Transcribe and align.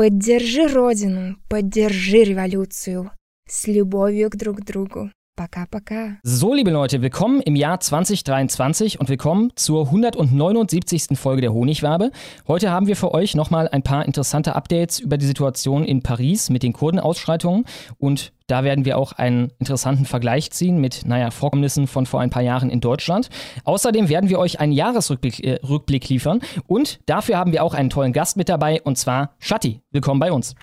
Поддержи 0.00 0.66
Родину, 0.66 1.36
поддержи 1.50 2.24
революцию. 2.24 3.10
С 3.46 3.66
любовью 3.66 4.30
к 4.30 4.36
друг 4.36 4.62
другу. 4.64 5.10
Baka, 5.40 5.64
baka. 5.70 6.18
So, 6.22 6.52
liebe 6.52 6.70
Leute, 6.70 7.00
willkommen 7.00 7.40
im 7.40 7.56
Jahr 7.56 7.80
2023 7.80 9.00
und 9.00 9.08
willkommen 9.08 9.52
zur 9.56 9.86
179. 9.86 11.18
Folge 11.18 11.40
der 11.40 11.54
Honigwabe. 11.54 12.10
Heute 12.46 12.70
haben 12.70 12.86
wir 12.86 12.94
für 12.94 13.14
euch 13.14 13.34
nochmal 13.34 13.66
ein 13.66 13.82
paar 13.82 14.04
interessante 14.04 14.54
Updates 14.54 14.98
über 14.98 15.16
die 15.16 15.24
Situation 15.24 15.86
in 15.86 16.02
Paris 16.02 16.50
mit 16.50 16.62
den 16.62 16.74
Kurdenausschreitungen 16.74 17.64
und 17.96 18.34
da 18.48 18.64
werden 18.64 18.84
wir 18.84 18.98
auch 18.98 19.12
einen 19.12 19.50
interessanten 19.58 20.04
Vergleich 20.04 20.50
ziehen 20.50 20.78
mit, 20.78 21.06
naja, 21.06 21.30
Vorkommnissen 21.30 21.86
von 21.86 22.04
vor 22.04 22.20
ein 22.20 22.28
paar 22.28 22.42
Jahren 22.42 22.68
in 22.68 22.82
Deutschland. 22.82 23.30
Außerdem 23.64 24.10
werden 24.10 24.28
wir 24.28 24.38
euch 24.38 24.60
einen 24.60 24.72
Jahresrückblick 24.72 25.42
äh, 25.42 25.58
Rückblick 25.66 26.06
liefern 26.10 26.40
und 26.66 27.00
dafür 27.06 27.38
haben 27.38 27.52
wir 27.52 27.64
auch 27.64 27.72
einen 27.72 27.88
tollen 27.88 28.12
Gast 28.12 28.36
mit 28.36 28.50
dabei 28.50 28.82
und 28.82 28.98
zwar 28.98 29.36
Shati. 29.38 29.80
Willkommen 29.90 30.20
bei 30.20 30.32
uns. 30.32 30.54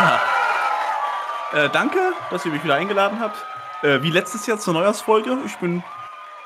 Ja. 0.00 0.27
Äh, 1.52 1.70
danke, 1.70 1.98
dass 2.30 2.44
ihr 2.44 2.52
mich 2.52 2.62
wieder 2.62 2.74
eingeladen 2.74 3.20
habt. 3.20 3.36
Äh, 3.82 4.02
wie 4.02 4.10
letztes 4.10 4.46
Jahr 4.46 4.58
zur 4.58 4.74
Neujahrsfolge. 4.74 5.38
Ich 5.46 5.56
bin 5.56 5.82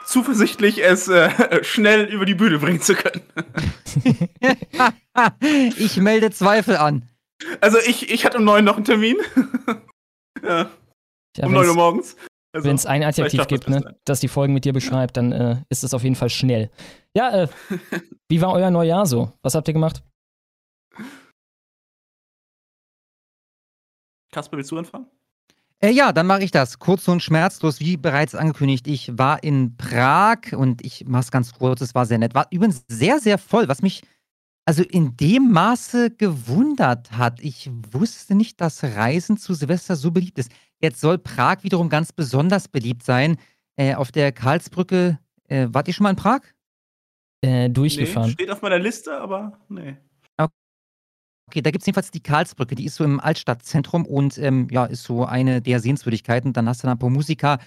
zuversichtlich, 0.04 0.84
es 0.84 1.08
äh, 1.08 1.30
schnell 1.64 2.04
über 2.04 2.24
die 2.24 2.34
Bühne 2.34 2.58
bringen 2.58 2.80
zu 2.80 2.94
können. 2.94 3.22
ich 5.76 5.96
melde 5.96 6.30
Zweifel 6.30 6.76
an. 6.76 7.08
Also 7.60 7.78
ich, 7.78 8.10
ich 8.10 8.24
hatte 8.24 8.38
um 8.38 8.44
neun 8.44 8.64
noch 8.64 8.76
einen 8.76 8.84
Termin. 8.84 9.16
ja. 10.42 10.70
ja. 11.36 11.46
um 11.46 11.52
neun 11.52 11.68
Uhr 11.68 11.74
morgens. 11.74 12.16
Also, 12.54 12.68
Wenn 12.68 12.76
es 12.76 12.86
ein 12.86 13.02
Adjektiv 13.02 13.46
gibt, 13.46 13.68
ne, 13.68 13.96
das 14.04 14.20
die 14.20 14.28
Folgen 14.28 14.52
mit 14.52 14.66
dir 14.66 14.74
beschreibt, 14.74 15.16
dann 15.16 15.32
äh, 15.32 15.56
ist 15.70 15.84
es 15.84 15.94
auf 15.94 16.02
jeden 16.02 16.16
Fall 16.16 16.28
schnell. 16.28 16.70
Ja, 17.16 17.44
äh, 17.44 17.48
wie 18.28 18.42
war 18.42 18.52
euer 18.52 18.70
Neujahr 18.70 19.06
so? 19.06 19.32
Was 19.42 19.54
habt 19.54 19.68
ihr 19.68 19.74
gemacht? 19.74 20.02
Kasper, 24.32 24.56
willst 24.56 24.72
du 24.72 24.78
anfangen? 24.78 25.06
Äh, 25.78 25.90
ja, 25.90 26.12
dann 26.12 26.26
mache 26.26 26.42
ich 26.42 26.50
das. 26.50 26.78
Kurz 26.78 27.06
und 27.08 27.22
schmerzlos, 27.22 27.80
wie 27.80 27.96
bereits 27.96 28.34
angekündigt. 28.34 28.86
Ich 28.88 29.16
war 29.16 29.42
in 29.42 29.76
Prag 29.76 30.52
und 30.52 30.84
ich 30.84 31.06
mache 31.06 31.22
es 31.22 31.30
ganz 31.30 31.52
kurz, 31.52 31.80
es 31.80 31.94
war 31.94 32.06
sehr 32.06 32.18
nett. 32.18 32.34
War 32.34 32.46
übrigens 32.50 32.84
sehr, 32.88 33.20
sehr 33.20 33.38
voll, 33.38 33.68
was 33.68 33.82
mich 33.82 34.02
also 34.64 34.84
in 34.84 35.16
dem 35.16 35.50
Maße 35.50 36.12
gewundert 36.12 37.12
hat. 37.12 37.40
Ich 37.40 37.68
wusste 37.90 38.34
nicht, 38.34 38.60
dass 38.60 38.84
Reisen 38.84 39.36
zu 39.36 39.54
Silvester 39.54 39.96
so 39.96 40.12
beliebt 40.12 40.38
ist. 40.38 40.52
Jetzt 40.80 41.00
soll 41.00 41.18
Prag 41.18 41.62
wiederum 41.62 41.88
ganz 41.88 42.12
besonders 42.12 42.68
beliebt 42.68 43.02
sein. 43.02 43.36
Äh, 43.76 43.94
auf 43.94 44.12
der 44.12 44.30
Karlsbrücke, 44.32 45.18
äh, 45.48 45.66
wart 45.70 45.88
ihr 45.88 45.94
schon 45.94 46.04
mal 46.04 46.10
in 46.10 46.16
Prag? 46.16 46.42
Äh, 47.40 47.70
durchgefahren. 47.70 48.28
Nee, 48.28 48.34
steht 48.34 48.50
auf 48.50 48.62
meiner 48.62 48.78
Liste, 48.78 49.18
aber 49.18 49.58
nee. 49.68 49.96
Okay, 51.52 51.60
da 51.60 51.70
gibt 51.70 51.82
es 51.82 51.86
jedenfalls 51.86 52.10
die 52.10 52.22
Karlsbrücke, 52.22 52.74
die 52.74 52.86
ist 52.86 52.94
so 52.94 53.04
im 53.04 53.20
Altstadtzentrum 53.20 54.06
und 54.06 54.38
ähm, 54.38 54.68
ja, 54.70 54.86
ist 54.86 55.02
so 55.02 55.26
eine 55.26 55.60
der 55.60 55.80
Sehenswürdigkeiten. 55.80 56.54
Dann 56.54 56.66
hast 56.66 56.82
du 56.82 56.86
da 56.86 56.92
ein 56.92 56.98
paar 56.98 57.10
Musiker 57.10 57.58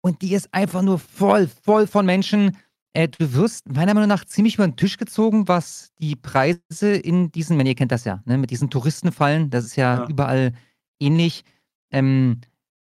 und 0.00 0.20
die 0.20 0.34
ist 0.34 0.52
einfach 0.52 0.82
nur 0.82 0.98
voll, 0.98 1.48
voll 1.62 1.86
von 1.86 2.04
Menschen. 2.04 2.56
Äh, 2.92 3.06
du 3.06 3.32
wirst 3.34 3.72
meiner 3.72 3.94
Meinung 3.94 4.08
nach 4.08 4.24
ziemlich 4.24 4.56
über 4.56 4.66
den 4.66 4.74
Tisch 4.74 4.96
gezogen, 4.96 5.46
was 5.46 5.92
die 6.00 6.16
Preise 6.16 6.58
in 6.80 7.30
diesen, 7.30 7.56
wenn 7.56 7.68
ihr 7.68 7.76
kennt 7.76 7.92
das 7.92 8.04
ja, 8.04 8.20
ne, 8.24 8.36
mit 8.36 8.50
diesen 8.50 8.68
Touristenfallen, 8.68 9.48
das 9.48 9.64
ist 9.64 9.76
ja, 9.76 9.98
ja. 9.98 10.08
überall 10.08 10.52
ähnlich. 10.98 11.44
Ähm, 11.92 12.40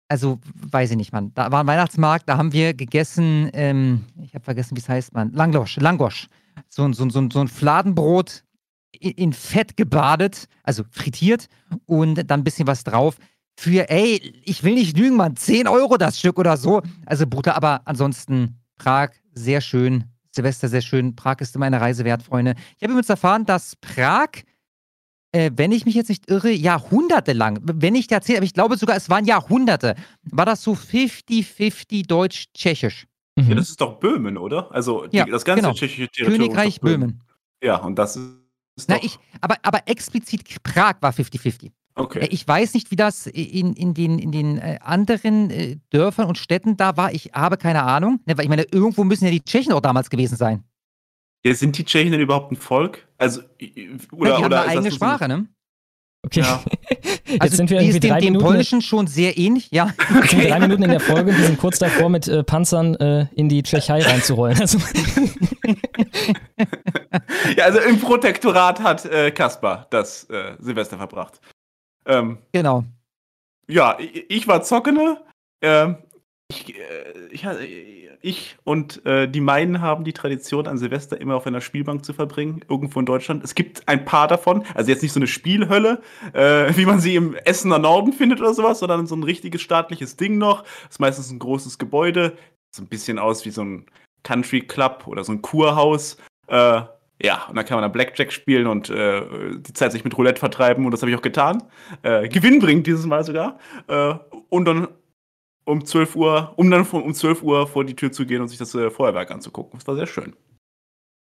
also, 0.09 0.39
weiß 0.53 0.91
ich 0.91 0.97
nicht, 0.97 1.13
Mann. 1.13 1.31
Da 1.33 1.49
war 1.49 1.63
ein 1.63 1.67
Weihnachtsmarkt, 1.67 2.27
da 2.27 2.37
haben 2.37 2.51
wir 2.51 2.73
gegessen, 2.73 3.49
ähm, 3.53 4.03
ich 4.21 4.35
habe 4.35 4.43
vergessen, 4.43 4.75
wie 4.75 4.81
es 4.81 4.89
heißt, 4.89 5.13
Mann. 5.13 5.31
Langosch, 5.31 5.77
Langosch. 5.77 6.27
So, 6.67 6.91
so, 6.91 7.09
so, 7.09 7.29
so 7.31 7.39
ein 7.39 7.47
Fladenbrot 7.47 8.44
in 8.99 9.33
Fett 9.33 9.77
gebadet, 9.77 10.47
also 10.63 10.83
frittiert 10.89 11.47
und 11.85 12.15
dann 12.15 12.41
ein 12.41 12.43
bisschen 12.43 12.67
was 12.67 12.83
drauf. 12.83 13.17
Für, 13.57 13.89
ey, 13.89 14.21
ich 14.43 14.63
will 14.63 14.73
nicht 14.73 14.97
lügen, 14.97 15.15
Mann, 15.15 15.35
10 15.35 15.67
Euro 15.67 15.97
das 15.97 16.19
Stück 16.19 16.37
oder 16.37 16.57
so. 16.57 16.81
Also 17.05 17.25
brutal, 17.25 17.53
aber 17.53 17.81
ansonsten 17.85 18.59
Prag, 18.77 19.11
sehr 19.33 19.61
schön. 19.61 20.05
Silvester 20.31 20.67
sehr 20.67 20.81
schön. 20.81 21.15
Prag 21.15 21.37
ist 21.39 21.55
immer 21.55 21.65
eine 21.65 21.79
Reise 21.79 22.03
wert, 22.03 22.21
Freunde. 22.21 22.55
Ich 22.77 22.83
habe 22.83 22.91
übrigens 22.91 23.09
erfahren, 23.09 23.45
dass 23.45 23.77
Prag, 23.77 24.29
äh, 25.31 25.51
wenn 25.55 25.71
ich 25.71 25.85
mich 25.85 25.95
jetzt 25.95 26.09
nicht 26.09 26.29
irre, 26.29 26.51
jahrhundertelang, 26.51 27.59
wenn 27.63 27.95
ich 27.95 28.07
da 28.07 28.15
erzähle, 28.15 28.39
aber 28.39 28.45
ich 28.45 28.53
glaube 28.53 28.77
sogar, 28.77 28.97
es 28.97 29.09
waren 29.09 29.25
Jahrhunderte, 29.25 29.95
war 30.23 30.45
das 30.45 30.61
so 30.61 30.73
50-50 30.73 32.07
deutsch-tschechisch. 32.07 33.07
Mhm. 33.37 33.49
Ja, 33.49 33.55
das 33.55 33.69
ist 33.69 33.79
doch 33.79 33.99
Böhmen, 33.99 34.37
oder? 34.37 34.71
Also 34.73 35.07
die, 35.07 35.17
ja, 35.17 35.25
das 35.25 35.45
ganze 35.45 35.61
genau. 35.61 35.73
tschechische 35.73 36.09
Territorium. 36.09 36.47
Königreich 36.47 36.81
Böhmen. 36.81 36.99
Böhmen. 36.99 37.23
Ja, 37.63 37.77
und 37.77 37.95
das 37.95 38.17
ist 38.17 38.44
na, 38.87 38.97
ich, 39.01 39.17
aber, 39.41 39.57
aber 39.63 39.87
explizit 39.87 40.63
Prag 40.63 40.95
war 41.01 41.11
50-50. 41.11 41.71
Okay. 41.95 42.19
Äh, 42.19 42.27
ich 42.27 42.47
weiß 42.47 42.73
nicht, 42.73 42.91
wie 42.91 42.95
das 42.95 43.27
in, 43.27 43.73
in 43.73 43.93
den, 43.93 44.19
in 44.19 44.31
den 44.31 44.57
äh, 44.57 44.79
anderen 44.81 45.49
äh, 45.49 45.77
Dörfern 45.89 46.27
und 46.27 46.37
Städten 46.37 46.77
da 46.77 46.97
war. 46.97 47.13
Ich 47.13 47.31
habe 47.33 47.57
keine 47.57 47.83
Ahnung. 47.83 48.19
Ne, 48.25 48.37
weil 48.37 48.43
ich 48.43 48.49
meine, 48.49 48.63
irgendwo 48.63 49.03
müssen 49.03 49.25
ja 49.25 49.31
die 49.31 49.43
Tschechen 49.43 49.73
auch 49.73 49.81
damals 49.81 50.09
gewesen 50.09 50.35
sein. 50.35 50.63
Ja, 51.45 51.53
sind 51.53 51.77
die 51.77 51.85
Tschechen 51.85 52.11
denn 52.11 52.21
überhaupt 52.21 52.51
ein 52.51 52.57
Volk? 52.57 53.07
Also, 53.17 53.41
oder, 54.11 54.31
ja, 54.31 54.37
die 54.37 54.43
haben 54.43 54.53
eine 54.53 54.61
eigene 54.63 54.91
Sprache, 54.91 55.27
ne? 55.27 55.47
Okay. 56.25 56.41
Ja. 56.41 56.63
Jetzt 57.27 57.41
also 57.41 57.55
sind 57.57 57.69
wir 57.69 57.79
irgendwie 57.81 57.99
drei 57.99 58.19
dem, 58.19 58.33
Minuten. 58.33 58.45
Polnischen 58.45 58.81
schon 58.81 59.07
sehr 59.07 59.37
ähnlich, 59.37 59.69
ja. 59.71 59.93
Okay. 60.17 60.49
drei 60.49 60.59
Minuten 60.65 60.83
in 60.83 60.89
der 60.89 60.99
Folge. 60.99 61.37
Wir 61.37 61.45
sind 61.45 61.59
kurz 61.59 61.77
davor, 61.79 62.09
mit 62.09 62.27
äh, 62.27 62.43
Panzern 62.43 62.95
äh, 62.95 63.27
in 63.35 63.47
die 63.47 63.61
Tschechei 63.61 64.01
reinzurollen. 64.01 64.59
Also. 64.59 64.79
ja, 67.55 67.65
also 67.65 67.79
im 67.79 67.99
Protektorat 67.99 68.79
hat 68.81 69.05
äh, 69.05 69.31
Kaspar 69.31 69.87
das 69.91 70.23
äh, 70.29 70.55
Silvester 70.59 70.97
verbracht. 70.97 71.39
Ähm, 72.07 72.39
genau. 72.51 72.83
Ja, 73.67 73.97
ich, 73.99 74.25
ich 74.29 74.47
war 74.47 74.63
Zockene. 74.63 75.21
Ähm, 75.61 75.97
ich, 76.47 76.75
äh, 76.77 77.27
ich, 77.31 77.45
ich, 78.21 78.57
und 78.63 79.05
äh, 79.05 79.27
die 79.27 79.41
meinen 79.41 79.81
haben 79.81 80.03
die 80.03 80.13
Tradition, 80.13 80.67
an 80.67 80.77
Silvester 80.77 81.19
immer 81.19 81.35
auf 81.35 81.47
einer 81.47 81.61
Spielbank 81.61 82.05
zu 82.05 82.13
verbringen, 82.13 82.61
irgendwo 82.69 82.99
in 82.99 83.05
Deutschland. 83.05 83.43
Es 83.43 83.55
gibt 83.55 83.87
ein 83.87 84.05
paar 84.05 84.27
davon, 84.27 84.63
also 84.75 84.91
jetzt 84.91 85.01
nicht 85.01 85.11
so 85.11 85.19
eine 85.19 85.27
Spielhölle, 85.27 86.01
äh, 86.33 86.71
wie 86.77 86.85
man 86.85 86.99
sie 86.99 87.15
im 87.15 87.35
Essener 87.45 87.79
Norden 87.79 88.13
findet 88.13 88.41
oder 88.41 88.53
sowas, 88.53 88.79
sondern 88.79 89.07
so 89.07 89.15
ein 89.15 89.23
richtiges 89.23 89.61
staatliches 89.61 90.17
Ding 90.17 90.37
noch. 90.37 90.63
Das 90.63 90.91
ist 90.91 90.99
meistens 90.99 91.31
ein 91.31 91.39
großes 91.39 91.79
Gebäude, 91.79 92.37
so 92.71 92.83
ein 92.83 92.87
bisschen 92.87 93.17
aus 93.17 93.45
wie 93.45 93.51
so 93.51 93.63
ein 93.63 93.85
Country 94.23 94.61
Club 94.61 95.05
oder 95.07 95.23
so 95.23 95.31
ein 95.31 95.41
Kurhaus. 95.41 96.17
Äh, 96.47 96.81
ja, 97.21 97.45
und 97.47 97.55
dann 97.55 97.65
kann 97.65 97.77
man 97.77 97.83
dann 97.83 97.93
Blackjack 97.93 98.31
spielen 98.31 98.67
und 98.67 98.89
äh, 98.89 99.21
die 99.57 99.73
Zeit 99.73 99.93
sich 99.93 100.03
mit 100.03 100.17
Roulette 100.17 100.39
vertreiben 100.39 100.85
und 100.85 100.91
das 100.91 101.01
habe 101.01 101.09
ich 101.09 101.17
auch 101.17 101.21
getan. 101.21 101.63
Äh, 102.03 102.27
Gewinn 102.27 102.59
bringt 102.59 102.85
dieses 102.85 103.05
Mal 103.05 103.23
sogar. 103.23 103.57
Äh, 103.87 104.15
und 104.49 104.65
dann 104.65 104.89
um 105.65 105.83
12 105.83 106.15
Uhr, 106.15 106.53
um 106.55 106.69
dann 106.71 106.85
um 106.87 107.13
12 107.13 107.43
Uhr 107.43 107.67
vor 107.67 107.83
die 107.83 107.95
Tür 107.95 108.11
zu 108.11 108.25
gehen 108.25 108.41
und 108.41 108.47
sich 108.47 108.57
das 108.57 108.73
äh, 108.75 108.89
Feuerwerk 108.89 109.31
anzugucken. 109.31 109.79
Das 109.79 109.87
war 109.87 109.95
sehr 109.95 110.07
schön. 110.07 110.35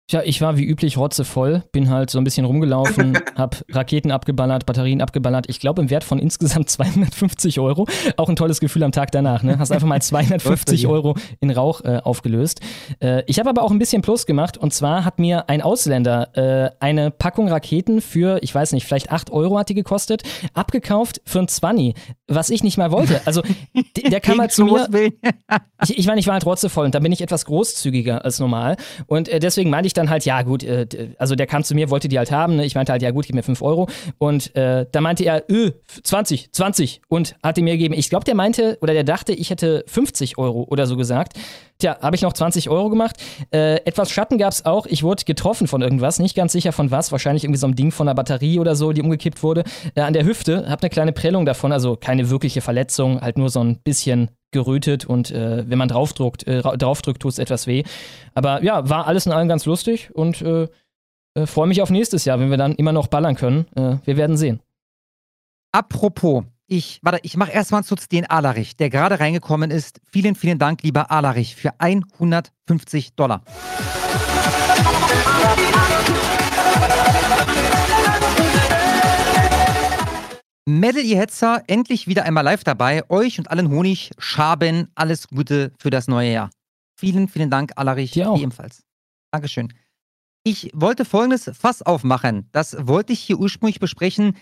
Tja, 0.09 0.23
ich 0.25 0.41
war 0.41 0.57
wie 0.57 0.65
üblich 0.65 0.97
rotzevoll, 0.97 1.61
bin 1.71 1.91
halt 1.91 2.09
so 2.09 2.17
ein 2.17 2.23
bisschen 2.23 2.43
rumgelaufen, 2.43 3.15
hab 3.35 3.63
Raketen 3.69 4.09
abgeballert, 4.09 4.65
Batterien 4.65 5.03
abgeballert. 5.03 5.45
Ich 5.49 5.59
glaube 5.59 5.83
im 5.83 5.91
Wert 5.91 6.03
von 6.03 6.17
insgesamt 6.17 6.67
250 6.71 7.59
Euro. 7.59 7.87
Auch 8.17 8.27
ein 8.27 8.35
tolles 8.35 8.59
Gefühl 8.59 8.81
am 8.81 8.91
Tag 8.91 9.11
danach, 9.11 9.43
ne? 9.43 9.59
Hast 9.59 9.71
einfach 9.71 9.87
mal 9.87 10.01
250 10.01 10.87
Euro 10.87 11.15
in 11.41 11.51
Rauch 11.51 11.81
äh, 11.81 11.99
aufgelöst. 12.03 12.61
Äh, 12.99 13.21
ich 13.27 13.37
habe 13.37 13.51
aber 13.51 13.61
auch 13.61 13.69
ein 13.69 13.77
bisschen 13.77 14.01
Plus 14.01 14.25
gemacht 14.25 14.57
und 14.57 14.73
zwar 14.73 15.05
hat 15.05 15.19
mir 15.19 15.47
ein 15.47 15.61
Ausländer 15.61 16.35
äh, 16.35 16.71
eine 16.79 17.11
Packung 17.11 17.47
Raketen 17.47 18.01
für, 18.01 18.41
ich 18.41 18.55
weiß 18.55 18.71
nicht, 18.71 18.87
vielleicht 18.87 19.11
8 19.11 19.29
Euro 19.29 19.59
hat 19.59 19.69
die 19.69 19.75
gekostet, 19.75 20.23
abgekauft 20.55 21.21
für 21.23 21.37
ein 21.37 21.47
20. 21.47 21.93
was 22.29 22.49
ich 22.49 22.63
nicht 22.63 22.77
mal 22.77 22.91
wollte. 22.91 23.21
Also 23.25 23.41
der 24.09 24.19
kam 24.21 24.37
mal 24.37 24.49
zu 24.49 24.65
mir. 24.65 24.87
Ich, 25.81 25.97
ich 25.97 26.07
meine, 26.07 26.19
ich 26.19 26.27
war 26.27 26.33
halt 26.33 26.45
rotzevoll 26.45 26.83
und 26.83 26.93
da 26.93 26.99
bin 26.99 27.13
ich 27.13 27.21
etwas 27.21 27.45
großzügiger 27.45 28.25
als 28.25 28.39
normal. 28.39 28.75
Und 29.07 29.29
äh, 29.29 29.39
deswegen 29.39 29.69
meinte 29.69 29.87
ich 29.87 29.93
dann 29.93 30.09
halt, 30.09 30.25
ja 30.25 30.41
gut, 30.41 30.61
äh, 30.61 30.85
also 31.17 31.35
der 31.35 31.47
kam 31.47 31.63
zu 31.63 31.73
mir, 31.73 31.89
wollte 31.89 32.09
die 32.09 32.17
halt 32.17 32.31
haben. 32.31 32.57
Ne? 32.57 32.65
Ich 32.65 32.75
meinte 32.75 32.91
halt, 32.91 33.01
ja 33.01 33.11
gut, 33.11 33.27
gib 33.27 33.35
mir 33.35 33.43
5 33.43 33.61
Euro. 33.61 33.87
Und 34.17 34.53
äh, 34.57 34.85
da 34.91 34.99
meinte 34.99 35.23
er, 35.23 35.49
öh, 35.49 35.71
20, 36.03 36.51
20 36.51 37.01
und 37.07 37.35
hat 37.41 37.55
die 37.55 37.61
mir 37.61 37.77
gegeben. 37.77 37.93
Ich 37.93 38.09
glaube, 38.09 38.25
der 38.25 38.35
meinte 38.35 38.77
oder 38.81 38.93
der 38.93 39.05
dachte, 39.05 39.31
ich 39.31 39.51
hätte 39.51 39.85
50 39.87 40.37
Euro 40.37 40.67
oder 40.69 40.85
so 40.85 40.97
gesagt. 40.97 41.37
Tja, 41.81 41.97
habe 42.01 42.13
ich 42.13 42.21
noch 42.21 42.33
20 42.33 42.69
Euro 42.69 42.89
gemacht. 42.89 43.15
Äh, 43.53 43.75
etwas 43.85 44.11
Schatten 44.11 44.37
gab 44.37 44.51
es 44.51 44.65
auch. 44.65 44.85
Ich 44.85 45.01
wurde 45.01 45.23
getroffen 45.23 45.65
von 45.65 45.81
irgendwas, 45.81 46.19
nicht 46.19 46.35
ganz 46.35 46.51
sicher 46.51 46.73
von 46.73 46.91
was. 46.91 47.13
Wahrscheinlich 47.13 47.45
irgendwie 47.45 47.59
so 47.59 47.67
ein 47.67 47.75
Ding 47.75 47.91
von 47.91 48.05
einer 48.05 48.15
Batterie 48.15 48.59
oder 48.59 48.75
so, 48.75 48.91
die 48.91 49.01
umgekippt 49.01 49.43
wurde. 49.43 49.63
Äh, 49.95 50.01
an 50.01 50.11
der 50.11 50.25
Hüfte, 50.25 50.69
habe 50.69 50.81
eine 50.81 50.89
kleine 50.89 51.13
Prellung 51.13 51.45
davon, 51.45 51.71
also 51.71 51.95
keine 51.95 52.18
wirkliche 52.29 52.61
Verletzung, 52.61 53.21
halt 53.21 53.37
nur 53.37 53.49
so 53.49 53.63
ein 53.63 53.77
bisschen 53.81 54.29
gerötet 54.51 55.05
und 55.05 55.31
äh, 55.31 55.63
wenn 55.69 55.77
man 55.77 55.87
draufdruckt, 55.87 56.43
äh, 56.43 56.57
ra- 56.57 56.75
draufdrückt, 56.75 57.21
tut 57.21 57.31
es 57.33 57.39
etwas 57.39 57.67
weh. 57.67 57.83
Aber 58.33 58.63
ja, 58.63 58.89
war 58.89 59.05
alles 59.07 59.25
in 59.27 59.31
allem 59.31 59.47
ganz 59.47 59.65
lustig 59.65 60.09
und 60.13 60.41
äh, 60.41 60.67
äh, 61.35 61.45
freue 61.45 61.67
mich 61.67 61.81
auf 61.83 61.91
nächstes 61.91 62.25
Jahr, 62.25 62.39
wenn 62.39 62.49
wir 62.49 62.57
dann 62.57 62.73
immer 62.73 62.91
noch 62.91 63.07
ballern 63.07 63.35
können. 63.35 63.67
Äh, 63.75 63.97
wir 64.05 64.17
werden 64.17 64.37
sehen. 64.37 64.59
Apropos, 65.71 66.43
ich, 66.65 66.99
warte, 67.03 67.19
ich 67.21 67.37
mache 67.37 67.51
erstmal 67.51 67.83
kurz 67.83 68.07
den 68.07 68.25
Alarich, 68.27 68.75
der 68.75 68.89
gerade 68.89 69.19
reingekommen 69.19 69.69
ist. 69.71 70.01
Vielen, 70.11 70.33
vielen 70.35 70.57
Dank, 70.57 70.81
lieber 70.83 71.11
Alarich, 71.11 71.55
für 71.55 71.73
150 71.79 73.13
Dollar. 73.15 73.43
Medal, 80.69 81.03
ihr 81.03 81.17
Hetzer, 81.17 81.63
endlich 81.65 82.07
wieder 82.07 82.25
einmal 82.25 82.43
live 82.43 82.63
dabei. 82.63 83.09
Euch 83.09 83.39
und 83.39 83.49
allen 83.49 83.69
Honig, 83.69 84.11
Schaben, 84.19 84.89
alles 84.93 85.27
Gute 85.27 85.73
für 85.79 85.89
das 85.89 86.07
neue 86.07 86.31
Jahr. 86.31 86.51
Vielen, 86.95 87.27
vielen 87.27 87.49
Dank, 87.49 87.71
Alarich, 87.75 88.11
Dir 88.11 88.29
auch. 88.29 88.39
ebenfalls. 88.39 88.83
Dankeschön. 89.31 89.73
Ich 90.43 90.69
wollte 90.75 91.05
folgendes 91.05 91.49
Fass 91.57 91.81
aufmachen. 91.81 92.47
Das 92.51 92.77
wollte 92.87 93.13
ich 93.13 93.19
hier 93.19 93.39
ursprünglich 93.39 93.79
besprechen 93.79 94.37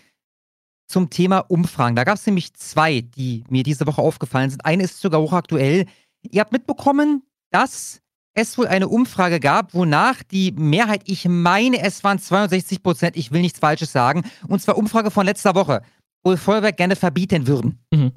zum 0.88 1.10
Thema 1.10 1.40
Umfragen. 1.40 1.96
Da 1.96 2.04
gab 2.04 2.18
es 2.18 2.26
nämlich 2.26 2.54
zwei, 2.56 3.02
die 3.02 3.46
mir 3.50 3.64
diese 3.64 3.88
Woche 3.88 4.02
aufgefallen 4.02 4.50
sind. 4.50 4.66
Eine 4.66 4.84
ist 4.84 5.00
sogar 5.00 5.22
hochaktuell. 5.22 5.86
Ihr 6.24 6.42
habt 6.42 6.52
mitbekommen, 6.52 7.24
dass 7.52 8.02
es 8.34 8.58
wohl 8.58 8.68
eine 8.68 8.88
Umfrage 8.88 9.40
gab, 9.40 9.74
wonach 9.74 10.22
die 10.24 10.52
Mehrheit, 10.52 11.02
ich 11.06 11.26
meine, 11.28 11.82
es 11.82 12.04
waren 12.04 12.20
62 12.20 12.84
Prozent, 12.84 13.18
ich 13.18 13.32
will 13.32 13.42
nichts 13.42 13.60
Falsches 13.60 13.92
sagen, 13.92 14.24
und 14.48 14.62
zwar 14.62 14.78
Umfrage 14.78 15.10
von 15.10 15.26
letzter 15.26 15.56
Woche, 15.56 15.82
wohl 16.24 16.38
Feuerwerk 16.38 16.78
gerne 16.78 16.96
verbieten 16.96 17.48
würden. 17.48 17.80
Mhm. 17.94 18.12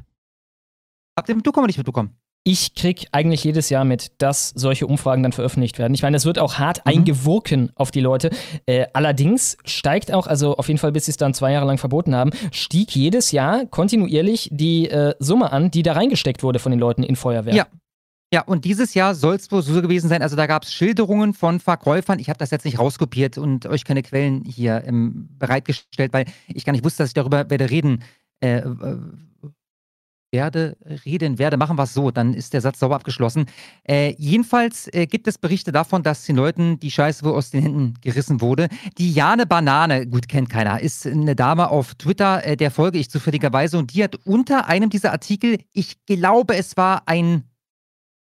Habt 1.17 1.29
ihr 1.29 1.35
mitbekommen 1.35 1.65
oder 1.65 1.69
nicht 1.69 1.79
mitbekommen? 1.79 2.17
Ich 2.43 2.75
krieg 2.75 3.07
eigentlich 3.13 3.45
jedes 3.45 3.69
Jahr 3.69 3.85
mit, 3.85 4.13
dass 4.23 4.49
solche 4.57 4.87
Umfragen 4.87 5.23
dann 5.23 5.33
veröffentlicht 5.33 5.79
werden. 5.79 5.93
Ich 5.93 6.03
meine, 6.03 6.17
es 6.17 6.25
wird 6.25 6.39
auch 6.39 6.55
hart 6.55 6.79
Mhm. 6.79 6.93
eingewurken 6.93 7.71
auf 7.75 7.91
die 7.91 8.01
Leute. 8.01 8.31
Äh, 8.65 8.87
allerdings 8.95 9.59
steigt 9.67 10.11
auch, 10.11 10.27
also 10.27 10.57
auf 10.57 10.69
jeden 10.69 10.79
Fall, 10.79 10.91
bis 10.93 11.05
sie 11.05 11.11
es 11.11 11.19
dann 11.19 11.35
zwei 11.35 11.53
Jahre 11.53 11.67
lang 11.67 11.77
verboten 11.77 12.15
haben, 12.15 12.31
stieg 12.51 12.97
jedes 12.97 13.31
Jahr 13.33 13.67
kontinuierlich 13.67 14.49
die 14.53 14.89
äh, 14.89 15.15
Summe 15.19 15.53
an, 15.53 15.71
die 15.71 15.83
da 15.83 15.93
reingesteckt 15.93 16.43
wurde 16.43 16.59
von 16.59 16.71
den 16.71 16.79
Leuten 16.81 17.03
in 17.03 17.15
Feuerwehr. 17.15 17.55
Ja. 17.55 17.67
Ja, 18.33 18.43
und 18.43 18.65
dieses 18.65 18.95
Jahr 18.95 19.17
soll 19.17 19.35
es 19.35 19.51
wohl 19.51 19.63
so 19.63 19.83
gewesen 19.83 20.09
sein, 20.09 20.23
also 20.23 20.37
da 20.37 20.47
gab 20.47 20.63
es 20.63 20.73
Schilderungen 20.73 21.35
von 21.35 21.59
Verkäufern. 21.59 22.21
Ich 22.21 22.29
habe 22.29 22.39
das 22.39 22.53
jetzt 22.53 22.65
nicht 22.65 22.79
rauskopiert 22.79 23.39
und 23.39 23.67
euch 23.67 23.85
keine 23.85 24.03
Quellen 24.03 24.45
hier 24.45 24.85
ähm, 24.87 25.29
bereitgestellt, 25.37 26.13
weil 26.13 26.27
ich 26.47 26.65
gar 26.65 26.73
nicht 26.73 26.85
wusste, 26.85 27.03
dass 27.03 27.11
ich 27.11 27.15
darüber 27.15 27.51
werde 27.51 27.71
reden 27.71 28.05
äh, 28.41 28.59
äh, 28.59 28.99
werde, 30.33 30.77
reden 31.05 31.39
werde. 31.39 31.57
Machen 31.57 31.77
es 31.79 31.93
so, 31.93 32.13
dann 32.13 32.35
ist 32.35 32.53
der 32.53 32.61
Satz 32.61 32.79
sauber 32.79 32.95
abgeschlossen. 32.95 33.47
Äh, 33.83 34.15
jedenfalls 34.17 34.89
äh, 34.93 35.07
gibt 35.07 35.27
es 35.27 35.39
Berichte 35.39 35.73
davon, 35.73 36.03
dass 36.03 36.25
den 36.25 36.37
Leuten 36.37 36.79
die 36.79 36.91
Scheiße 36.91 37.25
wohl 37.25 37.33
aus 37.33 37.51
den 37.51 37.63
Händen 37.63 37.95
gerissen 38.01 38.41
wurde. 38.41 38.69
Die 38.99 39.13
Jane 39.13 39.47
Banane, 39.47 40.07
gut, 40.07 40.29
kennt 40.29 40.49
keiner, 40.51 40.81
ist 40.81 41.07
eine 41.07 41.35
Dame 41.35 41.69
auf 41.69 41.95
Twitter, 41.97 42.45
äh, 42.47 42.57
der 42.57 42.71
folge 42.71 42.99
ich 42.99 43.11
zufälligerweise 43.11 43.77
und 43.77 43.93
die 43.93 44.05
hat 44.05 44.17
unter 44.25 44.69
einem 44.69 44.91
dieser 44.91 45.11
Artikel, 45.13 45.59
ich 45.73 46.05
glaube, 46.07 46.57
es 46.57 46.77
war 46.77 47.03
ein 47.07 47.50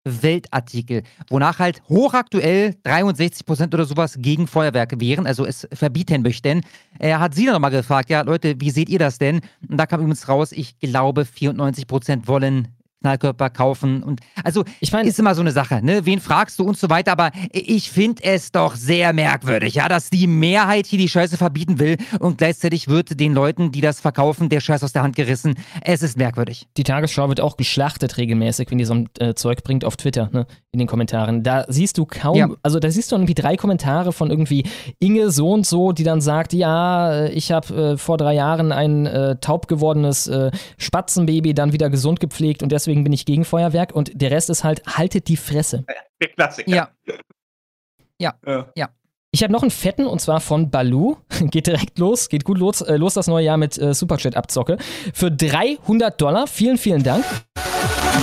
Weltartikel, 0.04 1.02
wonach 1.30 1.58
halt 1.58 1.82
hochaktuell 1.88 2.76
63% 2.84 3.72
oder 3.72 3.84
sowas 3.84 4.16
gegen 4.18 4.46
Feuerwerke 4.46 5.00
wären, 5.00 5.26
also 5.26 5.46
es 5.46 5.66
verbieten 5.72 6.22
möchten. 6.22 6.60
Er 6.98 7.20
hat 7.20 7.34
sie 7.34 7.46
dann 7.46 7.54
nochmal 7.54 7.70
gefragt, 7.70 8.10
ja 8.10 8.20
Leute, 8.20 8.54
wie 8.60 8.70
seht 8.70 8.88
ihr 8.88 8.98
das 8.98 9.18
denn? 9.18 9.40
Und 9.68 9.78
da 9.78 9.86
kam 9.86 10.00
übrigens 10.00 10.28
raus, 10.28 10.52
ich 10.52 10.78
glaube 10.78 11.22
94% 11.22 12.26
wollen 12.26 12.68
Knallkörper 13.08 13.50
kaufen 13.50 14.02
und 14.02 14.20
also 14.44 14.64
Ich 14.80 14.90
meine, 14.90 15.08
ist 15.10 15.18
immer 15.18 15.34
so 15.34 15.42
eine 15.42 15.52
Sache, 15.52 15.80
ne? 15.84 16.06
Wen 16.06 16.20
fragst 16.20 16.58
du 16.58 16.64
und 16.64 16.78
so 16.78 16.88
weiter, 16.88 17.12
aber 17.12 17.32
ich 17.52 17.90
finde 17.90 18.24
es 18.24 18.50
doch 18.50 18.74
sehr 18.76 19.12
merkwürdig, 19.12 19.74
ja, 19.74 19.88
dass 19.90 20.08
die 20.08 20.26
Mehrheit 20.26 20.86
hier 20.86 20.98
die 20.98 21.08
Scheiße 21.10 21.36
verbieten 21.36 21.78
will 21.78 21.98
und 22.18 22.38
gleichzeitig 22.38 22.88
wird 22.88 23.20
den 23.20 23.34
Leuten, 23.34 23.72
die 23.72 23.82
das 23.82 24.00
verkaufen, 24.00 24.48
der 24.48 24.60
Scheiß 24.60 24.82
aus 24.82 24.92
der 24.92 25.02
Hand 25.02 25.16
gerissen. 25.16 25.54
Es 25.82 26.02
ist 26.02 26.16
merkwürdig. 26.16 26.66
die 26.78 26.82
Tagesschau 26.84 27.28
wird 27.28 27.42
auch 27.42 27.58
geschlachtet 27.58 28.16
regelmäßig, 28.16 28.70
wenn 28.70 28.78
die 28.78 28.84
so 28.86 28.94
ein 28.94 29.08
äh, 29.18 29.34
Zeug 29.34 29.62
bringt 29.64 29.84
auf 29.84 29.96
Twitter, 29.98 30.30
ne, 30.32 30.46
in 30.72 30.78
den 30.78 30.88
Kommentaren. 30.88 31.42
Da 31.42 31.66
siehst 31.68 31.98
du 31.98 32.06
kaum, 32.06 32.36
Ja. 32.36 32.48
also 32.62 32.78
da 32.80 32.90
siehst 32.90 33.12
du 33.12 33.16
irgendwie 33.16 33.34
drei 33.34 33.56
Kommentare 33.56 34.12
von 34.12 34.30
irgendwie 34.30 34.64
Inge 34.98 35.30
so 35.30 35.50
und 35.52 35.66
so, 35.66 35.92
die 35.92 36.04
dann 36.04 36.22
sagt, 36.22 36.54
ja, 36.54 37.12
äh, 37.12 37.32
ich 37.32 37.52
habe 37.52 37.92
äh, 37.92 37.96
vor 37.98 38.16
drei 38.16 38.34
Jahren 38.34 38.72
ein 38.72 39.04
äh, 39.04 39.36
taub 39.42 39.68
gewordenes 39.68 40.26
äh, 40.26 40.50
Spatzenbaby 40.78 41.54
dann 41.54 41.72
wieder 41.72 41.90
gesund 41.90 42.20
gepflegt 42.20 42.62
und 42.62 42.70
deswegen 42.72 42.93
bin 43.02 43.12
ich 43.12 43.24
gegen 43.26 43.44
Feuerwerk 43.44 43.92
und 43.92 44.12
der 44.14 44.30
Rest 44.30 44.50
ist 44.50 44.62
halt, 44.62 44.86
haltet 44.86 45.26
die 45.28 45.36
Fresse. 45.36 45.84
Der 46.20 46.28
Klassiker. 46.28 46.70
Ja. 46.70 48.34
Ja. 48.76 48.90
Ich 49.32 49.42
habe 49.42 49.52
noch 49.52 49.62
einen 49.62 49.72
fetten 49.72 50.06
und 50.06 50.20
zwar 50.20 50.40
von 50.40 50.70
Baloo. 50.70 51.16
geht 51.50 51.66
direkt 51.66 51.98
los, 51.98 52.28
geht 52.28 52.44
gut 52.44 52.58
los, 52.58 52.82
äh, 52.82 52.96
los 52.96 53.14
das 53.14 53.26
neue 53.26 53.44
Jahr 53.44 53.56
mit 53.56 53.76
äh, 53.78 53.92
Superchat 53.92 54.36
abzocke. 54.36 54.78
Für 55.12 55.32
300 55.32 56.20
Dollar. 56.20 56.46
Vielen, 56.46 56.78
vielen 56.78 57.02
Dank. 57.02 57.24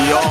ja. 0.10 0.22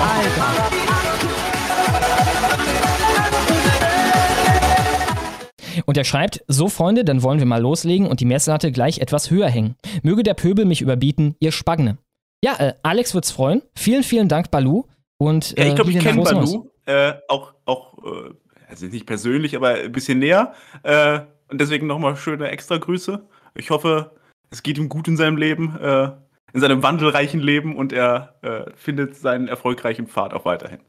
Und 5.87 5.97
er 5.97 6.05
schreibt, 6.05 6.43
so 6.47 6.69
Freunde, 6.69 7.05
dann 7.05 7.23
wollen 7.23 7.39
wir 7.39 7.47
mal 7.47 7.61
loslegen 7.61 8.07
und 8.07 8.21
die 8.21 8.25
Messlatte 8.25 8.73
gleich 8.73 8.99
etwas 8.99 9.31
höher 9.31 9.49
hängen. 9.49 9.77
Möge 10.03 10.23
der 10.23 10.35
Pöbel 10.35 10.65
mich 10.65 10.81
überbieten, 10.81 11.37
ihr 11.41 11.53
Spagne. 11.53 11.99
Ja, 12.43 12.57
äh, 12.59 12.75
Alex 12.83 13.15
wird's 13.15 13.31
freuen. 13.31 13.63
Vielen, 13.75 14.03
vielen 14.03 14.29
Dank, 14.29 14.51
Baloo. 14.51 14.87
Und, 15.19 15.51
Ja, 15.59 15.65
ich 15.65 15.73
äh, 15.73 15.75
glaube, 15.75 15.91
ich 15.91 15.99
kenne 15.99 16.23
Balu 16.23 16.71
äh, 16.87 17.13
auch, 17.29 17.53
auch 17.67 17.99
äh, 17.99 18.31
also 18.69 18.87
nicht 18.87 19.07
persönlich, 19.07 19.55
aber 19.55 19.75
ein 19.75 19.93
bisschen 19.93 20.19
näher. 20.19 20.55
Äh, 20.83 21.21
und 21.49 21.61
deswegen 21.61 21.87
nochmal 21.87 22.17
schöne 22.17 22.49
extra 22.49 22.79
Grüße. 22.79 23.23
Ich 23.55 23.71
hoffe, 23.71 24.13
es 24.51 24.63
geht 24.63 24.79
ihm 24.79 24.89
gut 24.89 25.07
in 25.09 25.17
seinem 25.17 25.37
Leben, 25.37 25.79
äh, 25.79 26.11
in 26.53 26.61
seinem 26.61 26.83
wandelreichen 26.83 27.41
Leben 27.41 27.77
und 27.77 27.93
er 27.93 28.37
äh, 28.43 28.71
findet 28.75 29.17
seinen 29.17 29.47
erfolgreichen 29.47 30.07
Pfad 30.07 30.33
auch 30.33 30.45
weiterhin. 30.45 30.81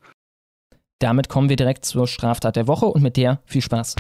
Damit 1.00 1.30
kommen 1.30 1.50
wir 1.50 1.56
direkt 1.56 1.84
zur 1.84 2.08
Straftat 2.08 2.56
der 2.56 2.68
Woche 2.68 2.86
und 2.86 3.02
mit 3.02 3.18
der 3.18 3.42
viel 3.46 3.62
Spaß. 3.62 3.96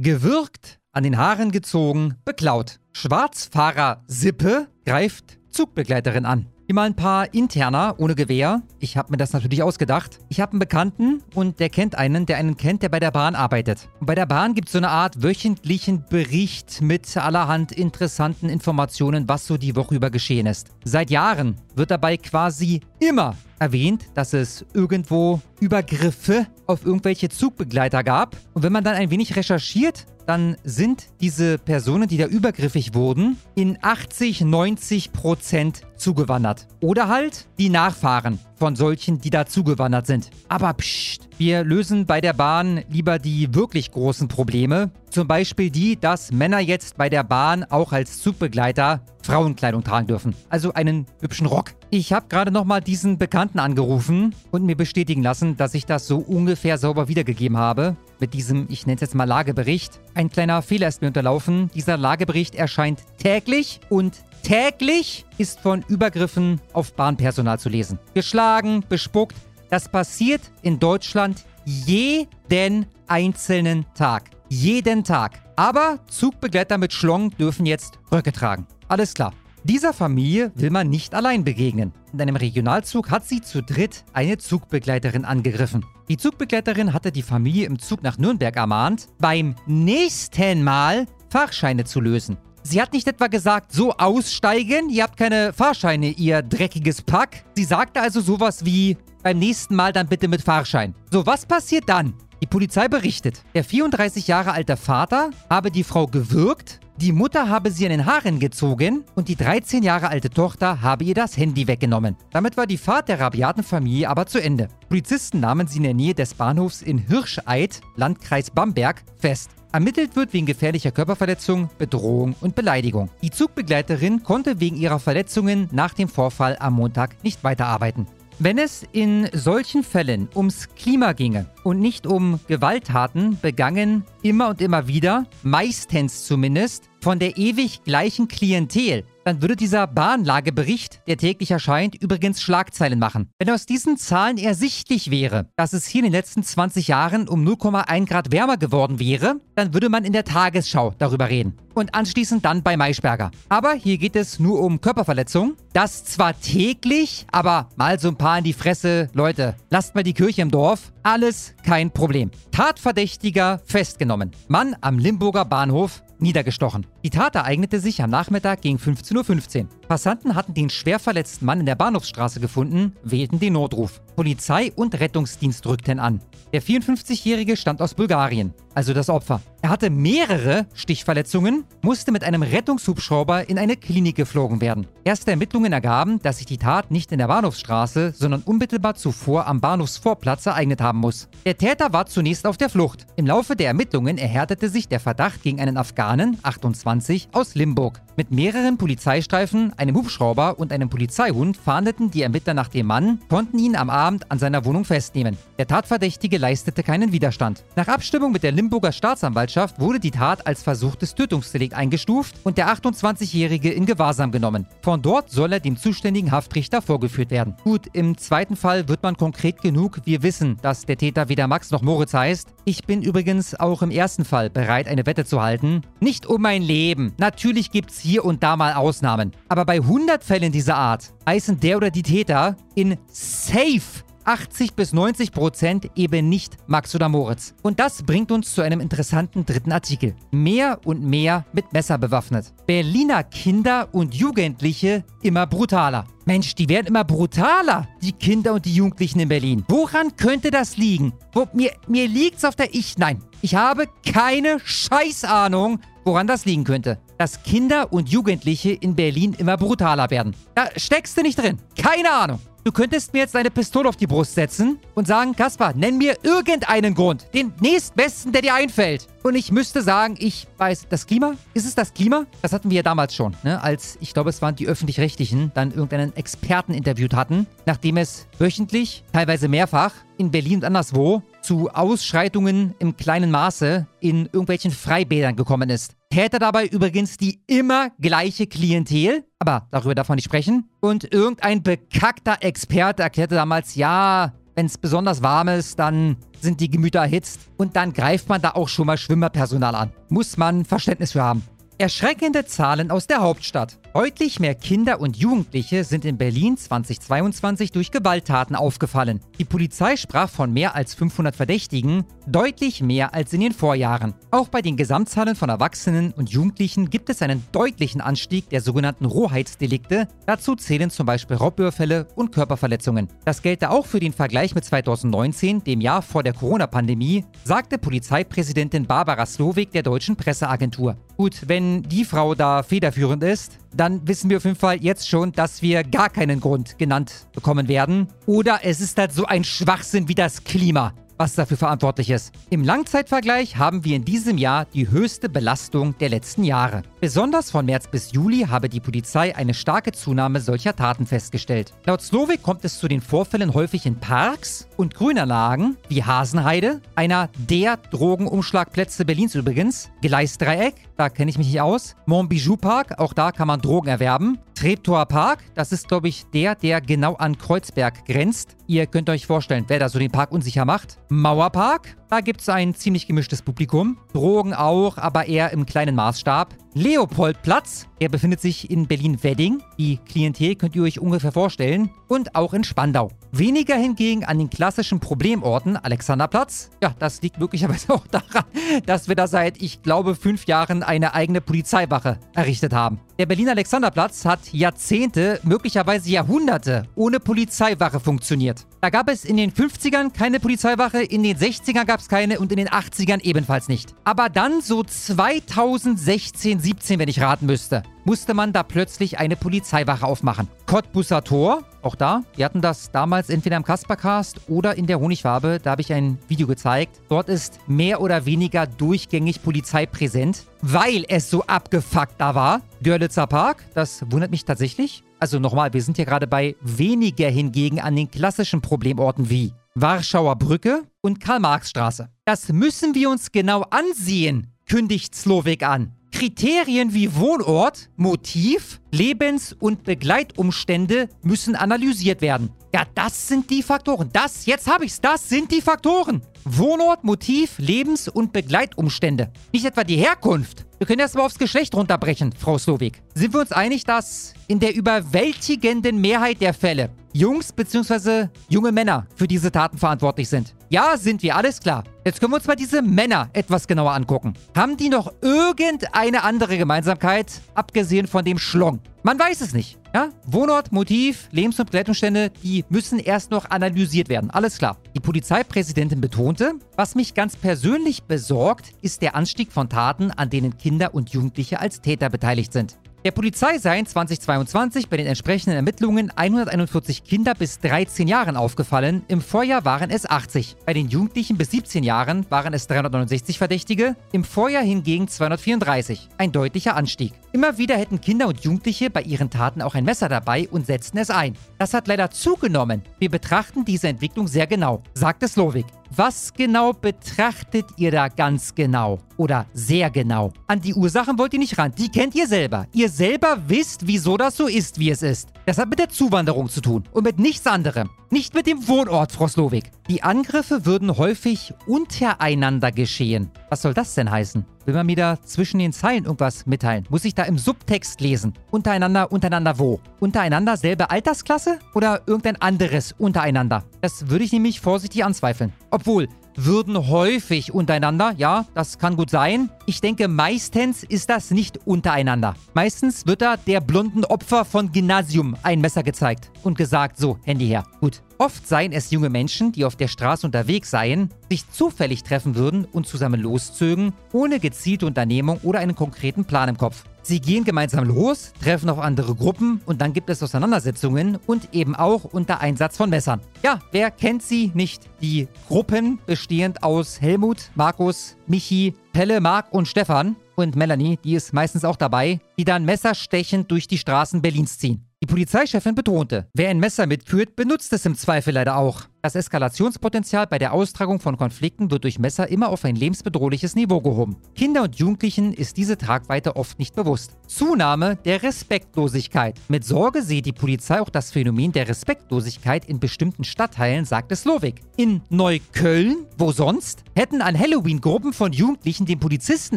Gewürgt, 0.00 0.79
an 0.92 1.04
den 1.04 1.18
Haaren 1.18 1.52
gezogen, 1.52 2.14
beklaut. 2.24 2.80
Schwarzfahrer 2.92 4.02
Sippe 4.06 4.68
greift 4.84 5.38
Zugbegleiterin 5.50 6.26
an. 6.26 6.46
Mal 6.72 6.84
ein 6.84 6.94
paar 6.94 7.34
interner 7.34 7.96
ohne 7.98 8.14
Gewehr. 8.14 8.62
Ich 8.78 8.96
habe 8.96 9.10
mir 9.10 9.16
das 9.16 9.32
natürlich 9.32 9.60
ausgedacht. 9.60 10.20
Ich 10.28 10.40
habe 10.40 10.52
einen 10.52 10.60
Bekannten 10.60 11.20
und 11.34 11.58
der 11.58 11.68
kennt 11.68 11.96
einen, 11.96 12.26
der 12.26 12.36
einen 12.36 12.56
kennt, 12.56 12.84
der 12.84 12.88
bei 12.88 13.00
der 13.00 13.10
Bahn 13.10 13.34
arbeitet. 13.34 13.88
Und 13.98 14.06
bei 14.06 14.14
der 14.14 14.26
Bahn 14.26 14.54
gibt 14.54 14.68
es 14.68 14.72
so 14.72 14.78
eine 14.78 14.88
Art 14.88 15.20
wöchentlichen 15.20 16.04
Bericht 16.08 16.80
mit 16.80 17.16
allerhand 17.16 17.72
interessanten 17.72 18.48
Informationen, 18.48 19.28
was 19.28 19.48
so 19.48 19.56
die 19.56 19.74
Woche 19.74 19.96
über 19.96 20.10
geschehen 20.10 20.46
ist. 20.46 20.68
Seit 20.84 21.10
Jahren 21.10 21.56
wird 21.74 21.90
dabei 21.90 22.16
quasi 22.16 22.82
immer 23.00 23.34
erwähnt, 23.60 24.06
dass 24.14 24.32
es 24.32 24.64
irgendwo 24.74 25.40
Übergriffe 25.60 26.46
auf 26.66 26.84
irgendwelche 26.84 27.28
Zugbegleiter 27.28 28.02
gab. 28.02 28.36
Und 28.54 28.62
wenn 28.62 28.72
man 28.72 28.82
dann 28.82 28.94
ein 28.94 29.10
wenig 29.10 29.36
recherchiert, 29.36 30.06
dann 30.26 30.56
sind 30.62 31.08
diese 31.20 31.58
Personen, 31.58 32.08
die 32.08 32.16
da 32.16 32.26
übergriffig 32.26 32.94
wurden, 32.94 33.36
in 33.56 33.78
80, 33.82 34.42
90 34.42 35.12
Prozent 35.12 35.82
zugewandert. 35.96 36.68
Oder 36.80 37.08
halt 37.08 37.48
die 37.58 37.68
Nachfahren 37.68 38.38
von 38.54 38.76
solchen, 38.76 39.20
die 39.20 39.30
da 39.30 39.46
zugewandert 39.46 40.06
sind. 40.06 40.30
Aber 40.48 40.72
pst, 40.74 41.28
wir 41.38 41.64
lösen 41.64 42.06
bei 42.06 42.20
der 42.20 42.32
Bahn 42.32 42.84
lieber 42.88 43.18
die 43.18 43.54
wirklich 43.54 43.90
großen 43.90 44.28
Probleme. 44.28 44.90
Zum 45.10 45.26
Beispiel 45.26 45.70
die, 45.70 45.98
dass 45.98 46.30
Männer 46.30 46.60
jetzt 46.60 46.96
bei 46.96 47.08
der 47.08 47.24
Bahn 47.24 47.64
auch 47.64 47.92
als 47.92 48.20
Zugbegleiter 48.20 49.00
Frauenkleidung 49.30 49.84
tragen 49.84 50.08
dürfen. 50.08 50.34
Also 50.48 50.74
einen 50.74 51.06
hübschen 51.20 51.46
Rock. 51.46 51.74
Ich 51.90 52.12
habe 52.12 52.26
gerade 52.28 52.50
nochmal 52.50 52.80
diesen 52.80 53.16
Bekannten 53.16 53.60
angerufen 53.60 54.34
und 54.50 54.64
mir 54.64 54.76
bestätigen 54.76 55.22
lassen, 55.22 55.56
dass 55.56 55.74
ich 55.74 55.86
das 55.86 56.08
so 56.08 56.18
ungefähr 56.18 56.78
sauber 56.78 57.06
wiedergegeben 57.06 57.56
habe. 57.56 57.96
mit 58.18 58.34
diesem, 58.34 58.66
ich 58.68 58.86
nenne 58.86 58.96
es 58.96 59.02
jetzt 59.02 59.14
mal 59.14 59.24
Lagebericht. 59.24 60.00
Ein 60.14 60.30
kleiner 60.30 60.62
Fehler 60.62 60.88
ist 60.88 61.00
mir 61.00 61.06
unterlaufen. 61.06 61.70
Dieser 61.76 61.96
Lagebericht 61.96 62.56
erscheint 62.56 63.04
täglich 63.18 63.80
und 63.88 64.24
täglich 64.42 65.24
ist 65.38 65.60
von 65.60 65.84
Übergriffen 65.86 66.60
auf 66.72 66.92
Bahnpersonal 66.94 67.60
zu 67.60 67.68
lesen. 67.68 68.00
Geschlagen, 68.14 68.84
bespuckt. 68.88 69.36
Das 69.70 69.88
passiert 69.88 70.42
in 70.62 70.80
Deutschland 70.80 71.44
jeden 71.64 72.86
einzelnen 73.06 73.86
Tag. 73.94 74.24
Jeden 74.48 75.04
Tag. 75.04 75.40
Aber 75.54 76.00
Zugbegleiter 76.10 76.78
mit 76.78 76.92
Schlong 76.92 77.30
dürfen 77.36 77.64
jetzt 77.64 78.00
Röcke 78.10 78.32
tragen. 78.32 78.66
Alles 78.90 79.14
klar. 79.14 79.32
Dieser 79.62 79.92
Familie 79.92 80.50
will 80.56 80.70
man 80.70 80.90
nicht 80.90 81.14
allein 81.14 81.44
begegnen. 81.44 81.92
In 82.12 82.20
einem 82.20 82.34
Regionalzug 82.34 83.08
hat 83.08 83.24
sie 83.24 83.40
zu 83.40 83.62
dritt 83.62 84.04
eine 84.14 84.36
Zugbegleiterin 84.36 85.24
angegriffen. 85.24 85.86
Die 86.08 86.16
Zugbegleiterin 86.16 86.92
hatte 86.92 87.12
die 87.12 87.22
Familie 87.22 87.66
im 87.66 87.78
Zug 87.78 88.02
nach 88.02 88.18
Nürnberg 88.18 88.56
ermahnt, 88.56 89.06
beim 89.20 89.54
nächsten 89.66 90.64
Mal 90.64 91.06
Fahrscheine 91.28 91.84
zu 91.84 92.00
lösen. 92.00 92.36
Sie 92.64 92.82
hat 92.82 92.92
nicht 92.92 93.06
etwa 93.06 93.28
gesagt, 93.28 93.70
so 93.70 93.92
aussteigen, 93.92 94.90
ihr 94.90 95.04
habt 95.04 95.16
keine 95.16 95.52
Fahrscheine, 95.52 96.08
ihr 96.08 96.42
dreckiges 96.42 97.00
Pack. 97.00 97.44
Sie 97.54 97.64
sagte 97.64 98.00
also 98.00 98.20
sowas 98.20 98.64
wie, 98.64 98.96
beim 99.22 99.38
nächsten 99.38 99.76
Mal 99.76 99.92
dann 99.92 100.08
bitte 100.08 100.26
mit 100.26 100.42
Fahrschein. 100.42 100.96
So, 101.12 101.24
was 101.26 101.46
passiert 101.46 101.88
dann? 101.88 102.14
Die 102.42 102.46
Polizei 102.46 102.88
berichtet, 102.88 103.44
der 103.54 103.62
34 103.62 104.26
Jahre 104.26 104.50
alte 104.50 104.76
Vater 104.76 105.30
habe 105.48 105.70
die 105.70 105.84
Frau 105.84 106.06
gewürgt, 106.06 106.80
die 107.00 107.12
Mutter 107.12 107.48
habe 107.48 107.70
sie 107.70 107.86
an 107.86 107.92
den 107.92 108.04
Haaren 108.04 108.38
gezogen 108.38 109.04
und 109.14 109.28
die 109.28 109.36
13 109.36 109.82
Jahre 109.82 110.08
alte 110.08 110.28
Tochter 110.28 110.82
habe 110.82 111.04
ihr 111.04 111.14
das 111.14 111.34
Handy 111.34 111.66
weggenommen. 111.66 112.14
Damit 112.30 112.58
war 112.58 112.66
die 112.66 112.76
Fahrt 112.76 113.08
der 113.08 113.20
rabiaten 113.20 113.62
Familie 113.62 114.10
aber 114.10 114.26
zu 114.26 114.38
Ende. 114.38 114.68
Polizisten 114.90 115.40
nahmen 115.40 115.66
sie 115.66 115.78
in 115.78 115.84
der 115.84 115.94
Nähe 115.94 116.14
des 116.14 116.34
Bahnhofs 116.34 116.82
in 116.82 116.98
Hirscheid, 116.98 117.80
Landkreis 117.96 118.50
Bamberg, 118.50 119.02
fest. 119.16 119.50
Ermittelt 119.72 120.14
wird 120.14 120.34
wegen 120.34 120.44
gefährlicher 120.44 120.90
Körperverletzung, 120.90 121.70
Bedrohung 121.78 122.34
und 122.42 122.54
Beleidigung. 122.54 123.08
Die 123.22 123.30
Zugbegleiterin 123.30 124.22
konnte 124.22 124.60
wegen 124.60 124.76
ihrer 124.76 124.98
Verletzungen 124.98 125.68
nach 125.72 125.94
dem 125.94 126.08
Vorfall 126.08 126.56
am 126.60 126.74
Montag 126.74 127.24
nicht 127.24 127.44
weiterarbeiten. 127.44 128.06
Wenn 128.42 128.56
es 128.56 128.86
in 128.92 129.28
solchen 129.34 129.84
Fällen 129.84 130.26
ums 130.34 130.70
Klima 130.74 131.12
ginge 131.12 131.44
und 131.62 131.78
nicht 131.78 132.06
um 132.06 132.40
Gewalttaten 132.48 133.38
begangen 133.38 134.06
immer 134.22 134.48
und 134.48 134.62
immer 134.62 134.88
wieder, 134.88 135.26
meistens 135.42 136.24
zumindest, 136.24 136.88
von 137.02 137.18
der 137.18 137.36
ewig 137.36 137.84
gleichen 137.84 138.28
Klientel, 138.28 139.04
dann 139.24 139.42
würde 139.42 139.56
dieser 139.56 139.86
Bahnlagebericht, 139.86 141.02
der 141.06 141.16
täglich 141.16 141.50
erscheint, 141.50 141.94
übrigens 141.94 142.42
Schlagzeilen 142.42 142.98
machen. 142.98 143.30
Wenn 143.38 143.50
aus 143.50 143.66
diesen 143.66 143.96
Zahlen 143.96 144.38
ersichtlich 144.38 145.10
wäre, 145.10 145.48
dass 145.56 145.72
es 145.72 145.86
hier 145.86 146.00
in 146.00 146.06
den 146.06 146.12
letzten 146.12 146.42
20 146.42 146.88
Jahren 146.88 147.28
um 147.28 147.46
0,1 147.46 148.06
Grad 148.06 148.32
wärmer 148.32 148.56
geworden 148.56 148.98
wäre, 148.98 149.36
dann 149.54 149.74
würde 149.74 149.88
man 149.88 150.04
in 150.04 150.12
der 150.12 150.24
Tagesschau 150.24 150.94
darüber 150.98 151.28
reden. 151.28 151.56
Und 151.74 151.94
anschließend 151.94 152.44
dann 152.44 152.62
bei 152.62 152.76
Maischberger. 152.76 153.30
Aber 153.48 153.72
hier 153.74 153.96
geht 153.96 154.16
es 154.16 154.40
nur 154.40 154.60
um 154.60 154.80
Körperverletzung. 154.80 155.56
Das 155.72 156.04
zwar 156.04 156.38
täglich, 156.38 157.26
aber 157.30 157.68
mal 157.76 157.98
so 158.00 158.08
ein 158.08 158.16
paar 158.16 158.38
in 158.38 158.44
die 158.44 158.52
Fresse. 158.52 159.08
Leute, 159.14 159.54
lasst 159.70 159.94
mal 159.94 160.02
die 160.02 160.12
Kirche 160.12 160.42
im 160.42 160.50
Dorf. 160.50 160.92
Alles 161.02 161.54
kein 161.64 161.90
Problem. 161.90 162.30
Tatverdächtiger 162.50 163.60
festgenommen. 163.64 164.32
Mann 164.48 164.76
am 164.80 164.98
Limburger 164.98 165.44
Bahnhof 165.44 166.02
niedergestochen. 166.22 166.86
Die 167.04 167.10
Tat 167.10 167.34
ereignete 167.34 167.80
sich 167.80 168.02
am 168.02 168.10
Nachmittag 168.10 168.62
gegen 168.62 168.78
15.15 168.78 169.62
Uhr. 169.62 169.68
Passanten 169.88 170.34
hatten 170.34 170.54
den 170.54 170.70
schwer 170.70 170.98
verletzten 170.98 171.46
Mann 171.46 171.60
in 171.60 171.66
der 171.66 171.74
Bahnhofsstraße 171.74 172.40
gefunden, 172.40 172.96
wählten 173.02 173.40
den 173.40 173.54
Notruf. 173.54 174.00
Polizei 174.20 174.70
und 174.76 175.00
Rettungsdienst 175.00 175.66
rückten 175.66 175.98
an. 175.98 176.20
Der 176.52 176.62
54-Jährige 176.62 177.56
stammt 177.56 177.80
aus 177.80 177.94
Bulgarien, 177.94 178.52
also 178.74 178.92
das 178.92 179.08
Opfer. 179.08 179.40
Er 179.62 179.70
hatte 179.70 179.88
mehrere 179.88 180.66
Stichverletzungen, 180.74 181.64
musste 181.80 182.12
mit 182.12 182.22
einem 182.24 182.42
Rettungshubschrauber 182.42 183.48
in 183.48 183.58
eine 183.58 183.76
Klinik 183.76 184.16
geflogen 184.16 184.60
werden. 184.60 184.86
Erste 185.04 185.30
Ermittlungen 185.30 185.72
ergaben, 185.72 186.18
dass 186.20 186.36
sich 186.36 186.46
die 186.46 186.58
Tat 186.58 186.90
nicht 186.90 187.12
in 187.12 187.18
der 187.18 187.28
Bahnhofsstraße, 187.28 188.12
sondern 188.14 188.42
unmittelbar 188.42 188.94
zuvor 188.94 189.46
am 189.46 189.62
Bahnhofsvorplatz 189.62 190.44
ereignet 190.44 190.82
haben 190.82 190.98
muss. 190.98 191.28
Der 191.46 191.56
Täter 191.56 191.94
war 191.94 192.04
zunächst 192.04 192.46
auf 192.46 192.58
der 192.58 192.68
Flucht. 192.68 193.06
Im 193.16 193.26
Laufe 193.26 193.56
der 193.56 193.68
Ermittlungen 193.68 194.18
erhärtete 194.18 194.68
sich 194.68 194.86
der 194.86 195.00
Verdacht 195.00 195.42
gegen 195.42 195.60
einen 195.60 195.78
Afghanen, 195.78 196.36
28, 196.42 197.28
aus 197.32 197.54
Limburg. 197.54 198.02
Mit 198.20 198.32
mehreren 198.32 198.76
Polizeistreifen, 198.76 199.72
einem 199.78 199.96
Hubschrauber 199.96 200.58
und 200.58 200.74
einem 200.74 200.90
Polizeihund 200.90 201.56
fahndeten 201.56 202.10
die 202.10 202.20
Ermittler 202.20 202.52
nach 202.52 202.68
dem 202.68 202.84
Mann, 202.84 203.18
konnten 203.30 203.58
ihn 203.58 203.74
am 203.74 203.88
Abend 203.88 204.30
an 204.30 204.38
seiner 204.38 204.66
Wohnung 204.66 204.84
festnehmen. 204.84 205.38
Der 205.56 205.66
Tatverdächtige 205.66 206.36
leistete 206.36 206.82
keinen 206.82 207.12
Widerstand. 207.12 207.64
Nach 207.76 207.88
Abstimmung 207.88 208.30
mit 208.30 208.42
der 208.42 208.52
Limburger 208.52 208.92
Staatsanwaltschaft 208.92 209.80
wurde 209.80 210.00
die 210.00 210.10
Tat 210.10 210.46
als 210.46 210.62
versuchtes 210.62 211.14
Tötungsdelikt 211.14 211.72
eingestuft 211.72 212.34
und 212.44 212.58
der 212.58 212.68
28-Jährige 212.68 213.70
in 213.70 213.86
Gewahrsam 213.86 214.32
genommen. 214.32 214.66
Von 214.82 215.00
dort 215.00 215.30
soll 215.30 215.54
er 215.54 215.60
dem 215.60 215.78
zuständigen 215.78 216.30
Haftrichter 216.30 216.82
vorgeführt 216.82 217.30
werden. 217.30 217.54
Gut, 217.64 217.86
im 217.94 218.18
zweiten 218.18 218.56
Fall 218.56 218.86
wird 218.86 219.02
man 219.02 219.16
konkret 219.16 219.62
genug. 219.62 220.02
Wir 220.04 220.22
wissen, 220.22 220.58
dass 220.60 220.84
der 220.84 220.98
Täter 220.98 221.30
weder 221.30 221.46
Max 221.46 221.70
noch 221.70 221.80
Moritz 221.80 222.12
heißt. 222.12 222.50
Ich 222.66 222.84
bin 222.84 223.00
übrigens 223.00 223.58
auch 223.58 223.80
im 223.80 223.90
ersten 223.90 224.26
Fall 224.26 224.50
bereit, 224.50 224.88
eine 224.88 225.06
Wette 225.06 225.24
zu 225.24 225.40
halten. 225.40 225.80
Nicht 226.00 226.26
um 226.26 226.42
mein 226.42 226.60
Leben. 226.60 227.14
Natürlich 227.16 227.70
gibt 227.70 227.90
es 227.90 228.09
hier 228.10 228.24
und 228.24 228.42
da 228.42 228.56
mal 228.56 228.74
Ausnahmen. 228.74 229.30
Aber 229.48 229.64
bei 229.64 229.76
100 229.76 230.24
Fällen 230.24 230.50
dieser 230.50 230.76
Art 230.76 231.14
heißen 231.28 231.60
der 231.60 231.76
oder 231.76 231.90
die 231.90 232.02
Täter 232.02 232.56
in 232.74 232.96
safe 233.06 234.02
80 234.24 234.74
bis 234.74 234.92
90 234.92 235.32
Prozent 235.32 235.90
eben 235.96 236.28
nicht 236.28 236.56
Max 236.66 236.94
oder 236.94 237.08
Moritz. 237.08 237.54
Und 237.62 237.80
das 237.80 238.02
bringt 238.02 238.30
uns 238.30 238.52
zu 238.52 238.62
einem 238.62 238.80
interessanten 238.80 239.46
dritten 239.46 239.72
Artikel. 239.72 240.14
Mehr 240.30 240.80
und 240.84 241.02
mehr 241.02 241.44
mit 241.52 241.72
Messer 241.72 241.98
bewaffnet. 241.98 242.52
Berliner 242.66 243.24
Kinder 243.24 243.88
und 243.92 244.14
Jugendliche 244.14 245.04
immer 245.22 245.46
brutaler. 245.46 246.04
Mensch, 246.26 246.54
die 246.54 246.68
werden 246.68 246.86
immer 246.86 247.02
brutaler, 247.02 247.88
die 248.02 248.12
Kinder 248.12 248.54
und 248.54 248.64
die 248.66 248.74
Jugendlichen 248.74 249.20
in 249.20 249.28
Berlin. 249.28 249.64
Woran 249.68 250.16
könnte 250.16 250.50
das 250.50 250.76
liegen? 250.76 251.12
Wo, 251.32 251.48
mir, 251.52 251.72
mir 251.88 252.06
liegt's 252.06 252.44
auf 252.44 252.54
der 252.54 252.74
Ich. 252.74 252.98
Nein, 252.98 253.22
ich 253.42 253.54
habe 253.54 253.86
keine 254.06 254.58
Scheißahnung, 254.62 255.80
woran 256.04 256.26
das 256.26 256.44
liegen 256.44 256.64
könnte. 256.64 256.98
Dass 257.18 257.42
Kinder 257.42 257.92
und 257.92 258.08
Jugendliche 258.08 258.72
in 258.72 258.94
Berlin 258.94 259.34
immer 259.38 259.56
brutaler 259.56 260.10
werden. 260.10 260.34
Da 260.54 260.68
steckst 260.76 261.16
du 261.16 261.22
nicht 261.22 261.38
drin. 261.38 261.58
Keine 261.76 262.10
Ahnung. 262.10 262.40
Du 262.62 262.72
könntest 262.72 263.14
mir 263.14 263.20
jetzt 263.20 263.34
deine 263.34 263.50
Pistole 263.50 263.88
auf 263.88 263.96
die 263.96 264.06
Brust 264.06 264.34
setzen 264.34 264.78
und 264.94 265.06
sagen, 265.06 265.34
Kaspar, 265.34 265.72
nenn 265.74 265.96
mir 265.96 266.16
irgendeinen 266.22 266.94
Grund, 266.94 267.26
den 267.32 267.54
nächstbesten, 267.60 268.32
der 268.32 268.42
dir 268.42 268.54
einfällt. 268.54 269.06
Und 269.22 269.34
ich 269.34 269.50
müsste 269.50 269.80
sagen, 269.80 270.16
ich 270.18 270.46
weiß, 270.58 270.86
das 270.90 271.06
Klima? 271.06 271.36
Ist 271.54 271.66
es 271.66 271.74
das 271.74 271.94
Klima? 271.94 272.26
Das 272.42 272.52
hatten 272.52 272.68
wir 272.68 272.76
ja 272.76 272.82
damals 272.82 273.14
schon, 273.14 273.34
ne? 273.44 273.62
als, 273.62 273.96
ich 274.00 274.12
glaube, 274.12 274.28
es 274.28 274.42
waren 274.42 274.56
die 274.56 274.66
Öffentlich-Rechtlichen, 274.66 275.52
dann 275.54 275.70
irgendeinen 275.70 276.14
Experten 276.16 276.74
interviewt 276.74 277.14
hatten, 277.14 277.46
nachdem 277.64 277.96
es 277.96 278.26
wöchentlich, 278.38 279.04
teilweise 279.12 279.48
mehrfach, 279.48 279.94
in 280.18 280.30
Berlin 280.30 280.56
und 280.56 280.64
anderswo 280.64 281.22
zu 281.50 281.68
Ausschreitungen 281.68 282.76
im 282.78 282.96
kleinen 282.96 283.32
Maße 283.32 283.88
in 283.98 284.26
irgendwelchen 284.26 284.70
Freibädern 284.70 285.34
gekommen 285.34 285.68
ist. 285.68 285.96
Täter 286.08 286.38
dabei 286.38 286.64
übrigens 286.64 287.16
die 287.16 287.40
immer 287.48 287.90
gleiche 287.98 288.46
Klientel, 288.46 289.24
aber 289.40 289.66
darüber 289.72 289.96
darf 289.96 290.08
man 290.08 290.14
nicht 290.14 290.26
sprechen. 290.26 290.70
Und 290.78 291.12
irgendein 291.12 291.64
bekackter 291.64 292.36
Experte 292.40 293.02
erklärte 293.02 293.34
damals, 293.34 293.74
ja, 293.74 294.32
wenn 294.54 294.66
es 294.66 294.78
besonders 294.78 295.24
warm 295.24 295.48
ist, 295.48 295.76
dann 295.80 296.18
sind 296.40 296.60
die 296.60 296.70
Gemüter 296.70 297.00
erhitzt 297.00 297.40
und 297.56 297.74
dann 297.74 297.92
greift 297.94 298.28
man 298.28 298.40
da 298.40 298.50
auch 298.50 298.68
schon 298.68 298.86
mal 298.86 298.96
Schwimmerpersonal 298.96 299.74
an. 299.74 299.92
Muss 300.08 300.36
man 300.36 300.64
Verständnis 300.64 301.10
für 301.10 301.22
haben. 301.24 301.42
Erschreckende 301.80 302.44
Zahlen 302.44 302.90
aus 302.90 303.06
der 303.06 303.22
Hauptstadt. 303.22 303.78
Deutlich 303.94 304.38
mehr 304.38 304.54
Kinder 304.54 305.00
und 305.00 305.16
Jugendliche 305.16 305.82
sind 305.82 306.04
in 306.04 306.18
Berlin 306.18 306.58
2022 306.58 307.72
durch 307.72 307.90
Gewalttaten 307.90 308.54
aufgefallen. 308.54 309.20
Die 309.38 309.46
Polizei 309.46 309.96
sprach 309.96 310.28
von 310.28 310.52
mehr 310.52 310.76
als 310.76 310.94
500 310.94 311.34
Verdächtigen, 311.34 312.04
deutlich 312.26 312.82
mehr 312.82 313.14
als 313.14 313.32
in 313.32 313.40
den 313.40 313.52
Vorjahren. 313.52 314.12
Auch 314.30 314.48
bei 314.48 314.60
den 314.60 314.76
Gesamtzahlen 314.76 315.34
von 315.34 315.48
Erwachsenen 315.48 316.12
und 316.12 316.28
Jugendlichen 316.28 316.90
gibt 316.90 317.08
es 317.08 317.22
einen 317.22 317.42
deutlichen 317.50 318.02
Anstieg 318.02 318.50
der 318.50 318.60
sogenannten 318.60 319.06
Rohheitsdelikte. 319.06 320.06
Dazu 320.26 320.56
zählen 320.56 320.90
zum 320.90 321.06
Beispiel 321.06 321.38
Raubüberfälle 321.38 322.08
und 322.14 322.30
Körperverletzungen. 322.30 323.08
Das 323.24 323.40
gelte 323.40 323.70
auch 323.70 323.86
für 323.86 324.00
den 324.00 324.12
Vergleich 324.12 324.54
mit 324.54 324.66
2019, 324.66 325.64
dem 325.64 325.80
Jahr 325.80 326.02
vor 326.02 326.22
der 326.22 326.34
Corona-Pandemie, 326.34 327.24
sagte 327.42 327.78
Polizeipräsidentin 327.78 328.86
Barbara 328.86 329.24
Slowik 329.24 329.72
der 329.72 329.82
deutschen 329.82 330.14
Presseagentur. 330.14 330.96
Gut, 331.20 331.48
wenn 331.48 331.82
die 331.82 332.06
Frau 332.06 332.34
da 332.34 332.62
federführend 332.62 333.22
ist, 333.22 333.58
dann 333.76 334.08
wissen 334.08 334.30
wir 334.30 334.38
auf 334.38 334.46
jeden 334.46 334.56
Fall 334.56 334.82
jetzt 334.82 335.06
schon, 335.06 335.32
dass 335.32 335.60
wir 335.60 335.84
gar 335.84 336.08
keinen 336.08 336.40
Grund 336.40 336.78
genannt 336.78 337.26
bekommen 337.34 337.68
werden. 337.68 338.08
Oder 338.24 338.60
es 338.62 338.80
ist 338.80 338.96
halt 338.96 339.12
so 339.12 339.26
ein 339.26 339.44
Schwachsinn 339.44 340.08
wie 340.08 340.14
das 340.14 340.44
Klima, 340.44 340.94
was 341.18 341.34
dafür 341.34 341.58
verantwortlich 341.58 342.08
ist. 342.08 342.32
Im 342.48 342.64
Langzeitvergleich 342.64 343.58
haben 343.58 343.84
wir 343.84 343.96
in 343.96 344.06
diesem 344.06 344.38
Jahr 344.38 344.64
die 344.64 344.88
höchste 344.88 345.28
Belastung 345.28 345.94
der 345.98 346.08
letzten 346.08 346.42
Jahre. 346.42 346.84
Besonders 347.00 347.50
von 347.50 347.64
März 347.64 347.88
bis 347.88 348.12
Juli 348.12 348.40
habe 348.40 348.68
die 348.68 348.78
Polizei 348.78 349.34
eine 349.34 349.54
starke 349.54 349.90
Zunahme 349.92 350.38
solcher 350.38 350.76
Taten 350.76 351.06
festgestellt. 351.06 351.72
Laut 351.86 352.02
Slowik 352.02 352.42
kommt 352.42 352.62
es 352.66 352.78
zu 352.78 352.88
den 352.88 353.00
Vorfällen 353.00 353.54
häufig 353.54 353.86
in 353.86 353.98
Parks 353.98 354.68
und 354.76 354.94
Grünanlagen 354.94 355.78
wie 355.88 356.04
Hasenheide, 356.04 356.82
einer 356.96 357.30
der 357.48 357.78
Drogenumschlagplätze 357.78 359.06
Berlins 359.06 359.34
übrigens, 359.34 359.88
Gleisdreieck, 360.02 360.74
da 360.98 361.08
kenne 361.08 361.30
ich 361.30 361.38
mich 361.38 361.46
nicht 361.46 361.62
aus, 361.62 361.96
Montbijou 362.04 362.58
Park, 362.58 362.98
auch 362.98 363.14
da 363.14 363.32
kann 363.32 363.48
man 363.48 363.62
Drogen 363.62 363.88
erwerben, 363.88 364.38
Treptower 364.54 365.06
Park, 365.06 365.38
das 365.54 365.72
ist 365.72 365.88
glaube 365.88 366.08
ich 366.08 366.26
der, 366.34 366.54
der 366.54 366.82
genau 366.82 367.14
an 367.14 367.38
Kreuzberg 367.38 368.04
grenzt. 368.04 368.58
Ihr 368.66 368.86
könnt 368.86 369.08
euch 369.08 369.26
vorstellen, 369.26 369.64
wer 369.68 369.78
da 369.78 369.88
so 369.88 369.98
den 369.98 370.10
Park 370.10 370.32
unsicher 370.32 370.66
macht. 370.66 370.98
Mauerpark, 371.08 371.96
da 372.10 372.20
gibt 372.20 372.40
es 372.40 372.48
ein 372.48 372.74
ziemlich 372.74 373.06
gemischtes 373.06 373.40
Publikum. 373.40 373.96
Drogen 374.12 374.52
auch, 374.52 374.98
aber 374.98 375.26
eher 375.26 375.52
im 375.52 375.64
kleinen 375.64 375.94
Maßstab. 375.94 376.54
Leopoldplatz, 376.74 377.86
er 378.00 378.08
befindet 378.08 378.40
sich 378.40 378.70
in 378.70 378.86
Berlin-Wedding. 378.86 379.62
Die 379.78 379.98
Klientel 379.98 380.54
könnt 380.54 380.74
ihr 380.74 380.82
euch 380.82 381.00
ungefähr 381.00 381.32
vorstellen. 381.32 381.90
Und 382.08 382.34
auch 382.34 382.54
in 382.54 382.64
Spandau. 382.64 383.10
Weniger 383.30 383.76
hingegen 383.76 384.24
an 384.24 384.38
den 384.38 384.48
klassischen 384.48 385.00
Problemorten 385.00 385.76
Alexanderplatz. 385.76 386.70
Ja, 386.82 386.94
das 386.98 387.20
liegt 387.20 387.38
möglicherweise 387.38 387.92
auch 387.92 388.06
daran, 388.06 388.44
dass 388.86 389.06
wir 389.08 389.16
da 389.16 389.26
seit, 389.26 389.60
ich 389.60 389.82
glaube, 389.82 390.14
fünf 390.14 390.46
Jahren 390.46 390.82
eine 390.82 391.12
eigene 391.12 391.42
Polizeiwache 391.42 392.18
errichtet 392.34 392.72
haben. 392.72 393.00
Der 393.18 393.26
Berliner 393.26 393.50
Alexanderplatz 393.50 394.24
hat 394.24 394.50
Jahrzehnte, 394.50 395.38
möglicherweise 395.42 396.08
Jahrhunderte 396.08 396.84
ohne 396.94 397.20
Polizeiwache 397.20 398.00
funktioniert. 398.00 398.66
Da 398.80 398.88
gab 398.88 399.10
es 399.10 399.26
in 399.26 399.36
den 399.36 399.52
50ern 399.52 400.10
keine 400.10 400.40
Polizeiwache, 400.40 401.02
in 401.02 401.22
den 401.22 401.36
60ern 401.36 401.84
gab 401.84 402.00
es 402.00 402.08
keine 402.08 402.40
und 402.40 402.50
in 402.50 402.56
den 402.56 402.68
80ern 402.68 403.20
ebenfalls 403.20 403.68
nicht. 403.68 403.94
Aber 404.04 404.30
dann 404.30 404.62
so 404.62 404.82
2016, 404.82 406.60
17, 406.60 406.98
wenn 406.98 407.10
ich 407.10 407.20
raten 407.20 407.44
müsste, 407.44 407.82
musste 408.04 408.34
man 408.34 408.52
da 408.52 408.62
plötzlich 408.62 409.18
eine 409.18 409.36
Polizeiwache 409.36 410.06
aufmachen. 410.06 410.48
Cottbusser 410.66 411.22
Tor, 411.24 411.62
auch 411.82 411.94
da, 411.94 412.22
wir 412.36 412.44
hatten 412.44 412.60
das 412.60 412.90
damals 412.90 413.30
entweder 413.30 413.56
im 413.56 413.64
Kaspercast 413.64 414.40
oder 414.48 414.76
in 414.76 414.86
der 414.86 415.00
Honigwabe, 415.00 415.58
da 415.62 415.72
habe 415.72 415.82
ich 415.82 415.92
ein 415.92 416.18
Video 416.28 416.46
gezeigt. 416.46 417.00
Dort 417.08 417.28
ist 417.28 417.58
mehr 417.68 418.00
oder 418.00 418.26
weniger 418.26 418.66
durchgängig 418.66 419.42
Polizei 419.42 419.86
präsent, 419.86 420.46
weil 420.62 421.04
es 421.08 421.30
so 421.30 421.42
abgefuckt 421.44 422.14
da 422.18 422.34
war. 422.34 422.62
Görlitzer 422.82 423.26
Park, 423.26 423.64
das 423.74 424.04
wundert 424.10 424.30
mich 424.30 424.44
tatsächlich. 424.44 425.02
Also 425.18 425.38
nochmal, 425.38 425.72
wir 425.72 425.82
sind 425.82 425.96
hier 425.96 426.06
gerade 426.06 426.26
bei 426.26 426.56
weniger 426.62 427.28
hingegen 427.28 427.80
an 427.80 427.94
den 427.94 428.10
klassischen 428.10 428.62
Problemorten 428.62 429.28
wie 429.28 429.52
Warschauer 429.74 430.36
Brücke 430.36 430.82
und 431.00 431.20
Karl-Marx-Straße. 431.20 432.08
Das 432.24 432.48
müssen 432.48 432.94
wir 432.94 433.10
uns 433.10 433.30
genau 433.30 433.62
ansehen, 433.70 434.52
kündigt 434.66 435.14
Slowik 435.14 435.62
an. 435.62 435.92
Kriterien 436.12 436.92
wie 436.92 437.14
Wohnort, 437.14 437.88
Motiv, 437.96 438.80
Lebens- 438.90 439.54
und 439.58 439.84
Begleitumstände 439.84 441.08
müssen 441.22 441.56
analysiert 441.56 442.20
werden. 442.20 442.50
Ja, 442.74 442.84
das 442.94 443.28
sind 443.28 443.50
die 443.50 443.62
Faktoren. 443.62 444.10
Das, 444.12 444.46
jetzt 444.46 444.66
habe 444.66 444.84
ich's, 444.84 445.00
das 445.00 445.28
sind 445.28 445.50
die 445.50 445.60
Faktoren. 445.60 446.22
Wohnort, 446.44 447.04
Motiv, 447.04 447.58
Lebens- 447.58 448.08
und 448.08 448.32
Begleitumstände. 448.32 449.32
Nicht 449.52 449.64
etwa 449.64 449.84
die 449.84 449.96
Herkunft. 449.96 450.66
Wir 450.80 450.86
können 450.86 451.00
erstmal 451.00 451.26
aufs 451.26 451.38
Geschlecht 451.38 451.74
runterbrechen, 451.74 452.32
Frau 452.32 452.56
Slowik. 452.56 453.02
Sind 453.14 453.34
wir 453.34 453.40
uns 453.40 453.52
einig, 453.52 453.84
dass 453.84 454.32
in 454.48 454.60
der 454.60 454.74
überwältigenden 454.74 456.00
Mehrheit 456.00 456.40
der 456.40 456.54
Fälle 456.54 456.88
Jungs 457.12 457.52
bzw. 457.52 458.28
junge 458.48 458.72
Männer 458.72 459.06
für 459.14 459.28
diese 459.28 459.52
Taten 459.52 459.76
verantwortlich 459.76 460.30
sind? 460.30 460.54
Ja, 460.70 460.96
sind 460.96 461.22
wir, 461.22 461.36
alles 461.36 461.60
klar. 461.60 461.84
Jetzt 462.06 462.18
können 462.18 462.32
wir 462.32 462.36
uns 462.36 462.46
mal 462.46 462.56
diese 462.56 462.80
Männer 462.80 463.28
etwas 463.34 463.68
genauer 463.68 463.92
angucken. 463.92 464.32
Haben 464.56 464.78
die 464.78 464.88
noch 464.88 465.12
irgendeine 465.20 466.22
andere 466.22 466.56
Gemeinsamkeit, 466.56 467.42
abgesehen 467.54 468.06
von 468.06 468.24
dem 468.24 468.38
Schlong? 468.38 468.80
Man 469.02 469.18
weiß 469.18 469.42
es 469.42 469.52
nicht. 469.52 469.79
Ja? 469.94 470.10
Wohnort, 470.26 470.72
Motiv, 470.72 471.28
Lebens- 471.32 471.58
und 471.58 471.66
Begleitungsstände, 471.66 472.30
die 472.42 472.64
müssen 472.68 472.98
erst 472.98 473.30
noch 473.30 473.50
analysiert 473.50 474.08
werden. 474.08 474.30
Alles 474.30 474.58
klar. 474.58 474.76
Die 474.94 475.00
Polizeipräsidentin 475.00 476.00
betonte, 476.00 476.52
was 476.76 476.94
mich 476.94 477.14
ganz 477.14 477.36
persönlich 477.36 478.04
besorgt, 478.04 478.72
ist 478.82 479.02
der 479.02 479.14
Anstieg 479.14 479.52
von 479.52 479.68
Taten, 479.68 480.10
an 480.10 480.30
denen 480.30 480.56
Kinder 480.56 480.94
und 480.94 481.10
Jugendliche 481.10 481.60
als 481.60 481.80
Täter 481.80 482.08
beteiligt 482.08 482.52
sind. 482.52 482.78
Der 483.02 483.12
Polizei 483.12 483.56
seien 483.56 483.86
2022 483.86 484.90
bei 484.90 484.98
den 484.98 485.06
entsprechenden 485.06 485.56
Ermittlungen 485.56 486.12
141 486.14 487.02
Kinder 487.02 487.34
bis 487.34 487.58
13 487.60 488.06
Jahren 488.06 488.36
aufgefallen. 488.36 489.04
Im 489.08 489.22
Vorjahr 489.22 489.64
waren 489.64 489.88
es 489.88 490.04
80. 490.04 490.56
Bei 490.66 490.74
den 490.74 490.90
Jugendlichen 490.90 491.38
bis 491.38 491.50
17 491.50 491.82
Jahren 491.82 492.26
waren 492.28 492.52
es 492.52 492.66
369 492.66 493.38
Verdächtige, 493.38 493.96
im 494.12 494.22
Vorjahr 494.22 494.62
hingegen 494.62 495.08
234. 495.08 496.10
Ein 496.18 496.30
deutlicher 496.30 496.76
Anstieg. 496.76 497.14
Immer 497.32 497.58
wieder 497.58 497.76
hätten 497.76 498.00
Kinder 498.00 498.26
und 498.26 498.40
Jugendliche 498.40 498.90
bei 498.90 499.02
ihren 499.02 499.30
Taten 499.30 499.62
auch 499.62 499.76
ein 499.76 499.84
Messer 499.84 500.08
dabei 500.08 500.48
und 500.50 500.66
setzten 500.66 500.98
es 500.98 501.10
ein. 501.10 501.36
Das 501.58 501.74
hat 501.74 501.86
leider 501.86 502.10
zugenommen. 502.10 502.82
Wir 502.98 503.08
betrachten 503.08 503.64
diese 503.64 503.86
Entwicklung 503.86 504.26
sehr 504.26 504.48
genau, 504.48 504.82
sagte 504.94 505.28
Slowik. 505.28 505.66
Was 505.94 506.32
genau 506.32 506.72
betrachtet 506.72 507.66
ihr 507.76 507.90
da 507.90 508.08
ganz 508.08 508.54
genau? 508.54 508.98
Oder 509.16 509.46
sehr 509.52 509.90
genau? 509.90 510.32
An 510.46 510.60
die 510.60 510.74
Ursachen 510.74 511.18
wollt 511.18 511.32
ihr 511.32 511.40
nicht 511.40 511.58
ran. 511.58 511.72
Die 511.76 511.88
kennt 511.88 512.14
ihr 512.14 512.26
selber. 512.26 512.66
Ihr 512.72 512.88
selber 512.88 513.38
wisst, 513.46 513.86
wieso 513.86 514.16
das 514.16 514.36
so 514.36 514.46
ist, 514.46 514.78
wie 514.78 514.90
es 514.90 515.02
ist. 515.02 515.30
Das 515.46 515.58
hat 515.58 515.68
mit 515.68 515.78
der 515.78 515.88
Zuwanderung 515.88 516.48
zu 516.48 516.60
tun 516.60 516.84
und 516.92 517.04
mit 517.04 517.18
nichts 517.18 517.46
anderem. 517.46 517.90
Nicht 518.10 518.34
mit 518.34 518.46
dem 518.46 518.66
Wohnort, 518.68 519.12
Frau 519.12 519.28
Slowik. 519.28 519.70
Die 519.88 520.02
Angriffe 520.02 520.64
würden 520.64 520.96
häufig 520.96 521.54
untereinander 521.66 522.72
geschehen. 522.72 523.30
Was 523.48 523.62
soll 523.62 523.74
das 523.74 523.94
denn 523.94 524.10
heißen? 524.10 524.44
Will 524.70 524.76
man 524.76 524.86
mir 524.86 524.94
da 524.94 525.20
zwischen 525.24 525.58
den 525.58 525.72
Zeilen 525.72 526.04
irgendwas 526.04 526.46
mitteilen? 526.46 526.86
Muss 526.90 527.04
ich 527.04 527.16
da 527.16 527.24
im 527.24 527.38
Subtext 527.38 528.00
lesen? 528.00 528.34
Untereinander, 528.52 529.10
untereinander 529.10 529.58
wo? 529.58 529.80
Untereinander 529.98 530.56
selbe 530.56 530.92
Altersklasse? 530.92 531.58
Oder 531.74 532.02
irgendein 532.06 532.40
anderes 532.40 532.94
untereinander? 532.96 533.64
Das 533.80 534.10
würde 534.10 534.22
ich 534.22 534.32
nämlich 534.32 534.60
vorsichtig 534.60 535.04
anzweifeln. 535.04 535.52
Obwohl, 535.72 536.06
würden 536.44 536.88
häufig 536.88 537.52
untereinander, 537.52 538.14
ja, 538.16 538.46
das 538.54 538.78
kann 538.78 538.96
gut 538.96 539.10
sein. 539.10 539.50
Ich 539.66 539.80
denke, 539.80 540.08
meistens 540.08 540.82
ist 540.82 541.10
das 541.10 541.30
nicht 541.30 541.66
untereinander. 541.66 542.34
Meistens 542.54 543.06
wird 543.06 543.22
da 543.22 543.36
der 543.36 543.60
blonden 543.60 544.04
Opfer 544.04 544.44
von 544.44 544.72
Gymnasium 544.72 545.36
ein 545.42 545.60
Messer 545.60 545.82
gezeigt 545.82 546.30
und 546.42 546.56
gesagt, 546.56 546.98
so, 546.98 547.18
Handy 547.24 547.46
her. 547.46 547.64
Gut. 547.80 548.02
Oft 548.18 548.46
seien 548.46 548.72
es 548.72 548.90
junge 548.90 549.08
Menschen, 549.08 549.52
die 549.52 549.64
auf 549.64 549.76
der 549.76 549.88
Straße 549.88 550.26
unterwegs 550.26 550.70
seien, 550.70 551.08
sich 551.30 551.50
zufällig 551.50 552.02
treffen 552.02 552.34
würden 552.34 552.66
und 552.66 552.86
zusammen 552.86 553.20
loszögen, 553.20 553.94
ohne 554.12 554.40
gezielte 554.40 554.84
Unternehmung 554.84 555.40
oder 555.42 555.60
einen 555.60 555.74
konkreten 555.74 556.26
Plan 556.26 556.50
im 556.50 556.58
Kopf. 556.58 556.84
Sie 557.02 557.20
gehen 557.20 557.44
gemeinsam 557.44 557.84
los, 557.84 558.32
treffen 558.42 558.68
auf 558.68 558.78
andere 558.78 559.14
Gruppen 559.14 559.60
und 559.66 559.80
dann 559.80 559.92
gibt 559.92 560.10
es 560.10 560.22
Auseinandersetzungen 560.22 561.18
und 561.26 561.54
eben 561.54 561.74
auch 561.74 562.04
unter 562.04 562.40
Einsatz 562.40 562.76
von 562.76 562.90
Messern. 562.90 563.20
Ja, 563.42 563.60
wer 563.72 563.90
kennt 563.90 564.22
sie 564.22 564.50
nicht? 564.54 564.88
Die 565.00 565.28
Gruppen 565.48 565.98
bestehend 566.06 566.62
aus 566.62 567.00
Helmut, 567.00 567.50
Markus, 567.54 568.16
Michi, 568.26 568.74
Pelle, 568.92 569.20
Marc 569.20 569.52
und 569.52 569.66
Stefan 569.66 570.16
und 570.36 570.56
Melanie, 570.56 570.98
die 571.02 571.14
ist 571.14 571.32
meistens 571.32 571.64
auch 571.64 571.76
dabei, 571.76 572.20
die 572.38 572.44
dann 572.44 572.64
messerstechend 572.64 573.50
durch 573.50 573.66
die 573.66 573.78
Straßen 573.78 574.20
Berlins 574.22 574.58
ziehen. 574.58 574.89
Die 575.02 575.06
Polizeichefin 575.06 575.74
betonte, 575.74 576.28
wer 576.34 576.50
ein 576.50 576.60
Messer 576.60 576.84
mitführt, 576.84 577.34
benutzt 577.34 577.72
es 577.72 577.86
im 577.86 577.94
Zweifel 577.94 578.34
leider 578.34 578.58
auch. 578.58 578.82
Das 579.00 579.14
Eskalationspotenzial 579.14 580.26
bei 580.26 580.38
der 580.38 580.52
Austragung 580.52 581.00
von 581.00 581.16
Konflikten 581.16 581.70
wird 581.70 581.84
durch 581.84 581.98
Messer 581.98 582.28
immer 582.28 582.50
auf 582.50 582.66
ein 582.66 582.76
lebensbedrohliches 582.76 583.54
Niveau 583.54 583.80
gehoben. 583.80 584.18
Kinder 584.34 584.64
und 584.64 584.76
Jugendlichen 584.76 585.32
ist 585.32 585.56
diese 585.56 585.78
Tragweite 585.78 586.36
oft 586.36 586.58
nicht 586.58 586.76
bewusst. 586.76 587.16
Zunahme 587.26 587.96
der 588.04 588.22
Respektlosigkeit. 588.22 589.40
Mit 589.48 589.64
Sorge 589.64 590.02
sehe 590.02 590.20
die 590.20 590.34
Polizei 590.34 590.82
auch 590.82 590.90
das 590.90 591.10
Phänomen 591.10 591.52
der 591.52 591.66
Respektlosigkeit 591.66 592.66
in 592.66 592.78
bestimmten 592.78 593.24
Stadtteilen, 593.24 593.86
sagte 593.86 594.16
Slowik. 594.16 594.60
In 594.76 595.00
Neukölln, 595.08 596.04
wo 596.18 596.30
sonst, 596.30 596.84
hätten 596.94 597.22
an 597.22 597.38
Halloween 597.38 597.80
Gruppen 597.80 598.12
von 598.12 598.34
Jugendlichen 598.34 598.84
den 598.84 599.00
Polizisten 599.00 599.56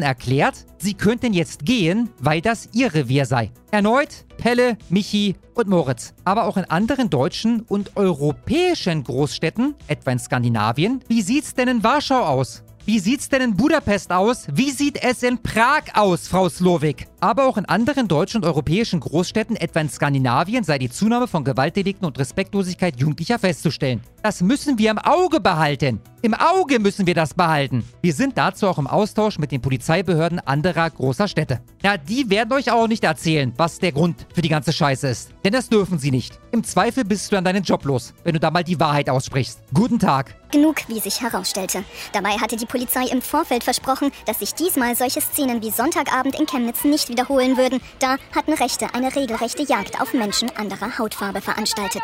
erklärt, 0.00 0.64
sie 0.78 0.94
könnten 0.94 1.34
jetzt 1.34 1.66
gehen, 1.66 2.08
weil 2.18 2.40
das 2.40 2.70
ihr 2.72 2.94
Revier 2.94 3.26
sei. 3.26 3.50
Erneut 3.74 4.24
Pelle, 4.36 4.78
Michi 4.88 5.34
und 5.54 5.66
Moritz. 5.66 6.14
Aber 6.24 6.44
auch 6.44 6.56
in 6.56 6.64
anderen 6.66 7.10
deutschen 7.10 7.62
und 7.62 7.96
europäischen 7.96 9.02
Großstädten, 9.02 9.74
etwa 9.88 10.12
in 10.12 10.20
Skandinavien. 10.20 11.00
Wie 11.08 11.22
sieht's 11.22 11.54
denn 11.54 11.66
in 11.66 11.82
Warschau 11.82 12.20
aus? 12.20 12.62
Wie 12.84 13.00
sieht's 13.00 13.28
denn 13.28 13.42
in 13.42 13.56
Budapest 13.56 14.12
aus? 14.12 14.46
Wie 14.52 14.70
sieht 14.70 15.02
es 15.02 15.24
in 15.24 15.42
Prag 15.42 15.86
aus, 15.94 16.28
Frau 16.28 16.48
Slowik? 16.48 17.08
Aber 17.24 17.46
auch 17.46 17.56
in 17.56 17.64
anderen 17.64 18.06
deutschen 18.06 18.42
und 18.42 18.46
europäischen 18.46 19.00
Großstädten, 19.00 19.56
etwa 19.56 19.80
in 19.80 19.88
Skandinavien, 19.88 20.62
sei 20.62 20.76
die 20.76 20.90
Zunahme 20.90 21.26
von 21.26 21.42
Gewaltdelikten 21.42 22.06
und 22.06 22.18
Respektlosigkeit 22.18 23.00
Jugendlicher 23.00 23.38
festzustellen. 23.38 24.02
Das 24.22 24.42
müssen 24.42 24.76
wir 24.76 24.90
im 24.90 24.98
Auge 24.98 25.40
behalten. 25.40 26.02
Im 26.20 26.34
Auge 26.34 26.78
müssen 26.78 27.06
wir 27.06 27.14
das 27.14 27.34
behalten. 27.34 27.84
Wir 28.00 28.14
sind 28.14 28.38
dazu 28.38 28.66
auch 28.66 28.78
im 28.78 28.86
Austausch 28.86 29.38
mit 29.38 29.52
den 29.52 29.60
Polizeibehörden 29.60 30.40
anderer 30.40 30.88
großer 30.88 31.28
Städte. 31.28 31.60
Ja, 31.82 31.98
die 31.98 32.30
werden 32.30 32.52
euch 32.52 32.70
auch 32.70 32.88
nicht 32.88 33.04
erzählen, 33.04 33.52
was 33.58 33.78
der 33.78 33.92
Grund 33.92 34.26
für 34.34 34.40
die 34.40 34.48
ganze 34.48 34.72
Scheiße 34.72 35.08
ist. 35.08 35.30
Denn 35.44 35.52
das 35.52 35.68
dürfen 35.68 35.98
sie 35.98 36.10
nicht. 36.10 36.38
Im 36.52 36.64
Zweifel 36.64 37.04
bist 37.04 37.30
du 37.30 37.36
an 37.36 37.44
deinen 37.44 37.62
Job 37.62 37.84
los, 37.84 38.14
wenn 38.22 38.32
du 38.32 38.40
da 38.40 38.50
mal 38.50 38.64
die 38.64 38.80
Wahrheit 38.80 39.10
aussprichst. 39.10 39.60
Guten 39.74 39.98
Tag. 39.98 40.34
Genug, 40.50 40.76
wie 40.88 41.00
sich 41.00 41.20
herausstellte. 41.20 41.84
Dabei 42.12 42.30
hatte 42.30 42.56
die 42.56 42.64
Polizei 42.64 43.06
im 43.08 43.20
Vorfeld 43.20 43.64
versprochen, 43.64 44.10
dass 44.24 44.38
sich 44.38 44.54
diesmal 44.54 44.96
solche 44.96 45.20
Szenen 45.20 45.60
wie 45.62 45.70
Sonntagabend 45.70 46.38
in 46.38 46.46
Chemnitz 46.46 46.84
nicht 46.84 47.10
wiederholen 47.14 47.56
würden. 47.56 47.80
Da 48.00 48.16
hatten 48.34 48.52
Rechte 48.52 48.92
eine 48.92 49.14
regelrechte 49.14 49.62
Jagd 49.62 50.00
auf 50.00 50.12
Menschen 50.14 50.50
anderer 50.56 50.98
Hautfarbe 50.98 51.40
veranstaltet. 51.40 52.02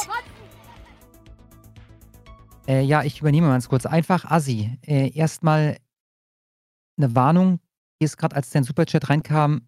Äh, 2.68 2.82
ja, 2.82 3.02
ich 3.02 3.20
übernehme 3.20 3.48
mal 3.48 3.54
ganz 3.54 3.68
kurz. 3.68 3.86
Einfach 3.86 4.24
Assi. 4.24 4.78
Äh, 4.86 5.10
erstmal 5.12 5.78
eine 6.96 7.14
Warnung. 7.16 7.58
Hier 7.98 8.06
ist 8.06 8.16
gerade, 8.16 8.36
als 8.36 8.50
dein 8.50 8.64
Superchat 8.64 9.08
reinkam, 9.10 9.62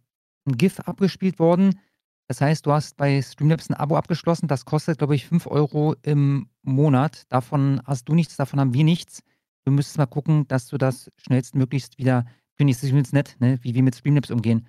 ein 0.47 0.57
GIF 0.57 0.79
abgespielt 0.81 1.39
worden. 1.39 1.81
Das 2.29 2.41
heißt, 2.41 2.65
du 2.65 2.73
hast 2.73 2.97
bei 2.97 3.21
Streamlabs 3.21 3.69
ein 3.69 3.75
Abo 3.75 3.97
abgeschlossen. 3.97 4.47
Das 4.47 4.65
kostet, 4.65 4.99
glaube 4.99 5.17
ich, 5.17 5.27
5 5.27 5.49
Euro 5.49 5.97
im 6.03 6.49
Monat. 6.63 7.25
Davon 7.29 7.83
hast 7.85 8.09
du 8.09 8.15
nichts, 8.15 8.37
davon 8.37 8.61
haben 8.61 8.75
wir 8.75 8.85
nichts. 8.85 9.23
Du 9.65 9.73
müsstest 9.73 9.99
mal 9.99 10.07
gucken, 10.07 10.47
dass 10.49 10.69
du 10.69 10.79
das 10.79 11.11
schnellstmöglichst 11.17 11.99
wieder 11.99 12.25
kündigst. 12.57 12.83
Ist 12.83 12.91
übrigens 12.91 13.13
nett, 13.13 13.37
ne? 13.41 13.59
wie 13.63 13.75
wir 13.75 13.83
mit 13.83 13.97
Streamlabs 13.97 14.31
umgehen. 14.31 14.67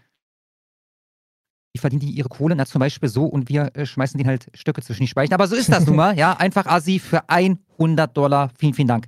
Wie 1.76 1.80
verdienen 1.80 2.02
die 2.02 2.12
ihre 2.12 2.30
Kohle? 2.30 2.56
Na, 2.56 2.68
zum 2.68 2.78
Beispiel 2.80 3.10
so 3.10 3.26
und 3.26 3.50
wir 3.50 3.76
äh, 3.76 3.88
schmeißen 3.88 4.16
denen 4.16 4.30
halt 4.30 4.46
Stöcke 4.54 4.84
zwischen 4.84 5.02
die 5.02 5.08
Speichen. 5.08 5.34
Aber 5.34 5.48
so 5.48 5.56
ist 5.56 5.72
das 5.72 5.88
nun 5.88 5.96
mal, 5.96 6.16
ja. 6.16 6.34
Einfach 6.38 6.68
Asi 6.68 7.00
für 7.00 7.28
100 7.28 8.16
Dollar. 8.16 8.52
Vielen, 8.60 8.76
vielen 8.76 8.88
Dank. 8.88 9.08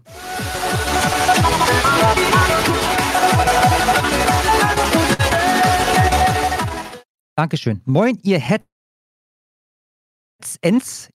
Dankeschön. 7.35 7.81
Moin, 7.85 8.17
ihr 8.23 8.39
Heads. 8.39 8.65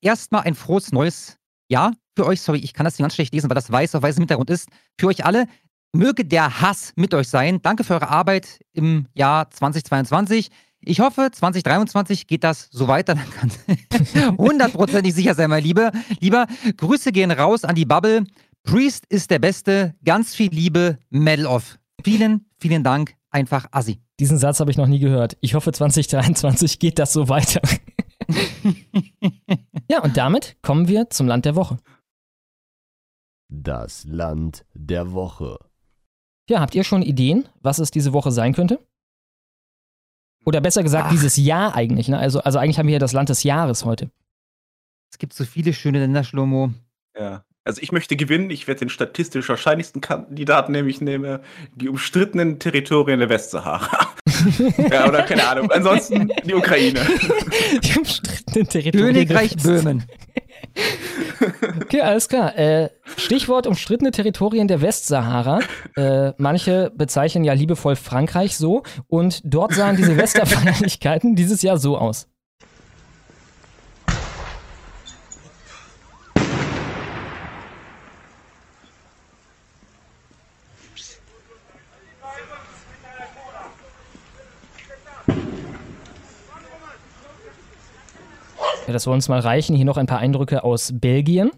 Erstmal 0.01 0.43
ein 0.43 0.55
frohes 0.55 0.93
neues 0.93 1.37
Jahr 1.69 1.95
für 2.17 2.27
euch. 2.27 2.43
Sorry, 2.43 2.61
ich 2.61 2.75
kann 2.75 2.85
das 2.85 2.95
nicht 2.95 3.03
ganz 3.03 3.17
schlecht 3.17 3.35
lesen, 3.35 3.51
weil 3.51 3.57
das 3.57 3.73
weiß 3.73 3.97
auf 3.97 4.05
weißem 4.05 4.21
Hintergrund 4.23 4.51
ist. 4.51 4.69
Für 5.01 5.09
euch 5.09 5.25
alle. 5.25 5.49
Möge 5.93 6.25
der 6.25 6.61
Hass 6.61 6.93
mit 6.95 7.13
euch 7.13 7.27
sein. 7.27 7.61
Danke 7.63 7.83
für 7.83 7.95
eure 7.95 8.09
Arbeit 8.09 8.61
im 8.73 9.09
Jahr 9.15 9.51
2022. 9.51 10.53
Ich 10.83 11.01
hoffe, 11.01 11.31
2023 11.31 12.27
geht 12.27 12.43
das 12.45 12.69
so 12.71 12.89
weiter. 12.89 13.15
Dann 13.15 13.31
kann 13.31 14.39
hundertprozentig 14.39 15.15
sicher 15.15 15.35
sein, 15.35 15.51
mein 15.51 15.63
Lieber. 15.63 15.93
Lieber, 16.21 16.47
Grüße 16.77 17.13
gehen 17.13 17.31
raus 17.31 17.65
an 17.65 17.75
die 17.75 17.85
Bubble. 17.85 18.25
Priest 18.63 19.05
ist 19.09 19.31
der 19.31 19.39
Beste. 19.39 19.95
Ganz 20.05 20.35
viel 20.35 20.51
Liebe. 20.51 20.99
Medal 21.11 21.47
of. 21.47 21.79
Vielen, 22.03 22.47
vielen 22.59 22.83
Dank. 22.83 23.15
Einfach 23.31 23.67
Assi. 23.73 24.01
Diesen 24.19 24.39
Satz 24.39 24.61
habe 24.61 24.71
ich 24.71 24.77
noch 24.77 24.87
nie 24.87 24.99
gehört. 24.99 25.37
Ich 25.41 25.55
hoffe, 25.55 25.73
2023 25.73 26.79
geht 26.79 26.99
das 26.99 27.13
so 27.13 27.29
weiter. 27.29 27.61
ja, 29.91 30.03
und 30.03 30.17
damit 30.17 30.57
kommen 30.63 30.89
wir 30.89 31.11
zum 31.11 31.27
Land 31.27 31.45
der 31.45 31.57
Woche. 31.57 31.79
Das 33.49 34.05
Land 34.05 34.65
der 34.75 35.13
Woche. 35.13 35.59
Ja, 36.49 36.61
habt 36.61 36.75
ihr 36.75 36.85
schon 36.85 37.03
Ideen, 37.03 37.49
was 37.61 37.79
es 37.79 37.91
diese 37.91 38.13
Woche 38.13 38.33
sein 38.33 38.53
könnte? 38.55 38.81
Oder 40.51 40.61
besser 40.61 40.83
gesagt, 40.83 41.05
Ach. 41.07 41.11
dieses 41.13 41.37
Jahr 41.37 41.77
eigentlich. 41.77 42.09
Ne? 42.09 42.19
Also, 42.19 42.41
also 42.41 42.59
eigentlich 42.59 42.77
haben 42.81 42.89
wir 42.89 42.95
ja 42.95 42.99
das 42.99 43.13
Land 43.13 43.29
des 43.29 43.45
Jahres 43.45 43.85
heute. 43.85 44.11
Es 45.13 45.19
gibt 45.19 45.33
so 45.33 45.45
viele 45.45 45.73
schöne 45.73 46.01
Länder, 46.01 46.25
Schlomo. 46.25 46.73
Ja. 47.17 47.45
Also 47.63 47.81
ich 47.83 47.93
möchte 47.93 48.17
gewinnen. 48.17 48.51
Ich 48.51 48.67
werde 48.67 48.81
den 48.81 48.89
statistisch 48.89 49.49
wahrscheinlichsten 49.49 50.01
Kandidaten, 50.01 50.73
nämlich 50.73 51.01
nehme 51.01 51.41
die 51.77 51.89
umstrittenen 51.89 52.59
Territorien 52.59 53.21
der 53.21 53.29
Westsahara. 53.29 54.09
ja, 54.91 55.07
oder 55.07 55.23
keine 55.23 55.47
Ahnung. 55.47 55.71
Ansonsten 55.71 56.33
die 56.43 56.55
Ukraine. 56.55 56.99
Die 57.85 57.97
umstrittenen 57.97 58.69
Territorien. 58.69 59.15
Königreich 59.15 59.57
Böhmen. 59.57 60.05
Okay, 61.83 62.03
alles 62.03 62.29
klar. 62.29 62.57
Äh, 62.59 62.91
Stichwort 63.17 63.67
umstrittene 63.67 64.11
Territorien 64.11 64.69
der 64.69 64.81
Westsahara. 64.83 65.61
Äh, 65.97 66.33
manche 66.39 66.93
bezeichnen 66.95 67.45
ja 67.45 67.53
liebevoll 67.53 67.97
Frankreich 67.97 68.57
so. 68.57 68.83
Und 69.09 69.41
dort 69.45 69.75
sahen 69.75 69.97
die 69.97 70.05
Silvesterfeierlichkeiten 70.05 71.35
dieses 71.35 71.63
Jahr 71.63 71.79
so 71.79 71.97
aus. 71.99 72.30
Das 88.93 89.05
soll 89.05 89.15
uns 89.15 89.29
mal 89.29 89.41
reichen. 89.41 89.77
Hier 89.77 89.85
noch 89.85 89.97
ein 89.97 90.07
paar 90.07 90.19
Eindrücke 90.19 90.65
aus 90.65 90.93
Belgien. 90.95 91.51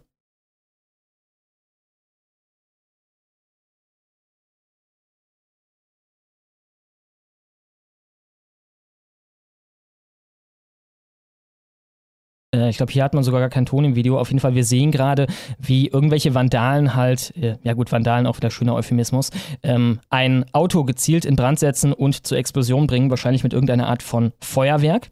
Äh, 12.55 12.71
ich 12.71 12.77
glaube, 12.77 12.93
hier 12.93 13.05
hat 13.05 13.15
man 13.15 13.25
sogar 13.25 13.41
gar 13.41 13.49
keinen 13.51 13.67
Ton 13.67 13.85
im 13.85 13.95
Video. 13.97 14.19
Auf 14.19 14.29
jeden 14.29 14.41
Fall, 14.41 14.55
wir 14.55 14.65
sehen 14.65 14.91
gerade, 14.91 15.27
wie 15.59 15.89
irgendwelche 15.89 16.35
Vandalen 16.35 16.95
halt, 16.95 17.35
äh, 17.37 17.57
ja 17.63 17.73
gut, 17.73 17.93
Vandalen 17.93 18.27
auch 18.27 18.37
wieder 18.37 18.51
schöner 18.51 18.75
Euphemismus, 18.75 19.31
ähm, 19.63 20.01
ein 20.11 20.45
Auto 20.53 20.85
gezielt 20.85 21.25
in 21.25 21.37
Brand 21.37 21.59
setzen 21.59 21.93
und 21.93 22.27
zur 22.27 22.39
Explosion 22.39 22.87
bringen, 22.87 23.11
wahrscheinlich 23.11 23.43
mit 23.43 23.53
irgendeiner 23.53 23.89
Art 23.89 24.03
von 24.03 24.33
Feuerwerk. 24.41 25.11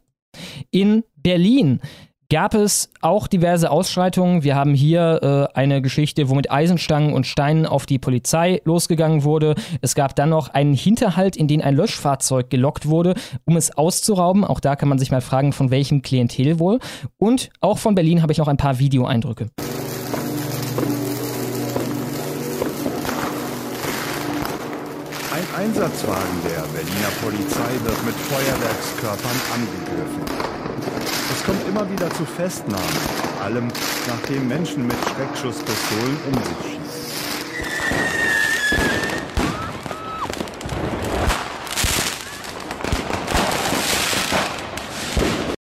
In 0.69 1.03
Berlin 1.15 1.81
gab 2.31 2.53
es 2.53 2.89
auch 3.01 3.27
diverse 3.27 3.69
Ausschreitungen. 3.69 4.43
Wir 4.43 4.55
haben 4.55 4.73
hier 4.73 5.49
äh, 5.53 5.57
eine 5.57 5.81
Geschichte, 5.81 6.29
wo 6.29 6.33
mit 6.33 6.49
Eisenstangen 6.49 7.13
und 7.13 7.27
Steinen 7.27 7.65
auf 7.65 7.85
die 7.85 7.99
Polizei 7.99 8.61
losgegangen 8.63 9.25
wurde. 9.25 9.53
Es 9.81 9.95
gab 9.95 10.15
dann 10.15 10.29
noch 10.29 10.47
einen 10.47 10.73
Hinterhalt, 10.73 11.35
in 11.35 11.49
den 11.49 11.61
ein 11.61 11.75
Löschfahrzeug 11.75 12.49
gelockt 12.49 12.87
wurde, 12.87 13.15
um 13.43 13.57
es 13.57 13.77
auszurauben. 13.77 14.45
Auch 14.45 14.61
da 14.61 14.77
kann 14.77 14.87
man 14.87 14.97
sich 14.97 15.11
mal 15.11 15.19
fragen, 15.19 15.51
von 15.51 15.71
welchem 15.71 16.03
Klientel 16.03 16.57
wohl. 16.57 16.79
Und 17.17 17.49
auch 17.59 17.77
von 17.77 17.95
Berlin 17.95 18.21
habe 18.21 18.31
ich 18.31 18.37
noch 18.37 18.47
ein 18.47 18.55
paar 18.55 18.79
Videoeindrücke. 18.79 19.49
Ein 25.33 25.65
Einsatzwagen 25.65 26.41
der 26.45 26.61
Berliner 26.61 27.11
Polizei 27.21 27.73
wird 27.83 28.05
mit 28.05 28.15
Feuerwerkskörpern 28.15 29.41
angegriffen. 29.53 30.50
Es 31.31 31.43
kommt 31.45 31.67
immer 31.67 31.89
wieder 31.89 32.09
zu 32.11 32.25
Festnahmen, 32.25 32.83
vor 33.35 33.45
allem 33.45 33.67
nachdem 34.07 34.47
Menschen 34.47 34.87
mit 34.87 34.97
Schreckschusspistolen 34.97 36.17
um 36.27 36.33
sich 36.33 36.71
schießen. 36.71 36.81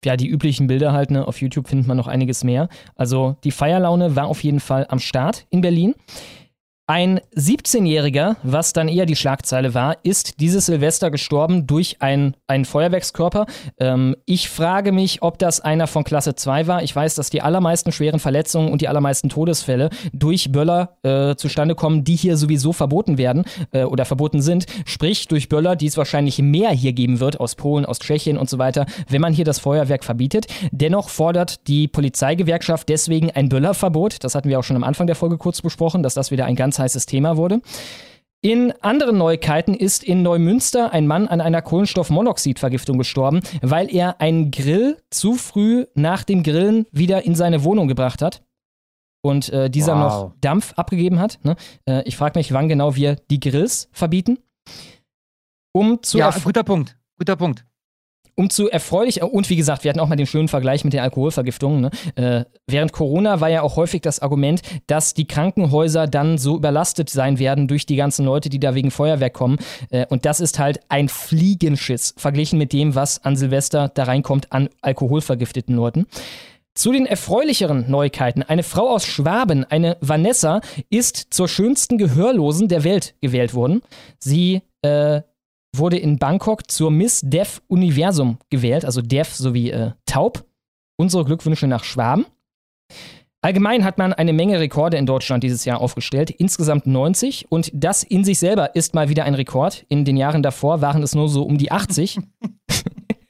ja, 0.08 0.16
die 0.16 0.28
üblichen 0.28 0.68
Bilder 0.68 0.94
halt, 0.94 1.12
ne? 1.12 1.28
auf 1.28 1.42
YouTube 1.42 1.68
findet 1.68 1.86
man 1.86 1.98
noch 1.98 2.08
einiges 2.08 2.44
mehr. 2.44 2.70
Also 2.96 3.36
die 3.44 3.52
Feierlaune 3.52 4.16
war 4.16 4.28
auf 4.28 4.42
jeden 4.42 4.62
Fall 4.62 4.86
am 4.90 5.00
Start 5.00 5.46
in 5.50 5.62
Berlin. 5.62 5.96
Ein 6.90 7.20
17-Jähriger, 7.36 8.38
was 8.44 8.72
dann 8.72 8.88
eher 8.88 9.06
die 9.06 9.18
Schlagzeile 9.18 9.74
war, 9.74 9.98
ist 10.04 10.40
dieses 10.40 10.68
Silvester 10.68 11.12
gestorben 11.12 11.68
durch 11.68 11.98
ein, 12.00 12.38
einen 12.48 12.64
Feuerwerkskörper. 12.64 13.46
Ähm, 13.78 14.16
ich 14.26 14.48
frage 14.48 14.94
mich, 14.94 15.22
ob 15.22 15.38
das 15.38 15.60
einer 15.60 15.88
von 15.88 16.06
Klasse 16.06 16.36
2 16.36 16.66
war. 16.68 16.84
Ich 16.84 16.96
weiß, 16.96 17.16
dass 17.16 17.30
die 17.30 17.42
allermeisten 17.42 17.92
schweren 17.92 18.22
Verletzungen 18.22 18.72
und 18.72 18.80
die 18.80 18.88
allermeisten 18.88 19.28
Todesfälle 19.28 19.90
durch 20.14 20.54
Böller 20.54 20.96
äh, 21.04 21.36
zustande 21.36 21.76
kommen, 21.76 22.06
die 22.06 22.16
hier 22.16 22.38
sowieso 22.38 22.72
verboten 22.72 23.18
werden 23.18 23.44
äh, 23.74 23.84
oder 23.84 24.06
verboten 24.06 24.42
sind. 24.42 24.66
Sprich, 24.86 25.28
durch 25.28 25.50
Böller, 25.50 25.76
die 25.76 25.88
es 25.88 25.98
wahrscheinlich 25.98 26.42
mehr 26.42 26.70
hier 26.70 26.94
geben 26.94 27.20
wird, 27.20 27.42
aus 27.42 27.56
Polen, 27.56 27.86
aus 27.86 28.00
Tschechien 28.00 28.38
und 28.38 28.50
so 28.50 28.60
weiter, 28.60 28.86
wenn 29.10 29.20
man 29.20 29.34
hier 29.34 29.44
das 29.44 29.60
Feuerwerk 29.60 30.06
verbietet. 30.06 30.48
Dennoch 30.72 31.10
fordert 31.10 31.68
die 31.68 31.90
Polizeigewerkschaft 31.90 32.88
deswegen 32.88 33.30
ein 33.30 33.50
Böllerverbot. 33.50 34.24
Das 34.24 34.36
hatten 34.36 34.48
wir 34.48 34.58
auch 34.58 34.64
schon 34.64 34.78
am 34.78 34.86
Anfang 34.86 35.06
der 35.06 35.18
Folge 35.18 35.38
kurz 35.38 35.62
besprochen, 35.62 36.02
dass 36.02 36.14
das 36.14 36.32
wieder 36.32 36.46
ein 36.46 36.56
ganz 36.56 36.77
heißes 36.80 37.06
Thema 37.06 37.38
wurde. 37.38 37.62
In 38.42 38.72
anderen 38.82 39.18
Neuigkeiten 39.18 39.74
ist 39.74 40.04
in 40.04 40.22
Neumünster 40.22 40.94
ein 40.94 41.08
Mann 41.08 41.28
an 41.28 41.42
einer 41.42 41.62
Kohlenstoffmonoxidvergiftung 41.62 42.98
gestorben, 42.98 43.42
weil 43.62 43.94
er 43.94 44.22
einen 44.22 44.52
Grill 44.52 44.98
zu 45.10 45.34
früh 45.34 45.86
nach 45.96 46.24
dem 46.24 46.44
Grillen 46.44 46.86
wieder 46.92 47.26
in 47.26 47.34
seine 47.34 47.64
Wohnung 47.64 47.88
gebracht 47.88 48.22
hat 48.22 48.44
und 49.22 49.50
äh, 49.50 49.70
dieser 49.70 49.96
wow. 49.96 50.02
noch 50.02 50.34
Dampf 50.40 50.74
abgegeben 50.74 51.20
hat. 51.20 51.40
Ne? 51.44 51.56
Äh, 51.88 52.04
ich 52.04 52.16
frage 52.16 52.38
mich, 52.38 52.54
wann 52.54 52.70
genau 52.70 52.96
wir 52.96 53.16
die 53.16 53.40
Grills 53.40 53.90
verbieten. 53.92 54.38
Um 55.74 56.02
zu 56.04 56.20
ja, 56.20 56.30
guter 56.44 56.64
Punkt. 56.64 56.96
Guter 57.18 57.36
Punkt 57.36 57.66
um 58.38 58.52
zu 58.52 58.70
erfreulich, 58.70 59.24
und 59.24 59.50
wie 59.50 59.56
gesagt, 59.56 59.84
wir 59.84 59.90
hatten 59.90 60.00
auch 60.00 60.08
mal 60.08 60.16
den 60.16 60.28
schönen 60.28 60.48
Vergleich 60.48 60.84
mit 60.84 60.94
den 60.94 61.00
Alkoholvergiftungen. 61.00 61.82
Ne? 61.82 61.92
Äh, 62.16 62.46
während 62.68 62.94
Corona 62.94 63.42
war 63.42 63.50
ja 63.50 63.64
auch 63.64 63.76
häufig 63.76 64.02
das 64.02 64.20
Argument, 64.20 64.62
dass 64.86 65.16
die 65.16 65.26
Krankenhäuser 65.26 66.06
dann 66.06 66.38
so 66.38 66.56
überlastet 66.56 67.10
sein 67.10 67.40
werden 67.40 67.68
durch 67.68 67.88
die 67.88 67.96
ganzen 67.96 68.26
Leute, 68.26 68.50
die 68.50 68.60
da 68.60 68.76
wegen 68.76 68.92
Feuerwerk 68.92 69.34
kommen. 69.34 69.58
Äh, 69.90 70.06
und 70.06 70.26
das 70.26 70.40
ist 70.40 70.60
halt 70.60 70.80
ein 70.88 71.10
Fliegenschiss 71.10 72.14
verglichen 72.16 72.60
mit 72.60 72.74
dem, 72.74 72.94
was 72.94 73.24
an 73.26 73.36
Silvester 73.36 73.90
da 73.90 74.04
reinkommt 74.04 74.52
an 74.52 74.70
alkoholvergifteten 74.82 75.76
Leuten. 75.76 76.06
Zu 76.76 76.92
den 76.92 77.08
erfreulicheren 77.08 77.90
Neuigkeiten. 77.90 78.44
Eine 78.44 78.62
Frau 78.62 78.90
aus 78.90 79.04
Schwaben, 79.04 79.66
eine 79.66 79.98
Vanessa, 80.00 80.62
ist 80.92 81.34
zur 81.34 81.48
schönsten 81.48 81.98
Gehörlosen 81.98 82.68
der 82.68 82.84
Welt 82.84 83.16
gewählt 83.20 83.56
worden. 83.56 83.82
Sie 84.20 84.62
äh, 84.84 85.22
wurde 85.78 85.98
in 85.98 86.18
Bangkok 86.18 86.70
zur 86.70 86.92
Miss 86.92 87.22
Deaf 87.24 87.62
Universum 87.68 88.38
gewählt, 88.50 88.86
also 88.86 89.02
Deaf 89.02 89.34
sowie 89.34 89.72
äh, 89.72 89.92
taub. 90.06 90.46
Unsere 91.00 91.26
Glückwünsche 91.26 91.68
nach 91.68 91.84
Schwaben. 91.84 92.26
Allgemein 93.42 93.86
hat 93.86 94.00
man 94.00 94.14
eine 94.14 94.34
Menge 94.34 94.60
Rekorde 94.60 94.98
in 94.98 95.06
Deutschland 95.06 95.44
dieses 95.44 95.64
Jahr 95.64 95.80
aufgestellt, 95.80 96.32
insgesamt 96.32 96.88
90 96.88 97.52
und 97.52 97.72
das 97.74 98.04
in 98.04 98.24
sich 98.24 98.40
selber 98.40 98.76
ist 98.76 98.96
mal 98.96 99.10
wieder 99.10 99.26
ein 99.26 99.36
Rekord. 99.36 99.86
In 99.90 100.06
den 100.06 100.18
Jahren 100.18 100.42
davor 100.42 100.82
waren 100.82 101.04
es 101.04 101.14
nur 101.14 101.30
so 101.30 101.44
um 101.44 101.58
die 101.58 101.72
80. 101.72 102.20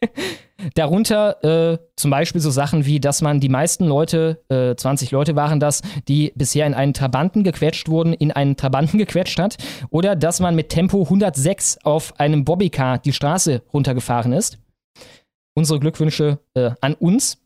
Darunter 0.74 1.43
äh, 1.43 1.78
zum 1.96 2.12
Beispiel 2.12 2.41
so 2.41 2.50
Sachen 2.50 2.86
wie, 2.86 3.00
dass 3.00 3.22
man 3.22 3.39
die 3.39 3.50
meisten 3.50 3.86
Leute, 3.86 4.43
äh, 4.50 4.76
20 4.76 5.12
Leute 5.12 5.36
waren 5.36 5.60
das, 5.60 5.82
die 6.08 6.34
bisher 6.36 6.65
in 6.65 6.74
einen 6.74 6.93
Trabanten 6.93 7.43
gequetscht 7.43 7.89
wurden, 7.89 8.13
in 8.13 8.32
einen 8.32 8.58
Trabanten 8.58 8.98
gequetscht 8.98 9.39
hat. 9.39 9.58
Oder 9.89 10.15
dass 10.15 10.39
man 10.39 10.56
mit 10.56 10.70
Tempo 10.70 11.04
106 11.04 11.80
auf 11.84 12.20
einem 12.20 12.43
Bobbycar 12.46 12.98
die 12.98 13.13
Straße 13.13 13.62
runtergefahren 13.74 14.34
ist. 14.34 14.58
Unsere 15.54 15.80
Glückwünsche 15.80 16.39
äh, 16.54 16.72
an 16.82 16.93
uns. 16.96 17.38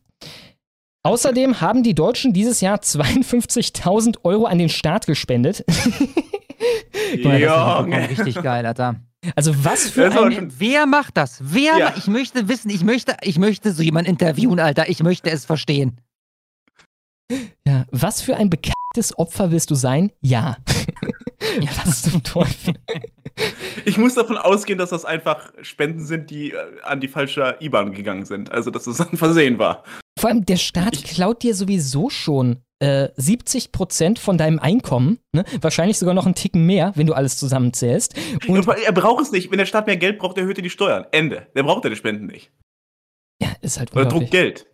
Außerdem 1.04 1.60
haben 1.60 1.82
die 1.82 1.94
Deutschen 1.94 2.32
dieses 2.32 2.60
Jahr 2.60 2.78
52.000 2.78 4.18
Euro 4.22 4.44
an 4.44 4.58
den 4.58 4.68
Staat 4.68 5.06
gespendet. 5.06 5.64
Ja, 7.14 7.80
richtig 7.80 8.36
geil, 8.42 8.64
Alter. 8.64 8.96
Also 9.36 9.52
was 9.64 9.88
für 9.90 10.02
Das 10.02 10.16
aber 10.16 10.26
ein... 10.26 10.52
Wer 10.58 10.86
macht 10.86 11.16
das? 11.16 11.38
Wer? 11.42 11.78
Ja. 11.78 11.90
ma- 11.90 11.94
Ich 11.96 12.06
möchte 12.08 12.48
wissen, 12.48 12.70
ich 12.70 12.82
möchte, 12.84 13.16
ich 13.22 13.38
möchte 13.38 13.72
so 13.72 13.82
jemanden 13.82 14.10
interviewen, 14.10 14.58
Alter. 14.58 14.88
Ich 14.88 15.02
möchte 15.02 15.30
es 15.30 15.44
verstehen. 15.44 16.00
Ja, 17.66 17.86
was 17.90 18.20
für 18.20 18.36
ein 18.36 18.50
bekanntes 18.50 19.16
Opfer 19.18 19.50
willst 19.50 19.70
du 19.70 19.74
sein? 19.74 20.12
Ja. 20.20 20.56
ja 21.60 21.70
was 21.84 22.02
zum 22.02 22.22
Teufel. 22.22 22.74
Ich 23.86 23.96
muss 23.96 24.14
davon 24.14 24.36
ausgehen, 24.36 24.78
dass 24.78 24.90
das 24.90 25.04
einfach 25.04 25.50
Spenden 25.62 26.04
sind, 26.04 26.30
die 26.30 26.50
äh, 26.50 26.56
an 26.82 27.00
die 27.00 27.08
falsche 27.08 27.56
IBAN 27.60 27.92
gegangen 27.92 28.26
sind. 28.26 28.50
Also, 28.52 28.70
dass 28.70 28.86
es 28.86 29.00
ein 29.00 29.16
Versehen 29.16 29.58
war. 29.58 29.84
Vor 30.18 30.28
allem, 30.30 30.44
der 30.44 30.56
Staat 30.56 30.94
Ich- 30.96 31.04
klaut 31.04 31.42
dir 31.42 31.54
sowieso 31.54 32.10
schon 32.10 32.58
äh, 32.82 33.10
70% 33.16 34.18
von 34.18 34.36
deinem 34.36 34.58
Einkommen. 34.58 35.20
Ne? 35.32 35.44
Wahrscheinlich 35.60 35.98
sogar 35.98 36.14
noch 36.14 36.26
einen 36.26 36.34
Ticken 36.34 36.66
mehr, 36.66 36.92
wenn 36.96 37.06
du 37.06 37.14
alles 37.14 37.36
zusammenzählst. 37.36 38.14
Und 38.48 38.66
er 38.66 38.92
braucht 38.92 39.22
es 39.22 39.30
nicht. 39.30 39.50
Wenn 39.52 39.58
der 39.58 39.66
Staat 39.66 39.86
mehr 39.86 39.96
Geld 39.96 40.18
braucht, 40.18 40.36
erhöht 40.36 40.58
er 40.58 40.62
die 40.62 40.70
Steuern. 40.70 41.06
Ende. 41.12 41.46
Der 41.54 41.62
braucht 41.62 41.84
die 41.84 41.94
Spenden 41.96 42.26
nicht. 42.26 42.50
ja, 43.40 43.48
ist 43.60 43.78
halt 43.78 43.94
Oder 43.94 44.06
druckt 44.06 44.32
Geld. 44.32 44.66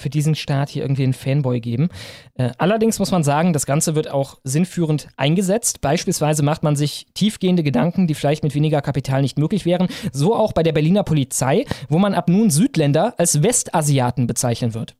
für 0.00 0.08
diesen 0.08 0.34
Staat 0.34 0.70
hier 0.70 0.82
irgendwie 0.82 1.02
einen 1.04 1.12
Fanboy 1.12 1.60
geben. 1.60 1.90
Äh, 2.34 2.52
allerdings 2.56 2.98
muss 2.98 3.10
man 3.10 3.22
sagen, 3.22 3.52
das 3.52 3.66
Ganze 3.66 3.94
wird 3.94 4.10
auch 4.10 4.38
sinnführend 4.44 5.08
eingesetzt. 5.18 5.82
Beispielsweise 5.82 6.42
macht 6.42 6.62
man 6.62 6.74
sich 6.74 7.06
tiefgehende 7.12 7.62
Gedanken, 7.62 8.06
die 8.06 8.14
vielleicht 8.14 8.44
mit 8.44 8.54
weniger 8.54 8.80
Kapital 8.80 9.20
nicht 9.20 9.38
möglich 9.38 9.66
wären. 9.66 9.88
So 10.10 10.34
auch 10.34 10.54
bei 10.54 10.62
der 10.62 10.72
Berliner 10.72 11.02
Polizei, 11.02 11.66
wo 11.90 11.98
man 11.98 12.14
ab 12.14 12.30
nun 12.30 12.48
Südländer 12.48 13.14
als 13.18 13.42
Westasiaten 13.42 14.26
bezeichnen 14.26 14.72
wird. 14.72 14.96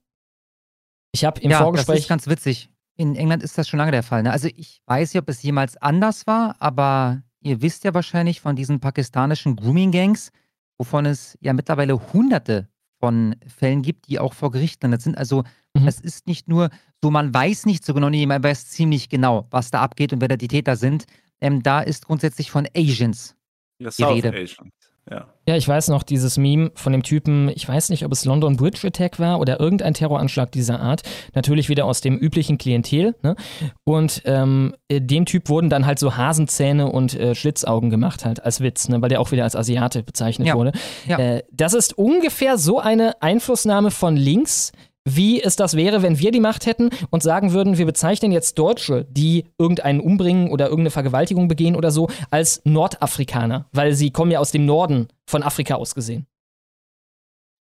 Ich 1.17 1.25
habe 1.25 1.41
im 1.41 1.51
ja, 1.51 1.59
das 1.59 1.65
Vorgespräch. 1.65 1.99
ist 2.01 2.09
ganz 2.09 2.27
witzig. 2.27 2.71
In 2.97 3.17
England 3.17 3.43
ist 3.43 3.57
das 3.59 3.69
schon 3.69 3.79
lange 3.79 3.91
der 3.93 4.03
Fall. 4.03 4.23
Ne? 4.23 4.31
Also 4.33 4.49
ich 4.55 4.81
weiß 4.87 5.13
nicht, 5.15 5.23
ob 5.23 5.29
es 5.29 5.43
jemals 5.43 5.77
anders 5.79 6.27
war, 6.27 6.57
aber 6.61 7.23
ihr 7.41 7.63
wisst 7.63 7.85
ja 7.85 7.95
wahrscheinlich 7.95 8.41
von 8.41 8.57
diesen 8.57 8.81
pakistanischen 8.81 9.57
Grooming-Gangs, 9.57 10.31
wovon 10.79 11.07
es 11.07 11.37
ja 11.41 11.53
mittlerweile 11.53 12.13
hunderte 12.13 12.69
von 13.01 13.37
Fällen 13.47 13.83
gibt, 13.83 14.09
die 14.09 14.19
auch 14.19 14.33
vor 14.35 14.51
Gericht 14.51 14.83
landet 14.83 15.03
sind. 15.03 15.17
Also 15.19 15.43
Mhm. 15.77 15.89
es 15.89 16.01
ist 16.01 16.27
nicht 16.27 16.49
nur 16.49 16.71
so, 17.03 17.11
man 17.11 17.33
weiß 17.35 17.67
nicht 17.67 17.85
so 17.85 17.93
genau, 17.95 18.09
nee, 18.09 18.25
man 18.27 18.43
weiß 18.43 18.69
ziemlich 18.69 19.09
genau, 19.11 19.47
was 19.51 19.71
da 19.71 19.83
abgeht 19.83 20.13
und 20.15 20.21
wer 20.23 20.29
da 20.29 20.37
die 20.37 20.49
Täter 20.49 20.77
sind. 20.77 21.05
Ähm, 21.41 21.63
da 21.63 21.81
ist 21.81 22.07
grundsätzlich 22.07 22.51
von 22.51 22.67
Asians. 22.75 23.37
Ja, 23.79 23.91
Die 23.91 24.03
Rede. 24.05 24.33
Asian. 24.33 24.71
Ja. 25.11 25.27
Ja, 25.49 25.55
ich 25.55 25.69
weiß 25.69 25.87
noch, 25.89 26.03
dieses 26.03 26.37
Meme 26.39 26.73
von 26.75 26.91
dem 26.93 27.05
Typen, 27.05 27.49
ich 27.55 27.69
weiß 27.69 27.91
nicht, 27.91 28.05
ob 28.05 28.11
es 28.11 28.25
London 28.25 28.57
Bridge 28.57 28.85
Attack 28.85 29.21
war 29.21 29.39
oder 29.39 29.61
irgendein 29.61 29.95
Terroranschlag 29.95 30.51
dieser 30.51 30.81
Art. 30.81 31.03
Natürlich 31.35 31.69
wieder 31.69 31.85
aus 31.85 32.01
dem 32.01 32.17
üblichen 32.19 32.59
Klientel. 32.59 33.15
Ne? 33.23 33.37
Und 33.85 34.23
ähm, 34.25 34.75
äh, 34.89 35.01
dem 35.01 35.25
Typ 35.25 35.49
wurden 35.49 35.71
dann 35.71 35.87
halt 35.87 36.01
so 36.01 36.17
Hasenzähne 36.17 36.91
und 36.91 37.15
äh, 37.15 37.37
Schlitzaugen 37.37 37.91
gemacht, 37.91 38.25
halt 38.25 38.43
als 38.45 38.61
Witz, 38.61 38.89
ne? 38.89 39.01
weil 39.01 39.09
der 39.09 39.21
auch 39.21 39.31
wieder 39.31 39.45
als 39.45 39.55
Asiate 39.55 40.03
bezeichnet 40.03 40.49
Ja. 40.49 40.55
wurde. 40.57 40.73
Ja. 41.07 41.19
Äh, 41.19 41.43
das 41.53 41.75
ist 41.75 41.97
ungefähr 41.97 42.59
so 42.59 42.81
eine 42.81 43.23
Einflussnahme 43.23 43.93
von 43.93 44.17
links, 44.17 44.73
wie 45.07 45.41
es 45.43 45.57
das 45.57 45.77
wäre, 45.77 46.03
wenn 46.03 46.19
wir 46.19 46.33
die 46.33 46.41
Macht 46.41 46.67
hätten 46.67 46.91
und 47.11 47.23
sagen 47.23 47.53
würden, 47.53 47.79
wir 47.79 47.87
bezeichnen 47.87 48.33
jetzt 48.33 48.59
Deutsche, 48.59 49.07
die 49.09 49.45
irgendeinen 49.57 50.01
umbringen 50.01 50.51
oder 50.51 50.67
irgendeine 50.67 50.91
Vergewaltigung 50.91 51.49
begehen 51.49 51.77
oder 51.77 51.91
so, 51.91 52.09
als 52.31 52.61
Nordafrikaner, 52.65 53.67
weil 53.73 53.95
sie 53.95 54.11
kommen 54.11 54.33
ja 54.33 54.41
aus 54.41 54.51
dem 54.51 54.67
Norden 54.67 55.09
von 55.27 55.43
Afrika 55.43 55.77
aus 55.77 55.95
gesehen. 55.95 56.27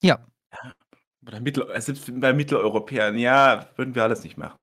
Ja, 0.04 0.20
Oder 1.26 1.40
Mittel, 1.40 1.66
selbst 1.82 2.12
bei 2.20 2.34
Mitteleuropäern, 2.34 3.18
ja, 3.18 3.68
würden 3.76 3.96
wir 3.96 4.04
alles 4.04 4.24
nicht 4.24 4.38
machen. 4.38 4.58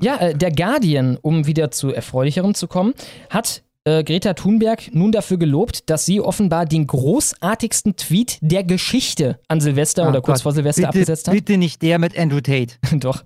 Ja, 0.00 0.16
äh, 0.16 0.34
der 0.34 0.50
Guardian, 0.50 1.16
um 1.20 1.46
wieder 1.46 1.70
zu 1.70 1.92
erfreulicherem 1.92 2.54
zu 2.54 2.66
kommen, 2.66 2.94
hat 3.30 3.63
äh, 3.84 4.02
Greta 4.02 4.34
Thunberg 4.34 4.94
nun 4.94 5.12
dafür 5.12 5.38
gelobt, 5.38 5.88
dass 5.90 6.06
sie 6.06 6.20
offenbar 6.20 6.66
den 6.66 6.86
großartigsten 6.86 7.96
Tweet 7.96 8.38
der 8.40 8.64
Geschichte 8.64 9.38
an 9.48 9.60
Silvester 9.60 10.06
Oh 10.06 10.08
oder 10.08 10.20
kurz 10.22 10.38
Gott. 10.38 10.42
vor 10.42 10.52
Silvester 10.52 10.82
bitte, 10.82 10.88
abgesetzt 10.88 11.28
hat. 11.28 11.34
bitte 11.34 11.58
nicht 11.58 11.82
der 11.82 11.98
mit 11.98 12.18
Andrew 12.18 12.40
Tate. 12.40 12.74
Doch. 12.98 13.24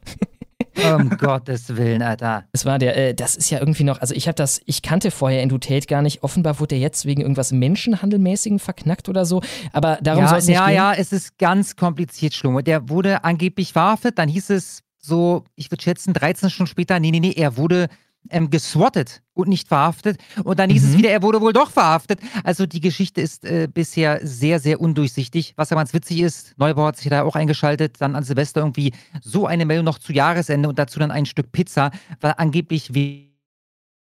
Um 0.92 1.10
Gottes 1.18 1.76
Willen, 1.76 2.02
Alter. 2.02 2.44
Es 2.52 2.64
war 2.64 2.78
der, 2.78 2.96
äh, 2.96 3.14
das 3.14 3.36
ist 3.36 3.50
ja 3.50 3.58
irgendwie 3.58 3.84
noch, 3.84 4.00
also 4.00 4.14
ich 4.14 4.26
habe 4.26 4.34
das, 4.34 4.60
ich 4.64 4.82
kannte 4.82 5.10
vorher 5.10 5.42
Andrew 5.42 5.58
Tate 5.58 5.86
gar 5.86 6.02
nicht. 6.02 6.22
Offenbar 6.22 6.58
wurde 6.60 6.74
er 6.74 6.80
jetzt 6.80 7.04
wegen 7.06 7.20
irgendwas 7.20 7.52
Menschenhandelmäßigen 7.52 8.58
verknackt 8.58 9.08
oder 9.08 9.24
so. 9.24 9.42
Aber 9.72 9.98
darum 10.02 10.24
soll 10.24 10.34
ja, 10.34 10.38
es 10.38 10.46
nicht 10.46 10.56
ja, 10.56 10.66
gehen. 10.66 10.74
ja, 10.74 10.92
es 10.94 11.12
ist 11.12 11.38
ganz 11.38 11.76
kompliziert, 11.76 12.34
Schlumme. 12.34 12.62
Der 12.62 12.88
wurde 12.88 13.24
angeblich 13.24 13.72
verhaftet, 13.72 14.18
dann 14.18 14.28
hieß 14.28 14.50
es 14.50 14.82
so, 14.98 15.44
ich 15.54 15.70
würde 15.70 15.82
schätzen, 15.82 16.12
13 16.12 16.50
Stunden 16.50 16.70
später, 16.70 16.98
nee, 17.00 17.10
nee, 17.10 17.20
nee, 17.20 17.32
er 17.32 17.56
wurde 17.56 17.88
ähm, 18.30 18.50
geswattet 18.50 19.22
und 19.34 19.48
nicht 19.48 19.68
verhaftet. 19.68 20.18
Und 20.44 20.58
dann 20.58 20.70
hieß 20.70 20.82
Mhm. 20.82 20.88
es 20.90 20.98
wieder, 20.98 21.10
er 21.10 21.22
wurde 21.22 21.40
wohl 21.40 21.52
doch 21.52 21.70
verhaftet. 21.70 22.20
Also 22.44 22.66
die 22.66 22.80
Geschichte 22.80 23.20
ist 23.20 23.44
äh, 23.44 23.68
bisher 23.72 24.20
sehr, 24.26 24.58
sehr 24.60 24.80
undurchsichtig. 24.80 25.54
Was 25.56 25.70
aber 25.72 25.80
ganz 25.80 25.94
witzig 25.94 26.20
ist, 26.20 26.54
Neubau 26.58 26.86
hat 26.86 26.96
sich 26.96 27.08
da 27.08 27.22
auch 27.22 27.36
eingeschaltet, 27.36 27.96
dann 28.00 28.16
an 28.16 28.24
Silvester 28.24 28.60
irgendwie 28.60 28.92
so 29.22 29.46
eine 29.46 29.64
Meldung 29.64 29.84
noch 29.84 29.98
zu 29.98 30.12
Jahresende 30.12 30.68
und 30.68 30.78
dazu 30.78 30.98
dann 30.98 31.10
ein 31.10 31.26
Stück 31.26 31.52
Pizza, 31.52 31.90
weil 32.20 32.34
angeblich 32.36 32.94
wie 32.94 33.27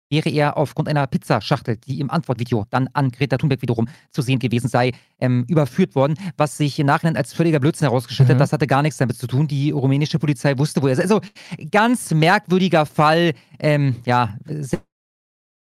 wäre 0.09 0.29
er 0.29 0.57
aufgrund 0.57 0.87
einer 0.89 1.05
Pizzaschachtel, 1.07 1.77
die 1.77 1.99
im 1.99 2.09
Antwortvideo 2.09 2.65
dann 2.69 2.89
an 2.93 3.11
Greta 3.11 3.37
Thunberg 3.37 3.61
wiederum 3.61 3.87
zu 4.11 4.21
sehen 4.21 4.39
gewesen 4.39 4.67
sei, 4.67 4.91
ähm, 5.19 5.45
überführt 5.47 5.95
worden, 5.95 6.15
was 6.37 6.57
sich 6.57 6.79
im 6.79 6.87
Nachhinein 6.87 7.15
als 7.15 7.33
völliger 7.33 7.59
Blödsinn 7.59 7.87
herausgestellt 7.87 8.29
Mhm. 8.29 8.33
hat. 8.33 8.41
Das 8.41 8.53
hatte 8.53 8.67
gar 8.67 8.81
nichts 8.81 8.97
damit 8.97 9.17
zu 9.17 9.27
tun. 9.27 9.47
Die 9.47 9.71
rumänische 9.71 10.19
Polizei 10.19 10.57
wusste, 10.57 10.81
wo 10.81 10.87
er 10.87 10.93
ist. 10.93 10.99
Also 11.01 11.21
ganz 11.71 12.11
merkwürdiger 12.13 12.85
Fall. 12.85 13.33
Ähm, 13.59 13.97
ja, 14.05 14.35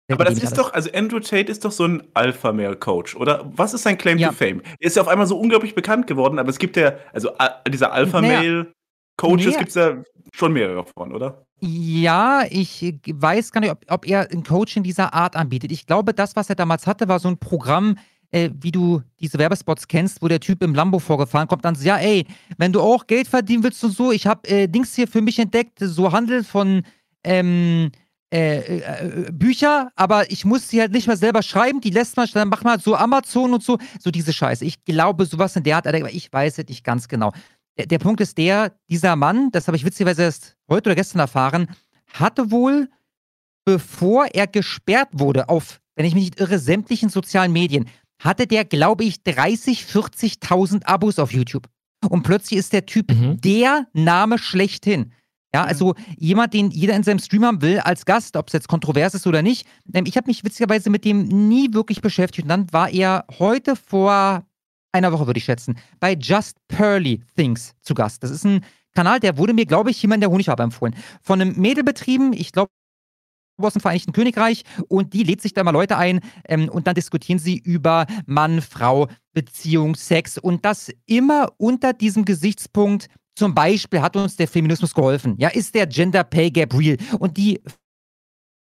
Aber 0.09 0.25
das 0.25 0.39
ist 0.39 0.57
doch, 0.57 0.73
also 0.73 0.91
Andrew 0.93 1.19
Tate 1.19 1.51
ist 1.51 1.65
doch 1.65 1.73
so 1.73 1.85
ein 1.85 2.03
Alpha-Male-Coach, 2.15 3.17
oder? 3.17 3.51
Was 3.57 3.75
ist 3.75 3.83
sein 3.83 3.99
Claim 3.99 4.19
Ja. 4.19 4.29
to 4.29 4.35
Fame? 4.35 4.61
Er 4.79 4.87
ist 4.87 4.97
ja 4.97 5.03
auf 5.03 5.09
einmal 5.09 5.27
so 5.27 5.37
unglaublich 5.39 5.75
bekannt 5.75 6.07
geworden, 6.07 6.39
aber 6.39 6.51
es 6.51 6.59
gibt 6.59 6.77
ja, 6.77 6.93
also 7.13 7.31
dieser 7.69 7.93
Alpha-Male-Coaches 7.93 9.47
Naja. 9.47 9.59
gibt 9.59 9.69
es 9.71 9.75
ja 9.75 10.03
schon 10.33 10.53
mehrere 10.53 10.85
von, 10.85 11.13
oder? 11.13 11.47
Ja, 11.61 12.45
ich 12.51 12.95
weiß 13.09 13.53
gar 13.53 13.61
nicht, 13.61 13.71
ob, 13.71 13.85
ob 13.89 14.07
er 14.07 14.31
ein 14.31 14.43
Coaching 14.43 14.83
dieser 14.83 15.15
Art 15.15 15.37
anbietet. 15.37 15.73
Ich 15.73 15.87
glaube, 15.87 16.13
das, 16.13 16.37
was 16.37 16.51
er 16.51 16.55
damals 16.55 16.87
hatte, 16.87 17.09
war 17.09 17.19
so 17.19 17.29
ein 17.29 17.39
Programm, 17.39 17.97
äh, 18.31 18.51
wie 18.61 18.73
du 18.73 19.03
diese 19.21 19.39
Werbespots 19.39 19.89
kennst, 19.89 20.21
wo 20.21 20.29
der 20.29 20.41
Typ 20.41 20.63
im 20.63 20.75
Lambo 20.75 20.99
vorgefahren 20.99 21.49
kommt, 21.49 21.65
dann 21.65 21.75
so, 21.75 21.87
ja, 21.87 21.97
ey, 21.97 22.27
wenn 22.59 22.73
du 22.73 22.81
auch 22.81 23.07
Geld 23.07 23.29
verdienen 23.29 23.63
willst 23.63 23.83
und 23.85 23.93
so, 23.93 24.13
ich 24.13 24.27
habe 24.27 24.47
äh, 24.49 24.69
Dings 24.69 24.95
hier 24.95 25.09
für 25.09 25.23
mich 25.23 25.39
entdeckt, 25.39 25.79
so 25.81 26.13
Handel 26.13 26.45
von 26.45 26.83
ähm, 27.25 27.91
äh, 28.33 28.79
äh, 28.79 29.33
Bücher, 29.33 29.91
aber 29.95 30.31
ich 30.31 30.45
muss 30.45 30.69
sie 30.69 30.81
halt 30.81 30.93
nicht 30.93 31.07
mehr 31.07 31.17
selber 31.17 31.43
schreiben, 31.43 31.81
die 31.81 31.91
lässt 31.91 32.17
man, 32.17 32.29
dann 32.35 32.49
macht 32.49 32.65
man 32.65 32.73
halt 32.73 32.83
so 32.83 32.97
Amazon 32.97 33.55
und 33.55 33.63
so, 33.63 33.79
so 34.01 34.11
diese 34.11 34.33
Scheiße. 34.33 34.65
Ich 34.65 34.85
glaube, 34.85 35.27
sowas 35.27 35.55
in 35.55 35.63
der 35.63 35.77
Art, 35.77 35.87
aber 35.87 36.13
ich 36.13 36.33
weiß 36.33 36.59
es 36.59 36.69
nicht 36.69 36.83
ganz 36.83 37.07
genau. 37.07 37.33
Der, 37.79 37.87
der 37.87 37.99
Punkt 37.99 38.21
ist 38.21 38.39
der, 38.39 38.73
dieser 38.91 39.17
Mann, 39.17 39.51
das 39.53 39.67
habe 39.67 39.77
ich 39.77 39.85
witzigerweise 39.85 40.23
erst 40.23 40.57
heute 40.69 40.89
oder 40.91 40.95
gestern 40.95 41.21
erfahren, 41.21 41.69
hatte 42.13 42.51
wohl, 42.51 42.89
bevor 43.65 44.27
er 44.33 44.47
gesperrt 44.47 45.09
wurde 45.13 45.49
auf, 45.49 45.81
wenn 45.97 46.07
ich 46.07 46.15
mich 46.15 46.25
nicht 46.25 46.41
irre, 46.41 46.59
sämtlichen 46.59 47.09
sozialen 47.09 47.53
Medien, 47.53 47.87
hatte 48.19 48.47
der, 48.47 48.65
glaube 48.65 49.05
ich, 49.05 49.23
30, 49.25 49.85
40.000 49.85 50.85
Abos 50.87 51.19
auf 51.19 51.33
YouTube. 51.33 51.67
Und 52.09 52.23
plötzlich 52.23 52.59
ist 52.59 52.73
der 52.73 52.87
Typ 52.87 53.11
Mhm. 53.11 53.41
der 53.41 53.87
Name 53.93 54.39
schlechthin. 54.39 55.13
Ja, 55.55 55.65
also 55.65 55.95
jemand, 56.19 56.53
den 56.55 56.71
jeder 56.71 56.95
in 56.95 57.03
seinem 57.03 57.19
Stream 57.19 57.45
haben 57.45 57.63
will 57.63 57.79
als 57.81 58.05
Gast, 58.05 58.37
ob 58.37 58.49
es 58.49 58.53
jetzt 58.53 58.69
kontrovers 58.69 59.15
ist 59.15 59.27
oder 59.27 59.43
nicht. 59.43 59.67
Ähm, 59.93 60.05
Ich 60.07 60.17
habe 60.17 60.27
mich 60.29 60.45
witzigerweise 60.45 60.91
mit 60.91 61.05
dem 61.05 61.23
nie 61.49 61.73
wirklich 61.73 62.01
beschäftigt. 62.03 62.45
Und 62.45 62.49
dann 62.51 62.73
war 62.73 62.91
er 62.91 63.25
heute 63.39 63.75
vor 63.75 64.45
einer 64.97 65.13
Woche, 65.13 65.27
würde 65.27 65.39
ich 65.39 65.45
schätzen, 65.45 65.79
bei 66.01 66.15
Just 66.15 66.57
Pearly 66.69 67.23
Things 67.37 67.75
zu 67.83 67.95
Gast. 67.95 68.23
Das 68.23 68.31
ist 68.31 68.45
ein 68.45 68.65
Kanal, 68.95 69.21
der 69.21 69.37
wurde 69.37 69.53
mir, 69.53 69.67
glaube 69.67 69.91
ich, 69.91 70.01
jemand 70.01 70.23
der 70.23 70.31
Honigwabe 70.31 70.63
empfohlen. 70.63 70.95
Von 71.21 71.41
einem 71.41 71.57
Mädel 71.57 71.85
betrieben, 71.85 72.33
ich 72.33 72.53
glaube, 72.53 72.71
aus 73.59 73.73
dem 73.73 73.81
Vereinigten 73.81 74.13
Königreich 74.13 74.65
und 74.89 75.15
die 75.15 75.23
lädt 75.23 75.41
sich 75.41 75.55
da 75.55 75.65
mal 75.65 75.71
Leute 75.71 75.97
ein 75.97 76.21
ähm, 76.47 76.69
und 76.69 76.87
dann 76.87 76.95
diskutieren 76.95 77.39
sie 77.39 77.59
über 77.59 78.07
Mann, 78.27 78.61
Frau, 78.61 79.09
Beziehung, 79.33 79.95
Sex 79.95 80.39
und 80.39 80.65
das 80.65 80.91
immer 81.07 81.53
unter 81.57 81.93
diesem 81.93 82.25
Gesichtspunkt. 82.25 83.09
Zum 83.35 83.55
Beispiel 83.55 84.01
hat 84.01 84.17
uns 84.17 84.37
der 84.37 84.49
Feminismus 84.49 84.95
geholfen. 84.95 85.37
Ja, 85.39 85.49
ist 85.49 85.75
der 85.75 85.87
Gender 85.87 86.25
Pay 86.25 86.51
Gap 86.51 86.75
real? 86.75 86.97
Und 87.19 87.37
die 87.37 87.61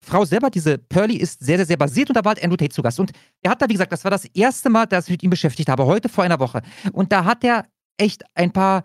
Frau 0.03 0.25
selber, 0.25 0.49
diese 0.49 0.77
Pearly, 0.77 1.15
ist 1.15 1.43
sehr, 1.43 1.57
sehr, 1.57 1.65
sehr 1.65 1.77
basiert 1.77 2.09
und 2.09 2.15
da 2.15 2.25
war 2.25 2.33
halt 2.35 2.43
Andrew 2.43 2.57
Tate 2.57 2.73
zu 2.73 2.81
Gast. 2.81 2.99
Und 2.99 3.11
er 3.41 3.51
hat 3.51 3.61
da, 3.61 3.69
wie 3.69 3.73
gesagt, 3.73 3.91
das 3.91 4.03
war 4.03 4.11
das 4.11 4.25
erste 4.25 4.69
Mal, 4.69 4.85
dass 4.85 5.05
ich 5.05 5.11
mit 5.11 5.23
ihm 5.23 5.29
beschäftigt 5.29 5.69
habe, 5.69 5.85
heute 5.85 6.09
vor 6.09 6.23
einer 6.23 6.39
Woche. 6.39 6.61
Und 6.91 7.11
da 7.11 7.23
hat 7.23 7.43
er 7.43 7.65
echt 7.97 8.23
ein 8.35 8.51
paar, 8.51 8.83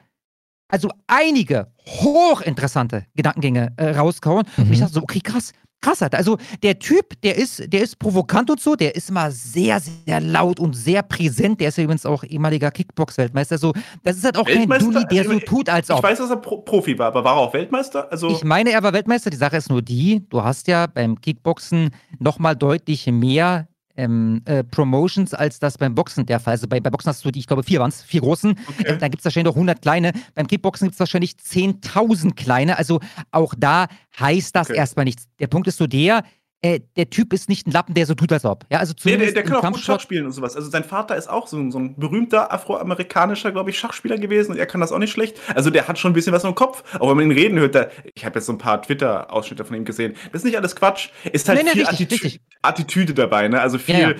also 0.68 0.90
einige 1.08 1.72
hochinteressante 1.86 3.06
Gedankengänge 3.14 3.72
äh, 3.76 3.90
rausgehauen. 3.90 4.46
Mhm. 4.56 4.64
Und 4.64 4.72
ich 4.72 4.78
dachte 4.78 4.94
so, 4.94 5.02
okay, 5.02 5.20
krass, 5.20 5.52
krass 5.80 6.00
hat. 6.00 6.14
Also 6.14 6.38
der 6.62 6.78
Typ, 6.78 7.20
der 7.22 7.36
ist, 7.36 7.72
der 7.72 7.82
ist 7.82 7.98
provokant 7.98 8.50
und 8.50 8.60
so, 8.60 8.74
der 8.76 8.94
ist 8.94 9.10
immer 9.10 9.30
sehr, 9.30 9.80
sehr 9.80 10.20
laut 10.20 10.60
und 10.60 10.74
sehr 10.74 11.02
präsent. 11.02 11.60
Der 11.60 11.68
ist 11.68 11.78
ja 11.78 11.84
übrigens 11.84 12.06
auch 12.06 12.24
ehemaliger 12.24 12.70
Kickbox-Weltmeister. 12.70 13.54
Also, 13.54 13.72
das 14.02 14.16
ist 14.16 14.24
halt 14.24 14.36
auch 14.36 14.46
kein 14.46 14.68
Dulli, 14.68 15.04
der 15.10 15.24
so 15.24 15.38
tut, 15.40 15.68
als 15.68 15.90
ob. 15.90 15.98
Ich 15.98 16.02
weiß, 16.02 16.18
dass 16.18 16.30
er 16.30 16.36
Pro 16.36 16.58
Profi 16.58 16.98
war, 16.98 17.08
aber 17.08 17.24
war 17.24 17.36
er 17.36 17.40
auch 17.40 17.54
Weltmeister? 17.54 18.10
Also 18.10 18.28
ich 18.28 18.44
meine, 18.44 18.70
er 18.70 18.82
war 18.82 18.92
Weltmeister. 18.92 19.30
Die 19.30 19.36
Sache 19.36 19.56
ist 19.56 19.70
nur 19.70 19.82
die, 19.82 20.26
du 20.28 20.42
hast 20.42 20.68
ja 20.68 20.86
beim 20.86 21.20
Kickboxen 21.20 21.90
nochmal 22.18 22.56
deutlich 22.56 23.06
mehr 23.06 23.68
ähm, 23.98 24.42
äh, 24.44 24.62
Promotions, 24.64 25.34
als 25.34 25.58
das 25.58 25.76
beim 25.76 25.94
Boxen 25.94 26.24
der 26.24 26.38
Fall 26.40 26.54
ist. 26.54 26.60
Also 26.60 26.68
bei, 26.68 26.80
bei 26.80 26.88
Boxen 26.88 27.10
hast 27.10 27.24
du 27.24 27.30
die, 27.30 27.40
ich 27.40 27.46
glaube, 27.46 27.64
vier 27.64 27.80
waren 27.80 27.90
es, 27.90 28.02
vier 28.02 28.20
großen. 28.20 28.58
Okay. 28.68 28.84
Äh, 28.84 28.98
dann 28.98 29.10
gibt 29.10 29.20
es 29.20 29.24
wahrscheinlich 29.24 29.50
noch 29.50 29.56
100 29.56 29.82
kleine. 29.82 30.12
Beim 30.34 30.46
Kickboxen 30.46 30.86
gibt 30.86 30.94
es 30.94 31.00
wahrscheinlich 31.00 31.32
10.000 31.32 32.34
kleine. 32.34 32.78
Also 32.78 33.00
auch 33.32 33.54
da 33.58 33.88
heißt 34.18 34.54
das 34.54 34.70
okay. 34.70 34.78
erstmal 34.78 35.04
nichts. 35.04 35.24
Der 35.40 35.48
Punkt 35.48 35.66
ist 35.66 35.78
so 35.78 35.86
der, 35.86 36.22
äh, 36.60 36.80
der 36.96 37.08
Typ 37.08 37.32
ist 37.32 37.48
nicht 37.48 37.66
ein 37.66 37.70
Lappen, 37.70 37.94
der 37.94 38.04
so 38.04 38.14
tut, 38.14 38.32
als 38.32 38.44
ob. 38.44 38.64
Ja, 38.70 38.80
also 38.80 38.92
nee, 39.04 39.16
der, 39.16 39.32
der 39.32 39.44
kann 39.44 39.56
auch 39.56 39.72
gut 39.72 39.80
Schach 39.80 40.00
spielen 40.00 40.26
und 40.26 40.32
sowas. 40.32 40.56
Also 40.56 40.68
sein 40.70 40.82
Vater 40.82 41.16
ist 41.16 41.28
auch 41.28 41.46
so, 41.46 41.56
ein, 41.56 41.70
so 41.70 41.78
ein 41.78 41.94
berühmter 41.96 42.52
afroamerikanischer, 42.52 43.52
glaube 43.52 43.70
ich, 43.70 43.78
Schachspieler 43.78 44.18
gewesen 44.18 44.52
und 44.52 44.58
er 44.58 44.66
kann 44.66 44.80
das 44.80 44.90
auch 44.90 44.98
nicht 44.98 45.12
schlecht. 45.12 45.38
Also 45.54 45.70
der 45.70 45.86
hat 45.86 45.98
schon 45.98 46.10
ein 46.10 46.14
bisschen 46.14 46.32
was 46.32 46.42
im 46.42 46.56
Kopf. 46.56 46.82
Auch 46.98 47.10
wenn 47.10 47.16
man 47.18 47.26
ihn 47.26 47.32
reden 47.32 47.58
hört, 47.60 47.76
da, 47.76 47.88
ich 48.12 48.24
habe 48.24 48.40
jetzt 48.40 48.46
so 48.46 48.52
ein 48.52 48.58
paar 48.58 48.82
Twitter-Ausschnitte 48.82 49.64
von 49.64 49.76
ihm 49.76 49.84
gesehen. 49.84 50.14
Das 50.32 50.40
ist 50.40 50.44
nicht 50.46 50.56
alles 50.56 50.74
Quatsch. 50.74 51.10
Ist 51.32 51.48
halt 51.48 51.58
nee, 51.58 51.64
nee, 51.64 51.70
viel 51.70 51.86
richtig, 51.86 52.06
Attitü 52.06 52.24
richtig. 52.24 52.40
Attitüde 52.62 53.14
dabei, 53.14 53.46
ne? 53.46 53.60
Also 53.60 53.78
viel 53.78 53.98
ja, 53.98 54.10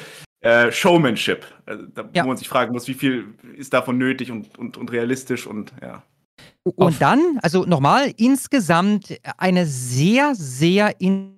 ja. 0.45 0.67
Äh, 0.67 0.71
Showmanship. 0.71 1.45
Also, 1.67 1.87
da, 1.93 2.09
ja. 2.13 2.23
Wo 2.23 2.29
man 2.29 2.37
sich 2.37 2.49
fragen 2.49 2.73
muss, 2.73 2.87
wie 2.87 2.95
viel 2.95 3.35
ist 3.57 3.73
davon 3.73 3.99
nötig 3.99 4.31
und, 4.31 4.57
und, 4.57 4.77
und 4.77 4.93
realistisch 4.93 5.45
und 5.47 5.73
ja. 5.83 6.05
Und 6.63 7.01
dann, 7.01 7.41
also 7.43 7.65
nochmal, 7.65 8.13
insgesamt 8.17 9.19
eine 9.39 9.67
sehr, 9.67 10.35
sehr 10.37 11.01
in 11.01 11.38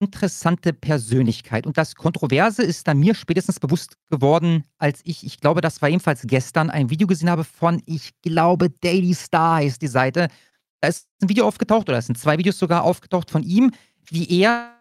interessante 0.00 0.72
Persönlichkeit. 0.72 1.66
Und 1.66 1.78
das 1.78 1.94
Kontroverse 1.94 2.62
ist 2.62 2.86
dann 2.88 2.98
mir 2.98 3.14
spätestens 3.14 3.60
bewusst 3.60 3.96
geworden, 4.10 4.64
als 4.78 5.00
ich, 5.04 5.24
ich 5.24 5.40
glaube, 5.40 5.60
das 5.60 5.80
war 5.82 5.88
ebenfalls 5.88 6.22
gestern, 6.26 6.70
ein 6.70 6.90
Video 6.90 7.06
gesehen 7.06 7.30
habe 7.30 7.44
von, 7.44 7.82
ich 7.86 8.10
glaube, 8.22 8.70
Daily 8.70 9.14
Star 9.14 9.62
ist 9.62 9.82
die 9.82 9.88
Seite. 9.88 10.28
Da 10.80 10.88
ist 10.88 11.06
ein 11.22 11.28
Video 11.28 11.46
aufgetaucht, 11.46 11.88
oder 11.88 11.98
es 11.98 12.06
sind 12.06 12.18
zwei 12.18 12.36
Videos 12.38 12.58
sogar 12.58 12.84
aufgetaucht 12.84 13.30
von 13.30 13.42
ihm, 13.42 13.70
wie 14.10 14.42
er 14.42 14.74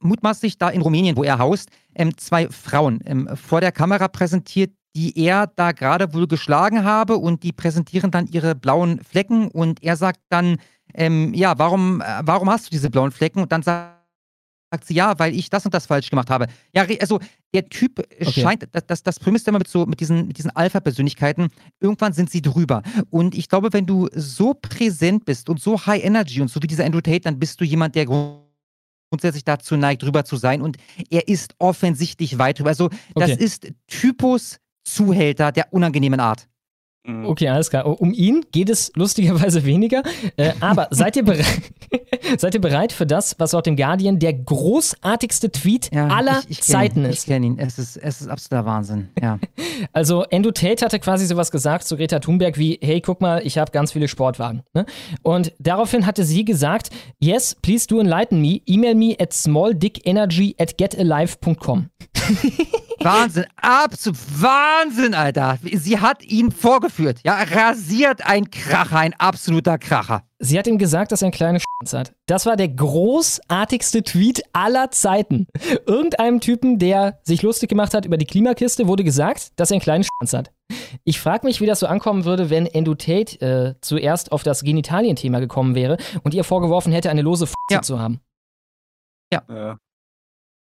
mutmaßlich 0.00 0.58
da 0.58 0.70
in 0.70 0.80
Rumänien, 0.80 1.16
wo 1.16 1.24
er 1.24 1.38
haust, 1.38 1.68
ähm, 1.94 2.16
zwei 2.16 2.48
Frauen 2.48 3.00
ähm, 3.04 3.28
vor 3.36 3.60
der 3.60 3.72
Kamera 3.72 4.08
präsentiert, 4.08 4.72
die 4.96 5.16
er 5.18 5.46
da 5.46 5.72
gerade 5.72 6.14
wohl 6.14 6.26
geschlagen 6.26 6.84
habe 6.84 7.16
und 7.16 7.42
die 7.42 7.52
präsentieren 7.52 8.10
dann 8.10 8.26
ihre 8.26 8.54
blauen 8.54 9.00
Flecken 9.04 9.48
und 9.48 9.82
er 9.82 9.96
sagt 9.96 10.20
dann, 10.30 10.56
ähm, 10.94 11.32
ja, 11.34 11.58
warum, 11.58 12.00
äh, 12.00 12.04
warum 12.22 12.50
hast 12.50 12.66
du 12.66 12.70
diese 12.70 12.90
blauen 12.90 13.12
Flecken? 13.12 13.40
Und 13.42 13.52
dann 13.52 13.62
sagt 13.62 13.99
sagt 14.70 14.86
sie, 14.86 14.94
ja, 14.94 15.18
weil 15.18 15.34
ich 15.34 15.50
das 15.50 15.64
und 15.64 15.74
das 15.74 15.86
falsch 15.86 16.10
gemacht 16.10 16.30
habe. 16.30 16.46
Ja, 16.74 16.86
also 17.00 17.18
der 17.52 17.68
Typ 17.68 17.98
okay. 17.98 18.40
scheint, 18.40 18.68
das, 18.72 18.86
das, 18.86 19.02
das 19.02 19.18
Problem 19.18 19.36
ist 19.36 19.48
immer 19.48 19.58
mit 19.58 19.68
so, 19.68 19.86
mit 19.86 20.00
diesen, 20.00 20.28
mit 20.28 20.38
diesen 20.38 20.54
Alpha-Persönlichkeiten, 20.54 21.48
irgendwann 21.80 22.12
sind 22.12 22.30
sie 22.30 22.40
drüber. 22.40 22.82
Und 23.10 23.34
ich 23.34 23.48
glaube, 23.48 23.72
wenn 23.72 23.86
du 23.86 24.08
so 24.14 24.54
präsent 24.54 25.24
bist 25.24 25.48
und 25.48 25.60
so 25.60 25.86
High 25.86 26.04
Energy 26.04 26.40
und 26.40 26.48
so 26.48 26.62
wie 26.62 26.68
dieser 26.68 26.84
Andrew 26.84 27.00
Tate, 27.00 27.20
dann 27.20 27.38
bist 27.38 27.60
du 27.60 27.64
jemand, 27.64 27.96
der 27.96 28.06
grundsätzlich 29.10 29.44
dazu 29.44 29.76
neigt, 29.76 30.02
drüber 30.02 30.24
zu 30.24 30.36
sein. 30.36 30.62
Und 30.62 30.76
er 31.10 31.26
ist 31.26 31.54
offensichtlich 31.58 32.38
weit 32.38 32.58
drüber. 32.58 32.70
Also, 32.70 32.90
das 33.14 33.32
okay. 33.32 33.44
ist 33.44 33.72
Typus 33.88 34.58
Zuhälter 34.84 35.52
der 35.52 35.72
unangenehmen 35.72 36.20
Art. 36.20 36.48
Mhm. 37.06 37.26
Okay, 37.26 37.48
alles 37.48 37.70
klar. 37.70 37.86
Um 38.00 38.12
ihn 38.12 38.44
geht 38.52 38.68
es 38.68 38.92
lustigerweise 38.94 39.64
weniger. 39.64 40.02
Äh, 40.36 40.52
aber 40.60 40.88
seid 40.90 41.16
ihr, 41.16 41.24
seid 42.38 42.54
ihr 42.54 42.60
bereit 42.60 42.92
für 42.92 43.06
das, 43.06 43.36
was 43.38 43.52
laut 43.52 43.66
dem 43.66 43.76
Guardian 43.76 44.18
der 44.18 44.34
großartigste 44.34 45.50
Tweet 45.50 45.90
ja, 45.92 46.08
aller 46.08 46.40
ich, 46.48 46.58
ich 46.58 46.62
Zeiten 46.62 47.00
ihn, 47.00 47.10
ist? 47.10 47.20
Ich 47.20 47.26
kenne 47.26 47.46
ihn. 47.46 47.58
Es 47.58 47.78
ist, 47.78 47.96
es 47.96 48.20
ist 48.20 48.28
absoluter 48.28 48.66
Wahnsinn. 48.66 49.08
Ja. 49.20 49.38
also, 49.92 50.24
Andrew 50.30 50.50
Tate 50.50 50.84
hatte 50.84 50.98
quasi 50.98 51.26
sowas 51.26 51.50
gesagt 51.50 51.84
zu 51.84 51.96
Greta 51.96 52.18
Thunberg 52.18 52.58
wie: 52.58 52.78
Hey, 52.82 53.00
guck 53.00 53.20
mal, 53.20 53.44
ich 53.46 53.56
habe 53.56 53.70
ganz 53.72 53.92
viele 53.92 54.08
Sportwagen. 54.08 54.62
Ne? 54.74 54.84
Und 55.22 55.52
daraufhin 55.58 56.04
hatte 56.04 56.24
sie 56.24 56.44
gesagt: 56.44 56.90
Yes, 57.18 57.56
please 57.62 57.86
do 57.86 57.98
enlighten 57.98 58.40
me. 58.40 58.60
Email 58.66 58.94
me 58.94 59.16
at 59.18 59.32
smalldickenergy 59.32 60.54
at 60.58 60.76
getalive.com. 60.76 61.88
Wahnsinn, 63.02 63.46
absolut 63.56 64.18
Wahnsinn, 64.42 65.14
Alter. 65.14 65.58
Sie 65.62 65.98
hat 66.00 66.22
ihn 66.24 66.52
vorgeführt. 66.52 67.20
Ja, 67.24 67.42
rasiert 67.42 68.26
ein 68.26 68.50
Kracher, 68.50 68.98
ein 68.98 69.14
absoluter 69.14 69.78
Kracher. 69.78 70.22
Sie 70.38 70.58
hat 70.58 70.66
ihm 70.66 70.78
gesagt, 70.78 71.12
dass 71.12 71.22
er 71.22 71.26
einen 71.26 71.32
kleinen 71.32 71.60
Schwanz 71.60 71.92
hat. 71.92 72.14
Das 72.26 72.46
war 72.46 72.56
der 72.56 72.68
großartigste 72.68 74.02
Tweet 74.02 74.42
aller 74.52 74.90
Zeiten. 74.90 75.46
Irgendeinem 75.86 76.40
Typen, 76.40 76.78
der 76.78 77.18
sich 77.22 77.42
lustig 77.42 77.68
gemacht 77.68 77.94
hat 77.94 78.04
über 78.04 78.16
die 78.16 78.26
Klimakiste, 78.26 78.86
wurde 78.86 79.04
gesagt, 79.04 79.52
dass 79.56 79.70
er 79.70 79.76
einen 79.76 79.82
kleinen 79.82 80.04
Schwanz 80.04 80.32
hat. 80.32 80.50
Ich 81.04 81.20
frage 81.20 81.46
mich, 81.46 81.60
wie 81.60 81.66
das 81.66 81.80
so 81.80 81.86
ankommen 81.86 82.24
würde, 82.24 82.50
wenn 82.50 82.66
Endo 82.66 82.94
Tate 82.94 83.40
äh, 83.40 83.74
zuerst 83.80 84.32
auf 84.32 84.42
das 84.42 84.62
Genitalien-Thema 84.62 85.40
gekommen 85.40 85.74
wäre 85.74 85.96
und 86.22 86.34
ihr 86.34 86.44
vorgeworfen 86.44 86.92
hätte, 86.92 87.10
eine 87.10 87.22
lose 87.22 87.44
F 87.44 87.54
ja. 87.70 87.82
zu 87.82 87.98
haben. 87.98 88.20
Ja. 89.32 89.42
ja. 89.48 89.76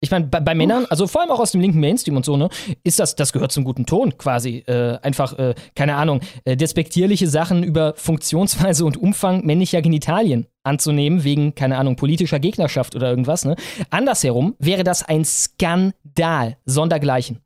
Ich 0.02 0.12
meine, 0.12 0.26
bei, 0.26 0.40
bei, 0.40 0.54
Männern, 0.54 0.86
also 0.90 1.08
vor 1.08 1.22
allem 1.22 1.32
auch 1.32 1.40
aus 1.40 1.52
dem 1.52 1.62
linken 1.62 1.80
Mainstream 1.80 2.18
und 2.18 2.26
so, 2.26 2.38
ne, 2.38 2.50
ist 2.84 3.00
das, 3.00 3.16
das 3.16 3.34
gehört 3.34 3.52
zum 3.52 3.64
guten 3.64 3.86
Ton 3.86 4.18
quasi. 4.18 4.58
Äh, 4.68 5.00
einfach, 5.02 5.38
äh, 5.40 5.56
keine 5.76 5.96
Ahnung, 5.96 6.20
äh, 6.44 6.58
despektierliche 6.58 7.28
Sachen 7.28 7.64
über 7.64 7.94
Funktionsweise 7.96 8.86
und 8.86 8.98
Umfang 8.98 9.46
männlicher 9.46 9.82
Genitalien 9.82 10.48
anzunehmen, 10.64 11.24
wegen, 11.24 11.56
keine 11.56 11.78
Ahnung, 11.78 11.96
politischer 11.96 12.40
Gegnerschaft 12.40 12.96
oder 12.96 13.10
irgendwas, 13.10 13.46
ne. 13.46 13.56
Andersherum 13.90 14.56
wäre 14.60 14.84
das 14.84 15.04
ein 15.04 15.24
Skandal, 15.26 16.58
sondergleichen. 16.66 17.40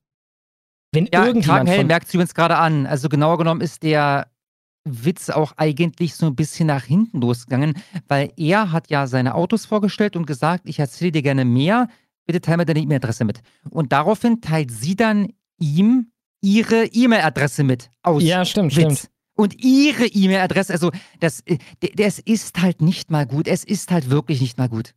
Wenn 0.91 1.07
ja, 1.13 1.25
irgendjemand. 1.25 1.69
Hell 1.69 1.83
merkt 1.83 2.07
es 2.07 2.13
übrigens 2.13 2.33
gerade 2.33 2.57
an. 2.57 2.87
Also 2.87 3.09
genauer 3.09 3.37
genommen 3.37 3.61
ist 3.61 3.83
der 3.83 4.27
Witz 4.85 5.29
auch 5.29 5.53
eigentlich 5.57 6.15
so 6.15 6.25
ein 6.25 6.35
bisschen 6.35 6.67
nach 6.67 6.83
hinten 6.83 7.21
losgegangen, 7.21 7.75
weil 8.07 8.31
er 8.37 8.71
hat 8.71 8.89
ja 8.89 9.07
seine 9.07 9.35
Autos 9.35 9.65
vorgestellt 9.65 10.15
und 10.15 10.25
gesagt, 10.25 10.63
ich 10.65 10.79
erzähle 10.79 11.11
dir 11.11 11.21
gerne 11.21 11.45
mehr 11.45 11.89
bitte 12.29 12.41
teile 12.41 12.57
mir 12.57 12.65
deine 12.65 12.79
E-Mail-Adresse 12.81 13.25
mit. 13.25 13.41
Und 13.71 13.91
daraufhin 13.91 14.39
teilt 14.39 14.69
sie 14.69 14.95
dann 14.95 15.33
ihm 15.59 16.11
ihre 16.41 16.85
E-Mail-Adresse 16.85 17.63
mit 17.63 17.89
aus. 18.03 18.21
Ja, 18.21 18.45
stimmt, 18.45 18.75
Witz. 18.75 18.83
stimmt. 18.83 19.09
Und 19.35 19.63
ihre 19.63 20.05
E-Mail-Adresse, 20.05 20.71
also 20.71 20.91
das, 21.19 21.43
das 21.95 22.19
ist 22.19 22.61
halt 22.61 22.83
nicht 22.83 23.09
mal 23.09 23.25
gut. 23.25 23.47
Es 23.47 23.63
ist 23.63 23.89
halt 23.89 24.11
wirklich 24.11 24.41
nicht 24.41 24.59
mal 24.59 24.69
gut. 24.69 24.93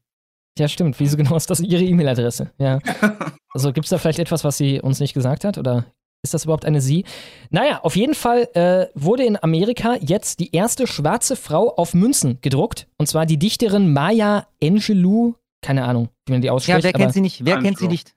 Ja, 0.58 0.68
stimmt. 0.68 1.00
Wieso 1.00 1.16
genau 1.16 1.34
ist 1.36 1.48
das 1.48 1.60
ihre 1.60 1.82
E-Mail-Adresse? 1.82 2.52
Ja. 2.58 2.78
Also 3.54 3.70
gibt 3.74 3.84
es 3.84 3.90
da 3.90 3.98
vielleicht 3.98 4.18
etwas, 4.18 4.44
was 4.44 4.56
sie 4.56 4.80
uns 4.80 4.98
nicht 4.98 5.12
gesagt 5.12 5.44
hat? 5.44 5.58
Oder 5.58 5.84
ist 6.22 6.32
das 6.32 6.44
überhaupt 6.44 6.64
eine 6.64 6.80
sie? 6.80 7.04
Naja, 7.50 7.80
auf 7.82 7.96
jeden 7.96 8.14
Fall 8.14 8.48
äh, 8.54 8.86
wurde 8.94 9.26
in 9.26 9.36
Amerika 9.42 9.96
jetzt 10.00 10.40
die 10.40 10.54
erste 10.54 10.86
schwarze 10.86 11.36
Frau 11.36 11.68
auf 11.76 11.92
Münzen 11.92 12.38
gedruckt. 12.40 12.88
Und 12.96 13.08
zwar 13.08 13.26
die 13.26 13.38
Dichterin 13.38 13.92
Maya 13.92 14.46
Angelou 14.62 15.34
keine 15.62 15.85
Ahnung, 15.85 16.11
wie 16.27 16.33
man 16.33 16.42
die 16.42 16.51
ausspricht. 16.51 16.79
Ja, 16.79 16.85
wer 16.85 16.92
kennt 16.92 17.14
sie 17.14 17.20
nicht? 17.20 17.44
Wer 17.44 17.61
kennt 17.61 17.79
sie 17.79 17.88
nicht? 17.88 18.14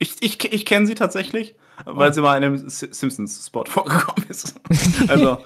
Ich, 0.00 0.16
ich, 0.20 0.52
ich 0.52 0.64
kenne 0.64 0.86
sie 0.86 0.94
tatsächlich, 0.94 1.56
weil 1.84 2.14
sie 2.14 2.20
mal 2.20 2.36
in 2.36 2.44
einem 2.44 2.68
Simpsons-Spot 2.68 3.64
vorgekommen 3.68 4.28
ist. 4.28 4.54
Also. 5.08 5.38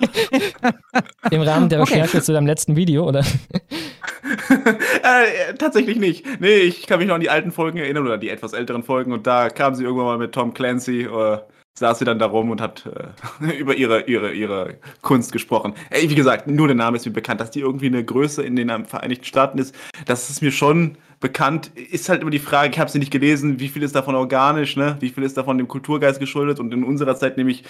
Im 1.31 1.43
Rahmen 1.43 1.69
der 1.69 1.81
Recherche 1.81 2.19
okay. 2.19 2.25
zu 2.25 2.33
deinem 2.33 2.47
letzten 2.47 2.77
Video, 2.77 3.09
oder? 3.09 3.21
äh, 4.53 5.55
tatsächlich 5.59 5.99
nicht. 5.99 6.27
Nee, 6.41 6.59
ich 6.59 6.87
kann 6.87 6.99
mich 6.99 7.09
noch 7.09 7.15
an 7.15 7.21
die 7.21 7.31
alten 7.31 7.51
Folgen 7.51 7.79
erinnern 7.79 8.07
oder 8.07 8.19
die 8.19 8.29
etwas 8.29 8.53
älteren 8.53 8.83
Folgen 8.83 9.13
und 9.13 9.27
da 9.27 9.49
kam 9.49 9.75
sie 9.75 9.85
irgendwann 9.85 10.07
mal 10.07 10.19
mit 10.19 10.33
Tom 10.33 10.55
Clancy. 10.55 11.03
Äh, 11.03 11.39
saß 11.79 11.99
sie 11.99 12.05
dann 12.05 12.19
da 12.19 12.27
rum 12.27 12.51
und 12.51 12.61
hat 12.61 12.87
äh, 12.87 13.55
über 13.59 13.75
ihre, 13.75 14.03
ihre, 14.03 14.33
ihre 14.33 14.79
Kunst 15.01 15.33
gesprochen. 15.33 15.75
Ey, 15.91 16.09
wie 16.09 16.15
gesagt, 16.15 16.47
nur 16.47 16.69
der 16.69 16.77
Name 16.77 16.97
ist 16.97 17.07
mir 17.07 17.13
bekannt, 17.13 17.41
dass 17.41 17.51
die 17.51 17.61
irgendwie 17.61 17.87
eine 17.87 18.05
Größe 18.05 18.43
in 18.43 18.57
den 18.57 18.87
Vereinigten 18.87 19.25
Staaten 19.25 19.59
ist. 19.59 19.75
Das 20.07 20.31
ist 20.31 20.43
mir 20.43 20.53
schon 20.53 20.97
bekannt. 21.21 21.71
Ist 21.77 22.09
halt 22.09 22.21
immer 22.21 22.31
die 22.31 22.39
Frage, 22.39 22.73
ich 22.73 22.79
habe 22.79 22.91
sie 22.91 22.99
nicht 22.99 23.13
gelesen, 23.13 23.61
wie 23.61 23.69
viel 23.69 23.83
ist 23.83 23.95
davon 23.95 24.15
organisch, 24.15 24.77
ne? 24.77 24.97
wie 25.01 25.09
viel 25.09 25.25
ist 25.25 25.37
davon 25.37 25.59
dem 25.59 25.69
Kulturgeist 25.69 26.21
geschuldet 26.21 26.61
und 26.61 26.73
in 26.73 26.85
unserer 26.85 27.17
Zeit 27.17 27.37
nehme 27.37 27.51
ich 27.51 27.65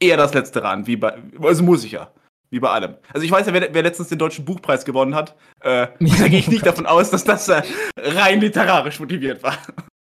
eher 0.00 0.16
das 0.16 0.34
Letzte 0.34 0.64
an, 0.64 0.86
wie 0.86 0.96
bei, 0.96 1.14
also 1.40 1.62
muss 1.62 1.84
ich 1.84 1.92
ja. 1.92 2.10
Wie 2.50 2.60
bei 2.60 2.70
allem. 2.70 2.94
Also 3.12 3.24
ich 3.24 3.32
weiß 3.32 3.46
ja, 3.46 3.52
wer, 3.52 3.74
wer 3.74 3.82
letztens 3.82 4.08
den 4.08 4.18
Deutschen 4.18 4.44
Buchpreis 4.44 4.84
gewonnen 4.84 5.16
hat. 5.16 5.34
Äh, 5.60 5.88
da 5.98 6.28
gehe 6.28 6.38
ich 6.38 6.48
nicht 6.48 6.64
davon 6.64 6.86
aus, 6.86 7.10
dass 7.10 7.24
das 7.24 7.48
äh, 7.48 7.62
rein 7.96 8.40
literarisch 8.40 9.00
motiviert 9.00 9.42
war. 9.42 9.58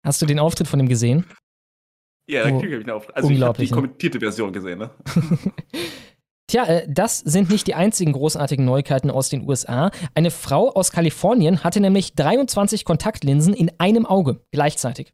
Hast 0.06 0.22
du 0.22 0.26
den 0.26 0.40
Auftritt 0.40 0.68
von 0.68 0.80
ihm 0.80 0.90
gesehen? 0.90 1.26
Ja, 2.30 2.44
Oh, 2.46 2.50
natürlich 2.50 2.74
habe 2.74 2.84
ich 2.84 2.92
auf. 2.92 3.08
Also 3.08 3.12
ich 3.12 3.16
habe 3.16 3.28
unglaublich, 3.34 3.70
die 3.70 3.76
ne? 3.76 3.82
kommentierte 3.82 4.20
Version 4.20 4.54
gesehen, 4.54 4.80
ne? 4.80 4.92
Tja, 6.48 6.66
äh, 6.66 6.88
das 6.90 7.20
sind 7.20 7.50
nicht 7.50 7.68
die 7.68 7.76
einzigen 7.76 8.12
großartigen 8.14 8.64
Neuigkeiten 8.66 9.10
aus 9.10 9.30
den 9.30 9.48
USA. 9.48 9.92
Eine 10.14 10.32
Frau 10.32 10.72
aus 10.72 10.92
Kalifornien 10.92 11.64
hatte 11.64 11.80
nämlich 11.80 12.16
23 12.16 12.86
Kontaktlinsen 12.86 13.54
in 13.54 13.72
einem 13.78 14.06
Auge 14.06 14.42
gleichzeitig. 14.52 15.14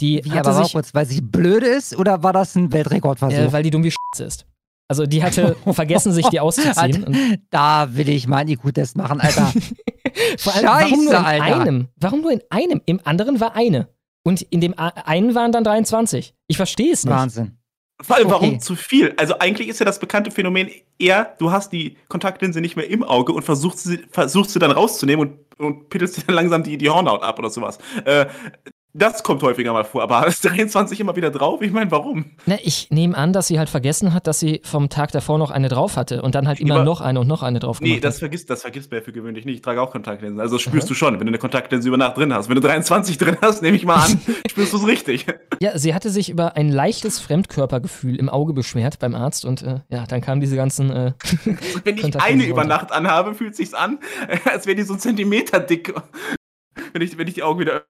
Die 0.00 0.24
Wie, 0.24 0.30
hatte 0.30 0.50
aber 0.50 0.58
sich, 0.58 0.66
auch 0.66 0.72
kurz, 0.72 0.94
weil 0.94 1.06
sie 1.06 1.20
blöde 1.20 1.66
ist 1.66 1.96
oder 1.96 2.22
war 2.22 2.32
das 2.32 2.54
ein 2.54 2.72
Weltrekordversuch? 2.72 3.36
äh, 3.36 3.52
weil 3.52 3.62
die 3.62 3.70
dumm 3.70 3.84
wie 3.84 3.90
Sch 3.90 3.96
ist. 4.18 4.46
Also 4.88 5.06
die 5.06 5.22
hatte 5.22 5.56
vergessen, 5.72 6.12
sich 6.12 6.26
die 6.28 6.40
auszuziehen. 6.40 7.04
Und 7.04 7.16
da 7.50 7.94
will 7.94 8.08
ich 8.08 8.26
mal 8.26 8.38
einen 8.38 8.50
IQ-Test 8.50 8.96
machen, 8.96 9.20
Alter. 9.20 9.52
vor 10.38 10.54
allem, 10.54 10.66
warum 10.66 11.04
nur 11.04 11.12
in 11.12 11.18
Scheiße, 11.18 11.42
Alter. 11.42 11.60
einem? 11.60 11.88
Warum 11.96 12.20
nur 12.22 12.32
in 12.32 12.40
einem? 12.50 12.80
Im 12.86 13.00
anderen 13.04 13.40
war 13.40 13.54
eine. 13.54 13.88
Und 14.22 14.42
in 14.42 14.60
dem 14.60 14.74
einen 14.76 15.34
waren 15.34 15.52
dann 15.52 15.64
23. 15.64 16.34
Ich 16.46 16.56
verstehe 16.56 16.92
es 16.92 17.04
nicht. 17.04 17.14
Wahnsinn. 17.14 17.56
Vor 18.02 18.16
allem, 18.16 18.30
warum 18.30 18.48
Okay. 18.50 18.58
zu 18.58 18.76
viel? 18.76 19.12
Also 19.18 19.38
eigentlich 19.38 19.68
ist 19.68 19.78
ja 19.78 19.84
das 19.86 19.98
bekannte 19.98 20.30
Phänomen 20.30 20.70
eher, 20.98 21.36
du 21.38 21.50
hast 21.50 21.70
die 21.72 21.98
Kontaktlinse 22.08 22.60
nicht 22.62 22.74
mehr 22.76 22.88
im 22.88 23.02
Auge 23.02 23.32
und 23.32 23.42
versuchst 23.42 23.80
sie, 23.84 23.98
versuchst 24.10 24.52
sie 24.52 24.58
dann 24.58 24.70
rauszunehmen 24.70 25.28
und, 25.28 25.60
und 25.60 25.88
pittelst 25.90 26.16
dir 26.16 26.22
dann 26.26 26.34
langsam 26.36 26.62
die, 26.62 26.78
die 26.78 26.88
Hornhaut 26.88 27.22
ab 27.22 27.38
oder 27.38 27.50
sowas. 27.50 27.78
Äh, 28.06 28.26
das 28.92 29.22
kommt 29.22 29.42
häufiger 29.42 29.72
mal 29.72 29.84
vor, 29.84 30.02
aber 30.02 30.26
ist 30.28 30.44
23 30.44 30.98
immer 31.00 31.14
wieder 31.16 31.30
drauf? 31.30 31.62
Ich 31.62 31.70
meine, 31.72 31.90
warum? 31.90 32.26
Na, 32.46 32.56
ich 32.62 32.88
nehme 32.90 33.16
an, 33.16 33.32
dass 33.32 33.46
sie 33.48 33.58
halt 33.58 33.68
vergessen 33.68 34.12
hat, 34.14 34.26
dass 34.26 34.40
sie 34.40 34.60
vom 34.64 34.88
Tag 34.88 35.12
davor 35.12 35.38
noch 35.38 35.50
eine 35.50 35.68
drauf 35.68 35.96
hatte 35.96 36.22
und 36.22 36.34
dann 36.34 36.48
halt 36.48 36.60
immer 36.60 36.76
Aber- 36.76 36.84
noch 36.84 37.00
eine 37.00 37.20
und 37.20 37.26
noch 37.28 37.42
eine 37.42 37.58
drauf 37.60 37.80
Nee, 37.80 38.00
das 38.00 38.14
hat. 38.14 38.18
vergisst, 38.20 38.50
das 38.50 38.62
vergisst 38.62 38.90
man 38.90 39.02
für 39.02 39.12
gewöhnlich 39.12 39.44
nicht. 39.44 39.56
Ich 39.56 39.62
trage 39.62 39.80
auch 39.80 39.90
Kontaktlinsen. 39.90 40.40
Also 40.40 40.56
das 40.56 40.62
spürst 40.62 40.88
du 40.90 40.94
schon, 40.94 41.14
wenn 41.14 41.26
du 41.26 41.30
eine 41.30 41.38
Kontaktlinse 41.38 41.88
über 41.88 41.96
Nacht 41.96 42.16
drin 42.16 42.32
hast. 42.34 42.48
Wenn 42.48 42.56
du 42.56 42.60
23 42.62 43.18
drin 43.18 43.36
hast, 43.40 43.62
nehme 43.62 43.76
ich 43.76 43.84
mal 43.84 43.96
an, 44.04 44.20
spürst 44.50 44.72
du 44.72 44.78
es 44.78 44.86
richtig. 44.86 45.26
Ja, 45.60 45.78
sie 45.78 45.94
hatte 45.94 46.10
sich 46.10 46.30
über 46.30 46.56
ein 46.56 46.68
leichtes 46.70 47.18
Fremdkörpergefühl 47.20 48.16
im 48.16 48.28
Auge 48.28 48.52
beschwert 48.52 48.98
beim 48.98 49.14
Arzt 49.14 49.44
und 49.44 49.62
äh, 49.62 49.80
ja, 49.88 50.04
dann 50.06 50.20
kamen 50.20 50.40
diese 50.40 50.56
ganzen. 50.56 50.90
Äh, 50.90 51.12
Wenn 51.84 51.96
ich 51.98 52.20
eine 52.20 52.44
über. 52.44 52.64
Nacht 52.64 52.92
anhabe, 52.92 53.34
fühlt 53.34 53.56
sich's 53.56 53.74
an, 53.74 53.98
als 54.44 54.66
wäre 54.66 54.76
die 54.76 54.82
so 54.82 54.92
einen 54.94 55.00
Zentimeter 55.00 55.60
dick. 55.60 55.92
Wenn 56.92 57.02
ich, 57.02 57.16
wenn 57.18 57.26
ich 57.28 57.34
die 57.34 57.42
Augen 57.42 57.60
wieder 57.60 57.84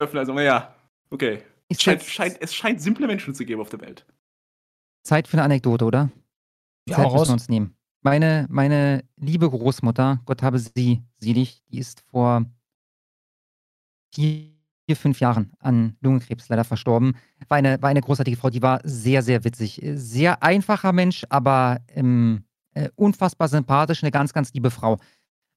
öffne. 0.00 0.20
Also, 0.20 0.32
naja, 0.32 0.74
okay. 1.10 1.42
Es 1.68 1.80
scheint, 1.80 2.02
scheint, 2.02 2.36
es 2.40 2.54
scheint 2.54 2.80
simple 2.80 3.06
Menschen 3.06 3.34
zu 3.34 3.44
geben 3.44 3.60
auf 3.60 3.68
der 3.68 3.80
Welt. 3.80 4.04
Zeit 5.04 5.28
für 5.28 5.36
eine 5.36 5.44
Anekdote, 5.44 5.84
oder? 5.84 6.10
Ja, 6.88 6.96
Zeit 6.96 7.12
müssen 7.12 7.28
wir 7.28 7.32
uns 7.32 7.48
nehmen. 7.48 7.76
Meine, 8.02 8.46
meine 8.50 9.04
liebe 9.16 9.48
Großmutter, 9.48 10.20
Gott 10.24 10.42
habe 10.42 10.58
sie 10.58 11.02
selig, 11.18 11.62
die 11.70 11.78
ist 11.78 12.00
vor 12.10 12.44
vier, 14.14 14.52
vier, 14.86 14.96
fünf 14.96 15.20
Jahren 15.20 15.52
an 15.58 15.96
Lungenkrebs 16.00 16.48
leider 16.48 16.64
verstorben. 16.64 17.14
War 17.48 17.58
eine, 17.58 17.80
war 17.82 17.90
eine 17.90 18.00
großartige 18.00 18.36
Frau, 18.36 18.50
die 18.50 18.62
war 18.62 18.80
sehr, 18.84 19.22
sehr 19.22 19.44
witzig. 19.44 19.80
Sehr 19.94 20.42
einfacher 20.42 20.92
Mensch, 20.92 21.24
aber 21.28 21.80
ähm, 21.88 22.44
äh, 22.74 22.88
unfassbar 22.96 23.48
sympathisch, 23.48 24.02
eine 24.02 24.10
ganz, 24.10 24.32
ganz 24.32 24.52
liebe 24.54 24.70
Frau. 24.70 24.98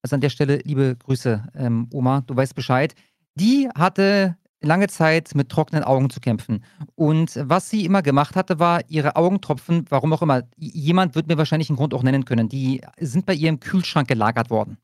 Also 0.01 0.15
an 0.15 0.21
der 0.21 0.29
Stelle 0.29 0.57
liebe 0.57 0.97
Grüße, 0.97 1.47
ähm, 1.55 1.87
Oma, 1.91 2.21
du 2.21 2.35
weißt 2.35 2.55
Bescheid. 2.55 2.93
Die 3.35 3.69
hatte 3.75 4.37
lange 4.61 4.87
Zeit 4.87 5.35
mit 5.35 5.49
trockenen 5.49 5.83
Augen 5.83 6.09
zu 6.09 6.19
kämpfen. 6.21 6.63
Und 6.95 7.37
was 7.41 7.69
sie 7.69 7.83
immer 7.85 8.01
gemacht 8.01 8.35
hatte, 8.35 8.59
war 8.59 8.81
ihre 8.89 9.15
Augentropfen, 9.15 9.85
warum 9.89 10.13
auch 10.13 10.21
immer, 10.21 10.43
jemand 10.57 11.15
wird 11.15 11.27
mir 11.27 11.37
wahrscheinlich 11.37 11.69
einen 11.69 11.77
Grund 11.77 11.93
auch 11.93 12.03
nennen 12.03 12.23
können, 12.25 12.47
die 12.47 12.81
sind 12.99 13.25
bei 13.25 13.33
ihr 13.33 13.49
im 13.49 13.59
Kühlschrank 13.59 14.07
gelagert 14.07 14.49
worden. 14.49 14.77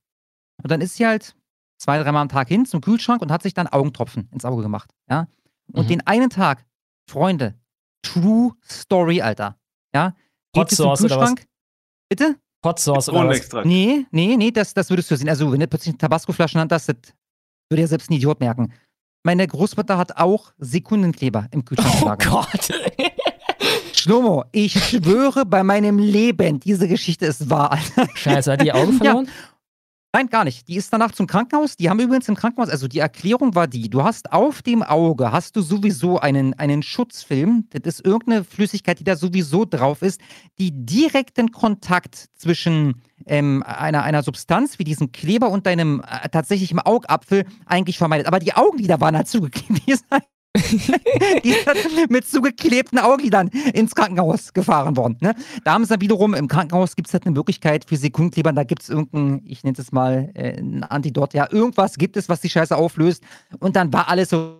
Und 0.62 0.70
dann 0.72 0.82
ist 0.82 0.96
sie 0.96 1.08
halt 1.08 1.36
zwei, 1.78 1.98
dreimal 1.98 2.24
am 2.24 2.30
Tag 2.30 2.50
hin 2.50 2.66
zum 2.66 2.82
Kühlschrank 2.82 3.22
und 3.22 3.32
hat 3.32 3.42
sich 3.44 3.54
dann 3.54 3.68
Augentropfen 3.68 4.28
ins 4.34 4.44
Auge 4.44 4.64
gemacht. 4.64 4.92
Ja? 5.10 5.28
Und 5.72 5.86
Mhm. 5.86 5.88
den 5.88 6.08
einen 6.08 6.30
Tag, 6.30 6.66
Freunde, 7.10 7.56
True 8.02 8.52
Story, 8.70 9.22
Alter. 9.22 9.58
Ja? 9.96 10.14
Hot 10.58 10.68
Geht 10.70 10.76
zum 10.78 10.86
Sauce 10.88 11.04
oder 11.04 11.18
was? 11.18 11.30
Kühlschrank? 11.30 11.46
Bitte? 12.10 12.36
Hot 12.66 12.80
Sauce 12.80 13.08
oder 13.08 13.30
was? 13.30 13.66
Nee, 13.66 14.06
nee, 14.12 14.36
nee, 14.36 14.52
das, 14.52 14.74
das 14.74 14.90
würdest 14.90 15.10
du 15.10 15.16
sehen. 15.16 15.30
Also, 15.30 15.50
wenn 15.52 15.60
du 15.62 15.68
plötzlich 15.68 15.94
eine 15.94 16.00
Tabasco-Flasche 16.00 16.60
hast, 16.60 16.68
das 16.70 16.88
würde 17.70 17.82
ja 17.82 17.88
selbst 17.88 18.10
ein 18.10 18.14
Idiot 18.14 18.40
merken. 18.40 18.74
Meine 19.24 19.46
Großmutter 19.48 19.98
hat 19.98 20.18
auch 20.18 20.54
Sekundenkleber 20.58 21.48
im 21.52 21.66
Kühlschrank 21.66 22.28
Oh. 22.32 22.32
Gott. 22.32 22.70
Schlomo, 23.94 24.46
ich 24.54 24.74
schwöre 24.82 25.46
bei 25.46 25.62
meinem 25.64 26.00
Leben, 26.00 26.60
diese 26.60 26.88
Geschichte 26.88 27.26
ist 27.26 27.50
wahr, 27.50 27.74
Alter. 27.74 28.08
Scheiße, 28.16 28.54
hat 28.54 28.62
die 28.62 28.72
Augen 28.72 29.00
Ja. 29.04 29.22
Nein, 30.12 30.28
gar 30.28 30.44
nicht. 30.44 30.68
Die 30.68 30.76
ist 30.76 30.92
danach 30.92 31.12
zum 31.12 31.28
Krankenhaus. 31.28 31.76
Die 31.76 31.88
haben 31.88 32.00
übrigens 32.00 32.28
im 32.28 32.36
Krankenhaus, 32.36 32.70
also 32.70 32.88
die 32.88 32.98
Erklärung 32.98 33.54
war 33.54 33.68
die, 33.68 33.92
du 33.92 34.04
hast 34.04 34.34
auf 34.34 34.64
dem 34.64 34.82
Auge, 34.82 35.32
hast 35.32 35.56
du 35.56 35.62
sowieso 35.62 36.20
einen, 36.20 36.56
einen 36.56 36.82
Schutzfilm, 36.82 37.68
das 37.70 38.00
ist 38.00 38.06
irgendeine 38.06 38.44
Flüssigkeit, 38.44 39.00
die 39.00 39.04
da 39.04 39.16
sowieso 39.16 39.66
drauf 39.66 40.02
ist, 40.02 40.20
die 40.58 40.72
direkten 40.74 41.52
Kontakt 41.52 42.30
zwischen 42.34 43.04
ähm, 43.28 43.62
einer, 43.64 44.02
einer 44.02 44.24
Substanz 44.24 44.80
wie 44.80 44.84
diesem 44.84 45.12
Kleber 45.12 45.52
und 45.52 45.68
deinem 45.68 46.02
äh, 46.02 46.28
tatsächlichen 46.30 46.80
Augapfel 46.80 47.46
eigentlich 47.68 48.00
vermeidet. 48.00 48.26
Aber 48.26 48.40
die 48.40 48.56
Augenlider 48.56 49.00
waren 49.02 49.16
halt 49.16 49.28
zugeklebt. 49.28 49.70
Die 49.86 49.92
ist 49.92 50.06
die 50.56 51.50
ist 51.50 52.10
mit 52.10 52.28
zugeklebten 52.28 52.98
Augenlidern 52.98 53.50
ins 53.74 53.94
Krankenhaus 53.94 54.52
gefahren 54.52 54.98
worden. 54.98 55.18
Ne? 55.22 55.36
Da 55.64 55.74
haben 55.74 55.84
sie 55.84 55.90
dann 55.90 56.02
wiederum, 56.02 56.34
im 56.34 56.48
Krankenhaus 56.48 56.96
gibt 56.96 57.08
es 57.08 57.14
halt 57.14 57.26
eine 57.26 57.36
Möglichkeit 57.36 57.86
für 57.86 57.98
Sekundenkleber, 57.98 58.52
da 58.54 58.64
gibt 58.64 58.82
es 58.82 58.90
irgendein, 58.90 59.42
ich 59.46 59.64
nenne 59.64 59.78
es 59.78 59.92
mal, 59.92 60.32
äh, 60.34 60.60
ein 60.60 60.84
Antidot, 60.84 61.36
ja, 61.36 61.48
irgendwas 61.52 61.98
gibt 61.98 62.18
es, 62.18 62.30
was 62.30 62.42
die 62.42 62.50
Scheiße 62.50 62.76
auflöst. 62.76 63.24
Und 63.60 63.76
dann 63.76 63.94
war 63.94 64.10
alles 64.10 64.30
so. 64.30 64.56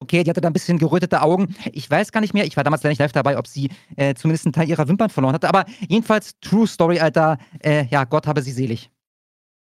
Okay, 0.00 0.24
die 0.24 0.30
hatte 0.30 0.40
da 0.40 0.48
ein 0.48 0.52
bisschen 0.52 0.78
gerötete 0.78 1.22
Augen. 1.22 1.54
Ich 1.70 1.88
weiß 1.88 2.10
gar 2.10 2.20
nicht 2.20 2.34
mehr, 2.34 2.44
ich 2.44 2.56
war 2.56 2.64
damals 2.64 2.82
leider 2.82 2.90
nicht 2.90 2.98
live 2.98 3.12
dabei, 3.12 3.38
ob 3.38 3.46
sie 3.46 3.70
äh, 3.94 4.14
zumindest 4.14 4.46
einen 4.46 4.52
Teil 4.52 4.68
ihrer 4.68 4.88
Wimpern 4.88 5.10
verloren 5.10 5.34
hatte. 5.34 5.48
Aber 5.48 5.64
jedenfalls, 5.86 6.34
True 6.40 6.66
Story, 6.66 6.98
Alter. 6.98 7.38
Äh, 7.60 7.86
ja, 7.86 8.02
Gott 8.02 8.26
habe 8.26 8.42
sie 8.42 8.50
selig. 8.50 8.90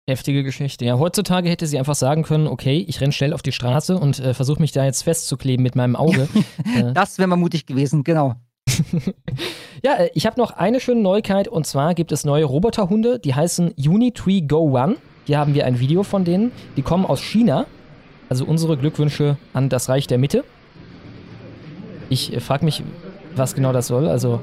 Heftige 0.06 0.42
Geschichte. 0.42 0.84
Ja, 0.84 0.98
heutzutage 0.98 1.48
hätte 1.48 1.66
sie 1.66 1.78
einfach 1.78 1.94
sagen 1.94 2.24
können, 2.24 2.46
okay, 2.46 2.84
ich 2.86 3.00
renn 3.00 3.10
schnell 3.10 3.32
auf 3.32 3.40
die 3.40 3.52
Straße 3.52 3.96
und 3.96 4.18
äh, 4.18 4.34
versuche 4.34 4.60
mich 4.60 4.70
da 4.72 4.84
jetzt 4.84 5.02
festzukleben 5.02 5.62
mit 5.62 5.76
meinem 5.76 5.96
Auge. 5.96 6.28
äh, 6.76 6.92
Das 6.92 7.16
wäre 7.18 7.26
mal 7.26 7.36
mutig 7.36 7.64
gewesen, 7.64 8.04
genau. 8.04 8.34
ja, 9.82 9.94
äh, 9.94 10.10
ich 10.14 10.26
habe 10.26 10.38
noch 10.38 10.50
eine 10.50 10.80
schöne 10.80 11.00
Neuigkeit 11.00 11.48
und 11.48 11.66
zwar 11.66 11.94
gibt 11.94 12.12
es 12.12 12.24
neue 12.24 12.44
Roboterhunde, 12.44 13.18
die 13.18 13.34
heißen 13.34 13.72
Unitree 13.78 14.42
Go 14.42 14.76
One. 14.78 14.96
Hier 15.24 15.38
haben 15.38 15.54
wir 15.54 15.64
ein 15.64 15.80
Video 15.80 16.02
von 16.02 16.26
denen. 16.26 16.52
Die 16.76 16.82
kommen 16.82 17.06
aus 17.06 17.22
China. 17.22 17.64
Also 18.28 18.44
unsere 18.44 18.76
Glückwünsche 18.76 19.38
an 19.54 19.70
das 19.70 19.88
Reich 19.88 20.06
der 20.06 20.18
Mitte. 20.18 20.44
Ich 22.10 22.30
äh, 22.34 22.40
frage 22.40 22.66
mich, 22.66 22.82
was 23.36 23.54
genau 23.54 23.72
das 23.72 23.86
soll. 23.86 24.08
Also 24.08 24.40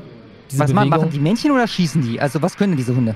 diese 0.50 0.64
Was 0.64 0.72
Bewegung. 0.72 0.90
machen 0.90 1.10
die 1.12 1.20
Männchen 1.20 1.52
oder 1.52 1.68
schießen 1.68 2.02
die? 2.02 2.20
Also, 2.20 2.42
was 2.42 2.58
können 2.58 2.76
diese 2.76 2.94
Hunde? 2.96 3.16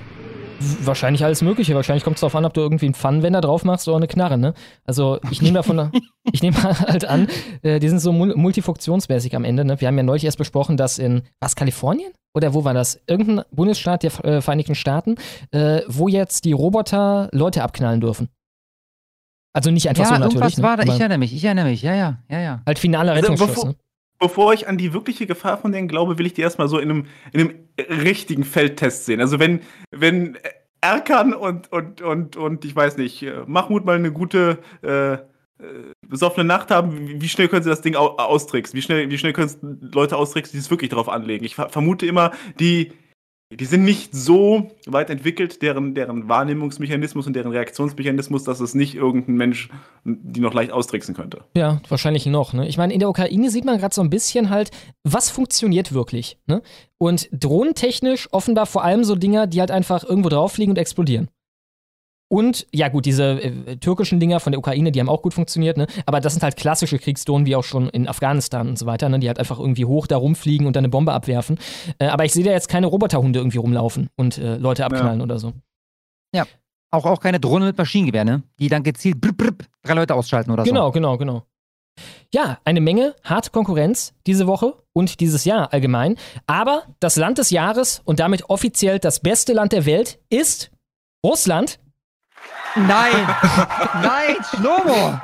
Wahrscheinlich 0.83 1.23
alles 1.23 1.41
Mögliche. 1.41 1.75
Wahrscheinlich 1.75 2.03
kommt 2.03 2.15
es 2.15 2.21
darauf 2.21 2.35
an, 2.35 2.45
ob 2.45 2.53
du 2.53 2.61
irgendwie 2.61 2.85
einen 2.85 2.93
Pfannenwender 2.95 3.41
drauf 3.41 3.63
machst 3.63 3.87
oder 3.87 3.97
eine 3.97 4.07
Knarre, 4.07 4.37
ne? 4.37 4.53
Also 4.85 5.19
ich 5.31 5.41
nehme 5.41 5.55
davon, 5.55 5.91
ich 6.31 6.41
nehme 6.41 6.61
halt 6.63 7.05
an, 7.05 7.27
äh, 7.61 7.79
die 7.79 7.89
sind 7.89 7.99
so 7.99 8.11
mul 8.11 8.35
multifunktionsmäßig 8.35 9.35
am 9.35 9.43
Ende, 9.43 9.65
ne? 9.65 9.79
Wir 9.81 9.87
haben 9.87 9.97
ja 9.97 10.03
neulich 10.03 10.23
erst 10.25 10.37
besprochen, 10.37 10.77
dass 10.77 10.97
in, 10.99 11.23
was, 11.39 11.55
Kalifornien? 11.55 12.11
Oder 12.33 12.53
wo 12.53 12.63
war 12.65 12.73
das? 12.73 12.99
Irgendein 13.07 13.45
Bundesstaat 13.51 14.03
der 14.03 14.25
äh, 14.25 14.41
Vereinigten 14.41 14.75
Staaten, 14.75 15.15
äh, 15.51 15.81
wo 15.87 16.07
jetzt 16.07 16.45
die 16.45 16.51
Roboter 16.53 17.29
Leute 17.31 17.63
abknallen 17.63 18.01
dürfen. 18.01 18.29
Also 19.53 19.71
nicht 19.71 19.87
einfach 19.87 20.03
ja, 20.03 20.09
so 20.09 20.13
natürlich. 20.15 20.35
irgendwas 20.35 20.57
Ne? 20.57 20.63
war 20.63 20.77
da. 20.77 20.83
Ich 20.83 20.99
erinnere 20.99 21.17
mich, 21.17 21.33
ich 21.33 21.43
erinnere 21.45 21.65
mich. 21.67 21.81
Ja, 21.81 21.95
ja, 21.95 22.17
ja, 22.29 22.39
ja. 22.41 22.61
halt 22.65 22.77
finaler 22.77 23.13
Also, 23.13 23.31
Rettungsschluss, 23.31 23.49
bevor- 23.55 23.69
ne? 23.69 23.75
Bevor 24.19 24.53
ich 24.53 24.67
an 24.67 24.77
die 24.77 24.93
wirkliche 24.93 25.25
Gefahr 25.25 25.57
von 25.57 25.71
denen 25.71 25.87
glaube, 25.87 26.17
will 26.17 26.25
ich 26.25 26.33
die 26.33 26.41
erstmal 26.41 26.67
so 26.67 26.79
in 26.79 26.89
einem, 26.89 27.05
in 27.33 27.41
einem 27.41 27.53
richtigen 28.01 28.43
Feldtest 28.43 29.05
sehen. 29.05 29.19
Also 29.19 29.39
wenn, 29.39 29.61
wenn 29.91 30.37
Erkan 30.81 31.33
und, 31.33 31.71
und, 31.71 32.01
und, 32.01 32.37
und 32.37 32.63
ich 32.63 32.75
weiß 32.75 32.97
nicht, 32.97 33.23
äh, 33.23 33.43
Mahmoud 33.45 33.85
mal 33.85 33.97
eine 33.97 34.11
gute 34.11 34.59
äh, 34.83 35.13
äh, 35.13 35.17
besoffene 36.07 36.45
Nacht 36.45 36.69
haben, 36.69 37.21
wie, 37.21 37.29
schnell 37.29 37.47
können 37.47 37.63
sie 37.63 37.69
das 37.69 37.81
Ding 37.81 37.95
au 37.95 38.17
austricksen? 38.17 38.77
Wie 38.77 38.81
schnell, 38.81 39.09
wie 39.09 39.17
schnell 39.17 39.33
können 39.33 39.79
Leute 39.93 40.17
austricksen, 40.17 40.53
die 40.53 40.59
es 40.59 40.69
wirklich 40.69 40.89
darauf 40.89 41.09
anlegen? 41.09 41.45
Ich 41.45 41.55
ver 41.55 41.69
vermute 41.69 42.05
immer, 42.05 42.31
die, 42.59 42.91
die 43.51 43.65
sind 43.65 43.83
nicht 43.83 44.13
so 44.13 44.71
weit 44.87 45.09
entwickelt, 45.09 45.61
deren, 45.61 45.93
deren 45.93 46.27
Wahrnehmungsmechanismus 46.27 47.27
und 47.27 47.35
deren 47.35 47.51
Reaktionsmechanismus, 47.51 48.43
dass 48.43 48.59
es 48.59 48.73
nicht 48.73 48.95
irgendein 48.95 49.35
Mensch 49.35 49.69
die 50.03 50.39
noch 50.39 50.53
leicht 50.53 50.71
austricksen 50.71 51.15
könnte. 51.15 51.43
Ja, 51.55 51.81
wahrscheinlich 51.89 52.25
noch. 52.25 52.53
Ne? 52.53 52.67
Ich 52.67 52.77
meine, 52.77 52.93
in 52.93 52.99
der 52.99 53.09
Ukraine 53.09 53.49
sieht 53.49 53.65
man 53.65 53.77
gerade 53.77 53.93
so 53.93 54.01
ein 54.01 54.09
bisschen 54.09 54.49
halt, 54.49 54.71
was 55.03 55.29
funktioniert 55.29 55.93
wirklich. 55.93 56.37
Ne? 56.45 56.61
Und 56.97 57.29
drohnentechnisch 57.31 58.27
offenbar 58.31 58.65
vor 58.65 58.83
allem 58.83 59.03
so 59.03 59.15
Dinger, 59.15 59.47
die 59.47 59.59
halt 59.59 59.71
einfach 59.71 60.03
irgendwo 60.03 60.29
drauf 60.29 60.53
fliegen 60.53 60.71
und 60.71 60.77
explodieren. 60.77 61.29
Und 62.27 62.65
ja, 62.73 62.87
gut, 62.89 63.05
diese 63.05 63.41
äh, 63.41 63.77
türkischen 63.77 64.19
Dinger 64.19 64.39
von 64.39 64.51
der 64.51 64.59
Ukraine, 64.59 64.91
die 64.91 64.99
haben 64.99 65.09
auch 65.09 65.21
gut 65.21 65.33
funktioniert, 65.35 65.77
ne? 65.77 65.85
Aber 66.07 66.19
das 66.21 66.33
sind 66.33 66.41
halt 66.41 66.55
klassische 66.55 66.97
Kriegsdrohnen, 66.97 67.45
wie 67.45 67.55
auch 67.55 67.63
schon 67.63 67.87
in 67.89 68.07
Afghanistan 68.07 68.67
und 68.67 68.79
so 68.79 68.87
weiter, 68.87 69.09
ne? 69.09 69.19
Die 69.19 69.27
halt 69.27 69.37
einfach 69.37 69.59
irgendwie 69.59 69.85
hoch 69.85 70.07
da 70.07 70.17
rumfliegen 70.17 70.65
und 70.65 70.75
dann 70.75 70.81
eine 70.83 70.89
Bombe 70.89 71.13
abwerfen. 71.13 71.59
Äh, 71.99 72.07
aber 72.07 72.25
ich 72.25 72.33
sehe 72.33 72.43
da 72.43 72.51
jetzt 72.51 72.67
keine 72.67 72.87
Roboterhunde 72.87 73.39
irgendwie 73.39 73.59
rumlaufen 73.59 74.09
und 74.15 74.39
äh, 74.39 74.57
Leute 74.57 74.85
abknallen 74.85 75.21
oder 75.21 75.37
so. 75.37 75.53
Ja. 76.33 76.45
Auch, 76.91 77.05
auch 77.05 77.19
keine 77.19 77.39
Drohne 77.39 77.65
mit 77.65 77.77
Maschinengewehr, 77.77 78.25
ne? 78.25 78.41
Die 78.59 78.69
dann 78.69 78.81
gezielt 78.83 79.21
blub, 79.21 79.37
blub, 79.37 79.63
drei 79.83 79.93
Leute 79.93 80.15
ausschalten 80.15 80.49
oder 80.51 80.63
Genau, 80.63 80.87
so. 80.87 80.91
genau, 80.93 81.17
genau. 81.17 81.43
Ja, 82.33 82.57
eine 82.65 82.81
Menge 82.81 83.15
harte 83.23 83.51
Konkurrenz 83.51 84.13
diese 84.27 84.47
Woche 84.47 84.73
und 84.93 85.19
dieses 85.19 85.45
Jahr 85.45 85.71
allgemein. 85.71 86.17
Aber 86.47 86.83
das 86.99 87.15
Land 87.15 87.37
des 87.37 87.51
Jahres 87.51 88.01
und 88.03 88.19
damit 88.19 88.49
offiziell 88.49 88.99
das 88.99 89.19
beste 89.19 89.53
Land 89.53 89.71
der 89.73 89.85
Welt 89.85 90.19
ist 90.29 90.71
Russland. 91.25 91.79
Nein! 92.75 93.13
Nein, 94.01 94.35
Schlomo! 94.49 95.19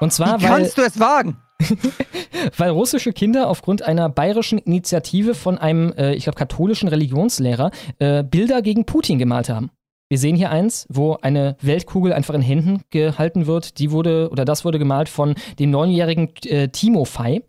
Und 0.00 0.12
zwar, 0.12 0.40
Wie 0.40 0.44
weil, 0.44 0.50
kannst 0.50 0.78
du 0.78 0.82
es 0.82 0.98
wagen? 0.98 1.36
weil 2.56 2.70
russische 2.70 3.12
Kinder 3.12 3.48
aufgrund 3.48 3.82
einer 3.82 4.08
bayerischen 4.08 4.58
Initiative 4.58 5.34
von 5.34 5.58
einem, 5.58 5.92
äh, 5.92 6.14
ich 6.14 6.24
glaube, 6.24 6.38
katholischen 6.38 6.88
Religionslehrer 6.88 7.70
äh, 7.98 8.24
Bilder 8.24 8.62
gegen 8.62 8.84
Putin 8.86 9.18
gemalt 9.18 9.48
haben. 9.48 9.70
Wir 10.08 10.18
sehen 10.18 10.36
hier 10.36 10.50
eins, 10.50 10.86
wo 10.90 11.16
eine 11.22 11.56
Weltkugel 11.62 12.12
einfach 12.12 12.34
in 12.34 12.42
Händen 12.42 12.82
gehalten 12.90 13.46
wird. 13.46 13.78
Die 13.78 13.90
wurde, 13.90 14.28
oder 14.30 14.44
das 14.44 14.64
wurde 14.64 14.78
gemalt 14.78 15.08
von 15.08 15.34
dem 15.58 15.70
neunjährigen 15.70 16.34
äh, 16.44 16.68
Timo 16.68 17.04
Fei. 17.04 17.42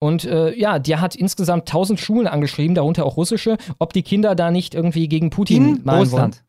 Und 0.00 0.24
äh, 0.24 0.54
ja, 0.54 0.78
der 0.78 1.00
hat 1.00 1.16
insgesamt 1.16 1.62
1000 1.62 1.98
Schulen 1.98 2.28
angeschrieben, 2.28 2.76
darunter 2.76 3.04
auch 3.04 3.16
russische, 3.16 3.56
ob 3.80 3.92
die 3.92 4.02
Kinder 4.02 4.36
da 4.36 4.52
nicht 4.52 4.74
irgendwie 4.74 5.08
gegen 5.08 5.30
Putin 5.30 5.76
In 5.76 5.84
malen 5.84 6.00
Russland. 6.00 6.36
wollen. 6.36 6.47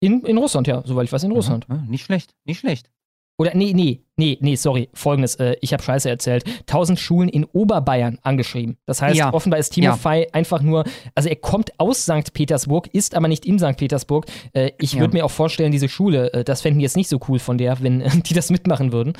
In, 0.00 0.22
in 0.24 0.38
Russland, 0.38 0.66
ja, 0.66 0.82
soweit 0.84 1.04
ich 1.04 1.12
weiß, 1.12 1.24
in 1.24 1.32
Russland. 1.32 1.66
Ja, 1.68 1.76
nicht 1.88 2.04
schlecht, 2.04 2.34
nicht 2.44 2.58
schlecht. 2.60 2.90
Oder 3.38 3.54
nee, 3.54 3.72
nee, 3.74 4.02
nee, 4.16 4.36
nee, 4.42 4.54
sorry, 4.54 4.90
folgendes, 4.92 5.36
äh, 5.36 5.56
ich 5.62 5.72
habe 5.72 5.82
Scheiße 5.82 6.10
erzählt. 6.10 6.44
1000 6.66 6.98
Schulen 6.98 7.28
in 7.30 7.44
Oberbayern 7.46 8.18
angeschrieben. 8.22 8.76
Das 8.84 9.00
heißt, 9.00 9.16
Ja. 9.16 9.32
offenbar 9.32 9.58
ist 9.58 9.70
Timo 9.70 9.86
Ja. 9.86 9.96
Fei 9.96 10.26
einfach 10.34 10.60
nur, 10.60 10.84
also 11.14 11.30
er 11.30 11.36
kommt 11.36 11.72
aus 11.80 12.02
St. 12.02 12.34
Petersburg, 12.34 12.88
ist 12.92 13.14
aber 13.14 13.28
nicht 13.28 13.46
in 13.46 13.58
St. 13.58 13.78
Petersburg. 13.78 14.26
Äh, 14.52 14.72
ich 14.78 14.92
Ja. 14.92 15.00
würde 15.00 15.14
mir 15.16 15.24
auch 15.24 15.30
vorstellen, 15.30 15.72
diese 15.72 15.88
Schule, 15.88 16.30
äh, 16.34 16.44
das 16.44 16.60
fänden 16.60 16.80
die 16.80 16.82
jetzt 16.82 16.96
nicht 16.98 17.08
so 17.08 17.18
cool 17.28 17.38
von 17.38 17.56
der, 17.56 17.80
wenn 17.82 18.02
äh, 18.02 18.10
die 18.26 18.34
das 18.34 18.50
mitmachen 18.50 18.92
würden. 18.92 19.14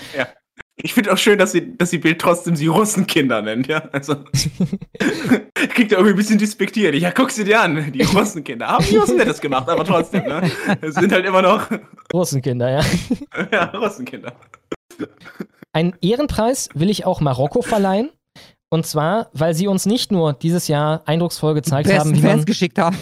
Ich 0.82 0.94
finde 0.94 1.12
auch 1.12 1.18
schön, 1.18 1.38
dass 1.38 1.52
sie, 1.52 1.76
dass 1.76 1.90
sie 1.90 1.98
Bild 1.98 2.20
trotzdem 2.20 2.56
sie 2.56 2.66
Russenkinder 2.66 3.42
nennt, 3.42 3.66
ja. 3.66 3.82
Also 3.92 4.16
kriegt 5.54 5.92
er 5.92 5.98
irgendwie 5.98 6.10
ein 6.10 6.16
bisschen 6.16 6.38
despektiert. 6.38 6.94
Ja, 6.94 7.10
guck 7.10 7.30
sie 7.30 7.44
dir 7.44 7.60
an, 7.60 7.92
die 7.92 8.02
Russenkinder. 8.14 8.68
Haben 8.68 8.84
die 8.84 8.98
was 8.98 9.12
Nettes 9.12 9.40
gemacht, 9.40 9.68
aber 9.68 9.84
trotzdem, 9.84 10.24
ne? 10.24 10.50
Es 10.80 10.94
sind 10.94 11.12
halt 11.12 11.26
immer 11.26 11.42
noch 11.42 11.68
Russenkinder, 12.12 12.70
ja. 12.70 12.80
ja, 13.52 13.64
Russenkinder. 13.66 14.32
Einen 15.72 15.94
Ehrenpreis 16.00 16.68
will 16.74 16.90
ich 16.90 17.06
auch 17.06 17.20
Marokko 17.20 17.62
verleihen. 17.62 18.10
Und 18.72 18.86
zwar, 18.86 19.30
weil 19.32 19.52
sie 19.54 19.66
uns 19.66 19.84
nicht 19.84 20.12
nur 20.12 20.32
dieses 20.32 20.68
Jahr 20.68 21.02
eindrucksvoll 21.04 21.54
gezeigt 21.54 21.88
haben, 21.88 22.10
Besten 22.10 22.14
wie 22.14 22.20
Fans 22.20 22.36
man, 22.36 22.44
geschickt 22.44 22.78
haben. 22.78 22.96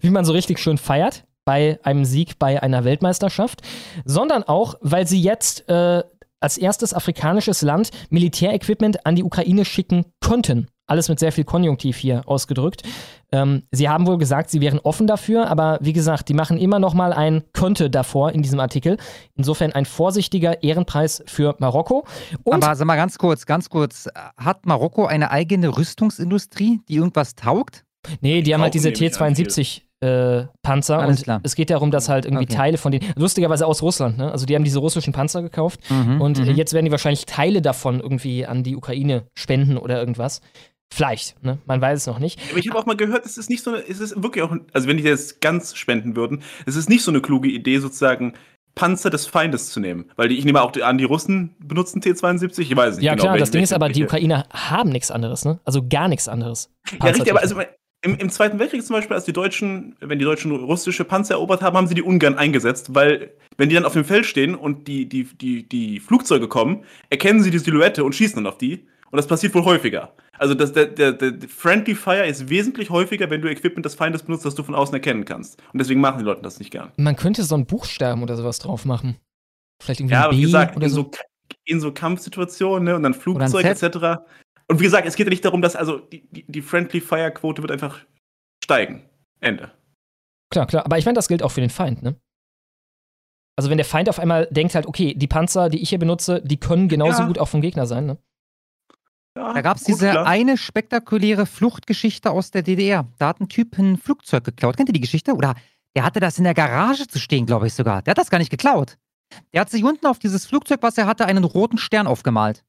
wie 0.00 0.10
man 0.10 0.24
so 0.24 0.32
richtig 0.32 0.58
schön 0.58 0.76
feiert 0.76 1.24
bei 1.48 1.78
einem 1.82 2.04
Sieg 2.04 2.38
bei 2.38 2.62
einer 2.62 2.84
Weltmeisterschaft, 2.84 3.62
sondern 4.04 4.42
auch, 4.42 4.74
weil 4.82 5.06
sie 5.06 5.22
jetzt 5.22 5.66
äh, 5.70 6.02
als 6.40 6.58
erstes 6.58 6.94
afrikanisches 6.94 7.62
Land 7.62 7.90
Militärequipment 8.10 9.06
an 9.06 9.16
die 9.16 9.24
Ukraine 9.24 9.64
schicken 9.64 10.04
könnten. 10.20 10.68
Alles 10.86 11.10
mit 11.10 11.18
sehr 11.18 11.32
viel 11.32 11.44
Konjunktiv 11.44 11.98
hier 11.98 12.22
ausgedrückt. 12.26 12.82
Ähm, 13.30 13.64
sie 13.70 13.90
haben 13.90 14.06
wohl 14.06 14.16
gesagt, 14.16 14.48
sie 14.48 14.62
wären 14.62 14.78
offen 14.78 15.06
dafür, 15.06 15.48
aber 15.48 15.78
wie 15.82 15.92
gesagt, 15.92 16.30
die 16.30 16.34
machen 16.34 16.56
immer 16.56 16.78
noch 16.78 16.94
mal 16.94 17.12
ein 17.12 17.44
könnte 17.52 17.90
davor 17.90 18.32
in 18.32 18.40
diesem 18.40 18.58
Artikel. 18.58 18.96
Insofern 19.34 19.72
ein 19.72 19.84
vorsichtiger 19.84 20.62
Ehrenpreis 20.62 21.22
für 21.26 21.54
Marokko. 21.58 22.06
Und 22.42 22.64
Aber 22.64 22.74
sag 22.74 22.86
mal 22.86 22.96
ganz 22.96 23.18
kurz, 23.18 23.44
ganz 23.44 23.68
kurz. 23.68 24.08
Hat 24.38 24.64
Marokko 24.64 25.04
eine 25.04 25.30
eigene 25.30 25.76
Rüstungsindustrie, 25.76 26.80
die 26.88 26.96
irgendwas 26.96 27.34
taugt? 27.34 27.84
Nee, 28.22 28.40
die 28.40 28.54
haben 28.54 28.62
halt 28.62 28.72
diese 28.72 28.90
Kaufen 28.90 29.02
nämlich 29.02 29.20
an 29.20 29.34
T-72 29.34 29.82
äh, 30.00 30.44
Panzer 30.62 30.98
Alles 31.00 31.18
und 31.18 31.24
klar. 31.24 31.40
es 31.42 31.54
geht 31.56 31.70
darum, 31.70 31.90
dass 31.90 32.08
halt 32.08 32.24
irgendwie 32.24 32.44
Okay. 32.44 32.54
Teile 32.54 32.78
von 32.78 32.92
denen, 32.92 33.12
lustigerweise 33.16 33.66
aus 33.66 33.82
Russland, 33.82 34.16
ne? 34.18 34.30
Also 34.30 34.46
die 34.46 34.54
haben 34.54 34.64
diese 34.64 34.78
russischen 34.78 35.12
Panzer 35.12 35.42
gekauft 35.42 35.80
Mhm, 35.90 36.20
und 36.20 36.38
mhm. 36.38 36.54
jetzt 36.54 36.72
werden 36.72 36.84
die 36.84 36.90
wahrscheinlich 36.92 37.26
Teile 37.26 37.60
davon 37.62 37.98
irgendwie 38.00 38.46
an 38.46 38.62
die 38.62 38.76
Ukraine 38.76 39.24
spenden 39.36 39.76
oder 39.76 39.98
irgendwas. 39.98 40.40
Vielleicht, 40.94 41.42
ne? 41.44 41.58
Man 41.66 41.80
weiß 41.80 41.98
es 42.00 42.06
noch 42.06 42.18
nicht. 42.18 42.40
Aber 42.50 42.58
ich 42.58 42.68
habe 42.68 42.78
auch 42.78 42.86
mal 42.86 42.96
gehört, 42.96 43.26
es 43.26 43.36
ist 43.38 43.50
nicht 43.50 43.62
so 43.62 43.72
eine, 43.74 43.80
es 43.86 44.00
ist 44.00 44.22
wirklich 44.22 44.42
auch, 44.44 44.54
also 44.72 44.88
wenn 44.88 44.96
die 44.96 45.02
das 45.02 45.40
ganz 45.40 45.76
spenden 45.76 46.16
würden, 46.16 46.42
es 46.64 46.76
ist 46.76 46.88
nicht 46.88 47.02
so 47.02 47.10
eine 47.10 47.20
kluge 47.20 47.48
Idee, 47.50 47.78
sozusagen 47.78 48.32
Panzer 48.74 49.10
des 49.10 49.26
Feindes 49.26 49.70
zu 49.70 49.80
nehmen. 49.80 50.10
Weil 50.16 50.28
die, 50.28 50.38
ich 50.38 50.44
nehme 50.44 50.62
auch 50.62 50.70
die- 50.70 50.84
an, 50.84 50.96
die 50.96 51.04
Russen 51.04 51.56
benutzen 51.58 52.00
T72, 52.00 52.60
ich 52.60 52.76
weiß 52.76 52.96
nicht 52.96 53.04
Ja 53.04 53.12
genau. 53.14 53.22
klar, 53.24 53.32
welche- 53.34 53.42
das 53.42 53.50
Ding 53.50 53.62
ist 53.62 53.70
welche- 53.70 53.74
aber, 53.84 53.88
die 53.92 54.04
Ukrainer 54.04 54.46
haben 54.52 54.90
nichts 54.90 55.10
anderes, 55.10 55.44
ne? 55.44 55.58
Also 55.64 55.82
gar 55.86 56.06
nichts 56.08 56.28
anderes. 56.28 56.70
Ja, 57.02 57.06
richtig, 57.10 57.30
aber 57.32 57.40
also. 57.40 57.56
Im, 58.02 58.16
im 58.16 58.30
Zweiten 58.30 58.58
Weltkrieg 58.58 58.84
zum 58.84 58.94
Beispiel, 58.94 59.14
als 59.14 59.24
die 59.24 59.32
Deutschen, 59.32 59.96
wenn 60.00 60.18
die 60.18 60.24
Deutschen 60.24 60.52
russische 60.52 61.04
Panzer 61.04 61.34
erobert 61.34 61.62
haben, 61.62 61.76
haben 61.76 61.88
sie 61.88 61.94
die 61.94 62.02
Ungarn 62.02 62.36
eingesetzt, 62.36 62.94
weil 62.94 63.32
wenn 63.56 63.68
die 63.68 63.74
dann 63.74 63.84
auf 63.84 63.94
dem 63.94 64.04
Feld 64.04 64.26
stehen 64.26 64.54
und 64.54 64.86
die, 64.86 65.08
die, 65.08 65.24
die, 65.24 65.68
die 65.68 65.98
Flugzeuge 66.00 66.48
kommen, 66.48 66.84
erkennen 67.10 67.42
sie 67.42 67.50
die 67.50 67.58
Silhouette 67.58 68.04
und 68.04 68.14
schießen 68.14 68.36
dann 68.36 68.46
auf 68.46 68.58
die. 68.58 68.86
Und 69.10 69.16
das 69.16 69.26
passiert 69.26 69.54
wohl 69.54 69.64
häufiger. 69.64 70.14
Also 70.38 70.54
das, 70.54 70.72
der, 70.72 70.86
der, 70.86 71.12
der 71.12 71.48
Friendly 71.48 71.94
Fire 71.94 72.26
ist 72.26 72.48
wesentlich 72.48 72.90
häufiger, 72.90 73.28
wenn 73.30 73.40
du 73.40 73.48
Equipment 73.50 73.84
des 73.84 73.94
Feindes 73.94 74.22
benutzt, 74.22 74.44
das 74.44 74.54
du 74.54 74.62
von 74.62 74.74
außen 74.74 74.94
erkennen 74.94 75.24
kannst. 75.24 75.60
Und 75.72 75.78
deswegen 75.78 76.00
machen 76.00 76.18
die 76.18 76.24
Leute 76.24 76.42
das 76.42 76.58
nicht 76.58 76.70
gern. 76.70 76.92
Man 76.96 77.16
könnte 77.16 77.42
so 77.42 77.54
einen 77.54 77.66
Buchstaben 77.66 78.22
oder 78.22 78.36
sowas 78.36 78.58
drauf 78.58 78.84
machen. 78.84 79.16
Vielleicht 79.82 80.00
irgendwie 80.00 80.14
Ja, 80.14 80.20
ein 80.20 80.26
aber 80.26 80.36
wie 80.36 80.42
gesagt, 80.42 80.76
oder 80.76 80.86
in 80.86 80.92
so. 80.92 81.02
so, 81.02 81.10
in 81.64 81.80
so 81.80 81.92
Kampfsituationen 81.92 82.84
ne, 82.84 82.94
und 82.96 83.02
dann 83.02 83.14
Flugzeug 83.14 83.64
ein 83.64 83.72
etc. 83.72 84.20
Und 84.70 84.80
wie 84.80 84.84
gesagt, 84.84 85.06
es 85.06 85.16
geht 85.16 85.26
ja 85.26 85.30
nicht 85.30 85.44
darum, 85.44 85.62
dass 85.62 85.76
also 85.76 85.98
die, 85.98 86.28
die, 86.30 86.44
die 86.50 86.62
Friendly 86.62 87.00
Fire 87.00 87.30
Quote 87.32 87.62
wird 87.62 87.72
einfach 87.72 88.00
steigen. 88.62 89.08
Ende. 89.40 89.70
Klar, 90.50 90.66
klar. 90.66 90.84
Aber 90.84 90.98
ich 90.98 91.04
meine, 91.04 91.14
das 91.16 91.28
gilt 91.28 91.42
auch 91.42 91.50
für 91.52 91.60
den 91.60 91.70
Feind, 91.70 92.02
ne? 92.02 92.16
Also 93.56 93.70
wenn 93.70 93.78
der 93.78 93.84
Feind 93.86 94.08
auf 94.08 94.18
einmal 94.20 94.46
denkt 94.50 94.74
halt, 94.74 94.86
okay, 94.86 95.14
die 95.14 95.26
Panzer, 95.26 95.68
die 95.68 95.80
ich 95.82 95.88
hier 95.88 95.98
benutze, 95.98 96.40
die 96.42 96.58
können 96.58 96.88
genauso 96.88 97.22
Ja. 97.22 97.26
gut 97.26 97.38
auch 97.38 97.48
vom 97.48 97.60
Gegner 97.60 97.86
sein, 97.86 98.06
ne? 98.06 98.18
Ja, 99.36 99.52
Da 99.52 99.62
gab 99.62 99.76
es 99.78 99.84
diese 99.84 100.10
klar. 100.10 100.26
eine 100.26 100.56
spektakuläre 100.56 101.46
Fluchtgeschichte 101.46 102.30
aus 102.30 102.50
der 102.50 102.62
DDR. 102.62 103.06
Da 103.18 103.28
hat 103.28 103.40
ein 103.40 103.48
Typ 103.48 103.76
ein 103.78 103.96
Flugzeug 103.96 104.44
geklaut. 104.44 104.76
Kennt 104.76 104.88
ihr 104.88 104.92
die 104.92 105.00
Geschichte? 105.00 105.34
Oder 105.34 105.54
der 105.96 106.04
hatte 106.04 106.20
das 106.20 106.38
in 106.38 106.44
der 106.44 106.54
Garage 106.54 107.06
zu 107.08 107.18
stehen, 107.18 107.46
glaube 107.46 107.66
ich 107.66 107.74
sogar. 107.74 108.02
Der 108.02 108.12
hat 108.12 108.18
das 108.18 108.30
gar 108.30 108.38
nicht 108.38 108.50
geklaut. 108.50 108.96
Der 109.52 109.60
hat 109.60 109.70
sich 109.70 109.84
unten 109.84 110.06
auf 110.06 110.18
dieses 110.18 110.46
Flugzeug, 110.46 110.78
was 110.82 110.96
er 110.98 111.06
hatte, 111.06 111.26
einen 111.26 111.44
roten 111.44 111.78
Stern 111.78 112.06
aufgemalt. 112.06 112.64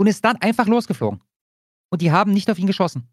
Und 0.00 0.06
ist 0.06 0.24
dann 0.24 0.36
einfach 0.36 0.66
losgeflogen. 0.66 1.20
Und 1.90 2.00
die 2.00 2.10
haben 2.10 2.32
nicht 2.32 2.50
auf 2.50 2.58
ihn 2.58 2.66
geschossen. 2.66 3.06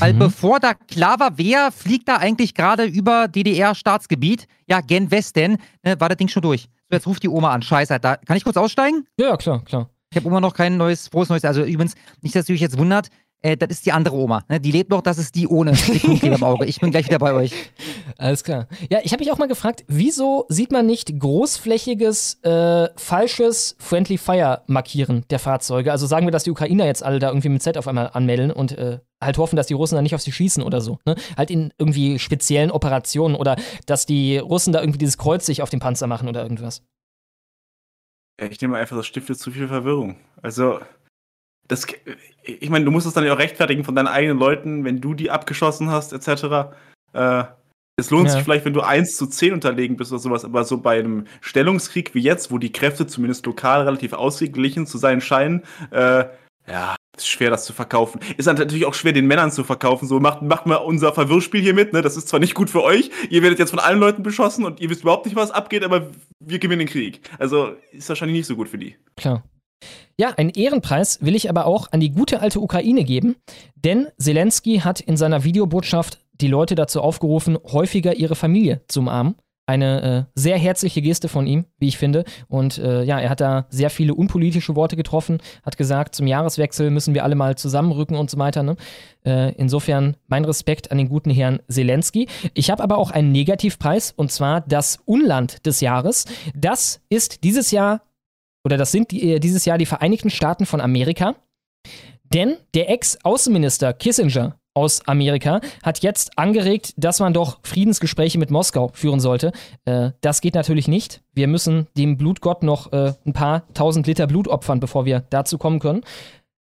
Weil 0.00 0.12
Mhm. 0.12 0.18
bevor 0.18 0.60
da 0.60 0.74
klar 0.74 1.18
war, 1.18 1.38
wer 1.38 1.72
fliegt 1.72 2.08
da 2.08 2.16
eigentlich 2.18 2.52
gerade 2.52 2.84
über 2.84 3.26
DDR-Staatsgebiet, 3.28 4.46
ja, 4.66 4.82
gen 4.82 5.10
Westen, 5.10 5.56
ne, 5.82 5.98
war 5.98 6.08
das 6.10 6.18
Ding 6.18 6.28
schon 6.28 6.42
durch. 6.42 6.62
So, 6.90 6.96
jetzt 6.96 7.06
ruft 7.06 7.22
die 7.22 7.28
Oma 7.30 7.52
an. 7.52 7.62
Scheiße, 7.62 7.98
da, 8.00 8.16
kann 8.16 8.36
ich 8.36 8.44
kurz 8.44 8.56
aussteigen? 8.58 9.06
Ja, 9.18 9.28
ja, 9.28 9.36
klar, 9.38 9.64
klar. 9.64 9.88
Ich 10.10 10.16
habe 10.16 10.28
immer 10.28 10.40
noch 10.42 10.52
kein 10.54 10.76
neues, 10.76 11.08
frohes 11.08 11.28
Neues. 11.30 11.44
Also 11.44 11.62
übrigens, 11.64 11.94
nicht, 12.20 12.34
dass 12.36 12.48
ihr 12.48 12.54
euch 12.54 12.60
jetzt 12.60 12.76
wundert, 12.76 13.08
äh, 13.46 13.56
das 13.56 13.70
ist 13.70 13.86
die 13.86 13.92
andere 13.92 14.16
Oma. 14.16 14.44
Ne? 14.48 14.60
Die 14.60 14.72
lebt 14.72 14.90
noch, 14.90 15.00
das 15.00 15.18
ist 15.18 15.34
die 15.34 15.46
ohne 15.46 15.72
im 16.22 16.42
Auge. 16.42 16.66
Ich 16.66 16.80
bin 16.80 16.90
gleich 16.90 17.06
wieder 17.06 17.18
bei 17.18 17.32
euch. 17.32 17.52
Alles 18.18 18.42
klar. 18.42 18.66
Ja, 18.90 18.98
ich 19.02 19.12
habe 19.12 19.22
mich 19.22 19.32
auch 19.32 19.38
mal 19.38 19.48
gefragt, 19.48 19.84
wieso 19.86 20.46
sieht 20.48 20.72
man 20.72 20.86
nicht 20.86 21.18
großflächiges, 21.18 22.42
äh, 22.42 22.88
falsches 22.96 23.76
Friendly 23.78 24.18
Fire 24.18 24.62
markieren 24.66 25.24
der 25.30 25.38
Fahrzeuge? 25.38 25.92
Also 25.92 26.06
sagen 26.06 26.26
wir, 26.26 26.32
dass 26.32 26.44
die 26.44 26.50
Ukrainer 26.50 26.86
jetzt 26.86 27.04
alle 27.04 27.18
da 27.18 27.28
irgendwie 27.28 27.48
mit 27.48 27.62
Z 27.62 27.78
auf 27.78 27.86
einmal 27.86 28.10
anmelden 28.12 28.50
und 28.50 28.72
äh, 28.72 28.98
halt 29.20 29.38
hoffen, 29.38 29.56
dass 29.56 29.68
die 29.68 29.74
Russen 29.74 29.94
dann 29.94 30.02
nicht 30.02 30.14
auf 30.14 30.22
sie 30.22 30.32
schießen 30.32 30.62
oder 30.62 30.80
so. 30.80 30.98
Ne? 31.06 31.14
Halt 31.36 31.50
in 31.50 31.72
irgendwie 31.78 32.18
speziellen 32.18 32.70
Operationen 32.70 33.36
oder 33.36 33.56
dass 33.86 34.06
die 34.06 34.38
Russen 34.38 34.72
da 34.72 34.80
irgendwie 34.80 34.98
dieses 34.98 35.18
Kreuz 35.18 35.46
sich 35.46 35.62
auf 35.62 35.70
den 35.70 35.80
Panzer 35.80 36.06
machen 36.06 36.28
oder 36.28 36.42
irgendwas. 36.42 36.82
Ich 38.38 38.60
nehme 38.60 38.76
einfach, 38.76 38.96
das 38.96 39.06
stiftet 39.06 39.38
zu 39.38 39.50
viel 39.50 39.66
Verwirrung. 39.66 40.16
Also, 40.42 40.80
das, 41.68 41.86
ich 42.42 42.70
meine, 42.70 42.84
du 42.84 42.90
musst 42.90 43.06
es 43.06 43.14
dann 43.14 43.24
ja 43.24 43.34
auch 43.34 43.38
rechtfertigen 43.38 43.84
von 43.84 43.94
deinen 43.94 44.08
eigenen 44.08 44.38
Leuten, 44.38 44.84
wenn 44.84 45.00
du 45.00 45.14
die 45.14 45.30
abgeschossen 45.30 45.90
hast, 45.90 46.12
etc. 46.12 46.74
Äh, 47.12 47.44
es 47.98 48.10
lohnt 48.10 48.26
Ja. 48.26 48.34
sich 48.34 48.42
vielleicht, 48.42 48.64
wenn 48.64 48.74
du 48.74 48.82
1 48.82 49.16
zu 49.16 49.26
10 49.26 49.54
unterlegen 49.54 49.96
bist 49.96 50.12
oder 50.12 50.20
sowas, 50.20 50.44
aber 50.44 50.64
so 50.64 50.78
bei 50.78 50.98
einem 50.98 51.24
Stellungskrieg 51.40 52.14
wie 52.14 52.20
jetzt, 52.20 52.50
wo 52.50 52.58
die 52.58 52.72
Kräfte 52.72 53.06
zumindest 53.06 53.46
lokal 53.46 53.82
relativ 53.82 54.12
ausgeglichen 54.12 54.86
zu 54.86 54.98
sein 54.98 55.20
scheinen, 55.20 55.62
äh, 55.90 56.24
ja, 56.68 56.96
ist 57.16 57.28
schwer, 57.28 57.48
das 57.48 57.64
zu 57.64 57.72
verkaufen. 57.72 58.20
Ist 58.36 58.46
dann 58.46 58.56
natürlich 58.56 58.84
auch 58.84 58.92
schwer, 58.92 59.12
den 59.12 59.26
Männern 59.26 59.50
zu 59.50 59.64
verkaufen. 59.64 60.06
So, 60.06 60.20
macht, 60.20 60.42
macht 60.42 60.66
mal 60.66 60.76
unser 60.76 61.14
Verwirrspiel 61.14 61.62
hier 61.62 61.72
mit, 61.72 61.94
ne? 61.94 62.02
Das 62.02 62.16
ist 62.16 62.28
zwar 62.28 62.40
nicht 62.40 62.54
gut 62.54 62.68
für 62.68 62.82
euch, 62.82 63.10
ihr 63.30 63.42
werdet 63.42 63.58
jetzt 63.58 63.70
von 63.70 63.78
allen 63.78 63.98
Leuten 63.98 64.22
beschossen 64.22 64.64
und 64.66 64.80
ihr 64.80 64.90
wisst 64.90 65.02
überhaupt 65.02 65.24
nicht, 65.24 65.36
was 65.36 65.50
abgeht, 65.50 65.82
aber 65.82 66.10
wir 66.40 66.58
gewinnen 66.58 66.80
den 66.80 66.88
Krieg. 66.88 67.20
Also, 67.38 67.76
ist 67.92 68.08
wahrscheinlich 68.10 68.36
nicht 68.36 68.46
so 68.46 68.56
gut 68.56 68.68
für 68.68 68.78
die. 68.78 68.96
Klar. 69.16 69.42
Ja, 70.18 70.30
einen 70.30 70.50
Ehrenpreis 70.50 71.18
will 71.22 71.34
ich 71.34 71.50
aber 71.50 71.66
auch 71.66 71.92
an 71.92 72.00
die 72.00 72.10
gute 72.10 72.40
alte 72.40 72.60
Ukraine 72.60 73.04
geben, 73.04 73.36
denn 73.74 74.08
Zelensky 74.18 74.78
hat 74.78 75.00
in 75.00 75.16
seiner 75.16 75.44
Videobotschaft 75.44 76.20
die 76.40 76.48
Leute 76.48 76.74
dazu 76.74 77.00
aufgerufen, 77.00 77.58
häufiger 77.64 78.14
ihre 78.14 78.34
Familie 78.34 78.82
zu 78.88 79.00
umarmen. 79.00 79.36
Eine 79.68 80.28
äh, 80.36 80.40
sehr 80.40 80.58
herzliche 80.58 81.02
Geste 81.02 81.28
von 81.28 81.48
ihm, 81.48 81.66
wie 81.78 81.88
ich 81.88 81.98
finde. 81.98 82.24
Und 82.46 82.78
äh, 82.78 83.02
ja, 83.02 83.18
er 83.18 83.30
hat 83.30 83.40
da 83.40 83.66
sehr 83.68 83.90
viele 83.90 84.14
unpolitische 84.14 84.76
Worte 84.76 84.94
getroffen, 84.94 85.38
hat 85.64 85.76
gesagt, 85.76 86.14
zum 86.14 86.28
Jahreswechsel 86.28 86.90
müssen 86.90 87.14
wir 87.14 87.24
alle 87.24 87.34
mal 87.34 87.56
zusammenrücken 87.56 88.16
und 88.16 88.30
so 88.30 88.38
weiter. 88.38 88.62
Ne? 88.62 88.76
Äh, 89.24 89.54
insofern 89.56 90.16
mein 90.28 90.44
Respekt 90.44 90.92
an 90.92 90.98
den 90.98 91.08
guten 91.08 91.30
Herrn 91.30 91.58
Zelensky. 91.68 92.28
Ich 92.54 92.70
habe 92.70 92.80
aber 92.80 92.96
auch 92.96 93.10
einen 93.10 93.32
Negativpreis 93.32 94.12
und 94.12 94.30
zwar 94.30 94.60
das 94.60 95.00
Unland 95.04 95.66
des 95.66 95.80
Jahres. 95.80 96.26
Das 96.54 97.00
ist 97.08 97.42
dieses 97.42 97.72
Jahr, 97.72 98.02
oder 98.66 98.76
das 98.76 98.90
sind 98.90 99.12
die, 99.12 99.34
äh, 99.34 99.38
dieses 99.38 99.64
Jahr 99.64 99.78
die 99.78 99.86
Vereinigten 99.86 100.28
Staaten 100.28 100.66
von 100.66 100.80
Amerika. 100.80 101.36
Denn 102.24 102.56
der 102.74 102.90
Ex-Außenminister 102.90 103.92
Kissinger 103.92 104.58
aus 104.74 105.06
Amerika 105.06 105.60
hat 105.84 106.00
jetzt 106.00 106.36
angeregt, 106.36 106.92
dass 106.96 107.20
man 107.20 107.32
doch 107.32 107.60
Friedensgespräche 107.62 108.40
mit 108.40 108.50
Moskau 108.50 108.90
führen 108.92 109.20
sollte. 109.20 109.52
Äh, 109.84 110.10
das 110.20 110.40
geht 110.40 110.56
natürlich 110.56 110.88
nicht. 110.88 111.22
Wir 111.32 111.46
müssen 111.46 111.86
dem 111.96 112.16
Blutgott 112.16 112.64
noch 112.64 112.92
äh, 112.92 113.12
ein 113.24 113.32
paar 113.32 113.72
tausend 113.72 114.08
Liter 114.08 114.26
Blut 114.26 114.48
opfern, 114.48 114.80
bevor 114.80 115.04
wir 115.04 115.20
dazu 115.30 115.58
kommen 115.58 115.78
können. 115.78 116.02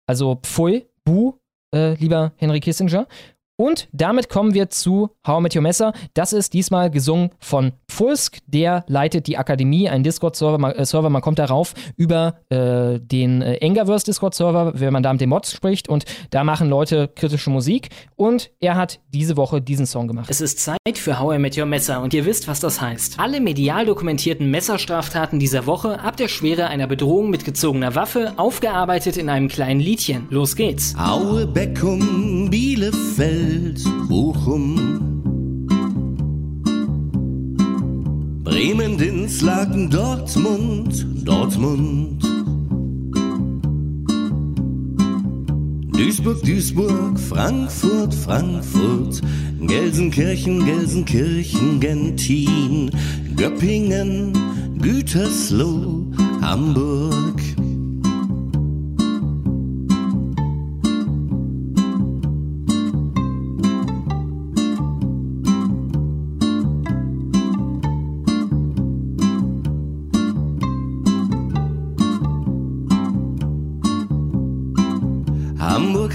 Also 0.06 0.38
Pfui, 0.42 0.84
Bu, 1.06 1.38
äh, 1.74 1.94
lieber 1.94 2.32
Henry 2.36 2.60
Kissinger. 2.60 3.06
Und 3.56 3.88
damit 3.92 4.28
kommen 4.28 4.52
wir 4.52 4.68
zu 4.70 5.10
How 5.24 5.38
I 5.38 5.42
Met 5.42 5.54
Your 5.54 5.62
Messer. 5.62 5.92
Das 6.14 6.32
ist 6.32 6.54
diesmal 6.54 6.90
gesungen 6.90 7.30
von 7.38 7.72
Fulsk. 7.88 8.38
Der 8.48 8.84
leitet 8.88 9.28
die 9.28 9.38
Akademie, 9.38 9.88
ein 9.88 10.02
Discord-Server. 10.02 10.76
Äh, 10.76 10.84
Server, 10.84 11.08
man 11.08 11.22
kommt 11.22 11.38
darauf 11.38 11.74
über 11.96 12.34
äh, 12.48 12.98
den 12.98 13.42
äh, 13.42 13.54
Engaverse 13.58 14.06
Discord-Server, 14.06 14.72
wenn 14.74 14.92
man 14.92 15.04
da 15.04 15.12
mit 15.12 15.20
den 15.20 15.28
Mods 15.28 15.52
spricht. 15.52 15.88
Und 15.88 16.04
da 16.30 16.42
machen 16.42 16.68
Leute 16.68 17.08
kritische 17.14 17.50
Musik. 17.50 17.90
Und 18.16 18.50
er 18.58 18.74
hat 18.74 18.98
diese 19.12 19.36
Woche 19.36 19.62
diesen 19.62 19.86
Song 19.86 20.08
gemacht. 20.08 20.28
Es 20.28 20.40
ist 20.40 20.58
Zeit 20.58 20.78
für 20.94 21.20
How 21.20 21.36
I 21.36 21.38
Met 21.38 21.56
Your 21.56 21.66
Messer. 21.66 22.00
Und 22.00 22.12
ihr 22.12 22.24
wisst, 22.24 22.48
was 22.48 22.58
das 22.58 22.80
heißt. 22.80 23.20
Alle 23.20 23.40
medial 23.40 23.86
dokumentierten 23.86 24.50
Messerstraftaten 24.50 25.38
dieser 25.38 25.66
Woche 25.66 26.00
ab 26.00 26.16
der 26.16 26.26
Schwere 26.26 26.66
einer 26.66 26.88
Bedrohung 26.88 27.30
mit 27.30 27.44
gezogener 27.44 27.94
Waffe, 27.94 28.32
aufgearbeitet 28.36 29.16
in 29.16 29.28
einem 29.28 29.46
kleinen 29.46 29.78
Liedchen. 29.78 30.26
Los 30.30 30.56
geht's. 30.56 30.96
Aue, 30.98 31.46
Beckum, 31.46 32.50
Bielefeld. 32.50 33.43
Bochum. 34.08 34.76
Bremen, 38.44 38.96
Dinslaken, 38.98 39.90
Dortmund, 39.90 41.06
Dortmund. 41.24 42.22
Duisburg, 45.92 46.42
Duisburg, 46.42 47.18
Frankfurt, 47.18 48.14
Frankfurt, 48.14 49.22
Gelsenkirchen, 49.60 50.64
Gelsenkirchen, 50.64 51.80
Gentin, 51.80 52.90
Göppingen, 53.36 54.32
Gütersloh, 54.80 56.06
Hamburg. 56.40 57.53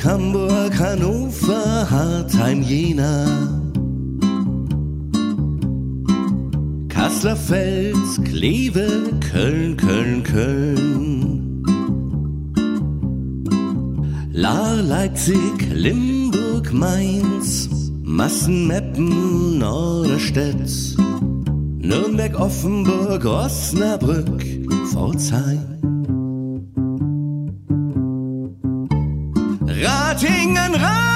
Hamburg, 0.04 0.80
Hannover, 0.80 1.89
Hartheim, 1.89 2.62
Jena. 2.62 3.26
Kassler 6.88 7.36
Fels, 7.36 8.22
Kleve, 8.24 9.14
Köln, 9.32 9.76
Köln, 9.78 10.24
Köln. 10.24 11.64
Lahr, 14.32 14.82
Leipzig, 14.82 15.68
Limburg, 15.74 16.72
Mainz, 16.72 17.70
Massen, 18.04 18.68
Meppen, 18.68 19.60
Norderstedt, 19.60 20.95
Nürnberg, 21.78 22.39
Offenburg, 22.39 23.26
Osnabrück, 23.26 24.45
Pforzheim. 24.91 25.89
Göttingen 30.22 30.74
rein. 30.76 31.09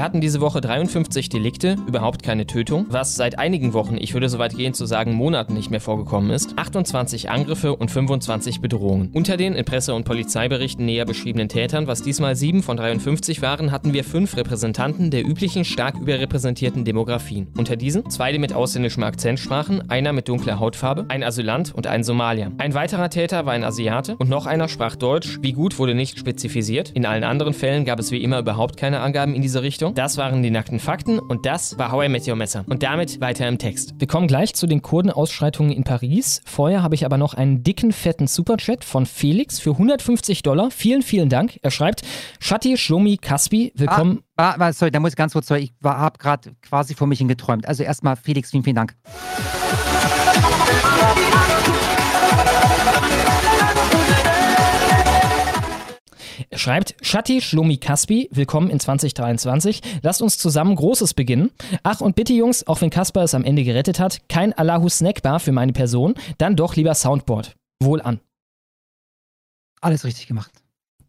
Wir 0.00 0.04
hatten 0.06 0.22
diese 0.22 0.40
Woche 0.40 0.62
53 0.62 1.28
Delikte, 1.28 1.76
überhaupt 1.86 2.22
keine 2.22 2.46
Tötung, 2.46 2.86
was 2.88 3.16
seit 3.16 3.38
einigen 3.38 3.74
Wochen, 3.74 3.98
ich 4.00 4.14
würde 4.14 4.30
so 4.30 4.38
weit 4.38 4.56
gehen 4.56 4.72
zu 4.72 4.86
sagen 4.86 5.12
Monaten 5.12 5.52
nicht 5.52 5.70
mehr 5.70 5.78
vorgekommen 5.78 6.30
ist, 6.30 6.56
28 6.56 7.28
Angriffe 7.28 7.76
und 7.76 7.90
25 7.90 8.62
Bedrohungen. 8.62 9.10
Unter 9.12 9.36
den 9.36 9.52
in 9.52 9.66
Presse- 9.66 9.92
und 9.92 10.06
Polizeiberichten 10.06 10.86
näher 10.86 11.04
beschriebenen 11.04 11.50
Tätern, 11.50 11.86
was 11.86 12.00
diesmal 12.00 12.34
7 12.34 12.62
von 12.62 12.78
53 12.78 13.42
waren, 13.42 13.72
hatten 13.72 13.92
wir 13.92 14.02
fünf 14.02 14.38
Repräsentanten 14.38 15.10
der 15.10 15.28
üblichen 15.28 15.66
stark 15.66 15.96
überrepräsentierten 16.00 16.86
Demografien. 16.86 17.48
Unter 17.58 17.76
diesen 17.76 18.08
zwei, 18.08 18.32
die 18.32 18.38
mit 18.38 18.54
ausländischem 18.54 19.02
Akzent 19.02 19.38
sprachen, 19.38 19.90
einer 19.90 20.14
mit 20.14 20.30
dunkler 20.30 20.60
Hautfarbe, 20.60 21.04
ein 21.08 21.22
Asylant 21.22 21.74
und 21.74 21.86
ein 21.86 22.04
Somalier. 22.04 22.52
Ein 22.56 22.72
weiterer 22.72 23.10
Täter 23.10 23.44
war 23.44 23.52
ein 23.52 23.64
Asiate 23.64 24.16
und 24.16 24.30
noch 24.30 24.46
einer 24.46 24.68
sprach 24.68 24.96
Deutsch, 24.96 25.40
wie 25.42 25.52
gut 25.52 25.78
wurde 25.78 25.94
nicht 25.94 26.18
spezifiziert. 26.18 26.90
In 26.92 27.04
allen 27.04 27.22
anderen 27.22 27.52
Fällen 27.52 27.84
gab 27.84 27.98
es 27.98 28.10
wie 28.10 28.22
immer 28.22 28.38
überhaupt 28.38 28.78
keine 28.78 29.00
Angaben 29.00 29.34
in 29.34 29.42
diese 29.42 29.60
Richtung. 29.60 29.90
Das 30.00 30.16
waren 30.16 30.42
die 30.42 30.50
nackten 30.50 30.80
Fakten 30.80 31.18
und 31.18 31.44
das 31.44 31.76
war 31.76 31.92
How 31.92 32.06
I 32.06 32.08
Met 32.08 32.26
Your 32.26 32.34
Messer. 32.34 32.64
Und 32.66 32.82
damit 32.82 33.20
weiter 33.20 33.46
im 33.46 33.58
Text. 33.58 33.92
Wir 33.98 34.08
kommen 34.08 34.28
gleich 34.28 34.54
zu 34.54 34.66
den 34.66 34.80
Kurdenausschreitungen 34.80 35.72
in 35.72 35.84
Paris. 35.84 36.40
Vorher 36.46 36.82
habe 36.82 36.94
ich 36.94 37.04
aber 37.04 37.18
noch 37.18 37.34
einen 37.34 37.64
dicken, 37.64 37.92
fetten 37.92 38.26
Superchat 38.26 38.82
von 38.82 39.04
Felix 39.04 39.60
für 39.60 39.72
150 39.72 40.42
Dollar. 40.42 40.70
Vielen, 40.70 41.02
vielen 41.02 41.28
Dank. 41.28 41.58
Er 41.60 41.70
schreibt, 41.70 42.00
Shati 42.38 42.78
Shlomi 42.78 43.18
Kaspi, 43.18 43.74
willkommen. 43.76 44.22
Ah, 44.38 44.54
ah, 44.58 44.72
sorry, 44.72 44.90
da 44.90 45.00
muss 45.00 45.10
ich 45.10 45.16
ganz 45.16 45.34
kurz, 45.34 45.48
sorry, 45.48 45.64
ich 45.64 45.72
habe 45.84 46.18
gerade 46.18 46.52
quasi 46.62 46.94
vor 46.94 47.06
mich 47.06 47.18
hingeträumt. 47.18 47.68
Also 47.68 47.82
erstmal 47.82 48.16
Felix, 48.16 48.52
vielen, 48.52 48.64
vielen 48.64 48.76
Dank. 48.76 48.96
Er 56.48 56.58
schreibt, 56.58 56.94
Shati 57.02 57.40
Shlomi 57.40 57.76
Kaspi, 57.76 58.28
willkommen 58.32 58.70
in 58.70 58.80
2023. 58.80 59.80
Lasst 60.02 60.22
uns 60.22 60.38
zusammen 60.38 60.74
Großes 60.74 61.14
beginnen. 61.14 61.50
Ach 61.82 62.00
und 62.00 62.16
bitte 62.16 62.32
Jungs, 62.32 62.66
auch 62.66 62.80
wenn 62.80 62.90
Kasper 62.90 63.22
es 63.22 63.34
am 63.34 63.44
Ende 63.44 63.64
gerettet 63.64 64.00
hat, 64.00 64.28
kein 64.28 64.52
Allahu 64.52 64.88
Snackbar 64.88 65.40
für 65.40 65.52
meine 65.52 65.72
Person, 65.72 66.14
dann 66.38 66.56
doch 66.56 66.76
lieber 66.76 66.94
Soundboard. 66.94 67.56
Wohl 67.82 68.00
an. 68.00 68.20
Alles 69.80 70.04
richtig 70.04 70.26
gemacht. 70.26 70.50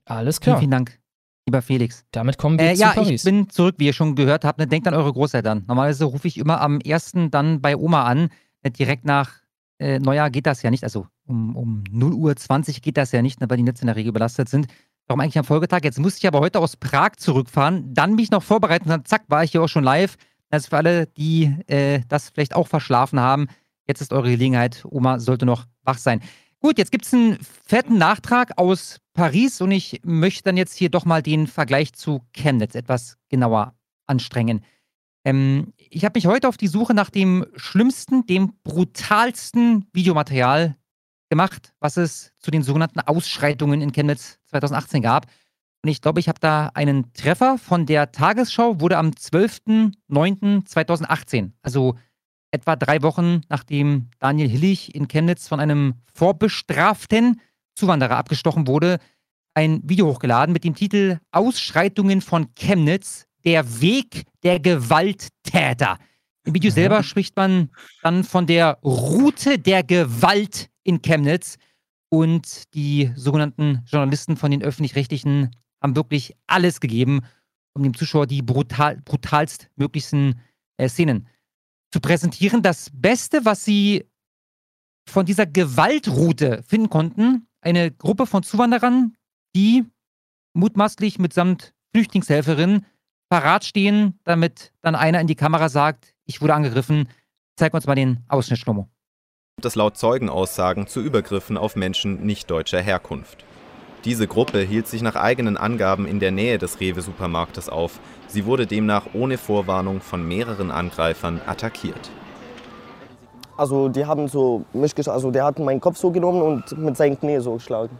Alles 0.05 0.37
Vielen, 0.37 0.43
klar. 0.43 0.59
vielen 0.59 0.71
Dank, 0.71 0.99
lieber 1.47 1.61
Felix. 1.61 2.03
Damit 2.11 2.37
kommen 2.37 2.57
wir 2.59 2.71
Äh, 2.71 2.75
zu 2.75 2.81
ja, 2.81 2.91
Paris. 2.93 3.21
ich 3.21 3.23
bin 3.23 3.49
zurück, 3.49 3.75
wie 3.77 3.85
ihr 3.87 3.93
schon 3.93 4.15
gehört 4.15 4.43
habt. 4.45 4.59
Ne, 4.59 4.67
denkt 4.67 4.87
an 4.87 4.93
eure 4.93 5.13
Großeltern. 5.13 5.65
Normalerweise 5.67 6.05
rufe 6.05 6.27
ich 6.27 6.37
immer 6.37 6.61
am 6.61 6.79
1. 6.85 7.13
dann 7.29 7.61
bei 7.61 7.75
Oma 7.77 8.03
an. 8.05 8.29
Ne, 8.63 8.71
direkt 8.71 9.05
nach 9.05 9.31
äh, 9.79 9.99
Neujahr 9.99 10.29
geht 10.29 10.45
das 10.45 10.61
ja 10.61 10.71
nicht. 10.71 10.83
Also 10.83 11.07
um, 11.25 11.55
um 11.55 11.83
0 11.91 12.13
Uhr 12.13 12.35
20 12.35 12.81
geht 12.81 12.97
das 12.97 13.11
ja 13.11 13.21
nicht, 13.21 13.39
ne, 13.41 13.49
weil 13.49 13.57
die 13.57 13.63
Netze 13.63 13.81
in 13.81 13.87
der 13.87 13.95
Regel 13.95 14.11
belastet 14.11 14.49
sind. 14.49 14.67
Darum 15.11 15.19
eigentlich 15.19 15.37
am 15.37 15.43
Folgetag. 15.43 15.81
Jetzt 15.83 15.99
musste 15.99 16.19
ich 16.19 16.27
aber 16.29 16.39
heute 16.39 16.59
aus 16.59 16.77
Prag 16.77 17.17
zurückfahren, 17.17 17.93
dann 17.93 18.15
mich 18.15 18.31
noch 18.31 18.41
vorbereiten 18.41 18.85
und 18.85 18.91
dann 18.91 19.03
zack, 19.03 19.23
war 19.27 19.43
ich 19.43 19.51
hier 19.51 19.61
auch 19.61 19.67
schon 19.67 19.83
live. 19.83 20.15
Das 20.49 20.63
ist 20.63 20.69
für 20.69 20.77
alle, 20.77 21.05
die 21.05 21.53
äh, 21.67 21.99
das 22.07 22.29
vielleicht 22.29 22.55
auch 22.55 22.69
verschlafen 22.69 23.19
haben. 23.19 23.47
Jetzt 23.85 23.99
ist 23.99 24.13
eure 24.13 24.31
Gelegenheit. 24.31 24.85
Oma 24.89 25.19
sollte 25.19 25.45
noch 25.45 25.65
wach 25.83 25.97
sein. 25.97 26.21
Gut, 26.61 26.77
jetzt 26.77 26.93
gibt 26.93 27.05
es 27.05 27.13
einen 27.13 27.37
fetten 27.41 27.97
Nachtrag 27.97 28.57
aus 28.57 28.99
Paris 29.11 29.59
und 29.59 29.71
ich 29.71 29.99
möchte 30.05 30.43
dann 30.43 30.55
jetzt 30.55 30.77
hier 30.77 30.89
doch 30.89 31.03
mal 31.03 31.21
den 31.21 31.45
Vergleich 31.45 31.91
zu 31.91 32.21
Chemnitz 32.31 32.73
etwas 32.73 33.17
genauer 33.27 33.75
anstrengen. 34.07 34.63
Ähm, 35.25 35.73
ich 35.77 36.05
habe 36.05 36.15
mich 36.15 36.25
heute 36.25 36.47
auf 36.47 36.55
die 36.55 36.67
Suche 36.67 36.93
nach 36.93 37.09
dem 37.09 37.45
schlimmsten, 37.57 38.25
dem 38.27 38.53
brutalsten 38.63 39.89
Videomaterial 39.91 40.77
gemacht, 41.29 41.73
was 41.81 41.97
es 41.97 42.31
zu 42.39 42.49
den 42.49 42.63
sogenannten 42.63 43.01
Ausschreitungen 43.01 43.81
in 43.81 43.91
Chemnitz 43.91 44.37
2018 44.51 45.01
gab. 45.01 45.25
Und 45.83 45.89
ich 45.89 46.01
glaube, 46.01 46.19
ich 46.19 46.29
habe 46.29 46.39
da 46.39 46.69
einen 46.75 47.11
Treffer 47.13 47.57
von 47.57 47.87
der 47.87 48.11
Tagesschau, 48.11 48.79
wurde 48.79 48.97
am 48.97 49.09
12.09.2018, 49.09 51.53
also 51.63 51.95
etwa 52.51 52.75
drei 52.75 53.01
Wochen 53.01 53.41
nachdem 53.49 54.11
Daniel 54.19 54.49
Hillig 54.49 54.93
in 54.93 55.07
Chemnitz 55.07 55.47
von 55.47 55.59
einem 55.59 55.95
vorbestraften 56.13 57.41
Zuwanderer 57.75 58.17
abgestochen 58.17 58.67
wurde, 58.67 58.99
ein 59.53 59.81
Video 59.83 60.07
hochgeladen 60.07 60.53
mit 60.53 60.63
dem 60.63 60.75
Titel 60.75 61.19
Ausschreitungen 61.31 62.21
von 62.21 62.53
Chemnitz, 62.55 63.25
der 63.43 63.81
Weg 63.81 64.23
der 64.43 64.59
Gewalttäter. 64.59 65.97
Im 66.43 66.53
Video 66.53 66.71
selber 66.71 67.03
spricht 67.03 67.35
man 67.35 67.69
dann 68.01 68.23
von 68.23 68.47
der 68.47 68.79
Route 68.83 69.59
der 69.59 69.83
Gewalt 69.83 70.69
in 70.83 71.01
Chemnitz. 71.01 71.57
Und 72.13 72.73
die 72.73 73.11
sogenannten 73.15 73.83
Journalisten 73.85 74.35
von 74.35 74.51
den 74.51 74.61
öffentlich-rechtlichen 74.61 75.55
haben 75.81 75.95
wirklich 75.95 76.35
alles 76.45 76.81
gegeben, 76.81 77.21
um 77.73 77.83
dem 77.83 77.93
Zuschauer 77.93 78.27
die 78.27 78.41
brutal, 78.41 78.97
brutalst 78.97 79.69
möglichsten 79.77 80.41
äh, 80.77 80.89
Szenen 80.89 81.27
zu 81.91 82.01
präsentieren. 82.01 82.61
Das 82.61 82.89
Beste, 82.93 83.45
was 83.45 83.63
sie 83.63 84.05
von 85.07 85.25
dieser 85.25 85.45
Gewaltroute 85.45 86.63
finden 86.63 86.89
konnten, 86.89 87.47
eine 87.61 87.91
Gruppe 87.91 88.25
von 88.25 88.43
Zuwanderern, 88.43 89.15
die 89.55 89.85
mutmaßlich 90.53 91.17
mitsamt 91.17 91.73
Flüchtlingshelferin 91.93 92.85
parat 93.29 93.63
stehen, 93.63 94.19
damit 94.25 94.73
dann 94.81 94.95
einer 94.95 95.21
in 95.21 95.27
die 95.27 95.35
Kamera 95.35 95.69
sagt, 95.69 96.13
ich 96.25 96.41
wurde 96.41 96.55
angegriffen. 96.55 97.07
Zeig 97.55 97.73
uns 97.73 97.85
mal 97.85 97.95
den 97.95 98.23
Ausschnitt, 98.27 98.59
Schlomo. 98.59 98.89
Das 99.61 99.75
laut 99.75 99.95
Zeugenaussagen 99.95 100.87
zu 100.87 101.01
Übergriffen 101.01 101.55
auf 101.55 101.75
Menschen 101.75 102.25
nicht 102.25 102.49
deutscher 102.49 102.81
Herkunft. 102.81 103.45
Diese 104.05 104.25
Gruppe 104.25 104.57
hielt 104.61 104.87
sich 104.87 105.03
nach 105.03 105.15
eigenen 105.15 105.55
Angaben 105.55 106.07
in 106.07 106.19
der 106.19 106.31
Nähe 106.31 106.57
des 106.57 106.79
Rewe-Supermarktes 106.79 107.69
auf. 107.69 107.99
Sie 108.27 108.47
wurde 108.47 108.65
demnach 108.65 109.05
ohne 109.13 109.37
Vorwarnung 109.37 110.01
von 110.01 110.27
mehreren 110.27 110.71
Angreifern 110.71 111.39
attackiert. 111.45 112.09
Also 113.55 113.87
die 113.87 114.03
haben 114.03 114.27
so 114.27 114.63
mich, 114.73 114.95
also 115.07 115.29
der 115.29 115.45
hat 115.45 115.59
meinen 115.59 115.79
Kopf 115.79 115.97
so 115.97 116.09
genommen 116.09 116.41
und 116.41 116.75
mit 116.79 116.97
seinen 116.97 117.19
Knie 117.19 117.39
so 117.39 117.53
geschlagen. 117.53 117.95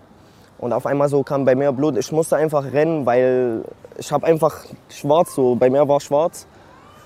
Und 0.58 0.74
auf 0.74 0.88
einmal 0.88 1.10
so 1.10 1.22
kam 1.22 1.46
bei 1.46 1.54
mir 1.54 1.72
Blut. 1.72 1.96
Ich 1.96 2.12
musste 2.12 2.38
einfach 2.38 2.74
rennen, 2.74 3.06
weil 3.06 3.64
ich 4.00 4.12
habe 4.12 4.26
einfach 4.26 4.66
schwarz 4.90 5.36
so, 5.36 5.54
bei 5.54 5.70
mir 5.70 5.88
war 5.88 6.00
schwarz. 6.00 6.48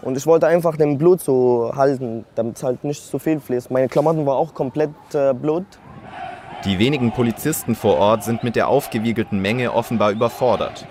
Und 0.01 0.17
ich 0.17 0.25
wollte 0.27 0.47
einfach 0.47 0.77
den 0.77 0.97
Blut 0.97 1.21
so 1.21 1.71
halten, 1.75 2.25
damit 2.35 2.57
es 2.57 2.63
halt 2.63 2.83
nicht 2.83 3.01
so 3.01 3.17
viel 3.19 3.39
fließt. 3.39 3.71
Meine 3.71 3.87
Klamotten 3.87 4.25
war 4.25 4.35
auch 4.35 4.53
komplett 4.53 4.91
äh, 5.13 5.33
Blut. 5.33 5.65
Die 6.63 6.79
wenigen 6.79 7.11
Polizisten 7.11 7.75
vor 7.75 7.97
Ort 7.97 8.23
sind 8.23 8.43
mit 8.43 8.55
der 8.55 8.67
aufgewiegelten 8.67 9.39
Menge 9.39 9.73
offenbar 9.73 10.11
überfordert. 10.11 10.87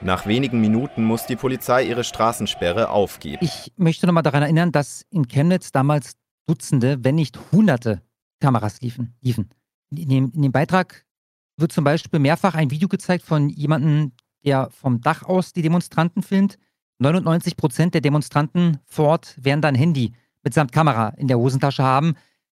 Nach 0.00 0.26
wenigen 0.26 0.60
Minuten 0.60 1.04
muss 1.04 1.26
die 1.26 1.36
Polizei 1.36 1.84
ihre 1.84 2.04
Straßensperre 2.04 2.90
aufgeben. 2.90 3.38
Ich 3.40 3.72
möchte 3.76 4.06
nochmal 4.06 4.22
daran 4.22 4.42
erinnern, 4.42 4.70
dass 4.70 5.04
in 5.10 5.26
Chemnitz 5.26 5.72
damals 5.72 6.12
Dutzende, 6.46 6.98
wenn 7.02 7.16
nicht 7.16 7.38
Hunderte 7.50 8.02
Kameras 8.40 8.80
liefen. 8.80 9.16
liefen. 9.20 9.50
In, 9.90 10.08
dem, 10.08 10.32
in 10.32 10.42
dem 10.42 10.52
Beitrag 10.52 11.04
wird 11.56 11.72
zum 11.72 11.84
Beispiel 11.84 12.20
mehrfach 12.20 12.54
ein 12.54 12.70
Video 12.70 12.88
gezeigt 12.88 13.24
von 13.24 13.48
jemandem, 13.48 14.12
der 14.46 14.70
vom 14.70 15.00
Dach 15.00 15.22
aus 15.24 15.52
die 15.52 15.62
Demonstranten 15.62 16.22
filmt. 16.22 16.58
99 16.98 17.56
Prozent 17.56 17.92
der 17.92 18.00
Demonstranten 18.00 18.78
vor 18.86 19.08
Ort 19.08 19.34
werden 19.36 19.60
dann 19.60 19.74
Handy 19.74 20.14
mitsamt 20.42 20.72
Kamera 20.72 21.08
in 21.18 21.28
der 21.28 21.38
Hosentasche 21.38 21.82
haben. 21.82 22.14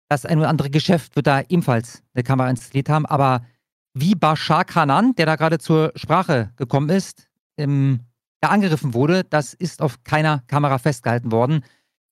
Das 0.10 0.26
ein 0.26 0.38
oder 0.38 0.50
andere 0.50 0.70
Geschäft 0.70 1.16
wird 1.16 1.26
da 1.26 1.42
ebenfalls 1.42 2.04
eine 2.14 2.24
Kamera 2.24 2.50
installiert 2.50 2.90
haben. 2.90 3.06
Aber 3.06 3.46
wie 3.94 4.14
Bashar 4.14 4.66
Kanan, 4.66 5.16
der 5.16 5.26
da 5.26 5.36
gerade 5.36 5.58
zur 5.58 5.92
Sprache 5.96 6.52
gekommen 6.58 6.90
ist, 6.90 7.28
ähm, 7.58 8.02
da 8.42 8.50
angegriffen 8.50 8.94
wurde, 8.94 9.24
das 9.24 9.54
ist 9.54 9.82
auf 9.82 10.04
keiner 10.04 10.44
Kamera 10.48 10.78
festgehalten 10.78 11.32
worden. 11.32 11.64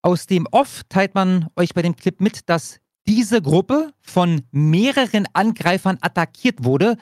Aus 0.02 0.26
dem 0.28 0.48
Off 0.52 0.82
teilt 0.90 1.14
man 1.14 1.48
euch 1.56 1.74
bei 1.74 1.82
dem 1.82 1.96
Clip 1.96 2.20
mit, 2.22 2.50
dass 2.50 2.80
diese 3.08 3.42
Gruppe 3.42 3.92
von 4.02 4.42
mehreren 4.52 5.28
Angreifern 5.34 5.98
attackiert 6.02 6.64
wurde. 6.64 6.98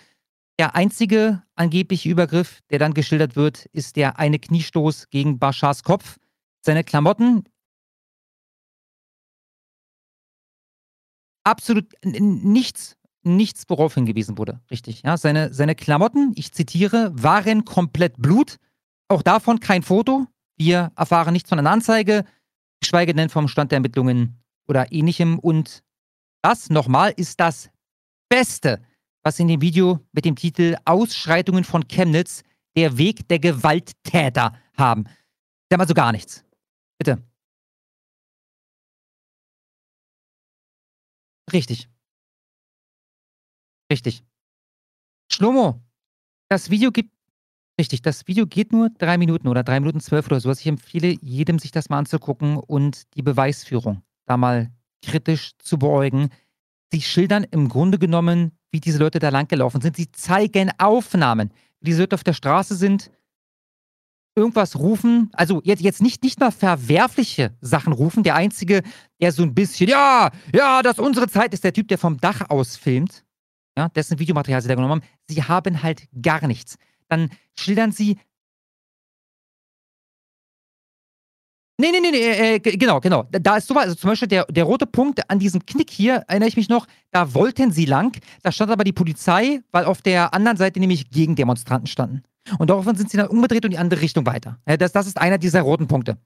Der 0.59 0.75
einzige 0.75 1.41
angebliche 1.55 2.09
Übergriff, 2.09 2.61
der 2.69 2.79
dann 2.79 2.93
geschildert 2.93 3.35
wird, 3.35 3.65
ist 3.67 3.95
der 3.95 4.19
eine 4.19 4.37
Kniestoß 4.37 5.09
gegen 5.09 5.39
Bashars 5.39 5.83
Kopf. 5.83 6.17
Seine 6.61 6.83
Klamotten. 6.83 7.43
Absolut 11.43 11.91
nichts, 12.03 12.95
nichts, 13.23 13.63
worauf 13.67 13.95
hingewiesen 13.95 14.37
wurde. 14.37 14.61
Richtig. 14.69 15.01
Ja, 15.01 15.17
seine, 15.17 15.53
seine 15.53 15.75
Klamotten, 15.75 16.33
ich 16.35 16.53
zitiere, 16.53 17.11
waren 17.15 17.65
komplett 17.65 18.21
Blut. 18.21 18.57
Auch 19.09 19.23
davon 19.23 19.59
kein 19.59 19.83
Foto. 19.83 20.27
Wir 20.55 20.91
erfahren 20.95 21.33
nichts 21.33 21.49
von 21.49 21.59
einer 21.59 21.71
Anzeige, 21.71 22.25
geschweige 22.79 23.13
denn 23.13 23.29
vom 23.29 23.47
Stand 23.47 23.71
der 23.71 23.77
Ermittlungen 23.77 24.41
oder 24.67 24.91
ähnlichem. 24.91 25.39
Und 25.39 25.83
das 26.43 26.69
nochmal 26.69 27.13
ist 27.17 27.39
das 27.39 27.69
Beste, 28.29 28.81
was 29.23 29.39
in 29.39 29.47
dem 29.47 29.61
Video 29.61 29.99
mit 30.11 30.25
dem 30.25 30.35
Titel 30.35 30.75
Ausschreitungen 30.85 31.63
von 31.63 31.87
Chemnitz, 31.87 32.43
der 32.75 32.97
Weg 32.97 33.27
der 33.29 33.39
Gewalttäter 33.39 34.57
haben. 34.77 35.05
Da 35.69 35.77
mal 35.77 35.87
so 35.87 35.93
gar 35.93 36.11
nichts. 36.11 36.43
Bitte. 36.97 37.23
Richtig. 41.51 41.87
Richtig. 43.91 44.23
Schlomo, 45.31 45.81
das 46.49 46.69
Video 46.69 46.91
gibt. 46.91 47.11
Richtig, 47.79 48.03
das 48.03 48.27
Video 48.27 48.45
geht 48.45 48.71
nur 48.71 48.89
drei 48.91 49.17
Minuten 49.17 49.47
oder 49.47 49.63
drei 49.63 49.79
Minuten 49.79 49.99
zwölf 49.99 50.27
oder 50.27 50.39
sowas. 50.39 50.59
Ich 50.59 50.67
empfehle 50.67 51.17
jedem, 51.21 51.57
sich 51.57 51.71
das 51.71 51.89
mal 51.89 51.97
anzugucken 51.97 52.57
und 52.57 53.13
die 53.15 53.23
Beweisführung 53.23 54.03
da 54.25 54.37
mal 54.37 54.71
kritisch 55.01 55.57
zu 55.57 55.79
beäugen. 55.79 56.29
Sie 56.91 57.01
schildern 57.01 57.43
im 57.43 57.69
Grunde 57.69 57.97
genommen, 57.97 58.57
wie 58.73 58.81
diese 58.81 58.97
Leute 58.97 59.19
da 59.19 59.29
langgelaufen 59.29 59.79
sind. 59.79 59.95
Sie 59.95 60.11
zeigen 60.11 60.71
Aufnahmen, 60.79 61.51
wie 61.79 61.91
diese 61.91 62.01
Leute 62.01 62.15
auf 62.15 62.23
der 62.23 62.33
Straße 62.33 62.75
sind, 62.75 63.11
irgendwas 64.35 64.77
rufen, 64.77 65.29
also 65.33 65.61
jetzt, 65.63 65.81
jetzt 65.81 66.01
nicht, 66.01 66.23
nicht 66.23 66.39
mal 66.39 66.51
verwerfliche 66.51 67.55
Sachen 67.61 67.93
rufen. 67.93 68.23
Der 68.23 68.35
Einzige, 68.35 68.81
der 69.21 69.31
so 69.31 69.43
ein 69.43 69.53
bisschen, 69.53 69.89
ja, 69.89 70.31
ja, 70.53 70.81
das 70.81 70.97
ist 70.97 71.03
unsere 71.03 71.27
Zeit, 71.27 71.53
ist 71.53 71.63
der 71.63 71.73
Typ, 71.73 71.87
der 71.87 71.99
vom 71.99 72.17
Dach 72.17 72.49
aus 72.49 72.75
filmt. 72.75 73.23
Ja, 73.77 73.89
dessen 73.89 74.19
Videomaterial 74.19 74.61
sie 74.61 74.67
da 74.67 74.75
genommen 74.75 75.01
haben. 75.01 75.09
Sie 75.27 75.43
haben 75.43 75.81
halt 75.81 76.07
gar 76.21 76.45
nichts. 76.47 76.77
Dann 77.07 77.29
schildern 77.57 77.91
sie. 77.91 78.17
Nee, 81.79 81.89
nee, 81.91 81.99
nee, 82.01 82.11
nee, 82.11 82.55
äh, 82.55 82.59
g- 82.59 82.77
genau, 82.77 82.99
genau. 82.99 83.23
Da- 83.31 83.57
ist 83.57 83.67
sowas, 83.67 83.85
also 83.85 83.95
zum 83.95 84.11
Beispiel 84.11 84.27
der, 84.27 84.45
der 84.45 84.63
rote 84.63 84.85
Punkt 84.85 85.27
an 85.29 85.39
diesem 85.39 85.65
Knick 85.65 85.89
hier, 85.89 86.23
erinnere 86.27 86.47
ich 86.49 86.55
mich 86.55 86.69
noch, 86.69 86.85
da 87.11 87.33
wollten 87.33 87.71
sie 87.71 87.85
lang, 87.85 88.15
da 88.43 88.51
stand 88.51 88.71
aber 88.71 88.83
die 88.83 88.93
Polizei, 88.93 89.61
weil 89.71 89.85
auf 89.85 90.01
der 90.03 90.33
anderen 90.35 90.57
Seite 90.57 90.79
nämlich 90.79 91.09
Gegendemonstranten 91.09 91.87
standen. 91.87 92.21
Und 92.59 92.69
daraufhin 92.69 92.95
sind 92.95 93.09
sie 93.09 93.17
dann 93.17 93.27
umgedreht 93.27 93.65
und 93.65 93.71
die 93.71 93.77
andere 93.79 94.01
Richtung 94.01 94.25
weiter. 94.25 94.59
Ja, 94.67 94.77
das, 94.77 94.91
das 94.91 95.07
ist 95.07 95.17
einer 95.17 95.37
dieser 95.39 95.61
roten 95.61 95.87
Punkte. 95.87 96.17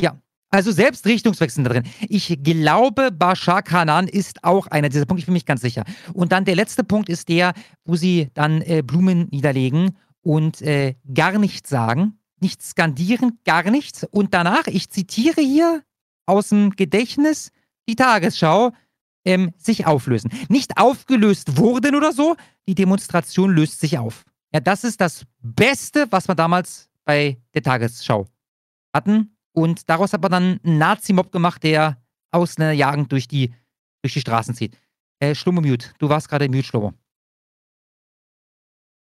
Ja, 0.00 0.20
also 0.50 0.70
selbst 0.70 1.04
Richtungswechsel 1.06 1.64
da 1.64 1.70
drin. 1.70 1.84
Ich 2.08 2.38
glaube, 2.42 3.10
Bashar 3.10 3.62
Kanan 3.62 4.06
ist 4.06 4.44
auch 4.44 4.66
einer 4.68 4.88
dieser 4.88 5.06
Punkte, 5.06 5.20
ich 5.20 5.26
bin 5.26 5.32
mir 5.34 5.40
ganz 5.40 5.60
sicher. 5.62 5.84
Und 6.12 6.30
dann 6.32 6.44
der 6.44 6.54
letzte 6.56 6.84
Punkt 6.84 7.08
ist 7.08 7.28
der, 7.28 7.52
wo 7.84 7.96
sie 7.96 8.28
dann 8.34 8.62
äh, 8.62 8.82
Blumen 8.82 9.28
niederlegen 9.30 9.96
und 10.22 10.62
äh, 10.62 10.94
gar 11.12 11.38
nichts 11.38 11.68
sagen, 11.70 12.18
nichts 12.44 12.70
skandieren, 12.70 13.40
gar 13.44 13.70
nichts. 13.70 14.04
Und 14.10 14.34
danach, 14.34 14.66
ich 14.66 14.90
zitiere 14.90 15.40
hier 15.40 15.82
aus 16.26 16.50
dem 16.50 16.70
Gedächtnis 16.70 17.50
die 17.88 17.96
Tagesschau, 17.96 18.72
ähm, 19.24 19.52
sich 19.56 19.86
auflösen. 19.86 20.30
Nicht 20.48 20.76
aufgelöst 20.76 21.56
wurden 21.56 21.94
oder 21.94 22.12
so, 22.12 22.36
die 22.68 22.74
Demonstration 22.74 23.50
löst 23.50 23.80
sich 23.80 23.98
auf. 23.98 24.24
Ja, 24.52 24.60
das 24.60 24.84
ist 24.84 25.00
das 25.00 25.24
Beste, 25.40 26.06
was 26.10 26.28
wir 26.28 26.34
damals 26.34 26.90
bei 27.04 27.38
der 27.54 27.62
Tagesschau 27.62 28.26
hatten. 28.92 29.36
Und 29.52 29.88
daraus 29.88 30.12
hat 30.12 30.20
man 30.20 30.30
dann 30.30 30.60
einen 30.62 30.78
Nazi-Mob 30.78 31.32
gemacht, 31.32 31.62
der 31.62 31.96
Ausländerjagend 32.30 33.10
durch 33.10 33.26
die, 33.26 33.54
durch 34.02 34.12
die 34.12 34.20
Straßen 34.20 34.54
zieht. 34.54 34.76
Äh, 35.18 35.34
Schlummo 35.34 35.62
Mute, 35.62 35.88
du 35.98 36.08
warst 36.10 36.28
gerade 36.28 36.48
Mute, 36.48 36.64
Schlummo. 36.64 36.92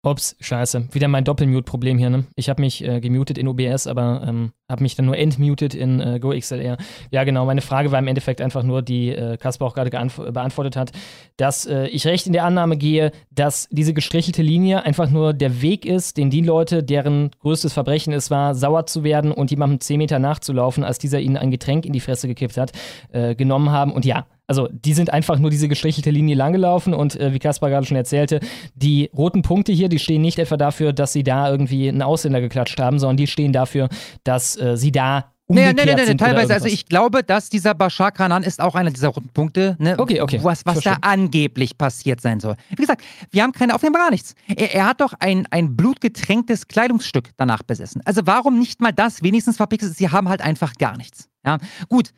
Ups, 0.06 0.36
scheiße. 0.40 0.90
Wieder 0.92 1.08
mein 1.08 1.24
Doppelmute-Problem 1.24 1.98
hier, 1.98 2.12
ne? 2.12 2.26
Ich 2.36 2.48
habe 2.48 2.62
mich 2.62 2.84
äh, 2.84 3.00
gemutet 3.00 3.40
in 3.40 3.48
OBS, 3.48 3.88
aber 3.88 4.24
ähm, 4.28 4.52
habe 4.70 4.84
mich 4.84 4.96
dann 4.96 5.08
nur 5.08 5.18
entmutet 5.18 5.74
in 5.74 6.00
äh, 6.00 6.20
GoXLR. 6.20 6.78
Ja, 7.10 7.24
genau. 7.24 7.46
Meine 7.46 7.62
Frage 7.62 7.92
war 7.92 7.98
im 7.98 8.08
Endeffekt 8.08 8.40
einfach 8.40 8.62
nur, 8.62 8.84
die 8.84 9.10
äh, 9.10 9.38
Kasper 9.38 9.66
auch 9.66 9.74
gerade 9.74 9.90
geantw- 9.90 10.32
beantwortet 10.32 10.76
hat, 10.76 10.92
dass 11.38 11.66
äh, 11.66 11.88
ich 11.88 12.06
recht 12.06 12.28
in 12.28 12.34
der 12.34 12.44
Annahme 12.44 12.78
gehe, 12.78 13.12
dass 13.32 13.68
diese 13.72 13.96
gestrichelte 13.96 14.44
Linie 14.44 14.84
einfach 14.84 15.10
nur 15.10 15.34
der 15.34 15.64
Weg 15.64 15.86
ist, 15.86 16.18
den 16.18 16.30
die 16.30 16.42
Leute, 16.42 16.84
deren 16.84 17.32
größtes 17.40 17.74
Verbrechen 17.74 18.14
es 18.14 18.30
war, 18.30 18.54
sauer 18.54 18.86
zu 18.86 19.04
werden 19.04 19.32
und 19.32 19.50
jemandem 19.50 19.80
10 19.80 19.98
Meter 19.98 20.20
nachzulaufen, 20.20 20.84
als 20.84 21.00
dieser 21.00 21.20
ihnen 21.20 21.38
ein 21.38 21.50
Getränk 21.50 21.84
in 21.84 21.94
die 21.94 22.00
Fresse 22.00 22.28
gekippt 22.28 22.58
hat, 22.58 22.74
äh, 23.12 23.34
genommen 23.34 23.72
haben. 23.72 23.92
Und 23.92 24.06
ja, 24.06 24.28
also 24.48 24.70
die 24.72 24.94
sind 24.94 25.12
einfach 25.12 25.40
nur 25.40 25.50
diese 25.50 25.68
gestrichelte 25.68 26.12
Linie 26.12 26.36
langgelaufen 26.36 26.94
und 26.94 27.20
äh, 27.20 27.34
wie 27.34 27.40
Kaspar 27.40 27.70
gerade 27.70 27.86
schon 27.86 27.98
erzählte, 27.98 28.40
die 28.76 29.10
roten 29.16 29.42
Punkte 29.42 29.72
hier, 29.72 29.90
die 29.90 30.00
stehen 30.00 30.22
nicht 30.22 30.40
etwa 30.40 30.58
dafür, 30.58 30.94
dass 30.94 31.14
sie 31.14 31.24
da 31.24 31.50
irgendwie 31.50 31.90
einen 31.90 32.02
Ausländer 32.02 32.42
geklatscht 32.42 32.80
haben, 32.80 33.00
sondern 33.00 33.18
die 33.18 33.28
stehen 33.28 33.54
dafür, 33.54 33.90
dass 34.24 34.60
äh, 34.60 34.78
sie 34.78 34.92
da 34.92 35.32
nee, 35.48 35.74
nee, 35.74 35.84
sind 35.84 35.92
oder 35.92 36.18
teilweise. 36.18 36.54
Also 36.54 36.68
ich 36.68 36.86
glaube, 36.86 37.24
dass 37.24 37.50
dieser 37.50 37.74
Bashar 37.74 38.12
Kanan 38.12 38.44
ist 38.44 38.62
auch 38.62 38.76
einer 38.76 38.92
dieser 38.92 39.10
roten 39.10 39.30
Punkte, 39.30 39.76
ne, 39.80 39.96
Okay, 39.98 40.22
okay. 40.22 40.40
was, 40.42 40.66
was 40.66 40.82
da 40.82 40.98
angeblich 41.02 41.78
passiert 41.78 42.22
sein 42.22 42.40
soll. 42.40 42.56
Wie 42.70 42.76
gesagt, 42.76 43.04
wir 43.32 43.44
haben 43.44 43.52
keine 43.52 43.76
Aufnahme, 43.76 43.98
gar 43.98 44.12
nichts. 44.12 44.36
Er, 44.48 44.74
er 44.74 44.86
hat 44.88 45.02
doch 45.02 45.14
ein, 45.20 45.48
ein 45.52 45.76
blutgetränktes 45.76 46.68
Kleidungsstück 46.68 47.32
danach 47.38 47.64
besessen. 47.64 48.02
Also 48.06 48.22
warum 48.26 48.60
nicht 48.60 48.82
mal 48.82 48.92
das 48.92 49.24
wenigstens 49.24 49.58
verpixelt? 49.58 49.96
Sie 49.96 50.10
haben 50.10 50.30
halt 50.30 50.42
einfach 50.42 50.74
gar 50.76 50.98
nichts. 50.98 51.30
Ja, 51.46 51.58
gut. 51.90 52.12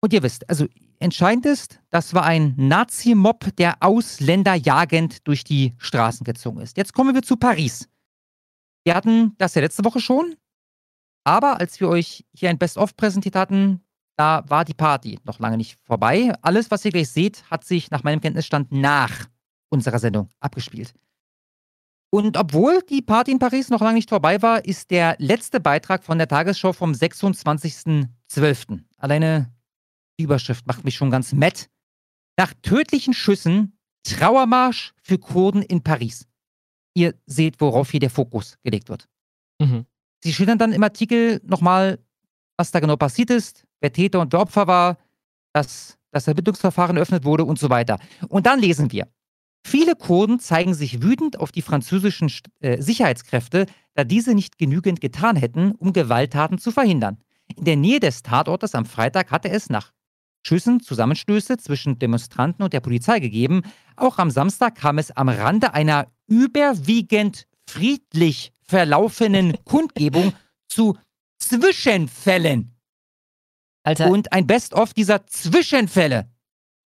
Und 0.00 0.12
ihr 0.12 0.22
wisst, 0.22 0.48
also 0.48 0.66
entscheidend 1.00 1.46
ist, 1.46 1.80
das 1.90 2.14
war 2.14 2.24
ein 2.24 2.54
Nazi-Mob, 2.56 3.56
der 3.56 3.82
Ausländer 3.82 4.54
jagend 4.54 5.26
durch 5.26 5.44
die 5.44 5.74
Straßen 5.78 6.24
gezogen 6.24 6.60
ist. 6.60 6.76
Jetzt 6.76 6.92
kommen 6.92 7.14
wir 7.14 7.22
zu 7.22 7.36
Paris. 7.36 7.88
Wir 8.84 8.94
hatten 8.94 9.34
das 9.38 9.54
ja 9.54 9.60
letzte 9.60 9.84
Woche 9.84 10.00
schon, 10.00 10.36
aber 11.24 11.58
als 11.60 11.80
wir 11.80 11.88
euch 11.88 12.24
hier 12.32 12.48
ein 12.48 12.58
Best-of 12.58 12.96
präsentiert 12.96 13.36
hatten, 13.36 13.82
da 14.16 14.44
war 14.48 14.64
die 14.64 14.74
Party 14.74 15.18
noch 15.24 15.38
lange 15.38 15.56
nicht 15.56 15.78
vorbei. 15.84 16.32
Alles, 16.42 16.70
was 16.70 16.84
ihr 16.84 16.90
gleich 16.90 17.10
seht, 17.10 17.44
hat 17.50 17.64
sich 17.64 17.90
nach 17.90 18.02
meinem 18.02 18.20
Kenntnisstand 18.20 18.72
nach 18.72 19.26
unserer 19.68 19.98
Sendung 19.98 20.28
abgespielt. 20.40 20.94
Und 22.10 22.38
obwohl 22.38 22.80
die 22.88 23.02
Party 23.02 23.32
in 23.32 23.38
Paris 23.38 23.68
noch 23.68 23.82
lange 23.82 23.96
nicht 23.96 24.08
vorbei 24.08 24.40
war, 24.40 24.64
ist 24.64 24.90
der 24.90 25.16
letzte 25.18 25.60
Beitrag 25.60 26.02
von 26.02 26.16
der 26.18 26.26
Tagesschau 26.26 26.72
vom 26.72 26.92
26.12. 26.92 28.80
Alleine 28.96 29.52
die 30.18 30.24
Überschrift 30.24 30.66
macht 30.66 30.84
mich 30.84 30.96
schon 30.96 31.10
ganz 31.10 31.32
matt. 31.32 31.68
Nach 32.36 32.52
tödlichen 32.62 33.14
Schüssen 33.14 33.78
Trauermarsch 34.04 34.94
für 35.02 35.18
Kurden 35.18 35.62
in 35.62 35.82
Paris. 35.82 36.26
Ihr 36.94 37.14
seht, 37.26 37.60
worauf 37.60 37.90
hier 37.90 38.00
der 38.00 38.10
Fokus 38.10 38.56
gelegt 38.62 38.88
wird. 38.88 39.08
Mhm. 39.60 39.86
Sie 40.22 40.32
schildern 40.32 40.58
dann 40.58 40.72
im 40.72 40.82
Artikel 40.82 41.40
nochmal, 41.44 41.98
was 42.56 42.70
da 42.70 42.80
genau 42.80 42.96
passiert 42.96 43.30
ist, 43.30 43.66
wer 43.80 43.92
Täter 43.92 44.20
und 44.20 44.32
wer 44.32 44.40
Opfer 44.40 44.66
war, 44.66 44.98
dass 45.52 45.98
das 46.10 46.26
Ermittlungsverfahren 46.26 46.96
eröffnet 46.96 47.24
wurde 47.24 47.44
und 47.44 47.58
so 47.58 47.70
weiter. 47.70 47.98
Und 48.28 48.46
dann 48.46 48.60
lesen 48.60 48.90
wir. 48.92 49.08
Viele 49.66 49.94
Kurden 49.96 50.40
zeigen 50.40 50.72
sich 50.74 51.02
wütend 51.02 51.38
auf 51.38 51.52
die 51.52 51.62
französischen 51.62 52.32
äh, 52.60 52.80
Sicherheitskräfte, 52.80 53.66
da 53.94 54.04
diese 54.04 54.34
nicht 54.34 54.56
genügend 54.56 55.00
getan 55.00 55.36
hätten, 55.36 55.72
um 55.72 55.92
Gewalttaten 55.92 56.58
zu 56.58 56.70
verhindern. 56.70 57.18
In 57.56 57.64
der 57.64 57.76
Nähe 57.76 58.00
des 58.00 58.22
Tatortes 58.22 58.74
am 58.74 58.86
Freitag 58.86 59.30
hatte 59.30 59.50
es 59.50 59.68
nach 59.68 59.92
Schüssen 60.48 60.80
Zusammenstöße 60.80 61.58
zwischen 61.58 61.98
Demonstranten 61.98 62.62
und 62.62 62.72
der 62.72 62.80
Polizei 62.80 63.20
gegeben. 63.20 63.62
Auch 63.96 64.16
am 64.16 64.30
Samstag 64.30 64.76
kam 64.76 64.96
es 64.96 65.10
am 65.10 65.28
Rande 65.28 65.74
einer 65.74 66.06
überwiegend 66.26 67.46
friedlich 67.68 68.52
verlaufenden 68.62 69.58
Kundgebung 69.64 70.32
zu 70.66 70.96
Zwischenfällen. 71.38 72.74
Alter. 73.84 74.10
Und 74.10 74.32
ein 74.32 74.46
Best-of 74.46 74.94
dieser 74.94 75.26
Zwischenfälle 75.26 76.30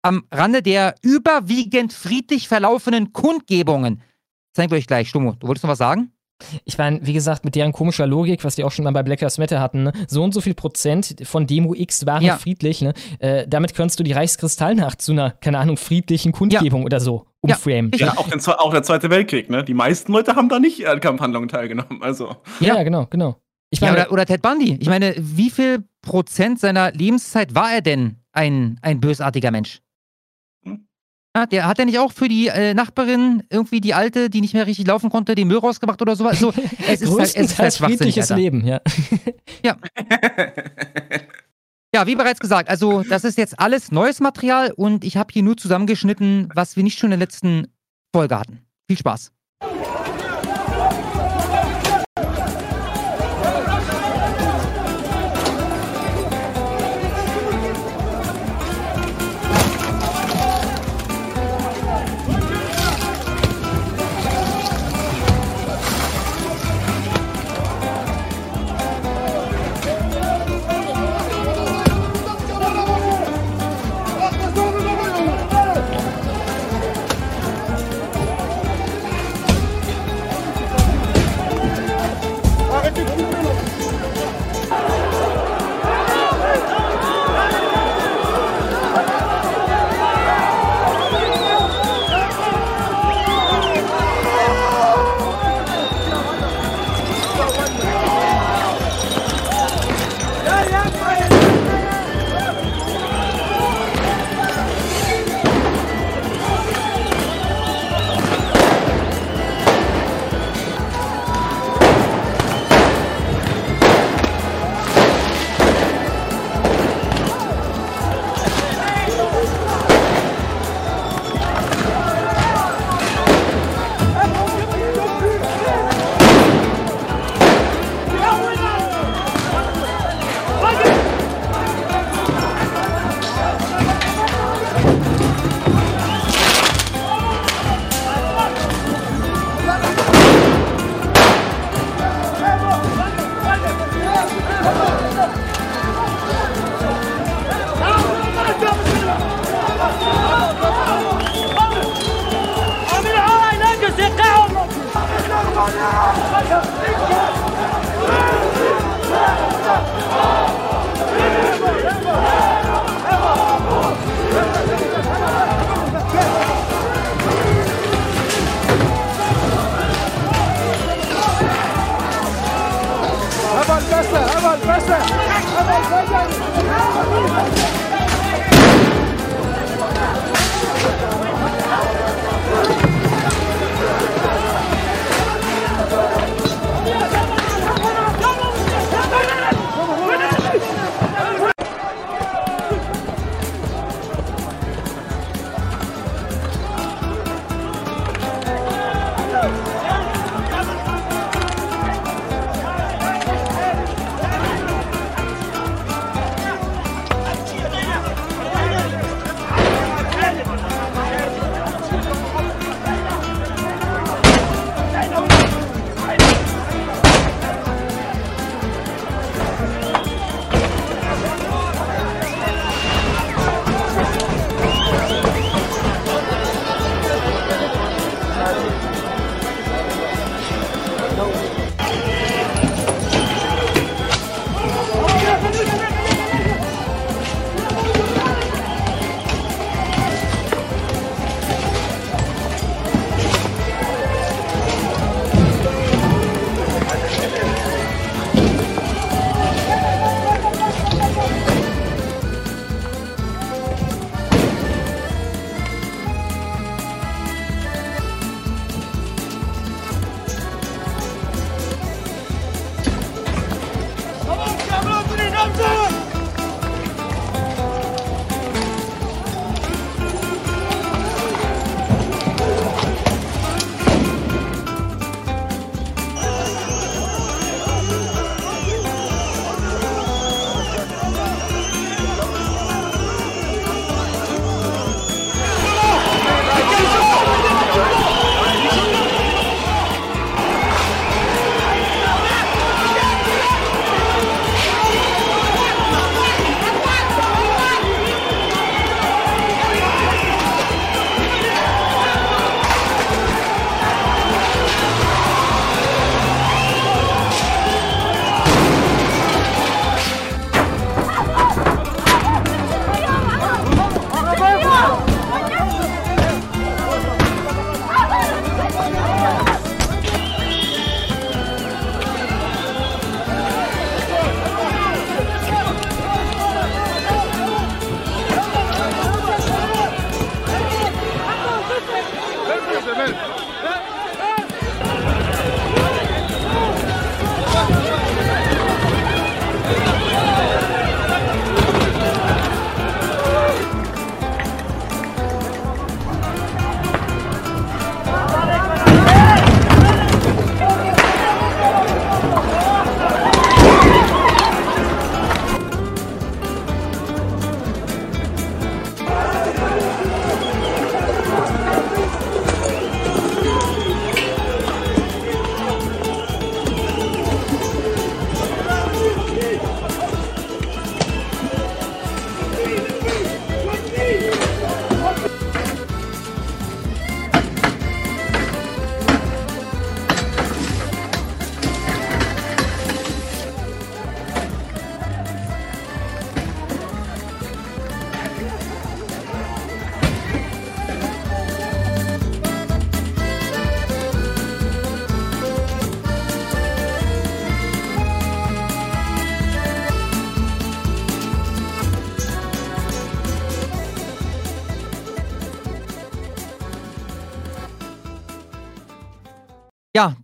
am 0.03 0.25
Rande 0.31 0.63
der 0.63 0.95
überwiegend 1.03 1.93
friedlich 1.93 2.47
verlaufenden 2.47 3.13
Kundgebungen. 3.13 4.03
Zeigen 4.53 4.71
wir 4.71 4.79
euch 4.79 4.87
gleich. 4.87 5.09
Stummo, 5.09 5.33
du 5.33 5.49
wolltest 5.49 5.65
noch 5.65 5.71
was 5.71 5.79
sagen? 5.79 6.13
Ich 6.65 6.79
meine, 6.79 7.01
wie 7.03 7.13
gesagt, 7.13 7.45
mit 7.45 7.55
deren 7.55 7.73
komischer 7.73 8.07
Logik, 8.07 8.45
was 8.45 8.57
die 8.57 8.65
auch 8.65 8.71
schon 8.71 8.85
mal 8.85 8.93
bei 8.93 9.03
Black 9.03 9.21
Lives 9.21 9.39
Matter 9.39 9.61
hatten, 9.61 9.85
ne? 9.85 9.93
so 10.07 10.23
und 10.23 10.33
so 10.33 10.41
viel 10.41 10.55
Prozent 10.55 11.17
von 11.25 11.47
Demo 11.47 11.75
X 11.75 12.07
waren 12.07 12.23
Ja. 12.23 12.37
friedlich. 12.37 12.81
Ne? 12.81 12.95
Äh, 13.19 13.47
damit 13.49 13.75
könntest 13.75 13.99
du 13.99 14.05
die 14.05 14.13
Reichskristallnacht 14.13 15.03
zu 15.03 15.13
einer, 15.13 15.33
keine 15.33 15.59
Ahnung, 15.59 15.77
friedlichen 15.77 16.33
Kundgebung 16.33 16.85
oder 16.85 17.01
so 17.01 17.27
umframen. 17.41 17.91
Ja, 17.97 18.17
auch, 18.17 18.29
den, 18.29 18.41
auch 18.47 18.73
der 18.73 18.83
Zweite 18.83 19.11
Weltkrieg, 19.11 19.49
ne? 19.51 19.65
Die 19.65 19.75
meisten 19.75 20.13
Leute 20.13 20.35
haben 20.35 20.49
da 20.49 20.59
nicht 20.59 20.87
an 20.87 21.01
Kampfhandlungen 21.01 21.49
teilgenommen. 21.49 22.03
Also. 22.03 22.37
Ja, 22.61 22.77
ja, 22.77 22.83
genau, 22.83 23.07
genau. 23.11 23.37
Ich 23.71 23.81
ja, 23.81 23.89
meine, 23.89 24.05
oder, 24.05 24.13
oder 24.13 24.27
Ted 24.27 24.43
Bundy. 24.43 24.77
Ich 24.81 24.89
meine, 24.89 25.15
wie 25.19 25.51
viel 25.51 25.85
Prozent 26.03 26.59
seiner 26.59 26.91
Lebenszeit 26.93 27.55
war 27.55 27.73
er 27.73 27.81
denn 27.83 28.17
ein, 28.33 28.79
ein 28.83 29.01
bösartiger 29.01 29.51
Mensch? 29.51 29.81
Ja, 31.39 31.47
der 31.47 31.67
hat 31.69 31.79
er 31.79 31.85
nicht 31.85 32.01
auch 32.01 32.11
für 32.11 32.29
die 32.29 32.49
äh, 32.49 32.75
Nachbarin 32.75 33.45
irgendwie 33.49 33.81
die 33.81 33.95
alte, 33.95 34.29
die 34.29 34.41
nicht 34.41 34.55
mehr 34.55 34.67
richtig 34.67 34.89
laufen 34.89 35.09
konnte, 35.09 35.37
den 35.37 35.47
Müll 35.47 35.59
rausgemacht 35.59 36.03
oder 36.03 36.17
sowas? 36.17 36.41
So, 36.41 36.53
es 36.89 37.01
ist 37.01 37.17
halt, 37.17 37.21
es 37.21 37.35
ist 37.37 37.59
halt 37.61 37.75
friedliches 37.75 38.33
Alter. 38.33 38.43
Leben, 38.43 38.67
ja. 38.67 38.81
Ja, 41.95 42.07
wie 42.07 42.17
bereits 42.17 42.39
gesagt, 42.39 42.69
also 42.69 43.03
das 43.03 43.25
ist 43.25 43.39
jetzt 43.39 43.59
alles 43.59 43.91
neues 43.91 44.21
Material 44.21 44.73
und 44.77 45.05
ich 45.05 45.17
habe 45.17 45.33
hier 45.33 45.43
nur 45.43 45.57
zusammengeschnitten, 45.57 46.51
was 46.55 46.77
wir 46.77 46.83
nicht 46.83 46.99
schon 46.99 47.07
in 47.07 47.19
der 47.19 47.27
letzten 47.27 47.69
Folge 48.15 48.39
hatten. 48.39 48.61
Viel 48.87 48.99
Spaß. 48.99 49.33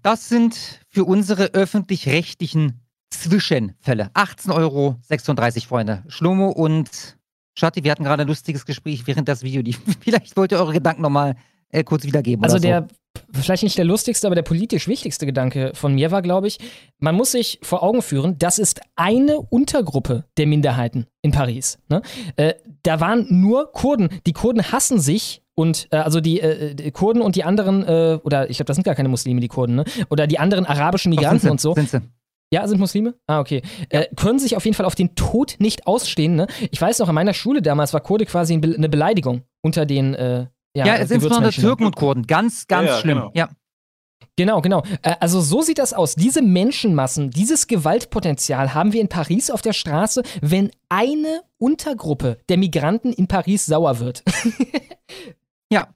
Das 0.05 0.29
sind 0.29 0.81
für 0.91 1.05
unsere 1.05 1.55
öffentlich-rechtlichen 1.55 2.83
Zwischenfälle. 3.11 4.11
18,36 4.15 4.53
Euro, 4.55 4.99
Freunde. 5.67 6.05
Schlomo 6.09 6.51
und 6.51 7.17
Schatti, 7.55 7.85
wir 7.85 7.91
hatten 7.91 8.05
gerade 8.05 8.23
ein 8.23 8.29
lustiges 8.29 8.67
Gespräch 8.67 9.07
während 9.07 9.29
das 9.29 9.43
Video 9.43 9.63
lief. 9.63 9.81
Vielleicht 10.01 10.37
wollt 10.37 10.53
ihr 10.53 10.59
eure 10.59 10.75
Gedanken 10.75 11.01
nochmal 11.01 11.37
äh, 11.71 11.85
kurz 11.85 12.05
wiedergeben. 12.05 12.45
Also 12.45 12.57
oder 12.57 12.63
so. 12.63 12.69
der, 12.69 12.89
vielleicht 13.43 13.63
nicht 13.63 13.79
der 13.79 13.87
lustigste, 13.87 14.27
aber 14.27 14.35
der 14.35 14.43
politisch 14.43 14.89
wichtigste 14.89 15.25
Gedanke 15.25 15.73
von 15.75 15.95
mir 15.95 16.11
war, 16.11 16.21
glaube 16.21 16.49
ich, 16.49 16.59
man 16.99 17.15
muss 17.15 17.33
sich 17.33 17.59
vor 17.63 17.83
Augen 17.83 18.03
führen, 18.03 18.37
das 18.39 18.59
ist 18.59 18.83
eine 18.97 19.41
Untergruppe 19.41 20.25
der 20.37 20.47
Minderheiten 20.47 21.07
in 21.23 21.31
Paris. 21.31 21.79
Ne? 21.89 22.03
Äh, 22.37 22.55
da 22.83 23.01
waren 23.01 23.27
nur 23.31 23.73
Kurden. 23.73 24.11
Die 24.27 24.35
Kurden 24.35 24.71
hassen 24.71 25.01
sich 25.01 25.44
und 25.55 25.89
äh, 25.91 25.97
also 25.97 26.21
die, 26.21 26.41
äh, 26.41 26.75
die 26.75 26.91
Kurden 26.91 27.23
und 27.23 27.37
die 27.37 27.45
anderen, 27.45 27.83
äh, 27.85 28.19
oder 28.25 28.51
ich 28.51 28.57
glaube, 28.57 28.67
das 28.67 28.77
sind 28.77 28.85
gar 28.85 28.95
keine 28.95 29.09
Muslime, 29.09 29.41
die 29.41 29.49
Kurden, 29.49 29.77
ne? 29.77 29.85
Oder 30.11 30.27
die 30.27 30.39
anderen 30.39 30.67
arabischen 30.67 31.13
Doch, 31.13 31.19
Migranten 31.21 31.41
sind 31.41 31.61
sie, 31.61 31.69
und 31.69 31.75
so. 31.75 31.75
Sind 31.75 31.91
sie. 31.91 32.01
Ja, 32.53 32.69
sind 32.69 32.79
Muslime? 32.79 33.15
Ah, 33.27 33.41
okay. 33.41 33.63
Äh, 33.89 34.07
können 34.15 34.39
sich 34.39 34.57
auf 34.57 34.65
jeden 34.65 34.77
Fall 34.77 34.87
auf 34.87 34.95
den 34.95 35.15
Tod 35.17 35.57
nicht 35.59 35.87
ausstehen. 35.89 36.37
Ne? 36.37 36.47
Ich 36.71 36.81
weiß 36.81 36.99
noch, 37.01 37.09
in 37.09 37.15
meiner 37.15 37.35
Schule 37.35 37.63
damals 37.63 37.93
war 37.93 38.01
Kurde 38.01 38.27
quasi 38.27 38.53
ein 38.55 38.61
Be- 38.61 38.75
eine 38.77 38.89
Beleidigung 38.89 39.43
unter 39.63 39.87
den 39.87 40.15
äh, 40.15 40.47
ja, 40.77 40.87
Ja, 40.87 40.95
äh, 40.95 41.03
es 41.03 41.09
sind 41.09 41.17
insbesondere 41.17 41.51
Gewürzmenschen. 41.51 41.63
Türken 41.63 41.85
und 41.87 41.97
Kurden. 41.97 42.27
Ganz, 42.27 42.67
ganz 42.69 42.87
Ja, 42.89 42.95
ja, 42.95 43.01
schlimm. 43.01 43.19
genau. 43.19 43.31
Ja. 43.35 43.49
Genau, 44.37 44.61
genau. 44.61 44.83
Äh, 45.03 45.15
Also 45.21 45.41
so 45.41 45.63
sieht 45.63 45.79
das 45.79 45.95
aus. 45.95 46.15
Diese 46.17 46.43
Menschenmassen, 46.43 47.31
dieses 47.31 47.67
Gewaltpotenzial 47.67 48.75
haben 48.75 48.93
wir 48.93 49.01
in 49.01 49.09
Paris 49.09 49.51
auf 49.51 49.63
der 49.63 49.73
Straße, 49.73 50.23
wenn 50.41 50.71
eine 50.89 51.43
Untergruppe 51.59 52.39
der 52.49 52.59
Migranten 52.59 53.13
in 53.13 53.27
Paris 53.27 53.67
sauer 53.67 53.99
wird. 54.01 54.23
Ja, 55.75 55.89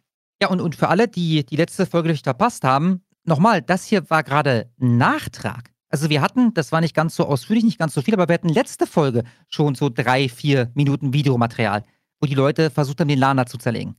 ja 0.43 0.49
und, 0.49 0.61
und 0.61 0.75
für 0.75 0.89
alle, 0.89 1.07
die 1.07 1.47
die 1.47 1.55
letzte 1.55 1.87
Folge 1.87 2.09
nicht 2.09 2.25
verpasst 2.25 2.65
haben, 2.65 3.05
nochmal, 3.23 3.63
das 3.63 3.85
hier 3.85 4.11
war 4.11 4.25
gerade 4.25 4.71
Nachtrag. 4.77 5.71
Also 5.89 6.11
wir 6.11 6.21
hatten, 6.21 6.53
das 6.53 6.73
war 6.73 6.81
nicht 6.81 6.97
ganz 6.97 7.15
so 7.15 7.25
ausführlich, 7.25 7.65
nicht 7.65 7.79
ganz 7.79 7.95
so 7.95 8.03
viel, 8.03 8.15
aber 8.15 8.27
wir 8.29 8.35
hatten 8.35 8.49
letzte 8.49 8.89
Folge 8.89 9.23
schon 9.49 9.77
so 9.77 9.89
drei, 9.89 10.29
vier 10.29 10.73
Minuten 10.75 11.13
Videomaterial, 11.13 11.85
wo 12.21 12.27
die 12.27 12.35
Leute 12.35 12.71
versucht 12.71 13.01
haben, 13.01 13.09
den 13.09 13.21
Lana 13.21 13.47
zu 13.47 13.57
zerlegen. 13.57 13.97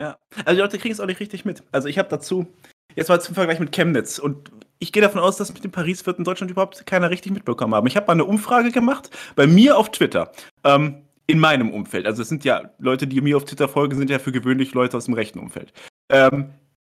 Ja, 0.00 0.16
also 0.44 0.52
die 0.52 0.62
Leute 0.62 0.78
kriegen 0.78 0.92
es 0.92 1.00
auch 1.00 1.06
nicht 1.06 1.20
richtig 1.20 1.44
mit. 1.44 1.62
Also 1.72 1.88
ich 1.88 1.98
habe 1.98 2.08
dazu, 2.08 2.46
jetzt 2.94 3.08
mal 3.08 3.20
zum 3.20 3.34
Vergleich 3.34 3.60
mit 3.60 3.72
Chemnitz 3.72 4.18
und 4.18 4.50
ich 4.78 4.92
gehe 4.92 5.02
davon 5.02 5.20
aus, 5.20 5.36
dass 5.36 5.52
mit 5.52 5.62
dem 5.62 5.70
Paris 5.72 6.06
wird 6.06 6.18
in 6.18 6.24
Deutschland 6.24 6.50
überhaupt 6.50 6.86
keiner 6.86 7.10
richtig 7.10 7.32
mitbekommen 7.32 7.74
haben. 7.74 7.86
Ich 7.86 7.96
habe 7.96 8.06
mal 8.06 8.14
eine 8.14 8.24
Umfrage 8.24 8.72
gemacht 8.72 9.10
bei 9.36 9.46
mir 9.46 9.76
auf 9.76 9.90
Twitter, 9.90 10.32
ähm, 10.64 11.05
in 11.26 11.38
meinem 11.38 11.70
Umfeld. 11.70 12.06
Also 12.06 12.22
es 12.22 12.28
sind 12.28 12.44
ja 12.44 12.70
Leute, 12.78 13.06
die 13.06 13.20
mir 13.20 13.36
auf 13.36 13.44
Twitter 13.44 13.68
folgen, 13.68 13.96
sind 13.96 14.10
ja 14.10 14.18
für 14.18 14.32
gewöhnlich 14.32 14.74
Leute 14.74 14.96
aus 14.96 15.06
dem 15.06 15.14
rechten 15.14 15.38
Umfeld. 15.38 15.72
Ähm, 16.10 16.50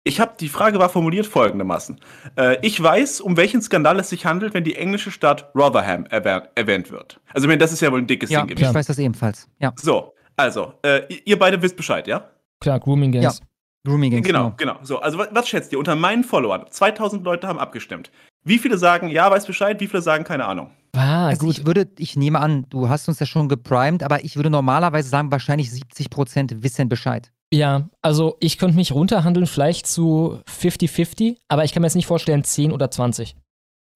ich 0.03 0.19
habe 0.19 0.33
die 0.39 0.47
Frage 0.49 0.79
war 0.79 0.89
formuliert 0.89 1.25
folgendermaßen: 1.27 1.99
äh, 2.37 2.57
Ich 2.65 2.81
weiß, 2.81 3.21
um 3.21 3.37
welchen 3.37 3.61
Skandal 3.61 3.99
es 3.99 4.09
sich 4.09 4.25
handelt, 4.25 4.53
wenn 4.53 4.63
die 4.63 4.75
englische 4.75 5.11
Stadt 5.11 5.51
Rotherham 5.55 6.05
erwähnt, 6.05 6.89
wird. 6.91 7.19
Also 7.33 7.45
ich 7.45 7.47
meine, 7.47 7.57
das 7.59 7.71
ist 7.73 7.81
ja 7.81 7.91
wohl 7.91 7.99
ein 7.99 8.07
dickes 8.07 8.29
Ja, 8.29 8.41
Ding 8.41 8.49
ich 8.51 8.55
gewesen. 8.55 8.73
weiß 8.75 8.87
das 8.87 8.97
ebenfalls. 8.99 9.49
Ja, 9.59 9.73
So, 9.77 10.13
also 10.37 10.73
äh, 10.83 11.01
ihr 11.25 11.37
beide 11.37 11.61
wisst 11.61 11.75
Bescheid, 11.75 12.07
ja? 12.07 12.29
Klar, 12.61 12.79
Grooming 12.79 13.13
ja. 13.13 13.21
Gangs. 13.21 13.41
Grooming 13.85 14.11
Gangs, 14.11 14.27
Genau, 14.27 14.53
genau. 14.57 14.77
So, 14.83 14.99
also 14.99 15.17
was, 15.17 15.29
was 15.31 15.47
schätzt 15.49 15.71
ihr? 15.73 15.79
Unter 15.79 15.95
meinen 15.95 16.23
Followern, 16.23 16.65
2000 16.69 17.23
Leute 17.23 17.47
haben 17.47 17.59
abgestimmt. 17.59 18.11
Wie 18.43 18.57
viele 18.57 18.77
sagen, 18.77 19.09
ja, 19.09 19.29
weiß 19.29 19.45
Bescheid, 19.45 19.79
wie 19.79 19.87
viele 19.87 20.01
sagen, 20.01 20.23
keine 20.23 20.45
Ahnung? 20.45 20.71
Ah, 20.95 21.27
Also 21.27 21.45
gut. 21.45 21.57
ich 21.57 21.65
würde, 21.65 21.87
ich 21.97 22.15
nehme 22.15 22.39
an, 22.39 22.65
du 22.69 22.89
hast 22.89 23.07
uns 23.07 23.19
ja 23.19 23.25
schon 23.25 23.49
geprimed, 23.49 24.03
aber 24.03 24.23
ich 24.23 24.35
würde 24.35 24.49
normalerweise 24.49 25.09
sagen, 25.09 25.31
wahrscheinlich 25.31 25.69
70% 25.69 26.63
wissen 26.63 26.89
Bescheid. 26.89 27.31
Ja, 27.51 27.89
also 28.01 28.37
ich 28.39 28.57
könnte 28.57 28.75
mich 28.75 28.91
runterhandeln, 28.91 29.47
vielleicht 29.47 29.87
zu 29.87 30.39
50-50, 30.47 31.37
aber 31.47 31.63
ich 31.63 31.73
kann 31.73 31.81
mir 31.81 31.87
jetzt 31.87 31.95
nicht 31.95 32.05
vorstellen 32.05 32.43
10 32.43 32.71
oder 32.71 32.91
20. 32.91 33.35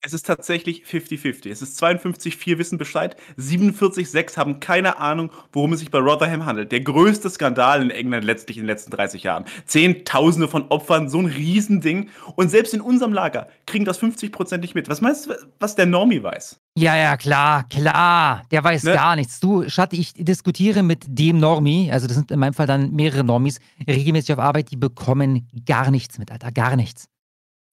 Es 0.05 0.11
ist 0.11 0.25
tatsächlich 0.25 0.83
50-50. 0.83 1.49
Es 1.49 1.61
ist 1.61 1.77
52, 1.77 2.35
4 2.35 2.57
wissen 2.59 2.77
Bescheid, 2.77 3.15
47, 3.37 4.09
6 4.11 4.37
haben 4.37 4.59
keine 4.59 4.97
Ahnung, 4.99 5.31
worum 5.53 5.71
es 5.71 5.79
sich 5.79 5.91
bei 5.91 5.99
Rotherham 5.99 6.45
handelt. 6.45 6.73
Der 6.73 6.81
größte 6.81 7.29
Skandal 7.29 7.81
in 7.81 7.89
England 7.89 8.25
letztlich 8.25 8.57
in 8.57 8.63
den 8.63 8.67
letzten 8.67 8.91
30 8.91 9.23
Jahren. 9.23 9.45
Zehntausende 9.65 10.49
von 10.49 10.67
Opfern, 10.67 11.07
so 11.07 11.19
ein 11.19 11.27
Riesending. 11.27 12.09
Und 12.35 12.49
selbst 12.49 12.73
in 12.73 12.81
unserem 12.81 13.13
Lager 13.13 13.47
kriegen 13.65 13.85
das 13.85 14.01
50% 14.01 14.57
nicht 14.57 14.75
mit. 14.75 14.89
Was 14.89 14.99
meinst 14.99 15.27
du, 15.27 15.35
was 15.59 15.75
der 15.75 15.85
Normie 15.85 16.21
weiß? 16.21 16.59
Ja, 16.77 16.97
ja, 16.97 17.15
klar, 17.15 17.63
klar. 17.69 18.43
Der 18.51 18.61
weiß 18.61 18.83
Ne? 18.83 18.93
gar 18.95 19.15
nichts. 19.15 19.39
Du, 19.39 19.69
Schatti, 19.69 19.97
ich 19.97 20.13
diskutiere 20.15 20.83
mit 20.83 21.05
dem 21.07 21.37
Normie, 21.39 21.89
also 21.89 22.07
das 22.07 22.17
sind 22.17 22.29
in 22.29 22.39
meinem 22.39 22.53
Fall 22.53 22.67
dann 22.67 22.91
mehrere 22.91 23.23
Normies, 23.23 23.59
regelmäßig 23.87 24.33
auf 24.33 24.39
Arbeit, 24.39 24.69
die 24.71 24.75
bekommen 24.75 25.47
gar 25.65 25.91
nichts 25.91 26.17
mit, 26.17 26.29
Alter, 26.29 26.51
gar 26.51 26.75
nichts. 26.75 27.07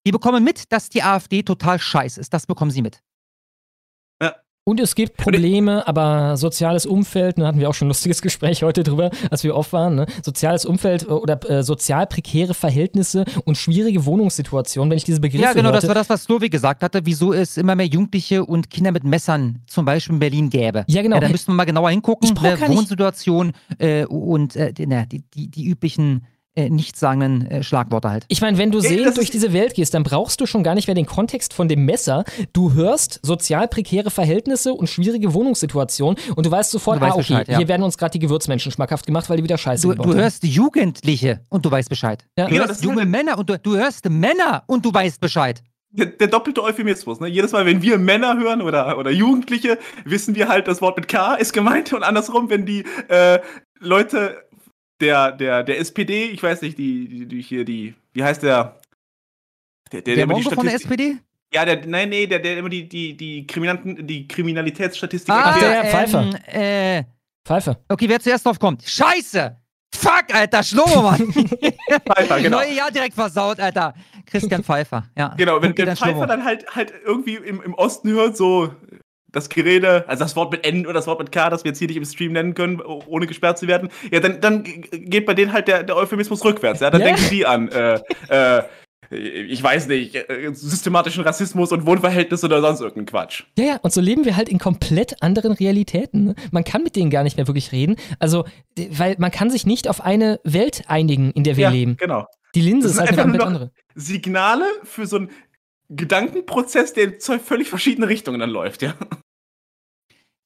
Die 0.05 0.11
bekommen 0.11 0.43
mit, 0.43 0.71
dass 0.71 0.89
die 0.89 1.03
AfD 1.03 1.43
total 1.43 1.79
scheiße 1.79 2.19
ist. 2.19 2.33
Das 2.33 2.47
bekommen 2.47 2.71
sie 2.71 2.81
mit. 2.81 3.01
Und 4.63 4.79
es 4.79 4.93
gibt 4.93 5.17
Probleme, 5.17 5.87
aber 5.87 6.37
soziales 6.37 6.85
Umfeld, 6.85 7.39
da 7.39 7.47
hatten 7.47 7.59
wir 7.59 7.67
auch 7.67 7.73
schon 7.73 7.87
ein 7.87 7.89
lustiges 7.89 8.21
Gespräch 8.21 8.61
heute 8.61 8.83
drüber, 8.83 9.09
als 9.31 9.43
wir 9.43 9.55
off 9.55 9.73
waren, 9.73 9.95
ne? 9.95 10.05
soziales 10.21 10.65
Umfeld 10.65 11.03
äh, 11.03 11.07
oder 11.07 11.39
äh, 11.49 11.63
sozial 11.63 12.05
prekäre 12.05 12.53
Verhältnisse 12.53 13.25
und 13.45 13.57
schwierige 13.57 14.05
Wohnungssituationen, 14.05 14.91
wenn 14.91 14.97
ich 14.97 15.03
diese 15.03 15.19
Begriffe 15.19 15.43
ja, 15.43 15.53
genau, 15.53 15.69
hörte. 15.69 15.79
das 15.79 15.87
war 15.87 15.95
das, 15.95 16.09
was 16.09 16.23
Slovi 16.25 16.49
gesagt 16.49 16.83
hatte, 16.83 17.01
wieso 17.05 17.33
es 17.33 17.57
immer 17.57 17.75
mehr 17.75 17.87
Jugendliche 17.87 18.45
und 18.45 18.69
Kinder 18.69 18.91
mit 18.91 19.03
Messern 19.03 19.63
zum 19.65 19.83
Beispiel 19.83 20.13
in 20.13 20.19
Berlin 20.19 20.49
gäbe. 20.51 20.85
Ja, 20.87 21.01
genau. 21.01 21.19
da 21.19 21.27
müssten 21.27 21.51
wir 21.51 21.55
mal 21.55 21.65
genauer 21.65 21.89
hingucken. 21.89 22.29
Ne, 22.41 22.59
Wohnsituation 22.67 23.53
äh, 23.79 24.05
und 24.05 24.55
äh, 24.55 24.71
die, 24.73 24.85
ne, 24.85 25.07
die, 25.11 25.23
die, 25.33 25.49
die 25.49 25.65
üblichen 25.65 26.27
äh, 26.55 26.69
nichtssagenden 26.69 27.49
äh, 27.49 27.63
Schlagworte 27.63 28.09
halt. 28.09 28.25
Ich 28.27 28.41
meine, 28.41 28.57
wenn 28.57 28.71
du 28.71 28.79
Ja, 28.79 28.89
sehend 28.89 29.17
durch 29.17 29.29
diese 29.29 29.53
Welt 29.53 29.73
gehst, 29.73 29.93
dann 29.93 30.03
brauchst 30.03 30.41
du 30.41 30.45
schon 30.45 30.63
gar 30.63 30.75
nicht 30.75 30.87
mehr 30.87 30.95
den 30.95 31.05
Kontext 31.05 31.53
von 31.53 31.67
dem 31.67 31.85
Messer. 31.85 32.25
Du 32.51 32.73
hörst 32.73 33.19
sozial 33.23 33.67
prekäre 33.67 34.09
Verhältnisse 34.11 34.73
und 34.73 34.87
schwierige 34.87 35.33
Wohnungssituationen 35.33 36.17
und 36.35 36.45
du 36.45 36.51
weißt 36.51 36.71
sofort, 36.71 36.97
Du 36.97 37.01
weißt 37.01 37.11
ah, 37.11 37.19
okay, 37.19 37.27
Bescheid, 37.33 37.47
ja. 37.47 37.57
hier 37.57 37.67
werden 37.67 37.83
uns 37.83 37.97
gerade 37.97 38.11
die 38.11 38.19
Gewürzmenschen 38.19 38.71
schmackhaft 38.71 39.05
gemacht, 39.05 39.29
weil 39.29 39.37
die 39.37 39.43
wieder 39.43 39.57
Scheiße 39.57 39.87
Du, 39.87 39.93
du 39.93 40.13
hörst 40.13 40.43
Jugendliche 40.43 41.39
und 41.49 41.65
du 41.65 41.71
weißt 41.71 41.89
Bescheid. 41.89 42.25
Ja. 42.37 42.47
Du 42.47 42.55
hörst 42.57 42.83
junge 42.83 43.01
halt- 43.01 43.09
Männer 43.09 43.37
und 43.37 43.49
du, 43.49 43.57
du 43.57 43.77
hörst 43.77 44.09
Männer 44.09 44.63
und 44.67 44.83
du 44.85 44.93
weißt 44.93 45.21
Bescheid. 45.21 45.63
Der, 45.93 46.05
der 46.05 46.27
doppelte 46.27 46.63
Euphemismus. 46.63 47.19
Ne? 47.19 47.27
Jedes 47.27 47.51
Mal, 47.51 47.65
wenn 47.65 47.81
wir 47.81 47.97
Männer 47.97 48.37
hören 48.37 48.61
oder, 48.61 48.97
oder 48.97 49.11
Jugendliche, 49.11 49.77
wissen 50.05 50.35
wir 50.35 50.47
halt, 50.47 50.67
das 50.67 50.81
Wort 50.81 50.95
mit 50.97 51.07
K 51.09 51.35
ist 51.35 51.51
gemeint. 51.51 51.91
Und 51.91 52.03
andersrum, 52.03 52.49
wenn 52.49 52.65
die 52.65 52.85
äh, 53.09 53.39
Leute 53.79 54.37
der, 55.01 55.31
der, 55.31 55.63
der 55.63 55.79
SPD, 55.79 56.25
ich 56.25 56.41
weiß 56.41 56.61
nicht, 56.61 56.77
die, 56.77 57.07
die, 57.07 57.27
die 57.27 57.41
hier, 57.41 57.65
die, 57.65 57.95
wie 58.13 58.23
heißt 58.23 58.43
der? 58.43 58.79
Der, 59.91 60.01
Der, 60.01 60.15
immer 60.15 60.35
die 60.35 60.43
Mongo 60.43 60.55
von 60.55 60.65
der 60.65 60.75
SPD? 60.75 61.17
Ja, 61.53 61.65
der, 61.65 61.85
nein, 61.85 62.09
nee, 62.09 62.27
der, 62.27 62.39
der 62.39 62.57
immer 62.59 62.69
die, 62.69 62.87
die, 62.87 63.17
die, 63.17 63.45
Kriminanten, 63.45 64.07
die 64.07 64.27
Kriminalitätsstatistik 64.27 65.33
Ach, 65.35 65.59
der. 65.59 65.85
Pfeiffer. 65.85 66.29
Ähm, 66.47 66.61
äh, 66.61 67.03
Pfeife. 67.45 67.77
okay, 67.89 68.07
wer 68.07 68.19
zuerst 68.19 68.45
drauf 68.45 68.57
kommt. 68.57 68.83
Scheiße! 68.83 69.57
Fuck, 69.93 70.33
Alter, 70.33 70.63
Schlomo, 70.63 71.01
Mann. 71.01 71.33
Pfeiffer, 71.33 72.39
genau. 72.41 72.59
Neue 72.59 72.73
Jahr 72.73 72.91
direkt 72.91 73.15
versaut, 73.15 73.59
Alter. 73.59 73.93
Christian 74.25 74.63
Pfeiffer, 74.63 75.03
ja. 75.17 75.33
Genau, 75.35 75.61
wenn 75.61 75.75
der 75.75 75.95
Schlomo. 75.95 76.13
Pfeiffer 76.13 76.27
dann 76.27 76.45
halt, 76.45 76.65
halt 76.73 76.93
irgendwie 77.03 77.35
im, 77.35 77.61
im 77.61 77.73
Osten 77.73 78.09
hört, 78.11 78.37
so 78.37 78.73
das 79.31 79.49
Gerede, 79.49 80.05
also 80.07 80.23
das 80.23 80.35
Wort 80.35 80.51
mit 80.51 80.65
N 80.65 80.85
oder 80.85 80.93
das 80.93 81.07
Wort 81.07 81.19
mit 81.19 81.31
K, 81.31 81.49
das 81.49 81.63
wir 81.63 81.69
jetzt 81.69 81.79
hier 81.79 81.87
nicht 81.87 81.97
im 81.97 82.05
Stream 82.05 82.33
nennen 82.33 82.53
können, 82.53 82.81
ohne 82.81 83.27
gesperrt 83.27 83.57
zu 83.57 83.67
werden, 83.67 83.89
ja, 84.11 84.19
dann, 84.19 84.41
dann 84.41 84.63
geht 84.63 85.25
bei 85.25 85.33
denen 85.33 85.53
halt 85.53 85.67
der, 85.67 85.83
der 85.83 85.95
Euphemismus 85.95 86.43
rückwärts. 86.43 86.79
Ja? 86.81 86.89
Dann 86.89 87.01
Ja. 87.01 87.07
denken 87.07 87.29
die 87.29 87.45
an, 87.45 87.69
äh, 87.69 87.99
äh, 88.29 88.63
ich 89.09 89.61
weiß 89.61 89.87
nicht, 89.87 90.15
äh, 90.15 90.51
systematischen 90.53 91.23
Rassismus 91.23 91.73
und 91.73 91.85
Wohnverhältnisse 91.85 92.45
oder 92.45 92.61
sonst 92.61 92.79
irgendeinen 92.79 93.07
Quatsch. 93.07 93.43
Ja, 93.57 93.65
ja, 93.65 93.75
und 93.81 93.91
so 93.91 93.99
leben 93.99 94.23
wir 94.23 94.37
halt 94.37 94.47
in 94.47 94.57
komplett 94.57 95.21
anderen 95.21 95.51
Realitäten. 95.51 96.23
ne? 96.25 96.35
Man 96.51 96.63
kann 96.63 96.83
mit 96.83 96.95
denen 96.95 97.09
gar 97.09 97.23
nicht 97.23 97.35
mehr 97.35 97.47
wirklich 97.47 97.73
reden. 97.73 97.97
Also, 98.19 98.45
d- 98.77 98.89
weil 98.97 99.15
man 99.17 99.29
kann 99.31 99.49
sich 99.49 99.65
nicht 99.65 99.89
auf 99.89 99.99
eine 100.01 100.39
Welt 100.45 100.83
einigen, 100.87 101.31
in 101.31 101.43
der 101.43 101.57
wir 101.57 101.63
ja, 101.65 101.69
leben. 101.71 101.97
genau. 101.97 102.25
Die 102.55 102.61
Linse 102.61 102.87
ist 102.87 102.99
halt 102.99 103.09
eine 103.09 103.21
komplett 103.21 103.41
andere. 103.43 103.71
Signale 103.95 104.65
für 104.83 105.05
so 105.05 105.17
einen 105.17 105.29
Gedankenprozess, 105.95 106.93
der 106.93 107.03
in 107.05 107.19
zwei 107.19 107.39
völlig 107.39 107.69
verschiedene 107.69 108.07
Richtungen 108.07 108.39
dann 108.39 108.49
läuft, 108.49 108.81
ja. 108.81 108.93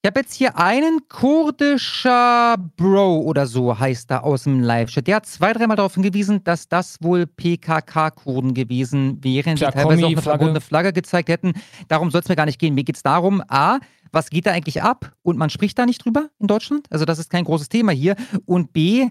Ich 0.06 0.08
habe 0.08 0.20
jetzt 0.20 0.36
hier 0.36 0.56
einen 0.60 1.00
kurdischer 1.10 2.58
Bro 2.78 3.22
oder 3.22 3.48
so 3.48 3.80
heißt 3.80 4.12
er 4.12 4.24
aus 4.24 4.44
dem 4.44 4.60
Live-Chat. 4.60 5.08
Der 5.08 5.16
hat 5.16 5.26
zwei, 5.26 5.52
dreimal 5.52 5.78
darauf 5.78 5.96
hingewiesen, 5.96 6.44
dass 6.44 6.68
das 6.68 6.98
wohl 7.02 7.26
PKK-Kurden 7.26 8.54
gewesen 8.54 9.24
wären, 9.24 9.56
Klar, 9.56 9.72
die 9.72 9.78
teilweise 9.80 10.06
auch 10.06 10.12
eine 10.12 10.22
verbundene 10.22 10.62
Flagge 10.62 10.94
gezeigt 10.94 11.30
hätten. 11.30 11.54
Darum 11.88 12.12
soll 12.12 12.22
es 12.22 12.30
mir 12.30 12.36
gar 12.36 12.46
nicht 12.46 12.60
gehen. 12.60 12.76
Mir 12.76 12.84
geht 12.84 12.98
es 12.98 13.02
darum, 13.02 13.42
A, 13.48 13.80
was 14.12 14.30
geht 14.30 14.46
da 14.46 14.52
eigentlich 14.52 14.84
ab? 14.84 15.12
Und 15.24 15.40
man 15.40 15.50
spricht 15.50 15.80
da 15.80 15.88
nicht 15.88 16.06
drüber 16.06 16.30
in 16.40 16.46
Deutschland. 16.46 16.86
Also 16.92 17.06
das 17.06 17.18
ist 17.18 17.32
kein 17.32 17.44
großes 17.44 17.70
Thema 17.70 17.92
hier. 17.92 18.16
Und 18.46 18.74
B, 18.74 19.10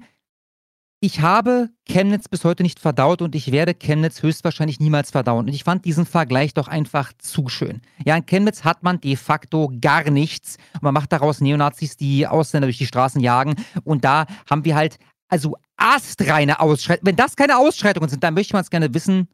ich 1.04 1.20
habe 1.20 1.68
Chemnitz 1.86 2.28
bis 2.28 2.44
heute 2.44 2.62
nicht 2.62 2.80
verdaut 2.80 3.20
und 3.20 3.34
ich 3.34 3.52
werde 3.52 3.74
Chemnitz 3.74 4.22
höchstwahrscheinlich 4.22 4.80
niemals 4.80 5.10
verdauen. 5.10 5.46
Und 5.46 5.52
ich 5.52 5.62
fand 5.62 5.84
diesen 5.84 6.06
Vergleich 6.06 6.54
doch 6.54 6.66
einfach 6.66 7.12
zu 7.18 7.50
schön. 7.50 7.82
Ja, 8.06 8.16
in 8.16 8.24
Chemnitz 8.24 8.64
hat 8.64 8.82
man 8.82 9.02
de 9.02 9.14
facto 9.16 9.70
gar 9.82 10.10
nichts. 10.10 10.56
Und 10.72 10.84
man 10.84 10.94
macht 10.94 11.12
daraus 11.12 11.42
Neonazis, 11.42 11.98
die 11.98 12.26
Ausländer 12.26 12.68
durch 12.68 12.78
die 12.78 12.86
Straßen 12.86 13.20
jagen. 13.20 13.54
Und 13.84 14.02
da 14.02 14.24
haben 14.48 14.64
wir 14.64 14.76
halt, 14.76 14.98
also 15.28 15.58
astreine 15.76 16.58
Ausschreitungen. 16.60 17.06
Wenn 17.06 17.16
das 17.16 17.36
keine 17.36 17.58
Ausschreitungen 17.58 18.08
sind, 18.08 18.24
dann 18.24 18.32
möchte 18.32 18.54
man 18.54 18.62
es 18.62 18.70
gerne 18.70 18.94
wissen, 18.94 19.28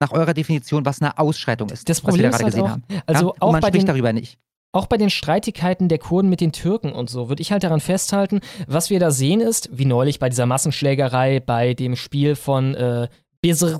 nach 0.00 0.12
eurer 0.12 0.32
Definition, 0.32 0.86
was 0.86 1.02
eine 1.02 1.18
Ausschreitung 1.18 1.68
ist, 1.70 1.88
Das 1.88 1.98
was 2.04 2.14
wir 2.14 2.22
Problem 2.22 2.30
da 2.30 2.36
ist 2.36 2.42
gerade 2.42 2.44
halt 2.44 2.54
gesehen 2.54 2.64
auch, 2.64 2.70
haben. 2.70 3.02
also 3.06 3.26
ja? 3.28 3.34
auch 3.40 3.46
Und 3.48 3.52
man 3.52 3.60
bei 3.60 3.68
spricht 3.68 3.82
den, 3.82 3.86
darüber 3.86 4.12
nicht. 4.12 4.38
Auch 4.76 4.88
bei 4.88 4.98
den 4.98 5.08
Streitigkeiten 5.08 5.88
der 5.88 5.96
Kurden 5.96 6.28
mit 6.28 6.42
den 6.42 6.52
Türken 6.52 6.92
und 6.92 7.08
so 7.08 7.30
würde 7.30 7.40
ich 7.40 7.50
halt 7.50 7.64
daran 7.64 7.80
festhalten, 7.80 8.40
was 8.66 8.90
wir 8.90 9.00
da 9.00 9.10
sehen 9.10 9.40
ist, 9.40 9.70
wie 9.72 9.86
neulich 9.86 10.18
bei 10.18 10.28
dieser 10.28 10.44
Massenschlägerei 10.44 11.40
bei 11.40 11.72
dem 11.72 11.96
Spiel 11.96 12.36
von 12.36 12.74
äh, 12.74 13.08
Bezr, 13.40 13.78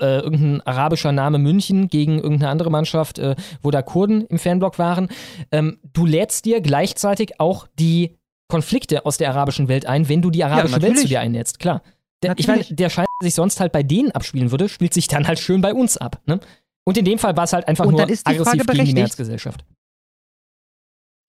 äh, 0.00 0.18
irgendein 0.18 0.60
arabischer 0.62 1.12
Name 1.12 1.38
München 1.38 1.86
gegen 1.86 2.16
irgendeine 2.16 2.50
andere 2.50 2.72
Mannschaft, 2.72 3.20
äh, 3.20 3.36
wo 3.62 3.70
da 3.70 3.82
Kurden 3.82 4.26
im 4.26 4.40
Fanblock 4.40 4.80
waren. 4.80 5.10
Ähm, 5.52 5.78
du 5.92 6.06
lädst 6.06 6.44
dir 6.44 6.60
gleichzeitig 6.60 7.38
auch 7.38 7.68
die 7.78 8.16
Konflikte 8.48 9.06
aus 9.06 9.18
der 9.18 9.30
arabischen 9.30 9.68
Welt 9.68 9.86
ein, 9.86 10.08
wenn 10.08 10.22
du 10.22 10.30
die 10.30 10.42
arabische 10.42 10.82
Welt 10.82 10.98
zu 10.98 11.06
dir 11.06 11.20
einlädst, 11.20 11.60
klar. 11.60 11.82
Der, 12.24 12.34
ich 12.36 12.48
meine, 12.48 12.64
der 12.64 12.90
Scheiß, 12.90 13.06
der 13.20 13.26
sich 13.28 13.34
sonst 13.36 13.60
halt 13.60 13.70
bei 13.70 13.84
denen 13.84 14.10
abspielen 14.10 14.50
würde, 14.50 14.68
spielt 14.68 14.92
sich 14.92 15.06
dann 15.06 15.28
halt 15.28 15.38
schön 15.38 15.60
bei 15.60 15.72
uns 15.72 15.98
ab. 15.98 16.20
Ne? 16.26 16.40
Und 16.82 16.96
in 16.96 17.04
dem 17.04 17.20
Fall 17.20 17.36
war 17.36 17.44
es 17.44 17.52
halt 17.52 17.68
einfach 17.68 17.84
Und 17.84 17.92
nur 17.92 18.02
aggressiv 18.02 18.42
Frage 18.42 18.64
gegen 18.64 18.84
die. 18.86 18.94
Mehrheitsgesellschaft. 18.94 19.64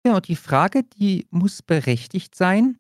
Ja, 0.06 0.16
und 0.16 0.28
die 0.28 0.36
Frage, 0.36 0.84
die 0.84 1.28
muss 1.30 1.62
berechtigt 1.62 2.36
sein, 2.36 2.78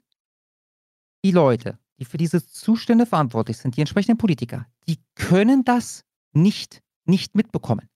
die 1.23 1.31
Leute, 1.31 1.79
die 1.99 2.05
für 2.05 2.17
diese 2.17 2.45
Zustände 2.45 3.05
verantwortlich 3.05 3.57
sind, 3.57 3.77
die 3.77 3.81
entsprechenden 3.81 4.17
Politiker, 4.17 4.65
die 4.87 4.97
können 5.15 5.63
das 5.63 6.03
nicht, 6.33 6.81
nicht 7.05 7.35
mitbekommen. 7.35 7.87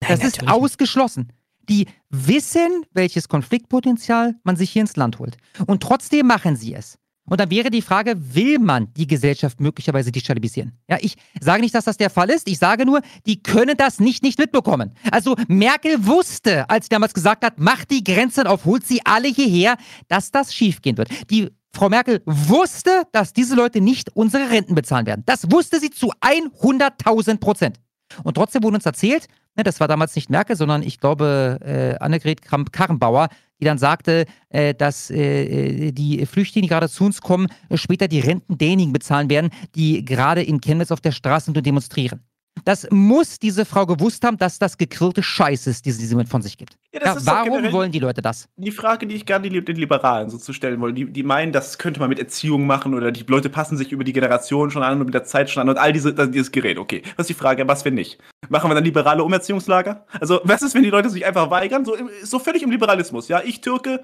Das 0.00 0.24
ist 0.24 0.48
ausgeschlossen. 0.48 1.32
Die 1.68 1.86
wissen, 2.10 2.84
welches 2.92 3.28
Konfliktpotenzial 3.28 4.34
man 4.44 4.56
sich 4.56 4.70
hier 4.70 4.82
ins 4.82 4.96
Land 4.96 5.18
holt. 5.18 5.36
Und 5.66 5.82
trotzdem 5.82 6.26
machen 6.26 6.56
sie 6.56 6.74
es. 6.74 6.98
Und 7.26 7.40
dann 7.40 7.50
wäre 7.50 7.70
die 7.70 7.80
Frage, 7.80 8.14
will 8.34 8.58
man 8.58 8.92
die 8.94 9.06
Gesellschaft 9.06 9.60
möglicherweise 9.60 10.12
destabilisieren? 10.12 10.72
Ja, 10.88 10.98
ich 11.00 11.16
sage 11.40 11.62
nicht, 11.62 11.74
dass 11.74 11.84
das 11.84 11.96
der 11.96 12.10
Fall 12.10 12.30
ist. 12.30 12.48
Ich 12.48 12.58
sage 12.58 12.84
nur, 12.84 13.00
die 13.26 13.42
können 13.42 13.76
das 13.76 13.98
nicht 13.98 14.22
nicht 14.22 14.38
mitbekommen. 14.38 14.92
Also 15.10 15.34
Merkel 15.48 16.06
wusste, 16.06 16.68
als 16.68 16.86
sie 16.86 16.90
damals 16.90 17.14
gesagt 17.14 17.44
hat, 17.44 17.58
macht 17.58 17.90
die 17.90 18.04
Grenzen 18.04 18.46
auf, 18.46 18.66
holt 18.66 18.86
sie 18.86 19.00
alle 19.04 19.28
hierher, 19.28 19.76
dass 20.08 20.30
das 20.30 20.54
schiefgehen 20.54 20.98
wird. 20.98 21.08
Die 21.30 21.48
Frau 21.72 21.88
Merkel 21.88 22.22
wusste, 22.26 23.04
dass 23.12 23.32
diese 23.32 23.56
Leute 23.56 23.80
nicht 23.80 24.14
unsere 24.14 24.50
Renten 24.50 24.74
bezahlen 24.74 25.06
werden. 25.06 25.22
Das 25.26 25.50
wusste 25.50 25.80
sie 25.80 25.90
zu 25.90 26.12
100.000 26.20 27.38
Prozent. 27.38 27.80
Und 28.22 28.34
trotzdem 28.34 28.62
wurde 28.62 28.76
uns 28.76 28.86
erzählt, 28.86 29.26
ne, 29.56 29.64
das 29.64 29.80
war 29.80 29.88
damals 29.88 30.14
nicht 30.14 30.30
Merkel, 30.30 30.56
sondern 30.56 30.82
ich 30.82 31.00
glaube 31.00 31.58
äh, 31.64 32.02
Annegret 32.02 32.42
Kramp-Karrenbauer, 32.42 33.28
die 33.64 33.68
dann 33.68 33.78
sagte, 33.78 34.26
äh, 34.50 34.74
dass 34.74 35.10
äh, 35.10 35.90
die 35.92 36.26
Flüchtlinge, 36.26 36.66
die 36.66 36.68
gerade 36.68 36.88
zu 36.88 37.04
uns 37.04 37.20
kommen, 37.20 37.48
äh, 37.70 37.76
später 37.76 38.08
die 38.08 38.20
Renten 38.20 38.58
derjenigen 38.58 38.92
bezahlen 38.92 39.30
werden, 39.30 39.50
die 39.74 40.04
gerade 40.04 40.42
in 40.42 40.60
Chemnitz 40.60 40.92
auf 40.92 41.00
der 41.00 41.12
Straße 41.12 41.46
sind 41.46 41.56
und 41.56 41.64
demonstrieren. 41.66 42.20
Das 42.64 42.86
muss 42.90 43.38
diese 43.38 43.64
Frau 43.64 43.84
gewusst 43.84 44.24
haben, 44.24 44.38
dass 44.38 44.58
das 44.58 44.78
gegrillte 44.78 45.22
Scheiß 45.22 45.66
ist, 45.66 45.84
die 45.84 45.90
sie 45.92 46.14
mit 46.14 46.28
von 46.28 46.40
sich 46.40 46.56
gibt. 46.56 46.78
Ja, 46.94 47.00
Ja, 47.04 47.16
warum 47.26 47.72
wollen 47.72 47.90
die 47.92 47.98
Leute 47.98 48.22
das? 48.22 48.48
Die 48.56 48.70
Frage, 48.70 49.06
die 49.06 49.16
ich 49.16 49.26
gerne 49.26 49.50
den 49.50 49.76
Liberalen 49.76 50.30
so 50.30 50.38
zu 50.38 50.52
stellen 50.52 50.80
wollte, 50.80 50.94
die, 50.94 51.12
die 51.12 51.22
meinen, 51.24 51.52
das 51.52 51.78
könnte 51.78 52.00
man 52.00 52.08
mit 52.08 52.18
Erziehung 52.20 52.66
machen 52.66 52.94
oder 52.94 53.10
die 53.12 53.24
Leute 53.26 53.50
passen 53.50 53.76
sich 53.76 53.92
über 53.92 54.04
die 54.04 54.12
Generation 54.12 54.70
schon 54.70 54.82
an 54.82 55.00
und 55.00 55.06
mit 55.06 55.14
der 55.14 55.24
Zeit 55.24 55.50
schon 55.50 55.62
an 55.62 55.68
und 55.68 55.78
all 55.78 55.92
diese, 55.92 56.14
das- 56.14 56.30
dieses 56.30 56.52
Gerät. 56.52 56.78
Okay, 56.78 57.02
was 57.16 57.24
ist 57.24 57.30
die 57.36 57.40
Frage, 57.40 57.66
was 57.68 57.84
wenn 57.84 57.94
nicht? 57.94 58.18
Machen 58.48 58.70
wir 58.70 58.74
dann 58.74 58.84
liberale 58.84 59.24
Umerziehungslager? 59.24 60.06
Also, 60.20 60.40
was 60.44 60.62
ist, 60.62 60.74
wenn 60.74 60.84
die 60.84 60.90
Leute 60.90 61.10
sich 61.10 61.26
einfach 61.26 61.50
weigern? 61.50 61.84
So, 61.84 61.96
so 62.22 62.38
völlig 62.38 62.62
im 62.62 62.70
Liberalismus. 62.70 63.28
Ja, 63.28 63.42
ich 63.44 63.60
Türke, 63.60 64.02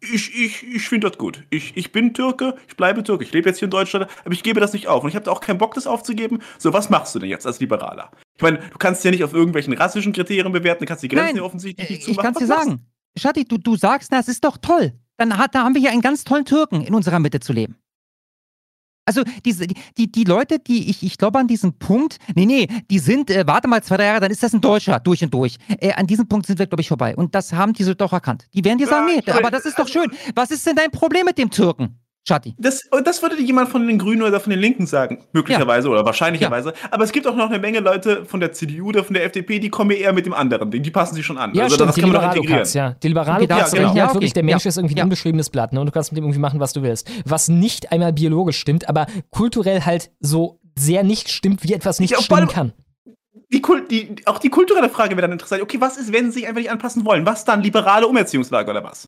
ich, 0.00 0.34
ich, 0.38 0.62
ich 0.62 0.88
finde 0.88 1.08
das 1.08 1.18
gut. 1.18 1.44
Ich, 1.50 1.76
ich 1.76 1.92
bin 1.92 2.14
Türke, 2.14 2.54
ich 2.68 2.76
bleibe 2.76 3.02
Türke, 3.02 3.24
ich 3.24 3.32
lebe 3.32 3.48
jetzt 3.48 3.58
hier 3.58 3.66
in 3.66 3.70
Deutschland, 3.70 4.06
aber 4.24 4.32
ich 4.32 4.42
gebe 4.42 4.60
das 4.60 4.72
nicht 4.72 4.88
auf. 4.88 5.02
Und 5.02 5.08
ich 5.10 5.16
habe 5.16 5.24
da 5.24 5.30
auch 5.32 5.40
keinen 5.40 5.58
Bock, 5.58 5.74
das 5.74 5.86
aufzugeben. 5.86 6.40
So, 6.58 6.72
was 6.72 6.90
machst 6.90 7.14
du 7.14 7.18
denn 7.18 7.28
jetzt 7.30 7.46
als 7.46 7.60
Liberaler? 7.60 8.10
Ich 8.36 8.42
meine, 8.42 8.58
du 8.58 8.78
kannst 8.78 9.04
ja 9.04 9.10
nicht 9.10 9.24
auf 9.24 9.32
irgendwelchen 9.32 9.72
rassischen 9.72 10.12
Kriterien 10.12 10.52
bewerten, 10.52 10.84
du 10.84 10.86
kannst 10.88 11.02
die 11.02 11.08
Grenzen 11.08 11.26
Nein, 11.26 11.36
ja 11.36 11.42
offensichtlich 11.42 11.88
nicht 11.90 12.00
Ich 12.00 12.04
zumachen. 12.06 12.22
kann 12.22 12.32
es 12.34 12.38
dir 12.38 12.46
sagen. 12.46 12.86
Schatti, 13.18 13.44
du, 13.44 13.56
du 13.56 13.76
sagst, 13.76 14.12
das 14.12 14.28
ist 14.28 14.44
doch 14.44 14.58
toll. 14.58 14.92
Dann 15.16 15.38
hat, 15.38 15.54
da 15.54 15.64
haben 15.64 15.74
wir 15.74 15.80
hier 15.80 15.90
einen 15.90 16.02
ganz 16.02 16.24
tollen 16.24 16.44
Türken 16.44 16.82
in 16.82 16.94
unserer 16.94 17.18
Mitte 17.18 17.40
zu 17.40 17.52
leben. 17.54 17.76
Also 19.06 19.22
diese, 19.44 19.66
die, 19.66 20.10
die, 20.10 20.24
Leute, 20.24 20.58
die 20.58 20.90
ich, 20.90 21.02
ich 21.02 21.16
glaube 21.16 21.38
an 21.38 21.46
diesem 21.46 21.74
Punkt, 21.74 22.18
nee, 22.34 22.44
nee, 22.44 22.68
die 22.90 22.98
sind, 22.98 23.30
äh, 23.30 23.46
warte 23.46 23.68
mal 23.68 23.82
zwei, 23.82 23.96
drei 23.96 24.06
Jahre, 24.06 24.20
dann 24.20 24.32
ist 24.32 24.42
das 24.42 24.52
ein 24.52 24.60
Deutscher, 24.60 24.98
durch 24.98 25.22
und 25.22 25.32
durch. 25.32 25.56
Äh, 25.80 25.92
an 25.92 26.08
diesem 26.08 26.26
Punkt 26.26 26.46
sind 26.46 26.58
wir, 26.58 26.66
glaube 26.66 26.82
ich, 26.82 26.88
vorbei. 26.88 27.14
Und 27.14 27.34
das 27.34 27.52
haben 27.52 27.72
diese 27.72 27.94
doch 27.94 28.12
erkannt. 28.12 28.48
Die 28.52 28.64
werden 28.64 28.78
dir 28.78 28.88
sagen, 28.88 29.06
nee, 29.06 29.30
aber 29.30 29.50
das 29.52 29.64
ist 29.64 29.78
doch 29.78 29.86
schön. 29.86 30.10
Was 30.34 30.50
ist 30.50 30.66
denn 30.66 30.74
dein 30.74 30.90
Problem 30.90 31.24
mit 31.24 31.38
dem 31.38 31.50
Türken, 31.50 32.00
Schatti? 32.28 32.54
Das, 32.58 32.82
und 32.90 33.06
das 33.06 33.22
würde 33.22 33.36
dir 33.36 33.44
jemand 33.44 33.68
von 33.68 33.86
den 33.86 33.98
Grünen 33.98 34.22
oder 34.22 34.40
von 34.40 34.50
den 34.50 34.58
Linken 34.58 34.86
sagen, 34.86 35.24
möglicherweise 35.32 35.88
oder 35.88 36.04
wahrscheinlicherweise. 36.04 36.72
Aber 36.90 37.04
es 37.04 37.12
gibt 37.12 37.26
auch 37.26 37.36
noch 37.36 37.48
eine 37.50 37.58
Menge 37.60 37.78
Leute 37.80 38.24
von 38.24 38.40
der 38.40 38.52
CDU 38.52 38.88
oder 38.88 39.04
von 39.04 39.14
der 39.14 39.24
FDP, 39.24 39.58
die 39.60 39.68
kommen 39.70 39.92
eher 39.92 40.12
mit 40.12 40.26
dem 40.26 40.34
anderen 40.34 40.70
Ding. 40.70 40.82
Die 40.82 40.90
passen 40.90 41.14
sich 41.14 41.24
schon 41.24 41.38
an. 41.38 41.54
Ja, 41.54 41.64
also 41.64 41.76
stimmt, 41.76 41.88
das 41.90 41.94
die 41.94 42.00
kann 42.00 42.10
man 42.10 42.20
doch 42.22 42.34
Liberalo-Katz, 42.34 42.74
integrieren. 42.74 42.92
ja. 42.92 42.98
Die 43.00 43.08
liberalo 43.08 43.44
Okay, 43.44 43.46
Katz 43.46 43.70
genau. 43.70 43.82
denken 43.84 43.96
Ja, 43.98 44.04
okay. 44.06 44.14
wirklich, 44.14 44.32
der 44.32 44.42
Mensch 44.42 44.64
Ja. 44.64 44.68
ist 44.70 44.76
irgendwie 44.76 44.94
ein 44.94 44.98
Ja. 44.98 45.04
unbeschriebenes 45.04 45.50
Blatt 45.50 45.72
ne? 45.72 45.80
und 45.80 45.86
du 45.86 45.92
kannst 45.92 46.10
mit 46.12 46.16
dem 46.18 46.24
irgendwie 46.24 46.40
machen, 46.40 46.58
was 46.58 46.72
du 46.72 46.82
willst. 46.82 47.08
Was 47.24 47.48
nicht 47.48 47.92
einmal 47.92 48.12
biologisch 48.12 48.58
stimmt, 48.58 48.88
aber 48.88 49.06
kulturell 49.30 49.82
halt 49.82 50.10
so 50.20 50.58
sehr 50.76 51.04
nicht 51.04 51.30
stimmt, 51.30 51.62
wie 51.62 51.72
etwas 51.74 52.00
nicht 52.00 52.10
Ja, 52.10 52.20
stimmen 52.20 52.48
kann. 52.48 52.72
Die, 53.52 53.60
Kult, 53.62 53.90
die, 53.92 54.16
auch 54.24 54.38
die 54.38 54.48
kulturelle 54.50 54.88
Frage 54.90 55.10
wäre 55.12 55.22
dann 55.22 55.32
interessant. 55.32 55.62
Okay, 55.62 55.80
was 55.80 55.96
ist, 55.96 56.12
wenn 56.12 56.26
sie 56.32 56.40
sich 56.40 56.48
einfach 56.48 56.60
nicht 56.60 56.70
anpassen 56.70 57.04
wollen? 57.04 57.24
Was 57.24 57.44
dann? 57.44 57.62
Liberale 57.62 58.08
Umerziehungslager 58.08 58.72
oder 58.72 58.82
was? 58.82 59.06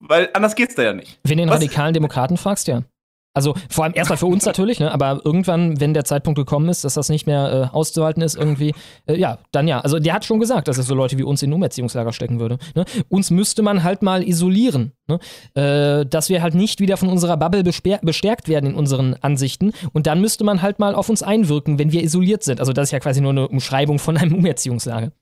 Weil 0.00 0.30
anders 0.32 0.54
geht's 0.54 0.74
da 0.74 0.82
ja 0.82 0.92
nicht. 0.92 1.18
Wenn 1.24 1.38
du 1.38 1.44
den 1.44 1.50
Was- 1.50 1.56
radikalen 1.56 1.94
Demokraten 1.94 2.36
fragst, 2.36 2.68
ja. 2.68 2.82
Also 3.32 3.54
vor 3.68 3.84
allem 3.84 3.92
erstmal 3.94 4.16
für 4.18 4.26
uns 4.26 4.44
natürlich, 4.44 4.80
ne? 4.80 4.90
aber 4.90 5.20
irgendwann, 5.24 5.80
wenn 5.80 5.94
der 5.94 6.04
Zeitpunkt 6.04 6.36
gekommen 6.36 6.68
ist, 6.68 6.82
dass 6.82 6.94
das 6.94 7.08
nicht 7.10 7.28
mehr 7.28 7.70
äh, 7.72 7.76
auszuhalten 7.76 8.22
ist, 8.22 8.34
irgendwie, 8.34 8.74
äh, 9.06 9.14
ja, 9.16 9.38
dann 9.52 9.68
ja. 9.68 9.78
Also 9.80 10.00
der 10.00 10.14
hat 10.14 10.24
schon 10.24 10.40
gesagt, 10.40 10.66
dass 10.66 10.78
es 10.78 10.86
so 10.86 10.96
Leute 10.96 11.16
wie 11.16 11.22
uns 11.22 11.40
in 11.40 11.50
ein 11.50 11.52
Umerziehungslager 11.52 12.12
stecken 12.12 12.40
würde. 12.40 12.58
Ne? 12.74 12.84
Uns 13.08 13.30
müsste 13.30 13.62
man 13.62 13.84
halt 13.84 14.02
mal 14.02 14.26
isolieren, 14.26 14.92
ne? 15.06 15.20
äh, 15.54 16.06
dass 16.06 16.28
wir 16.28 16.42
halt 16.42 16.56
nicht 16.56 16.80
wieder 16.80 16.96
von 16.96 17.08
unserer 17.08 17.36
Bubble 17.36 17.62
bestärkt 17.62 18.48
werden 18.48 18.70
in 18.70 18.74
unseren 18.74 19.14
Ansichten. 19.20 19.74
Und 19.92 20.08
dann 20.08 20.20
müsste 20.20 20.42
man 20.42 20.60
halt 20.60 20.80
mal 20.80 20.96
auf 20.96 21.08
uns 21.08 21.22
einwirken, 21.22 21.78
wenn 21.78 21.92
wir 21.92 22.02
isoliert 22.02 22.42
sind. 22.42 22.58
Also 22.58 22.72
das 22.72 22.88
ist 22.88 22.92
ja 22.92 22.98
quasi 22.98 23.20
nur 23.20 23.30
eine 23.30 23.46
Umschreibung 23.46 24.00
von 24.00 24.16
einem 24.16 24.34
Umerziehungslager. 24.34 25.12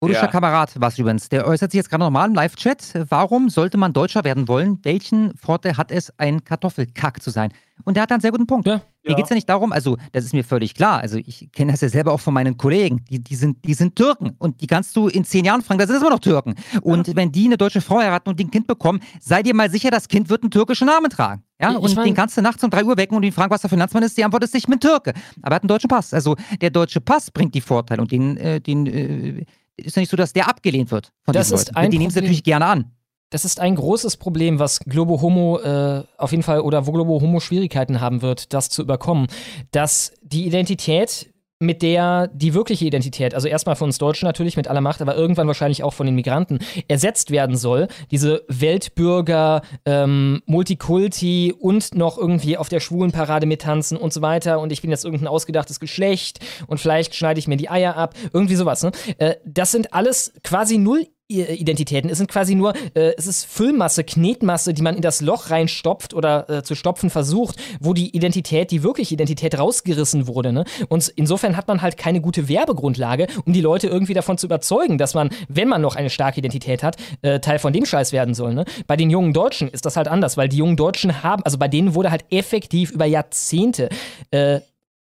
Kurdischer 0.00 0.22
Ja. 0.22 0.28
Kamerad 0.28 0.72
was 0.80 0.98
übrigens. 0.98 1.28
Der 1.28 1.46
äußert 1.46 1.72
sich 1.72 1.78
jetzt 1.78 1.90
gerade 1.90 2.02
nochmal 2.02 2.26
im 2.28 2.34
Live-Chat. 2.34 3.04
Warum 3.10 3.50
sollte 3.50 3.76
man 3.76 3.92
Deutscher 3.92 4.24
werden 4.24 4.48
wollen? 4.48 4.78
Welchen 4.82 5.36
Vorteil 5.36 5.76
hat 5.76 5.90
es, 5.92 6.10
ein 6.18 6.42
Kartoffelkack 6.42 7.22
zu 7.22 7.28
sein? 7.28 7.52
Und 7.84 7.94
der 7.96 8.02
hat 8.02 8.12
einen 8.12 8.20
sehr 8.20 8.30
guten 8.30 8.46
Punkt. 8.46 8.66
Ja. 8.66 8.80
Hier 9.02 9.14
geht 9.14 9.24
es 9.24 9.30
ja 9.30 9.34
nicht 9.34 9.48
darum, 9.48 9.72
also 9.72 9.96
das 10.12 10.24
ist 10.26 10.34
mir 10.34 10.44
völlig 10.44 10.74
klar. 10.74 11.00
Also 11.00 11.16
ich 11.16 11.50
kenne 11.52 11.72
das 11.72 11.80
ja 11.80 11.88
selber 11.88 12.12
auch 12.12 12.20
von 12.20 12.34
meinen 12.34 12.58
Kollegen. 12.58 13.02
Die, 13.10 13.18
die, 13.22 13.34
sind, 13.34 13.64
die 13.64 13.72
sind 13.72 13.96
Türken 13.96 14.32
und 14.38 14.60
die 14.60 14.66
kannst 14.66 14.94
du 14.96 15.08
in 15.08 15.24
zehn 15.24 15.46
Jahren 15.46 15.62
fragen, 15.62 15.78
da 15.78 15.86
sind 15.86 15.96
es 15.96 16.02
immer 16.02 16.10
noch 16.10 16.18
Türken. 16.18 16.54
Und 16.82 17.14
wenn 17.16 17.32
die 17.32 17.46
eine 17.46 17.56
deutsche 17.56 17.80
Frau 17.80 17.98
heiraten 17.98 18.28
und 18.28 18.38
ein 18.38 18.50
Kind 18.50 18.66
bekommen, 18.66 19.00
sei 19.20 19.42
dir 19.42 19.54
mal 19.54 19.70
sicher, 19.70 19.90
das 19.90 20.08
Kind 20.08 20.28
wird 20.28 20.42
einen 20.42 20.50
türkischen 20.50 20.86
Namen 20.86 21.08
tragen. 21.10 21.42
Ja, 21.58 21.70
Ich- 21.70 21.76
ich 21.78 21.82
und 21.82 21.96
mein- 21.96 22.04
den 22.06 22.14
kannst 22.14 22.36
du 22.36 22.42
nachts 22.42 22.62
um 22.62 22.68
3 22.70 22.84
Uhr 22.84 22.96
wecken 22.98 23.16
und 23.16 23.22
ihn 23.22 23.32
fragen, 23.32 23.50
was 23.50 23.62
der 23.62 23.70
Finanzmann 23.70 24.02
ist. 24.02 24.18
Die 24.18 24.24
Antwort 24.24 24.44
ist, 24.44 24.54
ich 24.54 24.66
bin 24.66 24.78
Türke. 24.78 25.14
Aber 25.40 25.52
er 25.52 25.56
hat 25.56 25.62
einen 25.62 25.68
deutschen 25.68 25.88
Pass. 25.88 26.12
Also 26.12 26.36
der 26.60 26.68
deutsche 26.70 27.00
Pass 27.00 27.30
bringt 27.30 27.54
die 27.54 27.60
Vorteile 27.62 28.02
und 28.02 28.12
den, 28.12 28.36
äh, 28.36 28.60
den 28.60 28.86
äh, 28.86 29.44
ist 29.80 29.96
ja 29.96 30.00
nicht 30.00 30.10
so, 30.10 30.16
dass 30.16 30.32
der 30.32 30.48
abgelehnt 30.48 30.90
wird 30.90 31.12
von 31.24 31.32
Das 31.32 31.50
ist 31.50 31.68
Leuten. 31.68 31.76
ein 31.76 31.90
die 31.90 31.98
nehmen 31.98 32.10
es 32.10 32.14
natürlich 32.16 32.44
gerne 32.44 32.66
an. 32.66 32.92
Das 33.30 33.44
ist 33.44 33.60
ein 33.60 33.76
großes 33.76 34.16
Problem, 34.16 34.58
was 34.58 34.80
Globo 34.80 35.20
Homo 35.20 35.60
äh, 35.60 36.02
auf 36.18 36.32
jeden 36.32 36.42
Fall 36.42 36.60
oder 36.60 36.86
wo 36.86 36.92
Globo 36.92 37.20
Homo 37.20 37.38
Schwierigkeiten 37.38 38.00
haben 38.00 38.22
wird, 38.22 38.52
das 38.52 38.70
zu 38.70 38.82
überkommen. 38.82 39.28
Dass 39.70 40.12
die 40.20 40.46
Identität, 40.46 41.32
mit 41.60 41.82
der 41.82 42.28
die 42.28 42.54
wirkliche 42.54 42.86
Identität, 42.86 43.34
also 43.34 43.46
erstmal 43.46 43.76
von 43.76 43.88
uns 43.88 43.98
Deutschen 43.98 44.26
natürlich 44.26 44.56
mit 44.56 44.66
aller 44.66 44.80
Macht, 44.80 45.02
aber 45.02 45.14
irgendwann 45.14 45.46
wahrscheinlich 45.46 45.84
auch 45.84 45.92
von 45.92 46.06
den 46.06 46.14
Migranten, 46.14 46.58
ersetzt 46.88 47.30
werden 47.30 47.56
soll. 47.56 47.86
Diese 48.10 48.44
Weltbürger, 48.48 49.60
ähm, 49.84 50.42
Multikulti 50.46 51.54
und 51.58 51.94
noch 51.94 52.16
irgendwie 52.16 52.56
auf 52.56 52.70
der 52.70 52.80
Schwulenparade 52.80 53.44
mittanzen 53.44 53.98
und 53.98 54.12
so 54.12 54.22
weiter 54.22 54.58
und 54.58 54.72
ich 54.72 54.80
bin 54.80 54.90
jetzt 54.90 55.04
irgendein 55.04 55.28
ausgedachtes 55.28 55.80
Geschlecht 55.80 56.40
und 56.66 56.80
vielleicht 56.80 57.14
schneide 57.14 57.38
ich 57.38 57.46
mir 57.46 57.58
die 57.58 57.68
Eier 57.68 57.94
ab, 57.94 58.14
irgendwie 58.32 58.56
sowas. 58.56 58.82
Ne? 58.82 58.92
Äh, 59.18 59.34
das 59.44 59.70
sind 59.70 59.92
alles 59.92 60.32
quasi 60.42 60.78
null 60.78 61.06
Identitäten. 61.30 62.10
Es 62.10 62.18
sind 62.18 62.30
quasi 62.30 62.54
nur, 62.54 62.74
äh, 62.94 63.12
es 63.16 63.26
ist 63.26 63.44
Füllmasse, 63.44 64.04
Knetmasse, 64.04 64.74
die 64.74 64.82
man 64.82 64.96
in 64.96 65.02
das 65.02 65.20
Loch 65.20 65.50
reinstopft 65.50 66.14
oder 66.14 66.48
äh, 66.50 66.62
zu 66.62 66.74
stopfen 66.74 67.10
versucht, 67.10 67.56
wo 67.80 67.94
die 67.94 68.14
Identität, 68.14 68.70
die 68.70 68.82
wirkliche 68.82 69.14
Identität 69.14 69.58
rausgerissen 69.58 70.26
wurde. 70.26 70.52
Ne? 70.52 70.64
Und 70.88 71.08
insofern 71.16 71.56
hat 71.56 71.68
man 71.68 71.82
halt 71.82 71.96
keine 71.96 72.20
gute 72.20 72.48
Werbegrundlage, 72.48 73.26
um 73.44 73.52
die 73.52 73.60
Leute 73.60 73.86
irgendwie 73.86 74.14
davon 74.14 74.38
zu 74.38 74.46
überzeugen, 74.46 74.98
dass 74.98 75.14
man, 75.14 75.30
wenn 75.48 75.68
man 75.68 75.80
noch 75.80 75.96
eine 75.96 76.10
starke 76.10 76.38
Identität 76.38 76.82
hat, 76.82 76.96
äh, 77.22 77.40
Teil 77.40 77.58
von 77.58 77.72
dem 77.72 77.86
Scheiß 77.86 78.12
werden 78.12 78.34
soll. 78.34 78.54
Ne? 78.54 78.64
Bei 78.86 78.96
den 78.96 79.10
jungen 79.10 79.32
Deutschen 79.32 79.68
ist 79.68 79.86
das 79.86 79.96
halt 79.96 80.08
anders, 80.08 80.36
weil 80.36 80.48
die 80.48 80.56
jungen 80.56 80.76
Deutschen 80.76 81.22
haben, 81.22 81.42
also 81.44 81.58
bei 81.58 81.68
denen 81.68 81.94
wurde 81.94 82.10
halt 82.10 82.24
effektiv 82.30 82.90
über 82.90 83.06
Jahrzehnte 83.06 83.88
äh, 84.30 84.60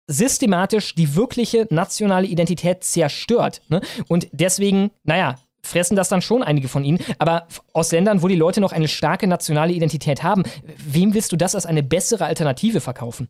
systematisch 0.09 0.95
die 0.95 1.17
wirkliche 1.17 1.67
nationale 1.71 2.27
Identität 2.27 2.85
zerstört. 2.85 3.63
Ne? 3.69 3.81
Und 4.09 4.29
deswegen, 4.33 4.91
naja, 5.05 5.37
fressen 5.67 5.97
das 5.97 6.09
dann 6.09 6.23
schon 6.23 6.43
einige 6.43 6.69
von 6.69 6.85
ihnen. 6.85 6.99
Aber 7.19 7.47
aus 7.73 7.93
Ländern, 7.93 8.23
wo 8.23 8.29
die 8.29 8.37
Leute 8.37 8.61
noch 8.61 8.73
eine 8.73 8.89
starke 8.89 9.27
nationale 9.27 9.73
Identität 9.73 10.23
haben, 10.23 10.45
wem 10.77 11.15
willst 11.15 11.33
du 11.33 11.37
das 11.37 11.55
als 11.55 11.67
eine 11.67 11.83
bessere 11.83 12.25
Alternative 12.25 12.81
verkaufen? 12.81 13.29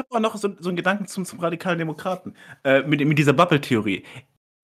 habe 0.00 0.08
auch 0.16 0.20
noch 0.20 0.36
so, 0.36 0.50
so 0.58 0.68
einen 0.68 0.76
Gedanken 0.76 1.06
zum, 1.06 1.24
zum 1.24 1.40
radikalen 1.40 1.78
Demokraten. 1.78 2.34
Äh, 2.64 2.82
mit, 2.82 3.04
mit 3.06 3.18
dieser 3.18 3.32
Bubble-Theorie. 3.32 4.04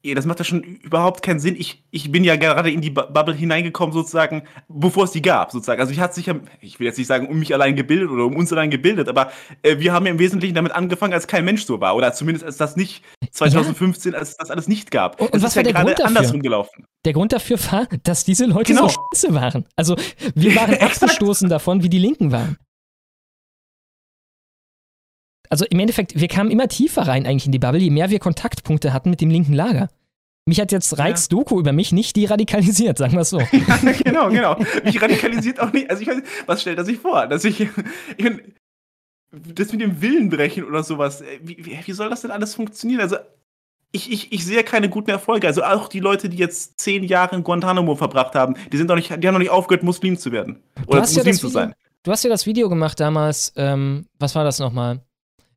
Ja, 0.08 0.14
Das 0.14 0.24
macht 0.26 0.38
ja 0.38 0.44
schon 0.44 0.62
überhaupt 0.62 1.22
keinen 1.22 1.40
Sinn. 1.40 1.56
Ich, 1.58 1.84
ich 1.90 2.12
bin 2.12 2.22
ja 2.24 2.36
gerade 2.36 2.70
in 2.70 2.80
die 2.80 2.90
Bu- 2.90 3.10
Bubble 3.12 3.34
hineingekommen, 3.34 3.92
sozusagen, 3.92 4.42
bevor 4.68 5.04
es 5.04 5.10
die 5.10 5.22
gab, 5.22 5.50
sozusagen. 5.52 5.80
Also 5.80 5.92
ich 5.92 6.00
hatte 6.00 6.14
sich 6.14 6.26
ja, 6.26 6.34
ich 6.60 6.78
will 6.78 6.86
jetzt 6.86 6.98
nicht 6.98 7.06
sagen, 7.06 7.26
um 7.28 7.38
mich 7.38 7.52
allein 7.52 7.74
gebildet 7.76 8.10
oder 8.10 8.24
um 8.24 8.36
uns 8.36 8.52
allein 8.52 8.70
gebildet, 8.70 9.08
aber 9.08 9.30
äh, 9.62 9.78
wir 9.78 9.92
haben 9.92 10.06
ja 10.06 10.12
im 10.12 10.18
Wesentlichen 10.18 10.54
damit 10.54 10.72
angefangen, 10.72 11.12
als 11.12 11.26
kein 11.26 11.44
Mensch 11.44 11.64
so 11.64 11.80
war. 11.80 11.96
Oder 11.96 12.12
zumindest 12.12 12.44
als 12.44 12.56
das 12.56 12.76
nicht 12.76 13.02
2015, 13.32 14.14
als 14.14 14.36
das 14.36 14.50
alles 14.50 14.68
nicht 14.68 14.90
gab. 14.90 15.20
Und- 15.20 15.26
und 15.26 15.34
das 15.34 15.42
was 15.42 15.50
ist 15.50 15.56
war 15.56 15.62
ja 15.62 15.64
der 15.64 15.72
gerade 15.72 15.86
Grund 15.86 15.98
dafür? 15.98 16.16
andersrum 16.18 16.42
gelaufen. 16.42 16.84
Der 17.04 17.12
Grund 17.12 17.32
dafür 17.32 17.58
war, 17.72 17.86
dass 18.04 18.24
diese 18.24 18.46
Leute 18.46 18.72
Genau. 18.74 18.88
so 18.88 18.94
scheiße 19.12 19.34
waren. 19.34 19.66
Also 19.76 19.96
wir 20.34 20.54
waren 20.56 20.74
abgestoßen 20.80 21.48
davon, 21.48 21.82
wie 21.82 21.88
die 21.88 21.98
Linken 21.98 22.32
waren. 22.32 22.56
Also 25.48 25.64
im 25.70 25.78
Endeffekt, 25.78 26.18
wir 26.18 26.26
kamen 26.26 26.50
immer 26.50 26.66
tiefer 26.66 27.02
rein 27.06 27.24
eigentlich 27.24 27.46
in 27.46 27.52
die 27.52 27.60
Bubble, 27.60 27.80
je 27.80 27.90
mehr 27.90 28.10
wir 28.10 28.18
Kontaktpunkte 28.18 28.92
hatten 28.92 29.10
mit 29.10 29.20
dem 29.20 29.30
linken 29.30 29.52
Lager. 29.52 29.88
Mich 30.48 30.60
hat 30.60 30.70
jetzt 30.70 30.96
Reichs 30.96 31.28
Doku 31.28 31.58
über 31.58 31.72
mich 31.72 31.92
nicht 31.92 32.14
deradikalisiert, 32.14 32.98
sagen 32.98 33.14
wir 33.14 33.22
es 33.22 33.30
so. 33.30 33.38
genau, 34.04 34.28
genau. 34.28 34.56
Mich 34.84 35.02
radikalisiert 35.02 35.58
auch 35.58 35.72
nicht. 35.72 35.90
Also 35.90 36.02
ich 36.02 36.08
weiß, 36.08 36.22
was 36.46 36.60
stellt 36.60 36.78
er 36.78 36.84
sich 36.84 36.98
vor? 36.98 37.26
Dass 37.26 37.44
ich, 37.44 37.60
ich 38.16 38.30
das 39.32 39.72
mit 39.72 39.80
dem 39.80 40.00
Willen 40.00 40.30
brechen 40.30 40.64
oder 40.64 40.84
sowas, 40.84 41.20
äh, 41.20 41.40
wie, 41.42 41.78
wie, 41.84 41.92
soll 41.92 42.10
das 42.10 42.22
denn 42.22 42.30
alles 42.30 42.54
funktionieren? 42.54 43.00
Also 43.00 43.16
ich, 43.90 44.10
ich, 44.10 44.32
ich 44.32 44.44
sehe 44.44 44.62
keine 44.62 44.88
guten 44.88 45.10
Erfolge. 45.10 45.48
Also 45.48 45.64
auch 45.64 45.88
die 45.88 46.00
Leute, 46.00 46.28
die 46.28 46.36
jetzt 46.36 46.78
zehn 46.78 47.02
Jahre 47.02 47.34
in 47.34 47.42
Guantanamo 47.42 47.96
verbracht 47.96 48.36
haben, 48.36 48.54
die 48.72 48.76
sind 48.76 48.88
doch 48.88 48.96
nicht, 48.96 49.10
die 49.10 49.26
haben 49.26 49.34
noch 49.34 49.40
nicht 49.40 49.50
aufgehört, 49.50 49.82
Muslim 49.82 50.16
zu 50.16 50.30
werden. 50.30 50.62
Oder 50.86 50.98
ja 50.98 51.00
Muslim 51.00 51.24
das 51.24 51.38
zu 51.38 51.48
sein. 51.48 51.74
Du 52.04 52.12
hast 52.12 52.22
ja 52.22 52.30
das 52.30 52.46
Video 52.46 52.68
gemacht 52.68 53.00
damals, 53.00 53.52
ähm, 53.56 54.06
was 54.20 54.36
war 54.36 54.44
das 54.44 54.60
nochmal? 54.60 55.00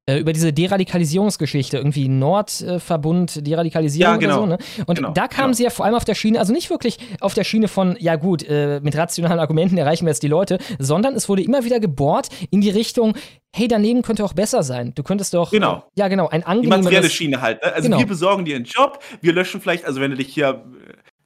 Äh, 0.10 0.18
über 0.20 0.34
diese 0.34 0.52
Deradikalisierungsgeschichte, 0.52 1.78
irgendwie 1.78 2.08
Nordverbund 2.08 3.46
Deradikalisierung 3.46 4.14
Ja, 4.14 4.18
genau. 4.18 4.44
oder 4.44 4.58
so, 4.58 4.80
ne? 4.80 4.84
Und 4.88 4.96
Genau, 4.96 5.12
da 5.12 5.28
kamen 5.28 5.54
sie 5.54 5.64
ja 5.64 5.70
vor 5.70 5.86
allem 5.86 5.94
auf 5.96 6.06
der 6.06 6.16
Schiene, 6.16 6.40
also 6.40 6.52
nicht 6.52 6.70
wirklich 6.72 6.98
auf 7.20 7.34
der 7.36 7.44
Schiene 7.44 7.68
von, 7.68 7.96
ja 8.00 8.16
gut, 8.16 8.44
äh, 8.48 8.80
mit 8.82 8.96
rationalen 8.98 9.40
Argumenten 9.40 9.78
erreichen 9.78 10.06
wir 10.06 10.12
jetzt 10.12 10.24
die 10.24 10.28
Leute, 10.28 10.58
sondern 10.80 11.14
es 11.16 11.30
wurde 11.30 11.44
immer 11.44 11.64
wieder 11.64 11.80
gebohrt 11.80 12.30
in 12.50 12.62
die 12.62 12.70
Richtung, 12.72 13.14
hey, 13.56 13.68
daneben 13.68 14.02
könnte 14.02 14.24
auch 14.24 14.34
besser 14.34 14.64
sein. 14.64 14.94
Du 14.96 15.04
könntest 15.04 15.34
doch, 15.34 15.52
Genau. 15.52 15.84
ja 15.96 16.08
genau, 16.08 16.28
ein 16.30 16.42
Die 16.42 16.48
angenehmeres... 16.48 16.84
materielle 16.86 17.10
Schiene 17.10 17.42
halt. 17.42 17.62
Ne? 17.64 17.74
Also 17.74 17.86
Genau. 17.88 18.00
wir 18.00 18.08
besorgen 18.08 18.46
dir 18.46 18.56
einen 18.56 18.66
Job, 18.66 19.00
wir 19.22 19.34
löschen 19.34 19.62
vielleicht, 19.62 19.86
also 19.86 20.02
wenn 20.02 20.12
du 20.12 20.18
dich 20.18 20.34
hier 20.34 20.50
äh, 20.50 20.79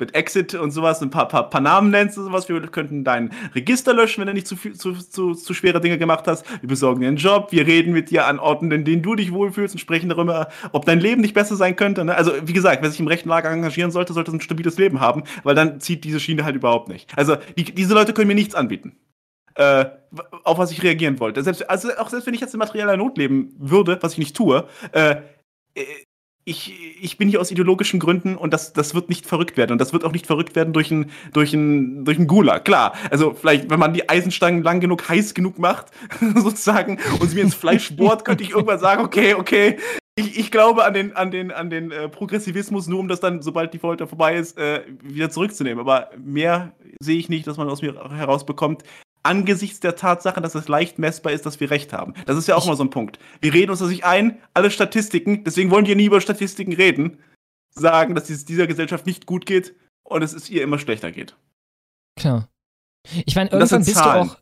mit 0.03 0.15
Exit 0.15 0.53
und 0.53 0.71
sowas 0.71 1.01
ein 1.01 1.09
paar, 1.09 1.27
paar, 1.27 1.49
paar 1.49 1.61
Namen 1.61 1.89
nennst 1.89 2.17
und 2.17 2.25
sowas, 2.25 2.49
wir 2.49 2.59
könnten 2.67 3.03
dein 3.03 3.31
Register 3.55 3.93
löschen, 3.93 4.21
wenn 4.21 4.27
du 4.27 4.33
nicht 4.33 4.47
zu, 4.47 4.55
viel, 4.55 4.73
zu, 4.73 4.93
zu, 4.93 5.33
zu 5.33 5.53
schwere 5.53 5.79
Dinge 5.79 5.97
gemacht 5.97 6.27
hast. 6.27 6.45
Wir 6.61 6.67
besorgen 6.67 7.01
dir 7.01 7.07
einen 7.07 7.17
Job, 7.17 7.51
wir 7.51 7.65
reden 7.65 7.93
mit 7.93 8.09
dir 8.09 8.27
an 8.27 8.39
Orten, 8.39 8.69
in 8.71 8.83
denen 8.83 9.01
du 9.01 9.15
dich 9.15 9.31
wohlfühlst 9.31 9.75
und 9.75 9.79
sprechen 9.79 10.09
darüber, 10.09 10.49
ob 10.73 10.85
dein 10.85 10.99
Leben 10.99 11.21
nicht 11.21 11.33
besser 11.33 11.55
sein 11.55 11.75
könnte. 11.75 12.03
Ne? 12.03 12.15
Also 12.15 12.33
wie 12.43 12.53
gesagt, 12.53 12.81
wer 12.81 12.91
sich 12.91 12.99
im 12.99 13.07
rechten 13.07 13.29
Lager 13.29 13.49
engagieren 13.49 13.91
sollte, 13.91 14.13
sollte 14.13 14.31
ein 14.31 14.41
stabiles 14.41 14.77
Leben 14.77 14.99
haben, 14.99 15.23
weil 15.43 15.55
dann 15.55 15.79
zieht 15.79 16.03
diese 16.03 16.19
Schiene 16.19 16.43
halt 16.43 16.55
überhaupt 16.55 16.89
nicht. 16.89 17.17
Also 17.17 17.37
die, 17.57 17.63
diese 17.63 17.93
Leute 17.93 18.13
können 18.13 18.27
mir 18.27 18.35
nichts 18.35 18.55
anbieten. 18.55 18.97
Äh, 19.55 19.85
auf 20.43 20.57
was 20.57 20.71
ich 20.71 20.81
reagieren 20.81 21.19
wollte. 21.19 21.43
Selbst, 21.43 21.69
also 21.69 21.89
auch 21.97 22.09
selbst 22.09 22.25
wenn 22.25 22.33
ich 22.33 22.41
jetzt 22.41 22.55
in 22.55 22.59
materieller 22.59 22.97
Not 22.97 23.19
leben 23.19 23.53
würde, 23.59 23.99
was 24.01 24.13
ich 24.13 24.17
nicht 24.17 24.35
tue, 24.35 24.67
äh, 24.93 25.17
äh, 25.75 25.85
ich, 26.45 26.73
ich 27.01 27.17
bin 27.17 27.29
hier 27.29 27.39
aus 27.39 27.51
ideologischen 27.51 27.99
Gründen 27.99 28.35
und 28.35 28.53
das, 28.53 28.73
das 28.73 28.93
wird 28.93 29.09
nicht 29.09 29.25
verrückt 29.25 29.55
werden. 29.55 29.71
Und 29.71 29.79
das 29.79 29.93
wird 29.93 30.03
auch 30.03 30.11
nicht 30.11 30.27
verrückt 30.27 30.55
werden 30.55 30.73
durch 30.73 30.91
ein, 30.91 31.11
durch 31.31 31.51
durch 31.51 32.19
ein 32.19 32.27
Gulag. 32.27 32.65
Klar, 32.65 32.93
also 33.09 33.33
vielleicht, 33.33 33.69
wenn 33.69 33.79
man 33.79 33.93
die 33.93 34.09
Eisenstangen 34.09 34.63
lang 34.63 34.79
genug, 34.79 35.07
heiß 35.07 35.33
genug 35.33 35.57
macht, 35.57 35.87
sozusagen, 36.35 36.99
und 37.19 37.29
sie 37.29 37.35
mir 37.35 37.43
ins 37.43 37.55
Fleisch 37.55 37.95
bohrt, 37.95 38.25
könnte 38.25 38.43
ich 38.43 38.51
irgendwann 38.51 38.79
sagen, 38.79 39.03
okay, 39.03 39.35
okay, 39.35 39.77
ich, 40.15 40.37
ich 40.37 40.51
glaube 40.51 40.85
an 40.85 40.93
den, 40.93 41.15
an 41.15 41.31
den, 41.31 41.51
an 41.51 41.69
den 41.69 41.91
äh, 41.91 42.07
Progressivismus, 42.09 42.87
nur 42.87 42.99
um 42.99 43.07
das 43.07 43.19
dann, 43.19 43.41
sobald 43.41 43.73
die 43.73 43.79
Folter 43.79 44.07
vorbei 44.07 44.35
ist, 44.35 44.57
äh, 44.57 44.83
wieder 45.01 45.29
zurückzunehmen. 45.29 45.79
Aber 45.79 46.11
mehr 46.17 46.73
sehe 46.99 47.17
ich 47.17 47.29
nicht, 47.29 47.47
dass 47.47 47.57
man 47.57 47.69
aus 47.69 47.81
mir 47.81 47.95
herausbekommt. 48.15 48.83
Angesichts 49.23 49.79
der 49.79 49.95
Tatsache, 49.95 50.41
dass 50.41 50.53
es 50.53 50.67
leicht 50.67 50.99
messbar 50.99 51.31
ist, 51.33 51.45
dass 51.45 51.59
wir 51.59 51.71
recht 51.71 51.93
haben. 51.93 52.13
Das 52.25 52.37
ist 52.37 52.47
ja 52.47 52.55
auch 52.55 52.65
mal 52.65 52.75
so 52.75 52.83
ein 52.83 52.89
Punkt. 52.89 53.19
Wir 53.41 53.53
reden 53.53 53.71
uns 53.71 53.79
das 53.79 53.89
nicht 53.89 54.03
ein, 54.03 54.37
alle 54.53 54.69
Statistiken, 54.69 55.43
deswegen 55.43 55.71
wollen 55.71 55.85
wir 55.85 55.95
nie 55.95 56.05
über 56.05 56.21
Statistiken 56.21 56.73
reden, 56.73 57.17
sagen, 57.71 58.15
dass 58.15 58.29
es 58.29 58.45
dieser 58.45 58.67
Gesellschaft 58.67 59.05
nicht 59.05 59.25
gut 59.25 59.45
geht 59.45 59.75
und 60.03 60.21
es 60.21 60.33
ist 60.33 60.49
ihr 60.49 60.61
immer 60.61 60.77
schlechter 60.77 61.11
geht. 61.11 61.35
Klar. 62.15 62.49
Ich 63.25 63.35
meine, 63.35 63.49
irgendwann 63.49 63.83
bist 63.83 63.97
Zahlen. 63.97 64.27
du 64.27 64.33
auch. 64.33 64.37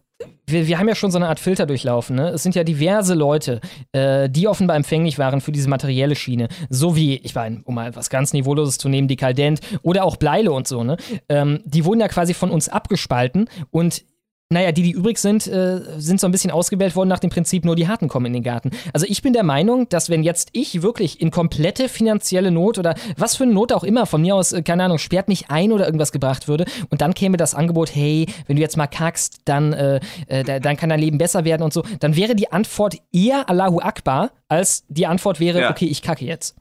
Wir, 0.45 0.67
wir 0.67 0.77
haben 0.77 0.87
ja 0.87 0.95
schon 0.95 1.11
so 1.11 1.17
eine 1.17 1.29
Art 1.29 1.39
Filter 1.39 1.65
durchlaufen. 1.65 2.15
Ne? 2.15 2.29
Es 2.29 2.43
sind 2.43 2.53
ja 2.53 2.63
diverse 2.63 3.15
Leute, 3.15 3.59
äh, 3.91 4.29
die 4.29 4.47
offenbar 4.47 4.75
empfänglich 4.75 5.17
waren 5.17 5.41
für 5.41 5.51
diese 5.51 5.69
materielle 5.69 6.15
Schiene. 6.15 6.47
So 6.69 6.95
wie, 6.95 7.15
ich 7.17 7.33
meine, 7.33 7.61
um 7.63 7.75
mal 7.75 7.95
was 7.95 8.09
ganz 8.09 8.33
Niveauloses 8.33 8.77
zu 8.77 8.89
nehmen, 8.89 9.07
Dekadent 9.07 9.61
oder 9.81 10.03
auch 10.03 10.17
Bleile 10.17 10.51
und 10.51 10.67
so. 10.67 10.83
Ne? 10.83 10.97
Ähm, 11.29 11.61
die 11.65 11.85
wurden 11.85 12.01
ja 12.01 12.07
quasi 12.07 12.33
von 12.33 12.51
uns 12.51 12.69
abgespalten 12.69 13.49
und 13.71 14.03
naja, 14.51 14.71
die, 14.71 14.83
die 14.83 14.91
übrig 14.91 15.17
sind, 15.17 15.47
äh, 15.47 15.81
sind 15.97 16.19
so 16.19 16.27
ein 16.27 16.31
bisschen 16.31 16.51
ausgewählt 16.51 16.95
worden 16.95 17.09
nach 17.09 17.19
dem 17.19 17.29
Prinzip, 17.29 17.65
nur 17.65 17.75
die 17.75 17.87
Harten 17.87 18.07
kommen 18.07 18.27
in 18.27 18.33
den 18.33 18.43
Garten. 18.43 18.71
Also 18.93 19.05
ich 19.09 19.21
bin 19.21 19.33
der 19.33 19.43
Meinung, 19.43 19.89
dass 19.89 20.09
wenn 20.09 20.23
jetzt 20.23 20.49
ich 20.51 20.81
wirklich 20.81 21.21
in 21.21 21.31
komplette 21.31 21.89
finanzielle 21.89 22.51
Not 22.51 22.77
oder 22.77 22.95
was 23.17 23.35
für 23.35 23.43
eine 23.43 23.53
Not 23.53 23.71
auch 23.71 23.83
immer, 23.83 24.05
von 24.05 24.21
mir 24.21 24.35
aus, 24.35 24.51
äh, 24.51 24.61
keine 24.61 24.83
Ahnung, 24.83 24.97
sperrt 24.97 25.27
mich 25.27 25.49
ein 25.49 25.71
oder 25.71 25.85
irgendwas 25.85 26.11
gebracht 26.11 26.47
würde 26.47 26.65
und 26.89 27.01
dann 27.01 27.13
käme 27.13 27.37
das 27.37 27.55
Angebot, 27.55 27.95
hey, 27.95 28.27
wenn 28.47 28.57
du 28.57 28.61
jetzt 28.61 28.77
mal 28.77 28.87
kackst, 28.87 29.41
dann, 29.45 29.73
äh, 29.73 29.99
äh, 30.27 30.43
da- 30.43 30.59
dann 30.59 30.77
kann 30.77 30.89
dein 30.89 30.99
Leben 30.99 31.17
besser 31.17 31.45
werden 31.45 31.63
und 31.63 31.73
so, 31.73 31.83
dann 31.99 32.15
wäre 32.15 32.35
die 32.35 32.51
Antwort 32.51 32.95
eher 33.11 33.49
Allahu 33.49 33.79
Akbar, 33.79 34.31
als 34.47 34.85
die 34.89 35.07
Antwort 35.07 35.39
wäre, 35.39 35.61
Ja. 35.61 35.69
okay, 35.71 35.85
ich 35.85 36.01
kacke 36.01 36.25
jetzt. 36.25 36.55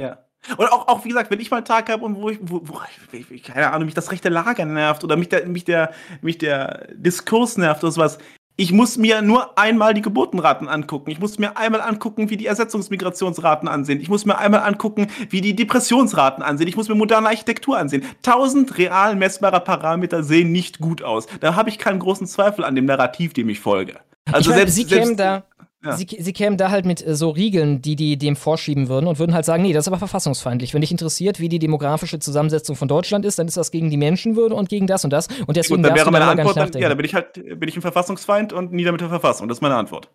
Ja. 0.00 0.18
Und 0.56 0.66
auch, 0.72 0.88
auch 0.88 1.04
wie 1.04 1.08
gesagt, 1.08 1.30
wenn 1.30 1.40
ich 1.40 1.50
mal 1.50 1.58
einen 1.58 1.66
Tag 1.66 1.90
habe 1.90 2.04
und 2.04 2.16
wo 2.16 2.30
ich, 2.30 2.38
wo, 2.40 2.60
wo 2.64 2.80
ich, 3.12 3.42
keine 3.42 3.70
Ahnung, 3.72 3.86
mich 3.86 3.94
das 3.94 4.10
rechte 4.10 4.28
Lager 4.28 4.64
nervt 4.64 5.04
oder 5.04 5.16
mich 5.16 5.28
der, 5.28 5.46
mich 5.46 5.64
der, 5.64 5.92
mich 6.22 6.38
der 6.38 6.88
Diskurs 6.94 7.56
nervt 7.56 7.82
oder 7.82 7.92
sowas, 7.92 8.18
ich 8.60 8.72
muss 8.72 8.96
mir 8.96 9.22
nur 9.22 9.56
einmal 9.56 9.94
die 9.94 10.02
Geburtenraten 10.02 10.66
angucken. 10.68 11.12
Ich 11.12 11.20
muss 11.20 11.38
mir 11.38 11.56
einmal 11.56 11.80
angucken, 11.80 12.28
wie 12.28 12.36
die 12.36 12.46
Ersetzungsmigrationsraten 12.46 13.68
ansehen. 13.68 14.00
Ich 14.00 14.08
muss 14.08 14.26
mir 14.26 14.36
einmal 14.36 14.62
angucken, 14.62 15.06
wie 15.30 15.40
die 15.40 15.54
Depressionsraten 15.54 16.42
ansehen. 16.42 16.66
Ich 16.66 16.76
muss 16.76 16.88
mir 16.88 16.96
moderne 16.96 17.28
Architektur 17.28 17.78
ansehen. 17.78 18.04
Tausend 18.22 18.76
real 18.76 19.14
messbare 19.14 19.60
Parameter 19.60 20.24
sehen 20.24 20.50
nicht 20.50 20.80
gut 20.80 21.02
aus. 21.04 21.28
Da 21.38 21.54
habe 21.54 21.68
ich 21.68 21.78
keinen 21.78 22.00
großen 22.00 22.26
Zweifel 22.26 22.64
an 22.64 22.74
dem 22.74 22.86
Narrativ, 22.86 23.32
dem 23.32 23.48
ich 23.48 23.60
folge. 23.60 24.00
Also 24.32 24.50
ich 24.50 24.56
mein, 24.56 24.56
selbst, 24.56 24.74
sie 24.74 24.82
selbst 24.82 25.04
kämen 25.04 25.16
da. 25.16 25.44
Ja. 25.88 25.96
Sie, 25.96 26.06
sie 26.06 26.32
kämen 26.32 26.56
da 26.56 26.70
halt 26.70 26.84
mit 26.84 27.04
äh, 27.04 27.14
so 27.14 27.30
Riegeln, 27.30 27.80
die 27.80 27.96
die 27.96 28.16
dem 28.16 28.36
vorschieben 28.36 28.88
würden 28.88 29.06
und 29.06 29.18
würden 29.18 29.34
halt 29.34 29.44
sagen, 29.44 29.62
nee, 29.62 29.72
das 29.72 29.84
ist 29.84 29.88
aber 29.88 29.98
verfassungsfeindlich. 29.98 30.74
Wenn 30.74 30.82
dich 30.82 30.90
interessiert, 30.90 31.40
wie 31.40 31.48
die 31.48 31.58
demografische 31.58 32.18
Zusammensetzung 32.18 32.76
von 32.76 32.88
Deutschland 32.88 33.24
ist, 33.24 33.38
dann 33.38 33.48
ist 33.48 33.56
das 33.56 33.70
gegen 33.70 33.90
die 33.90 33.96
Menschenwürde 33.96 34.54
und 34.54 34.68
gegen 34.68 34.86
das 34.86 35.04
und 35.04 35.12
das. 35.12 35.28
Und 35.46 35.56
deswegen 35.56 35.82
Gut, 35.82 35.90
dann 35.90 35.96
wäre 35.96 36.10
meine 36.10 36.26
Antwort, 36.26 36.56
dann, 36.56 36.70
ja, 36.80 36.88
dann 36.88 36.96
bin 36.96 37.06
ich 37.06 37.14
halt, 37.14 37.32
bin 37.34 37.68
ich 37.68 37.76
ein 37.76 37.82
Verfassungsfeind 37.82 38.52
und 38.52 38.72
nieder 38.72 38.92
mit 38.92 39.00
der 39.00 39.08
Verfassung. 39.08 39.48
Das 39.48 39.58
ist 39.58 39.62
meine 39.62 39.76
Antwort. 39.76 40.10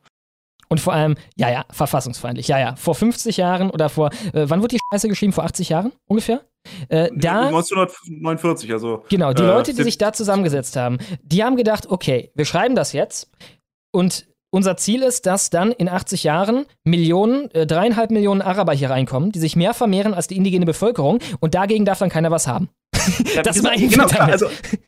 Und 0.70 0.80
vor 0.80 0.94
allem, 0.94 1.16
ja, 1.36 1.52
ja, 1.52 1.66
verfassungsfeindlich. 1.70 2.48
Ja, 2.48 2.60
ja. 2.60 2.76
Vor 2.76 2.96
50 2.96 3.38
Jahren 3.38 3.70
oder 3.70 3.90
vor, 3.90 4.10
äh, 4.34 4.46
wann 4.48 4.62
wurde 4.62 4.76
die 4.76 4.82
Scheiße 4.92 5.08
geschrieben? 5.08 5.34
Vor 5.34 5.44
80 5.44 5.70
Jahren 5.70 5.92
ungefähr? 6.08 6.42
Äh, 6.90 7.10
da, 7.16 7.48
1949, 7.48 8.72
also. 8.72 9.04
genau, 9.10 9.34
die 9.34 9.44
äh, 9.44 9.48
Leute, 9.48 9.74
die 9.74 9.84
sich 9.84 9.98
da 9.98 10.14
zusammengesetzt 10.14 10.76
haben, 10.76 10.98
die 11.22 11.44
haben 11.44 11.58
gedacht, 11.58 11.88
okay, 11.90 12.32
wir 12.36 12.46
schreiben 12.46 12.74
das 12.74 12.94
jetzt 12.94 13.30
und 13.92 14.26
unser 14.54 14.78
Ziel 14.78 15.02
ist, 15.02 15.26
dass 15.26 15.50
dann 15.50 15.72
in 15.72 15.90
80 15.90 16.24
Jahren 16.24 16.66
Millionen, 16.84 17.50
äh, 17.52 17.66
dreieinhalb 17.66 18.12
Millionen 18.12 18.42
Araber 18.42 18.74
hier 18.74 18.92
reinkommen, 18.92 19.32
die 19.32 19.40
sich 19.40 19.56
mehr 19.56 19.74
vermehren 19.74 20.14
als 20.14 20.28
die 20.28 20.38
indigene 20.38 20.66
Bevölkerung 20.66 21.20
und 21.40 21.56
dagegen 21.56 21.86
darf 21.86 22.00
dann 22.00 22.10
keiner 22.10 22.30
was 22.30 22.48
haben. 22.48 22.70
Ja, 23.34 23.42
das 23.42 23.56
gesagt, 23.56 23.78
genau, 23.78 24.06
klar, 24.06 24.30
also 24.30 24.48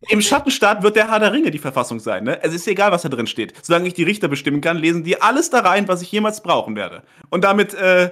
im 0.10 0.22
Schattenstaat 0.22 0.84
wird 0.84 0.96
der 0.96 1.12
Herr 1.12 1.20
der 1.20 1.34
Ringe 1.34 1.52
die 1.52 1.58
Verfassung 1.58 2.00
sein. 2.00 2.24
Ne? 2.24 2.42
Es 2.44 2.54
ist 2.54 2.68
egal, 2.68 2.92
was 2.92 3.02
da 3.02 3.10
drin 3.10 3.28
steht. 3.28 3.54
Solange 3.62 3.88
ich 3.88 3.94
die 3.94 4.04
Richter 4.04 4.28
bestimmen 4.28 4.62
kann, 4.62 4.78
lesen 4.78 5.04
die 5.04 5.22
alles 5.22 5.50
da 5.50 5.60
rein, 5.60 5.88
was 5.88 6.02
ich 6.02 6.12
jemals 6.12 6.42
brauchen 6.42 6.76
werde. 6.76 7.04
Und 7.30 7.44
damit, 7.44 7.74
äh, 7.74 8.12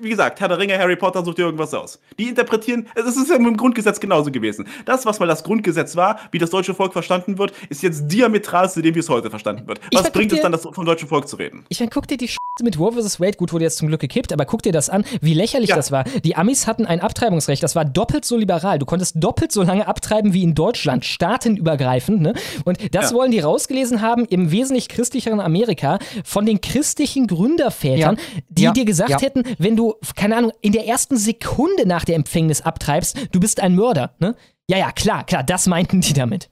wie 0.00 0.10
gesagt, 0.10 0.40
Herr 0.40 0.48
der 0.48 0.58
Ringe, 0.58 0.78
Harry 0.78 0.96
Potter 0.96 1.24
sucht 1.24 1.38
dir 1.38 1.42
irgendwas 1.42 1.72
aus. 1.74 2.00
Die 2.18 2.28
interpretieren, 2.28 2.88
es 2.94 3.16
ist 3.16 3.30
ja 3.30 3.38
mit 3.38 3.46
dem 3.46 3.56
Grundgesetz 3.56 4.00
genauso 4.00 4.30
gewesen. 4.30 4.66
Das, 4.84 5.06
was 5.06 5.18
mal 5.20 5.26
das 5.26 5.42
Grundgesetz 5.44 5.96
war, 5.96 6.18
wie 6.32 6.38
das 6.38 6.50
deutsche 6.50 6.74
Volk 6.74 6.92
verstanden 6.92 7.38
wird, 7.38 7.52
ist 7.68 7.82
jetzt 7.82 8.08
diametral 8.08 8.70
zu 8.70 8.82
dem, 8.82 8.94
wie 8.94 9.00
es 9.00 9.08
heute 9.08 9.30
verstanden 9.30 9.66
wird. 9.68 9.80
Was 9.92 10.10
bringt 10.10 10.30
guck 10.30 10.32
es 10.32 10.38
dir- 10.38 10.42
dann, 10.42 10.52
das 10.52 10.62
vom 10.62 10.84
deutschen 10.84 11.08
Volk 11.08 11.28
zu 11.28 11.36
reden? 11.36 11.64
Ich 11.68 11.80
meine, 11.80 11.90
guck 11.90 12.06
dir 12.06 12.16
die 12.16 12.28
Scheiße 12.28 12.38
mit 12.62 12.78
Roe 12.78 12.92
vs. 12.92 13.20
Wade, 13.20 13.36
gut, 13.36 13.52
wurde 13.52 13.64
jetzt 13.64 13.78
zum 13.78 13.88
Glück 13.88 14.00
gekippt, 14.00 14.32
aber 14.32 14.44
guck 14.44 14.62
dir 14.62 14.72
das 14.72 14.88
an, 14.90 15.04
wie 15.20 15.34
lächerlich 15.34 15.70
Ja. 15.70 15.76
das 15.76 15.90
war. 15.92 16.04
Die 16.24 16.36
Amis 16.36 16.66
hatten 16.66 16.86
ein 16.86 17.00
Abtreibungsrecht, 17.00 17.62
das 17.62 17.74
war 17.76 17.84
doppelt 17.84 18.24
so 18.24 18.36
liberal. 18.36 18.78
Du 18.78 18.86
konntest 18.86 19.16
doppelt 19.18 19.52
so 19.52 19.62
lange 19.62 19.86
abtreiben 19.86 20.32
wie 20.32 20.42
in 20.42 20.54
Deutschland, 20.54 21.04
staatenübergreifend. 21.04 22.20
Ne? 22.20 22.34
Und 22.64 22.94
das 22.94 23.10
Ja. 23.10 23.16
wollen 23.16 23.30
die 23.30 23.40
rausgelesen 23.40 24.02
haben 24.02 24.24
im 24.26 24.50
wesentlich 24.50 24.88
christlicheren 24.88 25.40
Amerika 25.40 25.98
von 26.24 26.46
den 26.46 26.60
christlichen 26.60 27.26
Gründervätern, 27.26 28.16
Ja. 28.16 28.42
die 28.48 28.62
Ja. 28.62 28.72
dir 28.72 28.84
gesagt 28.84 29.10
Ja. 29.10 29.20
hätten, 29.20 29.44
wenn 29.58 29.76
du, 29.76 29.94
keine 30.16 30.36
Ahnung, 30.36 30.52
in 30.60 30.72
der 30.72 30.86
ersten 30.86 31.16
Sekunde 31.16 31.86
nach 31.86 32.04
der 32.04 32.16
Empfängnis 32.16 32.60
abtreibst, 32.62 33.16
du 33.32 33.40
bist 33.40 33.60
ein 33.60 33.74
Mörder. 33.74 34.14
Ne? 34.18 34.34
Ja, 34.68 34.76
ja, 34.78 34.92
klar, 34.92 35.24
klar, 35.24 35.42
das 35.42 35.66
meinten 35.66 36.00
die 36.00 36.12
damit. 36.12 36.50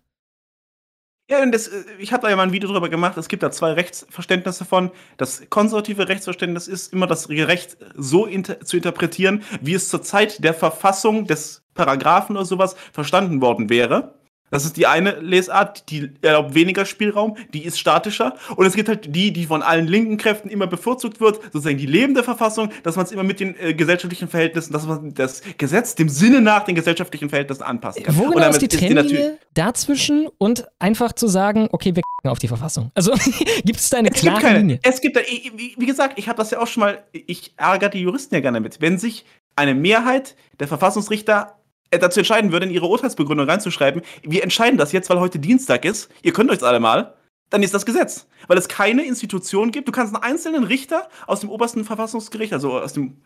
Ja, 1.29 1.43
und 1.43 1.51
das, 1.53 1.67
äh, 1.67 1.83
ich 1.99 2.13
habe 2.13 2.23
da 2.23 2.31
ja 2.31 2.37
mal 2.37 2.45
ein 2.45 2.53
Video 2.53 2.71
drüber 2.71 2.89
gemacht. 2.89 3.17
Es 3.17 3.29
gibt 3.29 3.43
da 3.43 3.51
zwei 3.51 3.73
Rechtsverständnisse 3.73 4.65
von. 4.65 4.93
Das 5.17 5.43
konservative 5.51 6.09
Rechtsverständnis 6.09 6.69
ist 6.69 6.93
immer 6.93 7.07
das 7.09 7.29
Recht 7.29 7.77
so 7.97 8.27
inter 8.27 8.61
zu 8.61 8.77
interpretieren, 8.77 9.43
wie 9.61 9.75
es 9.75 9.89
zur 9.89 10.03
Zeit 10.03 10.45
der 10.45 10.55
Verfassung 10.55 11.27
des 11.27 11.65
Paragraphen 11.75 12.37
oder 12.37 12.45
sowas 12.45 12.77
verstanden 12.93 13.41
worden 13.41 13.69
wäre. 13.71 14.15
Das 14.57 14.65
ist 14.65 14.79
die 14.79 14.87
eine 14.87 15.21
Lesart, 15.21 15.91
die 15.91 16.13
erlaubt 16.23 16.55
weniger 16.55 16.87
Spielraum, 16.87 17.37
die 17.53 17.63
ist 17.67 17.79
statischer. 17.79 18.37
Und 18.57 18.65
es 18.65 18.73
gibt 18.73 18.89
halt 18.89 19.15
die, 19.15 19.31
die 19.31 19.45
von 19.45 19.61
allen 19.61 19.87
linken 19.87 20.17
Kräften 20.17 20.49
immer 20.49 20.67
bevorzugt 20.67 21.21
wird, 21.21 21.43
sozusagen 21.53 21.77
die 21.77 21.85
lebende 21.85 22.25
Verfassung, 22.25 22.71
dass 22.83 22.97
man 22.97 23.05
es 23.05 23.13
immer 23.13 23.23
mit 23.23 23.39
den 23.39 23.55
äh, 23.61 23.75
gesellschaftlichen 23.75 24.29
Verhältnissen, 24.29 24.73
dass 24.73 24.87
man 24.87 25.13
das 25.13 25.43
Gesetz 25.59 25.95
dem 25.95 26.09
Sinne 26.09 26.41
nach 26.41 26.65
den 26.65 26.75
gesellschaftlichen 26.75 27.29
Verhältnissen 27.29 27.65
anpassen 27.65 28.03
kann. 28.03 28.17
Wo 28.17 28.23
Und 28.23 28.29
genau 28.31 28.41
damit 28.45 28.63
ist 28.63 28.73
die 28.73 28.79
Trennlinie 28.79 29.37
dazwischen 29.53 30.27
und 30.39 30.67
einfach 30.79 31.13
zu 31.13 31.27
sagen, 31.29 31.69
okay, 31.73 31.95
wir 31.95 32.03
auf 32.33 32.39
die 32.39 32.49
Verfassung? 32.49 32.91
Also 32.95 33.13
gibt 33.65 33.79
es 33.79 33.91
da 33.91 33.99
eine 33.99 34.09
Es 34.09 34.15
gibt 34.15 34.25
klare 34.25 34.41
keine. 34.41 34.59
Linie? 34.61 34.81
Es 34.85 35.03
gibt, 35.03 35.17
da- 35.17 35.21
wie 35.21 35.85
gesagt, 35.85 36.19
ich 36.19 36.29
habe 36.31 36.39
das 36.39 36.51
ja 36.51 36.61
auch 36.61 36.67
schon 36.67 36.81
mal, 36.81 37.05
ich 37.13 37.53
ärgere 37.59 37.91
die 37.91 38.01
Juristen 38.01 38.35
ja 38.35 38.41
gerne 38.41 38.61
mit. 38.61 38.81
Wenn 38.81 38.97
sich 38.99 39.27
eine 39.55 39.75
Mehrheit 39.75 40.35
der 40.61 40.67
Verfassungsrichter 40.69 41.56
dazu 41.91 42.21
entscheiden 42.21 42.53
würde, 42.53 42.67
in 42.67 42.73
ihre 42.73 42.87
Urteilsbegründung 42.87 43.49
reinzuschreiben, 43.49 44.03
wir 44.23 44.43
entscheiden 44.43 44.79
das 44.79 44.93
jetzt, 44.93 45.11
weil 45.11 45.21
heute 45.21 45.39
Dienstag 45.39 45.85
ist, 45.85 46.11
ihr 46.23 46.33
könnt 46.33 46.51
euch 46.51 46.63
alle 46.63 46.81
mal, 46.81 47.15
dann 47.51 47.63
ist 47.63 47.75
das 47.75 47.87
Gesetz. 47.87 48.27
Weil 48.49 48.59
es 48.59 48.69
keine 48.69 49.05
Institution 49.05 49.71
gibt. 49.71 49.89
Du 49.89 49.93
kannst 49.93 50.15
einen 50.15 50.23
einzelnen 50.23 50.65
Richter 50.65 51.09
aus 51.27 51.41
dem 51.41 51.51
obersten 51.51 51.85
Verfassungsgericht, 51.85 52.53
also 52.53 52.79
aus 52.79 52.93
dem 52.93 53.19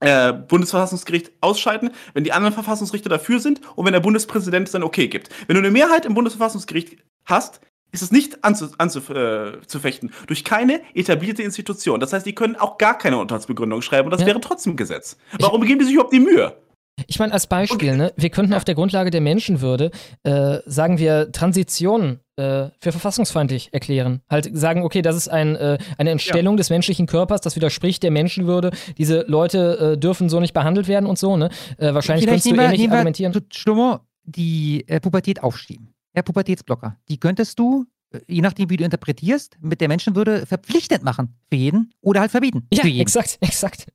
äh, 0.00 0.32
Bundesverfassungsgericht 0.32 1.32
ausscheiden, 1.40 1.90
wenn 2.14 2.24
die 2.24 2.32
anderen 2.32 2.52
Verfassungsrichter 2.52 3.08
dafür 3.08 3.38
sind 3.40 3.60
und 3.76 3.86
wenn 3.86 3.92
der 3.92 4.00
Bundespräsident 4.00 4.72
dann 4.74 4.82
okay 4.82 5.08
gibt. 5.08 5.28
Wenn 5.46 5.54
du 5.54 5.60
eine 5.60 5.70
Mehrheit 5.70 6.04
im 6.04 6.14
Bundesverfassungsgericht 6.14 6.96
hast, 7.26 7.60
ist 7.92 8.02
es 8.02 8.10
nicht 8.10 8.42
anzufechten 8.42 8.80
anzu, 8.80 9.14
äh, 9.14 10.26
durch 10.26 10.42
keine 10.42 10.82
etablierte 10.94 11.44
Institution. 11.44 12.00
Das 12.00 12.12
heißt, 12.12 12.26
die 12.26 12.34
können 12.34 12.56
auch 12.56 12.76
gar 12.76 12.98
keine 12.98 13.18
Urteilsbegründung 13.18 13.82
schreiben 13.82 14.06
und 14.06 14.10
das 14.10 14.22
Ja. 14.22 14.26
wäre 14.26 14.40
trotzdem 14.40 14.74
Gesetz. 14.76 15.16
Warum 15.38 15.62
geben 15.62 15.78
die 15.78 15.84
sich 15.84 15.94
überhaupt 15.94 16.12
die 16.12 16.18
Mühe? 16.18 16.56
Ich 17.08 17.18
meine, 17.18 17.32
als 17.32 17.46
Beispiel, 17.48 17.96
ne, 17.96 18.12
wir 18.16 18.30
könnten 18.30 18.54
auf 18.54 18.64
der 18.64 18.74
Grundlage 18.76 19.10
der 19.10 19.20
Menschenwürde, 19.20 19.90
äh, 20.22 20.58
sagen 20.66 20.98
wir, 20.98 21.32
Transition 21.32 22.20
äh, 22.36 22.68
für 22.80 22.92
verfassungsfeindlich 22.92 23.70
erklären. 23.72 24.20
Halt 24.30 24.48
sagen, 24.56 24.82
okay, 24.82 25.02
das 25.02 25.16
ist 25.16 25.28
ein, 25.28 25.56
äh, 25.56 25.78
eine 25.98 26.10
Entstellung 26.10 26.56
des 26.56 26.70
menschlichen 26.70 27.06
Körpers, 27.06 27.40
das 27.40 27.56
widerspricht 27.56 28.02
der 28.04 28.10
Menschenwürde. 28.12 28.70
Diese 28.96 29.24
Leute 29.26 29.94
äh, 29.94 29.98
dürfen 29.98 30.28
so 30.28 30.38
nicht 30.38 30.54
behandelt 30.54 30.86
werden 30.86 31.06
und 31.06 31.18
so, 31.18 31.36
ne? 31.36 31.50
Äh, 31.78 31.94
wahrscheinlich 31.94 32.26
könntest 32.26 32.46
du 32.46 32.50
nehmen 32.50 32.60
wir- 32.60 32.74
ähnlich 32.74 32.90
argumentieren. 32.90 33.34
Schlummer 33.52 34.06
die 34.22 34.84
äh, 34.88 35.00
Pubertät 35.00 35.42
aufschieben. 35.42 35.94
Der 36.16 36.22
Pubertätsblocker. 36.22 36.96
Die 37.08 37.18
könntest 37.18 37.58
du, 37.58 37.86
je 38.26 38.42
nachdem, 38.42 38.70
wie 38.70 38.76
du 38.76 38.84
interpretierst, 38.84 39.56
mit 39.60 39.80
der 39.80 39.88
Menschenwürde 39.88 40.46
verpflichtend 40.46 41.02
machen. 41.02 41.36
Für 41.50 41.56
jeden. 41.56 41.92
Oder 42.00 42.20
halt 42.20 42.30
verbieten. 42.30 42.66
Ja, 42.72 42.82
für 42.82 42.88
jeden. 42.88 43.02
exakt, 43.02 43.38
exakt. 43.40 43.86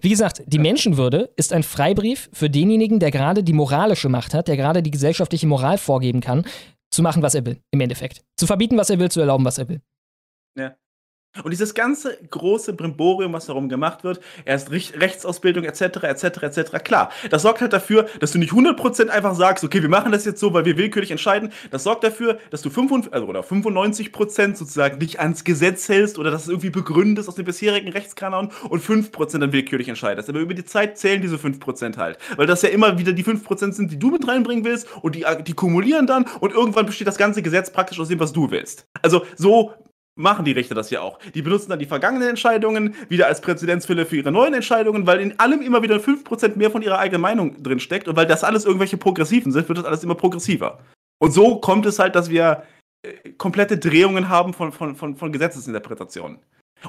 Wie 0.00 0.08
gesagt, 0.08 0.42
die 0.46 0.58
Menschenwürde 0.58 1.32
ist 1.36 1.52
ein 1.52 1.62
Freibrief 1.62 2.28
für 2.32 2.50
denjenigen, 2.50 3.00
der 3.00 3.10
gerade 3.10 3.42
die 3.42 3.52
moralische 3.52 4.08
Macht 4.08 4.34
hat, 4.34 4.48
der 4.48 4.56
gerade 4.56 4.82
die 4.82 4.90
gesellschaftliche 4.90 5.46
Moral 5.46 5.78
vorgeben 5.78 6.20
kann, 6.20 6.44
zu 6.90 7.02
machen, 7.02 7.22
was 7.22 7.34
er 7.34 7.44
will, 7.44 7.60
im 7.70 7.80
Endeffekt. 7.80 8.22
Zu 8.36 8.46
verbieten, 8.46 8.76
was 8.76 8.90
er 8.90 8.98
will, 8.98 9.10
zu 9.10 9.20
erlauben, 9.20 9.44
was 9.44 9.58
er 9.58 9.68
will. 9.68 9.80
Ja. 10.56 10.76
Und 11.44 11.50
dieses 11.50 11.74
ganze 11.74 12.16
große 12.30 12.72
Brimborium, 12.72 13.32
was 13.32 13.46
darum 13.46 13.68
gemacht 13.68 14.04
wird, 14.04 14.20
erst 14.44 14.70
Rech- 14.70 14.98
Rechtsausbildung 15.00 15.64
etc., 15.64 16.02
etc., 16.02 16.42
etc., 16.42 16.84
klar, 16.84 17.10
das 17.30 17.42
sorgt 17.42 17.60
halt 17.60 17.72
dafür, 17.72 18.06
dass 18.20 18.32
du 18.32 18.38
nicht 18.38 18.52
100% 18.52 19.08
einfach 19.08 19.34
sagst, 19.34 19.64
okay, 19.64 19.82
wir 19.82 19.88
machen 19.88 20.12
das 20.12 20.24
jetzt 20.24 20.40
so, 20.40 20.52
weil 20.52 20.64
wir 20.64 20.76
willkürlich 20.76 21.10
entscheiden. 21.10 21.52
Das 21.70 21.84
sorgt 21.84 22.04
dafür, 22.04 22.38
dass 22.50 22.62
du 22.62 22.70
55, 22.70 23.12
also, 23.12 23.26
oder 23.26 23.40
95% 23.40 24.56
sozusagen 24.56 24.98
dich 24.98 25.20
ans 25.20 25.44
Gesetz 25.44 25.88
hältst 25.88 26.18
oder 26.18 26.30
dass 26.30 26.42
es 26.42 26.48
irgendwie 26.48 26.70
begründest 26.70 27.28
aus 27.28 27.34
dem 27.34 27.44
bisherigen 27.44 27.88
Rechtskanon 27.88 28.50
und 28.68 28.82
5% 28.82 29.38
dann 29.38 29.52
willkürlich 29.52 29.88
entscheidest. 29.88 30.28
Aber 30.28 30.40
über 30.40 30.54
die 30.54 30.64
Zeit 30.64 30.98
zählen 30.98 31.20
diese 31.20 31.36
5% 31.36 31.96
halt. 31.96 32.18
Weil 32.36 32.46
das 32.46 32.62
ja 32.62 32.68
immer 32.68 32.98
wieder 32.98 33.12
die 33.12 33.24
5% 33.24 33.72
sind, 33.72 33.90
die 33.90 33.98
du 33.98 34.10
mit 34.10 34.26
reinbringen 34.26 34.64
willst 34.64 34.88
und 35.02 35.14
die, 35.14 35.24
die 35.46 35.52
kumulieren 35.54 36.06
dann 36.06 36.26
und 36.40 36.52
irgendwann 36.52 36.86
besteht 36.86 37.06
das 37.06 37.18
ganze 37.18 37.42
Gesetz 37.42 37.70
praktisch 37.70 38.00
aus 38.00 38.08
dem, 38.08 38.20
was 38.20 38.32
du 38.32 38.50
willst. 38.50 38.86
Also 39.02 39.24
so 39.36 39.72
machen 40.16 40.44
die 40.44 40.52
Richter 40.52 40.74
das 40.74 40.90
ja 40.90 41.02
auch. 41.02 41.18
Die 41.34 41.42
benutzen 41.42 41.70
dann 41.70 41.78
die 41.78 41.86
vergangenen 41.86 42.28
Entscheidungen 42.28 42.94
wieder 43.08 43.26
als 43.26 43.40
Präzedenzfälle 43.40 44.06
für 44.06 44.16
ihre 44.16 44.32
neuen 44.32 44.54
Entscheidungen, 44.54 45.06
weil 45.06 45.20
in 45.20 45.38
allem 45.38 45.62
immer 45.62 45.82
wieder 45.82 45.96
5% 45.96 46.56
mehr 46.56 46.70
von 46.70 46.82
ihrer 46.82 46.98
eigenen 46.98 47.20
Meinung 47.20 47.62
drin 47.62 47.78
steckt 47.78 48.08
und 48.08 48.16
weil 48.16 48.26
das 48.26 48.42
alles 48.42 48.64
irgendwelche 48.64 48.96
Progressiven 48.96 49.52
sind, 49.52 49.68
wird 49.68 49.78
das 49.78 49.84
alles 49.84 50.02
immer 50.02 50.14
progressiver. 50.14 50.80
Und 51.18 51.32
so 51.32 51.60
kommt 51.60 51.86
es 51.86 51.98
halt, 51.98 52.14
dass 52.14 52.30
wir 52.30 52.64
äh, 53.02 53.30
komplette 53.32 53.78
Drehungen 53.78 54.28
haben 54.28 54.52
von, 54.54 54.72
von, 54.72 54.96
von, 54.96 55.16
von 55.16 55.32
Gesetzesinterpretationen. 55.32 56.38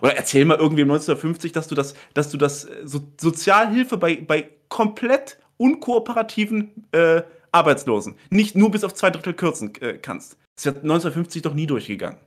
Oder 0.01 0.15
erzähl 0.15 0.45
mal 0.45 0.57
irgendwie 0.57 0.81
im 0.81 0.91
1950, 0.91 1.51
dass 1.51 1.67
du 1.67 1.75
das, 1.75 1.95
dass 2.13 2.29
du 2.29 2.37
das 2.37 2.65
äh, 2.65 2.81
so, 2.85 3.01
Sozialhilfe 3.19 3.97
bei, 3.97 4.15
bei 4.15 4.49
komplett 4.69 5.37
unkooperativen 5.57 6.85
äh, 6.91 7.23
Arbeitslosen 7.51 8.15
nicht 8.29 8.55
nur 8.55 8.71
bis 8.71 8.83
auf 8.83 8.93
zwei 8.93 9.09
Drittel 9.09 9.33
kürzen 9.33 9.73
äh, 9.81 9.97
kannst. 9.97 10.37
Das 10.55 10.65
wird 10.65 10.77
1950 10.77 11.41
doch 11.41 11.53
nie 11.53 11.67
durchgegangen. 11.67 12.19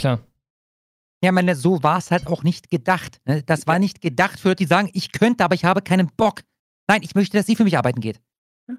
Klar. 0.00 0.20
Ja, 1.22 1.32
meine, 1.32 1.54
so 1.54 1.82
war 1.82 1.98
es 1.98 2.10
halt 2.10 2.26
auch 2.26 2.42
nicht 2.42 2.70
gedacht. 2.70 3.20
Ne? 3.26 3.42
Das 3.42 3.66
war 3.66 3.78
nicht 3.78 4.00
gedacht 4.00 4.40
für 4.40 4.48
Leute, 4.48 4.64
die 4.64 4.68
sagen, 4.68 4.90
ich 4.94 5.12
könnte, 5.12 5.44
aber 5.44 5.54
ich 5.54 5.64
habe 5.64 5.82
keinen 5.82 6.08
Bock. 6.16 6.42
Nein, 6.88 7.02
ich 7.02 7.14
möchte, 7.14 7.36
dass 7.36 7.46
sie 7.46 7.56
für 7.56 7.64
mich 7.64 7.76
arbeiten 7.76 8.00
geht. 8.00 8.20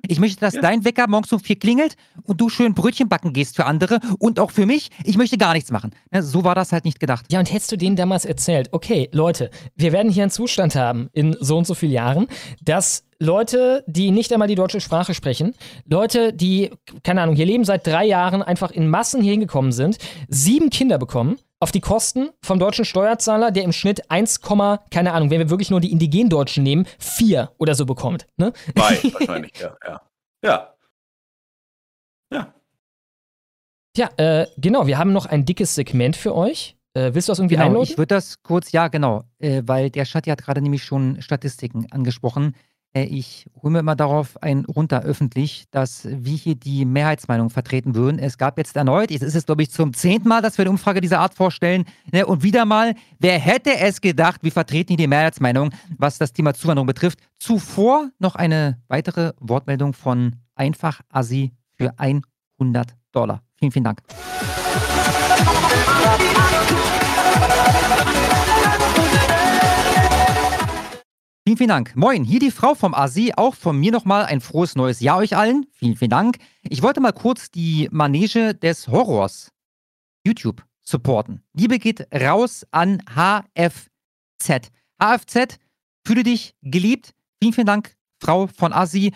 Ich 0.08 0.20
möchte, 0.20 0.40
dass 0.40 0.56
Ja. 0.56 0.62
dein 0.62 0.86
Wecker 0.86 1.08
morgens 1.08 1.32
um 1.34 1.40
vier 1.40 1.58
klingelt 1.58 1.96
und 2.24 2.40
du 2.42 2.50
schön 2.50 2.74
Brötchen 2.74 3.10
backen 3.10 3.34
gehst 3.34 3.56
für 3.56 3.66
andere 3.66 4.00
und 4.20 4.40
auch 4.40 4.52
für 4.52 4.66
mich. 4.66 4.90
Ich 5.04 5.18
möchte 5.18 5.38
gar 5.38 5.54
nichts 5.54 5.72
machen. 5.72 5.92
Ne? 6.12 6.24
So 6.24 6.44
war 6.44 6.56
das 6.56 6.72
halt 6.72 6.86
nicht 6.86 7.00
gedacht. 7.00 7.26
Ja, 7.32 7.40
und 7.40 7.52
hättest 7.52 7.72
du 7.72 7.78
denen 7.78 7.96
damals 7.96 8.26
erzählt, 8.26 8.70
okay, 8.72 9.10
Leute, 9.12 9.50
wir 9.76 9.92
werden 9.92 10.12
hier 10.12 10.24
einen 10.24 10.32
Zustand 10.32 10.76
haben 10.76 11.10
in 11.14 11.36
so 11.40 11.58
und 11.58 11.66
so 11.68 11.74
vielen 11.74 11.92
Jahren, 11.94 12.28
dass 12.62 13.04
Leute, 13.20 13.84
die 13.88 14.10
nicht 14.12 14.34
einmal 14.34 14.48
die 14.48 14.56
deutsche 14.56 14.82
Sprache 14.82 15.14
sprechen, 15.14 15.54
Leute, 15.86 16.34
die, 16.34 16.72
keine 17.04 17.22
Ahnung, 17.22 17.36
hier 17.36 17.46
leben 17.46 17.64
seit 17.66 17.86
drei 17.86 18.06
Jahren, 18.06 18.42
einfach 18.42 18.72
in 18.72 18.90
Massen 18.90 19.22
hier 19.22 19.32
hingekommen 19.34 19.72
sind, 19.72 19.98
sieben 20.28 20.72
Kinder 20.72 20.98
bekommen, 20.98 21.38
auf 21.62 21.72
die 21.72 21.80
Kosten 21.80 22.30
vom 22.44 22.60
deutschen 22.60 22.86
Steuerzahler, 22.86 23.52
der 23.52 23.64
im 23.64 23.72
Schnitt 23.72 24.10
1, 24.10 24.42
keine 24.42 25.14
Ahnung, 25.14 25.30
wenn 25.30 25.40
wir 25.40 25.50
wirklich 25.50 25.70
nur 25.70 25.80
die 25.80 25.92
indigenen 25.92 26.30
Deutschen 26.30 26.64
nehmen, 26.64 26.88
vier 27.00 27.52
oder 27.58 27.76
so 27.76 27.86
bekommt. 27.86 28.28
Ne? 28.38 28.52
Zwei 28.76 29.14
wahrscheinlich, 29.14 29.54
ja. 29.60 29.78
Ja. 29.86 30.02
ja. 30.44 30.76
Ja. 32.34 32.54
Ja, 33.96 34.10
äh, 34.18 34.48
genau, 34.58 34.88
wir 34.88 34.98
haben 34.98 35.14
noch 35.14 35.26
ein 35.26 35.46
dickes 35.46 35.76
Segment 35.76 36.16
für 36.16 36.34
euch. 36.34 36.78
Äh, 36.94 37.14
willst 37.14 37.28
du 37.28 37.32
das 37.32 37.40
irgendwie 37.40 37.56
Genau, 37.56 37.68
einläuten? 37.68 37.92
ich 37.92 37.98
würde 37.98 38.16
das 38.16 38.42
kurz, 38.42 38.72
ja 38.72 38.88
genau, 38.88 39.24
äh, 39.40 39.62
weil 39.66 39.90
der 39.90 40.06
Schatzi 40.06 40.30
hat 40.30 40.42
gerade 40.42 40.62
nämlich 40.62 40.84
schon 40.84 41.22
Statistiken 41.22 41.92
angesprochen. 41.92 42.56
Äh, 42.94 43.04
ich 43.04 43.46
hole 43.62 43.72
mir 43.72 43.84
mal 43.84 43.96
darauf 43.96 44.42
ein 44.42 44.66
runter 44.66 45.04
öffentlich, 45.04 45.66
dass 45.72 46.06
wir 46.06 46.36
hier 46.36 46.56
die 46.56 46.86
Mehrheitsmeinung 46.86 47.50
vertreten 47.50 47.96
würden. 47.96 48.20
Es 48.20 48.38
gab 48.38 48.58
jetzt 48.58 48.76
erneut, 48.76 49.12
es 49.12 49.22
ist 49.22 49.34
jetzt 49.34 49.46
glaube 49.46 49.64
ich 49.64 49.72
zum 49.72 49.94
zehnten 49.94 50.28
Mal, 50.28 50.42
dass 50.42 50.58
wir 50.58 50.64
eine 50.64 50.72
Umfrage 50.72 51.02
dieser 51.02 51.20
Art 51.20 51.34
vorstellen. 51.34 51.86
Ne? 52.12 52.26
Und 52.26 52.44
wieder 52.44 52.66
mal, 52.66 52.96
wer 53.20 53.40
hätte 53.40 53.78
es 53.78 54.02
gedacht, 54.02 54.44
wir 54.44 54.52
vertreten 54.52 54.90
hier 54.90 54.98
die 54.98 55.08
Mehrheitsmeinung, 55.08 55.72
was 55.98 56.18
das 56.18 56.34
Thema 56.34 56.54
Zuwanderung 56.54 56.88
betrifft. 56.88 57.20
Zuvor 57.40 58.10
noch 58.20 58.36
eine 58.36 58.80
weitere 58.88 59.34
Wortmeldung 59.40 59.94
von 59.94 60.36
Einfach 60.56 61.02
Assi 61.10 61.54
für 61.78 61.94
100 61.98 62.96
Dollar. 63.12 63.42
Vielen, 63.56 63.72
vielen 63.72 63.86
Dank. 63.86 64.02
Vielen, 71.52 71.58
vielen 71.58 71.68
Dank. 71.68 71.98
Moin, 71.98 72.24
hier 72.24 72.40
die 72.40 72.50
Frau 72.50 72.76
vom 72.76 72.94
Asi. 72.94 73.34
Auch 73.36 73.56
von 73.56 73.78
mir 73.78 73.92
nochmal 73.92 74.24
ein 74.24 74.40
frohes 74.40 74.78
neues 74.78 75.02
Jahr 75.02 75.18
euch 75.18 75.36
allen. 75.36 75.66
Vielen, 75.74 75.98
vielen 75.98 76.10
Dank. 76.10 76.38
Ich 76.64 76.82
wollte 76.82 77.02
mal 77.02 77.12
kurz 77.12 77.52
die 77.52 77.90
Manege 77.92 78.56
des 78.56 78.88
Horrors 78.88 79.52
YouTube 80.26 80.64
supporten. 80.80 81.44
Liebe 81.52 81.78
geht 81.78 82.08
raus 82.16 82.66
an 82.72 83.04
HFZ. 83.14 84.72
HFZ, 84.98 85.60
fühle 86.08 86.24
dich 86.24 86.56
geliebt. 86.62 87.14
Vielen, 87.42 87.52
vielen 87.52 87.68
Dank, 87.68 87.98
Frau 88.22 88.48
von 88.48 88.72
Asi. 88.72 89.12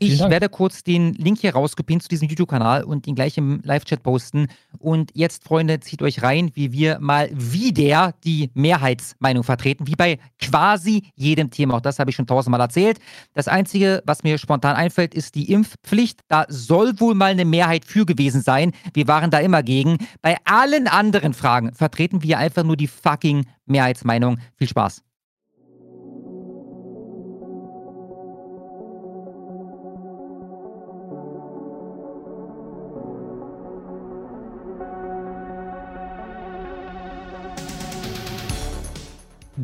Ich 0.00 0.20
werde 0.20 0.48
kurz 0.48 0.84
den 0.84 1.14
Link 1.14 1.40
hier 1.40 1.54
rauskopieren 1.54 2.00
zu 2.00 2.08
diesem 2.08 2.28
YouTube-Kanal 2.28 2.84
und 2.84 3.06
ihn 3.08 3.16
gleich 3.16 3.36
im 3.36 3.60
Live-Chat 3.64 4.04
posten. 4.04 4.46
Und 4.78 5.10
jetzt, 5.14 5.42
Freunde, 5.42 5.80
zieht 5.80 6.02
euch 6.02 6.22
rein, 6.22 6.52
wie 6.54 6.70
wir 6.70 7.00
mal 7.00 7.28
wieder 7.32 8.14
die 8.22 8.50
Mehrheitsmeinung 8.54 9.42
vertreten, 9.42 9.88
wie 9.88 9.96
bei 9.96 10.18
quasi 10.40 11.10
jedem 11.16 11.50
Thema. 11.50 11.74
Auch 11.74 11.80
das 11.80 11.98
habe 11.98 12.10
ich 12.10 12.16
schon 12.16 12.28
tausendmal 12.28 12.60
erzählt. 12.60 13.00
Das 13.34 13.48
Einzige, 13.48 14.02
was 14.06 14.22
mir 14.22 14.38
spontan 14.38 14.76
einfällt, 14.76 15.14
ist 15.14 15.34
die 15.34 15.50
Impfpflicht. 15.50 16.20
Da 16.28 16.46
soll 16.48 17.00
wohl 17.00 17.16
mal 17.16 17.32
eine 17.32 17.44
Mehrheit 17.44 17.84
für 17.84 18.06
gewesen 18.06 18.40
sein. 18.40 18.72
Wir 18.94 19.08
waren 19.08 19.32
da 19.32 19.38
immer 19.40 19.64
gegen. 19.64 19.98
Bei 20.22 20.36
allen 20.44 20.86
anderen 20.86 21.34
Fragen 21.34 21.74
vertreten 21.74 22.22
wir 22.22 22.38
einfach 22.38 22.62
nur 22.62 22.76
die 22.76 22.86
fucking 22.86 23.46
Mehrheitsmeinung. 23.66 24.38
Viel 24.56 24.68
Spaß. 24.68 25.02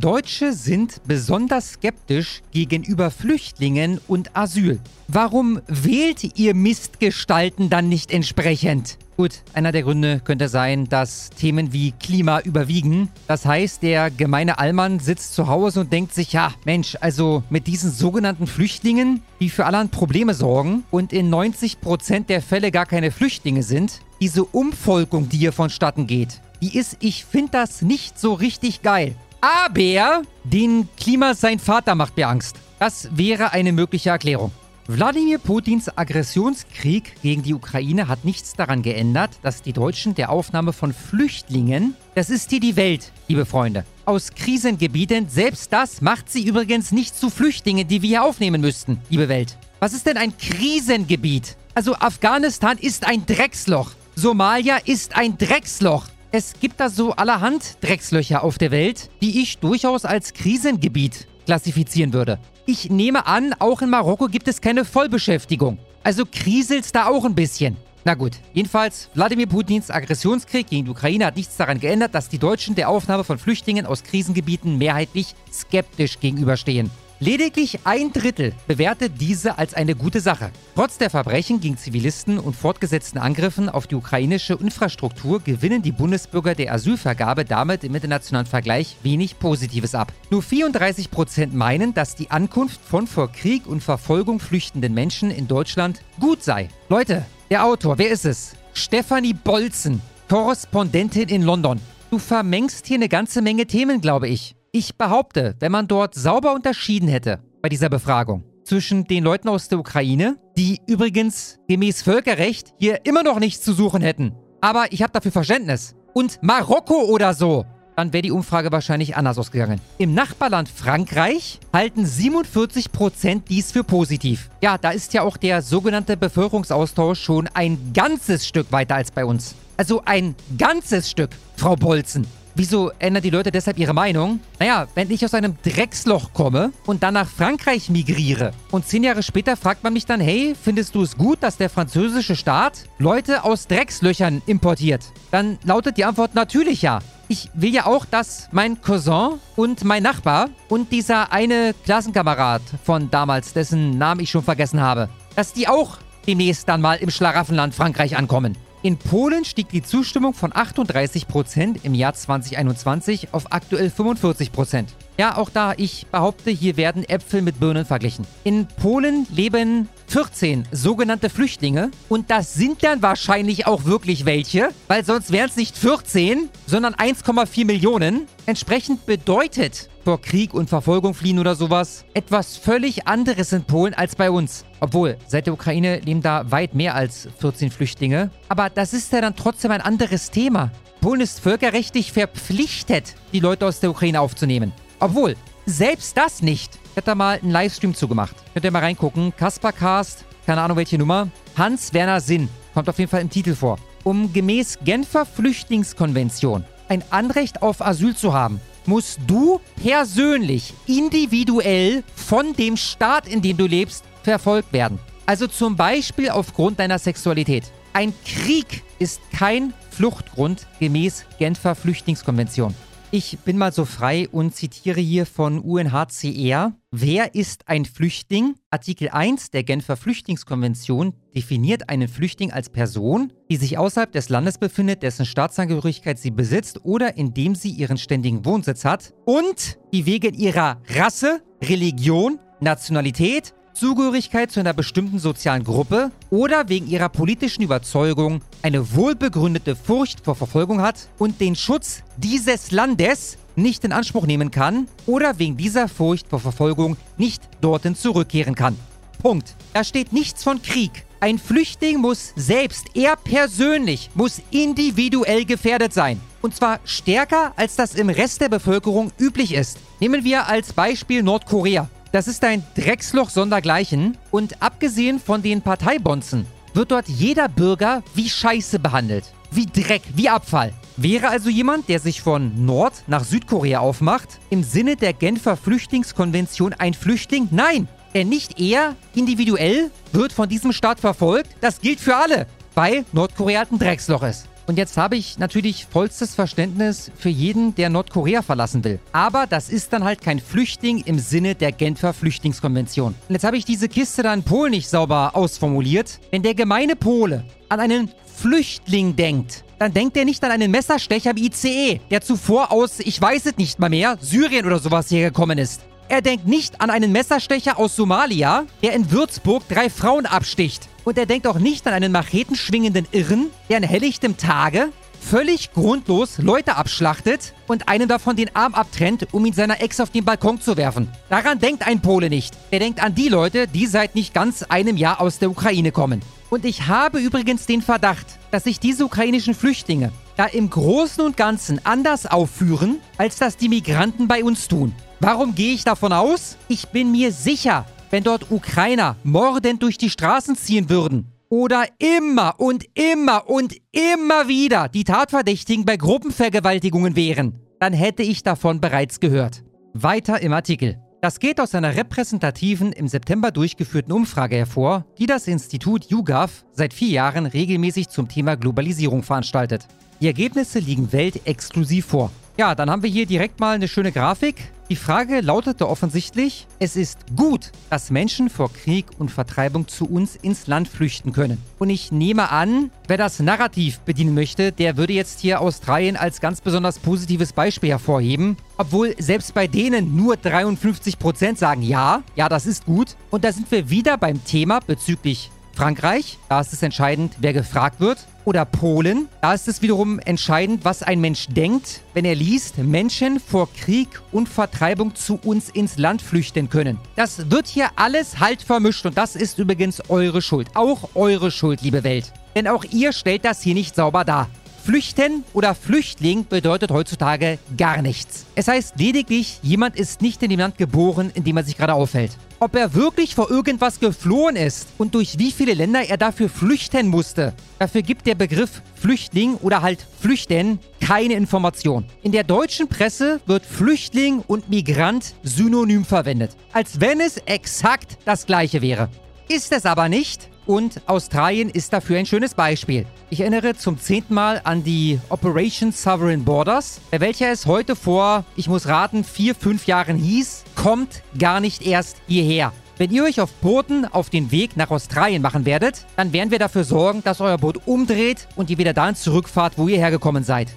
Deutsche 0.04 0.52
sind 0.52 1.00
besonders 1.06 1.72
skeptisch 1.72 2.42
gegenüber 2.52 3.10
Flüchtlingen 3.10 3.98
und 4.06 4.36
Asyl. 4.36 4.78
Warum 5.08 5.62
wählt 5.66 6.36
ihr 6.38 6.54
Mistgestalten 6.54 7.70
dann 7.70 7.88
nicht 7.88 8.12
entsprechend? 8.12 8.98
Gut, 9.16 9.40
einer 9.54 9.72
der 9.72 9.82
Gründe 9.82 10.20
könnte 10.22 10.50
sein, 10.50 10.90
dass 10.90 11.30
Themen 11.30 11.72
wie 11.72 11.92
Klima 11.92 12.40
überwiegen. 12.40 13.08
Das 13.28 13.46
heißt, 13.46 13.82
der 13.82 14.10
gemeine 14.10 14.58
Allmann 14.58 15.00
sitzt 15.00 15.34
zu 15.34 15.46
Hause 15.46 15.80
und 15.80 15.90
denkt 15.90 16.12
sich, 16.12 16.34
ja, 16.34 16.52
Mensch, 16.66 16.98
also 17.00 17.42
mit 17.48 17.66
diesen 17.66 17.90
sogenannten 17.90 18.46
Flüchtlingen, 18.46 19.22
die 19.40 19.48
für 19.48 19.64
allerhand 19.64 19.90
Probleme 19.90 20.34
sorgen 20.34 20.84
und 20.90 21.14
in 21.14 21.32
90% 21.32 22.26
der 22.26 22.42
Fälle 22.42 22.70
gar 22.70 22.84
keine 22.84 23.10
Flüchtlinge 23.10 23.62
sind, 23.62 24.02
diese 24.20 24.44
Umvolkung, 24.44 25.30
die 25.30 25.38
hier 25.38 25.52
vonstatten 25.52 26.06
geht, 26.06 26.42
die 26.60 26.76
ist, 26.76 26.98
ich 27.00 27.24
finde 27.24 27.52
das 27.52 27.80
nicht 27.82 28.18
so 28.18 28.34
richtig 28.34 28.82
geil. 28.82 29.14
Aber 29.44 30.22
den 30.42 30.88
Klima 30.96 31.34
sein 31.34 31.58
Vater 31.58 31.94
macht 31.94 32.16
mir 32.16 32.28
Angst. 32.28 32.56
Das 32.78 33.10
wäre 33.14 33.52
eine 33.52 33.72
mögliche 33.72 34.08
Erklärung. 34.08 34.52
Wladimir 34.86 35.38
Putins 35.38 35.94
Aggressionskrieg 35.98 37.20
gegen 37.20 37.42
die 37.42 37.52
Ukraine 37.52 38.08
hat 38.08 38.24
nichts 38.24 38.54
daran 38.54 38.80
geändert, 38.80 39.32
dass 39.42 39.60
die 39.60 39.74
Deutschen 39.74 40.14
der 40.14 40.30
Aufnahme 40.30 40.72
von 40.72 40.94
Flüchtlingen, 40.94 41.94
das 42.14 42.30
ist 42.30 42.48
hier 42.48 42.60
die 42.60 42.76
Welt, 42.76 43.12
liebe 43.28 43.44
Freunde, 43.44 43.84
aus 44.06 44.30
Krisengebieten, 44.34 45.28
selbst 45.28 45.70
das 45.74 46.00
macht 46.00 46.32
sie 46.32 46.46
übrigens 46.46 46.90
nicht 46.90 47.14
zu 47.14 47.28
Flüchtlingen, 47.28 47.86
die 47.86 48.00
wir 48.00 48.08
hier 48.08 48.24
aufnehmen 48.24 48.62
müssten, 48.62 48.98
liebe 49.10 49.28
Welt. 49.28 49.58
Was 49.78 49.92
ist 49.92 50.06
denn 50.06 50.16
ein 50.16 50.38
Krisengebiet? 50.38 51.54
Also 51.74 51.94
Afghanistan 51.96 52.78
ist 52.78 53.06
ein 53.06 53.26
Drecksloch. 53.26 53.90
Somalia 54.16 54.78
ist 54.86 55.14
ein 55.16 55.36
Drecksloch. 55.36 56.06
Es 56.36 56.54
gibt 56.58 56.80
da 56.80 56.90
so 56.90 57.12
allerhand 57.12 57.76
Dreckslöcher 57.80 58.42
auf 58.42 58.58
der 58.58 58.72
Welt, 58.72 59.08
die 59.22 59.40
ich 59.40 59.58
durchaus 59.58 60.04
als 60.04 60.32
Krisengebiet 60.32 61.28
klassifizieren 61.46 62.12
würde. 62.12 62.40
Ich 62.66 62.90
nehme 62.90 63.28
an, 63.28 63.54
auch 63.60 63.82
in 63.82 63.90
Marokko 63.90 64.26
gibt 64.26 64.48
es 64.48 64.60
keine 64.60 64.84
Vollbeschäftigung. 64.84 65.78
Also 66.02 66.24
kriselt's 66.26 66.90
da 66.90 67.06
auch 67.06 67.24
ein 67.24 67.36
bisschen. 67.36 67.76
Na 68.04 68.14
gut, 68.14 68.32
jedenfalls, 68.52 69.10
Wladimir 69.14 69.46
Putins 69.46 69.92
Aggressionskrieg 69.92 70.66
gegen 70.66 70.86
die 70.86 70.90
Ukraine 70.90 71.26
hat 71.26 71.36
nichts 71.36 71.56
daran 71.56 71.78
geändert, 71.78 72.16
dass 72.16 72.28
die 72.28 72.38
Deutschen 72.38 72.74
der 72.74 72.88
Aufnahme 72.88 73.22
von 73.22 73.38
Flüchtlingen 73.38 73.86
aus 73.86 74.02
Krisengebieten 74.02 74.76
mehrheitlich 74.76 75.36
skeptisch 75.52 76.18
gegenüberstehen. 76.18 76.90
Lediglich 77.24 77.78
ein 77.84 78.12
Drittel 78.12 78.52
bewertet 78.66 79.14
diese 79.18 79.56
als 79.56 79.72
eine 79.72 79.94
gute 79.94 80.20
Sache. 80.20 80.50
Trotz 80.74 80.98
der 80.98 81.08
Verbrechen 81.08 81.58
gegen 81.58 81.78
Zivilisten 81.78 82.38
und 82.38 82.54
fortgesetzten 82.54 83.18
Angriffen 83.18 83.70
auf 83.70 83.86
die 83.86 83.94
ukrainische 83.94 84.52
Infrastruktur 84.52 85.40
gewinnen 85.40 85.80
die 85.80 85.90
Bundesbürger 85.90 86.54
der 86.54 86.74
Asylvergabe 86.74 87.46
damit 87.46 87.82
im 87.82 87.94
internationalen 87.94 88.46
Vergleich 88.46 88.98
wenig 89.02 89.38
Positives 89.38 89.94
ab. 89.94 90.12
Nur 90.28 90.42
34 90.42 91.10
Prozent 91.10 91.54
meinen, 91.54 91.94
dass 91.94 92.14
die 92.14 92.30
Ankunft 92.30 92.82
von 92.84 93.06
vor 93.06 93.32
Krieg 93.32 93.66
und 93.66 93.82
Verfolgung 93.82 94.38
flüchtenden 94.38 94.92
Menschen 94.92 95.30
in 95.30 95.48
Deutschland 95.48 96.02
gut 96.20 96.42
sei. 96.42 96.68
Leute, 96.90 97.24
der 97.50 97.64
Autor, 97.64 97.96
wer 97.96 98.10
ist 98.10 98.26
es? 98.26 98.52
Stefanie 98.74 99.32
Bolzen, 99.32 100.02
Korrespondentin 100.28 101.30
in 101.30 101.40
London. 101.40 101.80
Du 102.10 102.18
vermengst 102.18 102.86
hier 102.86 102.96
eine 102.96 103.08
ganze 103.08 103.40
Menge 103.40 103.64
Themen, 103.64 104.02
glaube 104.02 104.28
ich. 104.28 104.54
Ich 104.76 104.96
behaupte, 104.96 105.54
wenn 105.60 105.70
man 105.70 105.86
dort 105.86 106.16
sauber 106.16 106.52
unterschieden 106.52 107.06
hätte 107.06 107.38
bei 107.62 107.68
dieser 107.68 107.88
Befragung 107.88 108.42
zwischen 108.64 109.04
den 109.04 109.22
Leuten 109.22 109.48
aus 109.48 109.68
der 109.68 109.78
Ukraine, 109.78 110.36
die 110.56 110.80
übrigens 110.88 111.60
gemäß 111.68 112.02
Völkerrecht 112.02 112.74
hier 112.80 113.06
immer 113.06 113.22
noch 113.22 113.38
nichts 113.38 113.64
zu 113.64 113.72
suchen 113.72 114.02
hätten, 114.02 114.34
aber 114.60 114.86
ich 114.90 115.00
habe 115.00 115.12
dafür 115.12 115.30
Verständnis, 115.30 115.94
und 116.12 116.42
Marokko 116.42 117.04
oder 117.04 117.34
so, 117.34 117.64
dann 117.94 118.12
wäre 118.12 118.22
die 118.22 118.32
Umfrage 118.32 118.72
wahrscheinlich 118.72 119.16
anders 119.16 119.38
ausgegangen. 119.38 119.80
Im 119.98 120.12
Nachbarland 120.12 120.68
Frankreich 120.68 121.60
halten 121.72 122.04
47% 122.04 123.42
dies 123.48 123.70
für 123.70 123.84
positiv. 123.84 124.50
Ja, 124.60 124.76
da 124.76 124.90
ist 124.90 125.14
ja 125.14 125.22
auch 125.22 125.36
der 125.36 125.62
sogenannte 125.62 126.16
Bevölkerungsaustausch 126.16 127.20
schon 127.22 127.48
ein 127.54 127.92
ganzes 127.94 128.44
Stück 128.44 128.72
weiter 128.72 128.96
als 128.96 129.12
bei 129.12 129.24
uns. 129.24 129.54
Also 129.76 130.02
ein 130.04 130.34
ganzes 130.58 131.08
Stück, 131.08 131.30
Frau 131.56 131.76
Bolzen. 131.76 132.26
Wieso 132.56 132.92
ändern 133.00 133.22
die 133.22 133.30
Leute 133.30 133.50
deshalb 133.50 133.78
ihre 133.78 133.92
Meinung? 133.92 134.38
Naja, 134.60 134.86
wenn 134.94 135.10
ich 135.10 135.24
aus 135.24 135.34
einem 135.34 135.56
Drecksloch 135.64 136.32
komme 136.32 136.72
und 136.86 137.02
dann 137.02 137.14
nach 137.14 137.28
Frankreich 137.28 137.90
migriere 137.90 138.52
und 138.70 138.86
zehn 138.86 139.02
Jahre 139.02 139.24
später 139.24 139.56
fragt 139.56 139.82
man 139.82 139.92
mich 139.92 140.06
dann, 140.06 140.20
hey, 140.20 140.54
findest 140.60 140.94
du 140.94 141.02
es 141.02 141.16
gut, 141.16 141.42
dass 141.42 141.56
der 141.56 141.68
französische 141.68 142.36
Staat 142.36 142.84
Leute 142.98 143.42
aus 143.42 143.66
Dreckslöchern 143.66 144.40
importiert? 144.46 145.02
Dann 145.32 145.58
lautet 145.64 145.96
die 145.96 146.04
Antwort 146.04 146.36
natürlich 146.36 146.82
ja. 146.82 147.00
Ich 147.26 147.50
will 147.54 147.74
ja 147.74 147.86
auch, 147.86 148.04
dass 148.04 148.48
mein 148.52 148.80
Cousin 148.80 149.40
und 149.56 149.82
mein 149.82 150.04
Nachbar 150.04 150.48
und 150.68 150.92
dieser 150.92 151.32
eine 151.32 151.74
Klassenkamerad 151.84 152.62
von 152.84 153.10
damals, 153.10 153.52
dessen 153.52 153.98
Namen 153.98 154.20
ich 154.20 154.30
schon 154.30 154.44
vergessen 154.44 154.80
habe, 154.80 155.08
dass 155.34 155.52
die 155.52 155.66
auch 155.66 155.98
demnächst 156.26 156.68
dann 156.68 156.80
mal 156.80 156.98
im 156.98 157.10
Schlaraffenland 157.10 157.74
Frankreich 157.74 158.16
ankommen. 158.16 158.56
In 158.84 158.98
Polen 158.98 159.46
stieg 159.46 159.70
die 159.70 159.82
Zustimmung 159.82 160.34
von 160.34 160.52
38% 160.52 161.76
im 161.84 161.94
Jahr 161.94 162.12
2021 162.12 163.28
auf 163.32 163.50
aktuell 163.50 163.88
45%. 163.88 164.88
Ja, 165.16 165.38
auch 165.38 165.48
da, 165.48 165.72
ich 165.74 166.06
behaupte, 166.08 166.50
hier 166.50 166.76
werden 166.76 167.02
Äpfel 167.08 167.40
mit 167.40 167.58
Birnen 167.58 167.86
verglichen. 167.86 168.26
In 168.42 168.66
Polen 168.66 169.26
leben 169.30 169.88
14 170.08 170.68
sogenannte 170.70 171.30
Flüchtlinge 171.30 171.92
und 172.10 172.30
das 172.30 172.52
sind 172.52 172.82
dann 172.82 173.00
wahrscheinlich 173.00 173.66
auch 173.66 173.86
wirklich 173.86 174.26
welche, 174.26 174.68
weil 174.86 175.02
sonst 175.02 175.32
wären 175.32 175.48
es 175.48 175.56
nicht 175.56 175.78
14, 175.78 176.50
sondern 176.66 176.94
1,4 176.94 177.64
Millionen. 177.64 178.26
Entsprechend 178.44 179.06
bedeutet 179.06 179.88
vor 180.04 180.20
Krieg 180.20 180.52
und 180.52 180.68
Verfolgung 180.68 181.14
fliehen 181.14 181.38
oder 181.38 181.54
sowas. 181.54 182.04
Etwas 182.12 182.58
völlig 182.58 183.08
anderes 183.08 183.52
in 183.52 183.64
Polen 183.64 183.94
als 183.94 184.14
bei 184.14 184.30
uns. 184.30 184.64
Obwohl, 184.80 185.16
seit 185.26 185.46
der 185.46 185.54
Ukraine 185.54 185.98
leben 186.00 186.20
da 186.20 186.50
weit 186.50 186.74
mehr 186.74 186.94
als 186.94 187.28
14 187.38 187.70
Flüchtlinge. 187.70 188.30
Aber 188.48 188.68
das 188.68 188.92
ist 188.92 189.12
ja 189.12 189.22
dann 189.22 189.34
trotzdem 189.34 189.70
ein 189.70 189.80
anderes 189.80 190.30
Thema. 190.30 190.70
Polen 191.00 191.22
ist 191.22 191.40
völkerrechtlich 191.40 192.12
verpflichtet, 192.12 193.14
die 193.32 193.40
Leute 193.40 193.66
aus 193.66 193.80
der 193.80 193.90
Ukraine 193.90 194.20
aufzunehmen. 194.20 194.72
Obwohl, 195.00 195.36
selbst 195.64 196.16
das 196.16 196.42
nicht. 196.42 196.78
Ich 196.90 196.96
hätte 196.96 197.06
da 197.06 197.14
mal 197.14 197.38
einen 197.42 197.50
Livestream 197.50 197.94
zugemacht. 197.94 198.36
Könnt 198.52 198.64
ihr 198.64 198.70
mal 198.70 198.80
reingucken. 198.80 199.34
Kaspercast, 199.36 200.24
keine 200.44 200.60
Ahnung 200.60 200.76
welche 200.76 200.98
Nummer. 200.98 201.28
Hans-Werner 201.56 202.20
Sinn. 202.20 202.48
Kommt 202.74 202.88
auf 202.88 202.98
jeden 202.98 203.10
Fall 203.10 203.22
im 203.22 203.30
Titel 203.30 203.54
vor. 203.54 203.78
Um 204.02 204.32
gemäß 204.32 204.78
Genfer 204.84 205.24
Flüchtlingskonvention 205.24 206.64
ein 206.88 207.02
Anrecht 207.10 207.62
auf 207.62 207.84
Asyl 207.84 208.14
zu 208.14 208.34
haben, 208.34 208.60
musst 208.86 209.18
du 209.26 209.60
persönlich, 209.82 210.74
individuell 210.86 212.02
von 212.14 212.52
dem 212.54 212.76
Staat, 212.76 213.28
in 213.28 213.42
dem 213.42 213.56
du 213.56 213.66
lebst, 213.66 214.04
verfolgt 214.22 214.72
werden. 214.72 214.98
Also 215.26 215.46
zum 215.46 215.76
Beispiel 215.76 216.30
aufgrund 216.30 216.78
deiner 216.78 216.98
Sexualität. 216.98 217.64
Ein 217.92 218.12
Krieg 218.24 218.82
ist 218.98 219.20
kein 219.30 219.72
Fluchtgrund 219.90 220.66
gemäß 220.80 221.24
Genfer 221.38 221.74
Flüchtlingskonvention. 221.74 222.74
Ich 223.16 223.38
bin 223.44 223.58
mal 223.58 223.72
so 223.72 223.84
frei 223.84 224.28
und 224.28 224.56
zitiere 224.56 225.00
hier 225.00 225.24
von 225.24 225.60
UNHCR. 225.60 226.72
Wer 226.90 227.36
ist 227.36 227.68
ein 227.68 227.84
Flüchtling? 227.84 228.56
Artikel 228.70 229.08
1 229.08 229.52
der 229.52 229.62
Genfer 229.62 229.96
Flüchtlingskonvention 229.96 231.14
definiert 231.32 231.90
einen 231.90 232.08
Flüchtling 232.08 232.50
als 232.50 232.70
Person, 232.70 233.32
die 233.48 233.54
sich 233.54 233.78
außerhalb 233.78 234.10
des 234.10 234.30
Landes 234.30 234.58
befindet, 234.58 235.04
dessen 235.04 235.26
Staatsangehörigkeit 235.26 236.18
sie 236.18 236.32
besitzt 236.32 236.84
oder 236.84 237.16
in 237.16 237.32
dem 237.32 237.54
sie 237.54 237.70
ihren 237.70 237.98
ständigen 237.98 238.44
Wohnsitz 238.44 238.84
hat 238.84 239.14
und 239.26 239.78
die 239.92 240.06
wegen 240.06 240.34
ihrer 240.34 240.82
Rasse, 240.88 241.40
Religion, 241.62 242.40
Nationalität, 242.58 243.54
Zugehörigkeit 243.74 244.52
zu 244.52 244.60
einer 244.60 244.72
bestimmten 244.72 245.18
sozialen 245.18 245.64
Gruppe 245.64 246.12
oder 246.30 246.68
wegen 246.68 246.86
ihrer 246.86 247.08
politischen 247.08 247.62
Überzeugung 247.62 248.40
eine 248.62 248.94
wohlbegründete 248.94 249.74
Furcht 249.74 250.24
vor 250.24 250.36
Verfolgung 250.36 250.80
hat 250.80 251.08
und 251.18 251.40
den 251.40 251.56
Schutz 251.56 252.02
dieses 252.16 252.70
Landes 252.70 253.36
nicht 253.56 253.84
in 253.84 253.92
Anspruch 253.92 254.26
nehmen 254.26 254.52
kann 254.52 254.86
oder 255.06 255.38
wegen 255.38 255.56
dieser 255.56 255.88
Furcht 255.88 256.28
vor 256.28 256.38
Verfolgung 256.38 256.96
nicht 257.16 257.42
dorthin 257.60 257.96
zurückkehren 257.96 258.54
kann. 258.54 258.76
Punkt. 259.20 259.56
Da 259.72 259.82
steht 259.82 260.12
nichts 260.12 260.44
von 260.44 260.62
Krieg. 260.62 261.04
Ein 261.18 261.38
Flüchtling 261.38 261.98
muss 261.98 262.32
selbst, 262.36 262.88
er 262.94 263.16
persönlich, 263.16 264.10
muss 264.14 264.42
individuell 264.50 265.44
gefährdet 265.46 265.92
sein. 265.92 266.20
Und 266.42 266.54
zwar 266.54 266.78
stärker, 266.84 267.54
als 267.56 267.74
das 267.74 267.94
im 267.94 268.10
Rest 268.10 268.40
der 268.40 268.50
Bevölkerung 268.50 269.10
üblich 269.18 269.54
ist. 269.54 269.78
Nehmen 269.98 270.22
wir 270.22 270.46
als 270.46 270.74
Beispiel 270.74 271.22
Nordkorea. 271.22 271.88
Das 272.14 272.28
ist 272.28 272.44
ein 272.44 272.62
Drecksloch 272.76 273.28
sondergleichen 273.28 274.16
und 274.30 274.62
abgesehen 274.62 275.18
von 275.18 275.42
den 275.42 275.62
Parteibonzen 275.62 276.46
wird 276.72 276.92
dort 276.92 277.08
jeder 277.08 277.48
Bürger 277.48 278.04
wie 278.14 278.30
Scheiße 278.30 278.78
behandelt. 278.78 279.32
Wie 279.50 279.66
Dreck, 279.66 280.02
wie 280.14 280.28
Abfall. 280.28 280.72
Wäre 280.96 281.26
also 281.26 281.50
jemand, 281.50 281.88
der 281.88 281.98
sich 281.98 282.22
von 282.22 282.64
Nord 282.64 283.02
nach 283.08 283.24
Südkorea 283.24 283.80
aufmacht, 283.80 284.38
im 284.50 284.62
Sinne 284.62 284.94
der 284.94 285.12
Genfer 285.12 285.56
Flüchtlingskonvention 285.56 286.72
ein 286.74 286.94
Flüchtling? 286.94 287.48
Nein! 287.50 287.88
Er 288.12 288.24
nicht 288.24 288.60
er 288.60 288.94
individuell 289.16 289.90
wird 290.12 290.32
von 290.32 290.48
diesem 290.48 290.70
Staat 290.70 291.00
verfolgt. 291.00 291.50
Das 291.62 291.80
gilt 291.80 291.98
für 291.98 292.14
alle, 292.14 292.46
weil 292.76 293.04
Nordkorea 293.10 293.58
halt 293.58 293.72
ein 293.72 293.80
Drecksloch 293.80 294.22
ist. 294.22 294.46
Und 294.66 294.78
jetzt 294.78 294.96
habe 294.96 295.16
ich 295.16 295.38
natürlich 295.38 295.86
vollstes 295.90 296.34
Verständnis 296.34 297.10
für 297.16 297.28
jeden, 297.28 297.74
der 297.74 297.90
Nordkorea 297.90 298.42
verlassen 298.42 298.82
will. 298.84 298.98
Aber 299.12 299.46
das 299.46 299.68
ist 299.68 299.92
dann 299.92 300.04
halt 300.04 300.22
kein 300.22 300.40
Flüchtling 300.40 301.02
im 301.04 301.18
Sinne 301.18 301.54
der 301.54 301.72
Genfer 301.72 302.14
Flüchtlingskonvention. 302.14 303.14
Und 303.28 303.32
jetzt 303.34 303.44
habe 303.44 303.58
ich 303.58 303.64
diese 303.64 303.88
Kiste 303.88 304.22
da 304.22 304.32
in 304.32 304.42
Polen 304.42 304.70
nicht 304.70 304.88
sauber 304.88 305.32
ausformuliert. 305.34 306.18
Wenn 306.30 306.42
der 306.42 306.54
gemeine 306.54 306.96
Pole 306.96 307.44
an 307.68 307.80
einen 307.80 308.10
Flüchtling 308.36 309.16
denkt, 309.16 309.64
dann 309.78 309.92
denkt 309.92 310.16
er 310.16 310.24
nicht 310.24 310.42
an 310.42 310.50
einen 310.50 310.70
Messerstecher 310.70 311.32
im 311.32 311.36
ICE, 311.36 312.00
der 312.10 312.22
zuvor 312.22 312.72
aus, 312.72 313.00
ich 313.00 313.20
weiß 313.20 313.46
es 313.46 313.56
nicht 313.56 313.78
mal 313.78 313.90
mehr, 313.90 314.16
Syrien 314.20 314.66
oder 314.66 314.78
sowas 314.78 315.08
hier 315.08 315.28
gekommen 315.28 315.58
ist. 315.58 315.82
Er 316.08 316.22
denkt 316.22 316.46
nicht 316.46 316.80
an 316.80 316.90
einen 316.90 317.12
Messerstecher 317.12 317.78
aus 317.78 317.96
Somalia, 317.96 318.64
der 318.82 318.92
in 318.92 319.10
Würzburg 319.10 319.66
drei 319.68 319.88
Frauen 319.90 320.26
absticht. 320.26 320.88
Und 321.04 321.18
er 321.18 321.26
denkt 321.26 321.46
auch 321.46 321.58
nicht 321.58 321.86
an 321.86 321.92
einen 321.92 322.12
machetenschwingenden 322.12 323.06
Irren, 323.12 323.50
der 323.68 323.76
an 323.76 323.82
helllichtem 323.82 324.36
Tage 324.36 324.88
völlig 325.20 325.72
grundlos 325.72 326.38
Leute 326.38 326.76
abschlachtet 326.76 327.54
und 327.66 327.88
einem 327.88 328.08
davon 328.08 328.36
den 328.36 328.54
Arm 328.54 328.74
abtrennt, 328.74 329.28
um 329.32 329.46
ihn 329.46 329.54
seiner 329.54 329.80
Ex 329.82 330.00
auf 330.00 330.10
den 330.10 330.24
Balkon 330.24 330.60
zu 330.60 330.76
werfen. 330.76 331.08
Daran 331.30 331.58
denkt 331.58 331.86
ein 331.86 332.02
Pole 332.02 332.28
nicht. 332.28 332.54
Er 332.70 332.78
denkt 332.78 333.02
an 333.02 333.14
die 333.14 333.28
Leute, 333.28 333.66
die 333.66 333.86
seit 333.86 334.14
nicht 334.14 334.34
ganz 334.34 334.62
einem 334.64 334.96
Jahr 334.96 335.20
aus 335.20 335.38
der 335.38 335.50
Ukraine 335.50 335.92
kommen. 335.92 336.20
Und 336.50 336.64
ich 336.64 336.86
habe 336.86 337.18
übrigens 337.18 337.66
den 337.66 337.82
Verdacht, 337.82 338.26
dass 338.50 338.64
sich 338.64 338.78
diese 338.78 339.04
ukrainischen 339.04 339.54
Flüchtlinge 339.54 340.12
da 340.36 340.44
im 340.44 340.68
Großen 340.68 341.24
und 341.24 341.36
Ganzen 341.36 341.80
anders 341.84 342.26
aufführen, 342.26 343.00
als 343.16 343.36
das 343.36 343.56
die 343.56 343.68
Migranten 343.68 344.28
bei 344.28 344.44
uns 344.44 344.68
tun. 344.68 344.94
Warum 345.20 345.54
gehe 345.54 345.74
ich 345.74 345.84
davon 345.84 346.12
aus? 346.12 346.56
Ich 346.68 346.88
bin 346.88 347.10
mir 347.10 347.32
sicher, 347.32 347.86
wenn 348.14 348.22
dort 348.22 348.52
Ukrainer 348.52 349.16
mordend 349.24 349.82
durch 349.82 349.98
die 349.98 350.08
Straßen 350.08 350.54
ziehen 350.54 350.88
würden 350.88 351.32
oder 351.48 351.84
immer 351.98 352.54
und 352.60 352.84
immer 352.94 353.50
und 353.50 353.74
immer 353.90 354.46
wieder 354.46 354.88
die 354.88 355.02
Tatverdächtigen 355.02 355.84
bei 355.84 355.96
Gruppenvergewaltigungen 355.96 357.16
wären, 357.16 357.58
dann 357.80 357.92
hätte 357.92 358.22
ich 358.22 358.44
davon 358.44 358.80
bereits 358.80 359.18
gehört. 359.18 359.64
Weiter 359.94 360.40
im 360.42 360.52
Artikel. 360.52 360.96
Das 361.22 361.40
geht 361.40 361.58
aus 361.58 361.74
einer 361.74 361.96
repräsentativen, 361.96 362.92
im 362.92 363.08
September 363.08 363.50
durchgeführten 363.50 364.12
Umfrage 364.12 364.58
hervor, 364.58 365.04
die 365.18 365.26
das 365.26 365.48
Institut 365.48 366.04
YouGov 366.04 366.64
seit 366.70 366.94
vier 366.94 367.08
Jahren 367.08 367.46
regelmäßig 367.46 368.10
zum 368.10 368.28
Thema 368.28 368.54
Globalisierung 368.54 369.24
veranstaltet. 369.24 369.88
Die 370.20 370.28
Ergebnisse 370.28 370.78
liegen 370.78 371.12
weltexklusiv 371.12 372.06
vor. 372.06 372.30
Ja, 372.56 372.76
dann 372.76 372.88
haben 372.88 373.02
wir 373.02 373.10
hier 373.10 373.26
direkt 373.26 373.58
mal 373.58 373.74
eine 373.74 373.88
schöne 373.88 374.12
Grafik. 374.12 374.70
Die 374.88 374.94
Frage 374.94 375.40
lautete 375.40 375.88
offensichtlich, 375.88 376.68
es 376.78 376.94
ist 376.94 377.18
gut, 377.34 377.72
dass 377.90 378.10
Menschen 378.10 378.48
vor 378.48 378.72
Krieg 378.72 379.06
und 379.18 379.30
Vertreibung 379.30 379.88
zu 379.88 380.04
uns 380.04 380.36
ins 380.36 380.68
Land 380.68 380.86
flüchten 380.86 381.32
können. 381.32 381.58
Und 381.80 381.90
ich 381.90 382.12
nehme 382.12 382.50
an, 382.50 382.92
wer 383.08 383.16
das 383.16 383.40
Narrativ 383.40 383.98
bedienen 384.00 384.34
möchte, 384.34 384.70
der 384.70 384.96
würde 384.96 385.14
jetzt 385.14 385.40
hier 385.40 385.60
Australien 385.60 386.16
als 386.16 386.40
ganz 386.40 386.60
besonders 386.60 387.00
positives 387.00 387.52
Beispiel 387.52 387.90
hervorheben. 387.90 388.56
Obwohl 388.76 389.16
selbst 389.18 389.52
bei 389.54 389.66
denen 389.66 390.14
nur 390.14 390.34
53% 390.34 391.56
sagen 391.56 391.82
ja, 391.82 392.22
ja, 392.36 392.48
das 392.48 392.66
ist 392.66 392.84
gut. 392.84 393.16
Und 393.30 393.42
da 393.42 393.52
sind 393.52 393.68
wir 393.72 393.90
wieder 393.90 394.16
beim 394.16 394.44
Thema 394.44 394.78
bezüglich 394.78 395.50
Frankreich, 395.74 396.38
da 396.48 396.60
ist 396.60 396.72
es 396.72 396.82
entscheidend, 396.82 397.34
wer 397.40 397.52
gefragt 397.52 398.00
wird. 398.00 398.26
Oder 398.44 398.64
Polen, 398.64 399.28
da 399.40 399.54
ist 399.54 399.68
es 399.68 399.80
wiederum 399.80 400.18
entscheidend, 400.18 400.84
was 400.84 401.02
ein 401.02 401.20
Mensch 401.20 401.46
denkt, 401.48 402.02
wenn 402.12 402.24
er 402.24 402.34
liest, 402.34 402.78
Menschen 402.78 403.40
vor 403.40 403.68
Krieg 403.72 404.08
und 404.32 404.48
Vertreibung 404.48 405.14
zu 405.14 405.38
uns 405.42 405.70
ins 405.70 405.96
Land 405.96 406.20
flüchten 406.20 406.68
können. 406.68 406.98
Das 407.16 407.50
wird 407.50 407.66
hier 407.66 407.88
alles 407.96 408.40
halt 408.40 408.62
vermischt 408.62 409.06
und 409.06 409.16
das 409.16 409.34
ist 409.34 409.58
übrigens 409.58 410.02
eure 410.10 410.42
Schuld. 410.42 410.68
Auch 410.74 411.10
eure 411.14 411.50
Schuld, 411.50 411.80
liebe 411.82 412.04
Welt. 412.04 412.32
Denn 412.54 412.68
auch 412.68 412.84
ihr 412.84 413.12
stellt 413.12 413.44
das 413.44 413.62
hier 413.62 413.74
nicht 413.74 413.94
sauber 413.94 414.24
dar. 414.24 414.48
Flüchten 414.84 415.44
oder 415.54 415.74
Flüchtling 415.74 416.46
bedeutet 416.46 416.90
heutzutage 416.90 417.58
gar 417.74 418.02
nichts. 418.02 418.44
Es 418.54 418.68
heißt 418.68 418.98
lediglich, 418.98 419.58
jemand 419.62 419.96
ist 419.96 420.20
nicht 420.20 420.42
in 420.42 420.50
dem 420.50 420.58
Land 420.60 420.76
geboren, 420.76 421.30
in 421.32 421.42
dem 421.42 421.56
er 421.56 421.64
sich 421.64 421.78
gerade 421.78 421.94
aufhält. 421.94 422.36
Ob 422.60 422.76
er 422.76 422.92
wirklich 422.92 423.34
vor 423.34 423.50
irgendwas 423.50 423.98
geflohen 423.98 424.56
ist 424.56 424.88
und 424.98 425.14
durch 425.14 425.38
wie 425.38 425.52
viele 425.52 425.72
Länder 425.72 426.02
er 426.06 426.18
dafür 426.18 426.50
flüchten 426.50 427.08
musste, 427.08 427.54
dafür 427.78 428.02
gibt 428.02 428.26
der 428.26 428.34
Begriff 428.34 428.82
Flüchtling 428.94 429.54
oder 429.62 429.80
halt 429.80 430.06
Flüchten 430.20 430.78
keine 431.00 431.32
Information. 431.32 432.04
In 432.22 432.32
der 432.32 432.44
deutschen 432.44 432.86
Presse 432.86 433.40
wird 433.46 433.64
Flüchtling 433.64 434.44
und 434.46 434.68
Migrant 434.68 435.34
synonym 435.42 436.04
verwendet, 436.04 436.56
als 436.74 437.00
wenn 437.00 437.20
es 437.20 437.38
exakt 437.46 438.18
das 438.26 438.44
gleiche 438.44 438.82
wäre. 438.82 439.08
Ist 439.48 439.72
es 439.72 439.86
aber 439.86 440.10
nicht, 440.10 440.50
und 440.66 441.00
Australien 441.06 441.68
ist 441.68 441.92
dafür 441.92 442.18
ein 442.18 442.26
schönes 442.26 442.54
Beispiel. 442.54 443.06
Ich 443.30 443.40
erinnere 443.40 443.74
zum 443.74 443.98
zehnten 443.98 444.34
Mal 444.34 444.60
an 444.64 444.84
die 444.84 445.20
Operation 445.28 445.92
Sovereign 445.92 446.44
Borders, 446.44 447.00
bei 447.10 447.20
welcher 447.20 447.50
es 447.50 447.66
heute 447.66 447.96
vor, 447.96 448.44
ich 448.56 448.68
muss 448.68 448.86
raten, 448.86 449.24
vier, 449.24 449.54
fünf 449.54 449.86
Jahren 449.86 450.16
hieß, 450.16 450.64
kommt 450.74 451.22
gar 451.38 451.60
nicht 451.60 451.86
erst 451.86 452.16
hierher. 452.26 452.72
Wenn 452.96 453.10
ihr 453.10 453.24
euch 453.24 453.40
auf 453.40 453.52
Booten 453.54 454.04
auf 454.04 454.30
den 454.30 454.52
Weg 454.52 454.76
nach 454.76 454.90
Australien 454.90 455.42
machen 455.42 455.66
werdet, 455.66 456.06
dann 456.16 456.32
werden 456.32 456.52
wir 456.52 456.60
dafür 456.60 456.84
sorgen, 456.84 457.22
dass 457.24 457.40
euer 457.40 457.58
Boot 457.58 457.80
umdreht 457.86 458.46
und 458.54 458.70
ihr 458.70 458.78
wieder 458.78 458.92
dahin 458.92 459.16
zurückfahrt, 459.16 459.74
wo 459.76 459.88
ihr 459.88 459.98
hergekommen 459.98 460.44
seid. 460.44 460.68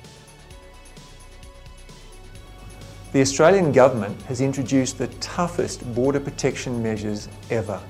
The 3.14 3.22
Australian 3.22 3.72
government 3.72 4.16
has 4.28 4.42
introduced 4.42 4.98
the 4.98 5.08
toughest 5.20 5.82
border 5.96 6.20
protection 6.20 6.82
measures 6.82 7.30
ever. 7.50 7.82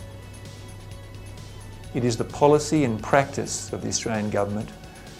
It 1.97 2.05
is 2.05 2.15
the 2.15 2.25
policy 2.25 2.83
and 2.83 3.01
practice 3.01 3.73
of 3.73 3.81
the 3.81 3.87
Australian 3.87 4.29
Government 4.29 4.69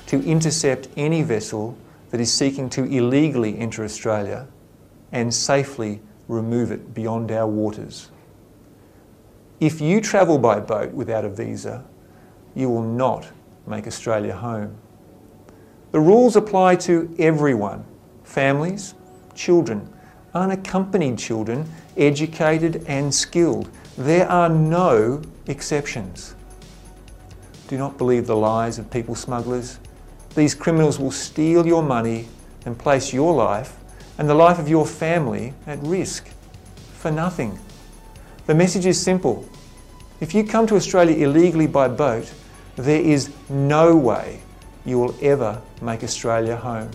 to 0.06 0.24
intercept 0.24 0.90
any 0.96 1.24
vessel 1.24 1.76
that 2.12 2.22
is 2.22 2.32
seeking 2.32 2.70
to 2.70 2.84
illegally 2.84 3.58
enter 3.58 3.84
Australia 3.84 4.48
and 5.12 5.34
safely 5.34 6.02
remove 6.28 6.72
it 6.72 6.94
beyond 6.94 7.32
our 7.32 7.48
waters. 7.48 8.12
If 9.60 9.82
you 9.82 10.00
travel 10.02 10.38
by 10.38 10.60
boat 10.60 10.92
without 10.92 11.26
a 11.26 11.30
visa, 11.30 11.84
you 12.54 12.70
will 12.70 12.84
not 12.84 13.28
make 13.66 13.88
Australia 13.88 14.36
home. 14.36 14.78
The 15.94 16.00
rules 16.00 16.36
apply 16.36 16.76
to 16.76 17.12
everyone 17.18 17.86
families, 18.24 18.94
children, 19.34 19.92
unaccompanied 20.36 21.18
children, 21.18 21.68
educated 21.98 22.86
and 22.88 23.12
skilled. 23.12 23.68
There 23.98 24.30
are 24.30 24.50
no 24.50 25.24
exceptions. 25.48 26.36
Do 27.68 27.78
not 27.78 27.98
believe 27.98 28.28
the 28.28 28.36
lies 28.36 28.80
of 28.80 28.90
people 28.90 29.16
smugglers. 29.16 29.80
These 30.36 30.56
criminals 30.56 31.00
will 31.00 31.12
steal 31.12 31.68
your 31.68 31.84
money 31.84 32.28
and 32.66 32.78
place 32.78 33.12
your 33.14 33.34
life 33.34 33.76
and 34.18 34.30
the 34.30 34.34
life 34.34 34.60
of 34.60 34.70
your 34.70 34.86
family 34.86 35.54
at 35.66 35.80
risk 35.84 36.30
for 36.94 37.12
nothing. 37.12 37.60
The 38.46 38.56
message 38.56 38.86
is 38.86 39.02
simple. 39.02 39.46
If 40.22 40.34
you 40.34 40.44
come 40.44 40.66
to 40.68 40.76
Australia 40.76 41.16
illegally 41.28 41.68
by 41.68 41.88
boat, 41.90 42.32
there 42.76 43.02
is 43.02 43.30
no 43.50 43.96
way 43.96 44.40
you 44.86 45.00
will 45.00 45.16
ever 45.22 45.62
make 45.82 46.04
Australia 46.04 46.56
home. 46.56 46.90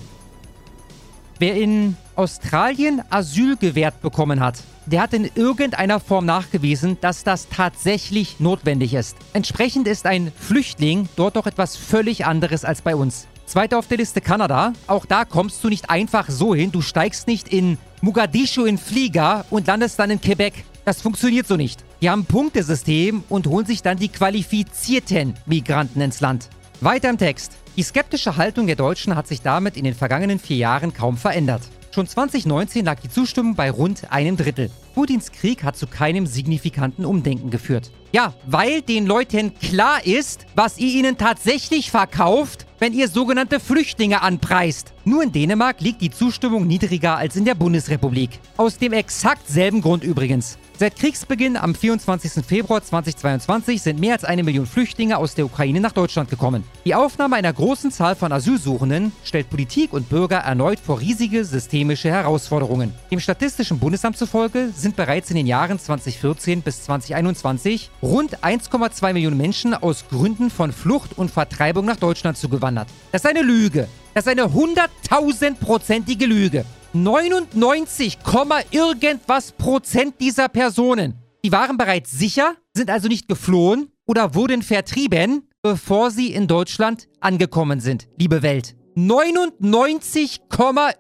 Wer 1.39 1.57
in 1.57 1.97
Australien 2.17 3.03
Asyl 3.11 3.57
gewährt 3.57 4.01
bekommen 4.01 4.39
hat, 4.39 4.63
der 4.87 5.03
hat 5.03 5.15
in 5.15 5.31
irgendeiner 5.35 6.01
Form 6.01 6.27
nachgewiesen, 6.27 6.99
dass 7.01 7.25
das 7.25 7.49
tatsächlich 7.49 8.41
notwendig 8.41 8.95
ist. 8.95 9.17
Entsprechend 9.33 9.87
ist 9.89 10.07
ein 10.07 10.33
Flüchtling 10.37 11.09
dort 11.17 11.37
doch 11.37 11.47
etwas 11.47 11.77
völlig 11.77 12.27
anderes 12.27 12.65
als 12.65 12.83
bei 12.83 12.97
uns. 12.97 13.27
Zweiter 13.47 13.79
auf 13.79 13.87
der 13.87 13.99
Liste 13.99 14.21
Kanada. 14.21 14.73
Auch 14.87 15.05
da 15.05 15.25
kommst 15.25 15.63
du 15.63 15.69
nicht 15.69 15.91
einfach 15.91 16.31
so 16.31 16.55
hin. 16.55 16.73
Du 16.73 16.81
steigst 16.81 17.27
nicht 17.27 17.49
in 17.49 17.79
Mogadischu 18.01 18.65
in 18.65 18.79
Flieger 18.79 19.45
und 19.51 19.67
landest 19.67 19.99
dann 19.99 20.11
in 20.11 20.21
Quebec. 20.21 20.65
Das 20.85 21.01
funktioniert 21.01 21.47
so 21.47 21.57
nicht. 21.57 21.85
Die 22.01 22.11
haben 22.11 22.23
ein 22.23 22.27
Punktesystem 22.27 23.23
und 23.29 23.47
holen 23.47 23.67
sich 23.67 23.83
dann 23.83 23.99
die 23.99 24.09
qualifizierten 24.09 25.35
Migranten 25.47 26.01
ins 26.01 26.21
Land. 26.21 26.49
Weiter 26.81 27.11
im 27.11 27.19
Text. 27.19 27.53
Die 27.77 27.83
skeptische 27.83 28.37
Haltung 28.37 28.67
der 28.67 28.77
Deutschen 28.77 29.15
hat 29.15 29.29
sich 29.29 29.41
damit 29.41 29.77
in 29.77 29.85
den 29.85 29.95
vergangenen 29.95 30.39
vier 30.39 30.57
Jahren 30.57 30.93
kaum 30.93 31.17
verändert. 31.17 31.63
Schon 31.95 32.07
2019 32.07 32.87
lag 32.87 33.01
die 33.01 33.11
Zustimmung 33.11 33.55
bei 33.55 33.71
rund 33.71 34.11
einem 34.11 34.39
Drittel. 34.39 34.71
Putins 34.95 35.31
Krieg 35.31 35.63
hat 35.63 35.77
zu 35.77 35.87
keinem 35.87 36.27
signifikanten 36.27 37.05
Umdenken 37.05 37.51
geführt. 37.51 37.91
Ja, 38.13 38.33
weil 38.47 38.81
den 38.81 39.05
Leuten 39.05 39.53
klar 39.59 40.07
ist, 40.07 40.47
was 40.55 40.79
ihr 40.79 40.89
ihnen 40.89 41.19
tatsächlich 41.19 41.91
verkauft, 41.91 42.67
wenn 42.79 42.95
ihr 42.95 43.09
sogenannte 43.09 43.61
Flüchtlinge 43.61 44.23
anpreist. 44.23 44.95
Nur 45.05 45.23
in 45.23 45.33
Dänemark 45.33 45.83
liegt 45.83 46.01
die 46.01 46.11
Zustimmung 46.11 46.67
niedriger 46.67 47.19
als 47.19 47.37
in 47.37 47.45
der 47.45 47.55
Bundesrepublik. 47.55 48.41
Aus 48.57 48.79
dem 48.79 48.95
exakt 48.95 49.47
selben 49.47 49.83
Grund 49.83 50.03
übrigens. 50.03 50.57
Seit 50.83 50.97
Kriegsbeginn 50.97 51.57
am 51.57 51.77
24. 51.77 52.45
Februar 52.45 52.83
2022 52.83 53.81
sind 53.81 54.01
mehr 54.01 54.15
als 54.15 54.25
eine 54.25 54.43
Million 54.43 54.67
Flüchtlinge 54.67 55.17
aus 55.17 55.37
der 55.37 55.45
Ukraine 55.45 55.81
nach 55.81 55.93
Deutschland 55.93 56.29
gekommen. 56.29 56.65
Die 56.85 56.97
Aufnahme 56.97 57.37
einer 57.37 57.53
großen 57.53 57.93
Zahl 57.93 58.17
von 58.17 58.33
Asylsuchenden 58.33 59.13
stellt 59.23 59.49
Politik 59.49 59.93
und 59.93 60.09
Bürger 60.09 60.39
erneut 60.39 60.81
vor 60.81 60.99
riesige 60.99 61.45
systemische 61.45 62.11
Herausforderungen. 62.11 62.93
Dem 63.13 63.21
Statistischen 63.21 63.79
Bundesamt 63.79 64.19
zufolge 64.19 64.71
sind 64.75 64.97
bereits 64.97 65.31
in 65.31 65.37
den 65.37 65.47
Jahren 65.47 65.79
2014 65.79 66.63
bis 66.63 66.83
2021 66.83 67.89
rund 68.03 68.39
1,2 68.39 69.13
Millionen 69.13 69.37
Menschen 69.37 69.75
aus 69.75 70.07
Gründen 70.11 70.51
von 70.51 70.73
Flucht 70.73 71.17
und 71.17 71.31
Vertreibung 71.31 71.85
nach 71.85 71.95
Deutschland 71.95 72.37
zugewandert. 72.37 72.89
Das 73.13 73.23
ist 73.23 73.31
eine 73.31 73.43
Lüge. 73.43 73.87
Das 74.15 74.27
ist 74.27 74.33
eine 74.33 74.53
hunderttausendprozentige 74.53 76.27
Lüge. 76.27 76.65
99, 76.95 78.19
irgendwas 78.71 79.53
Prozent 79.53 80.17
dieser 80.21 80.49
Personen, 80.51 81.15
die 81.43 81.51
waren 81.51 81.79
bereits 81.79 82.11
sicher, 82.11 82.55
sind 82.75 82.91
also 82.91 83.09
nicht 83.09 83.29
geflohen 83.29 83.91
oder 84.07 84.35
wurden 84.35 84.63
vertrieben, 84.63 85.49
bevor 85.63 86.11
sie 86.11 86.35
in 86.35 86.47
Deutschland 86.47 87.09
angekommen 87.21 87.81
sind, 87.81 88.09
liebe 88.19 88.43
Welt. 88.43 88.77
99, 88.95 90.43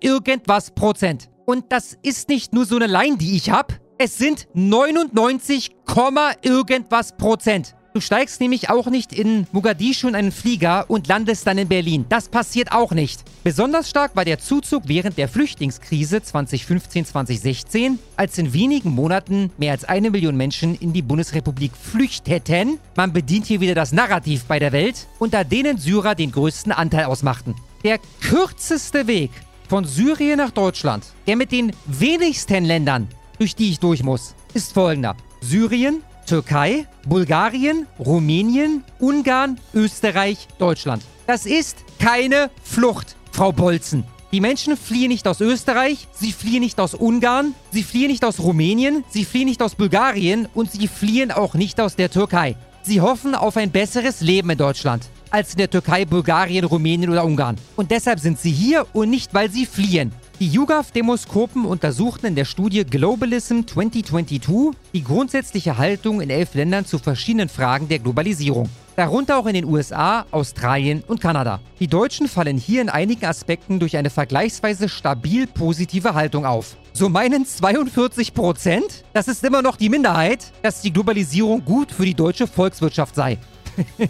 irgendwas 0.00 0.70
Prozent. 0.70 1.28
Und 1.44 1.70
das 1.70 1.98
ist 2.02 2.30
nicht 2.30 2.54
nur 2.54 2.64
so 2.64 2.76
eine 2.76 2.86
Line, 2.86 3.18
die 3.18 3.36
ich 3.36 3.50
habe. 3.50 3.74
Es 3.98 4.16
sind 4.16 4.48
99, 4.54 5.72
irgendwas 6.40 7.16
Prozent. 7.18 7.74
Du 7.94 8.00
steigst 8.00 8.40
nämlich 8.40 8.70
auch 8.70 8.86
nicht 8.86 9.12
in 9.12 9.46
Mogadischu 9.52 10.08
in 10.08 10.14
einen 10.14 10.32
Flieger 10.32 10.86
und 10.88 11.08
landest 11.08 11.46
dann 11.46 11.58
in 11.58 11.68
Berlin. 11.68 12.06
Das 12.08 12.26
passiert 12.28 12.72
auch 12.72 12.92
nicht. 12.92 13.22
Besonders 13.44 13.90
stark 13.90 14.16
war 14.16 14.24
der 14.24 14.38
Zuzug 14.38 14.84
während 14.86 15.18
der 15.18 15.28
Flüchtlingskrise 15.28 16.18
2015-2016, 16.18 17.98
als 18.16 18.38
in 18.38 18.54
wenigen 18.54 18.90
Monaten 18.90 19.50
mehr 19.58 19.72
als 19.72 19.84
eine 19.84 20.10
Million 20.10 20.38
Menschen 20.38 20.74
in 20.76 20.94
die 20.94 21.02
Bundesrepublik 21.02 21.72
flüchteten. 21.76 22.78
Man 22.96 23.12
bedient 23.12 23.44
hier 23.44 23.60
wieder 23.60 23.74
das 23.74 23.92
Narrativ 23.92 24.44
bei 24.44 24.58
der 24.58 24.72
Welt, 24.72 25.06
unter 25.18 25.44
denen 25.44 25.76
Syrer 25.76 26.14
den 26.14 26.32
größten 26.32 26.72
Anteil 26.72 27.04
ausmachten. 27.04 27.54
Der 27.84 27.98
kürzeste 28.22 29.06
Weg 29.06 29.32
von 29.68 29.84
Syrien 29.84 30.38
nach 30.38 30.50
Deutschland, 30.50 31.04
der 31.26 31.36
mit 31.36 31.52
den 31.52 31.72
wenigsten 31.84 32.64
Ländern, 32.64 33.08
durch 33.38 33.54
die 33.54 33.68
ich 33.68 33.80
durch 33.80 34.02
muss, 34.02 34.34
ist 34.54 34.72
folgender. 34.72 35.14
Syrien, 35.42 36.02
Türkei, 36.26 36.86
Bulgarien, 37.06 37.86
Rumänien, 37.98 38.84
Ungarn, 38.98 39.58
Österreich, 39.74 40.48
Deutschland. 40.58 41.02
Das 41.26 41.46
ist 41.46 41.78
keine 41.98 42.50
Flucht, 42.62 43.16
Frau 43.32 43.52
Bolzen. 43.52 44.04
Die 44.32 44.40
Menschen 44.40 44.76
fliehen 44.76 45.08
nicht 45.08 45.28
aus 45.28 45.40
Österreich, 45.40 46.08
sie 46.14 46.32
fliehen 46.32 46.62
nicht 46.62 46.80
aus 46.80 46.94
Ungarn, 46.94 47.54
sie 47.70 47.82
fliehen 47.82 48.10
nicht 48.10 48.24
aus 48.24 48.40
Rumänien, 48.40 49.04
sie 49.10 49.24
fliehen 49.24 49.46
nicht 49.46 49.62
aus 49.62 49.74
Bulgarien 49.74 50.48
und 50.54 50.70
sie 50.70 50.88
fliehen 50.88 51.30
auch 51.30 51.54
nicht 51.54 51.80
aus 51.80 51.96
der 51.96 52.10
Türkei. 52.10 52.56
Sie 52.82 53.00
hoffen 53.00 53.34
auf 53.34 53.56
ein 53.56 53.70
besseres 53.70 54.20
Leben 54.20 54.50
in 54.50 54.58
Deutschland 54.58 55.08
als 55.32 55.52
in 55.52 55.58
der 55.58 55.70
Türkei, 55.70 56.04
Bulgarien, 56.04 56.64
Rumänien 56.64 57.10
oder 57.10 57.24
Ungarn. 57.24 57.56
Und 57.74 57.90
deshalb 57.90 58.20
sind 58.20 58.38
sie 58.38 58.50
hier 58.50 58.86
und 58.92 59.10
nicht, 59.10 59.32
weil 59.34 59.50
sie 59.50 59.66
fliehen. 59.66 60.12
Die 60.42 60.48
YouGov-Demoskopen 60.48 61.64
untersuchten 61.64 62.26
in 62.26 62.34
der 62.34 62.46
Studie 62.46 62.84
Globalism 62.84 63.60
2022 63.64 64.76
die 64.92 65.04
grundsätzliche 65.04 65.78
Haltung 65.78 66.20
in 66.20 66.30
elf 66.30 66.54
Ländern 66.54 66.84
zu 66.84 66.98
verschiedenen 66.98 67.48
Fragen 67.48 67.86
der 67.86 68.00
Globalisierung. 68.00 68.68
Darunter 68.96 69.38
auch 69.38 69.46
in 69.46 69.54
den 69.54 69.64
USA, 69.64 70.26
Australien 70.32 71.04
und 71.06 71.20
Kanada. 71.20 71.60
Die 71.78 71.86
Deutschen 71.86 72.26
fallen 72.26 72.56
hier 72.56 72.82
in 72.82 72.88
einigen 72.88 73.24
Aspekten 73.24 73.78
durch 73.78 73.96
eine 73.96 74.10
vergleichsweise 74.10 74.88
stabil 74.88 75.46
positive 75.46 76.14
Haltung 76.14 76.44
auf. 76.44 76.76
So 76.92 77.08
meinen 77.08 77.46
42 77.46 78.34
Prozent, 78.34 79.04
das 79.12 79.28
ist 79.28 79.44
immer 79.44 79.62
noch 79.62 79.76
die 79.76 79.90
Minderheit, 79.90 80.50
dass 80.62 80.80
die 80.80 80.92
Globalisierung 80.92 81.64
gut 81.64 81.92
für 81.92 82.04
die 82.04 82.14
deutsche 82.14 82.48
Volkswirtschaft 82.48 83.14
sei. 83.14 83.38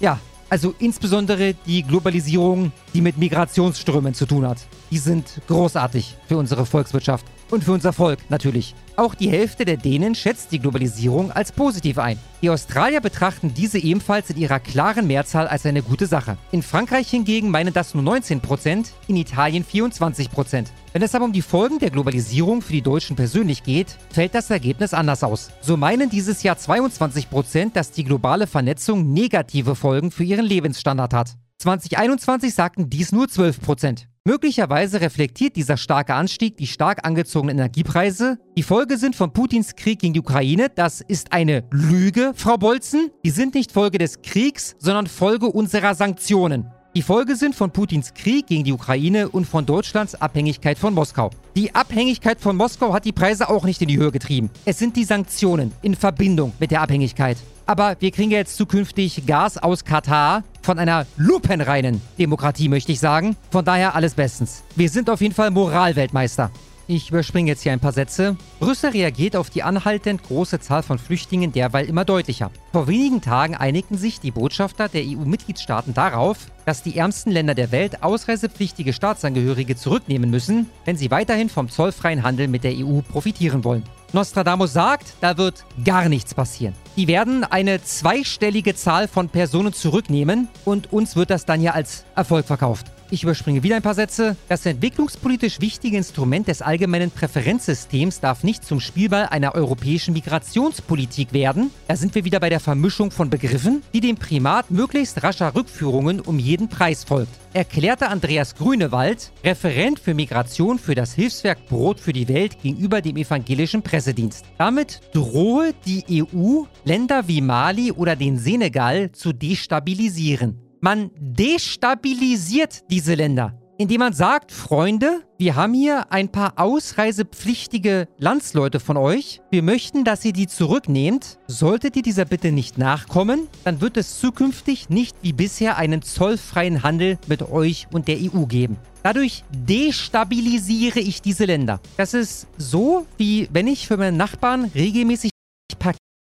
ja, 0.00 0.18
also 0.54 0.72
insbesondere 0.78 1.54
die 1.66 1.82
Globalisierung, 1.82 2.70
die 2.94 3.00
mit 3.00 3.18
Migrationsströmen 3.18 4.14
zu 4.14 4.24
tun 4.24 4.46
hat. 4.46 4.58
Die 4.92 4.98
sind 4.98 5.40
großartig 5.48 6.14
für 6.28 6.36
unsere 6.36 6.64
Volkswirtschaft 6.64 7.26
und 7.50 7.64
für 7.64 7.72
unser 7.72 7.92
Volk 7.92 8.18
natürlich. 8.28 8.74
Auch 8.96 9.14
die 9.14 9.28
Hälfte 9.28 9.64
der 9.64 9.76
Dänen 9.76 10.14
schätzt 10.14 10.52
die 10.52 10.60
Globalisierung 10.60 11.32
als 11.32 11.50
positiv 11.50 11.98
ein. 11.98 12.18
Die 12.42 12.50
Australier 12.50 13.00
betrachten 13.00 13.52
diese 13.54 13.78
ebenfalls 13.78 14.30
in 14.30 14.36
ihrer 14.36 14.60
klaren 14.60 15.06
Mehrzahl 15.06 15.48
als 15.48 15.66
eine 15.66 15.82
gute 15.82 16.06
Sache. 16.06 16.38
In 16.52 16.62
Frankreich 16.62 17.08
hingegen 17.08 17.50
meinen 17.50 17.72
das 17.72 17.94
nur 17.94 18.04
19%, 18.04 18.86
in 19.08 19.16
Italien 19.16 19.64
24%. 19.64 20.66
Wenn 20.92 21.02
es 21.02 21.14
aber 21.14 21.24
um 21.24 21.32
die 21.32 21.42
Folgen 21.42 21.80
der 21.80 21.90
Globalisierung 21.90 22.62
für 22.62 22.72
die 22.72 22.82
Deutschen 22.82 23.16
persönlich 23.16 23.64
geht, 23.64 23.96
fällt 24.10 24.34
das 24.34 24.50
Ergebnis 24.50 24.94
anders 24.94 25.24
aus. 25.24 25.50
So 25.60 25.76
meinen 25.76 26.08
dieses 26.08 26.44
Jahr 26.44 26.56
22%, 26.56 27.72
dass 27.72 27.90
die 27.90 28.04
globale 28.04 28.46
Vernetzung 28.46 29.12
negative 29.12 29.74
Folgen 29.74 30.12
für 30.12 30.24
ihren 30.24 30.44
Lebensstandard 30.44 31.14
hat. 31.14 31.34
2021 31.58 32.54
sagten 32.54 32.90
dies 32.90 33.10
nur 33.10 33.26
12%. 33.26 34.06
Möglicherweise 34.26 35.02
reflektiert 35.02 35.54
dieser 35.54 35.76
starke 35.76 36.14
Anstieg 36.14 36.56
die 36.56 36.66
stark 36.66 37.06
angezogenen 37.06 37.58
Energiepreise. 37.58 38.38
Die 38.56 38.62
Folge 38.62 38.96
sind 38.96 39.14
von 39.14 39.34
Putins 39.34 39.76
Krieg 39.76 39.98
gegen 39.98 40.14
die 40.14 40.20
Ukraine. 40.20 40.70
Das 40.74 41.02
ist 41.02 41.34
eine 41.34 41.64
Lüge, 41.70 42.32
Frau 42.34 42.56
Bolzen. 42.56 43.10
Die 43.22 43.28
sind 43.28 43.54
nicht 43.54 43.70
Folge 43.70 43.98
des 43.98 44.22
Kriegs, 44.22 44.76
sondern 44.78 45.08
Folge 45.08 45.48
unserer 45.48 45.94
Sanktionen. 45.94 46.64
Die 46.96 47.02
Folge 47.02 47.36
sind 47.36 47.54
von 47.54 47.70
Putins 47.70 48.14
Krieg 48.14 48.46
gegen 48.46 48.64
die 48.64 48.72
Ukraine 48.72 49.28
und 49.28 49.44
von 49.44 49.66
Deutschlands 49.66 50.14
Abhängigkeit 50.14 50.78
von 50.78 50.94
Moskau. 50.94 51.28
Die 51.54 51.74
Abhängigkeit 51.74 52.40
von 52.40 52.56
Moskau 52.56 52.94
hat 52.94 53.04
die 53.04 53.12
Preise 53.12 53.50
auch 53.50 53.64
nicht 53.66 53.82
in 53.82 53.88
die 53.88 53.98
Höhe 53.98 54.10
getrieben. 54.10 54.48
Es 54.64 54.78
sind 54.78 54.96
die 54.96 55.04
Sanktionen 55.04 55.70
in 55.82 55.94
Verbindung 55.94 56.54
mit 56.58 56.70
der 56.70 56.80
Abhängigkeit. 56.80 57.36
Aber 57.66 57.96
wir 58.00 58.10
kriegen 58.10 58.30
jetzt 58.30 58.56
zukünftig 58.56 59.26
Gas 59.26 59.58
aus 59.58 59.84
Katar 59.84 60.44
von 60.64 60.78
einer 60.78 61.06
lupenreinen 61.16 62.00
Demokratie, 62.18 62.68
möchte 62.68 62.90
ich 62.90 63.00
sagen. 63.00 63.36
Von 63.50 63.64
daher 63.64 63.94
alles 63.94 64.14
bestens. 64.14 64.64
Wir 64.74 64.88
sind 64.88 65.10
auf 65.10 65.20
jeden 65.20 65.34
Fall 65.34 65.50
Moralweltmeister. 65.50 66.50
Ich 66.86 67.08
überspringe 67.08 67.48
jetzt 67.50 67.62
hier 67.62 67.72
ein 67.72 67.80
paar 67.80 67.92
Sätze. 67.92 68.36
Brüssel 68.60 68.90
reagiert 68.90 69.36
auf 69.36 69.48
die 69.48 69.62
anhaltend 69.62 70.22
große 70.22 70.60
Zahl 70.60 70.82
von 70.82 70.98
Flüchtlingen 70.98 71.50
derweil 71.50 71.86
immer 71.86 72.04
deutlicher. 72.04 72.50
Vor 72.72 72.88
wenigen 72.88 73.22
Tagen 73.22 73.54
einigten 73.54 73.96
sich 73.96 74.20
die 74.20 74.30
Botschafter 74.30 74.90
der 74.90 75.02
EU-Mitgliedstaaten 75.02 75.94
darauf, 75.94 76.36
dass 76.66 76.82
die 76.82 76.98
ärmsten 76.98 77.32
Länder 77.32 77.54
der 77.54 77.72
Welt 77.72 78.02
ausreisepflichtige 78.02 78.92
Staatsangehörige 78.92 79.76
zurücknehmen 79.76 80.28
müssen, 80.28 80.68
wenn 80.84 80.98
sie 80.98 81.10
weiterhin 81.10 81.48
vom 81.48 81.70
zollfreien 81.70 82.22
Handel 82.22 82.48
mit 82.48 82.64
der 82.64 82.74
EU 82.74 83.00
profitieren 83.00 83.64
wollen. 83.64 83.84
Nostradamus 84.12 84.74
sagt, 84.74 85.14
da 85.22 85.38
wird 85.38 85.64
gar 85.84 86.08
nichts 86.10 86.34
passieren. 86.34 86.74
Die 86.96 87.08
werden 87.08 87.44
eine 87.44 87.82
zweistellige 87.82 88.74
Zahl 88.76 89.08
von 89.08 89.30
Personen 89.30 89.72
zurücknehmen 89.72 90.48
und 90.64 90.92
uns 90.92 91.16
wird 91.16 91.30
das 91.30 91.46
dann 91.46 91.62
ja 91.62 91.72
als 91.72 92.04
Erfolg 92.14 92.46
verkauft. 92.46 92.93
Ich 93.10 93.22
überspringe 93.22 93.62
wieder 93.62 93.76
ein 93.76 93.82
paar 93.82 93.94
Sätze. 93.94 94.36
Das 94.48 94.64
entwicklungspolitisch 94.66 95.60
wichtige 95.60 95.96
Instrument 95.96 96.48
des 96.48 96.62
allgemeinen 96.62 97.10
Präferenzsystems 97.10 98.20
darf 98.20 98.42
nicht 98.42 98.64
zum 98.64 98.80
Spielball 98.80 99.26
einer 99.26 99.54
europäischen 99.54 100.14
Migrationspolitik 100.14 101.32
werden. 101.32 101.70
Da 101.86 101.96
sind 101.96 102.14
wir 102.14 102.24
wieder 102.24 102.40
bei 102.40 102.48
der 102.48 102.60
Vermischung 102.60 103.10
von 103.10 103.30
Begriffen, 103.30 103.82
die 103.92 104.00
dem 104.00 104.16
Primat 104.16 104.70
möglichst 104.70 105.22
rascher 105.22 105.54
Rückführungen 105.54 106.20
um 106.20 106.38
jeden 106.38 106.68
Preis 106.68 107.04
folgt. 107.04 107.32
Erklärte 107.52 108.08
Andreas 108.08 108.56
Grünewald, 108.56 109.30
Referent 109.44 110.00
für 110.00 110.14
Migration 110.14 110.78
für 110.78 110.96
das 110.96 111.14
Hilfswerk 111.14 111.68
Brot 111.68 112.00
für 112.00 112.12
die 112.12 112.26
Welt 112.26 112.60
gegenüber 112.62 113.00
dem 113.00 113.16
evangelischen 113.16 113.82
Pressedienst. 113.82 114.44
Damit 114.58 115.02
drohe 115.12 115.72
die 115.86 116.04
EU, 116.10 116.64
Länder 116.84 117.28
wie 117.28 117.42
Mali 117.42 117.92
oder 117.92 118.16
den 118.16 118.38
Senegal 118.38 119.12
zu 119.12 119.32
destabilisieren. 119.32 120.63
Man 120.84 121.12
destabilisiert 121.18 122.82
diese 122.90 123.14
Länder, 123.14 123.58
indem 123.78 124.00
man 124.00 124.12
sagt, 124.12 124.52
Freunde, 124.52 125.22
wir 125.38 125.56
haben 125.56 125.72
hier 125.72 126.12
ein 126.12 126.28
paar 126.28 126.58
ausreisepflichtige 126.58 128.06
Landsleute 128.18 128.80
von 128.80 128.98
euch. 128.98 129.40
Wir 129.50 129.62
möchten, 129.62 130.04
dass 130.04 130.26
ihr 130.26 130.34
die 130.34 130.46
zurücknehmt. 130.46 131.38
Solltet 131.46 131.96
ihr 131.96 132.02
dieser 132.02 132.26
Bitte 132.26 132.52
nicht 132.52 132.76
nachkommen, 132.76 133.48
dann 133.64 133.80
wird 133.80 133.96
es 133.96 134.20
zukünftig 134.20 134.90
nicht 134.90 135.16
wie 135.22 135.32
bisher 135.32 135.78
einen 135.78 136.02
zollfreien 136.02 136.82
Handel 136.82 137.16
mit 137.28 137.40
euch 137.40 137.86
und 137.90 138.06
der 138.06 138.18
EU 138.18 138.44
geben. 138.44 138.76
Dadurch 139.02 139.42
destabilisiere 139.50 141.00
ich 141.00 141.22
diese 141.22 141.46
Länder. 141.46 141.80
Das 141.96 142.12
ist 142.12 142.46
so, 142.58 143.06
wie 143.16 143.48
wenn 143.50 143.68
ich 143.68 143.88
für 143.88 143.96
meinen 143.96 144.18
Nachbarn 144.18 144.70
regelmäßig 144.74 145.30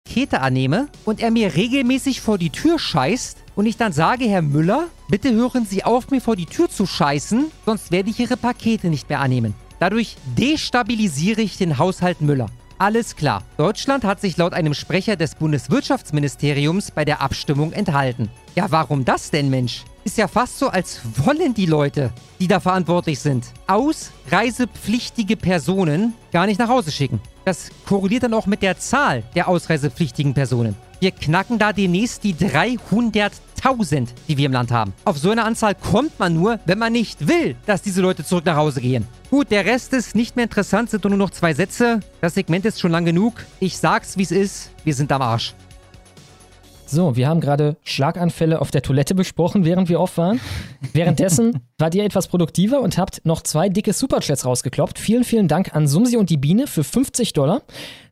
Pakete 0.06 0.40
annehme 0.40 0.88
und 1.04 1.20
er 1.20 1.30
mir 1.30 1.56
regelmäßig 1.56 2.20
vor 2.20 2.38
die 2.38 2.50
Tür 2.50 2.78
scheißt 2.78 3.38
und 3.56 3.66
ich 3.66 3.76
dann 3.76 3.92
sage, 3.92 4.24
Herr 4.26 4.42
Müller, 4.42 4.86
bitte 5.08 5.32
hören 5.32 5.66
Sie 5.66 5.84
auf, 5.84 6.10
mir 6.10 6.20
vor 6.20 6.36
die 6.36 6.46
Tür 6.46 6.70
zu 6.70 6.86
scheißen, 6.86 7.46
sonst 7.66 7.90
werde 7.90 8.10
ich 8.10 8.20
Ihre 8.20 8.36
Pakete 8.36 8.88
nicht 8.88 9.08
mehr 9.08 9.20
annehmen. 9.20 9.54
Dadurch 9.80 10.16
destabilisiere 10.38 11.42
ich 11.42 11.58
den 11.58 11.78
Haushalt 11.78 12.20
Müller. 12.20 12.46
Alles 12.78 13.16
klar. 13.16 13.42
Deutschland 13.56 14.04
hat 14.04 14.20
sich 14.20 14.36
laut 14.36 14.52
einem 14.52 14.74
Sprecher 14.74 15.16
des 15.16 15.34
Bundeswirtschaftsministeriums 15.34 16.90
bei 16.92 17.04
der 17.04 17.20
Abstimmung 17.20 17.72
enthalten. 17.72 18.30
Ja, 18.54 18.66
warum 18.70 19.04
das 19.04 19.30
denn, 19.30 19.50
Mensch? 19.50 19.84
Ist 20.04 20.18
ja 20.18 20.28
fast 20.28 20.58
so, 20.58 20.68
als 20.68 21.00
wollen 21.24 21.52
die 21.52 21.66
Leute, 21.66 22.12
die 22.38 22.46
da 22.46 22.60
verantwortlich 22.60 23.18
sind, 23.18 23.46
ausreisepflichtige 23.66 25.36
Personen 25.36 26.14
gar 26.32 26.46
nicht 26.46 26.58
nach 26.58 26.68
Hause 26.68 26.92
schicken. 26.92 27.20
Das 27.46 27.70
korreliert 27.86 28.24
dann 28.24 28.34
auch 28.34 28.46
mit 28.46 28.60
der 28.60 28.76
Zahl 28.76 29.22
der 29.36 29.46
ausreisepflichtigen 29.46 30.34
Personen. 30.34 30.74
Wir 30.98 31.12
knacken 31.12 31.60
da 31.60 31.72
demnächst 31.72 32.24
die 32.24 32.34
300.000, 32.34 34.08
die 34.26 34.36
wir 34.36 34.46
im 34.46 34.52
Land 34.52 34.72
haben. 34.72 34.92
Auf 35.04 35.18
so 35.18 35.30
eine 35.30 35.44
Anzahl 35.44 35.76
kommt 35.76 36.18
man 36.18 36.34
nur, 36.34 36.58
wenn 36.64 36.80
man 36.80 36.92
nicht 36.92 37.28
will, 37.28 37.54
dass 37.64 37.82
diese 37.82 38.02
Leute 38.02 38.24
zurück 38.24 38.46
nach 38.46 38.56
Hause 38.56 38.80
gehen. 38.80 39.06
Gut, 39.30 39.52
der 39.52 39.64
Rest 39.64 39.92
ist 39.92 40.16
nicht 40.16 40.34
mehr 40.34 40.46
interessant, 40.46 40.90
sind 40.90 41.04
nur 41.04 41.16
noch 41.16 41.30
zwei 41.30 41.54
Sätze. 41.54 42.00
Das 42.20 42.34
Segment 42.34 42.64
ist 42.64 42.80
schon 42.80 42.90
lang 42.90 43.04
genug. 43.04 43.34
Ich 43.60 43.78
sag's, 43.78 44.16
wie 44.16 44.24
es 44.24 44.32
ist. 44.32 44.70
Wir 44.82 44.94
sind 44.94 45.12
am 45.12 45.22
Arsch. 45.22 45.54
So, 46.88 47.16
wir 47.16 47.26
haben 47.26 47.40
gerade 47.40 47.76
Schlaganfälle 47.82 48.60
auf 48.60 48.70
der 48.70 48.80
Toilette 48.80 49.16
besprochen, 49.16 49.64
während 49.64 49.88
wir 49.88 49.98
off 49.98 50.16
waren. 50.18 50.40
Währenddessen 50.92 51.60
wart 51.78 51.96
ihr 51.96 52.04
etwas 52.04 52.28
produktiver 52.28 52.80
und 52.80 52.96
habt 52.96 53.26
noch 53.26 53.42
zwei 53.42 53.68
dicke 53.68 53.92
Superchats 53.92 54.46
rausgekloppt. 54.46 55.00
Vielen, 55.00 55.24
vielen 55.24 55.48
Dank 55.48 55.74
an 55.74 55.88
Sumsi 55.88 56.16
und 56.16 56.30
die 56.30 56.36
Biene 56.36 56.68
für 56.68 56.84
50 56.84 57.32
Dollar. 57.32 57.62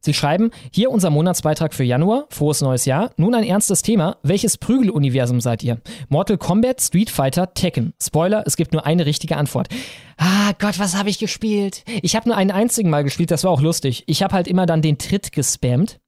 Sie 0.00 0.12
schreiben, 0.12 0.50
hier 0.72 0.90
unser 0.90 1.10
Monatsbeitrag 1.10 1.72
für 1.72 1.84
Januar, 1.84 2.26
frohes 2.30 2.62
neues 2.62 2.84
Jahr. 2.84 3.12
Nun 3.16 3.34
ein 3.34 3.44
ernstes 3.44 3.82
Thema. 3.82 4.16
Welches 4.24 4.58
Prügeluniversum 4.58 5.40
seid 5.40 5.62
ihr? 5.62 5.80
Mortal 6.08 6.36
Kombat, 6.36 6.80
Street 6.82 7.10
Fighter, 7.10 7.54
Tekken. 7.54 7.94
Spoiler, 8.02 8.42
es 8.44 8.56
gibt 8.56 8.72
nur 8.72 8.84
eine 8.84 9.06
richtige 9.06 9.36
Antwort. 9.36 9.68
Ah 10.16 10.52
Gott, 10.58 10.80
was 10.80 10.96
habe 10.96 11.10
ich 11.10 11.20
gespielt? 11.20 11.84
Ich 12.02 12.16
habe 12.16 12.28
nur 12.28 12.36
einen 12.36 12.50
einzigen 12.50 12.90
Mal 12.90 13.04
gespielt, 13.04 13.30
das 13.30 13.44
war 13.44 13.52
auch 13.52 13.62
lustig. 13.62 14.02
Ich 14.08 14.22
habe 14.22 14.34
halt 14.34 14.48
immer 14.48 14.66
dann 14.66 14.82
den 14.82 14.98
Tritt 14.98 15.30
gespammt. 15.30 16.00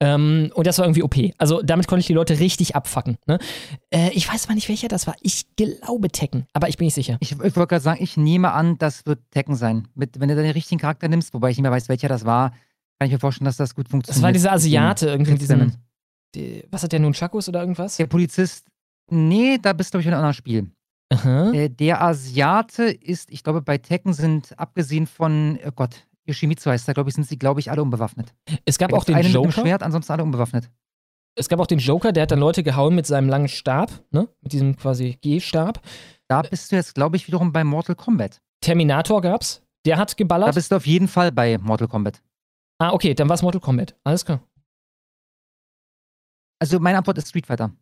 Ähm, 0.00 0.50
und 0.54 0.66
das 0.66 0.78
war 0.78 0.86
irgendwie 0.86 1.02
OP. 1.02 1.16
Also 1.38 1.62
damit 1.62 1.86
konnte 1.86 2.00
ich 2.00 2.06
die 2.06 2.14
Leute 2.14 2.38
richtig 2.38 2.74
abfacken. 2.74 3.18
Ne? 3.26 3.38
Äh, 3.90 4.10
ich 4.12 4.32
weiß 4.32 4.48
mal 4.48 4.54
nicht, 4.54 4.68
welcher 4.68 4.88
das 4.88 5.06
war. 5.06 5.14
Ich 5.20 5.44
glaube 5.56 6.08
Tekken, 6.10 6.46
aber 6.52 6.68
ich 6.68 6.78
bin 6.78 6.86
nicht 6.86 6.94
sicher. 6.94 7.18
Ich, 7.20 7.32
ich 7.32 7.38
wollte 7.38 7.66
gerade 7.66 7.80
sagen, 7.80 8.02
ich 8.02 8.16
nehme 8.16 8.52
an, 8.52 8.78
das 8.78 9.04
wird 9.06 9.20
Tekken 9.30 9.56
sein. 9.56 9.88
Mit, 9.94 10.18
wenn 10.20 10.28
du 10.28 10.34
den 10.34 10.50
richtigen 10.50 10.80
Charakter 10.80 11.08
nimmst, 11.08 11.34
wobei 11.34 11.50
ich 11.50 11.56
nicht 11.56 11.62
mehr 11.62 11.70
weiß, 11.70 11.88
welcher 11.88 12.08
das 12.08 12.24
war, 12.24 12.50
kann 12.98 13.06
ich 13.06 13.12
mir 13.12 13.18
vorstellen, 13.18 13.46
dass 13.46 13.56
das 13.56 13.74
gut 13.74 13.88
funktioniert. 13.88 14.16
Das 14.16 14.22
war 14.22 14.32
dieser 14.32 14.52
Asiate, 14.52 15.08
irgendwie 15.08 15.32
mit 15.32 15.40
diesem. 15.40 15.72
Die, 16.34 16.64
was 16.70 16.82
hat 16.82 16.92
der 16.92 17.00
nun, 17.00 17.12
Chakus 17.12 17.48
oder 17.48 17.60
irgendwas? 17.60 17.96
Der 17.96 18.06
Polizist. 18.06 18.66
Nee, 19.10 19.58
da 19.60 19.72
bist 19.72 19.90
du, 19.90 19.98
glaube 19.98 20.02
ich, 20.02 20.06
in 20.06 20.12
einem 20.12 20.20
anderen 20.20 20.34
Spiel. 20.34 20.70
Äh, 21.52 21.70
der 21.70 22.02
Asiate 22.02 22.84
ist, 22.84 23.32
ich 23.32 23.42
glaube, 23.42 23.62
bei 23.62 23.78
Tekken 23.78 24.12
sind, 24.12 24.56
abgesehen 24.58 25.08
von, 25.08 25.58
oh 25.66 25.72
Gott, 25.72 26.06
Yoshimitsu 26.30 26.70
heißt 26.70 26.88
da, 26.88 26.92
glaube 26.92 27.10
ich, 27.10 27.14
sind 27.14 27.26
sie, 27.26 27.38
glaube 27.38 27.60
ich, 27.60 27.70
alle 27.70 27.82
unbewaffnet. 27.82 28.34
Es 28.64 28.78
gab 28.78 28.92
auch 28.92 29.04
den 29.04 29.16
einen 29.16 29.32
Joker. 29.32 29.46
Mit 29.48 29.56
dem 29.56 29.60
Schwert, 29.62 29.82
ansonsten 29.82 30.12
alle 30.12 30.22
unbewaffnet. 30.22 30.70
Es 31.36 31.48
gab 31.48 31.60
auch 31.60 31.66
den 31.66 31.78
Joker, 31.78 32.12
der 32.12 32.24
hat 32.24 32.30
dann 32.30 32.40
Leute 32.40 32.62
gehauen 32.62 32.94
mit 32.94 33.06
seinem 33.06 33.28
langen 33.28 33.48
Stab, 33.48 34.04
ne? 34.10 34.28
Mit 34.40 34.52
diesem 34.52 34.76
quasi 34.76 35.18
G-Stab. 35.20 35.80
Da 36.28 36.42
bist 36.42 36.70
du 36.70 36.76
jetzt, 36.76 36.94
glaube 36.94 37.16
ich, 37.16 37.26
wiederum 37.26 37.52
bei 37.52 37.64
Mortal 37.64 37.94
Kombat. 37.96 38.40
Terminator 38.60 39.20
gab's. 39.20 39.62
Der 39.86 39.96
hat 39.96 40.16
geballert. 40.16 40.48
Da 40.48 40.52
bist 40.52 40.70
du 40.70 40.76
auf 40.76 40.86
jeden 40.86 41.08
Fall 41.08 41.32
bei 41.32 41.56
Mortal 41.58 41.88
Kombat. 41.88 42.22
Ah, 42.78 42.92
okay, 42.92 43.14
dann 43.14 43.28
war 43.28 43.34
es 43.34 43.42
Mortal 43.42 43.60
Kombat. 43.60 43.96
Alles 44.04 44.24
klar. 44.24 44.42
Also 46.58 46.78
meine 46.78 46.98
Antwort 46.98 47.18
ist 47.18 47.28
Street 47.28 47.46
Fighter. 47.46 47.74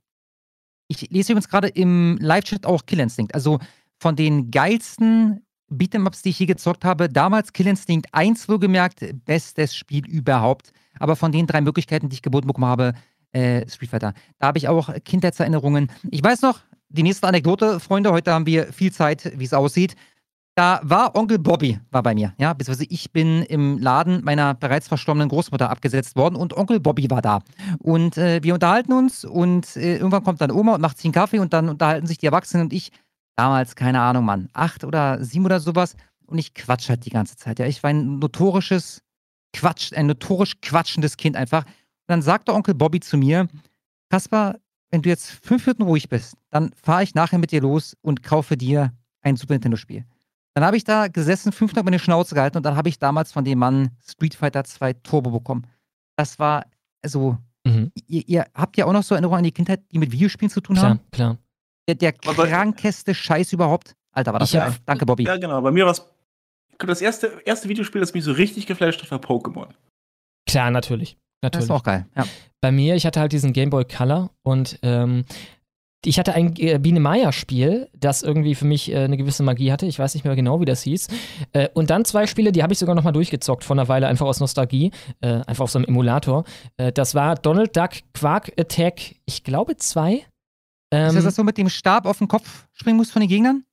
Ich 0.88 1.10
lese 1.10 1.32
übrigens 1.32 1.48
gerade 1.48 1.68
im 1.68 2.16
Live-Chat 2.20 2.64
auch 2.64 2.86
Kill 2.86 3.00
Instinct. 3.00 3.34
Also 3.34 3.58
von 3.98 4.14
den 4.14 4.50
geilsten 4.50 5.44
Beat'em-Ups, 5.70 6.22
die 6.22 6.30
ich 6.30 6.38
je 6.38 6.46
gezockt 6.46 6.84
habe, 6.84 7.08
damals 7.08 7.52
Kill 7.52 7.66
Instinct 7.66 8.08
1 8.12 8.48
wohlgemerkt, 8.48 9.04
bestes 9.24 9.74
Spiel 9.74 10.06
überhaupt. 10.06 10.72
Aber 10.98 11.16
von 11.16 11.32
den 11.32 11.46
drei 11.46 11.60
Möglichkeiten, 11.60 12.08
die 12.08 12.14
ich 12.14 12.22
geboten 12.22 12.46
bekommen 12.46 12.66
habe, 12.66 12.94
äh, 13.32 13.68
Street 13.68 13.90
Fighter. 13.90 14.14
Da 14.38 14.48
habe 14.48 14.58
ich 14.58 14.68
auch 14.68 14.92
Kindheitserinnerungen. 15.04 15.90
Ich 16.10 16.22
weiß 16.22 16.42
noch, 16.42 16.60
die 16.88 17.02
nächste 17.02 17.28
Anekdote, 17.28 17.80
Freunde, 17.80 18.12
heute 18.12 18.32
haben 18.32 18.46
wir 18.46 18.72
viel 18.72 18.92
Zeit, 18.92 19.32
wie 19.36 19.44
es 19.44 19.52
aussieht. 19.52 19.94
Da 20.54 20.80
war 20.82 21.14
Onkel 21.14 21.38
Bobby, 21.38 21.78
war 21.92 22.02
bei 22.02 22.16
mir, 22.16 22.34
ja, 22.36 22.52
beziehungsweise 22.52 22.88
ich 22.90 23.12
bin 23.12 23.42
im 23.44 23.78
Laden 23.78 24.24
meiner 24.24 24.54
bereits 24.54 24.88
verstorbenen 24.88 25.28
Großmutter 25.28 25.70
abgesetzt 25.70 26.16
worden 26.16 26.34
und 26.34 26.56
Onkel 26.56 26.80
Bobby 26.80 27.08
war 27.10 27.22
da. 27.22 27.42
Und 27.78 28.18
äh, 28.18 28.42
wir 28.42 28.54
unterhalten 28.54 28.92
uns 28.92 29.24
und 29.24 29.76
äh, 29.76 29.98
irgendwann 29.98 30.24
kommt 30.24 30.40
dann 30.40 30.50
Oma 30.50 30.74
und 30.74 30.80
macht 30.80 30.96
sich 30.96 31.04
einen 31.04 31.12
Kaffee 31.12 31.38
und 31.38 31.52
dann 31.52 31.68
unterhalten 31.68 32.08
sich 32.08 32.18
die 32.18 32.26
Erwachsenen 32.26 32.64
und 32.64 32.72
ich, 32.72 32.90
damals, 33.38 33.76
keine 33.76 34.00
Ahnung, 34.00 34.24
Mann, 34.24 34.48
acht 34.52 34.84
oder 34.84 35.22
sieben 35.24 35.44
oder 35.44 35.60
sowas 35.60 35.96
und 36.26 36.38
ich 36.38 36.54
quatsch 36.54 36.88
halt 36.88 37.04
die 37.06 37.10
ganze 37.10 37.36
Zeit, 37.36 37.58
ja. 37.58 37.66
Ich 37.66 37.82
war 37.82 37.90
ein 37.90 38.18
notorisches 38.18 39.02
Quatsch, 39.54 39.92
ein 39.94 40.06
notorisch 40.06 40.60
quatschendes 40.60 41.16
Kind 41.16 41.36
einfach. 41.36 41.64
Und 41.64 41.72
dann 42.08 42.22
sagte 42.22 42.52
Onkel 42.52 42.74
Bobby 42.74 43.00
zu 43.00 43.16
mir, 43.16 43.48
Kaspar, 44.10 44.56
wenn 44.90 45.02
du 45.02 45.08
jetzt 45.08 45.30
fünf 45.30 45.66
Minuten 45.66 45.82
ruhig 45.84 46.08
bist, 46.08 46.34
dann 46.50 46.72
fahre 46.82 47.02
ich 47.02 47.14
nachher 47.14 47.38
mit 47.38 47.52
dir 47.52 47.60
los 47.62 47.96
und 48.02 48.22
kaufe 48.22 48.56
dir 48.56 48.92
ein 49.22 49.36
Super 49.36 49.54
Nintendo-Spiel. 49.54 50.04
Dann 50.54 50.64
habe 50.64 50.76
ich 50.76 50.84
da 50.84 51.08
gesessen, 51.08 51.52
fünf 51.52 51.72
Minuten 51.72 51.84
meine 51.86 51.98
Schnauze 51.98 52.34
gehalten 52.34 52.56
und 52.56 52.64
dann 52.66 52.74
habe 52.76 52.88
ich 52.88 52.98
damals 52.98 53.30
von 53.32 53.44
dem 53.44 53.58
Mann 53.60 53.90
Street 54.06 54.34
Fighter 54.34 54.64
2 54.64 54.94
Turbo 54.94 55.30
bekommen. 55.30 55.66
Das 56.16 56.38
war, 56.38 56.64
also, 57.02 57.38
Mhm. 57.66 57.92
ihr, 58.06 58.26
ihr 58.28 58.46
habt 58.54 58.76
ja 58.78 58.86
auch 58.86 58.92
noch 58.92 59.02
so 59.02 59.14
Erinnerungen 59.14 59.38
an 59.38 59.44
die 59.44 59.52
Kindheit, 59.52 59.82
die 59.92 59.98
mit 59.98 60.10
Videospielen 60.10 60.48
zu 60.50 60.60
tun 60.60 60.76
Klar, 60.76 60.90
haben? 60.90 61.00
klar. 61.10 61.36
Der, 61.88 61.94
der 61.94 62.12
krankeste 62.12 63.14
Scheiß 63.14 63.52
überhaupt. 63.52 63.94
Alter, 64.12 64.32
war 64.32 64.40
das 64.40 64.54
hab- 64.54 64.84
Danke, 64.86 65.06
Bobby. 65.06 65.24
Ja, 65.24 65.36
genau. 65.38 65.60
Bei 65.62 65.70
mir 65.70 65.84
war 65.86 65.92
es. 65.92 66.04
Das 66.78 67.00
erste, 67.00 67.32
erste 67.44 67.68
Videospiel, 67.68 68.00
das 68.00 68.14
mich 68.14 68.22
so 68.22 68.30
richtig 68.32 68.66
geflasht 68.66 69.02
hat, 69.02 69.10
war 69.10 69.18
Pokémon. 69.18 69.68
Klar, 70.46 70.70
natürlich. 70.70 71.16
Das 71.40 71.48
natürlich. 71.48 71.64
ist 71.64 71.70
auch 71.70 71.82
geil. 71.82 72.06
Ja. 72.16 72.24
Bei 72.60 72.70
mir, 72.70 72.94
ich 72.94 73.04
hatte 73.06 73.18
halt 73.20 73.32
diesen 73.32 73.52
Game 73.52 73.70
Boy 73.70 73.84
Color 73.84 74.30
und 74.42 74.78
ähm, 74.82 75.24
ich 76.04 76.18
hatte 76.20 76.34
ein 76.34 76.54
äh, 76.56 76.78
Biene 76.78 77.00
Maya 77.00 77.32
Spiel, 77.32 77.88
das 77.96 78.22
irgendwie 78.22 78.54
für 78.54 78.64
mich 78.64 78.92
äh, 78.92 78.98
eine 78.98 79.16
gewisse 79.16 79.42
Magie 79.42 79.72
hatte. 79.72 79.86
Ich 79.86 79.98
weiß 79.98 80.14
nicht 80.14 80.24
mehr 80.24 80.36
genau, 80.36 80.60
wie 80.60 80.64
das 80.64 80.82
hieß. 80.82 81.08
Äh, 81.52 81.68
und 81.74 81.90
dann 81.90 82.04
zwei 82.04 82.26
Spiele, 82.28 82.52
die 82.52 82.62
habe 82.62 82.72
ich 82.72 82.78
sogar 82.78 82.94
noch 82.94 83.02
mal 83.02 83.12
durchgezockt 83.12 83.64
vor 83.64 83.74
einer 83.74 83.88
Weile, 83.88 84.06
einfach 84.06 84.26
aus 84.26 84.38
Nostalgie, 84.38 84.92
äh, 85.20 85.40
einfach 85.46 85.64
auf 85.64 85.70
so 85.72 85.78
einem 85.80 85.86
Emulator. 85.86 86.44
Äh, 86.76 86.92
das 86.92 87.16
war 87.16 87.34
Donald 87.34 87.76
Duck 87.76 87.90
Quark 88.14 88.52
Attack, 88.58 89.16
ich 89.26 89.42
glaube 89.42 89.76
zwei. 89.76 90.24
Ähm, 90.90 91.08
ist 91.08 91.14
das 91.16 91.24
das 91.24 91.34
so 91.36 91.44
mit 91.44 91.58
dem 91.58 91.68
Stab 91.68 92.06
auf 92.06 92.18
den 92.18 92.28
Kopf 92.28 92.66
springen 92.72 92.96
musst 92.96 93.12
von 93.12 93.20
den 93.20 93.28
Gegnern? 93.28 93.64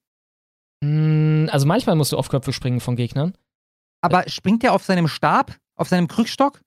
mh, 0.82 1.52
also 1.52 1.66
manchmal 1.66 1.96
musst 1.96 2.12
du 2.12 2.18
auf 2.18 2.30
Köpfe 2.30 2.52
springen 2.54 2.80
von 2.80 2.96
Gegnern. 2.96 3.34
Aber 4.02 4.28
springt 4.28 4.64
der 4.64 4.74
auf 4.74 4.84
seinem 4.84 5.08
Stab? 5.08 5.56
Auf 5.78 5.88
seinem 5.90 6.08
Krückstock? 6.08 6.62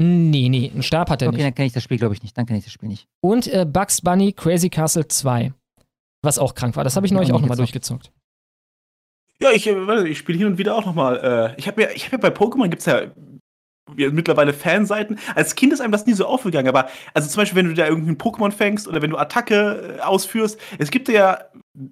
Nee, 0.00 0.48
nee, 0.48 0.70
einen 0.72 0.82
Stab 0.82 1.10
hat 1.10 1.22
er 1.22 1.28
Okay, 1.28 1.36
nicht. 1.36 1.46
dann 1.46 1.54
kenne 1.54 1.66
ich 1.66 1.72
das 1.72 1.82
Spiel, 1.84 1.98
glaube 1.98 2.14
ich, 2.14 2.22
nicht. 2.22 2.36
Dann 2.36 2.46
kenne 2.46 2.58
ich 2.58 2.64
das 2.64 2.72
Spiel 2.72 2.88
nicht. 2.88 3.06
Und 3.20 3.46
äh, 3.46 3.64
Bugs 3.64 4.00
Bunny 4.00 4.32
Crazy 4.32 4.68
Castle 4.68 5.06
2. 5.06 5.52
Was 6.22 6.38
auch 6.38 6.54
krank 6.54 6.76
war. 6.76 6.84
Das 6.84 6.96
habe 6.96 7.06
ich 7.06 7.12
neulich 7.12 7.30
auch 7.32 7.40
nochmal 7.40 7.56
gezockt. 7.56 8.08
durchgezockt. 8.08 8.12
Ja, 9.40 9.50
ich, 9.52 9.66
äh, 9.66 10.08
ich 10.08 10.18
spiele 10.18 10.38
hin 10.38 10.46
und 10.48 10.58
wieder 10.58 10.74
auch 10.76 10.84
nochmal. 10.86 11.54
Äh, 11.56 11.58
ich 11.58 11.66
habe 11.68 11.82
ja, 11.82 11.90
ich 11.90 12.04
hab 12.04 12.12
ja 12.12 12.18
bei 12.18 12.28
Pokémon 12.28 12.68
gibt 12.68 12.80
es 12.80 12.86
ja, 12.86 13.02
mittlerweile 13.96 14.52
Fanseiten. 14.52 15.18
Als 15.34 15.54
Kind 15.54 15.72
ist 15.72 15.80
einem 15.80 15.92
das 15.92 16.06
nie 16.06 16.12
so 16.12 16.26
aufgegangen, 16.26 16.68
aber 16.68 16.88
also 17.14 17.28
zum 17.28 17.40
Beispiel, 17.42 17.56
wenn 17.56 17.68
du 17.68 17.74
da 17.74 17.86
irgendeinen 17.86 18.16
Pokémon 18.16 18.52
fängst 18.52 18.88
oder 18.88 19.02
wenn 19.02 19.10
du 19.10 19.18
Attacke 19.18 19.98
äh, 19.98 20.00
ausführst, 20.00 20.60
es 20.78 20.90
gibt 20.90 21.08
ja 21.08 21.38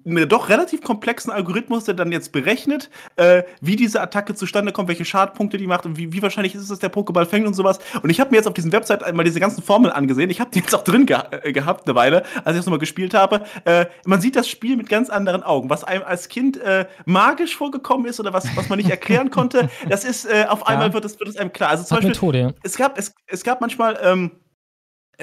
einen 0.05 0.29
doch 0.29 0.49
relativ 0.49 0.81
komplexen 0.81 1.31
Algorithmus, 1.31 1.85
der 1.85 1.95
dann 1.95 2.11
jetzt 2.11 2.31
berechnet, 2.31 2.91
äh, 3.15 3.43
wie 3.61 3.75
diese 3.75 3.99
Attacke 3.99 4.35
zustande 4.35 4.71
kommt, 4.71 4.87
welche 4.87 5.05
Schadpunkte 5.05 5.57
die 5.57 5.65
macht 5.65 5.87
und 5.87 5.97
wie, 5.97 6.13
wie 6.13 6.21
wahrscheinlich 6.21 6.53
ist 6.53 6.61
es, 6.61 6.67
dass 6.67 6.79
der 6.79 6.91
Pokéball 6.91 7.25
fängt 7.25 7.47
und 7.47 7.55
sowas. 7.55 7.79
Und 8.03 8.11
ich 8.11 8.19
habe 8.19 8.29
mir 8.29 8.37
jetzt 8.37 8.47
auf 8.47 8.53
diesen 8.53 8.71
Website 8.71 9.03
einmal 9.03 9.25
diese 9.25 9.39
ganzen 9.39 9.63
Formeln 9.63 9.91
angesehen. 9.91 10.29
Ich 10.29 10.39
habe 10.39 10.51
die 10.51 10.59
jetzt 10.59 10.75
auch 10.75 10.83
drin 10.83 11.07
geha 11.07 11.27
äh, 11.31 11.51
gehabt 11.51 11.87
eine 11.87 11.95
Weile, 11.95 12.23
als 12.43 12.55
ich 12.55 12.59
das 12.59 12.65
nochmal 12.67 12.79
gespielt 12.79 13.15
habe. 13.15 13.41
Äh, 13.65 13.87
man 14.05 14.21
sieht 14.21 14.35
das 14.35 14.47
Spiel 14.47 14.77
mit 14.77 14.87
ganz 14.87 15.09
anderen 15.09 15.41
Augen. 15.41 15.71
Was 15.71 15.83
einem 15.83 16.03
als 16.03 16.29
Kind 16.29 16.57
äh, 16.57 16.85
magisch 17.05 17.55
vorgekommen 17.55 18.05
ist 18.05 18.19
oder 18.19 18.33
was, 18.33 18.55
was 18.55 18.69
man 18.69 18.77
nicht 18.77 18.89
erklären 18.91 19.31
konnte, 19.31 19.69
das 19.89 20.03
ist 20.03 20.25
äh, 20.25 20.45
auf 20.47 20.67
einmal 20.67 20.93
wird 20.93 21.05
es, 21.05 21.19
wird 21.19 21.29
es 21.29 21.37
einem 21.37 21.51
klar. 21.51 21.71
Also 21.71 21.85
zum 21.85 21.95
Beispiel, 21.97 22.09
Methode, 22.09 22.39
ja. 22.39 22.51
es 22.61 22.77
gab, 22.77 22.99
es, 22.99 23.15
es 23.25 23.43
gab 23.43 23.61
manchmal 23.61 23.97
ähm, 24.03 24.31
äh, 24.31 24.50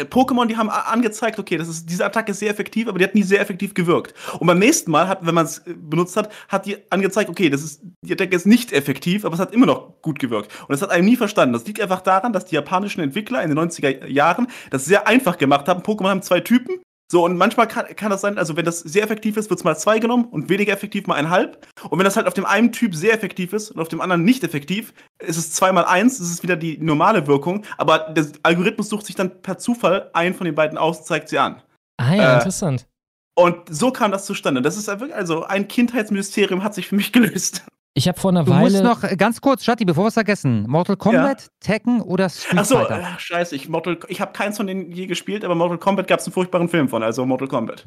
Pokémon, 0.04 0.46
die 0.46 0.56
haben 0.56 0.70
angezeigt, 0.70 1.38
okay, 1.38 1.56
das 1.56 1.68
ist, 1.68 1.88
diese 1.88 2.04
Attacke 2.04 2.32
ist 2.32 2.38
sehr 2.38 2.50
effektiv, 2.50 2.88
aber 2.88 2.98
die 2.98 3.04
hat 3.04 3.14
nie 3.14 3.22
sehr 3.22 3.40
effektiv 3.40 3.74
gewirkt. 3.74 4.14
Und 4.38 4.46
beim 4.46 4.58
nächsten 4.58 4.90
Mal, 4.90 5.08
hat, 5.08 5.24
wenn 5.26 5.34
man 5.34 5.46
es 5.46 5.58
äh, 5.58 5.74
benutzt 5.74 6.16
hat, 6.16 6.30
hat 6.48 6.66
die 6.66 6.76
angezeigt, 6.90 7.30
okay, 7.30 7.50
das 7.50 7.62
ist, 7.62 7.82
die 8.02 8.12
Attacke 8.12 8.34
ist 8.34 8.46
nicht 8.46 8.72
effektiv, 8.72 9.24
aber 9.24 9.34
es 9.34 9.40
hat 9.40 9.52
immer 9.52 9.66
noch 9.66 10.00
gut 10.02 10.18
gewirkt. 10.18 10.52
Und 10.62 10.70
das 10.70 10.82
hat 10.82 10.90
einem 10.90 11.06
nie 11.06 11.16
verstanden. 11.16 11.52
Das 11.52 11.66
liegt 11.66 11.80
einfach 11.80 12.00
daran, 12.00 12.32
dass 12.32 12.46
die 12.46 12.54
japanischen 12.54 13.00
Entwickler 13.00 13.42
in 13.42 13.50
den 13.54 13.58
90er 13.58 14.06
Jahren 14.06 14.48
das 14.70 14.84
sehr 14.84 15.06
einfach 15.06 15.38
gemacht 15.38 15.68
haben. 15.68 15.82
Pokémon 15.82 16.08
haben 16.08 16.22
zwei 16.22 16.40
Typen. 16.40 16.80
So, 17.10 17.24
und 17.24 17.38
manchmal 17.38 17.66
kann, 17.66 17.86
kann 17.96 18.10
das 18.10 18.20
sein, 18.20 18.36
also 18.36 18.56
wenn 18.56 18.66
das 18.66 18.80
sehr 18.80 19.02
effektiv 19.02 19.38
ist, 19.38 19.48
wird 19.48 19.60
es 19.60 19.64
mal 19.64 19.76
zwei 19.76 19.98
genommen 19.98 20.26
und 20.26 20.50
weniger 20.50 20.74
effektiv 20.74 21.06
mal 21.06 21.14
ein 21.14 21.30
halb. 21.30 21.66
Und 21.88 21.98
wenn 21.98 22.04
das 22.04 22.16
halt 22.16 22.26
auf 22.26 22.34
dem 22.34 22.44
einen 22.44 22.70
Typ 22.70 22.94
sehr 22.94 23.14
effektiv 23.14 23.54
ist 23.54 23.70
und 23.70 23.80
auf 23.80 23.88
dem 23.88 24.02
anderen 24.02 24.24
nicht 24.24 24.44
effektiv, 24.44 24.92
ist 25.18 25.38
es 25.38 25.52
zweimal 25.52 25.86
eins, 25.86 26.18
das 26.18 26.28
ist 26.28 26.42
wieder 26.42 26.56
die 26.56 26.76
normale 26.76 27.26
Wirkung, 27.26 27.64
aber 27.78 28.10
der 28.10 28.26
Algorithmus 28.42 28.90
sucht 28.90 29.06
sich 29.06 29.16
dann 29.16 29.40
per 29.40 29.56
Zufall 29.56 30.10
einen 30.12 30.34
von 30.34 30.44
den 30.44 30.54
beiden 30.54 30.76
aus 30.76 30.98
und 30.98 31.06
zeigt 31.06 31.30
sie 31.30 31.38
an. 31.38 31.62
Ah 31.96 32.14
ja, 32.14 32.32
Äh, 32.32 32.36
interessant. 32.36 32.86
Und 33.34 33.74
so 33.74 33.90
kam 33.90 34.10
das 34.10 34.26
zustande. 34.26 34.60
Das 34.60 34.76
ist 34.76 34.88
also 34.88 35.44
ein 35.44 35.68
Kindheitsmysterium 35.68 36.62
hat 36.62 36.74
sich 36.74 36.88
für 36.88 36.96
mich 36.96 37.12
gelöst. 37.12 37.64
Ich 37.94 38.06
habe 38.06 38.18
vor 38.20 38.30
einer 38.30 38.44
Du 38.44 38.50
Weile. 38.52 38.62
musst 38.70 38.82
noch 38.82 39.02
äh, 39.04 39.16
ganz 39.16 39.40
kurz, 39.40 39.64
Shatti, 39.64 39.84
bevor 39.84 40.04
wir 40.04 40.08
es 40.08 40.14
vergessen. 40.14 40.64
Mortal 40.68 40.96
Kombat, 40.96 41.48
Tekken 41.60 42.00
oder 42.00 42.28
Street 42.28 42.58
Achso, 42.60 42.76
Fighter? 42.78 43.00
äh, 43.00 43.18
scheiße, 43.18 43.56
ich, 43.56 43.68
Mortal- 43.68 43.98
ich 44.08 44.20
habe 44.20 44.32
keins 44.32 44.56
von 44.56 44.66
denen 44.66 44.92
je 44.92 45.06
gespielt, 45.06 45.44
aber 45.44 45.54
Mortal 45.54 45.78
Kombat 45.78 46.06
gab 46.06 46.20
es 46.20 46.26
einen 46.26 46.32
furchtbaren 46.32 46.68
Film 46.68 46.88
von, 46.88 47.02
also 47.02 47.26
Mortal 47.26 47.48
Kombat. 47.48 47.86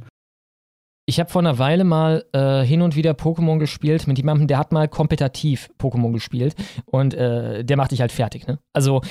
Ich 1.05 1.19
habe 1.19 1.29
vor 1.29 1.41
einer 1.41 1.57
Weile 1.59 1.83
mal 1.83 2.25
äh, 2.33 2.61
hin 2.63 2.81
und 2.81 2.95
wieder 2.95 3.11
Pokémon 3.11 3.57
gespielt 3.57 4.05
mit 4.07 4.17
jemandem, 4.17 4.47
der 4.47 4.57
hat 4.57 4.71
mal 4.71 4.87
kompetitiv 4.87 5.69
Pokémon 5.79 6.13
gespielt 6.13 6.55
und 6.85 7.13
äh, 7.13 7.63
der 7.63 7.77
macht 7.77 7.91
dich 7.91 8.01
halt 8.01 8.11
fertig. 8.11 8.47
Ne? 8.47 8.59
Also 8.73 9.01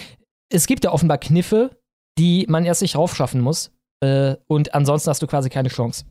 es 0.51 0.67
gibt 0.67 0.85
ja 0.85 0.93
offenbar 0.93 1.19
Kniffe, 1.19 1.79
die 2.19 2.47
man 2.49 2.65
erst 2.65 2.81
sich 2.81 2.97
raufschaffen 2.97 3.41
muss 3.41 3.73
äh, 4.01 4.37
und 4.47 4.75
ansonsten 4.75 5.11
hast 5.11 5.21
du 5.23 5.27
quasi 5.27 5.49
keine 5.51 5.69
Chance. 5.69 6.05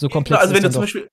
So 0.00 0.08
komplex. 0.08 0.40
also 0.42 0.54
wenn 0.54 0.62
du 0.62 0.70
zum 0.70 0.74
doch. 0.74 0.80
Beispiel, 0.82 1.08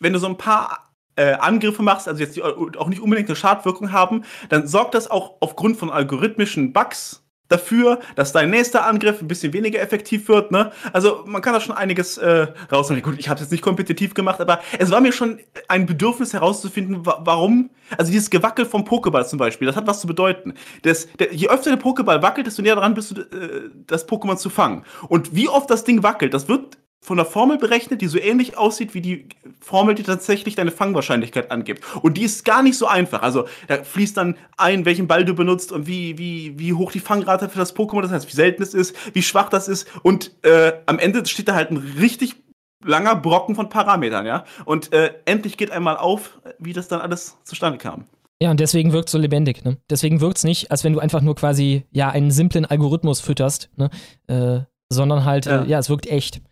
wenn 0.00 0.12
du 0.12 0.18
so 0.18 0.26
ein 0.26 0.36
paar 0.36 0.85
äh, 1.16 1.32
Angriffe 1.32 1.82
machst, 1.82 2.08
also 2.08 2.20
jetzt 2.22 2.36
die 2.36 2.42
auch 2.42 2.88
nicht 2.88 3.00
unbedingt 3.00 3.28
eine 3.28 3.36
Schadwirkung 3.36 3.92
haben, 3.92 4.24
dann 4.48 4.66
sorgt 4.66 4.94
das 4.94 5.10
auch 5.10 5.34
aufgrund 5.40 5.76
von 5.76 5.90
algorithmischen 5.90 6.72
Bugs 6.72 7.26
dafür, 7.48 8.00
dass 8.16 8.32
dein 8.32 8.50
nächster 8.50 8.86
Angriff 8.86 9.22
ein 9.22 9.28
bisschen 9.28 9.52
weniger 9.52 9.80
effektiv 9.80 10.28
wird. 10.28 10.50
Ne? 10.50 10.72
Also 10.92 11.24
man 11.26 11.42
kann 11.42 11.52
da 11.52 11.60
schon 11.60 11.76
einiges 11.76 12.18
äh, 12.18 12.48
rausholen. 12.72 13.02
Gut, 13.02 13.18
ich 13.18 13.28
habe 13.28 13.36
es 13.36 13.42
jetzt 13.42 13.52
nicht 13.52 13.62
kompetitiv 13.62 14.14
gemacht, 14.14 14.40
aber 14.40 14.60
es 14.78 14.90
war 14.90 15.00
mir 15.00 15.12
schon 15.12 15.38
ein 15.68 15.86
Bedürfnis 15.86 16.32
herauszufinden, 16.32 17.06
wa 17.06 17.20
warum. 17.24 17.70
Also 17.96 18.10
dieses 18.10 18.30
Gewackel 18.30 18.66
vom 18.66 18.82
Pokéball 18.82 19.26
zum 19.26 19.38
Beispiel, 19.38 19.66
das 19.66 19.76
hat 19.76 19.86
was 19.86 20.00
zu 20.00 20.08
bedeuten. 20.08 20.54
Das, 20.82 21.08
der, 21.18 21.32
je 21.32 21.48
öfter 21.48 21.70
der 21.70 21.78
Pokéball 21.78 22.20
wackelt, 22.20 22.46
desto 22.46 22.62
näher 22.62 22.76
dran 22.76 22.94
bist 22.94 23.16
du, 23.16 23.20
äh, 23.20 23.70
das 23.86 24.08
Pokémon 24.08 24.36
zu 24.36 24.50
fangen. 24.50 24.84
Und 25.08 25.34
wie 25.34 25.48
oft 25.48 25.70
das 25.70 25.84
Ding 25.84 26.02
wackelt, 26.02 26.34
das 26.34 26.48
wird 26.48 26.78
von 27.00 27.16
der 27.16 27.26
Formel 27.26 27.58
berechnet, 27.58 28.00
die 28.00 28.08
so 28.08 28.18
ähnlich 28.18 28.58
aussieht 28.58 28.94
wie 28.94 29.00
die 29.00 29.28
Formel, 29.60 29.94
die 29.94 30.02
tatsächlich 30.02 30.56
deine 30.56 30.72
Fangwahrscheinlichkeit 30.72 31.50
angibt. 31.50 31.84
Und 32.02 32.16
die 32.16 32.22
ist 32.22 32.44
gar 32.44 32.62
nicht 32.62 32.76
so 32.76 32.86
einfach. 32.86 33.22
Also 33.22 33.46
da 33.68 33.84
fließt 33.84 34.16
dann 34.16 34.36
ein, 34.56 34.84
welchen 34.84 35.06
Ball 35.06 35.24
du 35.24 35.34
benutzt 35.34 35.70
und 35.70 35.86
wie, 35.86 36.18
wie, 36.18 36.58
wie 36.58 36.72
hoch 36.72 36.90
die 36.90 37.00
Fangrate 37.00 37.48
für 37.48 37.58
das 37.58 37.76
Pokémon, 37.76 38.02
das 38.02 38.10
heißt, 38.10 38.28
wie 38.28 38.34
selten 38.34 38.62
es 38.62 38.74
ist, 38.74 38.96
wie 39.14 39.22
schwach 39.22 39.48
das 39.48 39.68
ist. 39.68 39.86
Und 40.02 40.32
äh, 40.42 40.72
am 40.86 40.98
Ende 40.98 41.24
steht 41.26 41.48
da 41.48 41.54
halt 41.54 41.70
ein 41.70 41.76
richtig 41.76 42.36
langer 42.84 43.16
Brocken 43.16 43.54
von 43.54 43.68
Parametern, 43.68 44.26
ja. 44.26 44.44
Und 44.64 44.92
äh, 44.92 45.14
endlich 45.24 45.56
geht 45.56 45.70
einmal 45.70 45.96
auf, 45.96 46.40
wie 46.58 46.72
das 46.72 46.88
dann 46.88 47.00
alles 47.00 47.36
zustande 47.44 47.78
kam. 47.78 48.04
Ja, 48.40 48.50
und 48.50 48.60
deswegen 48.60 48.92
wirkt 48.92 49.08
es 49.08 49.12
so 49.12 49.18
lebendig. 49.18 49.64
Ne? 49.64 49.78
Deswegen 49.88 50.20
wirkt 50.20 50.38
es 50.38 50.44
nicht, 50.44 50.70
als 50.70 50.84
wenn 50.84 50.92
du 50.92 50.98
einfach 50.98 51.22
nur 51.22 51.34
quasi 51.34 51.84
ja 51.90 52.10
einen 52.10 52.30
simplen 52.30 52.66
Algorithmus 52.66 53.20
fütterst, 53.20 53.70
ne? 53.76 53.90
äh, 54.26 54.60
sondern 54.90 55.24
halt, 55.24 55.46
ja. 55.46 55.62
Äh, 55.62 55.68
ja, 55.68 55.78
es 55.78 55.88
wirkt 55.88 56.06
echt. 56.06 56.42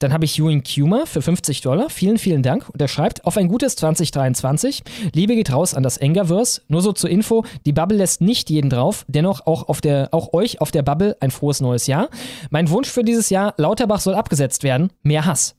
Dann 0.00 0.12
habe 0.12 0.24
ich 0.24 0.38
Ewan 0.38 0.62
Kumer 0.62 1.06
für 1.06 1.22
50 1.22 1.60
Dollar. 1.60 1.90
Vielen, 1.90 2.18
vielen 2.18 2.42
Dank. 2.42 2.68
Und 2.68 2.80
er 2.80 2.86
schreibt, 2.86 3.24
auf 3.24 3.36
ein 3.36 3.48
gutes 3.48 3.74
2023. 3.76 4.82
Liebe 5.12 5.34
geht 5.34 5.52
raus 5.52 5.74
an 5.74 5.82
das 5.82 5.96
Engerverse. 5.96 6.62
Nur 6.68 6.82
so 6.82 6.92
zur 6.92 7.10
Info, 7.10 7.44
die 7.66 7.72
Bubble 7.72 7.98
lässt 7.98 8.20
nicht 8.20 8.48
jeden 8.48 8.70
drauf. 8.70 9.04
Dennoch 9.08 9.46
auch, 9.46 9.68
auf 9.68 9.80
der, 9.80 10.08
auch 10.12 10.32
euch 10.32 10.60
auf 10.60 10.70
der 10.70 10.82
Bubble 10.82 11.16
ein 11.20 11.32
frohes 11.32 11.60
neues 11.60 11.88
Jahr. 11.88 12.10
Mein 12.50 12.70
Wunsch 12.70 12.88
für 12.88 13.02
dieses 13.02 13.28
Jahr, 13.30 13.54
Lauterbach 13.56 14.00
soll 14.00 14.14
abgesetzt 14.14 14.62
werden. 14.62 14.92
Mehr 15.02 15.26
Hass. 15.26 15.56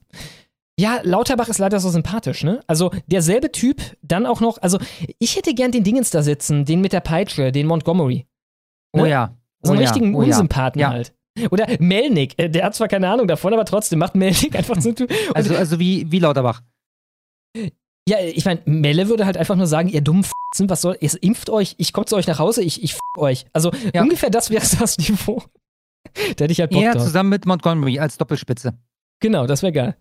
Ja, 0.80 1.02
Lauterbach 1.04 1.50
ist 1.50 1.58
leider 1.58 1.82
so 1.82 1.90
sympathisch, 1.90 2.46
ne? 2.46 2.62
Also 2.66 2.92
derselbe 3.08 3.52
Typ, 3.52 3.82
dann 4.02 4.26
auch 4.26 4.40
noch, 4.40 4.60
also 4.62 4.80
ich 5.18 5.36
hätte 5.36 5.54
gern 5.54 5.74
den 5.74 5.84
Dingens 5.84 6.12
da 6.12 6.24
sitzen, 6.24 6.64
den 6.64 6.80
mit 6.80 6.94
der 6.94 7.02
Peitsche, 7.02 7.52
den 7.52 7.68
Montgomery. 7.68 8.26
Oh 8.94 9.04
ja. 9.04 9.36
So 9.62 9.74
einen 9.74 9.80
oh 9.80 9.84
ja. 9.84 9.90
richtigen 9.90 10.16
oh. 10.16 10.20
Unsympathen 10.20 10.80
Ja. 10.80 10.92
halt. 10.92 11.14
Oder 11.52 11.68
Melnick, 11.80 12.34
äh, 12.38 12.50
der 12.50 12.66
hat 12.66 12.76
zwar 12.76 12.88
keine 12.88 13.10
Ahnung 13.10 13.28
davon, 13.28 13.54
aber 13.54 13.66
trotzdem 13.66 14.00
macht 14.00 14.16
Melnick 14.16 14.56
einfach 14.58 14.80
so. 14.82 14.90
Und 14.90 15.08
Also, 15.34 15.56
also 15.56 15.80
wie, 15.80 16.12
wie 16.12 16.20
Lauterbach. 16.20 16.62
Ja, 18.08 18.18
ich 18.22 18.46
meine, 18.46 18.62
Melle 18.66 19.08
würde 19.08 19.26
halt 19.26 19.38
einfach 19.38 19.56
nur 19.56 19.68
sagen, 19.68 19.90
ihr 19.90 20.02
dummen 20.02 20.24
F***en, 20.24 20.70
was 20.70 20.82
soll, 20.82 20.98
ihr 21.00 21.12
impft 21.22 21.50
euch, 21.50 21.76
ich 21.78 21.94
komme 21.94 22.06
zu 22.06 22.16
euch 22.16 22.26
nach 22.28 22.40
Hause, 22.40 22.64
ich, 22.64 22.82
ich 22.84 22.94
f*** 22.94 23.00
euch. 23.18 23.46
Also 23.54 23.72
ungefähr 23.94 24.30
das 24.30 24.50
wäre 24.50 24.66
das 24.80 24.98
Niveau. 24.98 25.44
da 26.14 26.44
hätte 26.44 26.52
ich 26.52 26.60
halt 26.60 26.72
Bock 26.72 26.82
Er 26.82 26.94
drauf. 26.94 27.04
zusammen 27.04 27.30
mit 27.30 27.46
Montgomery 27.46 28.00
als 28.00 28.18
Doppelspitze. 28.18 28.74
Genau, 29.20 29.46
das 29.46 29.62
wäre 29.62 29.74
geil. 29.74 29.98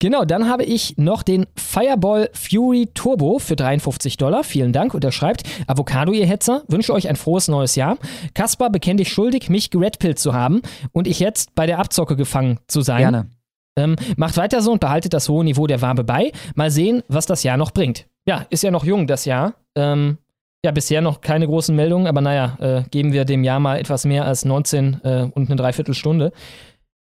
Genau, 0.00 0.24
dann 0.24 0.48
habe 0.48 0.64
ich 0.64 0.96
noch 0.96 1.22
den 1.22 1.46
Fireball 1.56 2.30
Fury 2.32 2.88
Turbo 2.94 3.38
für 3.38 3.54
53 3.54 4.16
Dollar. 4.16 4.44
Vielen 4.44 4.72
Dank. 4.72 4.94
Und 4.94 5.04
er 5.04 5.12
schreibt, 5.12 5.42
Avocado, 5.66 6.12
ihr 6.12 6.24
Hetzer, 6.24 6.62
wünsche 6.68 6.94
euch 6.94 7.06
ein 7.08 7.16
frohes 7.16 7.48
neues 7.48 7.76
Jahr. 7.76 7.98
Kaspar 8.32 8.70
bekennt 8.70 8.98
dich 8.98 9.12
schuldig, 9.12 9.50
mich 9.50 9.68
geredpillt 9.68 10.18
zu 10.18 10.32
haben 10.32 10.62
und 10.92 11.06
ich 11.06 11.20
jetzt 11.20 11.54
bei 11.54 11.66
der 11.66 11.78
Abzocke 11.78 12.16
gefangen 12.16 12.58
zu 12.66 12.80
sein. 12.80 13.00
Gerne. 13.00 13.30
Ähm, 13.76 13.96
macht 14.16 14.38
weiter 14.38 14.62
so 14.62 14.72
und 14.72 14.80
behaltet 14.80 15.12
das 15.12 15.28
hohe 15.28 15.44
Niveau 15.44 15.66
der 15.66 15.82
Wabe 15.82 16.02
bei. 16.02 16.32
Mal 16.54 16.70
sehen, 16.70 17.02
was 17.08 17.26
das 17.26 17.42
Jahr 17.42 17.58
noch 17.58 17.70
bringt. 17.70 18.06
Ja, 18.26 18.46
ist 18.48 18.62
ja 18.62 18.70
noch 18.70 18.84
jung, 18.84 19.06
das 19.06 19.26
Jahr. 19.26 19.54
Ähm, 19.74 20.16
ja, 20.64 20.72
bisher 20.72 21.00
noch 21.00 21.20
keine 21.20 21.46
großen 21.46 21.74
Meldungen, 21.76 22.06
aber 22.06 22.20
naja, 22.20 22.56
äh, 22.60 22.82
geben 22.90 23.12
wir 23.12 23.24
dem 23.24 23.44
Jahr 23.44 23.60
mal 23.60 23.78
etwas 23.78 24.04
mehr 24.04 24.24
als 24.24 24.44
19 24.44 25.00
äh, 25.04 25.22
und 25.34 25.48
eine 25.48 25.56
Dreiviertelstunde. 25.56 26.32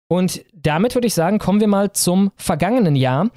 Und 0.08 0.44
damit 0.54 0.94
würde 0.94 1.06
ich 1.06 1.14
sagen, 1.14 1.38
kommen 1.38 1.60
wir 1.60 1.68
mal 1.68 1.92
zum 1.92 2.32
vergangenen 2.36 2.96
Jahr. 2.96 3.30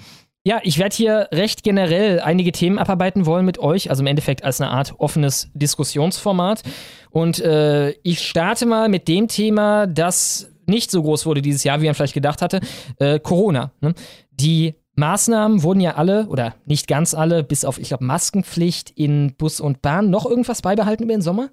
Ja, 0.44 0.60
ich 0.64 0.80
werde 0.80 0.96
hier 0.96 1.28
recht 1.32 1.64
generell 1.64 2.20
einige 2.20 2.52
Themen 2.52 2.80
abarbeiten 2.80 3.28
wollen 3.28 3.46
mit 3.46 3.60
euch, 3.60 3.92
also 3.92 4.02
im 4.02 4.08
Endeffekt 4.08 4.44
als 4.44 4.60
eine 4.60 4.72
Art 4.72 4.96
offenes 4.98 5.52
Diskussionsformat. 5.54 6.64
Und 7.12 7.40
äh, 7.40 7.92
ich 8.02 8.26
starte 8.26 8.66
mal 8.66 8.90
mit 8.90 9.08
dem 9.08 9.28
Thema, 9.28 9.86
das 9.86 10.52
nicht 10.66 10.90
so 10.90 11.04
groß 11.04 11.26
wurde 11.28 11.44
dieses 11.44 11.64
Jahr, 11.64 11.82
wie 11.82 11.86
man 11.86 11.94
vielleicht 11.94 12.16
gedacht 12.16 12.42
hatte, 12.42 12.62
äh, 12.98 13.20
Corona. 13.20 13.72
Ne? 13.82 13.94
Die 14.32 14.74
Maßnahmen 14.96 15.62
wurden 15.62 15.80
ja 15.80 15.96
alle, 15.96 16.28
oder 16.28 16.56
nicht 16.66 16.88
ganz 16.88 17.14
alle, 17.14 17.44
bis 17.44 17.64
auf, 17.64 17.78
ich 17.78 17.90
glaube, 17.90 18.06
Maskenpflicht 18.06 18.90
in 18.92 19.36
Bus 19.36 19.60
und 19.60 19.82
Bahn, 19.82 20.10
noch 20.10 20.26
irgendwas 20.26 20.62
beibehalten 20.62 21.04
über 21.04 21.14
den 21.14 21.22
Sommer? 21.22 21.50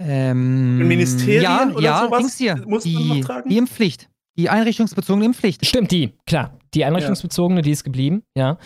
Ähm, 0.00 0.86
Ministerien 0.86 1.42
ja, 1.42 1.68
oder 1.72 1.82
ja, 1.82 2.04
sowas 2.04 2.36
hier. 2.36 2.56
muss 2.66 2.84
man 2.84 2.94
die, 3.02 3.08
noch 3.08 3.20
tragen? 3.26 3.48
die 3.48 3.56
Impfpflicht. 3.56 4.08
Die 4.36 4.48
einrichtungsbezogene 4.48 5.26
Impfpflicht. 5.26 5.66
Stimmt, 5.66 5.90
die, 5.90 6.12
klar. 6.24 6.56
Die 6.74 6.84
einrichtungsbezogene, 6.84 7.62
die 7.62 7.72
ist 7.72 7.82
geblieben, 7.82 8.22
ja. 8.36 8.58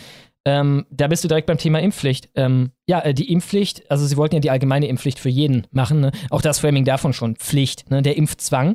Ähm, 0.45 0.87
da 0.91 1.07
bist 1.07 1.23
du 1.23 1.29
direkt 1.29 1.47
beim 1.47 1.59
Thema 1.59 1.79
Impfpflicht. 1.81 2.29
Ähm, 2.35 2.71
ja, 2.87 2.99
äh, 3.01 3.15
die 3.15 3.31
Impfpflicht, 3.33 3.89
also 3.91 4.05
sie 4.07 4.17
wollten 4.17 4.35
ja 4.35 4.41
die 4.41 4.51
allgemeine 4.51 4.89
Impfpflicht 4.89 5.21
für 5.21 5.29
jeden 5.29 5.69
machen. 5.71 6.01
Ne? 6.01 6.11
Auch 6.31 6.43
das 6.43 6.59
Framing 6.59 6.85
davon 6.85 7.13
schon. 7.13 7.37
Pflicht, 7.37 7.91
ne? 7.91 8.03
der 8.03 8.17
Impfzwang. 8.17 8.75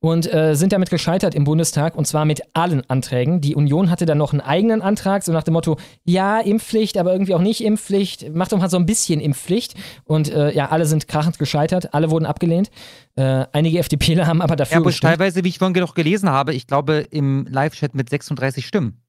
Und 0.00 0.32
äh, 0.32 0.54
sind 0.54 0.72
damit 0.74 0.90
gescheitert 0.90 1.34
im 1.34 1.44
Bundestag 1.44 1.96
und 1.96 2.06
zwar 2.06 2.26
mit 2.26 2.42
allen 2.52 2.88
Anträgen. 2.90 3.40
Die 3.40 3.54
Union 3.54 3.90
hatte 3.90 4.04
dann 4.04 4.18
noch 4.18 4.32
einen 4.32 4.42
eigenen 4.42 4.82
Antrag, 4.82 5.22
so 5.22 5.32
nach 5.32 5.42
dem 5.42 5.54
Motto: 5.54 5.78
Ja, 6.04 6.38
Impfpflicht, 6.38 6.98
aber 6.98 7.12
irgendwie 7.12 7.34
auch 7.34 7.40
nicht 7.40 7.64
Impfpflicht. 7.64 8.34
Macht 8.34 8.52
doch 8.52 8.58
mal 8.58 8.68
so 8.68 8.76
ein 8.76 8.84
bisschen 8.86 9.18
Impfpflicht. 9.20 9.74
Und 10.04 10.30
äh, 10.30 10.52
ja, 10.52 10.68
alle 10.68 10.84
sind 10.84 11.08
krachend 11.08 11.38
gescheitert. 11.38 11.94
Alle 11.94 12.10
wurden 12.10 12.26
abgelehnt. 12.26 12.70
Äh, 13.16 13.46
einige 13.52 13.78
FDPler 13.78 14.26
haben 14.26 14.42
aber 14.42 14.54
dafür 14.54 14.74
Ja, 14.74 14.78
aber 14.80 14.90
gestimmt. 14.90 15.12
teilweise, 15.14 15.42
wie 15.44 15.48
ich 15.48 15.58
vorhin 15.58 15.80
noch 15.80 15.94
gelesen 15.94 16.28
habe, 16.28 16.52
ich 16.52 16.66
glaube 16.66 17.06
im 17.10 17.46
Live-Chat 17.50 17.94
mit 17.94 18.10
36 18.10 18.66
Stimmen. 18.66 19.00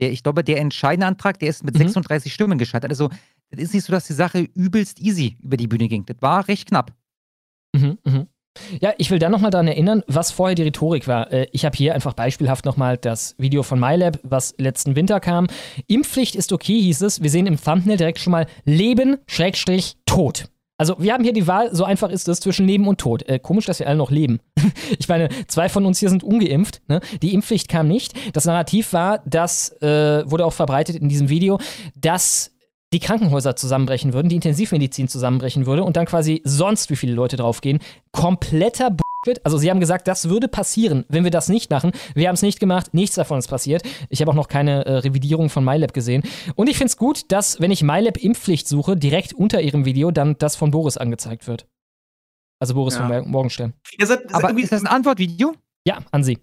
Der, 0.00 0.12
ich 0.12 0.22
glaube, 0.22 0.44
der 0.44 0.58
entscheidende 0.60 1.06
Antrag, 1.06 1.38
der 1.38 1.48
ist 1.48 1.64
mit 1.64 1.74
Mhm. 1.74 1.78
36 1.88 2.32
Stimmen 2.32 2.58
gescheitert. 2.58 2.90
Also, 2.90 3.08
das 3.50 3.60
ist 3.60 3.74
nicht 3.74 3.84
so, 3.84 3.92
dass 3.92 4.06
die 4.06 4.12
Sache 4.12 4.40
übelst 4.40 5.00
easy 5.00 5.36
über 5.42 5.56
die 5.56 5.68
Bühne 5.68 5.88
ging. 5.88 6.04
Das 6.06 6.16
war 6.20 6.46
recht 6.48 6.68
knapp. 6.68 6.92
Mhm, 7.74 7.98
mhm. 8.04 8.26
Ja, 8.80 8.94
ich 8.96 9.10
will 9.10 9.18
dann 9.18 9.32
nochmal 9.32 9.50
daran 9.50 9.68
erinnern, 9.68 10.02
was 10.06 10.30
vorher 10.30 10.54
die 10.54 10.62
Rhetorik 10.62 11.06
war. 11.06 11.30
Äh, 11.30 11.46
Ich 11.52 11.64
habe 11.66 11.76
hier 11.76 11.94
einfach 11.94 12.14
beispielhaft 12.14 12.64
nochmal 12.64 12.96
das 12.96 13.34
Video 13.38 13.62
von 13.62 13.78
MyLab, 13.78 14.18
was 14.22 14.54
letzten 14.56 14.96
Winter 14.96 15.20
kam. 15.20 15.46
Impfpflicht 15.88 16.34
ist 16.34 16.52
okay, 16.52 16.80
hieß 16.80 17.02
es. 17.02 17.22
Wir 17.22 17.28
sehen 17.28 17.46
im 17.46 17.60
Thumbnail 17.62 17.98
direkt 17.98 18.18
schon 18.18 18.30
mal 18.30 18.46
Leben, 18.64 19.18
Schrägstrich, 19.26 19.96
Tod. 20.06 20.46
Also 20.78 20.96
wir 20.98 21.14
haben 21.14 21.24
hier 21.24 21.32
die 21.32 21.46
Wahl, 21.46 21.74
so 21.74 21.84
einfach 21.84 22.10
ist 22.10 22.28
es, 22.28 22.40
zwischen 22.40 22.66
Leben 22.66 22.86
und 22.86 22.98
Tod. 22.98 23.26
Äh, 23.28 23.38
komisch, 23.38 23.64
dass 23.66 23.78
wir 23.78 23.88
alle 23.88 23.96
noch 23.96 24.10
leben. 24.10 24.40
ich 24.98 25.08
meine, 25.08 25.28
zwei 25.48 25.68
von 25.68 25.86
uns 25.86 25.98
hier 25.98 26.10
sind 26.10 26.22
ungeimpft. 26.22 26.82
Ne? 26.88 27.00
Die 27.22 27.32
Impfpflicht 27.32 27.68
kam 27.68 27.88
nicht. 27.88 28.14
Das 28.34 28.44
Narrativ 28.44 28.92
war, 28.92 29.22
das 29.24 29.70
äh, 29.80 30.30
wurde 30.30 30.44
auch 30.44 30.52
verbreitet 30.52 30.96
in 30.96 31.08
diesem 31.08 31.28
Video, 31.28 31.58
dass 31.96 32.52
die 32.92 33.00
Krankenhäuser 33.00 33.56
zusammenbrechen 33.56 34.12
würden, 34.12 34.28
die 34.28 34.36
Intensivmedizin 34.36 35.08
zusammenbrechen 35.08 35.66
würde 35.66 35.82
und 35.82 35.96
dann 35.96 36.06
quasi 36.06 36.40
sonst 36.44 36.90
wie 36.90 36.96
viele 36.96 37.14
Leute 37.14 37.36
draufgehen. 37.36 37.80
Kompletter 38.12 38.90
Bullshit. 39.26 39.44
Also 39.44 39.58
sie 39.58 39.70
haben 39.70 39.80
gesagt, 39.80 40.08
das 40.08 40.28
würde 40.28 40.48
passieren, 40.48 41.04
wenn 41.08 41.24
wir 41.24 41.30
das 41.30 41.48
nicht 41.48 41.70
machen. 41.70 41.92
Wir 42.14 42.28
haben 42.28 42.34
es 42.34 42.42
nicht 42.42 42.60
gemacht, 42.60 42.94
nichts 42.94 43.16
davon 43.16 43.38
ist 43.38 43.48
passiert. 43.48 43.82
Ich 44.08 44.20
habe 44.20 44.30
auch 44.30 44.34
noch 44.34 44.48
keine 44.48 44.86
äh, 44.86 44.92
Revidierung 44.98 45.50
von 45.50 45.64
MyLab 45.64 45.92
gesehen. 45.92 46.22
Und 46.54 46.68
ich 46.68 46.76
finde 46.78 46.90
es 46.90 46.96
gut, 46.96 47.30
dass, 47.32 47.60
wenn 47.60 47.70
ich 47.70 47.82
MyLab 47.82 48.16
Impfpflicht 48.16 48.66
suche, 48.68 48.96
direkt 48.96 49.32
unter 49.34 49.60
ihrem 49.60 49.84
Video 49.84 50.10
dann 50.10 50.36
das 50.38 50.56
von 50.56 50.70
Boris 50.70 50.96
angezeigt 50.96 51.46
wird. 51.46 51.66
Also 52.60 52.74
Boris 52.74 52.94
Ja. 52.94 53.00
von 53.00 53.08
Mor- 53.08 53.26
Morgenstern. 53.26 53.74
Ihr 53.98 54.06
seid, 54.06 54.32
Aber 54.34 54.56
ist 54.58 54.72
das 54.72 54.80
ein 54.82 54.86
Antwortvideo? 54.86 55.54
Ja, 55.86 55.98
an 56.10 56.24
sie. 56.24 56.38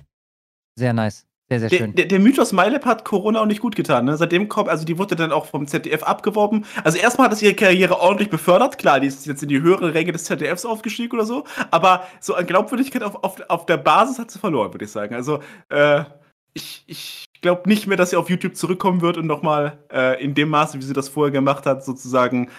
Sehr 0.77 0.93
nice. 0.93 1.25
Sehr, 1.49 1.59
sehr 1.59 1.69
Der, 1.69 1.77
schön. 1.77 1.95
der, 1.95 2.05
der 2.05 2.19
Mythos 2.19 2.53
MyLab 2.53 2.85
hat 2.85 3.05
Corona 3.05 3.41
auch 3.41 3.45
nicht 3.45 3.59
gut 3.59 3.75
getan. 3.75 4.05
Ne? 4.05 4.17
Seitdem 4.17 4.47
kommt, 4.47 4.69
also 4.69 4.85
die 4.85 4.97
wurde 4.97 5.15
dann 5.15 5.31
auch 5.31 5.45
vom 5.45 5.67
ZDF 5.67 6.03
abgeworben. 6.03 6.65
Also 6.83 6.97
erstmal 6.97 7.25
hat 7.27 7.33
es 7.33 7.41
ihre 7.41 7.53
Karriere 7.53 7.99
ordentlich 7.99 8.29
befördert. 8.29 8.77
Klar, 8.77 8.99
die 8.99 9.07
ist 9.07 9.25
jetzt 9.25 9.43
in 9.43 9.49
die 9.49 9.61
höhere 9.61 9.93
Ränge 9.93 10.13
des 10.13 10.23
ZDFs 10.23 10.65
aufgestiegen 10.65 11.13
oder 11.15 11.25
so. 11.25 11.43
Aber 11.69 12.07
so 12.21 12.33
an 12.35 12.45
Glaubwürdigkeit 12.45 13.03
auf, 13.03 13.23
auf, 13.23 13.41
auf 13.49 13.65
der 13.65 13.77
Basis 13.77 14.19
hat 14.19 14.31
sie 14.31 14.39
verloren, 14.39 14.73
würde 14.73 14.85
ich 14.85 14.91
sagen. 14.91 15.13
Also 15.15 15.39
äh, 15.69 16.03
ich, 16.53 16.83
ich 16.87 17.25
glaube 17.41 17.67
nicht 17.67 17.87
mehr, 17.87 17.97
dass 17.97 18.11
sie 18.11 18.15
auf 18.15 18.29
YouTube 18.29 18.55
zurückkommen 18.55 19.01
wird 19.01 19.17
und 19.17 19.27
nochmal 19.27 19.79
äh, 19.91 20.23
in 20.23 20.33
dem 20.33 20.49
Maße, 20.49 20.77
wie 20.79 20.83
sie 20.83 20.93
das 20.93 21.09
vorher 21.09 21.31
gemacht 21.31 21.65
hat, 21.65 21.83
sozusagen 21.83 22.49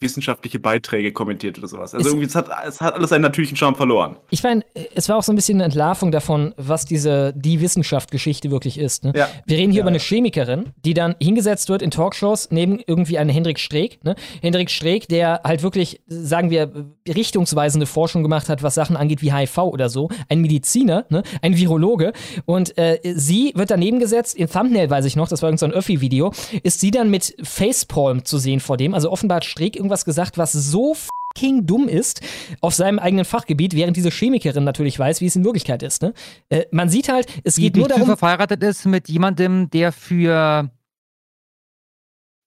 wissenschaftliche 0.00 0.60
Beiträge 0.60 1.12
kommentiert 1.12 1.58
oder 1.58 1.66
sowas. 1.68 1.94
Also 1.94 2.08
irgendwie, 2.10 2.26
es 2.26 2.34
hat, 2.36 2.48
es 2.66 2.80
hat 2.80 2.94
alles 2.94 3.10
seinen 3.10 3.22
natürlichen 3.22 3.56
Charme 3.56 3.74
verloren. 3.74 4.16
Ich 4.30 4.42
meine, 4.42 4.64
es 4.94 5.08
war 5.08 5.16
auch 5.16 5.22
so 5.22 5.32
ein 5.32 5.36
bisschen 5.36 5.56
eine 5.56 5.64
Entlarvung 5.64 6.12
davon, 6.12 6.54
was 6.56 6.84
diese 6.84 7.32
die 7.34 7.60
Wissenschaft-Geschichte 7.60 8.50
wirklich 8.50 8.78
ist. 8.78 9.04
Ne? 9.04 9.12
Ja. 9.16 9.28
Wir 9.46 9.58
reden 9.58 9.72
hier 9.72 9.80
Ja, 9.80 9.84
über 9.84 9.90
eine. 9.90 9.98
Chemikerin, 9.98 10.66
die 10.84 10.94
dann 10.94 11.16
hingesetzt 11.20 11.68
wird 11.68 11.82
in 11.82 11.90
Talkshows 11.90 12.48
neben 12.50 12.78
irgendwie 12.86 13.18
einen 13.18 13.30
Hendrik 13.30 13.58
Streeck. 13.58 13.98
Ne? 14.04 14.14
Hendrik 14.40 14.70
Streeck, 14.70 15.08
der 15.08 15.40
halt 15.44 15.62
wirklich, 15.62 16.00
sagen 16.06 16.50
wir, 16.50 16.70
richtungsweisende 17.08 17.86
Forschung 17.86 18.22
gemacht 18.22 18.48
hat, 18.48 18.62
was 18.62 18.74
Sachen 18.74 18.96
angeht 18.96 19.20
wie 19.22 19.32
HIV 19.32 19.58
oder 19.58 19.88
so. 19.88 20.08
Ein 20.28 20.40
Mediziner, 20.40 21.06
ne? 21.08 21.22
ein 21.42 21.56
Virologe. 21.56 22.12
Und 22.44 22.78
äh, 22.78 22.98
sie 23.02 23.52
wird 23.56 23.70
daneben 23.70 23.98
gesetzt, 23.98 24.36
im 24.36 24.48
Thumbnail 24.48 24.88
weiß 24.90 25.04
ich 25.06 25.16
noch, 25.16 25.28
das 25.28 25.42
war 25.42 25.48
irgendein 25.48 25.70
so 25.70 25.74
ein 25.74 25.78
Öffi-Video, 25.78 26.32
ist 26.62 26.80
sie 26.80 26.92
dann 26.92 27.10
mit 27.10 27.34
Facepalm 27.42 28.24
zu 28.24 28.38
sehen 28.38 28.60
vor 28.60 28.76
dem. 28.76 28.94
Also 28.94 29.10
offenbar 29.10 29.36
hat 29.36 29.44
Streeck 29.44 29.76
irgendwas 29.88 30.04
gesagt, 30.04 30.36
was 30.38 30.52
so 30.52 30.94
fucking 30.94 31.66
dumm 31.66 31.88
ist 31.88 32.20
auf 32.60 32.74
seinem 32.74 32.98
eigenen 32.98 33.24
Fachgebiet, 33.24 33.74
während 33.74 33.96
diese 33.96 34.10
Chemikerin 34.10 34.64
natürlich 34.64 34.98
weiß, 34.98 35.20
wie 35.20 35.26
es 35.26 35.36
in 35.36 35.44
Wirklichkeit 35.44 35.82
ist. 35.82 36.02
Ne? 36.02 36.12
Äh, 36.50 36.66
man 36.70 36.88
sieht 36.90 37.08
halt, 37.08 37.26
es 37.44 37.56
geht 37.56 37.74
die 37.76 37.80
nur 37.80 37.88
darum. 37.88 38.16
verheiratet 38.16 38.62
ist 38.62 38.84
mit 38.86 39.08
jemandem, 39.08 39.70
der 39.70 39.92
für 39.92 40.70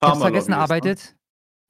ich 0.04 0.08
hab's 0.08 0.20
vergessen 0.20 0.52
ist, 0.52 0.58
ne? 0.58 0.58
arbeitet. 0.58 1.16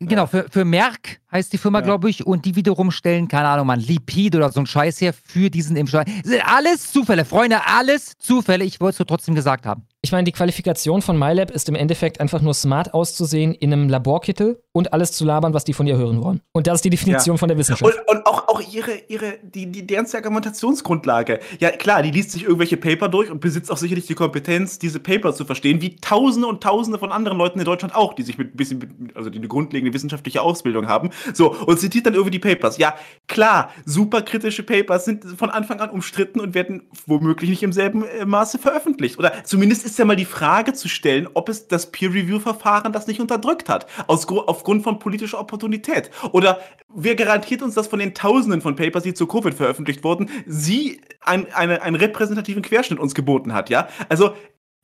Genau, 0.04 0.26
für, 0.26 0.48
für 0.50 0.66
Merck 0.66 1.22
heißt 1.32 1.54
die 1.54 1.60
Firma, 1.60 1.78
Ja. 1.78 1.86
glaube 1.86 2.10
ich, 2.10 2.26
und 2.26 2.46
die 2.46 2.56
wiederum 2.56 2.90
stellen, 2.90 3.28
keine 3.28 3.48
Ahnung, 3.50 3.68
man, 3.68 3.80
Lipid 3.80 4.36
oder 4.36 4.52
so 4.52 4.60
ein 4.60 4.66
Scheiß 4.66 5.00
her 5.00 5.14
für 5.14 5.52
diesen 5.52 5.76
Impfstoff. 5.76 6.06
Sind 6.24 6.42
Alles 6.44 6.92
Zufälle, 6.92 7.24
Freunde, 7.24 7.68
alles 7.68 8.14
Zufälle. 8.18 8.64
Ich 8.64 8.80
wollte 8.82 8.94
es 8.94 8.98
so 8.98 9.04
trotzdem 9.04 9.36
gesagt 9.36 9.68
haben. 9.68 9.86
Ich 10.02 10.12
meine, 10.12 10.24
die 10.24 10.32
Qualifikation 10.32 11.04
von 11.04 11.20
MyLab 11.20 11.52
ist 11.52 11.70
im 11.70 11.76
Endeffekt 11.76 12.20
einfach 12.20 12.42
nur 12.42 12.56
smart 12.56 12.96
auszusehen 12.96 13.54
in 13.54 13.72
einem 13.74 13.90
Laborkittel 13.90 14.64
und 14.74 14.94
alles 14.94 15.12
zu 15.12 15.26
labern, 15.26 15.54
was 15.54 15.64
die 15.66 15.74
von 15.74 15.88
ihr 15.88 15.98
hören 15.98 16.24
wollen. 16.24 16.42
Und 16.54 16.68
das 16.68 16.76
ist 16.76 16.86
die 16.86 16.90
Definition 16.90 17.36
Ja. 17.36 17.40
von 17.40 17.50
der 17.50 17.58
Wissenschaft. 17.58 17.94
Und, 17.94 18.08
und 18.08 18.26
auch, 18.26 18.48
auch 18.48 18.62
ihre, 18.62 18.92
ihre, 19.08 19.34
die, 19.44 19.66
die, 19.72 19.86
deren 19.86 20.06
Argumentationsgrundlage. 20.14 21.40
Ja, 21.60 21.72
klar, 21.72 22.04
die 22.04 22.12
liest 22.12 22.32
sich 22.32 22.44
irgendwelche 22.44 22.78
Paper 22.78 23.10
durch 23.10 23.30
und 23.32 23.40
besitzt 23.42 23.72
auch 23.72 23.78
sicherlich 23.78 24.08
die 24.08 24.14
Kompetenz, 24.16 24.80
diese 24.80 25.00
Paper 25.00 25.34
zu 25.34 25.46
verstehen, 25.46 25.82
wie 25.82 25.96
Tausende 25.98 26.48
und 26.48 26.62
Tausende 26.64 27.00
von 27.00 27.12
anderen 27.12 27.38
Leuten 27.38 27.60
in 27.60 27.66
Deutschland 27.66 27.96
auch, 27.96 28.14
die 28.14 28.24
sich 28.24 28.38
mit 28.38 28.54
ein 28.54 28.58
bisschen, 28.58 29.12
also 29.16 29.30
die 29.30 29.38
eine 29.40 29.48
grundlegende 29.48 29.94
wissenschaftliche 29.94 30.42
Ausbildung 30.42 30.88
haben. 30.88 31.10
So, 31.34 31.54
und 31.56 31.80
zitiert 31.80 32.06
dann 32.06 32.14
irgendwie 32.14 32.32
die 32.32 32.40
Papers. 32.40 32.78
Ja, 32.78 32.96
klar, 33.28 33.72
superkritische 33.86 34.64
Papers 34.64 35.06
sind 35.06 35.26
von 35.38 35.50
Anfang 35.50 35.80
an 35.80 35.90
umstritten 35.90 36.40
und 36.40 36.54
werden 36.54 36.84
womöglich 37.06 37.50
nicht 37.50 37.64
im 37.64 37.74
selben 37.74 38.04
äh, 38.06 38.26
Maße 38.26 38.58
veröffentlicht. 38.58 39.20
Oder 39.20 39.44
zumindest 39.44 39.86
ist 39.86 39.98
ja 40.00 40.06
mal 40.06 40.16
die 40.16 40.26
Frage 40.26 40.74
zu 40.74 40.88
stellen, 40.88 41.28
ob 41.34 41.50
es 41.50 41.68
das 41.68 41.92
Peer-Review-Verfahren 41.92 42.94
das 42.94 43.08
nicht 43.08 43.20
unterdrückt 43.20 43.70
hat. 43.70 43.86
Aus, 44.08 44.28
Gru- 44.28 44.44
aufgrund 44.62 44.84
von 44.84 45.00
politischer 45.00 45.40
Opportunität. 45.40 46.12
Oder 46.34 46.60
wer 46.88 47.16
garantiert 47.16 47.64
uns, 47.64 47.74
dass 47.74 47.88
von 47.88 47.98
den 47.98 48.14
Tausenden 48.14 48.62
von 48.62 48.76
Papers, 48.76 49.02
die 49.04 49.16
zu 49.16 49.26
Covid 49.26 49.56
veröffentlicht 49.56 50.04
wurden, 50.04 50.30
sie 50.46 51.02
ein, 51.20 51.52
eine, 51.52 51.82
einen 51.82 51.96
repräsentativen 51.96 52.62
Querschnitt 52.62 53.00
uns 53.00 53.16
geboten 53.16 53.54
hat, 53.54 53.72
ja? 53.72 53.88
Also, 54.08 54.36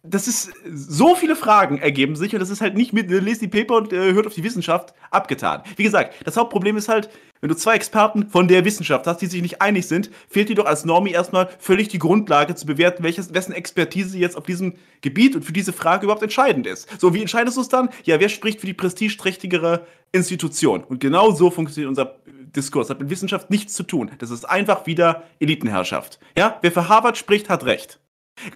das 0.04 0.28
ist, 0.28 0.52
so 0.66 1.16
viele 1.16 1.36
Fragen 1.36 1.80
ergeben 1.80 2.16
sich 2.16 2.34
und 2.34 2.40
das 2.40 2.49
ist 2.49 2.62
halt 2.62 2.76
nicht 2.76 2.94
mit, 2.94 3.12
äh, 3.12 3.20
lest 3.20 3.41
die 3.41 3.48
Paper 3.48 3.76
und 3.76 3.94
äh, 3.94 4.14
hört 4.14 4.26
auf 4.26 4.34
die 4.34 4.44
Wissenschaft 4.44 4.94
abgetan. 5.12 5.62
Wie 5.76 5.84
gesagt, 5.84 6.16
das 6.26 6.38
Hauptproblem 6.38 6.78
ist 6.78 6.88
halt, 6.88 7.10
wenn 7.42 7.50
du 7.50 7.56
zwei 7.56 7.76
Experten 7.76 8.30
von 8.30 8.48
der 8.48 8.66
Wissenschaft 8.66 9.08
hast, 9.08 9.20
die 9.20 9.28
sich 9.28 9.42
nicht 9.42 9.62
einig 9.62 9.88
sind, 9.88 10.10
fehlt 10.30 10.50
dir 10.50 10.56
doch 10.56 10.66
als 10.66 10.86
Normie 10.86 11.12
erstmal 11.12 11.50
völlig 11.60 11.88
die 11.88 12.00
Grundlage 12.00 12.56
zu 12.56 12.66
bewerten, 12.66 13.04
welches, 13.04 13.34
wessen 13.34 13.54
Expertise 13.54 14.18
jetzt 14.18 14.38
auf 14.38 14.46
diesem 14.46 14.76
Gebiet 15.02 15.36
und 15.36 15.44
für 15.44 15.54
diese 15.54 15.74
Frage 15.74 16.06
überhaupt 16.06 16.24
entscheidend 16.24 16.68
ist. 16.68 16.90
So, 17.00 17.14
wie 17.14 17.22
entscheidest 17.22 17.58
du 17.58 17.62
es 17.62 17.70
dann? 17.70 17.90
Ja, 18.04 18.20
wer 18.20 18.30
spricht 18.30 18.62
für 18.62 18.68
die 18.68 18.74
prestigeträchtigere 18.74 19.86
Institution? 20.12 20.84
Und 20.84 21.00
genau 21.00 21.32
so 21.32 21.52
funktioniert 21.52 21.90
unser 21.90 22.16
Diskurs. 22.56 22.90
Hat 22.90 23.00
mit 23.00 23.10
Wissenschaft 23.10 23.50
nichts 23.50 23.74
zu 23.74 23.84
tun. 23.84 24.12
Das 24.18 24.32
ist 24.32 24.46
einfach 24.46 24.86
wieder 24.86 25.24
Elitenherrschaft. 25.40 26.20
Ja, 26.38 26.58
wer 26.62 26.72
für 26.72 26.90
Harvard 26.90 27.18
spricht, 27.18 27.50
hat 27.50 27.66
recht. 27.66 28.00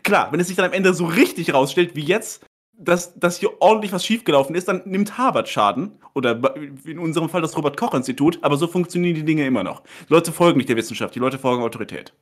Klar, 0.03 0.31
wenn 0.31 0.39
es 0.39 0.47
sich 0.47 0.55
dann 0.55 0.65
am 0.65 0.73
Ende 0.73 0.93
so 0.93 1.05
richtig 1.05 1.53
rausstellt, 1.53 1.95
wie 1.95 2.03
jetzt, 2.03 2.45
dass, 2.83 3.17
dass 3.17 3.37
hier 3.37 3.61
ordentlich 3.61 3.91
was 3.91 4.05
schiefgelaufen 4.05 4.55
ist, 4.55 4.67
dann 4.67 4.81
nimmt 4.85 5.17
Harvard 5.17 5.47
Schaden. 5.47 5.99
Oder 6.13 6.55
in 6.85 6.99
unserem 6.99 7.29
Fall 7.29 7.41
das 7.41 7.55
Robert-Koch-Institut. 7.55 8.39
Aber 8.41 8.57
so 8.57 8.67
funktionieren 8.67 9.15
die 9.15 9.23
Dinge 9.23 9.45
immer 9.45 9.63
noch. 9.63 9.81
Die 9.81 10.13
Leute 10.13 10.31
folgen 10.31 10.57
nicht 10.57 10.69
der 10.69 10.75
Wissenschaft, 10.75 11.15
die 11.15 11.19
Leute 11.19 11.39
folgen 11.39 11.63
Autorität. 11.63 12.13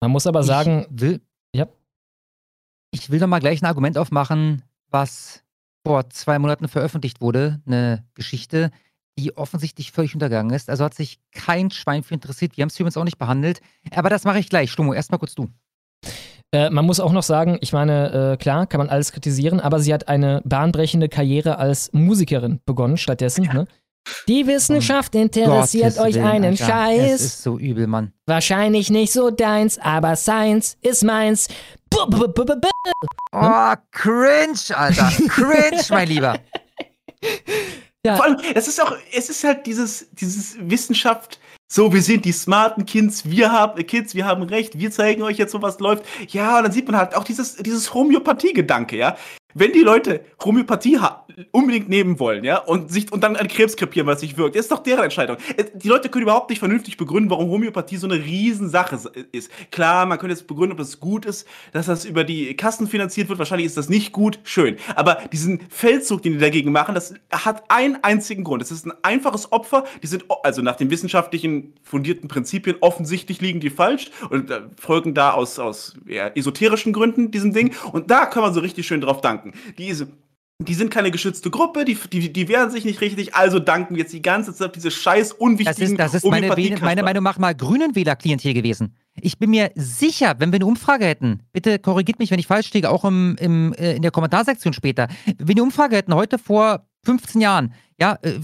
Man 0.00 0.10
muss 0.10 0.26
aber 0.26 0.42
sagen, 0.42 0.86
Ich 0.90 1.00
will, 1.00 1.20
ja. 1.52 1.66
ich 2.92 3.10
will 3.10 3.18
doch 3.18 3.26
mal 3.26 3.40
gleich 3.40 3.60
ein 3.62 3.66
Argument 3.66 3.98
aufmachen, 3.98 4.62
was 4.90 5.42
vor 5.84 6.08
zwei 6.10 6.38
Monaten 6.38 6.68
veröffentlicht 6.68 7.20
wurde. 7.20 7.60
Eine 7.66 8.06
Geschichte, 8.14 8.70
die 9.18 9.36
offensichtlich 9.36 9.90
völlig 9.90 10.14
untergegangen 10.14 10.54
ist. 10.54 10.70
Also 10.70 10.84
hat 10.84 10.94
sich 10.94 11.18
kein 11.32 11.70
Schwein 11.70 12.04
für 12.04 12.14
interessiert. 12.14 12.56
Wir 12.56 12.62
haben 12.62 12.68
es 12.68 12.78
übrigens 12.78 12.96
auch 12.96 13.04
nicht 13.04 13.18
behandelt. 13.18 13.60
Aber 13.90 14.08
das 14.08 14.24
mache 14.24 14.38
ich 14.38 14.48
gleich. 14.48 14.70
Stummo, 14.70 14.94
erstmal 14.94 15.18
kurz 15.18 15.34
du. 15.34 15.48
Äh, 16.54 16.70
man 16.70 16.86
muss 16.86 16.98
auch 17.00 17.12
noch 17.12 17.22
sagen, 17.22 17.58
ich 17.60 17.72
meine, 17.74 18.32
äh, 18.32 18.36
klar, 18.38 18.66
kann 18.66 18.78
man 18.78 18.88
alles 18.88 19.12
kritisieren, 19.12 19.60
aber 19.60 19.80
sie 19.80 19.92
hat 19.92 20.08
eine 20.08 20.40
bahnbrechende 20.44 21.08
Karriere 21.08 21.58
als 21.58 21.92
Musikerin 21.92 22.60
begonnen 22.64 22.96
stattdessen. 22.96 23.44
Ne? 23.52 23.66
Die 24.26 24.46
Wissenschaft 24.46 25.14
interessiert 25.14 25.96
Gottes 25.96 25.98
euch 25.98 26.14
Willen, 26.14 26.26
einen 26.26 26.44
Alter. 26.52 26.64
Scheiß. 26.64 27.20
ist 27.20 27.42
so 27.42 27.58
übel, 27.58 27.86
Mann. 27.86 28.12
Wahrscheinlich 28.26 28.88
nicht 28.88 29.12
so 29.12 29.30
deins, 29.30 29.78
aber 29.78 30.16
Science 30.16 30.78
ist 30.80 31.04
meins. 31.04 31.48
Bu- 31.90 32.06
bu- 32.08 32.28
bu- 32.28 32.54
Oh, 33.32 33.74
cringe, 33.92 34.58
Alter. 34.74 35.12
Cringe, 35.28 35.82
mein 35.90 36.08
Lieber. 36.08 36.38
Vor 38.06 38.24
allem, 38.24 38.38
es 38.54 38.68
ist 38.68 38.82
auch, 38.82 38.92
es 39.14 39.28
ist 39.28 39.44
halt 39.44 39.66
dieses, 39.66 40.08
dieses 40.12 40.56
Wissenschaft, 40.60 41.38
so, 41.70 41.92
wir 41.92 42.00
sind 42.00 42.24
die 42.24 42.32
smarten 42.32 42.86
Kids, 42.86 43.28
wir 43.28 43.52
haben, 43.52 43.86
Kids, 43.86 44.14
wir 44.14 44.24
haben 44.24 44.42
recht, 44.42 44.78
wir 44.78 44.90
zeigen 44.90 45.22
euch 45.22 45.36
jetzt, 45.36 45.52
so 45.52 45.60
was 45.60 45.78
läuft. 45.80 46.04
Ja, 46.28 46.56
und 46.56 46.64
dann 46.64 46.72
sieht 46.72 46.86
man 46.88 46.96
halt 46.96 47.14
auch 47.14 47.24
dieses, 47.24 47.56
dieses 47.56 47.92
Homöopathie-Gedanke, 47.92 48.96
ja. 48.96 49.16
Wenn 49.54 49.72
die 49.72 49.80
Leute 49.80 50.24
Homöopathie 50.42 50.98
ha- 50.98 51.26
unbedingt 51.52 51.88
nehmen 51.88 52.18
wollen, 52.18 52.44
ja, 52.44 52.58
und 52.58 52.90
sich 52.90 53.12
und 53.12 53.22
dann 53.22 53.36
an 53.36 53.48
Krebs 53.48 53.76
krepieren, 53.76 54.06
was 54.06 54.20
sich 54.20 54.36
wirkt, 54.36 54.56
ist 54.56 54.70
doch 54.72 54.82
deren 54.82 55.04
Entscheidung. 55.04 55.36
Äh, 55.56 55.64
Die 55.74 55.88
Leute 55.88 56.08
können 56.08 56.22
überhaupt 56.22 56.50
nicht 56.50 56.58
vernünftig 56.58 56.96
begründen, 56.96 57.30
warum 57.30 57.50
Homöopathie 57.50 57.96
so 57.96 58.06
eine 58.08 58.16
Riesensache 58.22 58.96
s- 58.96 59.10
ist. 59.32 59.50
Klar, 59.70 60.06
man 60.06 60.18
könnte 60.18 60.34
jetzt 60.34 60.46
begründen, 60.46 60.72
ob 60.72 60.80
es 60.80 61.00
gut 61.00 61.26
ist, 61.26 61.46
dass 61.72 61.86
das 61.86 62.04
über 62.04 62.24
die 62.24 62.54
Kassen 62.56 62.86
finanziert 62.88 63.28
wird. 63.28 63.38
Wahrscheinlich 63.38 63.66
ist 63.66 63.76
das 63.76 63.88
nicht 63.88 64.12
gut, 64.12 64.38
schön. 64.44 64.76
Aber 64.96 65.16
diesen 65.32 65.60
Feldzug, 65.68 66.22
den 66.22 66.32
die 66.34 66.38
dagegen 66.38 66.72
machen, 66.72 66.94
das 66.94 67.14
hat 67.30 67.64
einen 67.70 67.96
einzigen 68.02 68.44
Grund. 68.44 68.62
Es 68.62 68.70
ist 68.70 68.86
ein 68.86 68.92
einfaches 69.02 69.52
Opfer. 69.52 69.84
Die 70.02 70.06
sind, 70.06 70.24
also 70.42 70.62
nach 70.62 70.76
den 70.76 70.90
wissenschaftlichen 70.90 71.74
fundierten 71.82 72.28
Prinzipien, 72.28 72.76
offensichtlich 72.80 73.40
liegen 73.40 73.60
die 73.60 73.70
falsch 73.70 74.10
und 74.30 74.50
äh, 74.50 74.62
folgen 74.78 75.14
da 75.14 75.32
aus, 75.32 75.58
aus 75.58 75.94
eher 76.06 76.36
esoterischen 76.36 76.92
Gründen 76.92 77.30
diesem 77.30 77.52
Ding. 77.52 77.74
Und 77.92 78.10
da 78.10 78.26
kann 78.26 78.42
man 78.42 78.54
so 78.54 78.60
richtig 78.60 78.86
schön 78.86 79.00
drauf 79.00 79.20
danken. 79.20 79.52
Diese 79.78 80.08
die 80.60 80.74
sind 80.74 80.90
keine 80.90 81.12
geschützte 81.12 81.50
Gruppe, 81.50 81.84
die, 81.84 81.94
die, 81.94 82.32
die 82.32 82.48
wehren 82.48 82.70
sich 82.70 82.84
nicht 82.84 83.00
richtig, 83.00 83.36
also 83.36 83.60
danken 83.60 83.94
jetzt 83.94 84.12
die 84.12 84.22
ganze 84.22 84.52
Zeit 84.52 84.74
diese 84.74 84.90
scheiß 84.90 85.28
Das 85.28 85.38
unwichtigen 85.38 85.92
ist, 85.92 85.98
das 85.98 86.14
ist 86.14 86.24
meine, 86.24 86.48
meine 86.80 87.02
Meinung 87.04 87.22
nach 87.22 87.38
mal 87.38 87.54
grünen 87.54 87.94
Wählerklientel 87.94 88.54
gewesen. 88.54 88.96
Ich 89.20 89.38
bin 89.38 89.50
mir 89.50 89.70
sicher, 89.76 90.34
wenn 90.38 90.50
wir 90.50 90.56
eine 90.56 90.66
Umfrage 90.66 91.04
hätten, 91.04 91.44
bitte 91.52 91.78
korrigiert 91.78 92.18
mich, 92.18 92.32
wenn 92.32 92.40
ich 92.40 92.48
falsch 92.48 92.72
liege, 92.72 92.90
auch 92.90 93.04
im, 93.04 93.36
im, 93.38 93.72
äh, 93.74 93.94
in 93.94 94.02
der 94.02 94.10
Kommentarsektion 94.10 94.72
später, 94.72 95.06
wenn 95.26 95.46
wir 95.46 95.54
eine 95.54 95.62
Umfrage 95.62 95.94
hätten, 95.94 96.14
heute 96.14 96.38
vor 96.38 96.88
15 97.04 97.40
Jahren, 97.40 97.72
ja, 98.00 98.18
äh, 98.22 98.38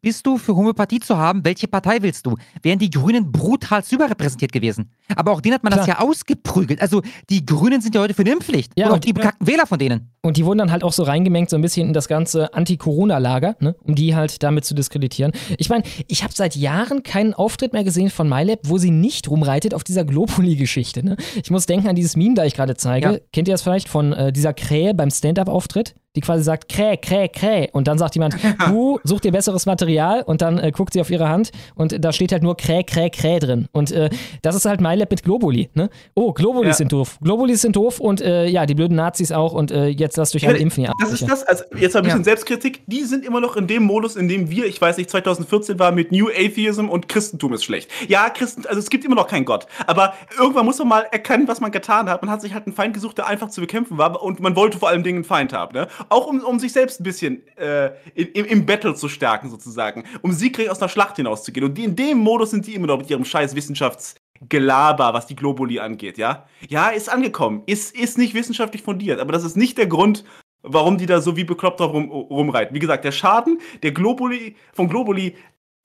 bist 0.00 0.26
du 0.26 0.36
für 0.36 0.56
Homöopathie 0.56 1.00
zu 1.00 1.16
haben, 1.16 1.44
welche 1.44 1.68
Partei 1.68 1.98
willst 2.02 2.26
du? 2.26 2.36
Wären 2.62 2.78
die 2.78 2.90
Grünen 2.90 3.30
brutal 3.30 3.82
überrepräsentiert 3.90 4.52
gewesen. 4.52 4.90
Aber 5.14 5.32
auch 5.32 5.40
denen 5.40 5.54
hat 5.54 5.62
man 5.62 5.72
das 5.72 5.84
Klar. 5.84 6.00
ja 6.00 6.06
ausgeprügelt. 6.06 6.80
Also 6.80 7.02
die 7.30 7.44
Grünen 7.46 7.80
sind 7.80 7.94
ja 7.94 8.00
heute 8.00 8.14
für 8.14 8.22
eine 8.22 8.32
Impfpflicht. 8.32 8.72
Ja, 8.76 8.86
und 8.86 8.90
auch 8.90 8.94
und- 8.96 9.04
die 9.04 9.12
bekackten 9.12 9.46
Wähler 9.46 9.66
von 9.66 9.78
denen. 9.78 10.08
Und 10.22 10.36
die 10.36 10.44
wurden 10.44 10.58
dann 10.58 10.70
halt 10.70 10.84
auch 10.84 10.92
so 10.92 11.02
reingemengt, 11.02 11.50
so 11.50 11.56
ein 11.56 11.62
bisschen 11.62 11.88
in 11.88 11.92
das 11.92 12.06
ganze 12.06 12.54
Anti-Corona-Lager, 12.54 13.56
ne? 13.60 13.74
um 13.82 13.94
die 13.96 14.14
halt 14.14 14.42
damit 14.42 14.64
zu 14.64 14.74
diskreditieren. 14.74 15.32
Ich 15.58 15.68
meine, 15.68 15.82
ich 16.06 16.22
habe 16.22 16.32
seit 16.32 16.54
Jahren 16.54 17.02
keinen 17.02 17.34
Auftritt 17.34 17.72
mehr 17.72 17.82
gesehen 17.84 18.08
von 18.10 18.28
MyLab, 18.28 18.60
wo 18.64 18.78
sie 18.78 18.90
nicht 18.92 19.28
rumreitet 19.28 19.74
auf 19.74 19.82
dieser 19.84 20.04
Globuli-Geschichte. 20.04 21.04
Ne? 21.04 21.16
Ich 21.42 21.50
muss 21.50 21.66
denken 21.66 21.88
an 21.88 21.96
dieses 21.96 22.16
Meme, 22.16 22.34
da 22.34 22.44
ich 22.44 22.54
gerade 22.54 22.76
zeige. 22.76 23.12
Ja. 23.12 23.18
Kennt 23.32 23.48
ihr 23.48 23.54
das 23.54 23.62
vielleicht 23.62 23.88
von 23.88 24.12
äh, 24.12 24.32
dieser 24.32 24.52
Krähe 24.54 24.94
beim 24.94 25.10
Stand-Up-Auftritt? 25.10 25.94
Die 26.14 26.20
quasi 26.20 26.44
sagt, 26.44 26.68
Kräh, 26.68 26.98
Kräh, 26.98 27.28
Kräh. 27.28 27.68
Und 27.72 27.88
dann 27.88 27.96
sagt 27.98 28.14
jemand, 28.14 28.31
du 28.68 28.98
such 29.04 29.20
dir 29.20 29.32
besseres 29.32 29.66
Material 29.66 30.22
und 30.22 30.42
dann 30.42 30.58
äh, 30.58 30.70
guckt 30.70 30.92
sie 30.92 31.00
auf 31.00 31.10
ihre 31.10 31.28
Hand 31.28 31.50
und 31.74 32.04
da 32.04 32.12
steht 32.12 32.32
halt 32.32 32.42
nur 32.42 32.56
Kräh, 32.56 32.82
Kräh, 32.84 33.10
Kräh 33.10 33.38
drin. 33.38 33.68
Und 33.72 33.90
äh, 33.92 34.10
das 34.42 34.54
ist 34.56 34.64
halt 34.64 34.80
MyLab 34.80 35.10
mit 35.10 35.22
Globuli. 35.22 35.70
Ne? 35.74 35.90
Oh, 36.14 36.32
Globulis 36.32 36.68
Ja. 36.68 36.74
sind 36.74 36.92
doof. 36.92 37.18
Globulis 37.22 37.62
sind 37.62 37.76
doof 37.76 38.00
und 38.00 38.20
äh, 38.20 38.46
ja, 38.46 38.66
die 38.66 38.74
blöden 38.74 38.96
Nazis 38.96 39.32
auch 39.32 39.52
und 39.52 39.70
äh, 39.70 39.86
jetzt 39.88 40.16
lasst 40.16 40.34
euch 40.34 40.46
alle 40.46 40.58
impfen, 40.58 40.84
ihr 40.84 40.92
Das 41.00 41.12
ist 41.12 41.28
das, 41.28 41.42
also 41.44 41.64
jetzt 41.76 41.94
mal 41.94 42.00
ein 42.00 42.04
bisschen 42.04 42.20
Ja. 42.20 42.24
Selbstkritik. 42.24 42.82
Die 42.86 43.02
sind 43.04 43.24
immer 43.24 43.40
noch 43.40 43.56
in 43.56 43.66
dem 43.66 43.82
Modus, 43.84 44.16
in 44.16 44.28
dem 44.28 44.50
wir, 44.50 44.66
ich 44.66 44.80
weiß 44.80 44.96
nicht, 44.96 45.10
2014 45.10 45.78
war 45.78 45.92
mit 45.92 46.12
New 46.12 46.28
Atheism 46.28 46.88
und 46.88 47.08
Christentum 47.08 47.52
ist 47.52 47.64
schlecht. 47.64 47.90
Ja, 48.08 48.30
Christen, 48.30 48.66
also 48.66 48.78
es 48.78 48.90
gibt 48.90 49.04
immer 49.04 49.14
noch 49.16 49.26
keinen 49.28 49.44
Gott. 49.44 49.66
Aber 49.86 50.14
irgendwann 50.38 50.64
muss 50.64 50.78
man 50.78 50.88
mal 50.88 51.06
erkennen, 51.10 51.48
was 51.48 51.60
man 51.60 51.70
getan 51.72 52.08
hat. 52.08 52.22
Man 52.22 52.30
hat 52.30 52.40
sich 52.40 52.54
halt 52.54 52.66
einen 52.66 52.74
Feind 52.74 52.94
gesucht, 52.94 53.18
der 53.18 53.26
einfach 53.26 53.48
zu 53.50 53.60
bekämpfen 53.60 53.98
war 53.98 54.22
und 54.22 54.40
man 54.40 54.56
wollte 54.56 54.78
vor 54.78 54.88
allem 54.88 55.02
Dingen 55.02 55.18
einen 55.18 55.24
Feind 55.24 55.52
haben. 55.52 55.74
Ne? 55.74 55.88
Auch 56.08 56.26
um, 56.26 56.40
um 56.40 56.58
sich 56.58 56.72
selbst 56.72 57.00
ein 57.00 57.04
bisschen 57.04 57.42
äh, 57.56 57.90
im, 58.22 58.44
im 58.44 58.66
Battle 58.66 58.94
zu 58.94 59.08
stärken, 59.08 59.50
sozusagen, 59.50 60.04
um 60.22 60.32
siegreich 60.32 60.70
aus 60.70 60.80
einer 60.80 60.88
Schlacht 60.88 61.16
hinauszugehen. 61.16 61.66
Und 61.66 61.78
die, 61.78 61.84
in 61.84 61.96
dem 61.96 62.18
Modus 62.18 62.50
sind 62.50 62.66
die 62.66 62.74
immer 62.74 62.86
noch 62.86 62.98
mit 62.98 63.10
ihrem 63.10 63.24
scheiß 63.24 63.54
Wissenschaftsgelaber, 63.54 65.14
was 65.14 65.26
die 65.26 65.36
Globuli 65.36 65.78
angeht, 65.78 66.18
ja? 66.18 66.46
Ja, 66.68 66.88
ist 66.88 67.08
angekommen, 67.08 67.62
ist, 67.66 67.94
ist 67.96 68.18
nicht 68.18 68.34
wissenschaftlich 68.34 68.82
fundiert, 68.82 69.20
aber 69.20 69.32
das 69.32 69.44
ist 69.44 69.56
nicht 69.56 69.78
der 69.78 69.86
Grund, 69.86 70.24
warum 70.62 70.98
die 70.98 71.06
da 71.06 71.20
so 71.20 71.36
wie 71.36 71.44
bekloppt 71.44 71.80
drauf 71.80 71.92
rum, 71.92 72.10
rumreiten. 72.10 72.74
Wie 72.74 72.80
gesagt, 72.80 73.04
der 73.04 73.12
Schaden, 73.12 73.60
der 73.82 73.92
Globuli, 73.92 74.56
von 74.72 74.88
Globuli 74.88 75.36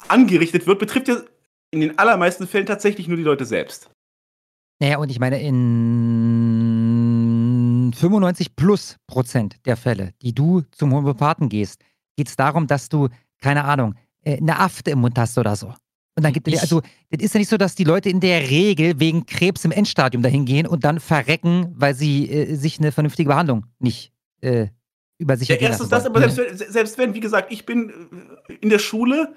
angerichtet 0.07 0.67
wird, 0.67 0.79
betrifft 0.79 1.07
ja 1.07 1.17
in 1.71 1.81
den 1.81 1.97
allermeisten 1.99 2.47
Fällen 2.47 2.65
tatsächlich 2.65 3.07
nur 3.07 3.17
die 3.17 3.23
Leute 3.23 3.45
selbst. 3.45 3.89
Naja, 4.79 4.99
und 4.99 5.09
ich 5.09 5.19
meine, 5.19 5.41
in 5.41 6.27
95 7.95 8.55
plus 8.55 8.97
Prozent 9.07 9.57
der 9.65 9.75
Fälle, 9.75 10.13
die 10.21 10.35
du 10.35 10.61
zum 10.71 10.93
Homöopathen 10.93 11.49
gehst, 11.49 11.81
geht 12.17 12.27
es 12.27 12.35
darum, 12.35 12.67
dass 12.67 12.89
du, 12.89 13.07
keine 13.41 13.63
Ahnung, 13.63 13.95
äh, 14.23 14.37
eine 14.37 14.59
Afte 14.59 14.91
im 14.91 14.99
Mund 14.99 15.17
hast 15.17 15.37
oder 15.37 15.55
so. 15.55 15.73
Und 16.17 16.23
dann 16.23 16.33
gibt 16.33 16.47
es, 16.47 16.59
also, 16.59 16.81
das 17.11 17.21
ist 17.23 17.35
ja 17.35 17.37
nicht 17.37 17.49
so, 17.49 17.57
dass 17.57 17.75
die 17.75 17.83
Leute 17.83 18.09
in 18.09 18.19
der 18.19 18.49
Regel 18.49 18.99
wegen 18.99 19.27
Krebs 19.27 19.63
im 19.65 19.71
Endstadium 19.71 20.23
dahin 20.23 20.45
gehen 20.45 20.65
und 20.65 20.83
dann 20.83 20.99
verrecken, 20.99 21.73
weil 21.77 21.93
sie 21.93 22.27
äh, 22.29 22.55
sich 22.55 22.79
eine 22.79 22.91
vernünftige 22.91 23.29
Behandlung 23.29 23.67
nicht 23.79 24.11
äh, 24.41 24.67
über 25.19 25.37
sich 25.37 25.47
ja, 25.47 25.55
erstens 25.55 25.89
das, 25.89 26.05
aber 26.05 26.27
selbst, 26.27 26.37
wenn, 26.37 26.71
selbst 26.71 26.97
wenn, 26.97 27.13
wie 27.13 27.19
gesagt, 27.19 27.51
ich 27.51 27.67
bin 27.67 27.91
äh, 28.49 28.53
in 28.55 28.69
der 28.69 28.79
Schule, 28.79 29.35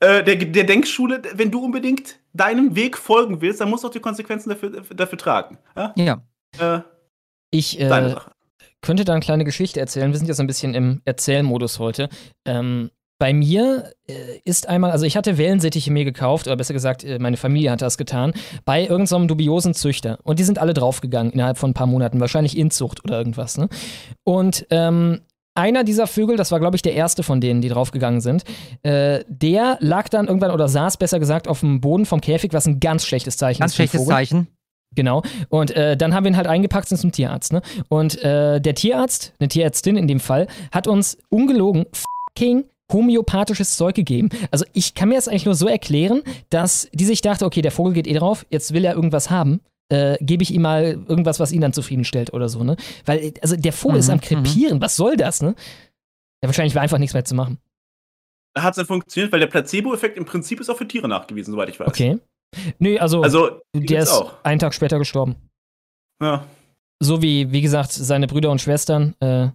äh, 0.00 0.24
der, 0.24 0.36
der 0.36 0.64
Denkschule, 0.64 1.20
wenn 1.34 1.50
du 1.50 1.62
unbedingt 1.62 2.18
deinem 2.32 2.74
Weg 2.74 2.96
folgen 2.96 3.42
willst, 3.42 3.60
dann 3.60 3.68
musst 3.68 3.84
du 3.84 3.88
auch 3.88 3.92
die 3.92 4.00
Konsequenzen 4.00 4.48
dafür, 4.48 4.70
dafür 4.70 5.18
tragen. 5.18 5.58
Ja. 5.76 5.92
ja. 5.96 6.22
Äh, 6.58 6.80
ich 7.50 7.78
äh, 7.78 8.14
könnte 8.82 9.04
da 9.04 9.12
eine 9.12 9.20
kleine 9.20 9.44
Geschichte 9.44 9.80
erzählen. 9.80 10.12
Wir 10.12 10.18
sind 10.18 10.32
so 10.34 10.42
ein 10.42 10.46
bisschen 10.46 10.74
im 10.74 11.02
Erzählmodus 11.04 11.78
heute. 11.78 12.08
Ähm, 12.44 12.90
bei 13.20 13.34
mir 13.34 13.92
äh, 14.08 14.14
ist 14.44 14.66
einmal, 14.66 14.90
also 14.90 15.04
ich 15.04 15.16
hatte 15.16 15.36
Wellensittiche 15.36 15.92
mir 15.92 16.04
gekauft, 16.04 16.46
oder 16.46 16.56
besser 16.56 16.72
gesagt, 16.72 17.04
äh, 17.04 17.18
meine 17.18 17.36
Familie 17.36 17.70
hat 17.70 17.82
das 17.82 17.98
getan, 17.98 18.32
bei 18.64 18.80
irgendeinem 18.80 19.06
so 19.06 19.26
dubiosen 19.26 19.74
Züchter. 19.74 20.18
Und 20.22 20.38
die 20.38 20.42
sind 20.42 20.58
alle 20.58 20.72
draufgegangen 20.72 21.32
innerhalb 21.32 21.58
von 21.58 21.70
ein 21.70 21.74
paar 21.74 21.86
Monaten, 21.86 22.18
wahrscheinlich 22.18 22.56
Inzucht 22.56 23.04
oder 23.04 23.18
irgendwas. 23.18 23.58
Ne? 23.58 23.68
Und 24.24 24.66
ähm, 24.70 25.20
einer 25.54 25.84
dieser 25.84 26.06
Vögel, 26.06 26.36
das 26.36 26.50
war, 26.50 26.60
glaube 26.60 26.76
ich, 26.76 26.82
der 26.82 26.94
erste 26.94 27.22
von 27.22 27.42
denen, 27.42 27.60
die 27.60 27.68
draufgegangen 27.68 28.22
sind, 28.22 28.44
äh, 28.82 29.22
der 29.28 29.76
lag 29.80 30.08
dann 30.08 30.26
irgendwann 30.26 30.52
oder 30.52 30.68
saß 30.68 30.96
besser 30.96 31.18
gesagt 31.18 31.46
auf 31.46 31.60
dem 31.60 31.82
Boden 31.82 32.06
vom 32.06 32.22
Käfig, 32.22 32.54
was 32.54 32.66
ein 32.66 32.80
ganz 32.80 33.04
schlechtes 33.04 33.36
Zeichen 33.36 33.60
ganz 33.60 33.72
ist. 33.72 33.78
Ganz 33.78 33.90
schlechtes 33.90 34.08
Zeichen. 34.08 34.48
Genau. 34.94 35.22
Und 35.48 35.70
äh, 35.70 35.96
dann 35.96 36.14
haben 36.14 36.24
wir 36.24 36.32
ihn 36.32 36.36
halt 36.36 36.48
eingepackt 36.48 36.88
sind 36.88 36.98
zum 36.98 37.12
Tierarzt. 37.12 37.52
Ne? 37.52 37.62
Und 37.88 38.22
äh, 38.22 38.60
der 38.60 38.74
Tierarzt, 38.74 39.34
eine 39.38 39.48
Tierärztin 39.48 39.96
in 39.96 40.08
dem 40.08 40.20
Fall, 40.20 40.48
hat 40.72 40.86
uns 40.86 41.18
ungelogen 41.28 41.86
fucking 41.92 42.64
homöopathisches 42.92 43.76
Zeug 43.76 43.94
gegeben. 43.94 44.30
Also 44.50 44.64
ich 44.72 44.94
kann 44.94 45.08
mir 45.08 45.14
das 45.14 45.28
eigentlich 45.28 45.44
nur 45.44 45.54
so 45.54 45.68
erklären, 45.68 46.22
dass 46.50 46.88
die 46.92 47.04
sich 47.04 47.20
dachte, 47.20 47.44
okay, 47.44 47.62
der 47.62 47.70
Vogel 47.70 47.92
geht 47.92 48.08
eh 48.08 48.14
drauf, 48.14 48.44
jetzt 48.50 48.74
will 48.74 48.84
er 48.84 48.94
irgendwas 48.94 49.30
haben. 49.30 49.60
Äh, 49.90 50.18
gebe 50.20 50.42
ich 50.42 50.52
ihm 50.52 50.62
mal 50.62 50.98
irgendwas, 51.08 51.40
was 51.40 51.50
ihn 51.50 51.60
dann 51.60 51.72
zufriedenstellt 51.72 52.32
oder 52.32 52.48
so, 52.48 52.62
ne? 52.62 52.76
Weil, 53.06 53.34
also 53.42 53.56
der 53.56 53.72
Vogel 53.72 53.96
mhm, 53.96 54.00
ist 54.00 54.10
am 54.10 54.16
mhm. 54.16 54.20
Krepieren, 54.20 54.80
was 54.80 54.94
soll 54.94 55.16
das, 55.16 55.42
ne? 55.42 55.54
Ja, 56.42 56.48
wahrscheinlich 56.48 56.76
war 56.76 56.82
einfach 56.82 56.98
nichts 56.98 57.14
mehr 57.14 57.24
zu 57.24 57.34
machen. 57.34 57.58
Hat 58.56 58.72
es 58.72 58.76
dann 58.76 58.86
funktioniert, 58.86 59.32
weil 59.32 59.40
der 59.40 59.48
Placebo-Effekt 59.48 60.16
im 60.16 60.24
Prinzip 60.24 60.60
ist 60.60 60.70
auch 60.70 60.76
für 60.76 60.86
Tiere 60.86 61.08
nachgewiesen, 61.08 61.52
soweit 61.52 61.68
ich 61.68 61.78
weiß. 61.78 61.88
Okay. 61.88 62.18
Nee, 62.78 62.98
also, 62.98 63.22
also 63.22 63.60
der 63.74 64.02
ist 64.02 64.10
auch. 64.10 64.34
einen 64.42 64.58
Tag 64.58 64.74
später 64.74 64.98
gestorben. 64.98 65.36
Ja. 66.22 66.44
So 67.02 67.22
wie, 67.22 67.50
wie 67.52 67.60
gesagt, 67.60 67.92
seine 67.92 68.26
Brüder 68.26 68.50
und 68.50 68.60
Schwestern. 68.60 69.14
Äh, 69.20 69.48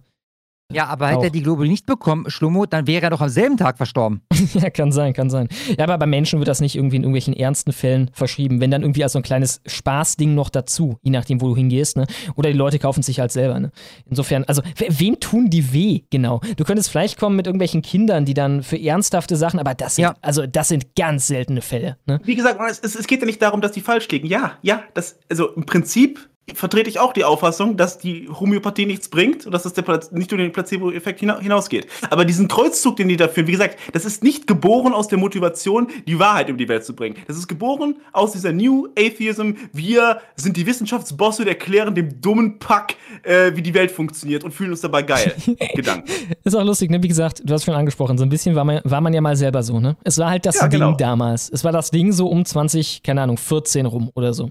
ja, 0.72 0.86
aber 0.86 1.08
hätte 1.08 1.24
er 1.24 1.30
die 1.30 1.42
Globule 1.42 1.68
nicht 1.68 1.86
bekommen, 1.86 2.28
Schlummo, 2.28 2.66
dann 2.66 2.88
wäre 2.88 3.04
er 3.04 3.10
doch 3.10 3.20
am 3.20 3.28
selben 3.28 3.56
Tag 3.56 3.76
verstorben. 3.76 4.22
ja, 4.54 4.68
kann 4.70 4.90
sein, 4.90 5.12
kann 5.12 5.30
sein. 5.30 5.48
Ja, 5.78 5.84
aber 5.84 5.96
bei 5.96 6.06
Menschen 6.06 6.40
wird 6.40 6.48
das 6.48 6.60
nicht 6.60 6.74
irgendwie 6.74 6.96
in 6.96 7.02
irgendwelchen 7.02 7.34
ernsten 7.34 7.72
Fällen 7.72 8.10
verschrieben. 8.12 8.60
Wenn 8.60 8.72
dann 8.72 8.82
irgendwie 8.82 9.04
als 9.04 9.12
so 9.12 9.20
ein 9.20 9.22
kleines 9.22 9.60
Spaßding 9.66 10.34
noch 10.34 10.50
dazu, 10.50 10.98
je 11.02 11.12
nachdem, 11.12 11.40
wo 11.40 11.48
du 11.48 11.56
hingehst, 11.56 11.96
ne? 11.96 12.06
Oder 12.34 12.50
die 12.50 12.58
Leute 12.58 12.80
kaufen 12.80 13.02
sich 13.02 13.20
halt 13.20 13.30
selber, 13.30 13.60
ne? 13.60 13.70
Insofern, 14.10 14.42
also, 14.44 14.62
wem 14.88 15.20
tun 15.20 15.50
die 15.50 15.72
weh, 15.72 16.02
genau? 16.10 16.40
Du 16.56 16.64
könntest 16.64 16.90
vielleicht 16.90 17.16
kommen 17.16 17.36
mit 17.36 17.46
irgendwelchen 17.46 17.82
Kindern, 17.82 18.24
die 18.24 18.34
dann 18.34 18.64
für 18.64 18.80
ernsthafte 18.80 19.36
Sachen, 19.36 19.60
aber 19.60 19.74
das 19.74 19.94
sind, 19.96 20.02
ja. 20.02 20.14
also, 20.20 20.46
das 20.46 20.68
sind 20.68 20.96
ganz 20.96 21.28
seltene 21.28 21.62
Fälle, 21.62 21.96
ne? 22.06 22.20
Wie 22.24 22.34
gesagt, 22.34 22.60
es, 22.82 22.94
es 22.96 23.06
geht 23.06 23.20
ja 23.20 23.26
nicht 23.26 23.40
darum, 23.40 23.60
dass 23.60 23.70
die 23.70 23.80
falsch 23.80 24.08
liegen. 24.08 24.26
Ja, 24.26 24.58
ja, 24.62 24.82
das, 24.94 25.18
also 25.28 25.50
im 25.50 25.64
Prinzip 25.64 26.28
vertrete 26.54 26.88
ich 26.88 27.00
auch 27.00 27.12
die 27.12 27.24
Auffassung, 27.24 27.76
dass 27.76 27.98
die 27.98 28.28
Homöopathie 28.28 28.86
nichts 28.86 29.08
bringt 29.08 29.46
und 29.46 29.52
dass 29.52 29.64
der 29.64 30.00
nicht 30.12 30.30
über 30.30 30.42
den 30.42 30.52
Placebo-Effekt 30.52 31.20
hinausgeht. 31.20 31.86
Aber 32.10 32.24
diesen 32.24 32.46
Kreuzzug, 32.46 32.96
den 32.96 33.08
die 33.08 33.16
da 33.16 33.28
führen, 33.28 33.48
wie 33.48 33.52
gesagt, 33.52 33.78
das 33.92 34.04
ist 34.04 34.22
nicht 34.22 34.46
geboren 34.46 34.92
aus 34.92 35.08
der 35.08 35.18
Motivation, 35.18 35.88
die 36.06 36.18
Wahrheit 36.18 36.48
über 36.48 36.58
die 36.58 36.68
Welt 36.68 36.84
zu 36.84 36.94
bringen. 36.94 37.16
Das 37.26 37.36
ist 37.36 37.48
geboren 37.48 37.96
aus 38.12 38.32
dieser 38.32 38.52
New 38.52 38.88
Atheism. 38.96 39.52
Wir 39.72 40.20
sind 40.36 40.56
die 40.56 40.66
Wissenschaftsbosse 40.66 41.42
und 41.42 41.48
erklären 41.48 41.94
dem 41.94 42.20
dummen 42.20 42.58
Pack, 42.58 42.94
äh, 43.22 43.52
wie 43.54 43.62
die 43.62 43.74
Welt 43.74 43.90
funktioniert 43.90 44.44
und 44.44 44.52
fühlen 44.52 44.70
uns 44.70 44.80
dabei 44.80 45.02
geil. 45.02 45.34
Gedanken. 45.74 46.08
Ist 46.44 46.54
auch 46.54 46.64
lustig, 46.64 46.90
ne? 46.90 47.02
Wie 47.02 47.08
gesagt, 47.08 47.42
du 47.44 47.52
hast 47.52 47.64
schon 47.64 47.74
angesprochen, 47.74 48.18
so 48.18 48.24
ein 48.24 48.28
bisschen 48.28 48.54
war 48.54 48.64
man, 48.64 48.80
war 48.84 49.00
man 49.00 49.12
ja 49.12 49.20
mal 49.20 49.36
selber 49.36 49.62
so, 49.62 49.80
ne? 49.80 49.96
Es 50.04 50.18
war 50.18 50.30
halt 50.30 50.46
das 50.46 50.56
ja, 50.56 50.68
Ding 50.68 50.80
genau. 50.80 50.92
damals. 50.92 51.50
Es 51.50 51.64
war 51.64 51.72
das 51.72 51.90
Ding 51.90 52.12
so 52.12 52.28
um 52.28 52.44
20, 52.44 53.02
keine 53.02 53.22
Ahnung, 53.22 53.36
14 53.36 53.86
rum 53.86 54.10
oder 54.14 54.32
so. 54.32 54.50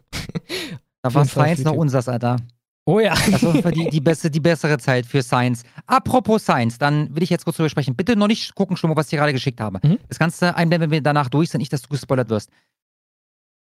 Da 1.05 1.13
war 1.13 1.23
Science 1.25 1.63
noch 1.63 1.75
unsers, 1.75 2.09
Alter. 2.09 2.37
Oh 2.87 2.99
ja. 2.99 3.13
Das 3.13 3.43
war 3.43 3.71
die, 3.71 3.89
die, 3.91 4.01
beste, 4.01 4.31
die 4.31 4.39
bessere 4.39 4.79
Zeit 4.79 5.05
für 5.05 5.21
Science. 5.21 5.61
Apropos 5.85 6.41
Science, 6.41 6.79
dann 6.79 7.15
will 7.15 7.21
ich 7.21 7.29
jetzt 7.29 7.45
kurz 7.45 7.57
drüber 7.57 7.69
sprechen. 7.69 7.95
Bitte 7.95 8.15
noch 8.15 8.25
nicht 8.25 8.55
gucken, 8.55 8.75
Schlummer, 8.75 8.95
was 8.95 9.13
ich 9.13 9.19
gerade 9.19 9.31
geschickt 9.31 9.61
habe. 9.61 9.79
Mhm. 9.87 9.99
Das 10.07 10.17
kannst 10.17 10.41
du 10.41 10.55
einblenden, 10.55 10.89
wenn 10.89 10.95
wir 10.95 11.01
danach 11.01 11.29
durch 11.29 11.51
sind, 11.51 11.59
nicht, 11.59 11.71
dass 11.71 11.83
du 11.83 11.89
gespoilert 11.89 12.29
wirst. 12.29 12.49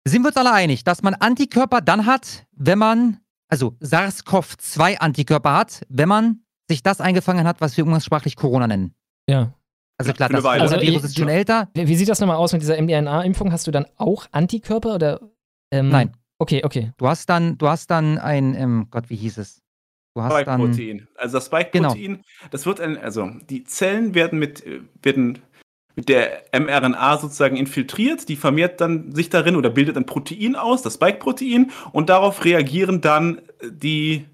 Sind 0.04 0.22
wir 0.22 0.28
uns 0.28 0.36
alle 0.36 0.52
einig, 0.52 0.82
dass 0.82 1.02
man 1.02 1.14
Antikörper 1.14 1.80
dann 1.80 2.06
hat, 2.06 2.44
wenn 2.56 2.78
man, 2.78 3.18
also 3.48 3.76
SARS-CoV-2-Antikörper 3.78 5.54
hat, 5.54 5.82
wenn 5.88 6.08
man 6.08 6.40
sich 6.66 6.82
das 6.82 7.00
eingefangen 7.00 7.46
hat, 7.46 7.60
was 7.60 7.76
wir 7.76 7.84
umgangssprachlich 7.84 8.34
Corona 8.34 8.66
nennen? 8.66 8.94
Ja. 9.28 9.52
Also 9.96 10.12
klar, 10.12 10.28
das 10.28 10.44
also, 10.44 10.80
Virus 10.80 11.04
ist 11.04 11.16
schon 11.16 11.28
älter. 11.28 11.68
Wie 11.74 11.94
sieht 11.94 12.08
das 12.08 12.18
nochmal 12.18 12.36
aus 12.36 12.52
mit 12.52 12.62
dieser 12.62 12.80
mRNA-Impfung? 12.82 13.52
Hast 13.52 13.68
du 13.68 13.70
dann 13.70 13.86
auch 13.96 14.26
Antikörper 14.32 14.96
oder? 14.96 15.20
Ähm, 15.70 15.90
Nein. 15.90 16.12
Okay, 16.38 16.62
okay. 16.64 16.92
Du 16.96 17.08
hast 17.08 17.28
dann, 17.28 17.58
du 17.58 17.68
hast 17.68 17.90
dann 17.90 18.18
ein, 18.18 18.54
ähm, 18.54 18.86
Gott, 18.90 19.10
wie 19.10 19.16
hieß 19.16 19.38
es? 19.38 19.60
Du 20.14 20.22
hast 20.22 20.32
Spike-Protein. 20.32 21.08
Also 21.16 21.36
das 21.38 21.46
Spike-Protein, 21.46 22.14
genau. 22.14 22.24
das 22.50 22.66
wird 22.66 22.80
ein, 22.80 22.96
also 22.98 23.30
die 23.48 23.64
Zellen 23.64 24.14
werden 24.14 24.38
mit, 24.38 24.64
äh, 24.64 24.80
werden 25.02 25.40
mit 25.96 26.08
der 26.08 26.44
mRNA 26.52 27.18
sozusagen 27.18 27.56
infiltriert, 27.56 28.28
die 28.28 28.36
vermehrt 28.36 28.80
dann 28.80 29.12
sich 29.12 29.30
darin 29.30 29.56
oder 29.56 29.68
bildet 29.68 29.96
ein 29.96 30.06
Protein 30.06 30.54
aus, 30.54 30.82
das 30.82 30.94
Spike-Protein, 30.94 31.72
und 31.92 32.08
darauf 32.08 32.44
reagieren 32.44 33.00
dann 33.00 33.42
die 33.68 34.26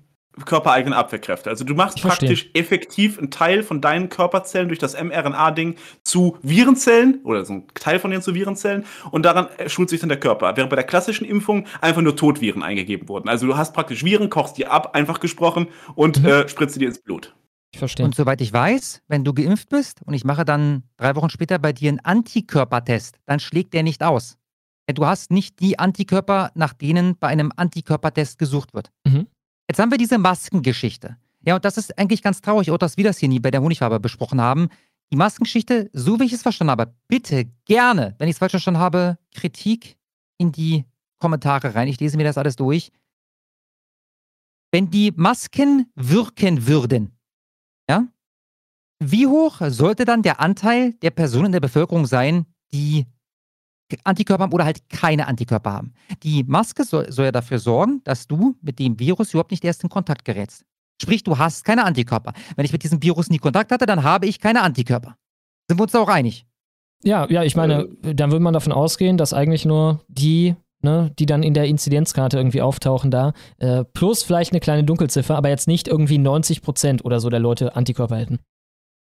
körpereigene 0.44 0.96
Abwehrkräfte. 0.96 1.50
Also 1.50 1.64
du 1.64 1.74
machst 1.74 2.00
praktisch 2.02 2.50
effektiv 2.54 3.18
einen 3.18 3.30
Teil 3.30 3.62
von 3.62 3.80
deinen 3.80 4.08
Körperzellen 4.08 4.68
durch 4.68 4.78
das 4.78 5.00
mRNA-Ding 5.00 5.76
zu 6.02 6.38
Virenzellen 6.42 7.20
oder 7.24 7.44
so 7.44 7.54
ein 7.54 7.66
Teil 7.74 7.98
von 7.98 8.10
denen 8.10 8.22
zu 8.22 8.34
Virenzellen 8.34 8.84
und 9.10 9.24
daran 9.24 9.48
schult 9.66 9.90
sich 9.90 10.00
dann 10.00 10.08
der 10.08 10.20
Körper. 10.20 10.56
Während 10.56 10.70
bei 10.70 10.76
der 10.76 10.84
klassischen 10.84 11.24
Impfung 11.24 11.66
einfach 11.80 12.02
nur 12.02 12.16
Totviren 12.16 12.62
eingegeben 12.62 13.08
wurden. 13.08 13.28
Also 13.28 13.46
du 13.46 13.56
hast 13.56 13.72
praktisch 13.74 14.04
Viren, 14.04 14.30
kochst 14.30 14.58
die 14.58 14.66
ab, 14.66 14.94
einfach 14.94 15.20
gesprochen 15.20 15.68
und 15.94 16.22
mhm. 16.22 16.28
äh, 16.28 16.48
spritzt 16.48 16.80
die 16.80 16.84
ins 16.84 17.00
Blut. 17.00 17.34
Ich 17.72 17.78
verstehe. 17.78 18.06
Und 18.06 18.14
soweit 18.14 18.40
ich 18.40 18.52
weiß, 18.52 19.02
wenn 19.08 19.24
du 19.24 19.34
geimpft 19.34 19.68
bist 19.68 20.00
und 20.04 20.14
ich 20.14 20.24
mache 20.24 20.44
dann 20.44 20.84
drei 20.96 21.16
Wochen 21.16 21.30
später 21.30 21.58
bei 21.58 21.72
dir 21.72 21.88
einen 21.88 22.00
Antikörpertest, 22.00 23.18
dann 23.26 23.40
schlägt 23.40 23.74
der 23.74 23.82
nicht 23.82 24.02
aus. 24.02 24.38
Du 24.86 25.06
hast 25.06 25.30
nicht 25.30 25.60
die 25.60 25.78
Antikörper, 25.78 26.50
nach 26.54 26.74
denen 26.74 27.16
bei 27.18 27.28
einem 27.28 27.50
Antikörpertest 27.56 28.38
gesucht 28.38 28.74
wird. 28.74 28.90
Mhm. 29.04 29.26
Jetzt 29.68 29.78
haben 29.78 29.90
wir 29.90 29.98
diese 29.98 30.18
Maskengeschichte. 30.18 31.16
Ja, 31.46 31.56
und 31.56 31.64
das 31.64 31.76
ist 31.76 31.98
eigentlich 31.98 32.22
ganz 32.22 32.40
traurig, 32.40 32.70
auch 32.70 32.78
dass 32.78 32.96
wir 32.96 33.04
das 33.04 33.18
hier 33.18 33.28
nie 33.28 33.40
bei 33.40 33.50
der 33.50 33.62
Honigfarbe 33.62 34.00
besprochen 34.00 34.40
haben. 34.40 34.68
Die 35.12 35.16
Maskengeschichte, 35.16 35.90
so 35.92 36.18
wie 36.18 36.24
ich 36.24 36.32
es 36.32 36.42
verstanden 36.42 36.70
habe, 36.70 36.94
bitte 37.08 37.44
gerne, 37.66 38.14
wenn 38.18 38.28
ich 38.28 38.34
es 38.34 38.38
falsch 38.38 38.52
verstanden 38.52 38.80
habe, 38.80 39.18
Kritik 39.34 39.96
in 40.38 40.52
die 40.52 40.84
Kommentare 41.18 41.74
rein. 41.74 41.88
Ich 41.88 42.00
lese 42.00 42.16
mir 42.16 42.24
das 42.24 42.38
alles 42.38 42.56
durch. 42.56 42.90
Wenn 44.72 44.90
die 44.90 45.12
Masken 45.14 45.90
wirken 45.94 46.66
würden, 46.66 47.16
ja, 47.88 48.08
wie 48.98 49.26
hoch 49.26 49.60
sollte 49.68 50.04
dann 50.04 50.22
der 50.22 50.40
Anteil 50.40 50.94
der 50.94 51.10
Personen 51.10 51.46
in 51.46 51.52
der 51.52 51.60
Bevölkerung 51.60 52.06
sein, 52.06 52.46
die 52.72 53.06
Antikörper 54.04 54.44
haben 54.44 54.52
oder 54.52 54.64
halt 54.64 54.88
keine 54.88 55.26
Antikörper 55.26 55.72
haben. 55.72 55.92
Die 56.22 56.44
Maske 56.44 56.84
soll, 56.84 57.10
soll 57.12 57.26
ja 57.26 57.32
dafür 57.32 57.58
sorgen, 57.58 58.00
dass 58.04 58.26
du 58.26 58.56
mit 58.62 58.78
dem 58.78 58.98
Virus 58.98 59.30
überhaupt 59.30 59.50
nicht 59.50 59.64
erst 59.64 59.82
in 59.82 59.88
Kontakt 59.88 60.24
gerätst. 60.24 60.64
Sprich, 61.00 61.22
du 61.22 61.38
hast 61.38 61.64
keine 61.64 61.84
Antikörper. 61.84 62.32
Wenn 62.56 62.64
ich 62.64 62.72
mit 62.72 62.82
diesem 62.82 63.02
Virus 63.02 63.28
nie 63.28 63.38
Kontakt 63.38 63.72
hatte, 63.72 63.86
dann 63.86 64.02
habe 64.02 64.26
ich 64.26 64.40
keine 64.40 64.62
Antikörper. 64.62 65.16
Sind 65.68 65.78
wir 65.78 65.82
uns 65.82 65.92
da 65.92 66.00
auch 66.00 66.08
einig? 66.08 66.46
Ja, 67.02 67.28
ja, 67.28 67.42
ich 67.42 67.56
meine, 67.56 67.88
dann 68.02 68.30
würde 68.30 68.42
man 68.42 68.54
davon 68.54 68.72
ausgehen, 68.72 69.18
dass 69.18 69.34
eigentlich 69.34 69.64
nur 69.66 70.00
die, 70.08 70.54
ne, 70.82 71.10
die 71.18 71.26
dann 71.26 71.42
in 71.42 71.52
der 71.52 71.66
Inzidenzkarte 71.66 72.38
irgendwie 72.38 72.62
auftauchen 72.62 73.10
da, 73.10 73.34
äh, 73.58 73.84
plus 73.84 74.22
vielleicht 74.22 74.52
eine 74.52 74.60
kleine 74.60 74.84
Dunkelziffer, 74.84 75.36
aber 75.36 75.50
jetzt 75.50 75.68
nicht 75.68 75.86
irgendwie 75.88 76.18
90 76.18 76.62
Prozent 76.62 77.04
oder 77.04 77.20
so 77.20 77.28
der 77.28 77.40
Leute 77.40 77.76
Antikörper 77.76 78.16
hätten. 78.16 78.38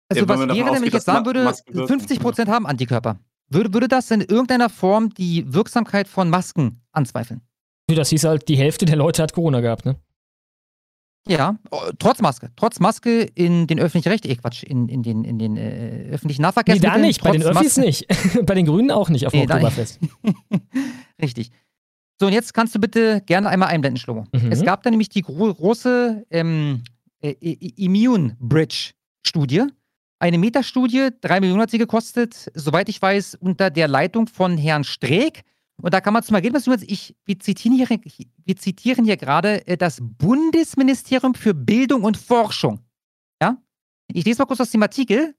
Also 0.09 0.23
Ja, 0.23 0.29
was 0.29 0.39
wäre, 0.39 0.73
wenn 0.73 0.83
ich 0.83 0.93
jetzt 0.93 1.05
sagen 1.05 1.25
würde, 1.25 1.43
Masken 1.43 1.73
wirken, 1.75 1.99
50% 1.99 2.47
haben 2.47 2.65
Antikörper? 2.65 3.19
Würde, 3.49 3.73
würde 3.73 3.87
das 3.87 4.09
in 4.11 4.21
irgendeiner 4.21 4.69
Form 4.69 5.09
die 5.13 5.51
Wirksamkeit 5.53 6.07
von 6.07 6.29
Masken 6.29 6.81
anzweifeln? 6.91 7.41
Das 7.87 8.09
hieß 8.09 8.23
halt, 8.23 8.47
die 8.47 8.57
Hälfte 8.57 8.85
der 8.85 8.95
Leute 8.95 9.21
hat 9.21 9.33
Corona 9.33 9.61
gehabt, 9.61 9.85
ne? 9.85 9.95
Ja, 11.27 11.57
oh, 11.71 11.81
trotz 11.97 12.21
Maske. 12.21 12.51
Trotz 12.55 12.79
Maske 12.79 13.21
in 13.23 13.65
den 13.65 13.79
öffentlichen 13.79 14.09
Recht, 14.09 14.25
äh, 14.27 14.35
Quatsch, 14.35 14.61
in, 14.63 14.87
in 14.89 15.01
den, 15.01 15.23
in 15.23 15.39
den 15.39 15.57
äh, 15.57 16.09
öffentlichen 16.11 16.41
Nee, 16.43 16.47
Nahverkehrsmitteln. 16.47 16.93
da 17.01 17.07
nicht, 17.07 17.23
bei 17.23 17.31
den 17.31 17.41
Öffis 17.43 17.77
Maske- 17.77 17.81
nicht. 17.81 18.07
bei 18.45 18.53
den 18.53 18.65
Grünen 18.67 18.91
auch 18.91 19.09
nicht 19.09 19.25
auf 19.25 19.31
dem 19.33 19.39
Nee, 19.41 19.45
Oktoberfest. 19.51 19.99
Richtig. 21.21 21.51
So, 22.19 22.27
und 22.27 22.33
jetzt 22.33 22.53
kannst 22.53 22.75
du 22.75 22.79
bitte 22.79 23.21
gerne 23.25 23.49
einmal 23.49 23.69
einblenden, 23.69 23.99
Schlomo. 23.99 24.25
Mhm. 24.33 24.51
Es 24.51 24.63
gab 24.63 24.83
da 24.83 24.89
nämlich 24.91 25.09
die 25.09 25.21
gro 25.21 25.51
große 25.53 26.25
ähm, 26.29 26.83
äh, 27.21 27.31
I- 27.41 27.73
Immune 27.85 28.37
Bridge 28.39 28.91
Studie. 29.25 29.63
Eine 30.19 30.37
Metastudie, 30.37 31.09
drei 31.21 31.39
Millionen 31.39 31.61
hat 31.61 31.71
sie 31.71 31.77
gekostet, 31.77 32.49
soweit 32.53 32.87
ich 32.89 33.01
weiß, 33.01 33.35
unter 33.35 33.69
der 33.69 33.87
Leitung 33.87 34.27
von 34.27 34.57
Herrn 34.57 34.83
Streeck. 34.83 35.43
Und 35.81 35.93
da 35.93 35.99
kann 35.99 36.13
man 36.13 36.23
zum 36.23 36.35
Ergebnis, 36.35 36.67
ich, 36.83 37.15
wir 37.25 37.39
zitieren 37.39 37.77
hier, 37.77 37.87
wir 37.89 38.55
zitieren 38.55 39.03
hier 39.03 39.17
gerade 39.17 39.67
äh, 39.67 39.75
das 39.75 39.99
Bundesministerium 40.01 41.35
für 41.35 41.53
Bildung 41.53 42.03
und 42.03 42.15
Forschung. 42.15 42.79
Ja? 43.41 43.61
Ich 44.07 44.23
lese 44.23 44.41
mal 44.41 44.45
kurz 44.45 44.61
aus 44.61 44.69
dem 44.69 44.83
Artikel. 44.83 45.35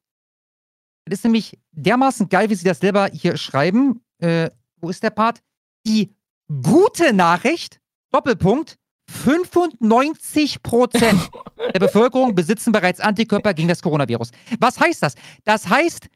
Das 1.07 1.20
ist 1.20 1.24
nämlich 1.24 1.59
dermaßen 1.73 2.28
geil, 2.28 2.51
wie 2.51 2.55
sie 2.55 2.66
das 2.66 2.81
selber 2.81 3.09
hier 3.12 3.36
schreiben. 3.39 4.03
Äh, 4.19 4.51
wo 4.77 4.90
ist 4.90 5.03
der 5.03 5.11
Part? 5.11 5.43
Die 5.86 6.15
gute 6.48 7.15
Nachricht, 7.15 7.81
Doppelpunkt, 8.11 8.77
95 9.08 10.62
Prozent 10.62 11.30
der 11.72 11.80
Bevölkerung 11.80 12.34
besitzen 12.34 12.72
bereits 12.72 13.00
Antikörper 13.00 13.54
gegen 13.54 13.68
das 13.68 13.82
Coronavirus. 13.82 14.30
Was 14.58 14.80
heißt 14.80 15.02
das? 15.02 15.14
Das 15.44 15.68
heißt, 15.68 16.08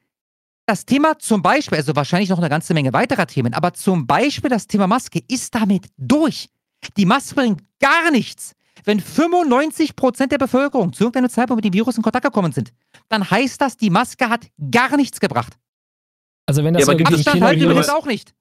das 0.67 0.85
Thema 0.87 1.19
zum 1.19 1.43
Beispiel, 1.43 1.79
also 1.79 1.97
wahrscheinlich 1.97 2.29
noch 2.29 2.39
eine 2.39 2.49
ganze 2.49 2.75
Menge 2.75 2.93
weiterer 2.93 3.27
Themen, 3.27 3.55
aber 3.55 3.73
zum 3.73 4.07
Beispiel 4.07 4.51
das 4.51 4.67
Thema 4.67 4.87
Maske 4.87 5.21
ist 5.29 5.55
damit 5.55 5.87
durch. 5.97 6.49
Die 6.97 7.07
Maske 7.07 7.35
bringt 7.35 7.63
gar 7.81 8.11
nichts. 8.11 8.55
Wenn 8.85 9.01
95 9.01 9.95
Prozent 9.97 10.33
der 10.33 10.39
Bevölkerung 10.39 10.93
zu 10.93 11.05
irgendeinem 11.05 11.29
Zeitpunkt 11.29 11.63
mit 11.63 11.73
dem 11.73 11.77
Virus 11.77 11.97
in 11.97 12.03
Kontakt 12.03 12.25
gekommen 12.25 12.53
sind, 12.53 12.73
dann 13.09 13.29
heißt 13.29 13.61
das, 13.61 13.77
die 13.77 13.91
Maske 13.91 14.29
hat 14.29 14.47
gar 14.71 14.97
nichts 14.97 15.21
gebracht. 15.21 15.59
Also 16.47 16.65
wenn 16.65 16.75
das 16.75 16.87
Ja, 16.87 16.93
aber 16.93 16.99
ein 16.99 17.15
Abstand 17.15 17.43
halten 17.43 17.63
übrigens 17.63 17.89
auch 17.89 18.07
nicht. 18.07 18.35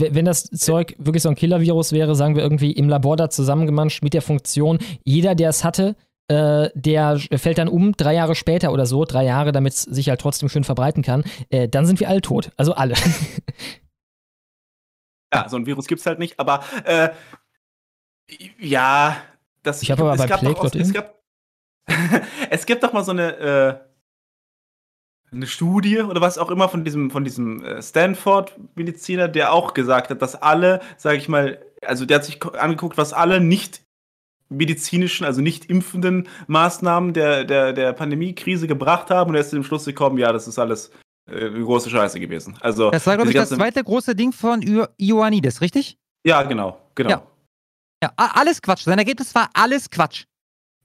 Wenn 0.00 0.24
das 0.24 0.44
Zeug 0.44 0.94
wirklich 0.98 1.22
so 1.22 1.28
ein 1.28 1.34
Killer-Virus 1.34 1.92
wäre, 1.92 2.14
sagen 2.14 2.34
wir 2.34 2.42
irgendwie 2.42 2.72
im 2.72 2.88
Labor 2.88 3.16
da 3.16 3.30
zusammengemanscht 3.30 4.02
mit 4.02 4.14
der 4.14 4.22
Funktion, 4.22 4.78
jeder, 5.04 5.34
der 5.34 5.50
es 5.50 5.64
hatte, 5.64 5.96
äh, 6.28 6.70
der 6.74 7.18
fällt 7.36 7.58
dann 7.58 7.68
um, 7.68 7.92
drei 7.92 8.14
Jahre 8.14 8.34
später 8.34 8.72
oder 8.72 8.86
so, 8.86 9.04
drei 9.04 9.24
Jahre, 9.24 9.52
damit 9.52 9.72
es 9.72 9.82
sich 9.82 10.08
halt 10.08 10.20
trotzdem 10.20 10.48
schön 10.48 10.64
verbreiten 10.64 11.02
kann, 11.02 11.24
äh, 11.50 11.68
dann 11.68 11.86
sind 11.86 12.00
wir 12.00 12.08
alle 12.08 12.20
tot. 12.20 12.50
Also 12.56 12.74
alle. 12.74 12.94
Ja, 15.32 15.48
so 15.48 15.56
ein 15.56 15.66
Virus 15.66 15.86
gibt's 15.86 16.06
halt 16.06 16.18
nicht, 16.18 16.40
aber 16.40 16.64
äh, 16.84 17.10
ja, 18.58 19.16
das 19.62 19.82
Ich 19.82 19.90
habe 19.90 20.02
aber 20.02 20.14
es 20.14 20.18
bei 20.18 20.26
Plague.in 20.26 20.80
es 20.80 20.92
gab, 20.92 21.22
es 22.50 22.66
gibt 22.66 22.82
doch 22.82 22.92
mal 22.92 23.04
so 23.04 23.12
eine 23.12 23.36
äh, 23.36 23.89
eine 25.32 25.46
Studie 25.46 26.00
oder 26.00 26.20
was 26.20 26.38
auch 26.38 26.50
immer 26.50 26.68
von 26.68 26.84
diesem 26.84 27.10
von 27.10 27.24
diesem 27.24 27.64
äh, 27.64 27.80
Stanford 27.82 28.52
Mediziner, 28.74 29.28
der 29.28 29.52
auch 29.52 29.74
gesagt 29.74 30.10
hat, 30.10 30.20
dass 30.22 30.34
alle, 30.34 30.80
sage 30.96 31.18
ich 31.18 31.28
mal, 31.28 31.58
also 31.82 32.04
der 32.06 32.16
hat 32.16 32.24
sich 32.24 32.42
angeguckt, 32.44 32.98
was 32.98 33.12
alle 33.12 33.40
nicht 33.40 33.82
medizinischen, 34.48 35.24
also 35.24 35.40
nicht 35.40 35.66
impfenden 35.66 36.28
Maßnahmen 36.48 37.12
der, 37.12 37.44
der, 37.44 37.72
der 37.72 37.92
Pandemiekrise 37.92 38.66
gebracht 38.66 39.10
haben 39.10 39.30
und 39.30 39.36
er 39.36 39.42
ist 39.42 39.50
zu 39.50 39.56
dem 39.56 39.64
Schluss 39.64 39.84
gekommen, 39.84 40.18
ja, 40.18 40.32
das 40.32 40.48
ist 40.48 40.58
alles 40.58 40.90
äh, 41.30 41.48
große 41.50 41.88
Scheiße 41.88 42.18
gewesen. 42.18 42.56
Also 42.60 42.90
Das 42.90 43.06
war, 43.06 43.14
glaube 43.16 43.30
ich, 43.30 43.36
das 43.36 43.50
zweite 43.50 43.84
große 43.84 44.16
Ding 44.16 44.32
von 44.32 44.60
Io- 44.62 44.88
Ioannidis, 44.98 45.60
richtig? 45.60 45.96
Ja, 46.26 46.42
genau, 46.42 46.80
genau. 46.96 47.10
Ja. 47.10 47.22
Ja, 48.02 48.12
alles 48.16 48.60
Quatsch. 48.62 48.82
Sein 48.84 48.98
Ergebnis 48.98 49.34
war 49.34 49.50
alles 49.52 49.88
Quatsch. 49.90 50.24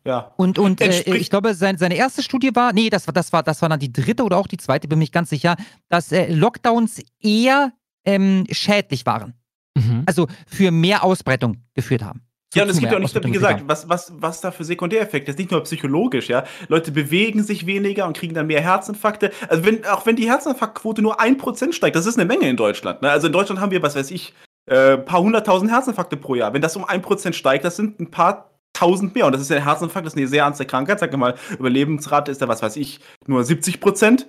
Ja. 0.05 0.33
Und, 0.37 0.59
und 0.59 0.81
äh, 0.81 1.15
ich 1.15 1.29
glaube, 1.29 1.55
sein, 1.55 1.77
seine 1.77 1.95
erste 1.95 2.21
Studie 2.21 2.51
war, 2.53 2.73
nee, 2.73 2.89
das 2.89 3.07
war, 3.07 3.13
das, 3.13 3.33
war, 3.33 3.41
das 3.41 3.61
war 3.61 3.69
dann 3.69 3.79
die 3.79 3.91
dritte 3.91 4.23
oder 4.23 4.37
auch 4.37 4.47
die 4.47 4.57
zweite, 4.57 4.87
bin 4.87 4.99
nicht 4.99 5.13
ganz 5.13 5.29
sicher, 5.29 5.55
dass 5.89 6.11
äh, 6.11 6.31
Lockdowns 6.31 7.01
eher 7.19 7.73
ähm, 8.05 8.45
schädlich 8.51 9.05
waren. 9.05 9.33
Mhm. 9.75 10.03
Also 10.05 10.27
für 10.47 10.71
mehr 10.71 11.03
Ausbreitung 11.03 11.63
geführt 11.73 12.03
haben. 12.03 12.21
Ja, 12.53 12.63
und 12.63 12.69
es 12.69 12.79
gibt 12.79 12.91
ja 12.91 12.97
auch 12.97 13.01
nicht, 13.01 13.25
wie 13.25 13.31
gesagt, 13.31 13.63
was, 13.67 13.89
was, 13.89 14.13
was 14.15 14.39
da 14.39 14.51
für 14.51 14.63
Sekundäreffekte 14.63 15.31
ist. 15.31 15.37
Nicht 15.37 15.51
nur 15.51 15.61
psychologisch, 15.63 16.29
ja. 16.29 16.45
Leute 16.69 16.91
bewegen 16.91 17.43
sich 17.43 17.65
weniger 17.65 18.07
und 18.07 18.15
kriegen 18.15 18.33
dann 18.33 18.47
mehr 18.47 18.61
Herzinfarkte. 18.61 19.31
Also, 19.49 19.65
wenn, 19.65 19.85
auch 19.85 20.05
wenn 20.05 20.15
die 20.15 20.29
Herzinfarktquote 20.29 21.01
nur 21.01 21.19
1% 21.19 21.73
steigt, 21.73 21.97
das 21.97 22.05
ist 22.05 22.17
eine 22.17 22.25
Menge 22.25 22.47
in 22.47 22.55
Deutschland. 22.55 23.01
Ne? 23.01 23.09
Also, 23.09 23.27
in 23.27 23.33
Deutschland 23.33 23.59
haben 23.59 23.71
wir, 23.71 23.81
was 23.81 23.95
weiß 23.97 24.09
ich, 24.11 24.33
äh, 24.67 24.97
paar 24.97 25.19
hunderttausend 25.19 25.69
Herzinfarkte 25.69 26.15
pro 26.15 26.35
Jahr. 26.35 26.53
Wenn 26.53 26.61
das 26.61 26.77
um 26.77 26.85
1% 26.85 27.33
steigt, 27.33 27.65
das 27.65 27.75
sind 27.75 27.99
ein 27.99 28.09
paar 28.09 28.54
tausend 28.75 29.15
mehr. 29.15 29.25
Und 29.25 29.31
das 29.31 29.41
ist 29.41 29.49
ja 29.49 29.57
ein 29.57 29.63
Herzinfarkt, 29.63 30.05
das 30.05 30.13
ist 30.13 30.17
eine 30.19 30.27
sehr 30.27 30.43
ernste 30.43 30.65
Krankheit. 30.65 30.99
Sag 30.99 31.15
mal, 31.17 31.35
Überlebensrate 31.57 32.31
ist 32.31 32.41
da, 32.41 32.47
was 32.47 32.61
weiß 32.61 32.75
ich, 32.75 32.99
nur 33.27 33.43
70 33.43 33.79
Prozent. 33.79 34.27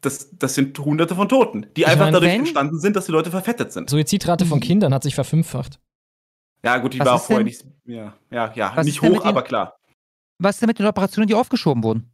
Das, 0.00 0.30
das 0.38 0.54
sind 0.54 0.78
hunderte 0.78 1.14
von 1.14 1.28
Toten, 1.28 1.66
die 1.76 1.82
Ich 1.82 1.86
einfach 1.86 2.06
mein, 2.06 2.14
dadurch 2.14 2.32
entstanden 2.32 2.78
sind, 2.80 2.96
dass 2.96 3.04
die 3.04 3.12
Leute 3.12 3.30
verfettet 3.30 3.70
sind. 3.72 3.90
Suizidrate 3.90 4.46
von 4.46 4.58
Kindern 4.60 4.94
hat 4.94 5.02
sich 5.02 5.14
verfünffacht. 5.14 5.78
Ja, 6.64 6.78
gut, 6.78 6.94
die 6.94 7.00
Was 7.00 7.06
war 7.06 7.16
ist 7.16 7.22
vorher 7.26 7.38
denn- 7.38 7.46
nicht. 7.46 7.64
Ja, 7.84 8.14
ja, 8.30 8.50
ja 8.54 8.72
Was 8.74 8.86
nicht 8.86 9.02
hoch, 9.02 9.24
aber 9.26 9.42
klar. 9.42 9.76
Was 10.38 10.56
ist 10.56 10.62
denn 10.62 10.68
mit 10.68 10.78
den 10.78 10.86
Operationen, 10.86 11.26
die 11.28 11.34
aufgeschoben 11.34 11.82
wurden? 11.82 12.10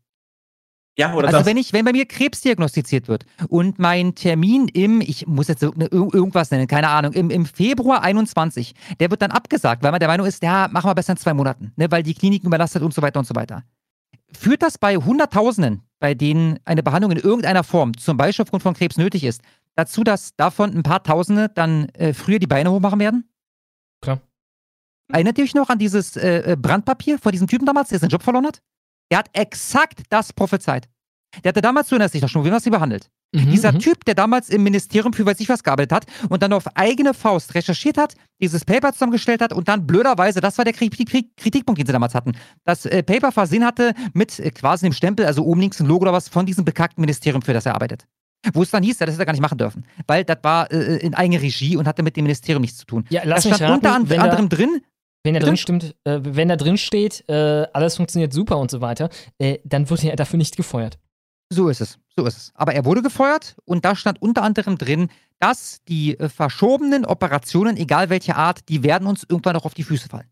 Ja, 0.99 1.13
oder 1.13 1.29
also 1.29 1.39
das. 1.39 1.47
wenn 1.47 1.59
ich, 1.59 1.73
wenn 1.75 1.85
bei 1.85 1.93
mir 1.93 2.07
Krebs 2.07 2.41
diagnostiziert 2.41 3.07
wird 3.07 3.27
und 3.49 3.79
mein 3.79 4.15
Termin 4.15 4.69
im, 4.69 5.03
ich 5.03 5.27
muss 5.27 5.49
jetzt 5.49 5.63
irgendwas 5.63 6.51
nennen, 6.51 6.67
keine 6.67 6.89
Ahnung, 6.89 7.13
im, 7.13 7.29
im 7.29 7.45
Februar 7.45 8.03
21, 8.03 8.75
der 8.99 9.11
wird 9.11 9.21
dann 9.21 9.31
abgesagt, 9.31 9.83
weil 9.83 9.91
man 9.91 10.01
der 10.01 10.09
Meinung 10.09 10.27
ist, 10.27 10.43
ja, 10.43 10.69
machen 10.71 10.89
wir 10.89 10.95
besser 10.95 11.13
in 11.13 11.19
zwei 11.19 11.35
Monaten, 11.35 11.73
ne, 11.77 11.91
weil 11.91 12.03
die 12.03 12.15
Kliniken 12.15 12.47
überlastet 12.47 12.83
und 12.83 12.95
so 12.95 13.03
weiter 13.03 13.19
und 13.19 13.27
so 13.27 13.35
weiter. 13.35 13.63
Führt 14.33 14.63
das 14.63 14.79
bei 14.79 14.97
Hunderttausenden, 14.97 15.83
bei 15.99 16.15
denen 16.15 16.59
eine 16.65 16.83
Behandlung 16.83 17.13
in 17.13 17.19
irgendeiner 17.19 17.63
Form, 17.63 17.97
zum 17.97 18.17
Beispiel 18.17 18.45
aufgrund 18.45 18.63
von 18.63 18.75
Krebs 18.75 18.97
nötig 18.97 19.23
ist, 19.25 19.43
dazu, 19.75 20.03
dass 20.03 20.35
davon 20.37 20.75
ein 20.75 20.83
paar 20.83 21.03
Tausende 21.03 21.51
dann 21.51 21.91
äh, 21.91 22.15
früher 22.15 22.39
die 22.39 22.47
Beine 22.47 22.71
hochmachen 22.71 22.99
werden? 22.99 23.29
Klar. 24.01 24.21
Erinnert 25.13 25.39
ihr 25.39 25.45
euch 25.45 25.55
noch 25.55 25.69
an 25.69 25.79
dieses 25.79 26.17
äh, 26.17 26.53
äh, 26.53 26.57
Brandpapier 26.57 27.19
von 27.19 27.33
diesem 27.33 27.47
Typen 27.47 27.67
damals, 27.67 27.91
der 27.91 27.99
seinen 27.99 28.11
Job 28.11 28.23
verloren 28.23 28.47
hat? 28.47 28.63
Der 29.11 29.19
hat 29.19 29.31
exakt 29.33 30.03
das 30.11 30.33
prophezeit. 30.33 30.89
Der 31.45 31.51
hatte 31.51 31.61
damals, 31.61 31.89
dich 31.89 32.21
doch 32.21 32.29
schon, 32.29 32.45
wie 32.45 32.51
das 32.51 32.63
hier 32.63 32.73
behandelt. 32.73 33.09
Mhm, 33.35 33.51
Dieser 33.51 33.73
mhm. 33.73 33.81
Typ, 33.81 34.05
der 34.05 34.15
damals 34.15 34.49
im 34.49 34.63
Ministerium 34.63 35.13
für 35.13 35.27
weiß 35.27 35.41
ich 35.41 35.49
was 35.49 35.63
gearbeitet 35.63 35.93
hat 35.93 36.07
und 36.29 36.43
dann 36.43 36.53
auf 36.53 36.65
eigene 36.77 37.13
Faust 37.13 37.55
recherchiert 37.55 37.99
hat, 37.99 38.15
dieses 38.41 38.65
Paper 38.65 38.93
zusammengestellt 38.93 39.43
hat 39.43 39.53
und 39.53 39.69
dann 39.69 39.87
blöderweise, 39.87 40.41
das 40.41 40.57
war 40.59 40.65
der 40.65 40.73
Kritik, 40.73 41.09
Kritik, 41.09 41.37
Kritikpunkt, 41.37 41.81
den 41.81 41.87
sie 41.87 41.93
damals 41.93 42.15
hatten, 42.15 42.33
das 42.65 42.87
äh, 42.87 43.03
Paper 43.03 43.33
versehen 43.33 43.65
hatte 43.65 43.93
mit 44.15 44.39
äh, 44.39 44.51
quasi 44.51 44.87
dem 44.87 44.93
Stempel, 44.93 45.27
also 45.27 45.45
oben 45.45 45.61
links 45.61 45.81
ein 45.81 45.87
Logo 45.87 46.03
oder 46.03 46.13
was 46.13 46.29
von 46.29 46.47
diesem 46.47 46.65
bekackten 46.65 47.01
Ministerium, 47.01 47.43
für 47.43 47.53
das 47.53 47.67
er 47.67 47.75
arbeitet. 47.75 48.07
Wo 48.53 48.63
es 48.63 48.71
dann 48.71 48.85
hieß, 48.85 49.01
ja, 49.01 49.07
das 49.07 49.15
hätte 49.15 49.23
er 49.25 49.27
gar 49.27 49.33
nicht 49.33 49.43
machen 49.43 49.59
dürfen. 49.59 49.85
Weil 50.07 50.23
das 50.25 50.39
war 50.43 50.71
äh, 50.71 50.99
in 50.99 51.15
eigener 51.15 51.43
Regie 51.43 51.77
und 51.77 51.89
hatte 51.89 52.03
mit 52.05 52.17
dem 52.17 52.25
Ministerium 52.25 52.61
nichts 52.61 52.79
zu 52.79 52.87
tun. 52.87 53.05
Ja, 53.09 53.23
lass 53.25 53.43
da 53.43 53.49
mich 53.49 53.57
stand 53.57 53.71
raten, 53.71 53.87
unter 53.87 53.95
an, 53.95 54.09
wenn 54.09 54.19
da- 54.19 54.25
anderem 54.25 54.49
drin, 54.49 54.81
Wenn 55.27 55.35
da 55.35 55.41
drin 55.41 55.57
stimmt, 55.57 55.95
äh, 56.05 56.21
wenn 56.23 56.49
da 56.49 56.57
drin 56.57 56.79
steht, 56.79 57.29
äh, 57.29 57.67
alles 57.73 57.97
funktioniert 57.97 58.33
super 58.33 58.59
und 58.59 58.71
so 58.71 58.81
weiter, 58.81 59.11
äh, 59.39 59.59
dann 59.65 59.91
wird 59.91 60.05
er 60.05 60.17
dafür 60.17 60.39
nicht 60.39 60.57
gefeuert. 60.57 60.99
So 61.53 61.69
ist 61.69 61.81
es, 61.81 61.99
so 62.17 62.25
ist 62.25 62.37
es. 62.37 62.53
Aber 62.55 62.75
er 62.75 62.85
wurde 62.85 63.03
gefeuert 63.03 63.57
und 63.65 63.85
da 63.85 63.95
stand 63.95 64.21
unter 64.23 64.43
anderem 64.43 64.79
drin, 64.79 65.11
dass 65.39 65.83
die 65.89 66.19
äh, 66.19 66.29
verschobenen 66.29 67.05
Operationen, 67.05 67.77
egal 67.77 68.09
welche 68.09 68.37
Art, 68.37 68.69
die 68.69 68.83
werden 68.83 69.07
uns 69.07 69.25
irgendwann 69.29 69.55
noch 69.55 69.65
auf 69.65 69.75
die 69.75 69.85
Füße 69.85 70.09
fallen. 70.09 70.31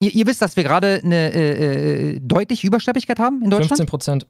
Ihr, 0.00 0.14
ihr 0.14 0.26
wisst, 0.26 0.42
dass 0.42 0.56
wir 0.56 0.64
gerade 0.64 1.00
eine 1.04 1.32
äh, 1.32 2.14
äh, 2.14 2.20
deutliche 2.20 2.66
Übersterblichkeit 2.66 3.18
haben 3.18 3.42
in 3.42 3.50
15 3.50 3.68
Deutschland. 3.68 3.90
Prozent. 3.90 4.26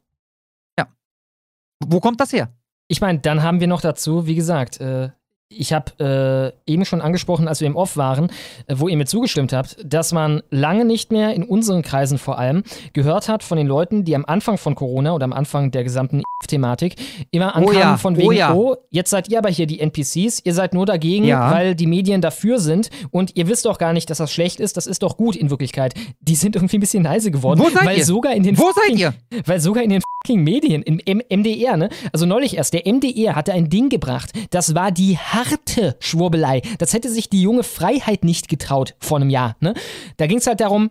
Wo 1.86 2.00
kommt 2.00 2.20
das 2.20 2.32
her? 2.32 2.52
Ich 2.88 3.00
meine, 3.00 3.20
dann 3.20 3.42
haben 3.42 3.60
wir 3.60 3.66
noch 3.66 3.80
dazu, 3.80 4.26
wie 4.26 4.34
gesagt, 4.34 4.80
äh, 4.80 5.10
ich 5.52 5.72
habe 5.72 6.54
äh, 6.66 6.72
eben 6.72 6.84
schon 6.84 7.00
angesprochen, 7.00 7.48
als 7.48 7.60
wir 7.60 7.66
im 7.66 7.74
Off 7.74 7.96
waren, 7.96 8.30
äh, 8.68 8.76
wo 8.76 8.86
ihr 8.86 8.96
mir 8.96 9.04
zugestimmt 9.06 9.52
habt, 9.52 9.76
dass 9.84 10.12
man 10.12 10.42
lange 10.50 10.84
nicht 10.84 11.10
mehr 11.10 11.34
in 11.34 11.42
unseren 11.42 11.82
Kreisen 11.82 12.18
vor 12.18 12.38
allem 12.38 12.62
gehört 12.92 13.28
hat 13.28 13.42
von 13.42 13.58
den 13.58 13.66
Leuten, 13.66 14.04
die 14.04 14.14
am 14.14 14.24
Anfang 14.24 14.58
von 14.58 14.76
Corona 14.76 15.12
oder 15.12 15.24
am 15.24 15.32
Anfang 15.32 15.72
der 15.72 15.82
gesamten 15.82 16.22
Thematik 16.46 16.94
immer 17.32 17.48
Oh 17.56 17.58
ankamen 17.58 17.78
ja, 17.80 17.96
von 17.96 18.14
oh 18.14 18.18
wegen, 18.18 18.32
ja. 18.32 18.54
oh, 18.54 18.76
jetzt 18.90 19.10
seid 19.10 19.28
ihr 19.28 19.38
aber 19.38 19.50
hier 19.50 19.66
die 19.66 19.80
NPCs, 19.80 20.40
ihr 20.44 20.54
seid 20.54 20.72
nur 20.72 20.86
dagegen, 20.86 21.24
Ja. 21.24 21.50
weil 21.50 21.74
die 21.74 21.86
Medien 21.86 22.20
dafür 22.20 22.60
sind 22.60 22.88
und 23.10 23.36
ihr 23.36 23.48
wisst 23.48 23.66
doch 23.66 23.76
gar 23.78 23.92
nicht, 23.92 24.08
dass 24.08 24.18
das 24.18 24.32
schlecht 24.32 24.60
ist, 24.60 24.76
das 24.76 24.86
ist 24.86 25.02
doch 25.02 25.16
gut 25.16 25.34
in 25.36 25.50
Wirklichkeit. 25.50 25.94
Die 26.20 26.36
sind 26.36 26.54
irgendwie 26.56 26.78
ein 26.78 26.80
bisschen 26.80 27.02
leise 27.02 27.30
geworden, 27.32 27.60
Wo 27.60 27.68
seid 27.68 27.84
weil 27.86 27.98
ihr? 27.98 28.04
sogar 28.04 28.34
in 28.34 28.44
den 28.44 28.56
Wo 28.56 28.66
seid 28.72 28.84
fucking- 28.84 28.98
ihr? 28.98 29.14
weil 29.46 29.60
sogar 29.60 29.82
in 29.82 29.90
den 29.90 30.00
fucking 30.24 30.42
Medien, 30.42 30.82
im, 30.82 30.98
im 31.04 31.20
MDR, 31.28 31.76
ne? 31.76 31.88
Also 32.12 32.24
neulich 32.24 32.56
erst, 32.56 32.72
der 32.72 32.82
MDR 32.90 33.34
hatte 33.36 33.52
ein 33.52 33.68
Ding 33.68 33.88
gebracht. 33.90 34.30
Das 34.50 34.74
war 34.74 34.90
die 34.92 35.18
harte 35.48 35.96
Schwurbelei. 36.00 36.62
Das 36.78 36.92
hätte 36.92 37.10
sich 37.10 37.28
die 37.28 37.42
junge 37.42 37.62
Freiheit 37.62 38.24
nicht 38.24 38.48
getraut 38.48 38.94
vor 38.98 39.18
einem 39.18 39.30
Jahr, 39.30 39.56
ne? 39.60 39.74
Da 40.16 40.26
ging 40.26 40.38
es 40.38 40.46
halt 40.46 40.60
darum, 40.60 40.90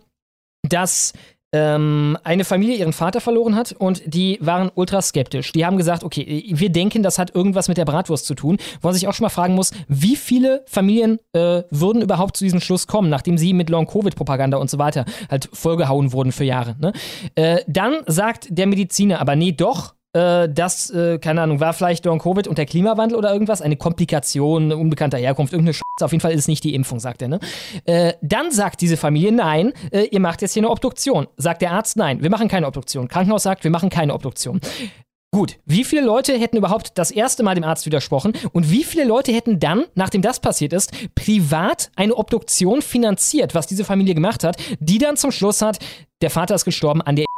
dass 0.68 1.14
ähm, 1.52 2.18
eine 2.24 2.44
Familie 2.44 2.76
ihren 2.76 2.94
Vater 2.94 3.22
verloren 3.22 3.56
hat 3.56 3.72
und 3.72 4.04
die 4.06 4.38
waren 4.42 4.72
ultra 4.76 5.02
skeptisch. 5.02 5.52
Die 5.52 5.66
haben 5.66 5.78
gesagt, 5.78 6.04
okay, 6.04 6.46
wir 6.48 6.70
denken, 6.70 7.02
das 7.02 7.18
hat 7.18 7.34
irgendwas 7.34 7.68
mit 7.68 7.78
der 7.78 7.86
Bratwurst 7.86 8.26
zu 8.26 8.36
tun. 8.36 8.58
Wo 8.82 8.88
man 8.88 8.94
sich 8.94 9.08
auch 9.08 9.14
schon 9.14 9.24
mal 9.24 9.30
fragen 9.30 9.56
muss, 9.56 9.72
wie 9.88 10.16
viele 10.16 10.64
Familien 10.68 11.18
äh, 11.34 11.64
würden 11.72 12.02
überhaupt 12.02 12.38
zu 12.38 12.44
diesem 12.44 12.60
Schluss 12.60 12.88
kommen, 12.88 13.10
nachdem 13.10 13.38
sie 13.38 13.54
mit 13.54 13.70
Long-Covid-Propaganda 13.70 14.58
und 14.58 14.70
so 14.70 14.78
weiter 14.78 15.06
halt 15.30 15.50
vollgehauen 15.52 16.14
wurden 16.14 16.32
für 16.32 16.44
Jahre. 16.44 16.76
Ne? 16.80 16.94
Äh, 17.36 17.62
dann 17.68 17.98
sagt 18.06 18.48
der 18.52 18.68
Mediziner 18.68 19.20
aber, 19.20 19.36
nee, 19.36 19.52
doch, 19.52 19.96
äh, 20.14 20.50
das, 20.50 20.90
äh, 20.90 21.20
keine 21.20 21.42
Ahnung, 21.42 21.60
war 21.60 21.74
vielleicht 21.74 22.06
Long 22.06 22.20
Covid 22.20 22.48
und 22.48 22.58
der 22.58 22.66
Klimawandel 22.66 23.18
oder 23.18 23.32
irgendwas, 23.32 23.62
eine 23.62 23.76
Komplikation 23.76 24.72
unbekannter 24.72 25.18
Herkunft, 25.18 25.54
irgendeine 25.54 25.74
Scheiße. 25.74 26.06
Auf 26.06 26.12
jeden 26.12 26.22
Fall 26.22 26.32
ist 26.32 26.40
es 26.40 26.48
nicht 26.48 26.64
die 26.64 26.74
Impfung, 26.74 27.00
sagt 27.00 27.22
er. 27.22 27.28
Ne? 27.28 27.40
Äh, 27.86 28.14
dann 28.22 28.52
sagt 28.52 28.82
diese 28.82 28.98
Familie, 28.98 29.32
nein, 29.32 29.74
äh, 29.92 30.04
ihr 30.06 30.20
macht 30.20 30.42
jetzt 30.42 30.54
hier 30.54 30.62
eine 30.62 30.72
Obduktion. 30.72 31.28
Sagt 31.38 31.62
der 31.62 31.72
Arzt, 31.72 31.98
nein, 31.98 32.24
wir 32.24 32.30
machen 32.30 32.48
keine 32.48 32.68
Obduktion. 32.68 33.08
Krankenhaus 33.08 33.44
sagt, 33.44 33.64
wir 33.64 33.72
machen 33.72 33.90
keine 33.90 34.14
Obduktion. 34.14 34.60
Gut, 35.32 35.60
wie 35.66 35.84
viele 35.84 36.02
Leute 36.02 36.36
hätten 36.40 36.58
überhaupt 36.58 36.98
das 36.98 37.12
erste 37.12 37.44
Mal 37.44 37.54
dem 37.54 37.64
Arzt 37.64 37.86
widersprochen 37.86 38.34
und 38.52 38.72
wie 38.72 38.84
viele 38.84 39.04
Leute 39.04 39.32
hätten 39.32 39.60
dann, 39.60 39.86
nachdem 39.94 40.24
das 40.24 40.40
passiert 40.40 40.74
ist, 40.74 40.92
privat 41.14 41.92
eine 41.96 42.16
Obduktion 42.16 42.82
finanziert, 42.82 43.54
was 43.54 43.68
diese 43.68 43.86
Familie 43.86 44.16
gemacht 44.16 44.44
hat, 44.44 44.58
die 44.80 44.98
dann 44.98 45.18
zum 45.18 45.32
Schluss 45.32 45.62
hat, 45.62 45.78
der 46.24 46.32
Vater 46.32 46.56
ist 46.56 46.66
gestorben 46.66 47.04
an 47.04 47.16
der. 47.16 47.29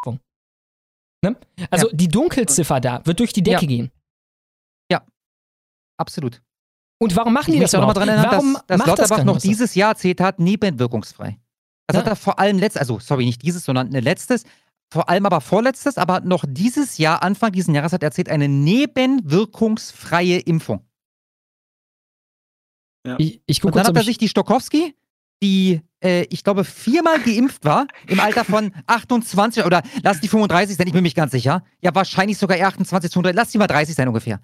Ne? 1.23 1.35
Also 1.69 1.89
Ja. 1.89 1.93
die 1.95 2.07
Dunkelziffer 2.07 2.79
da 2.79 3.05
wird 3.05 3.19
durch 3.19 3.31
die 3.33 3.43
Decke 3.43 3.61
Ja. 3.63 3.67
gehen. 3.67 3.91
Ja, 4.91 5.05
absolut. 5.97 6.41
Und 6.99 7.15
warum 7.15 7.33
machen 7.33 7.49
Ich 7.49 7.55
die 7.55 7.61
das 7.61 7.73
überhaupt? 7.73 7.97
dran 7.97 8.09
erinnern, 8.09 8.31
Warum 8.31 8.53
dass, 8.53 8.65
dass 8.67 8.77
macht 8.79 8.89
das 8.89 9.09
Lauterbach 9.09 9.23
noch 9.25 9.33
das? 9.35 9.43
dieses 9.43 9.75
Jahr 9.75 9.91
erzählt 9.91 10.19
hat, 10.21 10.39
nebenwirkungsfrei. 10.39 11.39
Das 11.87 11.95
Ja. 11.95 12.01
hat 12.01 12.07
er 12.07 12.15
vor 12.15 12.39
allem 12.39 12.57
letztes, 12.59 12.79
also 12.79 12.99
sorry, 12.99 13.25
nicht 13.25 13.41
dieses, 13.43 13.63
sondern 13.65 13.93
ein 13.93 14.03
letztes, 14.03 14.43
vor 14.91 15.09
allem 15.09 15.25
aber 15.25 15.41
vorletztes, 15.41 15.97
aber 15.97 16.19
noch 16.21 16.43
dieses 16.47 16.97
Jahr, 16.97 17.23
Anfang 17.23 17.51
dieses 17.51 17.73
Jahres 17.73 17.93
hat 17.93 18.03
er 18.03 18.07
erzählt, 18.07 18.29
eine 18.29 18.47
nebenwirkungsfreie 18.49 20.39
Impfung. 20.39 20.85
Ich, 23.17 23.41
ich 23.47 23.63
Und 23.63 23.71
gucke 23.71 23.83
dann 23.83 23.85
kurz, 23.85 23.87
hat 23.87 23.95
er 23.95 24.01
ich, 24.01 24.07
sich 24.07 24.17
die 24.19 24.29
Stokowski, 24.29 24.95
die, 25.41 25.81
äh, 26.03 26.23
ich 26.29 26.43
glaube, 26.43 26.63
viermal 26.63 27.19
geimpft 27.19 27.65
war, 27.65 27.87
im 28.07 28.19
Alter 28.19 28.45
von 28.45 28.73
28 28.87 29.65
oder 29.65 29.81
lass 30.03 30.21
die 30.21 30.27
35 30.27 30.75
sein, 30.75 30.87
ich 30.87 30.93
bin 30.93 31.01
mir 31.01 31.07
nicht 31.07 31.17
ganz 31.17 31.31
sicher. 31.31 31.63
Ja, 31.81 31.93
wahrscheinlich 31.95 32.37
sogar 32.37 32.57
eher 32.57 32.67
28, 32.67 33.11
32, 33.11 33.35
lass 33.35 33.49
die 33.49 33.57
mal 33.57 33.67
30 33.67 33.95
sein 33.95 34.07
ungefähr. 34.07 34.39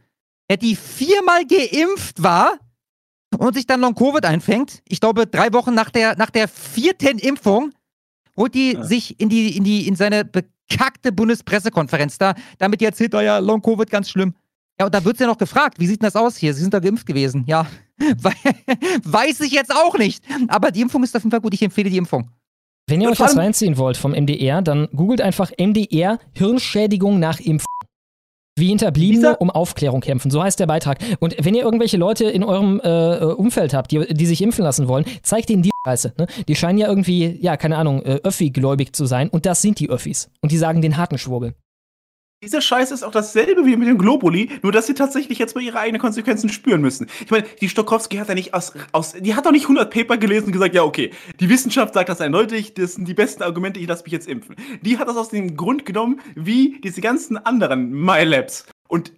Der, 0.50 0.58
die 0.58 0.76
viermal 0.76 1.46
geimpft 1.46 2.22
war 2.24 2.58
und 3.38 3.54
sich 3.56 3.68
dann 3.68 3.82
Long-Covid 3.82 4.26
einfängt, 4.26 4.82
ich 4.88 5.00
glaube, 5.00 5.28
drei 5.28 5.52
Wochen 5.54 5.74
nach 5.74 5.90
der, 5.90 6.16
nach 6.18 6.30
der 6.30 6.48
vierten 6.48 7.20
Impfung, 7.20 7.72
holt 8.38 8.54
die 8.54 8.78
sich 8.82 9.20
in 9.20 9.30
die, 9.30 9.58
in 9.58 9.64
die, 9.64 9.88
in 9.88 9.96
seine 9.96 10.24
bekackte 10.24 11.12
Bundespressekonferenz 11.12 12.18
da, 12.18 12.36
damit 12.58 12.82
die 12.82 12.86
erzählt, 12.86 13.14
oh 13.16 13.20
ja, 13.20 13.40
Long-Covid 13.40 13.90
ganz 13.90 14.10
schlimm. 14.10 14.34
Ja, 14.80 14.86
und 14.86 14.94
da 14.94 15.04
wird 15.04 15.18
sie 15.18 15.24
ja 15.24 15.30
noch 15.30 15.38
gefragt, 15.38 15.80
wie 15.80 15.88
sieht 15.88 16.02
denn 16.02 16.08
das 16.08 16.16
aus 16.16 16.38
hier? 16.38 16.54
Sie 16.54 16.62
sind 16.62 16.74
da 16.74 16.80
geimpft 16.80 17.06
gewesen. 17.06 17.44
Ja, 17.48 17.66
weiß 19.04 19.42
ich 19.42 19.52
jetzt 19.52 19.74
auch 19.74 19.98
nicht. 19.98 20.24
Aber 20.48 20.72
die 20.72 20.82
Impfung 20.82 21.04
ist 21.04 21.16
auf 21.16 21.24
jeden 21.24 21.32
Fall 21.32 21.42
gut. 21.42 21.54
Ich 21.54 21.62
empfehle 21.62 21.90
die 21.90 21.98
Impfung. 21.98 22.30
wenn 22.88 23.02
ihr 23.02 23.10
euch 23.10 23.18
das 23.18 23.32
allem- 23.32 23.40
reinziehen 23.40 23.78
wollt 23.78 23.98
vom 23.98 24.12
MDR, 24.12 24.62
dann 24.62 24.88
googelt 24.96 25.22
einfach 25.22 25.52
MDR 25.58 26.20
Hirnschädigung 26.34 27.20
nach 27.20 27.40
Impfung. 27.40 27.66
Wie 28.60 28.70
Hinterbliebene 28.70 29.38
um 29.38 29.52
Aufklärung 29.52 30.02
kämpfen. 30.02 30.32
So 30.32 30.42
heißt 30.42 30.60
der 30.60 30.66
Beitrag. 30.66 30.98
Und 31.20 31.36
wenn 31.40 31.54
ihr 31.54 31.62
irgendwelche 31.62 31.98
Leute 31.98 32.26
in 32.26 32.44
eurem 32.44 32.82
äh, 32.84 33.18
Umfeld 33.26 33.76
habt, 33.76 33.92
die, 33.92 34.12
die 34.12 34.26
sich 34.26 34.42
impfen 34.42 34.64
lassen 34.64 34.88
wollen, 34.88 35.06
zeigt 35.22 35.52
ihnen 35.52 35.62
die 35.62 35.70
Scheiße. 35.86 36.16
Ne? 36.18 36.26
Die 36.48 36.56
scheinen 36.56 36.80
ja 36.80 36.88
irgendwie, 36.88 37.38
ja, 37.40 37.56
keine 37.56 37.78
Ahnung, 37.78 38.02
äh, 38.02 38.20
Öffi-gläubig 38.24 38.94
zu 38.94 39.06
sein. 39.06 39.30
Und 39.30 39.46
das 39.46 39.62
sind 39.62 39.80
die 39.80 39.92
Öffis. 39.92 40.32
Und 40.42 40.52
die 40.52 40.58
sagen 40.58 40.82
den 40.82 40.98
harten 40.98 41.20
Schwurbel. 41.20 41.54
Dieser 42.44 42.62
Scheiß 42.62 42.92
ist 42.92 43.02
auch 43.02 43.12
dasselbe 43.12 43.66
wie 43.66 43.76
mit 43.76 43.88
dem 43.88 43.98
Globuli, 43.98 44.52
nur 44.62 44.72
dass 44.72 44.86
sie 44.86 44.94
tatsächlich 44.94 45.40
jetzt 45.40 45.56
mal 45.56 45.64
ihre 45.64 45.80
eigenen 45.80 46.00
Konsequenzen 46.00 46.50
spüren 46.50 46.82
müssen. 46.82 47.08
Ich 47.26 47.32
meine, 47.32 47.48
die 47.62 47.68
Stokowski 47.68 48.18
hat 48.18 48.30
ja 48.30 48.36
nicht 48.36 48.54
aus, 48.54 48.74
aus 48.92 49.14
die 49.14 49.34
hat 49.34 49.48
doch 49.48 49.52
nicht 49.52 49.64
100 49.64 49.92
Paper 49.92 50.18
gelesen 50.18 50.46
und 50.46 50.52
gesagt, 50.52 50.76
ja, 50.76 50.84
okay, 50.84 51.10
die 51.40 51.50
Wissenschaft 51.50 51.96
sagt 51.96 52.10
das 52.10 52.22
eindeutig, 52.22 52.76
das 52.76 52.94
sind 52.94 53.08
die 53.08 53.16
besten 53.16 53.42
Argumente, 53.42 53.80
ich 53.80 53.88
lasse 53.88 54.04
mich 54.04 54.14
jetzt 54.14 54.28
impfen. 54.28 54.56
Die 54.84 55.00
hat 55.00 55.08
das 55.08 55.18
aus 55.18 55.30
dem 55.30 55.58
Grund 55.58 55.84
genommen, 55.84 56.22
wie 56.36 56.80
diese 56.84 57.02
ganzen 57.02 57.38
anderen 57.38 57.92
MyLabs 57.92 58.68
und 58.88 59.14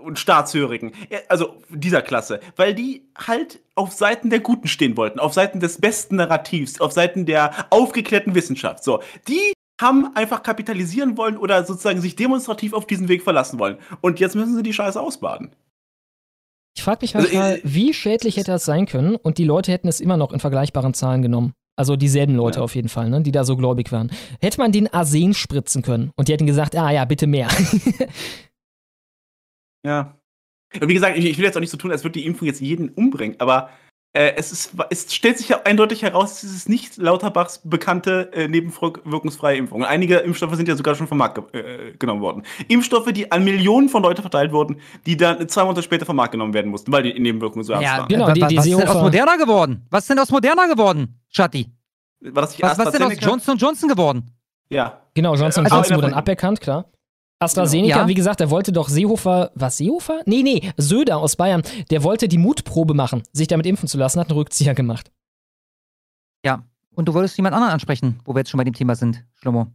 und 0.00 0.18
Staatshörigen, 0.18 0.92
Ja, 1.10 1.20
also 1.28 1.62
dieser 1.68 2.02
Klasse, 2.02 2.40
weil 2.56 2.74
die 2.74 3.06
halt 3.16 3.60
auf 3.76 3.92
Seiten 3.92 4.30
der 4.30 4.40
Guten 4.40 4.66
stehen 4.66 4.96
wollten, 4.96 5.20
auf 5.20 5.32
Seiten 5.32 5.60
des 5.60 5.80
besten 5.80 6.16
Narrativs, 6.16 6.80
auf 6.80 6.90
Seiten 6.90 7.24
der 7.24 7.66
aufgeklärten 7.70 8.34
Wissenschaft. 8.34 8.82
So, 8.82 9.00
die 9.28 9.52
haben 9.82 10.16
einfach 10.16 10.42
kapitalisieren 10.42 11.16
wollen 11.18 11.36
oder 11.36 11.64
sozusagen 11.64 12.00
sich 12.00 12.16
demonstrativ 12.16 12.72
auf 12.72 12.86
diesen 12.86 13.08
Weg 13.08 13.22
verlassen 13.22 13.58
wollen. 13.58 13.76
Und 14.00 14.20
jetzt 14.20 14.34
müssen 14.34 14.56
sie 14.56 14.62
die 14.62 14.72
Scheiße 14.72 15.00
ausbaden. 15.00 15.54
Ich 16.74 16.82
frage 16.82 17.00
mich 17.02 17.14
Also, 17.14 17.28
manchmal, 17.28 17.60
wie 17.64 17.92
schädlich 17.92 18.38
hätte 18.38 18.52
das 18.52 18.64
sein 18.64 18.86
können 18.86 19.16
und 19.16 19.36
die 19.36 19.44
Leute 19.44 19.70
hätten 19.72 19.88
es 19.88 20.00
immer 20.00 20.16
noch 20.16 20.32
in 20.32 20.40
vergleichbaren 20.40 20.94
Zahlen 20.94 21.20
genommen. 21.20 21.52
Also 21.76 21.96
dieselben 21.96 22.34
Leute 22.34 22.62
auf 22.62 22.74
jeden 22.74 22.88
Fall, 22.88 23.08
ne, 23.08 23.22
die 23.22 23.32
da 23.32 23.44
so 23.44 23.56
gläubig 23.56 23.92
waren. 23.92 24.10
Hätte 24.40 24.58
man 24.58 24.72
den 24.72 24.92
Arsen 24.92 25.34
spritzen 25.34 25.82
können 25.82 26.12
und 26.16 26.28
die 26.28 26.32
hätten 26.32 26.46
gesagt, 26.46 26.76
ah 26.76 26.90
ja, 26.90 27.04
bitte 27.04 27.26
mehr. 27.26 27.48
Ja. 29.84 30.18
Und 30.80 30.88
wie 30.88 30.94
gesagt, 30.94 31.18
ich, 31.18 31.24
ich 31.24 31.36
will 31.38 31.44
jetzt 31.44 31.56
auch 31.56 31.60
nicht 31.60 31.70
so 31.70 31.76
tun, 31.76 31.90
als 31.90 32.04
würde 32.04 32.18
die 32.18 32.26
Impfung 32.26 32.46
jetzt 32.46 32.60
jeden 32.60 32.88
umbringen, 32.90 33.38
aber 33.40 33.70
äh, 34.14 34.32
es, 34.36 34.52
ist, 34.52 34.72
es 34.90 35.14
stellt 35.14 35.38
sich 35.38 35.48
ja 35.48 35.60
eindeutig 35.64 36.02
heraus, 36.02 36.42
es 36.42 36.54
ist 36.54 36.68
nicht 36.68 36.96
Lauterbachs 36.98 37.60
bekannte 37.64 38.30
äh, 38.32 38.46
nebenwirkungsfreie 38.48 39.56
Impfung. 39.56 39.80
Und 39.80 39.86
einige 39.86 40.16
Impfstoffe 40.16 40.54
sind 40.54 40.68
ja 40.68 40.76
sogar 40.76 40.94
schon 40.94 41.06
vom 41.06 41.18
Markt 41.18 41.52
ge 41.52 41.60
äh, 41.60 41.92
genommen 41.96 42.20
worden. 42.20 42.42
Impfstoffe, 42.68 43.10
die 43.12 43.30
an 43.32 43.42
Millionen 43.44 43.88
von 43.88 44.02
Leuten 44.02 44.20
verteilt 44.20 44.52
wurden, 44.52 44.76
die 45.06 45.16
dann 45.16 45.48
zwei 45.48 45.64
Monate 45.64 45.82
später 45.82 46.04
vom 46.04 46.16
Markt 46.16 46.32
genommen 46.32 46.52
werden 46.54 46.70
mussten, 46.70 46.92
weil 46.92 47.02
die 47.04 47.18
Nebenwirkungen 47.18 47.64
so 47.64 47.72
ernst 47.72 47.86
Ja, 47.88 47.98
waren. 47.98 48.08
Genau, 48.08 48.30
die- 48.32 48.46
die 48.46 48.56
was 48.58 48.66
ist 48.66 48.78
denn 48.78 48.88
aus 48.88 49.02
Moderna 49.02 49.36
geworden? 49.36 49.86
Was 49.90 50.04
ist 50.04 50.10
denn 50.10 50.18
aus 50.18 50.30
Moderna 50.30 50.66
geworden, 50.66 51.18
Schatti? 51.30 51.70
War 52.20 52.42
das 52.42 52.50
nicht 52.52 52.62
Was, 52.62 52.78
was 52.78 52.86
ist 52.88 52.92
denn 52.98 53.02
aus? 53.02 53.14
Johnson 53.20 53.56
Johnson 53.56 53.88
geworden? 53.88 54.30
Ja. 54.68 55.00
Genau, 55.14 55.34
Johnson 55.34 55.64
Also 55.64 55.76
Johnson 55.76 55.96
wurde 55.96 56.08
dann 56.08 56.18
aberkannt, 56.18 56.60
klar. 56.60 56.86
AstraZeneca. 57.42 57.98
Ja. 58.00 58.08
wie 58.08 58.14
gesagt, 58.14 58.40
der 58.40 58.50
wollte 58.50 58.72
doch 58.72 58.88
Seehofer, 58.88 59.50
was 59.54 59.76
Seehofer? 59.76 60.20
Nee, 60.26 60.42
nee, 60.42 60.72
Söder 60.76 61.18
aus 61.18 61.36
Bayern, 61.36 61.62
der 61.90 62.02
wollte 62.02 62.28
die 62.28 62.38
Mutprobe 62.38 62.94
machen, 62.94 63.22
sich 63.32 63.48
damit 63.48 63.66
impfen 63.66 63.88
zu 63.88 63.98
lassen, 63.98 64.20
hat 64.20 64.28
einen 64.30 64.38
Rückzieher 64.38 64.74
gemacht. 64.74 65.10
Ja. 66.44 66.64
Und 66.94 67.06
du 67.08 67.14
wolltest 67.14 67.36
jemand 67.38 67.54
anderen 67.54 67.72
ansprechen, 67.72 68.20
wo 68.24 68.34
wir 68.34 68.40
jetzt 68.40 68.50
schon 68.50 68.58
bei 68.58 68.64
dem 68.64 68.74
Thema 68.74 68.94
sind, 68.94 69.24
Schlomo. 69.34 69.68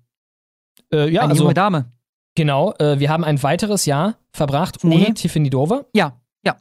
Äh, 0.93 1.09
ja, 1.09 1.21
Eine 1.21 1.31
also 1.31 1.43
junge 1.43 1.53
Dame. 1.55 1.91
genau, 2.35 2.73
äh, 2.79 2.99
wir 2.99 3.09
haben 3.09 3.23
ein 3.23 3.41
weiteres 3.41 3.85
Jahr 3.85 4.15
verbracht 4.31 4.83
ohne 4.83 4.95
Nee. 4.95 5.13
Tiffany 5.13 5.49
Dover. 5.49 5.85
Ja, 5.93 6.19
ja. 6.45 6.57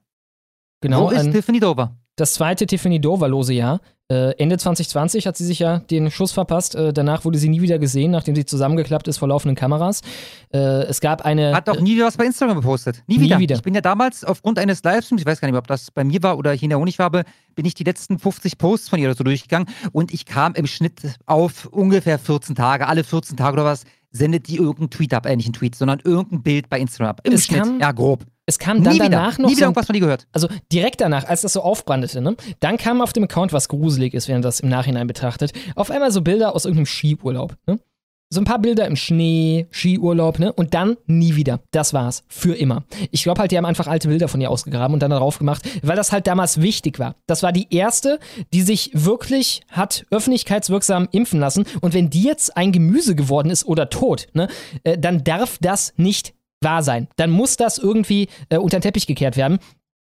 Genau, 0.81 1.03
Wo 1.07 1.11
ist 1.11 1.19
ein, 1.27 1.33
Tiffany 1.33 1.61
Dover? 1.61 1.97
das 2.17 2.33
zweite 2.35 2.67
Tiffany 2.67 3.01
Dover-lose 3.01 3.53
Jahr. 3.53 3.81
Äh, 4.09 4.37
Ende 4.39 4.57
2020 4.57 5.27
hat 5.27 5.37
sie 5.37 5.45
sich 5.45 5.59
ja 5.59 5.81
den 5.81 6.13
Schuss 6.13 6.31
verpasst. 6.31 6.77
Äh, 6.77 6.93
danach 6.93 7.25
wurde 7.25 7.39
sie 7.39 7.49
nie 7.49 7.61
wieder 7.61 7.81
gesehen, 7.81 8.13
nachdem 8.13 8.37
sie 8.37 8.45
zusammengeklappt 8.47 9.09
ist 9.09 9.19
vor 9.19 9.27
laufenden 9.27 9.57
Kameras. 9.57 10.01
Äh, 10.53 10.59
es 10.85 11.01
gab 11.01 11.23
eine. 11.23 11.53
Hat 11.53 11.69
auch 11.69 11.81
nie 11.81 11.97
wieder 11.97 12.07
was 12.07 12.17
bei 12.17 12.25
Instagram 12.25 12.57
gepostet. 12.57 13.03
Nie 13.09 13.19
nie 13.19 13.25
wieder. 13.25 13.39
wieder. 13.41 13.57
Ich 13.57 13.63
bin 13.63 13.75
ja 13.75 13.81
damals 13.81 14.23
aufgrund 14.23 14.61
eines 14.61 14.83
Livestreams, 14.85 15.23
ich 15.23 15.27
weiß 15.27 15.41
gar 15.41 15.49
nicht, 15.49 15.59
ob 15.59 15.67
das 15.67 15.91
bei 15.91 16.05
mir 16.05 16.23
war 16.23 16.39
oder 16.39 16.53
hier 16.53 16.65
in 16.65 16.71
der 16.71 16.79
Honigwabe, 16.79 17.25
bin 17.57 17.65
ich 17.67 17.75
die 17.75 17.83
letzten 17.85 18.21
50 18.21 18.59
Posts 18.59 18.89
von 18.91 19.01
ihr 19.01 19.09
oder 19.09 19.17
so 19.17 19.25
durchgegangen 19.25 19.69
und 19.91 20.15
ich 20.15 20.25
kam 20.25 20.55
im 20.55 20.69
Schnitt 20.69 21.01
auf 21.27 21.67
ungefähr 21.67 22.21
14 22.21 22.55
Tage. 22.55 22.87
Alle 22.87 23.03
14 23.03 23.37
Tage 23.37 23.55
oder 23.55 23.65
was 23.65 23.83
sendet 24.13 24.47
die 24.47 24.57
irgendeinen 24.57 24.91
Tweet 24.91 25.15
ab, 25.15 25.27
äh, 25.27 25.35
nicht 25.35 25.47
einen 25.47 25.53
Tweet, 25.53 25.75
sondern 25.75 26.01
irgendein 26.05 26.43
Bild 26.43 26.69
bei 26.69 26.79
Instagram 26.79 27.09
ab. 27.11 27.21
Im 27.25 27.33
Es 27.33 27.47
Schnitt. 27.47 27.65
ja, 27.81 27.91
grob. 27.91 28.25
Es 28.47 28.59
kam 28.59 28.83
dann 28.85 28.95
nie 28.95 29.01
wieder. 29.01 29.11
danach 29.11 29.39
noch 29.39 29.49
Nie 29.49 29.55
so 29.55 29.59
wieder 29.59 29.67
ein- 29.67 29.71
irgendwas 29.71 29.87
von 29.87 29.95
dir 29.95 30.01
gehört. 30.01 30.27
also 30.33 30.49
direkt 30.73 31.01
danach, 31.01 31.25
als 31.25 31.41
das 31.43 31.53
so 31.53 31.63
aufbrandete, 31.63 32.21
ne, 32.21 32.37
dann 32.61 32.77
kam 32.79 33.03
auf 33.03 33.13
dem 33.13 33.25
Account 33.25 33.53
was 33.53 33.69
gruselig 33.69 34.15
ist, 34.15 34.29
wenn 34.29 34.37
man 34.37 34.43
das 34.43 34.61
im 34.61 34.69
Nachhinein 34.69 35.07
betrachtet. 35.07 35.53
Auf 35.75 35.91
einmal 35.91 36.11
so 36.13 36.23
Bilder 36.23 36.55
aus 36.55 36.65
irgendeinem 36.65 36.87
Skiurlaub, 36.87 37.57
ne? 37.67 37.79
So 38.29 38.41
ein 38.41 38.45
paar 38.45 38.59
Bilder 38.59 38.87
im 38.89 38.97
Schnee, 38.97 39.69
Skiurlaub, 39.71 40.41
ne? 40.41 40.53
Und 40.53 40.75
dann 40.75 40.97
nie 41.07 41.37
wieder. 41.37 41.61
Das 41.71 41.95
war's. 41.95 42.25
Für 42.27 42.55
immer. 42.57 42.83
Ich 43.13 43.23
glaube 43.23 43.41
halt, 43.41 43.53
die 43.53 43.57
haben 43.57 43.65
einfach 43.65 43.87
alte 43.87 44.09
Bilder 44.09 44.27
von 44.27 44.41
ihr 44.41 44.51
ausgegraben 44.51 44.95
und 44.95 45.01
dann 45.01 45.13
darauf 45.13 45.39
gemacht, 45.39 45.63
weil 45.83 45.95
das 45.95 46.11
halt 46.11 46.27
damals 46.27 46.61
wichtig 46.61 46.99
war. 46.99 47.15
Das 47.29 47.45
war 47.45 47.53
die 47.53 47.69
erste, 47.73 48.19
die 48.53 48.63
sich 48.63 48.91
wirklich 48.95 49.61
hat 49.71 50.07
öffentlichkeitswirksam 50.11 51.09
impfen 51.13 51.39
lassen. 51.41 51.67
Und 51.81 51.95
wenn 51.95 52.11
die 52.11 52.23
jetzt 52.25 52.57
ein 52.57 52.73
Gemüse 52.73 53.15
geworden 53.15 53.49
ist 53.51 53.65
oder 53.65 53.91
tot, 53.91 54.27
ne, 54.35 54.49
äh, 54.83 54.99
dann 54.99 55.23
darf 55.25 55.59
das 55.61 55.93
nicht 55.97 56.35
wahr 56.67 56.83
sein. 56.83 57.09
Dann 57.17 57.31
muss 57.31 57.57
das 57.57 57.79
irgendwie 57.79 58.29
äh, 58.51 58.59
unter 58.59 58.79
den 58.79 58.83
Teppich 58.83 59.07
gekehrt 59.07 59.39
werden. 59.39 59.59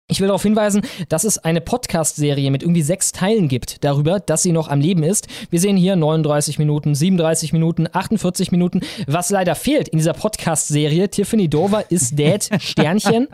Ich 0.07 0.21
will 0.21 0.27
darauf 0.27 0.43
hinweisen, 0.43 0.83
dass 1.09 1.25
es 1.25 1.39
eine 1.39 1.63
Podcast-Serie 1.63 2.51
mit 2.51 2.63
irgendwie 2.63 2.83
sechs 2.83 3.13
Teilen 3.13 3.49
gibt 3.49 3.83
darüber, 3.85 4.21
dass 4.21 4.43
sie 4.43 4.53
noch 4.53 4.69
am 4.69 4.79
Leben 4.79 5.03
ist. 5.03 5.29
Wir 5.49 5.59
sehen 5.61 5.79
hier 5.79 5.97
39 5.97 6.59
Minuten, 6.59 6.95
37 6.95 7.55
Minuten, 7.55 7.89
48 7.91 8.53
Minuten. 8.53 8.83
Was 9.07 9.31
leider 9.31 9.55
fehlt 9.55 9.89
in 9.89 9.97
dieser 9.97 10.13
Podcast-Serie, 10.13 11.09
Tiffany 11.09 11.49
Dover 11.49 11.91
ist 11.91 12.19
dead, 12.19 12.47
Sternchen, 12.61 13.29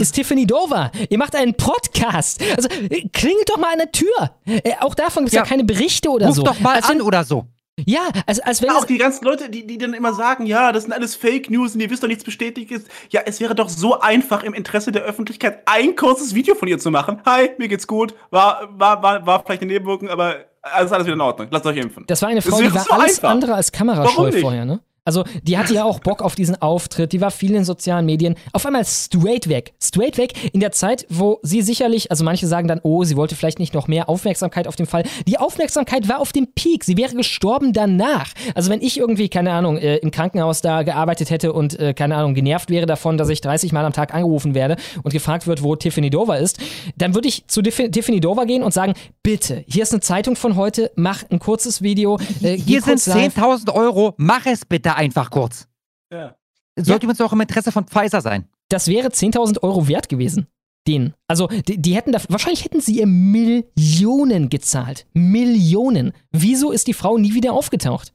ist 0.00 0.12
Tiffany 0.12 0.46
Dover. 0.46 0.92
Ihr 1.08 1.16
macht 1.16 1.34
einen 1.34 1.54
Podcast. 1.54 2.42
Also 2.56 2.68
äh, 2.68 3.08
klingelt 3.08 3.48
doch 3.48 3.56
mal 3.56 3.72
an 3.72 3.78
der 3.78 3.90
Tür. 3.92 4.32
Äh, 4.44 4.72
auch 4.80 4.94
davon 4.94 5.22
gibt 5.24 5.28
es 5.28 5.32
ja. 5.36 5.44
Ja. 5.44 5.48
keine 5.48 5.64
Berichte 5.64 6.10
oder 6.10 6.26
Ruf 6.26 6.36
so. 6.36 6.42
doch 6.42 6.60
mal 6.60 6.76
Als 6.76 6.90
an 6.90 7.00
oder 7.00 7.24
so. 7.24 7.46
Ja, 7.84 8.02
als, 8.26 8.38
als 8.38 8.62
wenn 8.62 8.70
auch 8.70 8.84
die 8.84 8.98
ganzen 8.98 9.24
Leute, 9.24 9.50
die, 9.50 9.66
die 9.66 9.78
dann 9.78 9.94
immer 9.94 10.14
sagen, 10.14 10.46
ja, 10.46 10.70
das 10.70 10.84
sind 10.84 10.92
alles 10.92 11.16
Fake 11.16 11.50
News 11.50 11.74
und 11.74 11.80
ihr 11.80 11.90
wisst 11.90 12.04
doch 12.04 12.08
nichts 12.08 12.22
Bestätigtes. 12.22 12.84
Ja, 13.10 13.22
es 13.26 13.40
wäre 13.40 13.54
doch 13.56 13.68
so 13.68 13.98
einfach 14.00 14.44
im 14.44 14.54
Interesse 14.54 14.92
der 14.92 15.02
Öffentlichkeit 15.02 15.62
ein 15.66 15.96
kurzes 15.96 16.36
Video 16.36 16.54
von 16.54 16.68
ihr 16.68 16.78
zu 16.78 16.92
machen. 16.92 17.20
Hi, 17.26 17.50
mir 17.58 17.66
geht's 17.66 17.88
gut. 17.88 18.14
War, 18.30 18.68
war, 18.70 19.02
war, 19.02 19.26
war 19.26 19.42
vielleicht 19.44 19.62
eine 19.62 19.72
Nebenwirkung, 19.72 20.08
aber 20.08 20.36
alles, 20.62 20.92
alles 20.92 21.06
wieder 21.06 21.14
in 21.14 21.20
Ordnung. 21.20 21.48
Lasst 21.50 21.66
euch 21.66 21.76
impfen. 21.76 22.04
Das 22.06 22.22
war 22.22 22.28
eine 22.28 22.42
Frau, 22.42 22.58
die 22.58 22.72
war 22.72 22.84
so 22.84 22.90
alles 22.92 23.16
einfach. 23.16 23.30
andere 23.30 23.54
als 23.54 23.72
kamerascheu 23.72 24.30
vorher, 24.32 24.64
ne? 24.64 24.80
Also, 25.06 25.24
die 25.42 25.58
hatte 25.58 25.74
ja 25.74 25.84
auch 25.84 26.00
Bock 26.00 26.22
auf 26.22 26.34
diesen 26.34 26.60
Auftritt, 26.62 27.12
die 27.12 27.20
war 27.20 27.30
viel 27.30 27.54
in 27.54 27.64
sozialen 27.64 28.06
Medien. 28.06 28.36
Auf 28.52 28.64
einmal 28.64 28.84
straight 28.86 29.48
weg. 29.48 29.74
Straight 29.82 30.16
weg 30.16 30.32
in 30.54 30.60
der 30.60 30.72
Zeit, 30.72 31.06
wo 31.10 31.40
sie 31.42 31.60
sicherlich, 31.60 32.10
also 32.10 32.24
manche 32.24 32.46
sagen 32.46 32.68
dann, 32.68 32.80
oh, 32.82 33.04
sie 33.04 33.16
wollte 33.16 33.34
vielleicht 33.34 33.58
nicht 33.58 33.74
noch 33.74 33.86
mehr 33.86 34.08
Aufmerksamkeit 34.08 34.66
auf 34.66 34.76
den 34.76 34.86
Fall. 34.86 35.02
Die 35.28 35.36
Aufmerksamkeit 35.38 36.08
war 36.08 36.20
auf 36.20 36.32
dem 36.32 36.46
Peak. 36.54 36.84
Sie 36.84 36.96
wäre 36.96 37.14
gestorben 37.14 37.72
danach. 37.74 38.32
Also, 38.54 38.70
wenn 38.70 38.80
ich 38.80 38.98
irgendwie, 38.98 39.28
keine 39.28 39.52
Ahnung, 39.52 39.76
äh, 39.76 39.96
im 39.96 40.10
Krankenhaus 40.10 40.62
da 40.62 40.82
gearbeitet 40.82 41.28
hätte 41.30 41.52
und, 41.52 41.78
äh, 41.78 41.92
keine 41.92 42.16
Ahnung, 42.16 42.32
genervt 42.34 42.70
wäre 42.70 42.86
davon, 42.86 43.18
dass 43.18 43.28
ich 43.28 43.42
30 43.42 43.72
Mal 43.72 43.84
am 43.84 43.92
Tag 43.92 44.14
angerufen 44.14 44.54
werde 44.54 44.76
und 45.02 45.12
gefragt 45.12 45.46
wird, 45.46 45.62
wo 45.62 45.76
Tiffany 45.76 46.08
Dover 46.08 46.38
ist, 46.38 46.58
dann 46.96 47.14
würde 47.14 47.28
ich 47.28 47.46
zu 47.46 47.60
Tiff- 47.60 47.90
Tiffany 47.90 48.20
Dover 48.20 48.46
gehen 48.46 48.62
und 48.62 48.72
sagen, 48.72 48.94
bitte, 49.22 49.64
hier 49.68 49.82
ist 49.82 49.92
eine 49.92 50.00
Zeitung 50.00 50.34
von 50.36 50.56
heute, 50.56 50.90
mach 50.96 51.24
ein 51.30 51.38
kurzes 51.40 51.82
Video. 51.82 52.18
Äh, 52.42 52.56
Hier 52.56 52.80
sind 52.80 52.94
kurz 52.94 53.06
live. 53.08 53.36
10.000 53.36 53.70
Euro, 53.74 54.14
mach 54.16 54.46
es 54.46 54.64
bitte 54.64 54.93
einfach 54.94 55.30
kurz. 55.30 55.68
Ja. 56.12 56.36
Sollte 56.76 57.06
übrigens 57.06 57.20
auch 57.20 57.32
im 57.32 57.40
Interesse 57.40 57.72
von 57.72 57.86
Pfizer 57.86 58.20
sein. 58.20 58.48
Das 58.68 58.88
wäre 58.88 59.08
10.000 59.08 59.62
Euro 59.62 59.88
wert 59.88 60.08
gewesen. 60.08 60.48
Denen. 60.86 61.14
Also, 61.28 61.46
die, 61.46 61.80
die 61.80 61.94
hätten 61.94 62.12
da, 62.12 62.20
wahrscheinlich 62.28 62.64
hätten 62.64 62.80
sie 62.80 62.98
ihr 62.98 63.06
Millionen 63.06 64.50
gezahlt. 64.50 65.06
Millionen. 65.14 66.12
Wieso 66.30 66.72
ist 66.72 66.86
die 66.88 66.92
Frau 66.92 67.16
nie 67.16 67.32
wieder 67.32 67.54
aufgetaucht? 67.54 68.12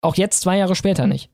Auch 0.00 0.16
jetzt, 0.16 0.40
zwei 0.40 0.58
Jahre 0.58 0.74
später 0.74 1.06
nicht. 1.06 1.30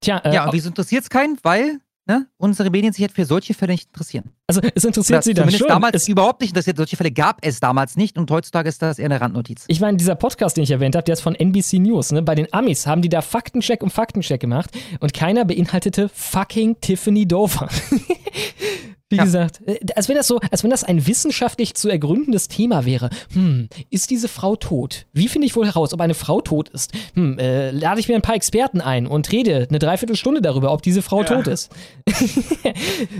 Tja, 0.00 0.18
äh, 0.18 0.34
ja, 0.34 0.46
und 0.46 0.52
wieso 0.52 0.68
interessiert 0.68 1.04
es 1.04 1.10
keinen? 1.10 1.38
Weil 1.42 1.80
ne, 2.08 2.26
unsere 2.38 2.70
Medien 2.70 2.92
sich 2.92 3.02
halt 3.02 3.12
für 3.12 3.24
solche 3.24 3.54
Fälle 3.54 3.72
nicht 3.72 3.88
interessieren. 3.88 4.30
also 4.46 4.60
es 4.74 4.84
interessiert 4.84 5.18
Oder 5.18 5.22
sie 5.22 5.34
dann 5.34 5.50
schon. 5.50 5.68
damals 5.68 5.94
Es, 5.94 6.08
überhaupt 6.08 6.40
nicht 6.40 6.50
interessiert. 6.50 6.76
Solche 6.78 6.96
Fälle 6.96 7.12
gab 7.12 7.38
es 7.42 7.60
damals 7.60 7.96
nicht 7.96 8.18
und 8.18 8.30
heutzutage 8.30 8.68
ist 8.68 8.82
das 8.82 8.98
eher 8.98 9.04
eine 9.06 9.20
Randnotiz. 9.20 9.64
ich 9.68 9.80
meine, 9.80 9.96
dieser 9.98 10.14
Podcast, 10.16 10.56
den 10.56 10.64
ich 10.64 10.70
erwähnt 10.70 10.96
habe, 10.96 11.04
der 11.04 11.12
ist 11.12 11.20
von 11.20 11.34
NBC 11.34 11.74
News. 11.78 12.10
Ne? 12.12 12.22
Bei 12.22 12.34
den 12.34 12.52
Amis 12.52 12.86
haben 12.86 13.02
die 13.02 13.08
da 13.08 13.20
Faktencheck 13.22 13.82
um 13.82 13.90
Faktencheck 13.90 14.40
gemacht 14.40 14.70
und 15.00 15.12
keiner 15.14 15.44
beinhaltete 15.44 16.08
fucking 16.08 16.80
Tiffany 16.80 17.26
Dover. 17.26 17.68
Wie 19.10 19.16
Ja. 19.16 19.24
gesagt, 19.24 19.60
äh, 19.66 19.78
als 19.96 20.08
wenn 20.10 20.16
das 20.16 20.26
so, 20.26 20.38
als 20.50 20.62
wenn 20.64 20.70
das 20.70 20.84
ein 20.84 21.06
wissenschaftlich 21.06 21.74
zu 21.74 21.88
ergründendes 21.88 22.48
Thema 22.48 22.84
wäre. 22.84 23.08
Hm, 23.32 23.68
ist 23.88 24.10
diese 24.10 24.28
Frau 24.28 24.54
tot? 24.54 25.06
Wie 25.14 25.28
finde 25.28 25.46
ich 25.46 25.56
wohl 25.56 25.64
heraus, 25.64 25.94
ob 25.94 26.00
eine 26.02 26.12
Frau 26.12 26.42
tot 26.42 26.68
ist? 26.68 26.92
Hm, 27.14 27.38
äh, 27.38 27.70
lade 27.70 28.00
ich 28.00 28.08
mir 28.08 28.16
ein 28.16 28.22
paar 28.22 28.34
Experten 28.34 28.82
ein 28.82 29.06
und 29.06 29.32
rede 29.32 29.66
eine 29.68 29.78
Dreiviertelstunde 29.78 30.42
darüber, 30.42 30.72
ob 30.72 30.82
diese 30.82 31.00
Frau 31.00 31.20
Ja. 31.22 31.24
tot 31.24 31.46
ist. 31.46 31.72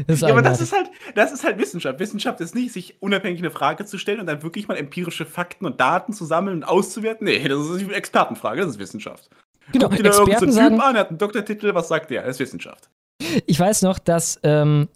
ist 0.06 0.22
Ja, 0.22 0.28
aber 0.28 0.42
das 0.42 0.60
ist 0.60 0.72
halt, 0.72 0.90
das 1.14 1.32
ist 1.32 1.44
halt 1.44 1.58
Wissenschaft. 1.58 1.98
Wissenschaft 1.98 2.40
ist 2.40 2.54
nicht, 2.54 2.72
sich 2.72 3.00
unabhängig 3.00 3.40
eine 3.40 3.50
Frage 3.50 3.84
zu 3.86 3.96
stellen 3.98 4.20
und 4.20 4.26
dann 4.26 4.42
wirklich 4.42 4.68
mal 4.68 4.76
empirische 4.76 5.24
Fakten 5.24 5.64
und 5.64 5.80
Daten 5.80 6.12
zu 6.12 6.24
sammeln 6.26 6.56
und 6.58 6.64
auszuwerten. 6.64 7.24
Nee, 7.26 7.46
das 7.48 7.66
ist 7.66 7.82
eine 7.82 7.94
Expertenfrage, 7.94 8.60
das 8.60 8.70
ist 8.72 8.78
Wissenschaft. 8.78 9.30
Genau, 9.72 9.88
Guck 9.88 9.96
dir 9.96 10.02
da 10.04 10.08
Experten 10.10 10.46
so 10.46 10.52
sagen, 10.52 10.74
Typ 10.76 10.84
an, 10.84 10.94
er 10.96 11.00
hat 11.00 11.08
einen 11.08 11.18
Doktortitel, 11.18 11.74
was 11.74 11.88
sagt 11.88 12.10
der? 12.10 12.22
Das 12.22 12.36
ist 12.36 12.40
Wissenschaft. 12.40 12.90
Ich 13.46 13.58
weiß 13.58 13.82
noch, 13.82 13.98
dass 13.98 14.38
ähm, 14.44 14.88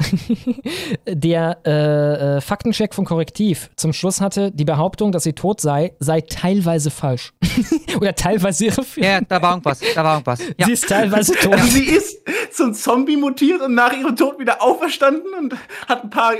der 1.09 1.59
äh, 1.66 2.36
äh, 2.36 2.40
Faktencheck 2.40 2.94
von 2.94 3.05
Korrektiv 3.05 3.70
zum 3.74 3.93
Schluss 3.93 4.20
hatte, 4.20 4.53
die 4.53 4.65
Behauptung, 4.65 5.11
dass 5.11 5.24
sie 5.24 5.32
tot 5.32 5.61
sei, 5.61 5.94
sei 5.99 6.20
teilweise 6.20 6.90
falsch. 6.93 7.32
Oder 7.97 8.15
teilweise 8.15 8.66
irreführend. 8.66 9.12
Ja, 9.12 9.20
da 9.23 9.43
war 9.43 9.53
irgendwas. 9.53 9.81
Da 9.94 10.05
war 10.05 10.15
irgendwas. 10.15 10.40
Ja. 10.57 10.66
Sie 10.66 10.73
ist 10.73 10.89
teilweise 10.89 11.32
tot. 11.35 11.59
Sie 11.62 11.85
ist 11.85 12.20
zum 12.53 12.74
Zombie 12.74 13.16
mutiert 13.16 13.61
und 13.61 13.74
nach 13.74 13.93
ihrem 13.93 14.15
Tod 14.15 14.39
wieder 14.39 14.62
auferstanden 14.62 15.35
und 15.39 15.55
hat 15.89 16.05
ein 16.05 16.11
paar 16.11 16.35
äh, 16.35 16.39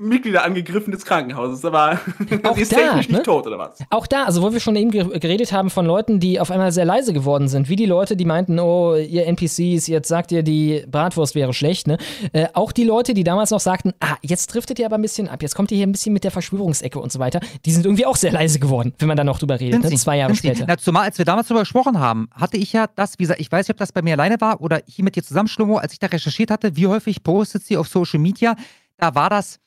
Mitglieder 0.00 0.44
angegriffen 0.44 0.92
des 0.92 1.04
Krankenhauses. 1.04 1.64
Aber 1.64 2.00
Auch 2.44 2.56
sie 2.56 2.62
ist 2.62 2.72
da, 2.72 2.76
technisch 2.76 3.08
ne? 3.08 3.14
nicht 3.18 3.24
tot, 3.26 3.46
oder 3.46 3.58
was? 3.58 3.78
Auch 3.90 4.06
da, 4.06 4.24
also 4.24 4.42
wo 4.42 4.52
wir 4.52 4.60
schon 4.60 4.74
eben 4.76 4.90
ge- 4.90 5.18
geredet 5.18 5.52
haben 5.52 5.68
von 5.70 5.84
Leuten, 5.86 6.20
die 6.20 6.40
auf 6.40 6.50
einmal 6.50 6.72
sehr 6.72 6.84
leise 6.84 7.12
geworden 7.12 7.48
sind, 7.48 7.68
wie 7.68 7.76
die 7.76 7.86
Leute, 7.86 8.16
die 8.16 8.24
meinten, 8.24 8.58
oh, 8.58 8.94
ihr 8.96 9.26
NPCs, 9.26 9.86
jetzt 9.86 10.08
sagt 10.08 10.32
ihr, 10.32 10.42
die 10.42 10.84
Bratwurst 10.90 11.34
wäre 11.34 11.52
schlecht, 11.52 11.86
ne? 11.86 11.98
Äh, 12.32 12.46
auch 12.54 12.72
die 12.72 12.84
Leute, 12.84 13.12
die 13.14 13.24
damals 13.24 13.50
noch 13.50 13.60
sagten, 13.60 13.92
ah, 14.00 14.16
jetzt 14.22 14.54
driftet 14.54 14.78
ihr 14.78 14.86
aber 14.86 14.96
ein 14.96 15.02
bisschen 15.02 15.28
ab, 15.28 15.42
jetzt 15.42 15.54
kommt 15.54 15.70
ihr 15.70 15.76
hier 15.76 15.86
ein 15.86 15.92
bisschen 15.92 16.12
mit 16.12 16.24
der 16.24 16.30
Verschwörungsecke 16.30 16.98
und 16.98 17.12
so 17.12 17.18
weiter, 17.18 17.40
die 17.66 17.70
sind 17.72 17.84
irgendwie 17.84 18.06
auch 18.06 18.16
sehr 18.16 18.32
leise 18.32 18.58
geworden, 18.58 18.94
wenn 18.98 19.08
man 19.08 19.16
dann 19.16 19.26
noch 19.26 19.38
drüber 19.38 19.60
redet, 19.60 19.74
Sind 19.82 19.84
ne? 19.84 19.90
sie, 19.90 19.96
Zwei 19.96 20.16
Jahre 20.18 20.34
sind 20.34 20.42
sie. 20.42 20.48
später. 20.48 20.64
Na, 20.66 20.78
zumal, 20.78 21.04
als 21.04 21.18
wir 21.18 21.24
damals 21.24 21.48
darüber 21.48 21.60
gesprochen 21.62 21.98
haben, 22.00 22.28
hatte 22.34 22.56
ich 22.56 22.72
ja 22.72 22.86
das, 22.94 23.18
wie 23.18 23.24
gesagt, 23.24 23.40
ich 23.40 23.52
weiß 23.52 23.66
nicht, 23.68 23.74
ob 23.74 23.78
das 23.78 23.92
bei 23.92 24.02
mir 24.02 24.14
alleine 24.14 24.40
war 24.40 24.60
oder 24.60 24.80
hier 24.86 25.04
mit 25.04 25.16
dir 25.16 25.22
zusammen, 25.22 25.48
Schlomo, 25.48 25.76
als 25.76 25.92
ich 25.92 25.98
da 25.98 26.06
recherchiert 26.06 26.50
hatte, 26.50 26.76
wie 26.76 26.86
häufig 26.86 27.22
postet 27.22 27.64
sie 27.64 27.76
auf 27.76 27.88
Social 27.88 28.18
Media, 28.20 28.56
da 28.96 29.14
war 29.14 29.28
das 29.30 29.58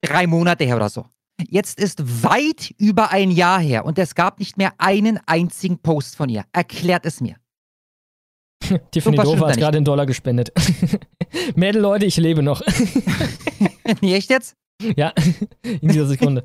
drei 0.00 0.26
Monate 0.26 0.64
her 0.64 0.76
oder 0.76 0.88
so. 0.88 1.06
Jetzt 1.48 1.78
ist 1.78 2.22
weit 2.22 2.74
über 2.76 3.10
ein 3.12 3.30
Jahr 3.30 3.60
her 3.60 3.84
und 3.84 3.98
es 3.98 4.14
gab 4.14 4.38
nicht 4.38 4.58
mehr 4.58 4.72
einen 4.78 5.18
einzigen 5.26 5.78
Post 5.78 6.16
von 6.16 6.28
ihr. 6.28 6.44
Erklärt 6.52 7.06
es 7.06 7.20
mir. 7.20 7.36
Tiffany 8.90 9.16
Dover 9.16 9.48
hat 9.48 9.56
gerade 9.56 9.78
einen 9.78 9.84
Dollar 9.84 10.06
gespendet. 10.06 10.52
Mädel, 11.54 11.80
Leute, 11.80 12.04
ich 12.04 12.16
lebe 12.18 12.42
noch. 12.42 12.62
nee, 14.00 14.14
echt 14.14 14.30
jetzt? 14.30 14.54
ja, 14.96 15.12
in 15.62 15.88
dieser 15.88 16.06
Sekunde. 16.06 16.44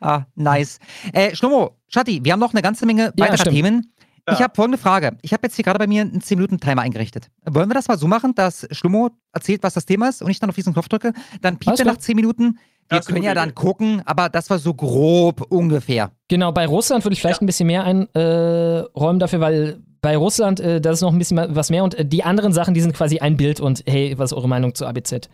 Ah, 0.00 0.24
nice. 0.34 0.78
Äh, 1.12 1.34
Schlomo, 1.34 1.76
Schatti, 1.88 2.24
wir 2.24 2.32
haben 2.32 2.40
noch 2.40 2.52
eine 2.52 2.62
ganze 2.62 2.86
Menge 2.86 3.12
Ja, 3.16 3.24
weiterer 3.24 3.38
stimmt. 3.38 3.56
Themen. 3.56 3.92
Ich 4.28 4.38
Ja. 4.38 4.44
habe 4.44 4.54
folgende 4.56 4.78
Frage. 4.78 5.16
Ich 5.22 5.32
habe 5.32 5.42
jetzt 5.46 5.54
hier 5.54 5.64
gerade 5.64 5.78
bei 5.78 5.86
mir 5.86 6.02
einen 6.02 6.20
10-Minuten-Timer 6.20 6.82
eingerichtet. 6.82 7.28
Wollen 7.48 7.68
wir 7.70 7.74
das 7.74 7.86
mal 7.88 7.96
so 7.98 8.08
machen, 8.08 8.34
dass 8.34 8.66
Schlummo 8.72 9.10
erzählt, 9.32 9.62
was 9.62 9.74
das 9.74 9.86
Thema 9.86 10.08
ist 10.08 10.20
und 10.22 10.30
ich 10.30 10.40
dann 10.40 10.50
auf 10.50 10.56
diesen 10.56 10.72
Knopf 10.72 10.88
drücke? 10.88 11.12
Dann 11.42 11.58
piept 11.58 11.78
er 11.78 11.86
nach 11.86 11.96
10 11.98 12.16
Minuten. 12.16 12.58
Wir 12.88 13.00
können 13.00 13.22
ja 13.22 13.34
dann 13.34 13.54
gucken, 13.54 14.02
aber 14.04 14.28
das 14.28 14.48
war 14.50 14.58
so 14.58 14.72
grob 14.74 15.42
ungefähr. 15.50 16.12
Genau, 16.28 16.52
bei 16.52 16.66
Russland 16.66 17.04
würde 17.04 17.14
ich 17.14 17.20
vielleicht 17.20 17.40
ein 17.42 17.46
bisschen 17.46 17.66
mehr 17.66 17.84
einräumen 17.84 18.08
äh, 18.14 18.78
räumen 18.98 19.18
dafür, 19.18 19.40
weil 19.40 19.78
bei 20.02 20.16
Russland, 20.16 20.60
äh, 20.60 20.80
das 20.80 20.98
ist 20.98 21.02
noch 21.02 21.12
ein 21.12 21.18
bisschen 21.18 21.36
was 21.56 21.68
mehr 21.70 21.82
und 21.82 21.94
äh, 21.96 22.04
die 22.04 22.22
anderen 22.22 22.52
Sachen, 22.52 22.74
die 22.74 22.80
sind 22.80 22.94
quasi 22.94 23.18
ein 23.18 23.36
Bild 23.36 23.58
und 23.60 23.82
hey, 23.86 24.16
was 24.16 24.30
ist 24.30 24.36
eure 24.38 24.48
Meinung 24.48 24.72
zu 24.74 24.86
ABZ? 24.86 25.28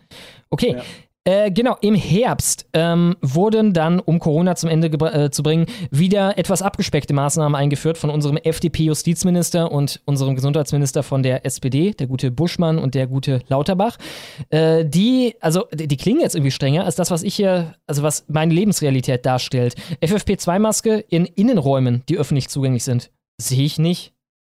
Okay. 0.49 0.77
Äh, 1.25 1.51
genau, 1.51 1.77
im 1.79 1.95
Herbst 1.95 2.65
ähm, 2.73 3.15
wurden 3.21 3.71
dann, 3.71 4.01
um 4.01 4.19
Corona 4.19 4.55
zum 4.57 4.69
Ende 4.69 4.87
äh, 4.87 5.31
zu 5.31 5.41
bringen, 5.41 5.67
wieder 5.89 6.37
etwas 6.37 6.61
abgespeckte 6.61 7.13
Maßnahmen 7.13 7.55
eingeführt 7.55 7.97
von 7.97 8.09
unserem 8.09 8.35
FDP-Justizminister 8.35 9.71
und 9.71 10.01
unserem 10.03 10.35
Gesundheitsminister 10.35 11.01
von 11.01 11.23
der 11.23 11.45
SPD, 11.45 11.91
der 11.91 12.07
gute 12.07 12.29
Buschmann 12.29 12.77
und 12.77 12.93
der 12.93 13.07
gute 13.07 13.39
Lauterbach. 13.47 13.97
Äh, 14.49 14.83
die, 14.85 15.35
also 15.39 15.65
die, 15.71 15.87
die 15.87 15.95
klingen 15.95 16.19
jetzt 16.19 16.35
irgendwie 16.35 16.51
strenger 16.51 16.83
als 16.83 16.95
das, 16.95 17.09
was 17.09 17.23
ich 17.23 17.35
hier, 17.35 17.75
also 17.87 18.03
was 18.03 18.25
meine 18.27 18.53
Lebensrealität 18.53 19.25
darstellt. 19.25 19.75
FFP2-Maske 20.01 21.05
in 21.07 21.25
Innenräumen, 21.25 22.03
die 22.09 22.17
öffentlich 22.17 22.49
zugänglich 22.49 22.83
sind. 22.83 23.11
Sehe 23.37 23.63
ich 23.63 23.79
nicht. 23.79 24.13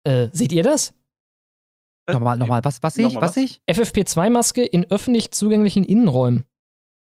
Äh, 0.05 0.29
seht 0.31 0.53
ihr 0.53 0.63
das? 0.63 0.93
Nochmal, 2.09 2.37
nochmal, 2.37 2.63
was, 2.63 2.81
was 2.83 2.95
sehe 2.95 3.07
ich? 3.07 3.13
Nochmal 3.13 3.27
Was 3.27 3.35
sehe 3.35 3.43
ich? 3.45 3.61
FFP2-Maske 3.69 4.63
in 4.63 4.89
öffentlich 4.89 5.31
zugänglichen 5.31 5.83
Innenräumen. 5.83 6.45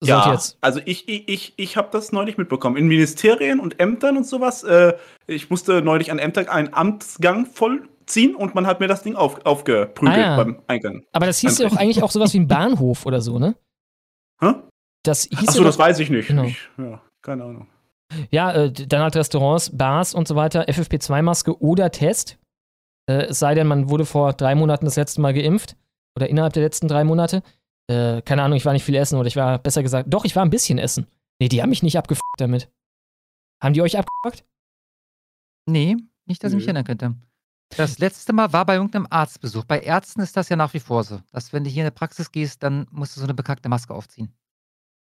Ja, 0.04 0.32
jetzt. 0.32 0.58
also 0.62 0.80
ich, 0.86 1.08
ich, 1.10 1.28
ich, 1.28 1.54
ich 1.58 1.78
habe 1.78 1.90
das 1.92 2.12
neulich 2.12 2.38
mitbekommen. 2.38 2.78
In 2.78 2.88
Ministerien 2.88 3.60
und 3.60 3.80
Ämtern 3.80 4.18
und 4.18 4.28
sowas. 4.28 4.64
Äh, 4.64 4.94
ich 5.26 5.50
musste 5.50 5.82
neulich 5.82 6.12
an 6.12 6.20
Ämter 6.20 6.52
einen 6.52 6.74
Amtsgang 6.74 7.48
vollziehen 7.48 8.36
und 8.36 8.54
man 8.54 8.68
hat 8.68 8.80
mir 8.80 8.88
das 8.88 9.02
Ding 9.02 9.16
auf, 9.16 9.44
aufgeprügelt 9.46 10.18
Ah, 10.18 10.22
ja. 10.22 10.38
beim 10.38 10.62
Eingang. 10.68 11.04
Aber 11.14 11.26
das 11.26 11.40
hieß 11.40 11.58
ja 11.60 11.68
auch 11.68 11.76
eigentlich 11.78 12.04
auch 12.04 12.12
sowas 12.12 12.34
wie 12.34 12.40
ein 12.40 12.48
Bahnhof 12.48 13.06
oder 13.08 13.22
so, 13.22 13.40
ne? 13.40 13.56
Hä? 14.40 14.54
Das 15.04 15.24
hieß 15.24 15.50
Achso, 15.50 15.64
das 15.64 15.80
weiß 15.80 15.98
ich 16.00 16.10
nicht. 16.12 16.28
Genau. 16.28 16.44
Ich, 16.44 16.60
ja, 16.78 17.02
keine 17.24 17.44
Ahnung. 17.46 17.68
Ja, 18.30 18.54
äh, 18.54 18.72
dann 18.72 19.02
halt 19.02 19.16
Restaurants, 19.16 19.76
Bars 19.76 20.14
und 20.14 20.28
so 20.28 20.36
weiter, 20.36 20.66
FFP2-Maske 20.70 21.60
oder 21.60 21.92
Test. 21.92 22.38
Äh, 23.10 23.26
es 23.30 23.40
sei 23.40 23.56
denn, 23.56 23.68
man 23.68 23.90
wurde 23.90 24.06
vor 24.06 24.34
drei 24.34 24.54
Monaten 24.54 24.86
das 24.86 24.96
letzte 24.96 25.22
Mal 25.22 25.34
geimpft. 25.34 25.76
Oder 26.16 26.30
innerhalb 26.30 26.54
der 26.54 26.64
letzten 26.64 26.88
drei 26.88 27.04
Monate. 27.04 27.42
Äh, 27.88 28.22
keine 28.22 28.44
Ahnung, 28.44 28.58
ich 28.58 28.66
war 28.66 28.74
nicht 28.74 28.84
viel 28.84 28.96
essen 28.96 29.18
oder 29.18 29.28
ich 29.28 29.36
war, 29.36 29.60
besser 29.60 29.84
gesagt, 29.84 30.14
doch, 30.14 30.26
ich 30.26 30.36
war 30.36 30.44
ein 30.44 30.50
bisschen 30.50 30.78
essen. 30.78 31.08
Nee, 31.40 31.48
die 31.50 31.62
haben 31.62 31.70
mich 31.70 31.84
nicht 31.84 31.98
abgefuckt 31.98 32.40
damit. 32.40 32.70
Haben 33.62 33.74
die 33.74 33.82
euch 33.82 33.98
abgefuckt? 33.98 34.46
Nee, 35.66 35.98
nicht, 36.26 36.44
dass 36.44 36.52
ich 36.52 36.58
mich 36.58 36.66
erinnern 36.66 36.84
könnte. 36.84 37.16
Das 37.76 38.00
letzte 38.00 38.34
Mal 38.34 38.54
war 38.54 38.66
bei 38.66 38.76
irgendeinem 38.76 39.08
Arztbesuch. 39.10 39.66
Bei 39.66 39.80
Ärzten 39.80 40.22
ist 40.22 40.38
das 40.38 40.50
ja 40.50 40.56
nach 40.56 40.74
wie 40.74 40.80
vor 40.80 41.04
so, 41.04 41.20
dass 41.32 41.52
wenn 41.52 41.64
du 41.64 41.70
hier 41.70 41.84
in 41.84 41.88
der 41.88 41.92
Praxis 41.92 42.32
gehst, 42.32 42.64
dann 42.64 42.88
musst 42.92 43.16
du 43.16 43.20
so 43.20 43.26
eine 43.26 43.34
bekackte 43.34 43.68
Maske 43.68 43.94
aufziehen. 43.94 44.34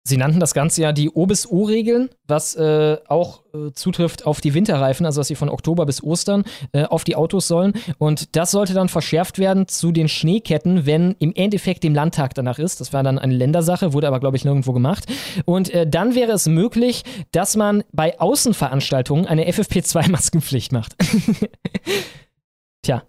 Sie 0.07 0.17
nannten 0.17 0.39
das 0.39 0.53
Ganze 0.53 0.83
ja 0.83 0.91
die 0.91 1.09
O 1.09 1.25
bis 1.25 1.47
O-Regeln, 1.49 2.09
was 2.27 2.53
äh, 2.53 2.97
auch 3.07 3.41
äh, 3.55 3.71
zutrifft 3.73 4.27
auf 4.27 4.39
die 4.39 4.53
Winterreifen, 4.53 5.03
also 5.03 5.19
dass 5.21 5.27
sie 5.29 5.33
von 5.35 5.49
Oktober 5.49 5.87
bis 5.87 6.03
Ostern 6.03 6.43
äh, 6.73 6.83
auf 6.83 7.03
die 7.03 7.15
Autos 7.15 7.47
sollen. 7.47 7.73
Und 7.97 8.35
das 8.35 8.51
sollte 8.51 8.75
dann 8.75 8.87
verschärft 8.87 9.39
werden 9.39 9.67
zu 9.67 9.91
den 9.91 10.07
Schneeketten, 10.07 10.85
wenn 10.85 11.15
im 11.17 11.33
Endeffekt 11.33 11.83
dem 11.83 11.95
Landtag 11.95 12.35
danach 12.35 12.59
ist. 12.59 12.81
Das 12.81 12.93
war 12.93 13.01
dann 13.01 13.17
eine 13.17 13.33
Ländersache, 13.33 13.93
wurde 13.93 14.07
aber, 14.07 14.19
glaube 14.19 14.37
ich, 14.37 14.45
nirgendwo 14.45 14.73
gemacht. 14.73 15.05
Und 15.45 15.73
äh, 15.73 15.87
dann 15.89 16.13
wäre 16.13 16.33
es 16.33 16.47
möglich, 16.47 17.01
dass 17.31 17.55
man 17.55 17.83
bei 17.91 18.19
Außenveranstaltungen 18.19 19.25
eine 19.25 19.49
FFP2-Maskenpflicht 19.49 20.71
macht. 20.71 20.95
Tja, 22.83 23.01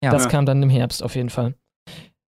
Ja. 0.00 0.10
das 0.12 0.24
Ja. 0.24 0.28
kam 0.30 0.46
dann 0.46 0.62
im 0.62 0.70
Herbst 0.70 1.02
auf 1.02 1.16
jeden 1.16 1.30
Fall. 1.30 1.54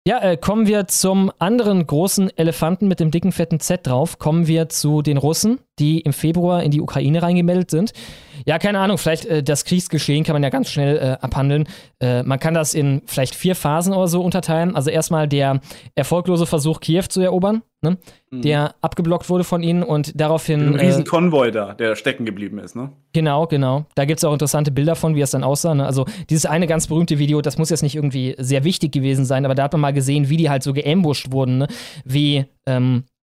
Ja, 0.06 0.20
äh, 0.20 0.36
kommen 0.36 0.66
wir 0.66 0.86
zum 0.86 1.30
anderen 1.38 1.86
großen 1.86 2.30
Elefanten 2.36 2.88
mit 2.88 3.00
dem 3.00 3.10
dicken, 3.10 3.32
fetten 3.32 3.60
Z 3.60 3.86
drauf. 3.86 4.18
Kommen 4.18 4.46
wir 4.46 4.68
zu 4.68 5.02
den 5.02 5.18
Russen, 5.18 5.60
die 5.78 6.00
im 6.00 6.12
Februar 6.12 6.62
in 6.62 6.70
die 6.70 6.80
Ukraine 6.80 7.22
reingemeldet 7.22 7.70
sind. 7.70 7.92
Ja, 8.46 8.58
keine 8.58 8.80
Ahnung, 8.80 8.98
vielleicht 8.98 9.26
äh, 9.26 9.42
das 9.42 9.64
Kriegsgeschehen 9.64 10.24
kann 10.24 10.34
man 10.34 10.42
ja 10.42 10.50
ganz 10.50 10.70
schnell 10.70 10.96
äh, 10.96 11.24
abhandeln. 11.24 11.68
Äh, 12.00 12.22
man 12.22 12.38
kann 12.38 12.54
das 12.54 12.74
in 12.74 13.02
vielleicht 13.06 13.34
vier 13.34 13.54
Phasen 13.54 13.92
oder 13.92 14.08
so 14.08 14.22
unterteilen. 14.22 14.76
Also 14.76 14.90
erstmal 14.90 15.28
der 15.28 15.60
erfolglose 15.94 16.46
Versuch, 16.46 16.80
Kiew 16.80 17.04
zu 17.08 17.20
erobern, 17.20 17.62
ne? 17.82 17.98
Mhm. 18.30 18.42
der 18.42 18.74
abgeblockt 18.82 19.30
wurde 19.30 19.44
von 19.44 19.62
ihnen 19.62 19.82
und 19.82 20.20
daraufhin. 20.20 20.74
Ein 20.74 20.78
äh, 20.78 20.86
riesen 20.86 21.04
Konvoi 21.04 21.50
da, 21.50 21.74
der 21.74 21.96
stecken 21.96 22.24
geblieben 22.24 22.58
ist, 22.58 22.76
ne? 22.76 22.90
Genau, 23.12 23.46
genau. 23.46 23.86
Da 23.94 24.04
gibt 24.04 24.18
es 24.18 24.24
auch 24.24 24.32
interessante 24.32 24.70
Bilder 24.70 24.96
von, 24.96 25.14
wie 25.14 25.20
es 25.20 25.30
dann 25.30 25.44
aussah. 25.44 25.74
Ne? 25.74 25.86
Also 25.86 26.04
dieses 26.28 26.46
eine 26.46 26.66
ganz 26.66 26.86
berühmte 26.86 27.18
Video, 27.18 27.40
das 27.40 27.58
muss 27.58 27.70
jetzt 27.70 27.82
nicht 27.82 27.96
irgendwie 27.96 28.34
sehr 28.38 28.64
wichtig 28.64 28.92
gewesen 28.92 29.24
sein, 29.24 29.44
aber 29.44 29.54
da 29.54 29.64
hat 29.64 29.72
man 29.72 29.80
mal 29.80 29.92
gesehen, 29.92 30.28
wie 30.28 30.36
die 30.36 30.50
halt 30.50 30.62
so 30.62 30.72
geambusht 30.72 31.32
wurden, 31.32 31.58
ne? 31.58 31.68
wie 32.04 32.44
ähm, 32.66 33.04
äh, 33.04 33.17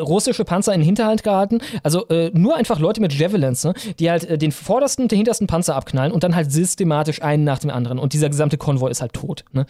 russische 0.00 0.44
Panzer 0.44 0.72
in 0.72 0.80
den 0.80 0.86
Hinterhalt 0.86 1.22
gehalten. 1.22 1.60
Also 1.82 2.06
äh, 2.08 2.30
nur 2.32 2.56
einfach 2.56 2.78
Leute 2.78 3.00
mit 3.00 3.12
Javelins, 3.12 3.64
ne? 3.64 3.74
die 3.98 4.10
halt 4.10 4.24
äh, 4.24 4.38
den 4.38 4.52
vordersten 4.52 5.04
und 5.04 5.12
den 5.12 5.16
hintersten 5.16 5.46
Panzer 5.46 5.76
abknallen 5.76 6.12
und 6.12 6.24
dann 6.24 6.34
halt 6.34 6.52
systematisch 6.52 7.22
einen 7.22 7.44
nach 7.44 7.58
dem 7.58 7.70
anderen. 7.70 7.98
Und 7.98 8.12
dieser 8.12 8.28
gesamte 8.28 8.58
Konvoi 8.58 8.90
ist 8.90 9.00
halt 9.00 9.12
tot. 9.12 9.44
Ne? 9.52 9.66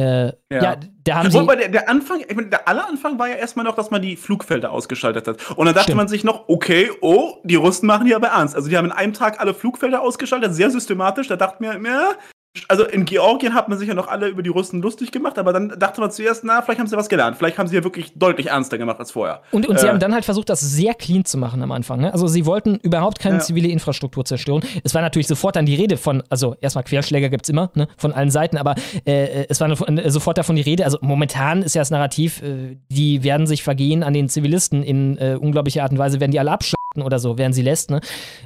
Äh, 0.00 0.32
ja. 0.52 0.76
da 1.02 1.16
haben 1.16 1.26
Obwohl, 1.26 1.40
sie. 1.40 1.46
bei 1.46 1.56
der, 1.56 1.68
der 1.68 1.88
Anfang, 1.88 2.20
ich 2.20 2.36
meine, 2.36 2.48
der 2.48 2.68
aller 2.68 2.88
Anfang 2.88 3.18
war 3.18 3.28
ja 3.28 3.34
erstmal 3.34 3.64
noch, 3.64 3.74
dass 3.74 3.90
man 3.90 4.00
die 4.00 4.14
Flugfelder 4.14 4.70
ausgeschaltet 4.70 5.26
hat. 5.26 5.50
Und 5.56 5.66
dann 5.66 5.74
dachte 5.74 5.86
Stimmt. 5.86 5.96
man 5.96 6.08
sich 6.08 6.22
noch, 6.22 6.48
okay, 6.48 6.90
oh, 7.00 7.38
die 7.42 7.56
Russen 7.56 7.86
machen 7.86 8.06
hier 8.06 8.14
aber 8.14 8.28
ernst. 8.28 8.54
Also 8.54 8.68
die 8.68 8.76
haben 8.76 8.84
in 8.84 8.92
einem 8.92 9.12
Tag 9.12 9.40
alle 9.40 9.54
Flugfelder 9.54 10.00
ausgeschaltet, 10.00 10.54
sehr 10.54 10.70
systematisch. 10.70 11.26
Da 11.26 11.34
dachte 11.34 11.62
man, 11.62 11.84
ja, 11.84 12.12
also 12.66 12.84
in 12.84 13.04
Georgien 13.04 13.54
hat 13.54 13.68
man 13.68 13.78
sich 13.78 13.88
ja 13.88 13.94
noch 13.94 14.08
alle 14.08 14.26
über 14.28 14.42
die 14.42 14.48
Russen 14.50 14.82
lustig 14.82 15.12
gemacht, 15.12 15.38
aber 15.38 15.52
dann 15.52 15.68
dachte 15.78 16.00
man 16.00 16.10
zuerst, 16.10 16.42
na, 16.44 16.60
vielleicht 16.62 16.80
haben 16.80 16.86
sie 16.88 16.96
was 16.96 17.08
gelernt. 17.08 17.36
Vielleicht 17.36 17.56
haben 17.58 17.68
sie 17.68 17.76
ja 17.76 17.84
wirklich 17.84 18.12
deutlich 18.16 18.48
ernster 18.48 18.78
gemacht 18.78 18.98
als 18.98 19.12
vorher. 19.12 19.42
Und, 19.52 19.68
und 19.68 19.78
sie 19.78 19.86
Äh, 19.86 19.90
haben 19.90 20.00
dann 20.00 20.12
halt 20.12 20.24
versucht, 20.24 20.48
das 20.48 20.60
sehr 20.60 20.94
clean 20.94 21.24
zu 21.24 21.38
machen 21.38 21.62
am 21.62 21.70
Anfang. 21.70 22.00
Ne? 22.00 22.12
Also 22.12 22.26
sie 22.26 22.46
wollten 22.46 22.76
überhaupt 22.82 23.20
keine 23.20 23.36
Ja. 23.36 23.42
zivile 23.42 23.68
Infrastruktur 23.68 24.24
zerstören. 24.24 24.62
Es 24.82 24.92
war 24.94 25.02
natürlich 25.02 25.28
sofort 25.28 25.54
dann 25.56 25.66
die 25.66 25.76
Rede 25.76 25.96
von, 25.96 26.22
also 26.30 26.56
erstmal 26.60 26.84
Querschläger 26.84 27.28
gibt's 27.28 27.48
immer, 27.48 27.70
ne? 27.74 27.86
von 27.96 28.12
allen 28.12 28.30
Seiten, 28.30 28.56
aber 28.56 28.74
äh, 29.04 29.46
es 29.48 29.60
war 29.60 29.70
äh, 29.70 30.10
sofort 30.10 30.36
davon 30.38 30.56
die 30.56 30.62
Rede. 30.62 30.84
Also 30.84 30.98
momentan 31.00 31.62
ist 31.62 31.74
ja 31.74 31.80
das 31.82 31.90
Narrativ, 31.90 32.42
äh, 32.42 32.76
die 32.88 33.22
werden 33.22 33.46
sich 33.46 33.62
vergehen 33.62 34.02
an 34.02 34.14
den 34.14 34.28
Zivilisten 34.28 34.82
in 34.82 35.16
äh, 35.18 35.36
unglaublicher 35.40 35.82
Art 35.84 35.92
und 35.92 35.98
Weise, 35.98 36.18
werden 36.18 36.32
die 36.32 36.40
alle 36.40 36.50
abschlachten 36.98 37.02
oder 37.02 37.18
so, 37.18 37.38
während 37.38 37.54
sie 37.54 37.62
lässt. 37.62 37.90
Ne? 37.90 38.00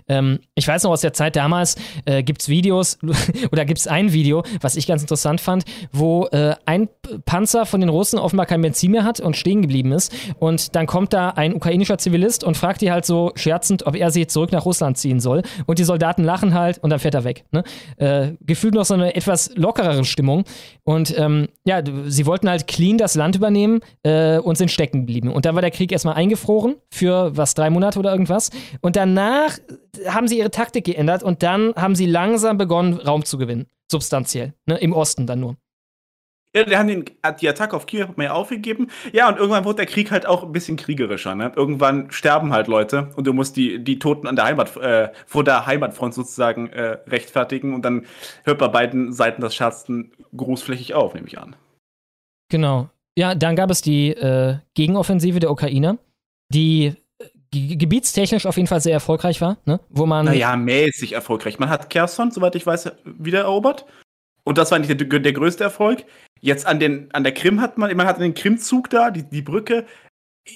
Ähm, 0.09 0.41
ich 0.55 0.67
weiß 0.67 0.85
noch 0.85 0.91
aus 0.91 1.01
der 1.01 1.13
Zeit 1.13 1.37
damals, 1.37 1.77
äh, 2.05 2.23
gibt's 2.23 2.49
Videos 2.49 2.99
oder 3.53 3.65
gibt's 3.65 3.87
ein 3.87 4.13
Video, 4.13 4.43
was 4.61 4.77
ich 4.77 4.87
ganz 4.87 5.03
interessant 5.03 5.41
fand, 5.41 5.65
wo 5.93 6.27
äh, 6.27 6.55
ein 6.67 6.89
Panzer 7.25 7.67
von 7.67 7.81
den 7.81 7.89
Russen 7.89 8.19
offenbar 8.19 8.47
kein 8.47 8.63
Benzin 8.63 8.93
mehr 8.93 9.05
hat 9.05 9.21
und 9.21 9.37
stehen 9.37 9.63
geblieben 9.63 9.93
ist. 9.93 10.13
Und 10.39 10.75
dann 10.75 10.87
kommt 10.87 11.13
da 11.13 11.31
ein 11.31 11.55
ukrainischer 11.55 11.99
Zivilist 11.99 12.45
und 12.45 12.57
fragt 12.57 12.81
die 12.81 12.91
halt 12.91 13.05
so 13.05 13.33
scherzend, 13.35 13.87
ob 13.87 13.97
er 13.97 14.11
sie 14.11 14.27
zurück 14.27 14.53
nach 14.53 14.65
Russland 14.65 14.99
ziehen 14.99 15.21
soll. 15.21 15.43
Und 15.67 15.79
die 15.79 15.85
Soldaten 15.85 16.25
lachen 16.25 16.55
halt 16.55 16.79
und 16.79 16.91
dann 16.91 16.99
fährt 16.99 17.15
er 17.15 17.25
weg. 17.25 17.45
Ne? 17.51 17.65
Äh, 17.97 18.33
gefühlt 18.41 18.75
noch 18.75 18.85
so 18.85 18.95
eine 18.95 19.15
etwas 19.15 19.51
lockerere 19.55 20.05
Stimmung. 20.05 20.45
Und 20.85 21.17
ähm, 21.19 21.49
ja, 21.65 21.83
sie 22.07 22.27
wollten 22.27 22.49
halt 22.49 22.67
clean 22.67 22.99
das 22.99 23.15
Land 23.15 23.37
übernehmen 23.37 23.81
äh, 24.03 24.39
und 24.39 24.59
sind 24.59 24.71
stecken 24.71 25.01
geblieben. 25.01 25.31
Und 25.31 25.45
dann 25.45 25.55
war 25.55 25.63
der 25.63 25.71
Krieg 25.71 25.93
erstmal 25.93 26.15
eingefroren 26.15 26.77
für 26.91 27.37
was, 27.37 27.55
drei 27.55 27.71
Monate 27.71 27.99
oder 27.99 28.13
irgendwas. 28.13 28.42
Und 28.81 28.97
danach 28.97 29.59
haben 30.07 30.29
sie 30.29 30.39
ihre 30.39 30.51
Taktik 30.51 30.85
geändert 30.85 31.23
und 31.23 31.43
dann 31.43 31.75
haben 31.75 31.95
sie 31.95 32.07
langsam 32.07 32.59
begonnen, 32.59 32.95
Raum 32.95 33.25
zu 33.25 33.39
gewinnen. 33.39 33.67
Substanziell. 33.91 34.55
Ne? 34.67 34.79
Im 34.79 34.93
Osten 34.93 35.27
dann 35.27 35.41
nur. 35.41 35.57
Ja, 36.55 36.65
die 36.65 36.77
haben 36.77 36.89
den, 36.89 37.05
die 37.41 37.49
Attacke 37.49 37.75
auf 37.75 37.87
Kiew 37.87 38.09
ja 38.19 38.33
aufgegeben. 38.33 38.89
Ja, 39.13 39.29
und 39.29 39.39
irgendwann 39.39 39.65
wurde 39.65 39.77
der 39.77 39.87
Krieg 39.87 40.11
halt 40.11 40.27
auch 40.27 40.43
ein 40.43 40.53
bisschen 40.53 40.77
kriegerischer. 40.77 41.35
Ne? 41.35 41.51
Irgendwann 41.57 42.11
sterben 42.11 42.53
halt 42.53 42.69
Leute 42.69 43.11
und 43.17 43.27
du 43.27 43.33
musst 43.33 43.57
die, 43.57 43.83
die 43.83 43.99
Toten 43.99 44.27
an 44.27 44.37
der 44.37 44.45
Heimat, 44.45 44.77
äh, 44.77 45.11
vor 45.27 45.45
der 45.45 45.65
Heimatfront 45.67 46.13
sozusagen 46.13 46.69
äh, 46.69 46.99
rechtfertigen 47.07 47.75
und 47.75 47.85
dann 47.85 48.05
hört 48.45 48.59
bei 48.59 48.69
beiden 48.69 49.13
Seiten 49.15 49.41
das 49.41 49.55
Scherzen 49.55 50.13
großflächig 50.37 50.93
auf, 50.93 51.15
nehme 51.15 51.27
ich 51.27 51.39
an. 51.39 51.57
Genau. 52.51 52.91
Ja, 53.17 53.35
dann 53.35 53.57
gab 53.57 53.71
es 53.71 53.81
die 53.81 54.11
äh, 54.11 54.59
Gegenoffensive 54.75 55.41
der 55.41 55.51
Ukrainer, 55.51 55.99
die 56.53 56.95
ge- 57.53 57.77
gebietstechnisch 57.77 58.47
auf 58.47 58.57
jeden 58.57 58.67
Fall 58.67 58.81
sehr 58.81 58.93
erfolgreich 58.95 59.41
war, 59.41 59.59
ne? 59.65 59.79
wo 59.89 60.07
man. 60.07 60.25
Naja, 60.27 60.57
mäßig 60.57 61.13
erfolgreich. 61.13 61.61
Man 61.61 61.69
hat 61.69 61.89
Kherson, 61.91 62.33
soweit 62.33 62.57
ich 62.57 62.67
weiß, 62.67 62.91
wiedererobert. 63.05 63.87
Und 64.45 64.59
das 64.59 64.73
war 64.73 64.81
nicht 64.81 64.89
der, 64.91 65.21
der 65.21 65.33
größte 65.33 65.63
Erfolg. 65.63 66.05
Jetzt 66.41 66.67
an, 66.67 66.81
den, 66.81 67.09
an 67.13 67.23
der 67.23 67.33
Krim 67.33 67.61
hat 67.61 67.79
man, 67.79 67.97
man 67.97 68.07
hat 68.09 68.19
den 68.19 68.35
Krimzug 68.35 68.91
da, 68.91 69.13
die, 69.13 69.23
die 69.23 69.43
Brücke. 69.43 69.87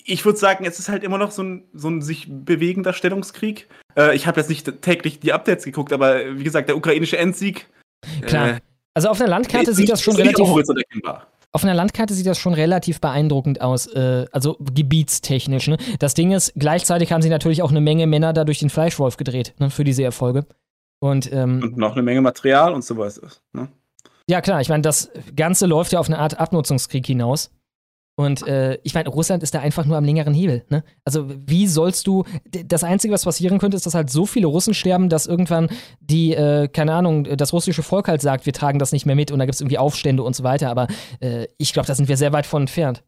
Ich 0.04 0.24
würde 0.24 0.36
sagen, 0.38 0.64
es 0.64 0.80
ist 0.80 0.88
halt 0.88 1.04
immer 1.04 1.18
noch 1.18 1.30
so 1.30 1.44
ein, 1.44 1.68
so 1.72 1.88
ein 1.88 2.02
sich 2.02 2.26
bewegender 2.28 2.92
Stellungskrieg. 2.92 3.68
Äh, 3.96 4.16
ich 4.16 4.26
habe 4.26 4.40
jetzt 4.40 4.48
nicht 4.48 4.82
täglich 4.82 5.20
die 5.20 5.32
Updates 5.32 5.64
geguckt, 5.64 5.92
aber 5.92 6.36
wie 6.36 6.42
gesagt, 6.42 6.68
der 6.68 6.76
ukrainische 6.76 7.18
Endsieg. 7.18 7.68
Klar. 8.22 8.48
äh, 8.48 8.60
Also 8.96 9.10
auf 9.10 9.20
einer 9.20 9.28
Landkarte 9.28 9.72
ist 9.72 9.76
sieht 9.76 9.90
das 9.90 10.00
schon 10.00 10.16
relativ. 10.16 10.48
Auf 11.52 11.64
einer 11.64 11.74
Landkarte 11.74 12.14
sieht 12.14 12.26
das 12.26 12.38
schon 12.38 12.54
relativ 12.54 12.98
beeindruckend 13.02 13.60
aus, 13.60 13.86
äh, 13.88 14.24
also 14.32 14.56
gebietstechnisch. 14.58 15.68
Ne? 15.68 15.76
Das 15.98 16.14
Ding 16.14 16.32
ist, 16.32 16.54
gleichzeitig 16.56 17.12
haben 17.12 17.20
sie 17.20 17.28
natürlich 17.28 17.62
auch 17.62 17.70
eine 17.70 17.82
Menge 17.82 18.06
Männer 18.06 18.32
da 18.32 18.44
durch 18.44 18.58
den 18.58 18.70
Fleischwolf 18.70 19.18
gedreht, 19.18 19.54
ne, 19.58 19.68
für 19.68 19.84
diese 19.84 20.02
Erfolge. 20.02 20.46
Und, 20.98 21.30
ähm, 21.30 21.62
Und 21.62 21.76
noch 21.76 21.92
eine 21.92 22.02
Menge 22.02 22.22
Material 22.22 22.72
und 22.72 22.84
sowas. 22.84 23.20
Ne? 23.52 23.68
ja, 24.28 24.40
klar, 24.40 24.62
ich 24.62 24.70
meine, 24.70 24.82
das 24.82 25.10
Ganze 25.36 25.66
läuft 25.66 25.92
ja 25.92 26.00
auf 26.00 26.08
eine 26.08 26.18
Art 26.18 26.40
Abnutzungskrieg 26.40 27.06
hinaus. 27.06 27.50
Und 28.18 28.46
äh, 28.48 28.78
ich 28.82 28.94
meine, 28.94 29.10
Russland 29.10 29.42
ist 29.42 29.54
da 29.54 29.60
einfach 29.60 29.84
nur 29.84 29.98
am 29.98 30.04
längeren 30.04 30.32
Hebel. 30.32 30.64
Ne? 30.70 30.82
Also, 31.04 31.28
wie 31.28 31.66
sollst 31.66 32.06
du. 32.06 32.24
Das 32.50 32.82
Einzige, 32.82 33.12
was 33.12 33.24
passieren 33.24 33.58
könnte, 33.58 33.76
ist, 33.76 33.84
dass 33.84 33.94
halt 33.94 34.08
so 34.08 34.24
viele 34.24 34.46
Russen 34.46 34.72
sterben, 34.72 35.10
dass 35.10 35.26
irgendwann 35.26 35.68
die, 36.00 36.34
äh, 36.34 36.68
keine 36.68 36.94
Ahnung, 36.94 37.24
das 37.24 37.52
russische 37.52 37.82
Volk 37.82 38.08
halt 38.08 38.22
sagt, 38.22 38.46
wir 38.46 38.54
tragen 38.54 38.78
das 38.78 38.92
nicht 38.92 39.04
mehr 39.04 39.16
mit 39.16 39.30
und 39.30 39.38
da 39.38 39.44
gibt 39.44 39.54
es 39.54 39.60
irgendwie 39.60 39.78
Aufstände 39.78 40.22
und 40.22 40.34
so 40.34 40.44
weiter. 40.44 40.70
Aber 40.70 40.88
äh, 41.20 41.46
ich 41.58 41.74
glaube, 41.74 41.86
da 41.86 41.94
sind 41.94 42.08
wir 42.08 42.16
sehr 42.16 42.32
weit 42.32 42.46
von 42.46 42.62
entfernt. 42.62 43.04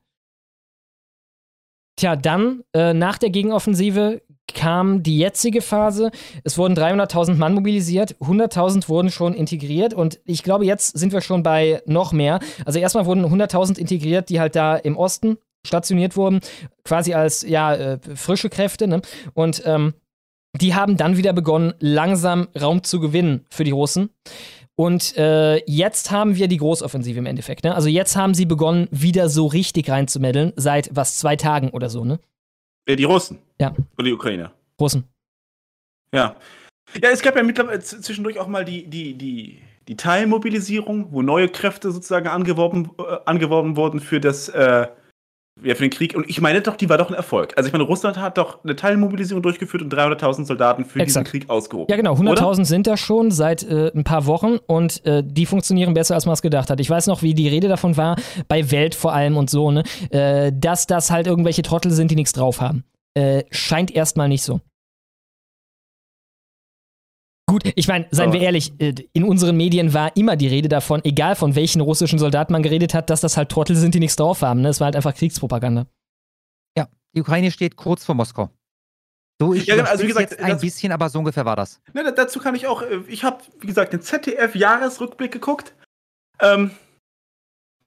Tja, 1.96 2.14
dann, 2.14 2.62
äh, 2.74 2.92
nach 2.92 3.18
der 3.18 3.30
Gegenoffensive 3.30 4.22
kam 4.54 5.02
die 5.02 5.18
jetzige 5.18 5.62
Phase. 5.62 6.10
Es 6.44 6.58
wurden 6.58 6.76
300.000 6.76 7.34
Mann 7.36 7.54
mobilisiert, 7.54 8.16
100.000 8.20 8.88
wurden 8.88 9.10
schon 9.10 9.34
integriert 9.34 9.94
und 9.94 10.20
ich 10.24 10.42
glaube, 10.42 10.64
jetzt 10.64 10.98
sind 10.98 11.12
wir 11.12 11.20
schon 11.20 11.42
bei 11.42 11.82
noch 11.86 12.12
mehr. 12.12 12.40
Also 12.64 12.78
erstmal 12.78 13.06
wurden 13.06 13.24
100.000 13.24 13.78
integriert, 13.78 14.28
die 14.28 14.40
halt 14.40 14.56
da 14.56 14.76
im 14.76 14.96
Osten 14.96 15.38
stationiert 15.66 16.16
wurden, 16.16 16.40
quasi 16.84 17.14
als 17.14 17.42
ja 17.42 17.74
äh, 17.74 17.98
frische 18.14 18.48
Kräfte. 18.48 18.88
Ne? 18.88 19.02
Und 19.34 19.62
ähm, 19.66 19.94
die 20.60 20.74
haben 20.74 20.96
dann 20.96 21.16
wieder 21.16 21.32
begonnen, 21.32 21.74
langsam 21.78 22.48
Raum 22.58 22.82
zu 22.82 23.00
gewinnen 23.00 23.44
für 23.50 23.64
die 23.64 23.70
Russen. 23.70 24.10
Und 24.74 25.16
äh, 25.16 25.56
jetzt 25.66 26.12
haben 26.12 26.36
wir 26.36 26.46
die 26.46 26.58
Großoffensive 26.58 27.18
im 27.18 27.26
Endeffekt. 27.26 27.64
Ne? 27.64 27.74
Also 27.74 27.88
jetzt 27.88 28.16
haben 28.16 28.34
sie 28.34 28.46
begonnen, 28.46 28.86
wieder 28.92 29.28
so 29.28 29.46
richtig 29.46 29.90
reinzumeddeln, 29.90 30.52
seit 30.54 30.94
was, 30.94 31.16
zwei 31.16 31.34
Tagen 31.34 31.70
oder 31.70 31.90
so, 31.90 32.04
ne? 32.04 32.20
Äh, 32.88 32.96
Die 32.96 33.04
Russen. 33.04 33.38
Ja. 33.60 33.74
Oder 33.96 34.04
die 34.04 34.12
Ukrainer. 34.12 34.52
Russen. 34.80 35.04
Ja. 36.12 36.36
Ja, 37.02 37.10
es 37.10 37.20
gab 37.20 37.36
ja 37.36 37.42
mittlerweile 37.42 37.80
zwischendurch 37.80 38.38
auch 38.38 38.46
mal 38.46 38.64
die, 38.64 38.86
die, 38.86 39.14
die, 39.14 39.60
die 39.88 39.96
Teilmobilisierung, 39.96 41.12
wo 41.12 41.20
neue 41.20 41.48
Kräfte 41.48 41.92
sozusagen 41.92 42.28
angeworben, 42.28 42.90
äh, 42.98 43.18
angeworben 43.26 43.76
wurden 43.76 44.00
für 44.00 44.20
das, 44.20 44.48
äh, 44.48 44.88
ja, 45.62 45.74
für 45.74 45.82
den 45.82 45.90
Krieg. 45.90 46.14
Und 46.14 46.28
ich 46.28 46.40
meine 46.40 46.60
doch, 46.60 46.76
die 46.76 46.88
war 46.88 46.98
doch 46.98 47.08
ein 47.08 47.14
Erfolg. 47.14 47.54
Also 47.56 47.68
ich 47.68 47.72
meine, 47.72 47.84
Russland 47.84 48.18
hat 48.18 48.38
doch 48.38 48.62
eine 48.64 48.76
Teilmobilisierung 48.76 49.42
durchgeführt 49.42 49.82
und 49.82 49.92
300.000 49.92 50.44
Soldaten 50.44 50.84
für 50.84 51.00
Exakt. 51.00 51.26
diesen 51.26 51.40
Krieg 51.40 51.50
ausgehoben. 51.50 51.86
Ja, 51.90 51.96
genau. 51.96 52.12
oder? 52.16 52.42
100.000 52.42 52.64
sind 52.64 52.86
da 52.86 52.96
schon 52.96 53.30
seit 53.30 53.62
äh, 53.62 53.90
ein 53.94 54.04
paar 54.04 54.26
Wochen 54.26 54.58
und 54.66 55.04
äh, 55.04 55.22
die 55.24 55.46
funktionieren 55.46 55.94
besser, 55.94 56.14
als 56.14 56.26
man 56.26 56.34
es 56.34 56.42
gedacht 56.42 56.70
hat. 56.70 56.80
Ich 56.80 56.90
weiß 56.90 57.06
noch, 57.06 57.22
wie 57.22 57.34
die 57.34 57.48
Rede 57.48 57.68
davon 57.68 57.96
war, 57.96 58.16
bei 58.48 58.70
Welt 58.70 58.94
vor 58.94 59.12
allem 59.12 59.36
und 59.36 59.50
so, 59.50 59.70
ne, 59.70 59.82
äh, 60.10 60.52
dass 60.54 60.86
das 60.86 61.10
halt 61.10 61.26
irgendwelche 61.26 61.62
Trottel 61.62 61.90
sind, 61.90 62.10
die 62.10 62.16
nichts 62.16 62.32
drauf 62.32 62.60
haben. 62.60 62.84
Äh, 63.14 63.44
scheint 63.50 63.90
erstmal 63.90 64.28
nicht 64.28 64.42
so. 64.42 64.60
Gut, 67.48 67.62
ich 67.76 67.88
meine, 67.88 68.06
seien 68.10 68.32
wir 68.34 68.40
ehrlich, 68.42 68.78
äh, 68.78 68.94
in 69.14 69.24
unseren 69.24 69.56
Medien 69.56 69.94
war 69.94 70.14
immer 70.16 70.36
die 70.36 70.48
Rede 70.48 70.68
davon, 70.68 71.02
egal 71.04 71.34
von 71.34 71.54
welchen 71.54 71.80
russischen 71.80 72.18
Soldaten 72.18 72.52
man 72.52 72.62
geredet 72.62 72.92
hat, 72.92 73.08
dass 73.08 73.22
das 73.22 73.38
halt 73.38 73.48
Trottel 73.48 73.74
sind, 73.74 73.94
die 73.94 74.00
nichts 74.00 74.16
drauf 74.16 74.42
haben. 74.42 74.60
Ne? 74.60 74.68
Es 74.68 74.80
war 74.80 74.84
halt 74.86 74.96
einfach 74.96 75.14
Kriegspropaganda. 75.14 75.86
Ja, 76.76 76.88
die 77.16 77.22
Ukraine 77.22 77.50
steht 77.50 77.76
kurz 77.76 78.04
vor 78.04 78.14
Moskau. 78.14 78.50
So, 79.40 79.54
ich 79.54 79.64
Ja, 79.66 79.76
genau, 79.76 79.88
also 79.88 80.02
wie 80.02 80.08
gesagt, 80.08 80.32
jetzt 80.32 80.40
ein 80.42 80.50
das- 80.50 80.60
bisschen, 80.60 80.92
aber 80.92 81.08
so 81.08 81.20
ungefähr 81.20 81.46
war 81.46 81.56
das. 81.56 81.80
Ne, 81.94 82.04
da- 82.04 82.10
dazu 82.10 82.38
kann 82.38 82.54
ich 82.54 82.66
auch, 82.66 82.82
äh, 82.82 83.00
ich 83.08 83.24
habe, 83.24 83.38
wie 83.60 83.66
gesagt, 83.66 83.94
den 83.94 84.02
ZDF-Jahresrückblick 84.02 85.32
geguckt. 85.32 85.74
Ähm, 86.42 86.72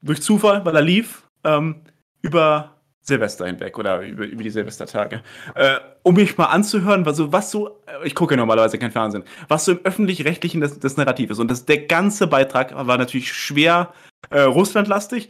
durch 0.02 0.24
Zufall, 0.24 0.66
weil 0.66 0.76
er 0.76 0.82
lief, 0.82 1.28
ähm, 1.44 1.82
über 2.24 2.81
Silvester 3.02 3.48
hinweg 3.48 3.78
oder 3.78 4.02
über, 4.02 4.26
über 4.26 4.44
die 4.44 4.50
Silvestertage. 4.50 5.24
Äh, 5.56 5.78
um 6.04 6.16
mich 6.16 6.38
mal 6.38 6.46
anzuhören, 6.46 7.06
was 7.06 7.18
so, 7.18 7.32
was 7.32 7.52
so, 7.52 7.82
äh, 7.88 8.06
ich 8.06 8.16
gucke 8.16 8.36
ja 8.36 8.38
normalerweise 8.38 8.78
kein 8.78 8.92
Fernsehen, 8.92 9.24
was 9.48 9.66
so 9.66 9.74
im 9.74 9.80
Öffentlich-Rechtlichen 9.84 10.62
das, 10.62 10.80
das 10.80 10.98
Narrativ 10.98 11.32
ist. 11.32 11.40
Und 11.40 11.50
das, 11.50 11.66
der 11.66 11.86
ganze 11.88 12.28
Beitrag 12.28 12.76
war 12.76 12.98
natürlich 12.98 13.34
schwer 13.34 13.94
äh, 14.30 14.42
russlandlastig, 14.42 15.30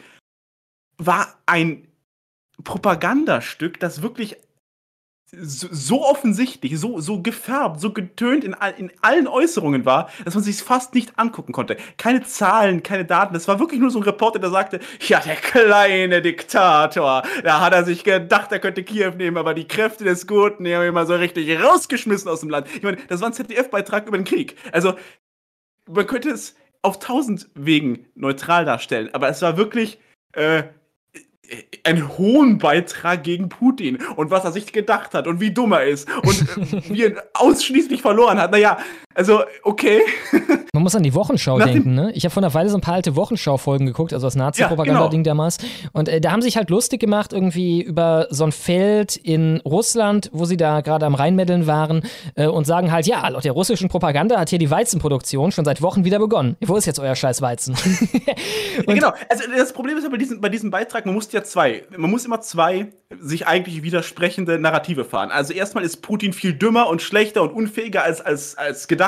war 0.98 1.40
ein 1.46 1.88
Propagandastück, 2.64 3.80
das 3.80 4.02
wirklich 4.02 4.38
so, 5.34 6.04
offensichtlich, 6.04 6.78
so, 6.78 7.00
so 7.00 7.22
gefärbt, 7.22 7.80
so 7.80 7.94
getönt 7.94 8.44
in, 8.44 8.54
all, 8.54 8.74
in 8.78 8.92
allen 9.02 9.28
Äußerungen 9.28 9.86
war, 9.86 10.10
dass 10.26 10.36
man 10.36 10.44
sich 10.44 10.58
fast 10.58 10.94
nicht 10.94 11.18
angucken 11.18 11.54
konnte. 11.54 11.78
Keine 11.98 12.24
Zahlen, 12.24 12.84
keine 12.84 13.06
Daten. 13.06 13.34
Das 13.34 13.48
war 13.48 13.60
wirklich 13.60 13.80
nur 13.80 13.92
so 13.92 14.00
ein 14.00 14.04
Reporter, 14.04 14.40
der 14.40 14.50
sagte, 14.50 14.82
ja, 15.08 15.22
der 15.22 15.38
kleine 15.38 16.22
Diktator, 16.22 17.24
da 17.44 17.62
hat 17.62 17.74
er 17.74 17.86
sich 17.86 18.04
gedacht, 18.04 18.52
er 18.52 18.60
könnte 18.60 18.84
Kiew 18.84 19.12
nehmen, 19.12 19.38
aber 19.38 19.54
die 19.54 19.68
Kräfte 19.68 20.04
des 20.04 20.28
Guten, 20.28 20.66
die 20.66 20.76
haben 20.76 20.86
ihn 20.86 20.94
mal 20.94 21.08
so 21.08 21.16
richtig 21.16 21.58
rausgeschmissen 21.62 22.30
aus 22.30 22.42
dem 22.42 22.50
Land. 22.50 22.68
Ich 22.76 22.84
meine, 22.84 22.98
das 23.08 23.22
war 23.22 23.30
ein 23.30 23.34
ZDF-Beitrag 23.34 24.08
über 24.08 24.18
den 24.18 24.26
Krieg. 24.26 24.58
Also, 24.74 24.96
man 25.90 26.08
könnte 26.08 26.30
es 26.30 26.56
auf 26.82 27.00
tausend 27.00 27.50
Wegen 27.54 28.08
neutral 28.16 28.66
darstellen, 28.66 29.10
aber 29.14 29.30
es 29.30 29.42
war 29.42 29.56
wirklich, 29.56 29.98
äh, 30.34 30.64
einen 31.84 32.18
hohen 32.18 32.58
Beitrag 32.58 33.24
gegen 33.24 33.50
Putin 33.50 33.98
und 34.16 34.32
was 34.32 34.44
er 34.44 34.52
sich 34.52 34.72
gedacht 34.72 35.14
hat 35.14 35.28
und 35.28 35.40
wie 35.42 35.52
dumm 35.52 35.74
er 35.74 35.86
ist 35.86 36.08
und 36.24 36.42
äh, 36.42 36.90
wie 36.90 37.04
er 37.04 37.24
ausschließlich 37.34 38.02
verloren 38.02 38.40
hat. 38.40 38.52
Naja, 38.52 38.78
also 39.14 39.44
okay. 39.64 40.02
Man 40.74 40.84
muss 40.84 40.96
an 40.96 41.04
die 41.04 41.14
Wochenschau 41.14 41.58
Nach 41.58 41.66
denken, 41.66 41.94
ne? 41.96 42.12
Ich 42.14 42.24
habe 42.24 42.34
vor 42.34 42.42
einer 42.42 42.54
Weile 42.54 42.70
so 42.70 42.78
ein 42.78 42.82
paar 42.82 42.94
alte 42.94 43.16
Wochenschau-Folgen 43.18 43.86
geguckt, 43.86 44.14
also 44.14 44.26
das 44.28 44.36
Nazi-Propaganda-Ding 44.36 45.24
damals. 45.24 45.58
Und 45.92 46.08
äh, 46.08 46.22
da 46.22 46.32
haben 46.32 46.42
sie 46.42 46.48
sich 46.48 46.58
halt 46.58 46.70
lustig 46.70 47.02
gemacht, 47.02 47.34
irgendwie 47.34 47.82
über 47.82 48.28
so 48.30 48.46
ein 48.46 48.54
Feld 48.54 49.18
in 49.18 49.62
Russland, 49.66 50.30
wo 50.32 50.46
sie 50.46 50.56
da 50.56 50.80
gerade 50.80 51.06
am 51.06 51.16
Rheinmeddeln 51.16 51.68
waren 51.68 52.04
äh, 52.36 52.48
und 52.48 52.66
sagen 52.66 52.92
halt, 52.92 53.06
ja, 53.06 53.28
laut 53.28 53.44
der 53.44 53.52
russischen 53.52 53.90
Propaganda 53.90 54.40
hat 54.40 54.50
hier 54.50 54.60
die 54.60 54.72
Weizenproduktion 54.72 55.52
schon 55.52 55.66
seit 55.66 55.82
Wochen 55.82 56.06
wieder 56.06 56.20
begonnen. 56.20 56.56
Wo 56.62 56.78
ist 56.78 56.86
jetzt 56.86 57.00
euer 57.00 57.16
scheiß 57.16 57.42
Weizen? 57.42 57.76
Ja, 58.88 58.94
genau. 58.94 59.14
Also 59.30 59.44
das 59.56 59.74
Problem 59.74 59.98
ist 59.98 60.04
ja 60.04 60.10
bei 60.10 60.18
diesem, 60.18 60.40
bei 60.40 60.50
diesem 60.50 60.72
Beitrag, 60.72 61.06
man 61.06 61.14
muss 61.14 61.32
ja 61.32 61.44
zwei, 61.44 61.84
man 61.96 62.10
muss 62.10 62.26
immer 62.26 62.42
zwei 62.42 62.88
sich 63.20 63.48
eigentlich 63.48 63.84
widersprechende 63.84 64.60
Narrative 64.60 65.06
fahren. 65.06 65.32
Also 65.32 65.54
erstmal 65.54 65.84
ist 65.84 66.02
Putin 66.02 66.34
viel 66.34 66.54
dümmer 66.54 66.88
und 66.88 67.02
schlechter 67.02 67.42
und 67.42 67.52
unfähiger 67.52 68.04
als, 68.04 68.22
als, 68.22 68.58
als 68.58 68.88
gedacht. 68.88 69.01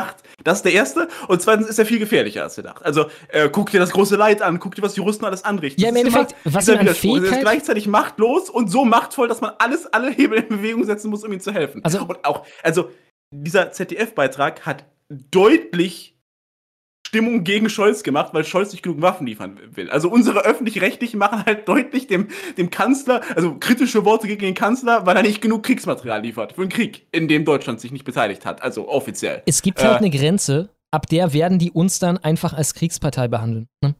Das 0.43 0.59
ist 0.59 0.65
der 0.65 0.73
erste. 0.73 1.07
Und 1.27 1.41
zweitens 1.41 1.67
ist 1.67 1.79
er 1.79 1.85
viel 1.85 1.99
gefährlicher 1.99 2.43
als 2.43 2.55
gedacht. 2.55 2.83
Also 2.83 3.05
äh, 3.29 3.49
guck 3.49 3.69
dir 3.71 3.79
das 3.79 3.91
große 3.91 4.15
Leid 4.15 4.41
an, 4.41 4.59
guck 4.59 4.75
dir, 4.75 4.81
was 4.81 4.93
die 4.93 5.01
Russen 5.01 5.25
alles 5.25 5.43
anrichten. 5.45 5.81
Ja, 5.81 5.89
im 5.89 5.95
ist 5.95 6.01
Endeffekt, 6.05 6.35
was 6.43 6.65
dieser 6.65 6.73
ihn 6.73 6.79
an 6.79 6.85
Widerspruch. 6.85 7.09
Er 7.17 7.17
ist 7.17 7.29
Fähigkeit- 7.29 7.41
gleichzeitig 7.41 7.87
machtlos 7.87 8.49
und 8.49 8.69
so 8.69 8.85
machtvoll, 8.85 9.27
dass 9.27 9.41
man 9.41 9.51
alles, 9.59 9.85
alle 9.87 10.11
Hebel 10.11 10.39
in 10.39 10.49
Bewegung 10.49 10.83
setzen 10.83 11.09
muss, 11.09 11.23
um 11.23 11.31
ihm 11.31 11.39
zu 11.39 11.53
helfen. 11.53 11.83
Also- 11.83 12.05
und 12.05 12.25
auch, 12.25 12.45
also 12.61 12.89
dieser 13.31 13.71
ZDF-Beitrag 13.71 14.65
hat 14.65 14.85
deutlich 15.09 16.12
Stimmung 17.13 17.43
gegen 17.43 17.69
Scholz 17.69 18.01
gemacht, 18.01 18.33
weil 18.33 18.43
Scholz 18.43 18.71
nicht 18.71 18.81
genug 18.81 18.99
Waffen 19.03 19.27
liefern 19.27 19.59
will. 19.75 19.91
Also 19.91 20.09
unsere 20.09 20.45
öffentlich-rechtlichen 20.45 21.19
machen 21.19 21.45
halt 21.45 21.67
deutlich 21.67 22.07
dem, 22.07 22.29
dem 22.57 22.71
Kanzler, 22.71 23.21
also 23.35 23.55
kritische 23.59 24.03
Worte 24.03 24.25
gegen 24.25 24.41
den 24.41 24.55
Kanzler, 24.55 25.05
weil 25.05 25.15
er 25.15 25.21
nicht 25.21 25.39
genug 25.39 25.61
Kriegsmaterial 25.61 26.23
liefert 26.23 26.53
für 26.53 26.61
einen 26.61 26.71
Krieg, 26.71 27.05
in 27.11 27.27
dem 27.27 27.45
Deutschland 27.45 27.79
sich 27.79 27.91
nicht 27.91 28.03
beteiligt 28.03 28.47
hat, 28.47 28.63
also 28.63 28.89
offiziell. 28.89 29.43
es 29.45 29.61
gibt 29.61 29.83
halt 29.83 29.93
Äh, 29.93 29.97
eine 29.97 30.09
Grenze, 30.09 30.69
ab 30.89 31.05
der 31.05 31.33
werden 31.33 31.59
die 31.59 31.69
uns 31.69 31.99
dann 31.99 32.17
einfach 32.17 32.53
als 32.53 32.73
Kriegspartei 32.73 33.27
behandeln. 33.27 33.67
Ne? 33.83 33.93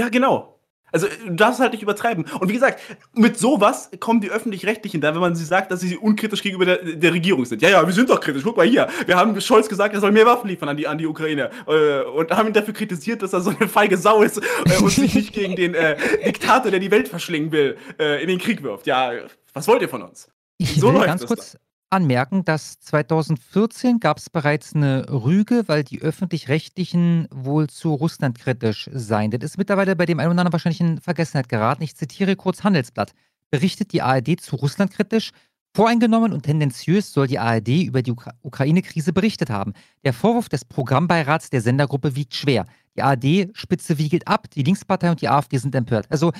Ja, 0.00 0.08
genau. 0.08 0.53
Also 0.94 1.08
du 1.26 1.34
darfst 1.34 1.58
halt 1.58 1.72
nicht 1.72 1.82
übertreiben. 1.82 2.24
Und 2.38 2.48
wie 2.48 2.52
gesagt, 2.52 2.80
mit 3.14 3.36
sowas 3.36 3.90
kommen 3.98 4.20
die 4.20 4.30
Öffentlich-Rechtlichen 4.30 5.00
da, 5.00 5.12
wenn 5.12 5.20
man 5.20 5.34
sie 5.34 5.44
sagt, 5.44 5.72
dass 5.72 5.80
sie 5.80 5.96
unkritisch 5.96 6.40
gegenüber 6.40 6.64
der, 6.66 6.76
der 6.84 7.12
Regierung 7.12 7.44
sind. 7.44 7.62
Ja, 7.62 7.68
ja, 7.68 7.84
wir 7.84 7.92
sind 7.92 8.08
doch 8.08 8.20
kritisch. 8.20 8.44
Guck 8.44 8.56
mal 8.56 8.64
hier. 8.64 8.88
Wir 9.04 9.16
haben 9.16 9.38
Scholz 9.40 9.68
gesagt, 9.68 9.92
er 9.92 10.00
soll 10.00 10.12
mehr 10.12 10.24
Waffen 10.24 10.48
liefern 10.48 10.68
an 10.68 10.76
die, 10.76 10.86
an 10.86 10.96
die 10.96 11.06
Ukraine. 11.08 11.50
Äh, 11.66 12.02
und 12.02 12.30
haben 12.30 12.46
ihn 12.46 12.52
dafür 12.52 12.74
kritisiert, 12.74 13.22
dass 13.22 13.32
er 13.32 13.40
so 13.40 13.50
eine 13.50 13.68
feige 13.68 13.98
Sau 13.98 14.22
ist 14.22 14.38
äh, 14.38 14.78
und 14.80 14.90
sich 14.90 15.16
nicht 15.16 15.32
gegen 15.32 15.56
den 15.56 15.74
äh, 15.74 15.96
Diktator, 16.24 16.70
der 16.70 16.78
die 16.78 16.92
Welt 16.92 17.08
verschlingen 17.08 17.50
will, 17.50 17.76
äh, 17.98 18.22
in 18.22 18.28
den 18.28 18.38
Krieg 18.38 18.62
wirft. 18.62 18.86
Ja, 18.86 19.10
was 19.52 19.66
wollt 19.66 19.82
ihr 19.82 19.88
von 19.88 20.02
uns? 20.02 20.28
Ich 20.58 20.80
So 20.80 20.86
will 20.88 20.94
läuft 20.94 21.06
ganz 21.06 21.26
kurz 21.26 21.58
anmerken, 21.94 22.44
dass 22.44 22.80
2014 22.80 24.00
gab 24.00 24.18
es 24.18 24.28
bereits 24.28 24.74
eine 24.74 25.06
Rüge, 25.08 25.64
weil 25.68 25.84
die 25.84 26.02
Öffentlich-Rechtlichen 26.02 27.28
wohl 27.30 27.68
zu 27.68 27.94
Russland 27.94 28.38
kritisch 28.38 28.90
seien. 28.92 29.30
Das 29.30 29.42
ist 29.42 29.58
mittlerweile 29.58 29.94
bei 29.94 30.04
dem 30.04 30.18
einen 30.18 30.32
oder 30.32 30.40
anderen 30.40 30.52
wahrscheinlich 30.52 30.80
in 30.80 31.00
Vergessenheit 31.00 31.48
geraten. 31.48 31.82
Ich 31.84 31.94
zitiere 31.94 32.34
kurz 32.34 32.64
Handelsblatt. 32.64 33.12
Berichtet 33.50 33.92
die 33.92 34.02
ARD 34.02 34.40
zu 34.40 34.56
Russland 34.56 34.90
kritisch? 34.90 35.30
Voreingenommen 35.76 36.32
und 36.32 36.42
tendenziös 36.42 37.12
soll 37.12 37.28
die 37.28 37.38
ARD 37.38 37.84
über 37.84 38.02
die 38.02 38.12
Ukra 38.12 38.32
Ukraine-Krise 38.42 39.12
berichtet 39.12 39.50
haben. 39.50 39.72
Der 40.04 40.12
Vorwurf 40.12 40.48
des 40.48 40.64
Programmbeirats 40.64 41.50
der 41.50 41.60
Sendergruppe 41.60 42.16
wiegt 42.16 42.34
schwer. 42.34 42.66
Die 42.96 43.02
ARD-Spitze 43.02 43.98
wiegelt 43.98 44.26
ab, 44.26 44.50
die 44.50 44.62
Linkspartei 44.62 45.10
und 45.10 45.20
die 45.20 45.28
AfD 45.28 45.58
sind 45.58 45.74
empört. 45.74 46.06
Also, 46.10 46.32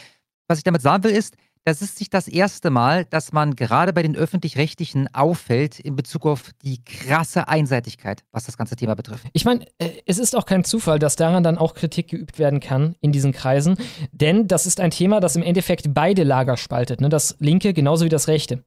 was 0.49 0.59
ich 0.59 0.65
damit 0.65 0.83
sagen 0.83 1.05
will, 1.05 1.13
ist, 1.13 1.37
das 1.65 1.81
ist 1.81 1.99
nicht 1.99 2.13
das 2.13 2.29
erste 2.29 2.71
Mal, 2.71 3.07
dass 3.07 3.33
man 3.33 3.57
gerade 3.57 3.93
bei 3.93 4.03
den 4.03 4.17
Öffentlich-Rechtlichen 4.17 5.13
auffällt 5.15 5.81
in 5.81 5.97
Bezug 5.97 6.27
auf 6.27 6.51
die 6.63 6.85
krasse 6.85 7.49
Einseitigkeit, 7.49 8.23
was 8.33 8.45
das 8.45 8.59
ganze 8.59 8.77
Thema 8.77 8.95
betrifft. 8.95 9.27
Ich 9.33 9.45
meine, 9.45 9.65
äh, 9.79 9.91
es 10.07 10.19
ist 10.19 10.37
auch 10.37 10.47
kein 10.47 10.65
Zufall, 10.65 10.99
dass 10.99 11.17
daran 11.17 11.43
dann 11.43 11.59
auch 11.59 11.75
Kritik 11.75 12.09
geübt 12.09 12.39
werden 12.39 12.61
kann 12.61 12.97
in 13.01 13.13
diesen 13.13 13.33
Kreisen, 13.33 13.77
denn 14.13 14.47
das 14.47 14.67
ist 14.67 14.79
ein 14.79 14.91
Thema, 14.91 15.21
das 15.21 15.37
im 15.37 15.43
Endeffekt 15.43 15.95
beide 15.95 16.23
Lager 16.23 16.57
spaltet, 16.57 17.01
ne? 17.01 17.09
das 17.09 17.37
linke 17.39 17.73
genauso 17.73 18.05
wie 18.05 18.11
das 18.11 18.29
rechte. 18.29 18.65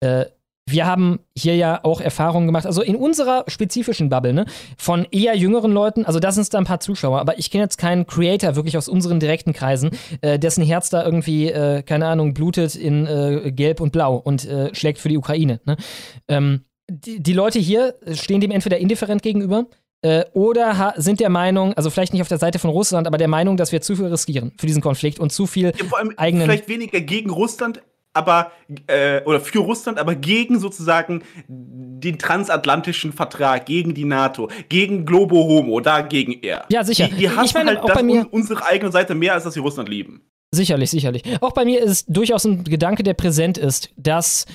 Äh, 0.00 0.26
wir 0.70 0.86
haben 0.86 1.20
hier 1.36 1.56
ja 1.56 1.80
auch 1.84 2.00
Erfahrungen 2.00 2.46
gemacht, 2.46 2.66
also 2.66 2.82
in 2.82 2.96
unserer 2.96 3.44
spezifischen 3.48 4.08
Bubble, 4.08 4.32
ne, 4.32 4.46
von 4.76 5.06
eher 5.10 5.36
jüngeren 5.36 5.72
Leuten, 5.72 6.04
also 6.04 6.20
da 6.20 6.32
sind 6.32 6.52
da 6.52 6.58
ein 6.58 6.64
paar 6.64 6.80
Zuschauer, 6.80 7.20
aber 7.20 7.38
ich 7.38 7.50
kenne 7.50 7.64
jetzt 7.64 7.78
keinen 7.78 8.06
Creator 8.06 8.56
wirklich 8.56 8.76
aus 8.76 8.88
unseren 8.88 9.20
direkten 9.20 9.52
Kreisen, 9.52 9.90
äh, 10.20 10.38
dessen 10.38 10.64
Herz 10.64 10.90
da 10.90 11.04
irgendwie, 11.04 11.48
äh, 11.50 11.82
keine 11.82 12.06
Ahnung, 12.06 12.34
blutet 12.34 12.76
in 12.76 13.06
äh, 13.06 13.52
Gelb 13.52 13.80
und 13.80 13.92
Blau 13.92 14.16
und 14.16 14.44
äh, 14.46 14.74
schlägt 14.74 14.98
für 14.98 15.08
die 15.08 15.18
Ukraine. 15.18 15.60
Ne? 15.64 15.76
Ähm, 16.28 16.64
die, 16.90 17.22
die 17.22 17.32
Leute 17.32 17.58
hier 17.58 17.94
stehen 18.12 18.40
dem 18.40 18.50
entweder 18.50 18.78
indifferent 18.78 19.22
gegenüber 19.22 19.66
äh, 20.02 20.24
oder 20.32 20.94
sind 20.96 21.20
der 21.20 21.28
Meinung, 21.28 21.74
also 21.74 21.90
vielleicht 21.90 22.12
nicht 22.12 22.22
auf 22.22 22.28
der 22.28 22.38
Seite 22.38 22.58
von 22.58 22.70
Russland, 22.70 23.06
aber 23.06 23.18
der 23.18 23.28
Meinung, 23.28 23.56
dass 23.56 23.72
wir 23.72 23.80
zu 23.80 23.96
viel 23.96 24.06
riskieren 24.06 24.52
für 24.56 24.66
diesen 24.66 24.80
Konflikt 24.80 25.18
und 25.18 25.32
zu 25.32 25.46
viel 25.46 25.72
Ja, 25.76 25.84
vor 25.84 25.98
allem 25.98 26.14
eigenen. 26.16 26.44
vielleicht 26.44 26.68
weniger 26.68 27.00
gegen 27.00 27.30
Russland, 27.30 27.82
aber 28.18 28.52
äh, 28.86 29.22
oder 29.24 29.40
für 29.40 29.60
Russland, 29.60 29.98
aber 29.98 30.14
gegen 30.14 30.58
sozusagen 30.58 31.22
den 31.48 32.18
transatlantischen 32.18 33.12
Vertrag, 33.12 33.64
gegen 33.66 33.94
die 33.94 34.04
NATO, 34.04 34.50
gegen 34.68 35.06
Globo 35.06 35.36
Homo, 35.36 35.80
dagegen 35.80 36.34
er. 36.42 36.66
Ja, 36.70 36.84
sicher. 36.84 37.08
Die, 37.08 37.14
die 37.14 37.24
Ich 37.24 37.36
hassen 37.36 37.54
meine, 37.58 37.70
halt 37.70 37.80
auch 37.80 37.94
bei 37.94 38.02
mir- 38.02 38.20
un 38.20 38.26
unsere 38.40 38.66
eigene 38.66 38.92
Seite 38.92 39.14
mehr, 39.14 39.34
als 39.34 39.44
dass 39.44 39.54
sie 39.54 39.60
Russland 39.60 39.88
lieben. 39.88 40.20
Sicherlich, 40.54 40.90
sicherlich. 40.90 41.22
Auch 41.40 41.52
bei 41.52 41.64
mir 41.64 41.80
ist 41.82 42.06
durchaus 42.08 42.44
ein 42.44 42.64
Gedanke, 42.64 43.02
der 43.02 43.14
präsent 43.14 43.58
ist, 43.58 43.90
dass 43.96 44.46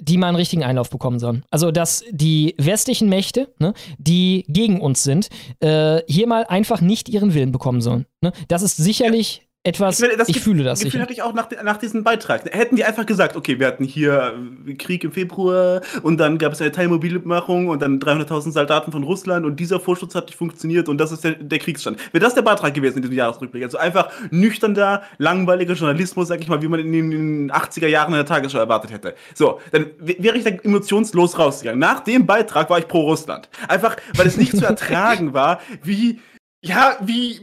die 0.00 0.16
mal 0.16 0.28
einen 0.28 0.36
richtigen 0.36 0.64
Einlauf 0.64 0.90
bekommen 0.90 1.18
sollen. 1.18 1.44
Also, 1.50 1.70
dass 1.70 2.04
die 2.10 2.54
westlichen 2.58 3.08
Mächte, 3.08 3.52
ne, 3.58 3.74
die 3.98 4.44
gegen 4.48 4.80
uns 4.80 5.02
sind, 5.04 5.28
äh, 5.60 6.00
hier 6.08 6.26
mal 6.26 6.44
einfach 6.44 6.80
nicht 6.80 7.08
ihren 7.08 7.34
Willen 7.34 7.52
bekommen 7.52 7.80
sollen. 7.80 8.06
Ne? 8.22 8.32
Das 8.48 8.62
ist 8.62 8.76
sicherlich 8.76 9.42
etwas, 9.66 9.98
meine, 9.98 10.18
das 10.18 10.28
ich 10.28 10.40
fühle 10.40 10.62
das 10.62 10.80
Gefühl 10.80 10.90
sicher. 10.90 11.02
hatte 11.02 11.12
ich 11.14 11.22
auch 11.22 11.32
nach, 11.32 11.48
nach 11.62 11.78
diesem 11.78 12.04
Beitrag. 12.04 12.44
Hätten 12.52 12.76
die 12.76 12.84
einfach 12.84 13.06
gesagt, 13.06 13.34
okay, 13.34 13.58
wir 13.58 13.66
hatten 13.66 13.84
hier 13.84 14.34
äh, 14.66 14.74
Krieg 14.74 15.04
im 15.04 15.12
Februar 15.12 15.80
und 16.02 16.18
dann 16.18 16.36
gab 16.36 16.52
es 16.52 16.60
eine 16.60 16.70
Teilmobilmachung 16.70 17.68
und 17.68 17.80
dann 17.80 17.98
300.000 17.98 18.52
Soldaten 18.52 18.92
von 18.92 19.04
Russland 19.04 19.46
und 19.46 19.58
dieser 19.58 19.80
Vorschutz 19.80 20.14
hat 20.14 20.26
nicht 20.26 20.36
funktioniert 20.36 20.90
und 20.90 20.98
das 20.98 21.12
ist 21.12 21.24
der, 21.24 21.32
der 21.32 21.58
Kriegsstand. 21.58 21.98
Wäre 22.12 22.22
das 22.22 22.34
der 22.34 22.42
Beitrag 22.42 22.74
gewesen 22.74 22.96
in 22.96 23.02
diesem 23.02 23.16
Jahresrückblick? 23.16 23.64
Also 23.64 23.78
einfach 23.78 24.12
nüchterner, 24.30 25.02
langweiliger 25.16 25.72
Journalismus, 25.72 26.28
sag 26.28 26.42
ich 26.42 26.48
mal, 26.48 26.60
wie 26.60 26.68
man 26.68 26.80
in 26.80 26.92
den, 26.92 27.10
in 27.10 27.48
den 27.48 27.52
80er 27.52 27.86
Jahren 27.86 28.12
in 28.12 28.18
der 28.18 28.26
Tagesschau 28.26 28.58
erwartet 28.58 28.92
hätte. 28.92 29.14
So, 29.34 29.60
dann 29.72 29.86
wäre 29.98 30.36
ich 30.36 30.44
da 30.44 30.50
emotionslos 30.50 31.38
rausgegangen. 31.38 31.80
Nach 31.80 32.00
dem 32.00 32.26
Beitrag 32.26 32.68
war 32.68 32.78
ich 32.78 32.86
pro 32.86 33.00
Russland. 33.00 33.48
Einfach, 33.66 33.96
weil 34.14 34.26
es 34.26 34.36
nicht 34.36 34.54
zu 34.54 34.64
ertragen 34.66 35.32
war, 35.32 35.60
wie, 35.82 36.20
ja, 36.62 36.98
wie, 37.00 37.40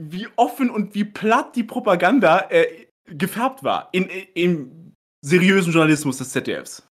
wie 0.00 0.28
offen 0.36 0.70
und 0.70 0.94
wie 0.94 1.04
platt 1.04 1.56
die 1.56 1.64
Propaganda 1.64 2.46
äh, 2.50 2.66
gefärbt 3.06 3.62
war 3.64 3.88
in, 3.92 4.08
im 4.34 4.94
seriösen 5.24 5.72
Journalismus 5.72 6.18
des 6.18 6.30
ZDFs. 6.30 6.86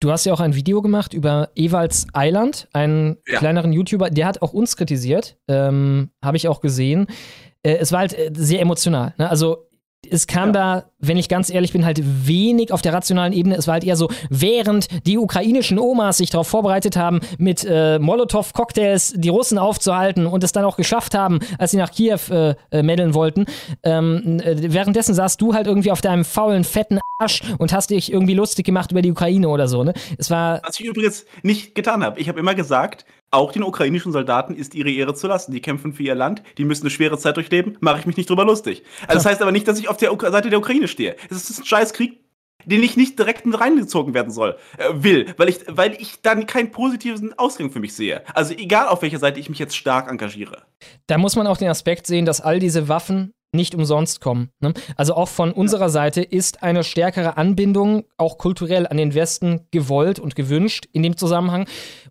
Du 0.00 0.10
hast 0.10 0.24
ja 0.26 0.32
auch 0.32 0.40
ein 0.40 0.54
Video 0.54 0.82
gemacht 0.82 1.14
über 1.14 1.50
Ewalds 1.54 2.06
Eiland, 2.12 2.68
einen 2.72 3.16
Ja. 3.26 3.38
kleineren 3.38 3.72
YouTuber, 3.72 4.10
der 4.10 4.26
hat 4.26 4.42
auch 4.42 4.52
uns 4.52 4.76
kritisiert, 4.76 5.38
ähm, 5.48 6.10
habe 6.22 6.36
ich 6.36 6.48
auch 6.48 6.60
gesehen. 6.60 7.06
Äh, 7.62 7.76
es 7.76 7.92
war 7.92 8.00
halt 8.00 8.12
äh, 8.12 8.30
sehr 8.34 8.60
emotional. 8.60 9.14
Ne? 9.18 9.28
Also 9.30 9.68
es 10.10 10.26
kam 10.26 10.52
da, 10.52 10.90
wenn 11.06 11.16
ich 11.16 11.28
ganz 11.28 11.50
ehrlich 11.50 11.72
bin, 11.72 11.84
halt 11.84 12.00
wenig 12.26 12.72
auf 12.72 12.82
der 12.82 12.92
rationalen 12.92 13.32
Ebene. 13.32 13.56
Es 13.56 13.66
war 13.66 13.74
halt 13.74 13.84
eher 13.84 13.96
so, 13.96 14.08
während 14.30 14.88
die 15.06 15.18
ukrainischen 15.18 15.78
Omas 15.78 16.18
sich 16.18 16.30
darauf 16.30 16.48
vorbereitet 16.48 16.96
haben, 16.96 17.20
mit 17.38 17.64
äh, 17.68 17.98
Molotow-Cocktails 17.98 19.14
die 19.16 19.28
Russen 19.28 19.58
aufzuhalten 19.58 20.26
und 20.26 20.44
es 20.44 20.52
dann 20.52 20.64
auch 20.64 20.76
geschafft 20.76 21.14
haben, 21.14 21.40
als 21.58 21.70
sie 21.70 21.76
nach 21.76 21.90
Kiew 21.90 22.18
äh, 22.30 22.54
äh, 22.70 22.82
meddeln 22.82 23.14
wollten. 23.14 23.46
Ähm, 23.82 24.40
äh, 24.40 24.72
währenddessen 24.72 25.14
saßt 25.14 25.40
du 25.40 25.54
halt 25.54 25.66
irgendwie 25.66 25.90
auf 25.90 26.00
deinem 26.00 26.24
faulen, 26.24 26.64
fetten 26.64 26.98
Arsch 27.18 27.42
und 27.58 27.72
hast 27.72 27.90
dich 27.90 28.12
irgendwie 28.12 28.34
lustig 28.34 28.66
gemacht 28.66 28.90
über 28.90 29.02
die 29.02 29.10
Ukraine 29.10 29.48
oder 29.48 29.68
so. 29.68 29.84
Ne? 29.84 29.94
Es 30.18 30.30
war. 30.30 30.60
Was 30.64 30.80
ich 30.80 30.86
übrigens 30.86 31.26
nicht 31.42 31.74
getan 31.74 32.02
habe. 32.02 32.20
Ich 32.20 32.28
habe 32.28 32.40
immer 32.40 32.54
gesagt, 32.54 33.04
auch 33.34 33.52
den 33.52 33.64
ukrainischen 33.64 34.12
Soldaten 34.12 34.54
ist 34.54 34.74
ihre 34.74 34.90
Ehre 34.90 35.14
zu 35.14 35.26
lassen. 35.26 35.52
Die 35.52 35.60
kämpfen 35.60 35.92
für 35.92 36.04
ihr 36.04 36.14
Land, 36.14 36.42
die 36.56 36.64
müssen 36.64 36.84
eine 36.84 36.90
schwere 36.90 37.18
Zeit 37.18 37.36
durchleben, 37.36 37.76
mache 37.80 37.98
ich 37.98 38.06
mich 38.06 38.16
nicht 38.16 38.30
drüber 38.30 38.44
lustig. 38.44 38.84
Also 39.02 39.14
das 39.14 39.26
heißt 39.26 39.42
aber 39.42 39.50
nicht, 39.50 39.66
dass 39.66 39.78
ich 39.78 39.88
auf 39.88 39.96
der 39.96 40.16
Seite 40.30 40.50
der 40.50 40.58
Ukraine 40.58 40.86
stehe. 40.94 41.16
Es 41.30 41.50
ist 41.50 41.60
ein 41.60 41.64
Scheißkrieg, 41.64 42.20
den 42.64 42.82
ich 42.82 42.96
nicht 42.96 43.18
direkt 43.18 43.46
mit 43.46 43.60
reingezogen 43.60 44.14
werden 44.14 44.32
soll, 44.32 44.56
äh, 44.78 44.88
will, 44.94 45.34
weil 45.36 45.48
ich, 45.48 45.60
weil 45.68 45.94
ich 46.00 46.22
dann 46.22 46.46
keinen 46.46 46.70
positiven 46.70 47.38
Ausgang 47.38 47.70
für 47.70 47.80
mich 47.80 47.94
sehe. 47.94 48.22
Also 48.34 48.54
egal 48.54 48.88
auf 48.88 49.02
welcher 49.02 49.18
Seite 49.18 49.38
ich 49.38 49.48
mich 49.48 49.58
jetzt 49.58 49.76
stark 49.76 50.10
engagiere. 50.10 50.62
Da 51.06 51.18
muss 51.18 51.36
man 51.36 51.46
auch 51.46 51.56
den 51.56 51.68
Aspekt 51.68 52.06
sehen, 52.06 52.24
dass 52.24 52.40
all 52.40 52.58
diese 52.58 52.88
Waffen 52.88 53.34
nicht 53.54 53.74
umsonst 53.74 54.20
kommen. 54.20 54.50
Ne? 54.60 54.74
Also 54.96 55.14
auch 55.14 55.28
von 55.28 55.52
unserer 55.52 55.88
Seite 55.88 56.22
ist 56.22 56.62
eine 56.62 56.84
stärkere 56.84 57.36
Anbindung 57.36 58.04
auch 58.16 58.38
kulturell 58.38 58.86
an 58.86 58.96
den 58.96 59.14
Westen 59.14 59.60
gewollt 59.70 60.18
und 60.18 60.36
gewünscht 60.36 60.86
in 60.92 61.02
dem 61.02 61.16
Zusammenhang. 61.16 61.66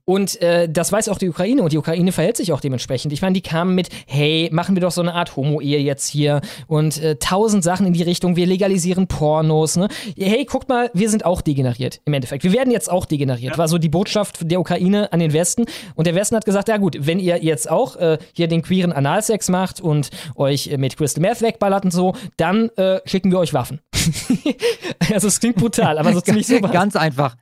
Und 0.05 0.41
äh, 0.41 0.67
das 0.69 0.91
weiß 0.91 1.09
auch 1.09 1.17
die 1.17 1.30
Ukraine 1.30 1.61
und 1.61 1.72
die 1.72 1.77
Ukraine 1.77 2.11
verhält 2.11 2.38
sich 2.38 2.51
auch 2.51 2.59
dementsprechend. 2.59 3.13
Ich 3.13 3.22
meine, 3.22 3.33
die 3.33 3.41
kamen 3.41 3.75
mit, 3.75 3.89
hey, 4.07 4.49
machen 4.51 4.75
wir 4.75 4.81
doch 4.81 4.91
so 4.91 5.01
eine 5.01 5.13
Art 5.13 5.35
Homo-Ehe 5.35 5.80
jetzt 5.80 6.07
hier 6.07 6.41
und 6.67 7.01
äh, 7.01 7.15
tausend 7.17 7.63
Sachen 7.63 7.85
in 7.85 7.93
die 7.93 8.03
Richtung, 8.03 8.35
wir 8.35 8.45
legalisieren 8.45 9.07
Pornos. 9.07 9.77
Ne? 9.77 9.88
Hey, 10.17 10.45
guckt 10.45 10.69
mal, 10.69 10.89
wir 10.93 11.09
sind 11.09 11.25
auch 11.25 11.41
degeneriert 11.41 12.01
im 12.05 12.13
Endeffekt. 12.13 12.43
Wir 12.43 12.53
werden 12.53 12.72
jetzt 12.72 12.91
auch 12.91 13.05
degeneriert. 13.05 13.53
Ja. 13.53 13.57
War 13.57 13.67
so 13.67 13.77
die 13.77 13.89
Botschaft 13.89 14.39
der 14.51 14.59
Ukraine 14.59 15.11
an 15.13 15.19
den 15.19 15.33
Westen. 15.33 15.65
Und 15.95 16.07
der 16.07 16.15
Westen 16.15 16.35
hat 16.35 16.45
gesagt, 16.45 16.67
ja 16.67 16.77
gut, 16.77 16.97
wenn 16.99 17.19
ihr 17.19 17.43
jetzt 17.43 17.69
auch 17.69 17.95
äh, 17.95 18.17
hier 18.33 18.47
den 18.47 18.61
queeren 18.61 18.91
Analsex 18.91 19.49
macht 19.49 19.81
und 19.81 20.09
euch 20.35 20.67
äh, 20.67 20.77
mit 20.77 20.97
Crystal 20.97 21.22
Meth 21.22 21.33
wegballert 21.42 21.86
und 21.86 21.92
so, 21.92 22.16
dann 22.38 22.70
äh, 22.78 23.02
schicken 23.06 23.32
wir 23.32 23.40
euch 23.40 23.53
Waffen. 23.53 23.82
also 25.14 25.28
es 25.28 25.40
klingt 25.40 25.56
brutal, 25.56 25.98
aber 25.98 26.14
so 26.14 26.22
ziemlich 26.22 26.48
so. 26.48 26.60
Ganz 26.62 26.95
einfach. 26.95 27.36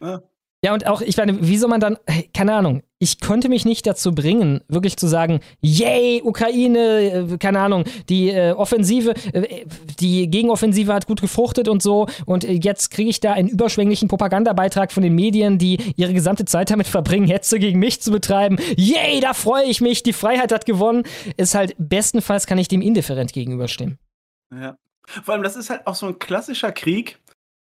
ja. 0.00 0.22
Ja, 0.64 0.72
und 0.72 0.86
auch, 0.86 1.02
ich 1.02 1.18
meine, 1.18 1.46
wie 1.46 1.58
soll 1.58 1.68
man 1.68 1.78
dann, 1.78 1.98
keine 2.32 2.54
Ahnung, 2.54 2.84
ich 3.04 3.20
konnte 3.20 3.50
mich 3.50 3.66
nicht 3.66 3.86
dazu 3.86 4.14
bringen, 4.14 4.62
wirklich 4.66 4.96
zu 4.96 5.06
sagen, 5.06 5.40
yay, 5.60 6.22
Ukraine, 6.24 6.78
äh, 7.32 7.36
keine 7.36 7.60
Ahnung, 7.60 7.84
die 8.08 8.30
äh, 8.30 8.52
Offensive, 8.52 9.14
äh, 9.34 9.66
die 10.00 10.30
Gegenoffensive 10.30 10.90
hat 10.90 11.06
gut 11.06 11.20
gefruchtet 11.20 11.68
und 11.68 11.82
so 11.82 12.06
und 12.24 12.44
jetzt 12.44 12.90
kriege 12.90 13.10
ich 13.10 13.20
da 13.20 13.34
einen 13.34 13.48
überschwänglichen 13.48 14.08
Propagandabeitrag 14.08 14.90
von 14.90 15.02
den 15.02 15.14
Medien, 15.14 15.58
die 15.58 15.76
ihre 15.96 16.14
gesamte 16.14 16.46
Zeit 16.46 16.70
damit 16.70 16.86
verbringen, 16.86 17.28
Hetze 17.28 17.58
gegen 17.58 17.78
mich 17.78 18.00
zu 18.00 18.10
betreiben. 18.10 18.56
Yay, 18.76 19.20
da 19.20 19.34
freue 19.34 19.64
ich 19.64 19.82
mich, 19.82 20.02
die 20.02 20.14
Freiheit 20.14 20.50
hat 20.50 20.64
gewonnen. 20.64 21.02
Ist 21.36 21.54
halt, 21.54 21.74
bestenfalls 21.76 22.46
kann 22.46 22.56
ich 22.56 22.68
dem 22.68 22.80
indifferent 22.80 23.34
gegenüberstehen. 23.34 23.98
Ja. 24.50 24.78
Vor 25.06 25.34
allem, 25.34 25.42
das 25.42 25.56
ist 25.56 25.68
halt 25.68 25.86
auch 25.86 25.94
so 25.94 26.06
ein 26.06 26.18
klassischer 26.18 26.72
Krieg, 26.72 27.18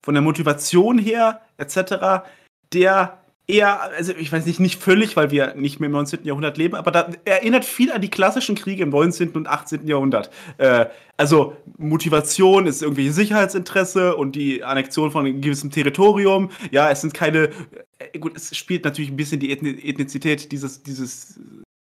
von 0.03 0.15
der 0.15 0.23
Motivation 0.23 0.99
her, 0.99 1.43
etc., 1.59 2.25
der 2.73 3.19
eher, 3.47 3.81
also 3.81 4.13
ich 4.13 4.33
weiß 4.33 4.45
nicht, 4.47 4.59
nicht 4.59 4.81
völlig, 4.81 5.17
weil 5.17 5.31
wir 5.31 5.55
nicht 5.55 5.79
mehr 5.79 5.87
im 5.87 5.93
19. 5.93 6.25
Jahrhundert 6.25 6.59
leben, 6.59 6.75
aber 6.75 6.91
da 6.91 7.11
erinnert 7.25 7.65
viel 7.65 7.93
an 7.93 8.01
die 8.01 8.11
klassischen 8.11 8.57
Kriege 8.57 8.83
im 8.83 8.91
19. 8.91 9.31
und 9.31 9.47
18. 9.47 9.87
Jahrhundert. 9.87 10.31
Äh, 10.59 10.87
also 11.17 11.57
Motivation 11.79 12.67
ist 12.67 12.83
irgendwie 12.83 13.09
Sicherheitsinteresse 13.11 14.17
und 14.17 14.35
die 14.35 14.65
Annexion 14.65 15.11
von 15.11 15.27
einem 15.27 15.41
gewissen 15.41 15.71
Territorium. 15.71 16.51
Ja, 16.73 16.91
es 16.91 17.01
sind 17.01 17.15
keine, 17.15 17.51
äh, 17.99 18.19
gut, 18.19 18.37
es 18.37 18.57
spielt 18.57 18.85
natürlich 18.85 19.11
ein 19.11 19.17
bisschen 19.17 19.41
die 19.41 19.53
Ethnizität 19.53 20.51
dieses, 20.51 20.83
dieses 20.83 21.39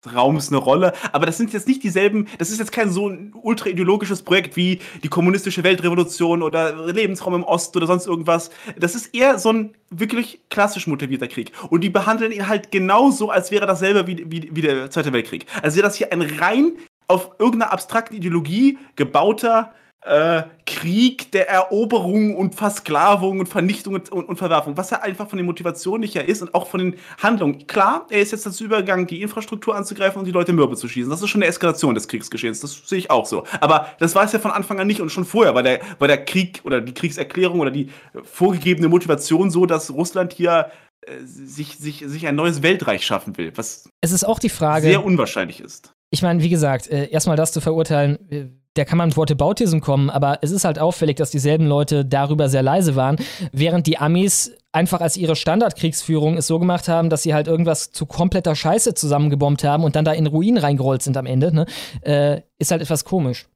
Raums 0.05 0.49
eine 0.49 0.57
Rolle. 0.57 0.93
Aber 1.11 1.25
das 1.25 1.37
sind 1.37 1.53
jetzt 1.53 1.67
nicht 1.67 1.83
dieselben, 1.83 2.27
das 2.37 2.49
ist 2.49 2.59
jetzt 2.59 2.71
kein 2.71 2.89
so 2.89 3.11
ultra 3.41 3.69
ideologisches 3.69 4.21
Projekt 4.23 4.55
wie 4.55 4.79
die 5.03 5.09
kommunistische 5.09 5.63
Weltrevolution 5.63 6.41
oder 6.41 6.87
Lebensraum 6.91 7.35
im 7.35 7.43
Osten 7.43 7.77
oder 7.77 7.87
sonst 7.87 8.07
irgendwas. 8.07 8.49
Das 8.77 8.95
ist 8.95 9.13
eher 9.13 9.39
so 9.39 9.51
ein 9.51 9.75
wirklich 9.89 10.39
klassisch 10.49 10.87
motivierter 10.87 11.27
Krieg. 11.27 11.51
Und 11.69 11.81
die 11.81 11.89
behandeln 11.89 12.31
ihn 12.31 12.47
halt 12.47 12.71
genauso, 12.71 13.29
als 13.29 13.51
wäre 13.51 13.65
dasselbe 13.65 14.07
wie, 14.07 14.25
wie, 14.29 14.49
wie 14.53 14.61
der 14.61 14.89
Zweite 14.89 15.11
Weltkrieg. 15.13 15.45
Also 15.61 15.77
wäre 15.77 15.87
das 15.87 15.95
hier 15.95 16.11
ein 16.13 16.21
rein 16.21 16.73
auf 17.07 17.31
irgendeiner 17.39 17.73
abstrakten 17.73 18.15
Ideologie 18.15 18.77
gebauter 18.95 19.73
äh, 20.01 20.43
Krieg 20.65 21.31
der 21.33 21.49
Eroberung 21.49 22.35
und 22.35 22.55
Versklavung 22.55 23.39
und 23.41 23.47
Vernichtung 23.47 23.95
und, 23.95 24.11
und, 24.11 24.29
und, 24.29 24.37
Verwerfung, 24.37 24.77
was 24.77 24.91
er 24.91 25.03
einfach 25.03 25.27
von 25.27 25.37
den 25.37 25.45
Motivationen 25.45 26.01
nicht 26.01 26.13
ja 26.13 26.21
ist 26.21 26.41
und 26.41 26.55
auch 26.55 26.67
von 26.67 26.79
den 26.79 26.95
Handlungen. 27.21 27.67
Klar, 27.67 28.07
er 28.09 28.21
ist 28.21 28.31
jetzt 28.31 28.45
dazu 28.45 28.63
übergegangen, 28.63 29.07
die 29.07 29.21
Infrastruktur 29.21 29.75
anzugreifen 29.75 30.19
und 30.19 30.25
die 30.25 30.31
Leute 30.31 30.53
Mürbe 30.53 30.77
zu 30.77 30.87
schießen. 30.87 31.09
Das 31.09 31.21
ist 31.21 31.29
schon 31.29 31.41
eine 31.41 31.49
Eskalation 31.49 31.95
des 31.95 32.07
Kriegsgeschehens, 32.07 32.61
das 32.61 32.81
sehe 32.87 32.99
ich 32.99 33.11
auch 33.11 33.25
so. 33.25 33.43
Aber 33.59 33.87
das 33.99 34.15
war 34.15 34.23
es 34.23 34.31
ja 34.31 34.39
von 34.39 34.51
Anfang 34.51 34.79
an 34.79 34.87
nicht 34.87 35.01
und 35.01 35.11
schon 35.11 35.25
vorher 35.25 35.53
war 35.53 35.63
der, 35.63 35.81
war 35.99 36.07
der 36.07 36.23
Krieg 36.23 36.61
oder 36.63 36.79
die 36.79 36.93
Kriegserklärung 36.93 37.59
oder 37.59 37.71
die 37.71 37.89
vorgegebene 38.23 38.87
Motivation 38.87 39.51
so, 39.51 39.65
dass 39.65 39.91
Russland 39.91 40.31
hier 40.31 40.71
äh, 41.01 41.25
sich, 41.25 41.77
sich, 41.77 42.03
sich 42.05 42.27
ein 42.27 42.35
neues 42.35 42.61
Weltreich 42.61 43.05
schaffen 43.05 43.37
will, 43.37 43.51
was 43.55 43.89
es 44.01 44.11
ist 44.11 44.23
auch 44.23 44.39
die 44.39 44.49
Frage, 44.49 44.87
sehr 44.87 45.03
unwahrscheinlich 45.03 45.59
ist. 45.59 45.93
Ich 46.09 46.21
meine, 46.21 46.41
wie 46.41 46.49
gesagt, 46.49 46.87
äh, 46.87 47.09
erstmal 47.09 47.37
das 47.37 47.51
zu 47.51 47.61
verurteilen, 47.61 48.17
äh, 48.31 48.45
da 48.79 48.85
kann 48.85 48.97
man 48.97 49.15
Worte 49.17 49.35
Bautism 49.35 49.79
kommen, 49.79 50.09
aber 50.09 50.39
es 50.41 50.51
ist 50.51 50.63
halt 50.63 50.79
auffällig, 50.79 51.17
dass 51.17 51.31
dieselben 51.31 51.67
Leute 51.67 52.05
darüber 52.05 52.47
sehr 52.47 52.63
leise 52.63 52.95
waren, 52.95 53.17
während 53.51 53.87
die 53.87 53.97
Amis 53.97 54.55
einfach 54.71 55.01
als 55.01 55.17
ihre 55.17 55.35
Standardkriegsführung 55.35 56.37
es 56.37 56.47
so 56.47 56.59
gemacht 56.59 56.87
haben, 56.87 57.09
dass 57.09 57.23
sie 57.23 57.33
halt 57.33 57.47
irgendwas 57.47 57.91
zu 57.91 58.05
kompletter 58.05 58.55
Scheiße 58.55 58.93
zusammengebombt 58.93 59.63
haben 59.65 59.83
und 59.83 59.95
dann 59.95 60.05
da 60.05 60.13
in 60.13 60.27
Ruinen 60.27 60.57
reingerollt 60.57 61.01
sind 61.01 61.17
am 61.17 61.25
Ende, 61.25 61.53
ne? 61.53 61.65
äh, 62.01 62.41
ist 62.57 62.71
halt 62.71 62.81
etwas 62.81 63.03
komisch. 63.03 63.49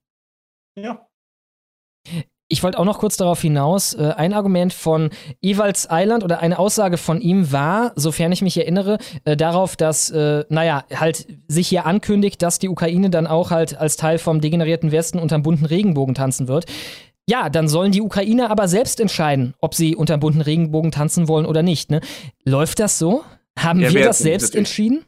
Ja. 0.77 1.07
Ich 2.49 2.61
wollte 2.61 2.77
auch 2.77 2.85
noch 2.85 2.99
kurz 2.99 3.17
darauf 3.17 3.41
hinaus, 3.41 3.93
äh, 3.93 4.13
ein 4.15 4.33
Argument 4.33 4.73
von 4.73 5.09
Ewalds 5.41 5.87
Island 5.89 6.23
oder 6.23 6.39
eine 6.39 6.59
Aussage 6.59 6.97
von 6.97 7.21
ihm 7.21 7.51
war, 7.51 7.93
sofern 7.95 8.31
ich 8.31 8.41
mich 8.41 8.57
erinnere, 8.57 8.97
äh, 9.23 9.35
darauf, 9.37 9.75
dass, 9.75 10.09
äh, 10.11 10.43
naja, 10.49 10.83
halt 10.93 11.25
sich 11.47 11.69
hier 11.69 11.85
ankündigt, 11.85 12.41
dass 12.41 12.59
die 12.59 12.69
Ukraine 12.69 13.09
dann 13.09 13.27
auch 13.27 13.49
halt 13.49 13.77
als 13.77 13.97
Teil 13.97 14.17
vom 14.19 14.41
degenerierten 14.41 14.91
Westen 14.91 15.19
unterm 15.19 15.41
bunten 15.41 15.65
Regenbogen 15.65 16.15
tanzen 16.15 16.47
wird. 16.47 16.65
Ja, 17.27 17.49
dann 17.49 17.69
sollen 17.69 17.93
die 17.93 18.01
Ukrainer 18.01 18.51
aber 18.51 18.67
selbst 18.67 18.99
entscheiden, 18.99 19.53
ob 19.61 19.73
sie 19.73 19.95
unterm 19.95 20.19
bunten 20.19 20.41
Regenbogen 20.41 20.91
tanzen 20.91 21.29
wollen 21.29 21.45
oder 21.45 21.63
nicht. 21.63 21.89
Ne? 21.89 22.01
Läuft 22.43 22.79
das 22.79 22.99
so? 22.99 23.23
Haben 23.57 23.79
ja, 23.79 23.93
wir 23.93 24.03
das 24.03 24.19
selbst 24.19 24.55
entschieden? 24.55 25.05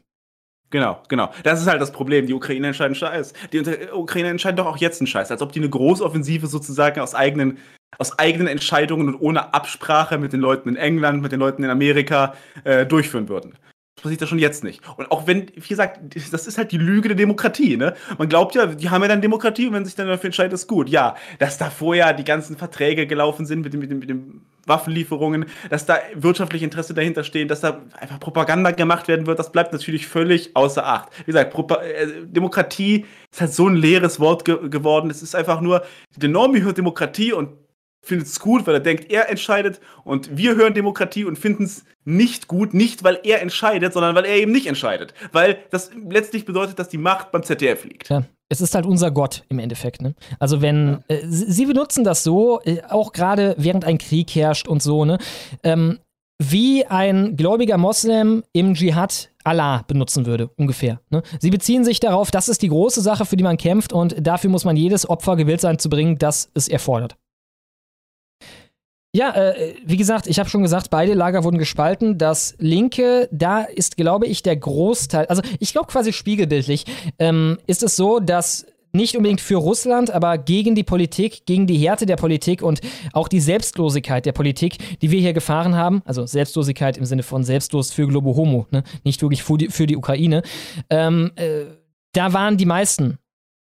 Genau, 0.70 1.00
genau. 1.08 1.30
Das 1.44 1.60
ist 1.60 1.68
halt 1.68 1.80
das 1.80 1.92
Problem. 1.92 2.26
Die 2.26 2.34
Ukraine 2.34 2.68
entscheiden 2.68 2.94
Scheiß. 2.94 3.32
Die 3.52 3.62
Ukraine 3.92 4.28
entscheiden 4.28 4.56
doch 4.56 4.66
auch 4.66 4.76
jetzt 4.78 5.00
einen 5.00 5.06
Scheiß, 5.06 5.30
als 5.30 5.42
ob 5.42 5.52
die 5.52 5.60
eine 5.60 5.70
Großoffensive 5.70 6.48
sozusagen 6.48 7.00
aus 7.00 7.14
eigenen, 7.14 7.58
aus 7.98 8.18
eigenen 8.18 8.48
Entscheidungen 8.48 9.08
und 9.08 9.20
ohne 9.20 9.54
Absprache 9.54 10.18
mit 10.18 10.32
den 10.32 10.40
Leuten 10.40 10.68
in 10.70 10.76
England, 10.76 11.22
mit 11.22 11.32
den 11.32 11.40
Leuten 11.40 11.62
in 11.62 11.70
Amerika 11.70 12.34
äh, 12.64 12.84
durchführen 12.84 13.28
würden. 13.28 13.54
Das 13.96 14.02
passiert 14.02 14.20
ja 14.20 14.26
schon 14.26 14.38
jetzt 14.38 14.62
nicht. 14.62 14.82
Und 14.98 15.10
auch 15.10 15.26
wenn, 15.26 15.50
wie 15.54 15.68
gesagt, 15.68 16.00
das 16.30 16.46
ist 16.46 16.58
halt 16.58 16.70
die 16.70 16.76
Lüge 16.76 17.08
der 17.08 17.16
Demokratie, 17.16 17.78
ne? 17.78 17.94
Man 18.18 18.28
glaubt 18.28 18.54
ja, 18.54 18.66
die 18.66 18.90
haben 18.90 19.00
ja 19.00 19.08
dann 19.08 19.22
Demokratie 19.22 19.66
und 19.66 19.72
wenn 19.72 19.86
sich 19.86 19.94
dann 19.94 20.06
dafür 20.06 20.26
entscheidet, 20.26 20.52
ist 20.52 20.66
gut. 20.66 20.90
Ja, 20.90 21.16
dass 21.38 21.56
da 21.56 21.70
vorher 21.70 22.12
die 22.12 22.24
ganzen 22.24 22.58
Verträge 22.58 23.06
gelaufen 23.06 23.46
sind 23.46 23.62
mit 23.62 23.72
dem, 23.72 23.80
mit 23.80 23.90
dem, 23.90 23.98
mit 24.00 24.10
dem 24.10 24.42
Waffenlieferungen, 24.66 25.46
dass 25.70 25.86
da 25.86 25.98
wirtschaftliche 26.14 26.66
Interesse 26.66 26.92
dahinter 26.92 27.24
stehen, 27.24 27.48
dass 27.48 27.60
da 27.62 27.80
einfach 27.98 28.20
Propaganda 28.20 28.72
gemacht 28.72 29.08
werden 29.08 29.26
wird, 29.26 29.38
das 29.38 29.50
bleibt 29.50 29.72
natürlich 29.72 30.06
völlig 30.06 30.54
außer 30.54 30.84
Acht. 30.84 31.08
Wie 31.20 31.32
gesagt, 31.32 31.52
Propa 31.52 31.76
äh, 31.76 32.26
Demokratie 32.26 33.06
ist 33.32 33.40
halt 33.40 33.54
so 33.54 33.66
ein 33.66 33.76
leeres 33.76 34.20
Wort 34.20 34.44
ge 34.44 34.68
geworden. 34.68 35.08
Es 35.08 35.22
ist 35.22 35.34
einfach 35.34 35.62
nur, 35.62 35.84
der 36.16 36.28
Normi 36.28 36.60
hört 36.60 36.76
Demokratie 36.76 37.32
und 37.32 37.48
findet 38.06 38.28
es 38.28 38.40
gut, 38.40 38.66
weil 38.66 38.74
er 38.74 38.80
denkt, 38.80 39.10
er 39.10 39.28
entscheidet 39.28 39.80
und 40.04 40.36
wir 40.36 40.54
hören 40.54 40.74
Demokratie 40.74 41.24
und 41.24 41.38
finden 41.38 41.64
es 41.64 41.84
nicht 42.04 42.46
gut, 42.46 42.72
nicht 42.72 43.04
weil 43.04 43.20
er 43.24 43.42
entscheidet, 43.42 43.92
sondern 43.92 44.14
weil 44.14 44.24
er 44.24 44.36
eben 44.36 44.52
nicht 44.52 44.66
entscheidet. 44.66 45.12
Weil 45.32 45.58
das 45.70 45.90
letztlich 46.08 46.44
bedeutet, 46.44 46.78
dass 46.78 46.88
die 46.88 46.98
Macht 46.98 47.32
beim 47.32 47.42
ZDF 47.42 47.84
liegt. 47.84 48.08
Ja 48.08 48.24
es 48.48 48.60
ist 48.60 48.76
halt 48.76 48.86
unser 48.86 49.10
Gott 49.10 49.42
im 49.48 49.58
Endeffekt. 49.58 50.02
Ne? 50.02 50.14
Also 50.38 50.62
wenn 50.62 51.02
ja. 51.08 51.16
äh, 51.16 51.26
sie 51.26 51.66
benutzen 51.66 52.04
das 52.04 52.22
so, 52.22 52.60
äh, 52.62 52.80
auch 52.88 53.12
gerade 53.12 53.56
während 53.58 53.84
ein 53.84 53.98
Krieg 53.98 54.30
herrscht 54.36 54.68
und 54.68 54.82
so, 54.82 55.04
ne? 55.04 55.18
Ähm, 55.64 55.98
wie 56.38 56.84
ein 56.84 57.36
gläubiger 57.36 57.78
Moslem 57.78 58.44
im 58.52 58.74
Dschihad 58.74 59.30
Allah 59.42 59.84
benutzen 59.86 60.26
würde, 60.26 60.50
ungefähr. 60.56 61.00
Ne? 61.08 61.22
Sie 61.40 61.50
beziehen 61.50 61.82
sich 61.82 61.98
darauf, 61.98 62.30
das 62.30 62.48
ist 62.48 62.60
die 62.60 62.68
große 62.68 63.00
Sache, 63.00 63.24
für 63.24 63.36
die 63.36 63.44
man 63.44 63.56
kämpft 63.56 63.92
und 63.92 64.14
dafür 64.18 64.50
muss 64.50 64.66
man 64.66 64.76
jedes 64.76 65.08
Opfer 65.08 65.36
gewillt 65.36 65.62
sein 65.62 65.78
zu 65.78 65.88
bringen, 65.88 66.18
das 66.18 66.50
es 66.52 66.68
erfordert. 66.68 67.16
Ja, 69.16 69.30
äh, 69.30 69.72
wie 69.82 69.96
gesagt, 69.96 70.26
ich 70.26 70.38
habe 70.38 70.50
schon 70.50 70.60
gesagt, 70.60 70.90
beide 70.90 71.14
Lager 71.14 71.42
wurden 71.42 71.56
gespalten. 71.56 72.18
Das 72.18 72.54
linke, 72.58 73.30
da 73.32 73.62
ist, 73.62 73.96
glaube 73.96 74.26
ich, 74.26 74.42
der 74.42 74.56
Großteil, 74.56 75.24
also 75.28 75.40
ich 75.58 75.72
glaube 75.72 75.86
quasi 75.86 76.12
spiegelbildlich, 76.12 76.84
ähm, 77.18 77.56
ist 77.66 77.82
es 77.82 77.96
so, 77.96 78.20
dass 78.20 78.66
nicht 78.92 79.16
unbedingt 79.16 79.40
für 79.40 79.56
Russland, 79.56 80.10
aber 80.10 80.36
gegen 80.36 80.74
die 80.74 80.84
Politik, 80.84 81.46
gegen 81.46 81.66
die 81.66 81.78
Härte 81.78 82.04
der 82.04 82.16
Politik 82.16 82.60
und 82.60 82.82
auch 83.14 83.28
die 83.28 83.40
Selbstlosigkeit 83.40 84.26
der 84.26 84.32
Politik, 84.32 84.76
die 85.00 85.10
wir 85.10 85.20
hier 85.20 85.32
gefahren 85.32 85.76
haben. 85.76 86.02
Also 86.04 86.26
Selbstlosigkeit 86.26 86.98
im 86.98 87.06
Sinne 87.06 87.22
von 87.22 87.42
selbstlos 87.42 87.92
für 87.92 88.06
Globo 88.06 88.36
Homo, 88.36 88.66
ne? 88.70 88.82
nicht 89.02 89.22
wirklich 89.22 89.42
für 89.42 89.56
die, 89.56 89.68
für 89.68 89.86
die 89.86 89.96
Ukraine. 89.96 90.42
Ähm, 90.90 91.32
äh, 91.36 91.64
da 92.12 92.34
waren 92.34 92.58
die 92.58 92.66
meisten 92.66 93.16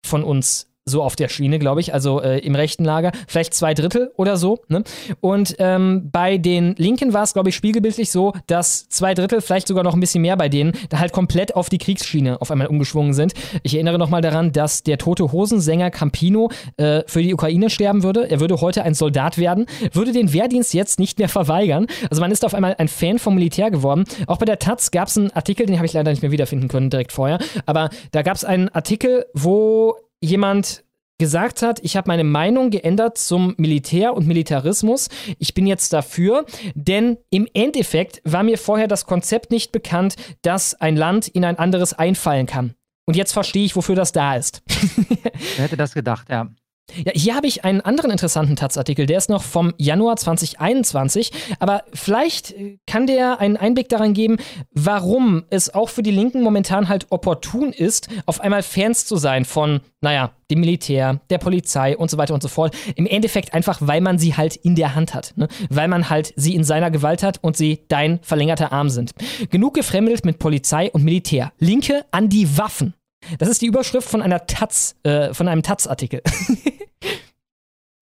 von 0.06 0.24
uns 0.24 0.73
so 0.86 1.02
auf 1.02 1.16
der 1.16 1.28
Schiene, 1.28 1.58
glaube 1.58 1.80
ich, 1.80 1.94
also 1.94 2.20
äh, 2.20 2.38
im 2.40 2.54
rechten 2.54 2.84
Lager, 2.84 3.12
vielleicht 3.26 3.54
zwei 3.54 3.72
Drittel 3.72 4.12
oder 4.16 4.36
so. 4.36 4.60
Ne? 4.68 4.84
Und 5.20 5.56
ähm, 5.58 6.10
bei 6.12 6.36
den 6.36 6.74
Linken 6.76 7.12
war 7.14 7.22
es, 7.22 7.32
glaube 7.32 7.48
ich, 7.48 7.56
spiegelbildlich 7.56 8.10
so, 8.10 8.34
dass 8.46 8.88
zwei 8.90 9.14
Drittel, 9.14 9.40
vielleicht 9.40 9.68
sogar 9.68 9.82
noch 9.82 9.94
ein 9.94 10.00
bisschen 10.00 10.22
mehr 10.22 10.36
bei 10.36 10.48
denen, 10.48 10.72
da 10.90 10.98
halt 10.98 11.12
komplett 11.12 11.56
auf 11.56 11.70
die 11.70 11.78
Kriegsschiene 11.78 12.40
auf 12.40 12.50
einmal 12.50 12.66
umgeschwungen 12.66 13.14
sind. 13.14 13.32
Ich 13.62 13.74
erinnere 13.74 13.98
nochmal 13.98 14.20
daran, 14.20 14.52
dass 14.52 14.82
der 14.82 14.98
tote 14.98 15.32
Hosensänger 15.32 15.90
Campino 15.90 16.50
äh, 16.76 17.02
für 17.06 17.22
die 17.22 17.32
Ukraine 17.32 17.70
sterben 17.70 18.02
würde. 18.02 18.30
Er 18.30 18.40
würde 18.40 18.60
heute 18.60 18.82
ein 18.82 18.94
Soldat 18.94 19.38
werden, 19.38 19.66
würde 19.92 20.12
den 20.12 20.32
Wehrdienst 20.34 20.74
jetzt 20.74 20.98
nicht 20.98 21.18
mehr 21.18 21.30
verweigern. 21.30 21.86
Also 22.10 22.20
man 22.20 22.30
ist 22.30 22.44
auf 22.44 22.52
einmal 22.52 22.74
ein 22.78 22.88
Fan 22.88 23.18
vom 23.18 23.34
Militär 23.34 23.70
geworden. 23.70 24.04
Auch 24.26 24.36
bei 24.36 24.44
der 24.44 24.58
Taz 24.58 24.90
gab 24.90 25.08
es 25.08 25.16
einen 25.16 25.30
Artikel, 25.30 25.64
den 25.64 25.76
habe 25.76 25.86
ich 25.86 25.94
leider 25.94 26.10
nicht 26.10 26.22
mehr 26.22 26.30
wiederfinden 26.30 26.68
können 26.68 26.90
direkt 26.90 27.12
vorher, 27.12 27.38
aber 27.64 27.88
da 28.12 28.22
gab 28.22 28.36
es 28.36 28.44
einen 28.44 28.68
Artikel, 28.68 29.24
wo 29.32 29.96
jemand 30.24 30.84
gesagt 31.18 31.62
hat, 31.62 31.78
ich 31.82 31.96
habe 31.96 32.08
meine 32.08 32.24
Meinung 32.24 32.70
geändert 32.70 33.18
zum 33.18 33.54
Militär 33.56 34.14
und 34.14 34.26
Militarismus. 34.26 35.08
Ich 35.38 35.54
bin 35.54 35.66
jetzt 35.66 35.92
dafür, 35.92 36.44
denn 36.74 37.18
im 37.30 37.46
Endeffekt 37.54 38.20
war 38.24 38.42
mir 38.42 38.58
vorher 38.58 38.88
das 38.88 39.06
Konzept 39.06 39.50
nicht 39.50 39.70
bekannt, 39.70 40.16
dass 40.42 40.74
ein 40.74 40.96
Land 40.96 41.28
in 41.28 41.44
ein 41.44 41.58
anderes 41.58 41.92
einfallen 41.92 42.46
kann. 42.46 42.74
Und 43.06 43.16
jetzt 43.16 43.32
verstehe 43.32 43.64
ich, 43.64 43.76
wofür 43.76 43.94
das 43.94 44.12
da 44.12 44.34
ist. 44.34 44.62
Wer 45.56 45.64
hätte 45.64 45.76
das 45.76 45.94
gedacht, 45.94 46.28
ja. 46.30 46.48
Ja, 46.92 47.12
hier 47.14 47.34
habe 47.34 47.46
ich 47.46 47.64
einen 47.64 47.80
anderen 47.80 48.10
interessanten 48.10 48.56
Taz-Artikel, 48.56 49.06
der 49.06 49.18
ist 49.18 49.30
noch 49.30 49.42
vom 49.42 49.72
Januar 49.78 50.16
2021, 50.16 51.32
aber 51.58 51.82
vielleicht 51.92 52.52
äh, 52.52 52.78
kann 52.86 53.06
der 53.06 53.40
einen 53.40 53.56
Einblick 53.56 53.88
daran 53.88 54.12
geben, 54.12 54.36
warum 54.70 55.44
es 55.50 55.74
auch 55.74 55.88
für 55.88 56.02
die 56.02 56.10
Linken 56.10 56.42
momentan 56.42 56.88
halt 56.88 57.06
opportun 57.10 57.72
ist, 57.72 58.08
auf 58.26 58.40
einmal 58.40 58.62
Fans 58.62 59.06
zu 59.06 59.16
sein 59.16 59.44
von, 59.44 59.80
naja, 60.02 60.32
dem 60.50 60.60
Militär, 60.60 61.20
der 61.30 61.38
Polizei 61.38 61.96
und 61.96 62.10
so 62.10 62.18
weiter 62.18 62.34
und 62.34 62.42
so 62.42 62.48
fort. 62.48 62.76
Im 62.96 63.06
Endeffekt 63.06 63.54
einfach, 63.54 63.78
weil 63.80 64.02
man 64.02 64.18
sie 64.18 64.36
halt 64.36 64.54
in 64.56 64.74
der 64.74 64.94
Hand 64.94 65.14
hat, 65.14 65.32
ne? 65.36 65.48
weil 65.70 65.88
man 65.88 66.10
halt 66.10 66.32
sie 66.36 66.54
in 66.54 66.64
seiner 66.64 66.90
Gewalt 66.90 67.22
hat 67.22 67.38
und 67.42 67.56
sie 67.56 67.80
dein 67.88 68.20
verlängerter 68.22 68.72
Arm 68.72 68.90
sind. 68.90 69.12
Genug 69.50 69.74
gefremdelt 69.74 70.24
mit 70.24 70.38
Polizei 70.38 70.90
und 70.90 71.02
Militär. 71.02 71.52
Linke 71.58 72.04
an 72.10 72.28
die 72.28 72.58
Waffen. 72.58 72.94
Das 73.38 73.48
ist 73.48 73.62
die 73.62 73.66
Überschrift 73.66 74.08
von 74.08 74.22
einer 74.22 74.46
Taz, 74.46 74.96
äh, 75.02 75.32
von 75.34 75.48
einem 75.48 75.62
Taz-Artikel. 75.62 76.22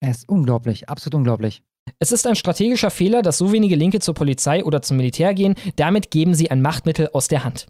Es 0.05 0.19
ist 0.19 0.29
unglaublich, 0.29 0.89
absolut 0.89 1.15
unglaublich. 1.15 1.63
Es 2.01 2.11
ist 2.11 2.27
ein 2.27 2.35
strategischer 2.35 2.91
Fehler, 2.91 3.23
dass 3.23 3.39
so 3.39 3.53
wenige 3.53 3.77
Linke 3.77 4.01
zur 4.01 4.15
Polizei 4.15 4.65
oder 4.65 4.83
zum 4.83 4.97
Militär 4.97 5.33
gehen. 5.33 5.55
Damit 5.77 6.11
geben 6.11 6.35
sie 6.35 6.51
ein 6.51 6.61
Machtmittel 6.61 7.11
aus 7.13 7.29
der 7.29 7.45
Hand. 7.45 7.67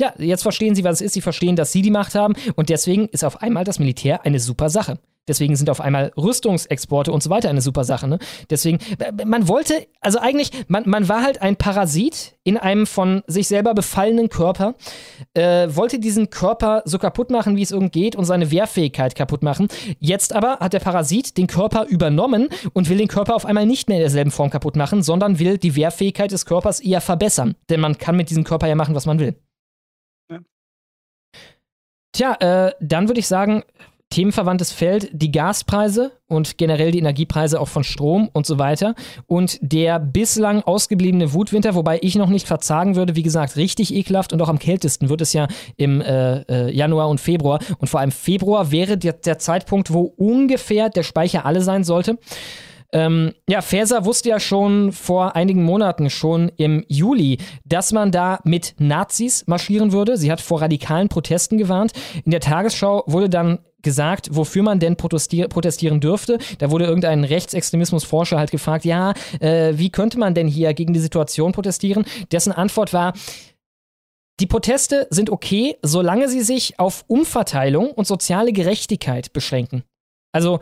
Ja, 0.00 0.14
jetzt 0.18 0.42
verstehen 0.42 0.74
sie, 0.74 0.82
was 0.82 0.96
es 0.96 1.00
ist. 1.02 1.12
Sie 1.12 1.20
verstehen, 1.20 1.56
dass 1.56 1.72
sie 1.72 1.82
die 1.82 1.90
Macht 1.90 2.14
haben 2.14 2.34
und 2.56 2.70
deswegen 2.70 3.06
ist 3.08 3.22
auf 3.22 3.42
einmal 3.42 3.64
das 3.64 3.78
Militär 3.78 4.24
eine 4.24 4.40
super 4.40 4.70
Sache. 4.70 4.98
Deswegen 5.26 5.56
sind 5.56 5.70
auf 5.70 5.80
einmal 5.80 6.12
Rüstungsexporte 6.16 7.10
und 7.10 7.22
so 7.22 7.30
weiter 7.30 7.48
eine 7.48 7.62
super 7.62 7.84
Sache. 7.84 8.06
Ne? 8.06 8.18
Deswegen, 8.50 8.78
man 9.24 9.48
wollte, 9.48 9.86
also 10.00 10.18
eigentlich, 10.18 10.50
man, 10.68 10.88
man 10.88 11.08
war 11.08 11.22
halt 11.22 11.40
ein 11.40 11.56
Parasit 11.56 12.36
in 12.44 12.58
einem 12.58 12.86
von 12.86 13.22
sich 13.26 13.48
selber 13.48 13.72
befallenen 13.74 14.28
Körper, 14.28 14.74
äh, 15.32 15.68
wollte 15.70 15.98
diesen 15.98 16.28
Körper 16.28 16.82
so 16.84 16.98
kaputt 16.98 17.30
machen, 17.30 17.56
wie 17.56 17.62
es 17.62 17.70
irgend 17.70 17.92
geht 17.92 18.16
und 18.16 18.26
seine 18.26 18.50
Wehrfähigkeit 18.50 19.14
kaputt 19.14 19.42
machen. 19.42 19.68
Jetzt 19.98 20.34
aber 20.34 20.58
hat 20.58 20.74
der 20.74 20.80
Parasit 20.80 21.38
den 21.38 21.46
Körper 21.46 21.86
übernommen 21.86 22.48
und 22.74 22.90
will 22.90 22.98
den 22.98 23.08
Körper 23.08 23.34
auf 23.34 23.46
einmal 23.46 23.64
nicht 23.64 23.88
mehr 23.88 23.96
in 23.96 24.02
derselben 24.02 24.30
Form 24.30 24.50
kaputt 24.50 24.76
machen, 24.76 25.02
sondern 25.02 25.38
will 25.38 25.56
die 25.56 25.74
Wehrfähigkeit 25.74 26.32
des 26.32 26.44
Körpers 26.44 26.80
eher 26.80 27.00
verbessern. 27.00 27.54
Denn 27.70 27.80
man 27.80 27.96
kann 27.96 28.16
mit 28.16 28.28
diesem 28.28 28.44
Körper 28.44 28.66
ja 28.66 28.74
machen, 28.74 28.94
was 28.94 29.06
man 29.06 29.18
will. 29.18 29.34
Ja. 30.30 30.40
Tja, 32.12 32.34
äh, 32.40 32.72
dann 32.80 33.08
würde 33.08 33.20
ich 33.20 33.26
sagen, 33.26 33.62
themenverwandtes 34.10 34.70
Feld, 34.70 35.10
die 35.12 35.32
Gaspreise 35.32 36.12
und 36.28 36.56
generell 36.56 36.90
die 36.90 36.98
Energiepreise 36.98 37.60
auch 37.60 37.68
von 37.68 37.84
Strom 37.84 38.28
und 38.32 38.46
so 38.46 38.58
weiter. 38.58 38.94
Und 39.26 39.58
der 39.60 39.98
bislang 39.98 40.62
ausgebliebene 40.62 41.32
Wutwinter, 41.32 41.74
wobei 41.74 41.98
ich 42.02 42.14
noch 42.14 42.28
nicht 42.28 42.46
verzagen 42.46 42.96
würde, 42.96 43.16
wie 43.16 43.22
gesagt, 43.22 43.56
richtig 43.56 43.92
ekelhaft 43.94 44.32
und 44.32 44.40
auch 44.40 44.48
am 44.48 44.58
kältesten 44.58 45.08
wird 45.08 45.20
es 45.20 45.32
ja 45.32 45.48
im 45.76 46.00
äh, 46.00 46.42
äh, 46.42 46.70
Januar 46.70 47.08
und 47.08 47.20
Februar. 47.20 47.58
Und 47.78 47.88
vor 47.88 48.00
allem 48.00 48.12
Februar 48.12 48.70
wäre 48.70 48.96
der, 48.96 49.14
der 49.14 49.38
Zeitpunkt, 49.38 49.92
wo 49.92 50.02
ungefähr 50.02 50.90
der 50.90 51.02
Speicher 51.02 51.44
alle 51.44 51.60
sein 51.62 51.84
sollte. 51.84 52.18
Ähm, 52.94 53.32
ja, 53.48 53.60
Faeser 53.60 54.04
wusste 54.04 54.28
ja 54.28 54.38
schon 54.38 54.92
vor 54.92 55.34
einigen 55.34 55.64
Monaten, 55.64 56.10
schon 56.10 56.52
im 56.56 56.84
Juli, 56.86 57.38
dass 57.64 57.90
man 57.90 58.12
da 58.12 58.38
mit 58.44 58.76
Nazis 58.78 59.44
marschieren 59.48 59.90
würde. 59.90 60.16
Sie 60.16 60.30
hat 60.30 60.40
vor 60.40 60.62
radikalen 60.62 61.08
Protesten 61.08 61.58
gewarnt. 61.58 61.92
In 62.24 62.30
der 62.30 62.38
Tagesschau 62.38 63.02
wurde 63.06 63.28
dann 63.28 63.58
gesagt, 63.84 64.28
wofür 64.32 64.62
man 64.62 64.80
denn 64.80 64.96
protestier 64.96 65.48
protestieren 65.48 66.00
dürfte. 66.00 66.38
Da 66.58 66.70
wurde 66.70 66.86
irgendein 66.86 67.24
Rechtsextremismusforscher 67.24 68.38
halt 68.38 68.50
gefragt, 68.50 68.84
ja, 68.84 69.14
äh, 69.40 69.74
wie 69.76 69.90
könnte 69.90 70.18
man 70.18 70.34
denn 70.34 70.48
hier 70.48 70.74
gegen 70.74 70.92
die 70.92 71.00
Situation 71.00 71.52
protestieren? 71.52 72.04
Dessen 72.32 72.52
Antwort 72.52 72.92
war, 72.92 73.12
die 74.40 74.46
Proteste 74.46 75.06
sind 75.10 75.30
okay, 75.30 75.76
solange 75.82 76.28
sie 76.28 76.40
sich 76.40 76.80
auf 76.80 77.04
Umverteilung 77.06 77.92
und 77.92 78.06
soziale 78.06 78.52
Gerechtigkeit 78.52 79.32
beschränken. 79.32 79.84
Also 80.32 80.58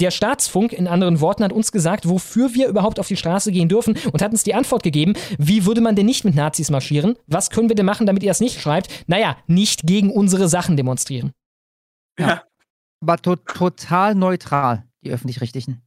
der 0.00 0.10
Staatsfunk, 0.10 0.72
in 0.72 0.88
anderen 0.88 1.20
Worten, 1.20 1.44
hat 1.44 1.52
uns 1.52 1.70
gesagt, 1.70 2.08
wofür 2.08 2.52
wir 2.54 2.68
überhaupt 2.68 2.98
auf 2.98 3.06
die 3.06 3.16
Straße 3.16 3.52
gehen 3.52 3.68
dürfen 3.68 3.96
und 4.12 4.22
hat 4.22 4.32
uns 4.32 4.42
die 4.42 4.54
Antwort 4.54 4.82
gegeben, 4.82 5.14
wie 5.38 5.66
würde 5.66 5.80
man 5.80 5.94
denn 5.94 6.06
nicht 6.06 6.24
mit 6.24 6.34
Nazis 6.34 6.70
marschieren? 6.70 7.16
Was 7.26 7.50
können 7.50 7.68
wir 7.68 7.76
denn 7.76 7.86
machen, 7.86 8.06
damit 8.06 8.22
ihr 8.22 8.30
es 8.30 8.40
nicht 8.40 8.60
schreibt? 8.60 8.88
Naja, 9.06 9.36
nicht 9.46 9.86
gegen 9.86 10.10
unsere 10.10 10.48
Sachen 10.48 10.76
demonstrieren. 10.76 11.32
Ja. 12.18 12.42
Aber 13.00 13.16
to 13.18 13.36
total 13.36 14.14
neutral, 14.14 14.84
die 15.02 15.10
Öffentlich-Rechtlichen. 15.10 15.82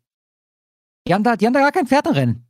Die, 1.07 1.13
haben 1.13 1.23
da, 1.23 1.35
die 1.35 1.45
haben 1.45 1.53
da 1.53 1.61
gar 1.61 1.71
kein 1.71 1.87
Pferderennen. 1.87 2.47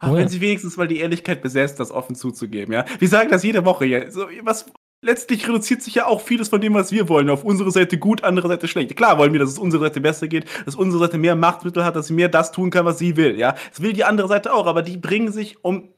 Ach, 0.00 0.12
wenn 0.14 0.28
sie 0.28 0.40
wenigstens 0.40 0.76
mal 0.76 0.88
die 0.88 1.00
Ehrlichkeit 1.00 1.42
besäßen, 1.42 1.76
das 1.76 1.90
offen 1.90 2.14
zuzugeben, 2.14 2.72
ja. 2.72 2.84
Wir 2.98 3.08
sagen 3.08 3.30
das 3.30 3.42
jede 3.42 3.64
Woche 3.64 3.84
hier. 3.84 4.10
So, 4.10 4.26
was, 4.42 4.66
letztlich 5.02 5.46
reduziert 5.46 5.82
sich 5.82 5.96
ja 5.96 6.06
auch 6.06 6.20
vieles 6.20 6.48
von 6.48 6.60
dem, 6.60 6.74
was 6.74 6.92
wir 6.92 7.08
wollen. 7.08 7.28
Auf 7.28 7.44
unsere 7.44 7.70
Seite 7.70 7.98
gut, 7.98 8.24
andere 8.24 8.48
Seite 8.48 8.68
schlecht. 8.68 8.96
Klar 8.96 9.18
wollen 9.18 9.32
wir, 9.32 9.40
dass 9.40 9.50
es 9.50 9.58
unsere 9.58 9.84
Seite 9.84 10.00
besser 10.00 10.28
geht, 10.28 10.46
dass 10.64 10.76
unsere 10.76 11.04
Seite 11.04 11.18
mehr 11.18 11.36
Machtmittel 11.36 11.84
hat, 11.84 11.96
dass 11.96 12.06
sie 12.06 12.14
mehr 12.14 12.28
das 12.28 12.52
tun 12.52 12.70
kann, 12.70 12.86
was 12.86 12.98
sie 12.98 13.16
will. 13.16 13.38
Ja, 13.38 13.54
das 13.70 13.82
will 13.82 13.92
die 13.92 14.04
andere 14.04 14.28
Seite 14.28 14.54
auch, 14.54 14.66
aber 14.66 14.82
die 14.82 14.96
bringen 14.96 15.32
sich 15.32 15.62
um 15.62 15.88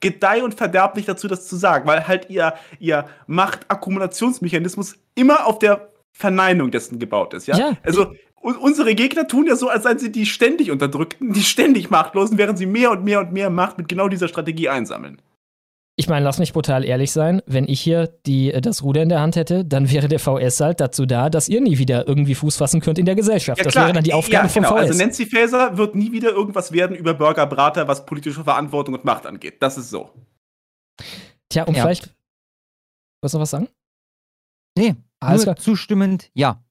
Gedeih 0.00 0.42
und 0.42 0.54
Verderb 0.54 0.96
nicht 0.96 1.08
dazu, 1.08 1.28
das 1.28 1.46
zu 1.46 1.56
sagen, 1.56 1.86
weil 1.86 2.08
halt 2.08 2.30
ihr, 2.30 2.54
ihr 2.78 3.06
Machtakkumulationsmechanismus 3.26 4.96
immer 5.14 5.46
auf 5.46 5.58
der 5.58 5.89
Verneinung 6.12 6.70
dessen 6.70 6.98
gebaut 6.98 7.34
ist. 7.34 7.46
Ja, 7.46 7.58
ja. 7.58 7.76
also 7.82 8.12
unsere 8.40 8.94
Gegner 8.94 9.28
tun 9.28 9.46
ja 9.46 9.56
so, 9.56 9.68
als 9.68 9.84
seien 9.84 9.98
sie 9.98 10.12
die 10.12 10.26
ständig 10.26 10.70
Unterdrückten, 10.70 11.32
die 11.32 11.42
ständig 11.42 11.90
Machtlosen, 11.90 12.38
während 12.38 12.58
sie 12.58 12.66
mehr 12.66 12.90
und 12.90 13.04
mehr 13.04 13.20
und 13.20 13.32
mehr 13.32 13.50
Macht 13.50 13.78
mit 13.78 13.88
genau 13.88 14.08
dieser 14.08 14.28
Strategie 14.28 14.68
einsammeln. 14.68 15.20
Ich 15.96 16.08
meine, 16.08 16.24
lass 16.24 16.38
mich 16.38 16.54
brutal 16.54 16.82
ehrlich 16.86 17.12
sein, 17.12 17.42
wenn 17.44 17.68
ich 17.68 17.78
hier 17.78 18.06
die, 18.24 18.52
äh, 18.52 18.62
das 18.62 18.82
Ruder 18.82 19.02
in 19.02 19.10
der 19.10 19.20
Hand 19.20 19.36
hätte, 19.36 19.66
dann 19.66 19.90
wäre 19.90 20.08
der 20.08 20.18
VS 20.18 20.60
halt 20.60 20.80
dazu 20.80 21.04
da, 21.04 21.28
dass 21.28 21.46
ihr 21.50 21.60
nie 21.60 21.76
wieder 21.76 22.08
irgendwie 22.08 22.34
Fuß 22.34 22.56
fassen 22.56 22.80
könnt 22.80 22.98
in 22.98 23.04
der 23.04 23.16
Gesellschaft. 23.16 23.58
Ja, 23.58 23.64
das 23.64 23.74
klar. 23.74 23.84
wäre 23.84 23.94
dann 23.94 24.04
die 24.04 24.14
Aufgabe 24.14 24.46
ja, 24.46 24.48
vom 24.48 24.62
genau. 24.62 24.76
VS. 24.76 24.80
Also 24.80 24.98
Nancy 24.98 25.26
Faeser 25.26 25.76
wird 25.76 25.94
nie 25.94 26.10
wieder 26.10 26.30
irgendwas 26.30 26.72
werden 26.72 26.96
über 26.96 27.12
Burger 27.12 27.46
Brater, 27.46 27.86
was 27.86 28.06
politische 28.06 28.42
Verantwortung 28.42 28.94
und 28.94 29.04
Macht 29.04 29.26
angeht. 29.26 29.56
Das 29.60 29.76
ist 29.76 29.90
so. 29.90 30.10
Tja, 31.50 31.64
um 31.64 31.74
Ja. 31.74 31.82
vielleicht. 31.82 32.14
Wolltest 33.20 33.34
du 33.34 33.36
noch 33.36 33.42
was 33.42 33.50
sagen? 33.50 33.68
Nee, 34.78 34.94
Alles 35.20 35.46
nur 35.46 35.54
klar. 35.54 35.56
zustimmend, 35.64 36.30
ja. 36.34 36.62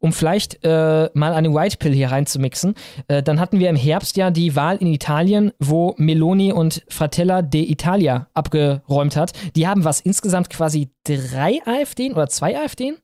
Um 0.00 0.12
vielleicht 0.12 0.62
äh, 0.64 1.08
mal 1.14 1.32
eine 1.32 1.54
White 1.54 1.78
Pill 1.78 1.92
hier 1.92 2.10
reinzumixen, 2.10 2.74
äh, 3.06 3.22
dann 3.22 3.40
hatten 3.40 3.58
wir 3.58 3.70
im 3.70 3.76
Herbst 3.76 4.18
ja 4.18 4.30
die 4.30 4.54
Wahl 4.54 4.76
in 4.76 4.86
Italien, 4.86 5.52
wo 5.58 5.94
Meloni 5.96 6.52
und 6.52 6.84
Fratella 6.88 7.38
d'Italia 7.38 8.26
abgeräumt 8.34 9.16
hat. 9.16 9.32
Die 9.56 9.66
haben 9.66 9.84
was 9.84 10.00
insgesamt 10.00 10.50
quasi 10.50 10.90
drei 11.04 11.60
AfDen 11.64 12.12
oder 12.12 12.28
zwei 12.28 12.58
AfDen? 12.58 12.98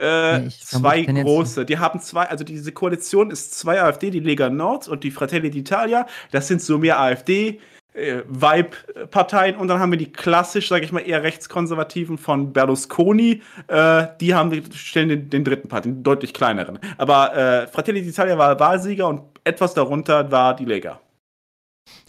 Äh, 0.00 0.40
Nee, 0.40 0.48
zwei 0.50 1.02
große. 1.02 1.64
Die 1.64 1.78
haben 1.78 2.00
zwei, 2.00 2.24
also 2.28 2.44
diese 2.44 2.72
Koalition 2.72 3.30
ist 3.30 3.58
zwei 3.58 3.80
AfD, 3.82 4.10
die 4.10 4.20
Lega 4.20 4.48
Nord 4.48 4.86
und 4.86 5.02
die 5.02 5.10
Fratelli 5.10 5.48
d'Italia. 5.48 6.06
Das 6.30 6.46
sind 6.46 6.62
so 6.62 6.78
mehr 6.78 7.00
AfD. 7.00 7.60
Äh, 7.94 8.22
Vibe-Parteien 8.28 9.56
und 9.56 9.68
dann 9.68 9.80
haben 9.80 9.90
wir 9.90 9.98
die 9.98 10.12
klassisch, 10.12 10.68
sage 10.68 10.84
ich 10.84 10.92
mal, 10.92 11.00
eher 11.00 11.22
rechtskonservativen 11.22 12.18
von 12.18 12.52
Berlusconi. 12.52 13.42
Äh, 13.66 14.06
die 14.20 14.34
haben 14.34 14.62
stellen 14.72 15.08
den, 15.08 15.30
den 15.30 15.44
dritten 15.44 15.68
Part, 15.68 15.86
den 15.86 16.02
deutlich 16.02 16.34
kleineren. 16.34 16.78
Aber 16.98 17.34
äh, 17.34 17.66
Fratelli 17.66 18.00
d'Italia 18.00 18.36
war 18.36 18.60
Wahlsieger 18.60 19.08
und 19.08 19.22
etwas 19.42 19.74
darunter 19.74 20.30
war 20.30 20.54
die 20.54 20.66
Lega. 20.66 21.00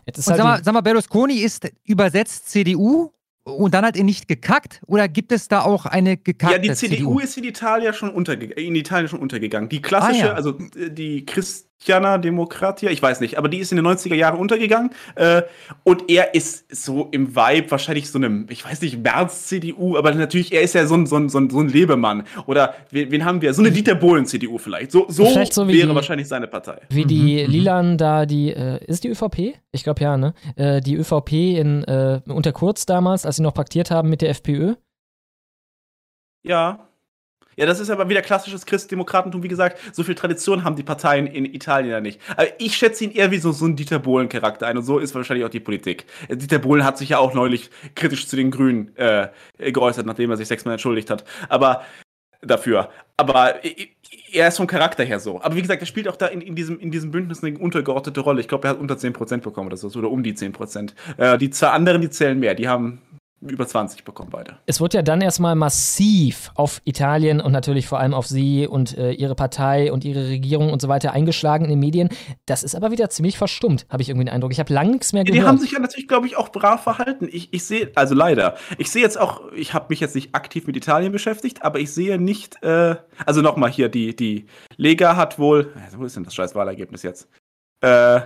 Jetzt 0.05 0.27
halt 0.27 0.37
sag 0.37 0.43
mal, 0.43 0.63
sag 0.63 0.73
mal, 0.73 0.81
Berlusconi 0.81 1.35
ist 1.35 1.71
übersetzt 1.85 2.49
CDU 2.49 3.11
und 3.43 3.73
dann 3.73 3.85
hat 3.85 3.95
er 3.97 4.03
nicht 4.03 4.27
gekackt? 4.27 4.81
Oder 4.85 5.07
gibt 5.07 5.31
es 5.31 5.47
da 5.47 5.61
auch 5.61 5.85
eine 5.85 6.17
gekackte 6.17 6.55
Ja, 6.55 6.61
die 6.61 6.73
CDU, 6.73 7.19
ist 7.19 7.37
in 7.37 7.45
Italien 7.45 7.93
schon, 7.93 8.09
unterge 8.11 8.45
in 8.45 8.75
Italien 8.75 9.07
schon 9.07 9.19
untergegangen. 9.19 9.69
Die 9.69 9.81
klassische, 9.81 10.25
Ah, 10.25 10.27
ja. 10.27 10.33
also 10.33 10.57
äh, 10.75 10.89
die 10.91 11.25
Christiana 11.79 12.17
Demokratia, 12.17 12.89
ich 12.91 13.01
weiß 13.01 13.21
nicht, 13.21 13.37
aber 13.37 13.47
die 13.47 13.59
ist 13.59 13.71
in 13.71 13.77
den 13.77 13.87
90er 13.87 14.13
Jahren 14.13 14.37
untergegangen. 14.37 14.91
Äh, 15.15 15.43
und 15.85 16.09
er 16.11 16.35
ist 16.35 16.65
so 16.75 17.07
im 17.11 17.37
Vibe 17.37 17.71
wahrscheinlich 17.71 18.11
so 18.11 18.17
einem, 18.17 18.47
ich 18.49 18.65
weiß 18.65 18.81
nicht, 18.81 19.01
März-CDU, 19.01 19.95
aber 19.97 20.13
natürlich, 20.13 20.51
er 20.51 20.61
ist 20.61 20.75
ja 20.75 20.85
so 20.85 20.95
ein, 20.95 21.05
so 21.05 21.15
ein, 21.15 21.29
so 21.29 21.37
ein, 21.39 21.49
so 21.49 21.61
ein 21.61 21.69
Lebemann. 21.69 22.23
Oder 22.47 22.75
wen, 22.91 23.09
wen 23.11 23.23
haben 23.23 23.41
wir? 23.41 23.53
So 23.53 23.61
eine 23.61 23.71
Dieter 23.71 23.95
Bohlen-CDU 23.95 24.57
vielleicht. 24.57 24.91
So, 24.91 25.05
so, 25.07 25.25
Vielleicht 25.25 25.53
so 25.53 25.65
wäre 25.69 25.87
die- 25.87 25.95
wahrscheinlich 25.95 26.27
seine 26.27 26.47
Partei. 26.47 26.81
Wie 26.89 27.05
die 27.05 27.45
Lilan 27.45 27.97
da, 27.97 28.25
die, 28.25 28.51
äh, 28.51 28.83
ist 28.85 29.05
die 29.05 29.09
ÖVP? 29.09 29.55
Ich 29.71 29.83
glaube 29.85 30.03
ja, 30.03 30.17
ne? 30.17 30.33
Äh, 30.57 30.81
die 30.81 30.95
ÖVP 30.95 31.31
in, 31.57 31.85
äh, 31.85 32.19
unter 32.27 32.51
Kurz 32.51 32.85
damals, 32.87 33.25
als 33.25 33.37
sie 33.37 33.41
noch 33.43 33.53
paktiert 33.53 33.89
haben 33.89 34.09
mit 34.09 34.21
der 34.21 34.31
FPÖ. 34.31 34.73
Ja. 36.43 36.88
Ja, 37.59 37.65
das 37.65 37.81
ist 37.81 37.89
aber 37.89 38.07
wieder 38.07 38.21
klassisches 38.21 38.65
Christdemokratentum. 38.65 39.43
Wie 39.43 39.49
gesagt, 39.49 39.79
so 39.93 40.01
viel 40.03 40.15
Tradition 40.15 40.63
haben 40.63 40.77
die 40.77 40.83
Parteien 40.83 41.27
in 41.27 41.43
Italien 41.43 41.91
ja 41.91 41.99
nicht. 41.99 42.21
Aber 42.37 42.47
ich 42.57 42.77
schätze 42.77 43.03
ihn 43.03 43.11
eher 43.11 43.31
wie 43.31 43.37
so, 43.37 43.51
so 43.51 43.65
ein 43.65 43.75
Dieter 43.75 43.99
Bohlen-Charakter 43.99 44.65
ein. 44.65 44.77
Und 44.77 44.83
so 44.83 44.97
ist 44.97 45.13
wahrscheinlich 45.13 45.45
auch 45.45 45.49
die 45.49 45.59
Politik. 45.59 46.05
Äh, 46.29 46.37
Dieter 46.37 46.59
Bohlen 46.59 46.85
hat 46.85 46.97
sich 46.97 47.09
ja 47.09 47.17
auch 47.17 47.33
neulich 47.33 47.69
kritisch 47.95 48.29
zu 48.29 48.37
den 48.37 48.49
Grünen 48.49 48.95
äh, 48.95 49.27
geäußert, 49.57 50.05
nachdem 50.05 50.31
er 50.31 50.37
sich 50.37 50.47
sechsmal 50.47 50.75
entschuldigt 50.75 51.09
hat. 51.09 51.25
Aber 51.49 51.83
dafür. 52.41 52.91
Aber 53.17 53.55
er 54.31 54.47
ist 54.47 54.55
vom 54.55 54.67
Charakter 54.67 55.03
her 55.03 55.19
so. 55.19 55.41
Aber 55.41 55.57
wie 55.57 55.61
gesagt, 55.61 55.81
er 55.81 55.85
spielt 55.85 56.07
auch 56.07 56.15
da 56.15 56.27
in, 56.27 56.39
in, 56.39 56.55
diesem, 56.55 56.79
in 56.79 56.91
diesem 56.91 57.11
Bündnis 57.11 57.43
eine 57.43 57.57
untergeordnete 57.57 58.21
Rolle. 58.21 58.39
Ich 58.39 58.47
glaube, 58.47 58.69
er 58.69 58.71
hat 58.71 58.79
unter 58.79 58.95
10% 58.95 59.41
bekommen 59.41 59.67
oder 59.67 59.75
so. 59.75 59.89
Oder 59.99 60.09
um 60.09 60.23
die 60.23 60.33
10%. 60.33 60.93
Äh, 61.17 61.37
die 61.37 61.49
zwei 61.49 61.71
anderen, 61.71 61.99
die 61.99 62.09
zählen 62.09 62.39
mehr. 62.39 62.55
Die 62.55 62.69
haben 62.69 63.01
über 63.41 63.65
20 63.65 64.03
bekommen 64.03 64.29
beide. 64.31 64.57
Es 64.65 64.81
wurde 64.81 64.97
ja 64.97 65.01
dann 65.01 65.21
erstmal 65.21 65.55
massiv 65.55 66.51
auf 66.55 66.81
Italien 66.83 67.39
und 67.39 67.51
natürlich 67.51 67.87
vor 67.87 67.99
allem 67.99 68.13
auf 68.13 68.27
sie 68.27 68.67
und 68.67 68.97
äh, 68.97 69.11
ihre 69.11 69.35
Partei 69.35 69.91
und 69.93 70.03
ihre 70.03 70.27
Regierung 70.27 70.73
und 70.73 70.81
so 70.81 70.89
weiter 70.89 71.13
eingeschlagen 71.13 71.63
in 71.65 71.69
den 71.69 71.79
Medien. 71.79 72.09
Das 72.45 72.63
ist 72.63 72.75
aber 72.75 72.91
wieder 72.91 73.09
ziemlich 73.09 73.37
verstummt, 73.37 73.85
habe 73.89 74.01
ich 74.01 74.09
irgendwie 74.09 74.25
den 74.25 74.33
Eindruck. 74.33 74.51
Ich 74.51 74.59
habe 74.59 74.73
lange 74.73 74.91
nichts 74.91 75.13
mehr 75.13 75.23
Die 75.23 75.31
gehört. 75.31 75.47
haben 75.47 75.57
sich 75.57 75.71
ja 75.71 75.79
natürlich, 75.79 76.07
glaube 76.07 76.27
ich, 76.27 76.35
auch 76.35 76.49
brav 76.49 76.83
verhalten. 76.83 77.29
Ich, 77.31 77.53
ich 77.53 77.63
sehe, 77.63 77.91
also 77.95 78.13
leider, 78.13 78.55
ich 78.77 78.91
sehe 78.91 79.01
jetzt 79.01 79.17
auch, 79.17 79.51
ich 79.53 79.73
habe 79.73 79.85
mich 79.89 80.01
jetzt 80.01 80.15
nicht 80.15 80.35
aktiv 80.35 80.67
mit 80.67 80.75
Italien 80.75 81.11
beschäftigt, 81.11 81.63
aber 81.63 81.79
ich 81.79 81.93
sehe 81.93 82.19
nicht, 82.19 82.61
äh, 82.61 82.95
also 83.25 83.41
nochmal 83.41 83.71
hier, 83.71 83.87
die, 83.89 84.15
die 84.15 84.47
Lega 84.75 85.15
hat 85.15 85.39
wohl, 85.39 85.73
äh, 85.75 85.97
wo 85.97 86.03
ist 86.03 86.15
denn 86.15 86.23
das 86.25 86.35
scheiß 86.35 86.55
Wahlergebnis 86.55 87.03
jetzt? 87.03 87.29
Äh, 87.81 88.21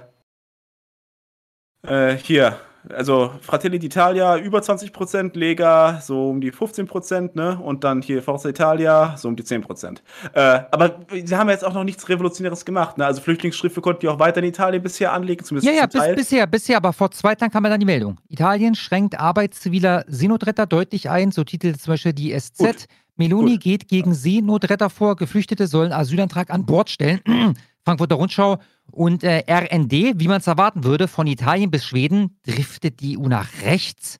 äh, 1.86 2.16
hier, 2.18 2.58
also 2.90 3.32
Fratelli 3.42 3.78
d'Italia 3.78 4.38
über 4.38 4.60
20%, 4.60 5.38
Lega 5.38 6.02
so 6.02 6.30
um 6.30 6.42
die 6.42 6.52
15%, 6.52 7.32
ne? 7.34 7.60
Und 7.60 7.84
dann 7.84 8.02
hier 8.02 8.22
Forza 8.22 8.50
Italia 8.50 9.16
so 9.18 9.28
um 9.28 9.36
die 9.36 9.44
10%. 9.44 10.00
Äh, 10.34 10.40
aber 10.72 11.00
sie 11.24 11.36
haben 11.36 11.50
jetzt 11.50 11.64
auch 11.64 11.74
noch 11.74 11.84
nichts 11.84 12.08
Revolutionäres 12.10 12.66
gemacht, 12.66 12.98
ne? 12.98 13.06
Also 13.06 13.22
Flüchtlingsschiffe 13.22 13.82
konnten 13.82 14.02
die 14.02 14.10
auch 14.10 14.20
weiter 14.20 14.40
in 14.40 14.46
Italien 14.46 14.84
bisher 14.84 15.14
anlegen, 15.14 15.46
zumindest 15.46 15.74
Ja, 15.74 15.82
ja, 15.82 15.90
zum 15.90 16.02
bis, 16.02 16.16
bisher, 16.16 16.48
bisher, 16.48 16.78
aber 16.78 16.94
vor 16.94 17.12
zwei 17.12 17.36
Tagen 17.36 17.52
kam 17.52 17.64
ja 17.64 17.70
dann 17.70 17.80
die 17.80 17.86
Meldung. 17.86 18.18
Italien 18.30 18.76
schränkt 18.76 19.20
Arbeit 19.20 19.54
ziviler 19.54 20.04
Seenotretter 20.08 20.66
deutlich 20.66 21.10
ein, 21.10 21.32
so 21.32 21.44
titelte 21.44 21.80
zum 21.80 21.94
Beispiel 21.94 22.14
die 22.14 22.38
SZ. 22.38 22.58
Gut. 22.58 22.86
Meloni 23.16 23.58
geht 23.58 23.88
gegen 23.88 24.14
Seenotretter 24.14 24.90
vor, 24.90 25.16
Geflüchtete 25.16 25.68
sollen 25.68 25.92
Asylantrag 25.92 26.50
an 26.50 26.66
Bord 26.66 26.90
stellen. 26.90 27.22
Frankfurter 27.86 28.16
Rundschau 28.16 28.60
und 28.92 29.24
äh, 29.24 29.44
RND, 29.48 29.92
wie 30.20 30.28
man 30.28 30.40
es 30.40 30.48
erwarten 30.48 30.84
würde, 30.84 31.08
von 31.08 31.28
Italien 31.28 31.72
bis 31.72 31.86
Schweden, 31.86 32.40
driftet 32.44 33.02
die 33.02 33.18
EU 33.18 33.28
nach 33.28 33.50
rechts. 33.64 34.20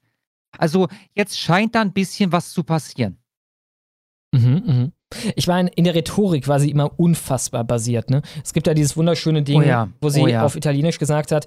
Also 0.58 0.88
jetzt 1.16 1.40
scheint 1.40 1.76
da 1.76 1.82
ein 1.82 1.94
bisschen 1.94 2.32
was 2.32 2.52
zu 2.52 2.64
passieren. 2.64 3.18
Mhm, 4.34 4.64
mhm. 4.66 4.92
Ich 5.36 5.48
meine, 5.48 5.70
in 5.70 5.84
der 5.84 5.94
Rhetorik 5.94 6.48
war 6.48 6.60
sie 6.60 6.72
immer 6.72 7.00
unfassbar 7.00 7.64
basiert. 7.64 8.10
Ne? 8.10 8.22
Es 8.44 8.52
gibt 8.54 8.66
ja 8.66 8.74
dieses 8.74 8.98
wunderschöne 8.98 9.44
Ding, 9.44 9.60
Oh 9.60 9.62
ja, 9.62 9.90
wo 10.02 10.10
sie 10.10 10.22
oh 10.22 10.28
ja. 10.28 10.44
auf 10.44 10.56
Italienisch 10.56 10.98
gesagt 10.98 11.32
hat, 11.32 11.46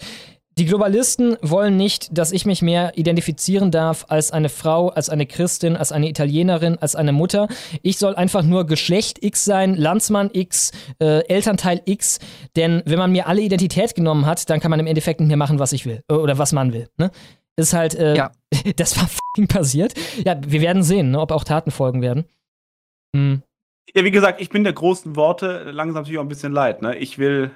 die 0.59 0.65
Globalisten 0.65 1.36
wollen 1.43 1.76
nicht, 1.76 2.17
dass 2.17 2.33
ich 2.33 2.47
mich 2.47 2.62
mehr 2.62 2.97
identifizieren 2.97 3.70
darf 3.70 4.07
als 4.09 4.31
eine 4.31 4.49
Frau, 4.49 4.89
als 4.89 5.10
eine 5.10 5.26
Christin, 5.26 5.76
als 5.76 5.93
eine 5.93 6.09
Italienerin, 6.09 6.78
als 6.78 6.97
eine 6.97 7.12
Mutter. 7.12 7.49
Ich 7.83 7.99
soll 7.99 8.15
einfach 8.15 8.43
nur 8.43 8.65
Geschlecht 8.67 9.23
X 9.23 9.44
sein, 9.44 9.75
Landsmann 9.75 10.31
X, 10.33 10.73
äh, 10.99 11.26
Elternteil 11.28 11.83
X. 11.85 12.20
Denn 12.57 12.83
wenn 12.86 12.99
man 12.99 13.12
mir 13.12 13.26
alle 13.26 13.43
Identität 13.43 13.94
genommen 13.94 14.25
hat, 14.25 14.49
dann 14.49 14.60
kann 14.60 14.70
man 14.70 14.81
im 14.81 14.86
Endeffekt 14.86 15.20
nicht 15.20 15.28
mehr 15.28 15.36
machen, 15.36 15.59
was 15.59 15.73
ich 15.73 15.85
will. 15.85 16.02
Äh, 16.09 16.15
Oder 16.15 16.39
was 16.39 16.52
man 16.52 16.73
will. 16.73 16.89
Ne? 16.97 17.10
Ist 17.57 17.75
halt, 17.75 17.94
äh, 17.94 18.17
Ja. 18.17 18.33
das 18.76 18.97
war 18.97 19.09
fucking 19.09 19.49
passiert. 19.49 19.93
Ja, 20.25 20.36
wir 20.47 20.62
werden 20.62 20.83
sehen, 20.83 21.10
ne, 21.10 21.20
ob 21.20 21.33
auch 21.33 21.44
Taten 21.44 21.70
folgen 21.70 22.01
werden. 22.01 22.25
Hm. 23.15 23.43
Ja, 23.94 24.05
wie 24.05 24.10
gesagt, 24.10 24.41
ich 24.41 24.49
bin 24.49 24.65
der 24.65 24.73
großen 24.73 25.17
Worte 25.17 25.70
langsam 25.70 26.02
natürlich 26.02 26.18
auch 26.18 26.25
ein 26.25 26.28
bisschen 26.28 26.52
leid. 26.52 26.81
Ne? 26.81 26.97
Ich 26.97 27.18
will, 27.18 27.51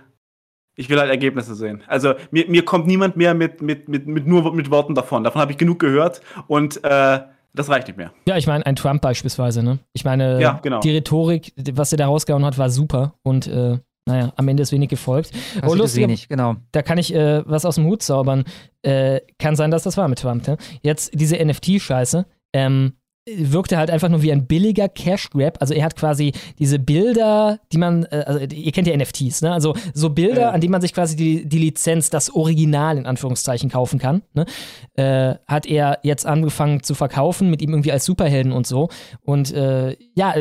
ich 0.81 0.89
will 0.89 0.99
halt 0.99 1.10
Ergebnisse 1.10 1.55
sehen. 1.55 1.83
Also 1.86 2.15
mir, 2.31 2.49
mir 2.49 2.65
kommt 2.65 2.86
niemand 2.86 3.17
mehr 3.17 3.34
mit, 3.34 3.60
mit, 3.60 3.89
mit, 3.89 4.07
mit 4.07 4.26
nur 4.26 4.52
mit 4.55 4.70
Worten 4.70 4.94
davon. 4.94 5.23
Davon 5.25 5.41
habe 5.41 5.52
ich 5.52 5.59
genug 5.59 5.78
gehört 5.78 6.23
und 6.47 6.83
äh, 6.83 7.20
das 7.52 7.68
reicht 7.68 7.86
nicht 7.89 7.97
mehr. 7.97 8.12
Ja, 8.26 8.36
ich 8.36 8.47
meine, 8.47 8.65
ein 8.65 8.76
Trump 8.76 9.02
beispielsweise, 9.02 9.62
ne? 9.62 9.78
Ich 9.92 10.05
meine, 10.05 10.41
Ja, 10.41 10.59
genau. 10.62 10.81
die 10.81 10.91
Rhetorik, 10.91 11.52
was 11.75 11.92
er 11.92 11.99
da 11.99 12.07
rausgehauen 12.07 12.44
hat, 12.44 12.57
war 12.59 12.70
super 12.70 13.15
und 13.23 13.47
äh, 13.47 13.78
naja, 14.07 14.33
am 14.36 14.49
Ende 14.49 14.62
ist 14.62 14.73
wenig 14.73 14.89
gefolgt. 14.89 15.33
Das 15.60 15.70
Oh, 15.70 15.75
lustig, 15.75 16.02
wenig, 16.05 16.28
genau. 16.28 16.57
da 16.73 16.81
kann 16.83 16.97
ich 16.99 17.15
äh, 17.15 17.42
was 17.47 17.65
aus 17.67 17.75
dem 17.75 17.84
Hut 17.84 18.02
zaubern. 18.02 18.44
Äh, 18.83 19.20
kann 19.39 19.57
sein, 19.57 19.70
dass 19.70 19.83
das 19.83 19.97
war 19.99 20.09
mit 20.09 20.18
Trump, 20.20 20.47
ne? 20.49 20.57
Jetzt 20.81 21.10
diese 21.12 21.36
NFT-Scheiße, 21.36 22.25
ähm, 22.55 22.94
wirkte 23.39 23.76
halt 23.76 23.91
einfach 23.91 24.09
nur 24.09 24.23
wie 24.23 24.33
ein 24.33 24.47
billiger 24.47 24.89
Cash-Grab. 24.89 25.59
Also 25.60 25.75
er 25.75 25.84
hat 25.84 25.97
quasi 25.97 26.33
diese 26.59 26.78
Bilder, 26.78 27.60
die 27.73 27.78
man, 27.78 28.05
äh, 28.05 28.25
also 28.26 28.41
ihr 28.41 28.73
kennt 28.73 28.86
ja 28.89 28.97
NFTs, 28.97 29.42
ne? 29.42 29.52
Also 29.52 29.75
so 29.94 30.10
Bilder, 30.10 30.41
Ja. 30.41 30.50
an 30.50 30.60
denen 30.60 30.73
man 30.73 30.81
sich 30.81 30.92
quasi 30.92 31.17
die, 31.17 31.49
die 31.49 31.59
Lizenz, 31.59 32.10
das 32.10 32.34
Original 32.34 32.99
in 32.99 33.07
Anführungszeichen 33.07 33.70
kaufen 33.70 33.99
kann, 33.99 34.23
ne? 34.34 34.47
Äh, 34.94 35.36
hat 35.47 35.67
er 35.67 35.99
jetzt 36.02 36.26
angefangen 36.26 36.83
zu 36.83 36.94
verkaufen, 36.94 37.50
mit 37.50 37.62
ihm 37.62 37.70
irgendwie 37.70 37.92
als 37.92 38.05
Superhelden 38.05 38.52
und 38.52 38.67
so. 38.67 38.89
Und 39.23 39.52
äh, 39.52 39.97
ja, 40.15 40.34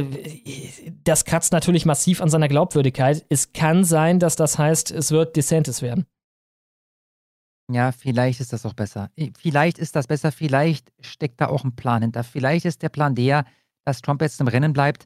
das 1.04 1.26
kratzt 1.26 1.52
natürlich 1.54 1.86
massiv 1.86 2.22
an 2.22 2.30
seiner 2.30 2.48
Glaubwürdigkeit. 2.48 3.26
Es 3.30 3.54
kann 3.54 3.84
sein, 3.84 4.20
dass 4.20 4.36
das 4.36 4.58
heißt, 4.58 4.92
es 4.92 5.12
wird 5.12 5.36
DeSantis 5.36 5.82
werden. 5.82 6.06
Ja, 7.72 7.92
vielleicht 7.92 8.40
ist 8.40 8.52
das 8.52 8.66
auch 8.66 8.74
besser. 8.74 9.12
Vielleicht 9.38 9.78
ist 9.78 9.96
das 9.96 10.08
besser, 10.08 10.32
vielleicht 10.32 10.92
steckt 11.02 11.40
da 11.40 11.48
auch 11.48 11.64
ein 11.64 11.76
Plan 11.76 12.02
hinter. 12.02 12.24
Vielleicht 12.24 12.66
ist 12.66 12.82
der 12.82 12.90
Plan 12.90 13.14
der, 13.16 13.46
dass 13.86 14.02
Trump 14.02 14.22
jetzt 14.22 14.42
im 14.42 14.48
Rennen 14.48 14.74
bleibt. 14.74 15.04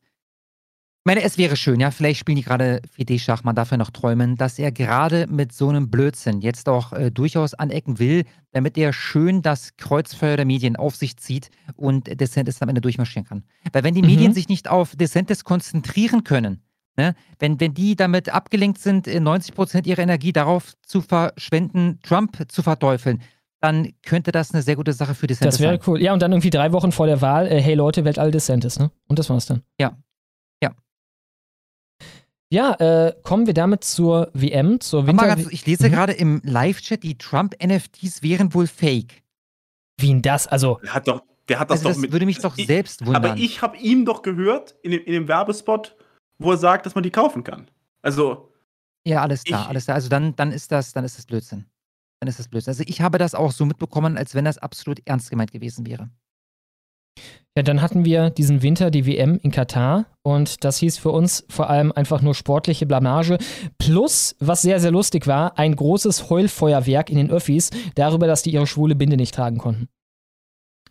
Ich 1.05 1.05
meine, 1.05 1.23
es 1.23 1.37
wäre 1.37 1.57
schön, 1.57 1.81
ja, 1.81 1.91
vielleicht 1.91 2.21
spielen 2.21 2.37
die 2.37 2.43
gerade 2.43 2.81
Fide-Schach, 2.89 3.43
man 3.43 3.55
darf 3.55 3.71
ja 3.71 3.77
noch 3.77 3.89
träumen, 3.89 4.37
dass 4.37 4.57
er 4.57 4.71
gerade 4.71 5.27
mit 5.27 5.51
so 5.51 5.67
einem 5.67 5.89
Blödsinn 5.91 6.39
jetzt 6.39 6.69
auch 6.69 6.93
äh, 6.93 7.11
durchaus 7.11 7.53
anecken 7.53 7.99
will, 7.99 8.23
damit 8.53 8.77
er 8.77 8.93
schön 8.93 9.41
das 9.41 9.75
Kreuzfeuer 9.75 10.37
der 10.37 10.45
Medien 10.45 10.77
auf 10.77 10.95
sich 10.95 11.17
zieht 11.17 11.49
und 11.75 12.07
DeSantis 12.21 12.61
am 12.61 12.69
Ende 12.69 12.79
durchmarschieren 12.79 13.27
kann. 13.27 13.43
Weil 13.73 13.83
wenn 13.83 13.95
die 13.95 14.01
Mhm. 14.01 14.07
Medien 14.07 14.33
sich 14.33 14.47
nicht 14.47 14.69
auf 14.69 14.95
DeSantis 14.95 15.43
konzentrieren 15.43 16.23
können, 16.23 16.61
Ne? 16.95 17.15
Wenn, 17.39 17.59
wenn 17.59 17.73
die 17.73 17.95
damit 17.95 18.29
abgelenkt 18.29 18.77
sind, 18.79 19.07
äh, 19.07 19.17
90% 19.19 19.87
ihrer 19.87 20.01
Energie 20.01 20.31
darauf 20.33 20.73
zu 20.85 21.01
verschwenden, 21.01 21.99
Trump 22.03 22.37
zu 22.51 22.61
verteufeln, 22.61 23.21
dann 23.61 23.93
könnte 24.05 24.31
das 24.31 24.53
eine 24.53 24.61
sehr 24.61 24.75
gute 24.75 24.93
Sache 24.93 25.15
für 25.15 25.25
DeSantis 25.25 25.55
Das 25.55 25.61
wäre 25.61 25.73
sein. 25.77 25.83
cool. 25.87 26.01
Ja, 26.01 26.13
und 26.13 26.21
dann 26.21 26.31
irgendwie 26.33 26.49
drei 26.49 26.71
Wochen 26.73 26.91
vor 26.91 27.07
der 27.07 27.21
Wahl, 27.21 27.47
äh, 27.47 27.61
hey 27.61 27.73
Leute, 27.75 28.03
wählt 28.05 28.19
alle 28.19 28.29
DeSantis, 28.31 28.77
ne? 28.77 28.91
Und 29.07 29.17
das 29.19 29.29
war's 29.29 29.45
dann. 29.45 29.63
Ja. 29.79 29.97
Ja. 30.61 30.73
Ja, 32.51 32.73
äh, 32.75 33.13
kommen 33.23 33.47
wir 33.47 33.53
damit 33.55 33.83
zur 33.83 34.29
WM, 34.33 34.79
zur 34.79 35.07
Winter... 35.07 35.25
ganz, 35.27 35.47
ich 35.49 35.65
lese 35.65 35.87
Mhm. 35.87 35.91
gerade 35.93 36.13
im 36.13 36.41
Live-Chat, 36.43 37.01
die 37.03 37.17
Trump-NFTs 37.17 38.21
wären 38.21 38.53
wohl 38.53 38.67
fake. 38.67 39.23
Wie 39.99 40.07
denn 40.09 40.21
das? 40.21 40.45
Also, 40.47 40.79
Der 40.83 40.93
hat 40.93 41.07
doch, 41.07 41.23
der 41.49 41.59
hat 41.59 41.71
das 41.71 41.79
Also 41.79 41.89
doch 41.89 41.95
das 41.95 42.01
mit. 42.01 42.11
würde 42.11 42.25
mich 42.27 42.39
doch 42.39 42.57
ich, 42.57 42.67
selbst 42.67 43.05
wundern. 43.05 43.23
Aber 43.25 43.37
ich 43.37 43.61
habe 43.63 43.77
ihn 43.77 44.05
doch 44.05 44.21
gehört 44.21 44.75
in 44.83 44.91
dem, 44.91 45.03
in 45.03 45.13
dem 45.13 45.27
Werbespot, 45.27 45.95
wo 46.43 46.51
er 46.51 46.57
sagt, 46.57 46.85
dass 46.85 46.95
man 46.95 47.03
die 47.03 47.09
kaufen 47.11 47.43
kann. 47.43 47.69
Also, 48.01 48.49
Ja, 49.05 49.21
alles 49.21 49.43
klar, 49.43 49.63
Ich- 49.63 49.67
alles 49.69 49.85
klar. 49.85 49.95
Also 49.95 50.09
dann, 50.09 50.35
dann 50.35 50.51
ist 50.51 50.71
das, 50.71 50.93
dann 50.93 51.03
ist 51.03 51.17
das 51.17 51.25
Blödsinn. 51.25 51.65
Dann 52.21 52.27
ist 52.29 52.39
das 52.39 52.47
Blödsinn. 52.47 52.71
Also 52.71 52.83
ich 52.87 53.01
habe 53.01 53.17
das 53.17 53.35
auch 53.35 53.51
so 53.51 53.65
mitbekommen, 53.65 54.17
als 54.17 54.33
wenn 54.35 54.45
das 54.45 54.57
absolut 54.57 55.01
ernst 55.05 55.29
gemeint 55.29 55.51
gewesen 55.51 55.85
wäre. 55.85 56.09
ja, 57.55 57.61
dann 57.63 57.81
hatten 57.81 58.03
wir 58.05 58.29
diesen 58.31 58.61
Winter 58.63 58.89
die 58.89 59.05
WM 59.05 59.37
in 59.43 59.51
Katar 59.51 60.05
und 60.23 60.63
das 60.63 60.77
hieß 60.77 60.97
für 60.97 61.11
uns 61.11 61.45
vor 61.49 61.69
allem 61.69 61.91
einfach 61.91 62.21
nur 62.21 62.33
sportliche 62.33 62.85
Blamage. 62.87 63.37
Plus, 63.77 64.35
was 64.39 64.61
sehr, 64.63 64.79
sehr 64.79 64.89
lustig 64.91 65.27
war, 65.27 65.57
ein 65.59 65.75
großes 65.75 66.29
Heulfeuerwerk 66.31 67.09
in 67.11 67.17
den 67.17 67.29
Öffis 67.29 67.69
darüber, 67.95 68.25
dass 68.25 68.41
die 68.41 68.51
ihre 68.53 68.65
schwule 68.67 68.95
Binde 68.95 69.17
nicht 69.17 69.35
tragen 69.35 69.57
konnten. 69.59 69.87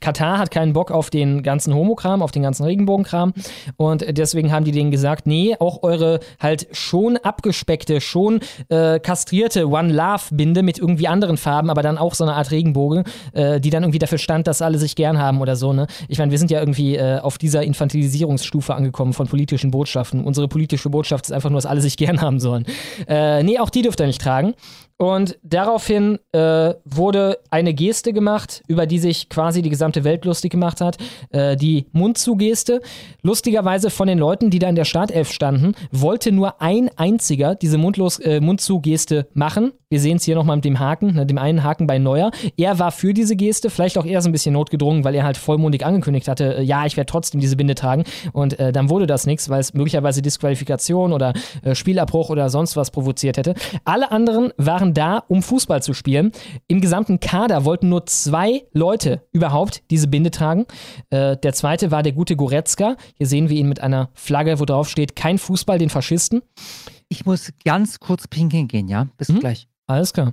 Katar 0.02 0.38
hat 0.38 0.50
keinen 0.50 0.74
Bock 0.74 0.90
auf 0.90 1.08
den 1.08 1.42
ganzen 1.42 1.74
Homokram, 1.74 2.20
auf 2.22 2.30
den 2.30 2.42
ganzen 2.42 2.64
Regenbogenkram. 2.64 3.32
Und 3.76 4.04
deswegen 4.18 4.52
haben 4.52 4.66
die 4.66 4.72
denen 4.72 4.90
gesagt, 4.90 5.26
nee, 5.26 5.56
auch 5.58 5.82
eure 5.82 6.20
halt 6.38 6.66
schon 6.72 7.16
abgespeckte, 7.16 8.02
schon 8.02 8.40
äh, 8.68 8.98
kastrierte 9.00 9.68
One 9.68 9.92
Love-Binde 9.92 10.62
mit 10.62 10.78
irgendwie 10.78 11.08
anderen 11.08 11.38
Farben, 11.38 11.70
aber 11.70 11.82
dann 11.82 11.96
auch 11.96 12.14
so 12.14 12.24
eine 12.24 12.34
Art 12.34 12.50
Regenbogen, 12.50 13.04
äh, 13.32 13.60
die 13.60 13.70
dann 13.70 13.84
irgendwie 13.84 13.98
dafür 13.98 14.18
stand, 14.18 14.46
dass 14.46 14.60
alle 14.60 14.78
sich 14.78 14.96
gern 14.96 15.18
haben 15.18 15.40
oder 15.40 15.56
so. 15.56 15.72
Ne? 15.72 15.86
Ich 16.08 16.18
meine, 16.18 16.30
wir 16.30 16.38
sind 16.38 16.50
ja 16.50 16.60
irgendwie 16.60 16.96
äh, 16.96 17.18
auf 17.20 17.38
dieser 17.38 17.62
Infantilisierungsstufe 17.62 18.74
angekommen 18.74 19.12
von 19.12 19.28
politischen 19.28 19.70
Botschaften. 19.70 20.24
Unsere 20.24 20.48
politische 20.48 20.90
Botschaft 20.90 21.26
ist 21.26 21.32
einfach 21.32 21.50
nur, 21.50 21.58
dass 21.58 21.66
alle 21.66 21.80
sich 21.80 21.96
gern 21.96 22.20
haben 22.20 22.40
sollen. 22.40 22.66
Äh, 23.08 23.42
nee, 23.42 23.58
auch 23.58 23.70
die 23.70 23.82
dürft 23.82 24.00
ihr 24.00 24.06
nicht 24.06 24.20
tragen. 24.20 24.54
Und 25.02 25.36
daraufhin 25.42 26.20
äh, 26.30 26.74
wurde 26.84 27.38
eine 27.50 27.74
Geste 27.74 28.12
gemacht, 28.12 28.62
über 28.68 28.86
die 28.86 29.00
sich 29.00 29.28
quasi 29.28 29.60
die 29.60 29.68
gesamte 29.68 30.04
Welt 30.04 30.24
lustig 30.24 30.52
gemacht 30.52 30.80
hat. 30.80 30.96
Äh, 31.30 31.56
die 31.56 31.86
Mundzugeste. 31.90 32.80
Lustigerweise 33.20 33.90
von 33.90 34.06
den 34.06 34.18
Leuten, 34.18 34.50
die 34.50 34.60
da 34.60 34.68
in 34.68 34.76
der 34.76 34.84
Startelf 34.84 35.32
standen, 35.32 35.74
wollte 35.90 36.30
nur 36.30 36.62
ein 36.62 36.88
einziger 36.94 37.56
diese 37.56 37.78
Mundlos, 37.78 38.20
äh, 38.20 38.40
Mundzugeste 38.40 39.26
machen. 39.34 39.72
Wir 39.92 40.00
sehen 40.00 40.16
es 40.18 40.24
hier 40.24 40.36
nochmal 40.36 40.56
mit 40.56 40.64
dem 40.64 40.78
Haken, 40.78 41.16
ne, 41.16 41.26
dem 41.26 41.36
einen 41.36 41.64
Haken 41.64 41.86
bei 41.86 41.98
Neuer. 41.98 42.30
Er 42.56 42.78
war 42.78 42.92
für 42.92 43.12
diese 43.12 43.36
Geste, 43.36 43.68
vielleicht 43.68 43.98
auch 43.98 44.06
eher 44.06 44.22
so 44.22 44.30
ein 44.30 44.32
bisschen 44.32 44.54
notgedrungen, 44.54 45.04
weil 45.04 45.14
er 45.14 45.22
halt 45.22 45.36
vollmundig 45.36 45.84
angekündigt 45.84 46.28
hatte, 46.28 46.58
äh, 46.58 46.62
ja, 46.62 46.86
ich 46.86 46.96
werde 46.96 47.10
trotzdem 47.10 47.40
diese 47.40 47.56
Binde 47.56 47.74
tragen. 47.74 48.04
Und 48.32 48.58
äh, 48.58 48.72
dann 48.72 48.88
wurde 48.88 49.06
das 49.06 49.26
nichts, 49.26 49.50
weil 49.50 49.60
es 49.60 49.74
möglicherweise 49.74 50.22
Disqualifikation 50.22 51.12
oder 51.12 51.34
äh, 51.62 51.74
Spielabbruch 51.74 52.30
oder 52.30 52.48
sonst 52.48 52.76
was 52.76 52.90
provoziert 52.90 53.36
hätte. 53.36 53.54
Alle 53.84 54.12
anderen 54.12 54.52
waren 54.56 54.91
da, 54.92 55.18
um 55.28 55.42
Fußball 55.42 55.82
zu 55.82 55.94
spielen. 55.94 56.32
Im 56.68 56.80
gesamten 56.80 57.20
Kader 57.20 57.64
wollten 57.64 57.88
nur 57.88 58.06
zwei 58.06 58.64
Leute 58.72 59.22
überhaupt 59.32 59.82
diese 59.90 60.08
Binde 60.08 60.30
tragen. 60.30 60.66
Äh, 61.10 61.36
der 61.36 61.52
zweite 61.52 61.90
war 61.90 62.02
der 62.02 62.12
gute 62.12 62.36
Goretzka. 62.36 62.96
Hier 63.14 63.26
sehen 63.26 63.48
wir 63.48 63.56
ihn 63.56 63.68
mit 63.68 63.80
einer 63.80 64.10
Flagge, 64.14 64.60
wo 64.60 64.64
drauf 64.64 64.88
steht, 64.88 65.16
kein 65.16 65.38
Fußball, 65.38 65.78
den 65.78 65.90
Faschisten. 65.90 66.42
Ich 67.08 67.26
muss 67.26 67.52
ganz 67.64 68.00
kurz 68.00 68.26
pinkeln 68.28 68.68
gehen, 68.68 68.88
ja? 68.88 69.08
Bis 69.18 69.28
Mhm. 69.28 69.40
gleich. 69.40 69.68
Alles 69.86 70.12
klar. 70.12 70.32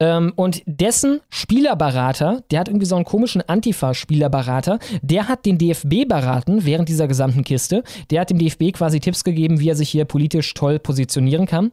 Ähm, 0.00 0.32
und 0.34 0.62
dessen 0.66 1.20
Spielerberater, 1.28 2.42
der 2.50 2.60
hat 2.60 2.68
irgendwie 2.68 2.86
so 2.86 2.96
einen 2.96 3.04
komischen 3.04 3.42
Antifa-Spielerberater, 3.46 4.78
der 5.02 5.28
hat 5.28 5.44
den 5.44 5.58
DFB 5.58 6.08
beraten 6.08 6.64
während 6.64 6.88
dieser 6.88 7.06
gesamten 7.06 7.44
Kiste. 7.44 7.82
Der 8.10 8.22
hat 8.22 8.30
dem 8.30 8.38
DFB 8.38 8.72
quasi 8.72 8.98
Tipps 9.00 9.24
gegeben, 9.24 9.60
wie 9.60 9.68
er 9.68 9.76
sich 9.76 9.90
hier 9.90 10.06
politisch 10.06 10.54
toll 10.54 10.78
positionieren 10.78 11.46
kann. 11.46 11.70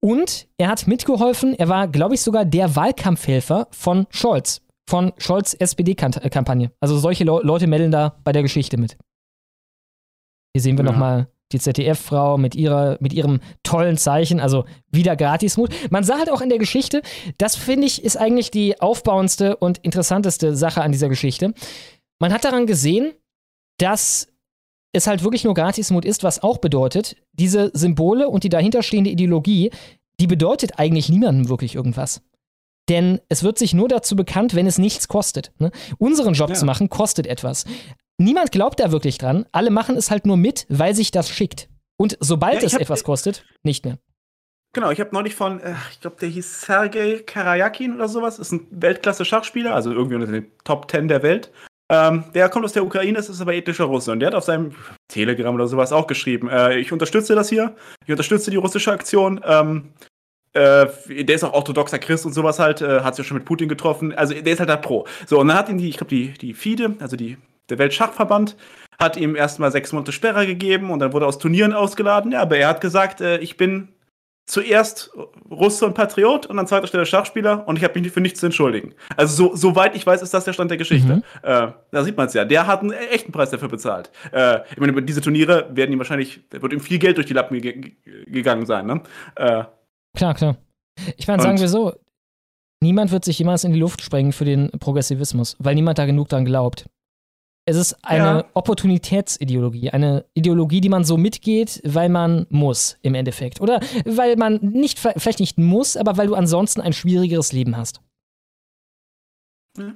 Und 0.00 0.48
er 0.58 0.68
hat 0.68 0.86
mitgeholfen, 0.86 1.54
er 1.58 1.68
war, 1.68 1.88
glaube 1.88 2.14
ich, 2.14 2.20
sogar 2.20 2.44
der 2.44 2.76
Wahlkampfhelfer 2.76 3.68
von 3.70 4.06
Scholz, 4.10 4.60
von 4.88 5.12
Scholz 5.16 5.54
SPD-Kampagne. 5.54 6.72
Also 6.80 6.98
solche 6.98 7.24
Le 7.24 7.40
Leute 7.42 7.66
melden 7.66 7.90
da 7.90 8.16
bei 8.24 8.32
der 8.32 8.42
Geschichte 8.42 8.76
mit. 8.76 8.98
Hier 10.54 10.60
sehen 10.60 10.76
wir 10.76 10.84
Ja. 10.84 10.90
nochmal 10.92 11.28
die 11.52 11.60
ZDF-Frau 11.60 12.38
mit, 12.38 12.54
ihrer, 12.54 12.96
mit 13.00 13.12
ihrem 13.12 13.40
tollen 13.62 13.96
Zeichen, 13.96 14.40
also 14.40 14.64
wieder 14.90 15.16
Gratismut. 15.16 15.70
Man 15.90 16.04
sah 16.04 16.18
halt 16.18 16.30
auch 16.30 16.40
in 16.40 16.48
der 16.48 16.58
Geschichte, 16.58 17.02
das 17.38 17.56
finde 17.56 17.86
ich, 17.86 18.04
ist 18.04 18.16
eigentlich 18.16 18.50
die 18.50 18.80
aufbauendste 18.80 19.56
und 19.56 19.78
interessanteste 19.78 20.56
Sache 20.56 20.82
an 20.82 20.92
dieser 20.92 21.08
Geschichte. 21.08 21.54
Man 22.18 22.32
hat 22.32 22.44
daran 22.44 22.66
gesehen, 22.66 23.12
dass 23.78 24.28
es 24.92 25.06
halt 25.06 25.22
wirklich 25.22 25.44
nur 25.44 25.54
Gratismut 25.54 26.04
ist, 26.04 26.22
was 26.22 26.42
auch 26.42 26.58
bedeutet, 26.58 27.16
diese 27.32 27.70
Symbole 27.74 28.28
und 28.28 28.44
die 28.44 28.48
dahinterstehende 28.50 29.10
Ideologie, 29.10 29.70
die 30.20 30.26
bedeutet 30.26 30.78
eigentlich 30.78 31.08
niemandem 31.08 31.48
wirklich 31.48 31.74
irgendwas. 31.74 32.20
Denn 32.88 33.20
es 33.28 33.42
wird 33.42 33.58
sich 33.58 33.74
nur 33.74 33.88
dazu 33.88 34.16
bekannt, 34.16 34.54
wenn 34.54 34.66
es 34.66 34.76
nichts 34.76 35.08
kostet. 35.08 35.52
Ne? 35.58 35.70
Unseren 35.98 36.34
Job 36.34 36.50
Ja. 36.50 36.56
zu 36.56 36.66
machen, 36.66 36.88
kostet 36.90 37.26
etwas. 37.26 37.64
Niemand 38.22 38.52
glaubt 38.52 38.78
da 38.78 38.92
wirklich 38.92 39.18
dran. 39.18 39.46
Alle 39.50 39.70
machen 39.70 39.96
es 39.96 40.10
halt 40.10 40.26
nur 40.26 40.36
mit, 40.36 40.66
weil 40.68 40.94
sich 40.94 41.10
das 41.10 41.28
schickt. 41.28 41.68
Und 41.96 42.16
sobald 42.20 42.60
Ja, 42.60 42.66
es 42.66 42.74
etwas 42.74 43.02
kostet, 43.02 43.44
nicht 43.64 43.84
mehr. 43.84 43.98
Genau, 44.74 44.90
ich 44.90 45.00
habe 45.00 45.10
neulich 45.12 45.34
von, 45.34 45.60
äh, 45.60 45.74
ich 45.90 46.00
glaube, 46.00 46.16
der 46.20 46.28
hieß 46.28 46.62
Sergei 46.62 47.22
Karajakin 47.26 47.96
oder 47.96 48.08
sowas, 48.08 48.38
ist 48.38 48.52
ein 48.52 48.66
Weltklasse-Schachspieler, 48.70 49.74
also 49.74 49.92
irgendwie 49.92 50.14
unter 50.14 50.28
den 50.28 50.50
Top 50.64 50.90
10 50.90 51.08
der 51.08 51.22
Welt. 51.22 51.50
Ähm, 51.90 52.24
der 52.32 52.48
kommt 52.48 52.64
aus 52.64 52.72
der 52.72 52.84
Ukraine, 52.84 53.18
ist 53.18 53.40
aber 53.40 53.54
ethnischer 53.54 53.84
Russe 53.84 54.12
und 54.12 54.20
der 54.20 54.28
hat 54.28 54.34
auf 54.34 54.44
seinem 54.44 54.72
Telegram 55.08 55.54
oder 55.54 55.66
sowas 55.66 55.92
auch 55.92 56.06
geschrieben, 56.06 56.48
äh, 56.48 56.78
ich 56.78 56.90
unterstütze 56.90 57.34
das 57.34 57.50
hier, 57.50 57.76
ich 58.06 58.10
unterstütze 58.10 58.50
die 58.50 58.56
russische 58.56 58.92
Aktion, 58.92 59.40
ähm, 59.44 59.92
äh, 60.54 60.86
der 61.24 61.34
ist 61.34 61.44
auch 61.44 61.52
orthodoxer 61.52 61.98
Christ 61.98 62.24
und 62.24 62.32
sowas 62.32 62.58
halt, 62.58 62.80
äh, 62.80 63.00
hat 63.00 63.16
sich 63.16 63.26
ja 63.26 63.28
schon 63.28 63.36
mit 63.36 63.44
Putin 63.44 63.68
getroffen, 63.68 64.14
also 64.14 64.32
der 64.32 64.52
ist 64.52 64.60
halt 64.60 64.70
da 64.70 64.76
pro. 64.76 65.06
So, 65.26 65.38
und 65.40 65.48
dann 65.48 65.58
hat 65.58 65.68
ihn 65.68 65.76
die, 65.76 65.90
ich 65.90 65.98
glaube, 65.98 66.10
die, 66.10 66.32
die 66.32 66.54
FIDE, 66.54 66.96
also 66.98 67.16
die, 67.16 67.36
der 67.70 67.78
Weltschachverband, 67.78 68.56
hat 69.00 69.16
ihm 69.16 69.34
erstmal 69.36 69.72
sechs 69.72 69.92
Monate 69.92 70.12
Sperre 70.12 70.46
gegeben 70.46 70.90
und 70.90 70.98
dann 71.00 71.12
wurde 71.12 71.24
er 71.24 71.28
aus 71.28 71.38
Turnieren 71.38 71.72
ausgeladen, 71.72 72.32
ja, 72.32 72.42
aber 72.42 72.56
er 72.56 72.68
hat 72.68 72.80
gesagt, 72.80 73.20
äh, 73.20 73.38
ich 73.38 73.56
bin 73.56 73.88
zuerst 74.50 75.12
Russe 75.50 75.86
und 75.86 75.94
Patriot 75.94 76.46
und 76.46 76.58
an 76.58 76.66
zweiter 76.66 76.88
Stelle 76.88 77.06
Schachspieler 77.06 77.66
und 77.68 77.76
ich 77.78 77.84
habe 77.84 77.98
mich 77.98 78.10
für 78.10 78.20
nichts 78.20 78.40
zu 78.40 78.46
entschuldigen. 78.46 78.92
Also 79.16 79.48
so, 79.50 79.56
soweit 79.56 79.94
ich 79.94 80.04
weiß, 80.04 80.20
ist 80.20 80.34
das 80.34 80.44
der 80.44 80.52
Stand 80.52 80.70
der 80.70 80.78
Geschichte. 80.78 81.16
Mhm. 81.16 81.22
Äh, 81.42 81.68
da 81.92 82.04
sieht 82.04 82.16
man 82.16 82.26
es 82.26 82.34
ja. 82.34 82.44
Der 82.44 82.66
hat 82.66 82.80
einen 82.80 82.90
echten 82.92 83.30
Preis 83.30 83.50
dafür 83.50 83.68
bezahlt. 83.68 84.10
Äh, 84.32 84.60
ich 84.72 84.78
meine, 84.78 84.92
über 84.92 85.00
diese 85.00 85.20
Turniere 85.20 85.70
werden 85.72 85.92
ihm 85.92 85.98
wahrscheinlich, 85.98 86.40
da 86.50 86.60
wird 86.60 86.72
ihm 86.72 86.80
viel 86.80 86.98
Geld 86.98 87.16
durch 87.18 87.26
die 87.28 87.34
Lappen 87.34 87.60
ge 87.60 87.72
ge- 87.72 88.24
gegangen 88.26 88.66
sein. 88.66 88.86
Ne? 88.86 89.00
Äh, 89.36 89.64
Klar, 90.16 90.34
klar. 90.34 90.56
Ich 91.16 91.26
meine, 91.28 91.40
sagen 91.42 91.60
wir 91.60 91.68
so, 91.68 91.94
niemand 92.82 93.12
wird 93.12 93.24
sich 93.24 93.38
jemals 93.38 93.62
in 93.64 93.72
die 93.72 93.78
Luft 93.80 94.02
sprengen 94.02 94.32
für 94.32 94.44
den 94.44 94.70
Progressivismus, 94.72 95.56
weil 95.60 95.76
niemand 95.76 95.98
da 95.98 96.04
genug 96.04 96.28
dran 96.28 96.44
glaubt. 96.44 96.86
Es 97.64 97.76
ist 97.76 97.94
eine 98.04 98.24
Ja. 98.24 98.44
Opportunitätsideologie, 98.54 99.90
eine 99.90 100.24
Ideologie, 100.34 100.80
die 100.80 100.88
man 100.88 101.04
so 101.04 101.16
mitgeht, 101.16 101.80
weil 101.84 102.08
man 102.08 102.46
muss 102.50 102.98
im 103.02 103.14
Endeffekt. 103.14 103.60
Oder 103.60 103.80
weil 104.04 104.36
man 104.36 104.58
nicht, 104.62 104.98
vielleicht 104.98 105.40
nicht 105.40 105.58
muss, 105.58 105.96
aber 105.96 106.16
weil 106.16 106.26
du 106.26 106.34
ansonsten 106.34 106.80
ein 106.80 106.92
schwierigeres 106.92 107.52
Leben 107.52 107.76
hast. 107.76 108.00
Ja. 109.78 109.94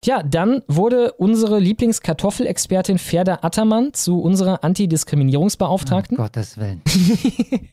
Tja, 0.00 0.22
dann 0.22 0.62
wurde 0.68 1.12
unsere 1.14 1.58
Lieblingskartoffelexpertin 1.58 2.98
Ferda 2.98 3.40
Attermann 3.42 3.92
zu 3.92 4.20
unserer 4.20 4.62
Antidiskriminierungsbeauftragten. 4.64 6.16
Um 6.16 6.22
Gottes 6.24 6.56
Willen. 6.56 6.82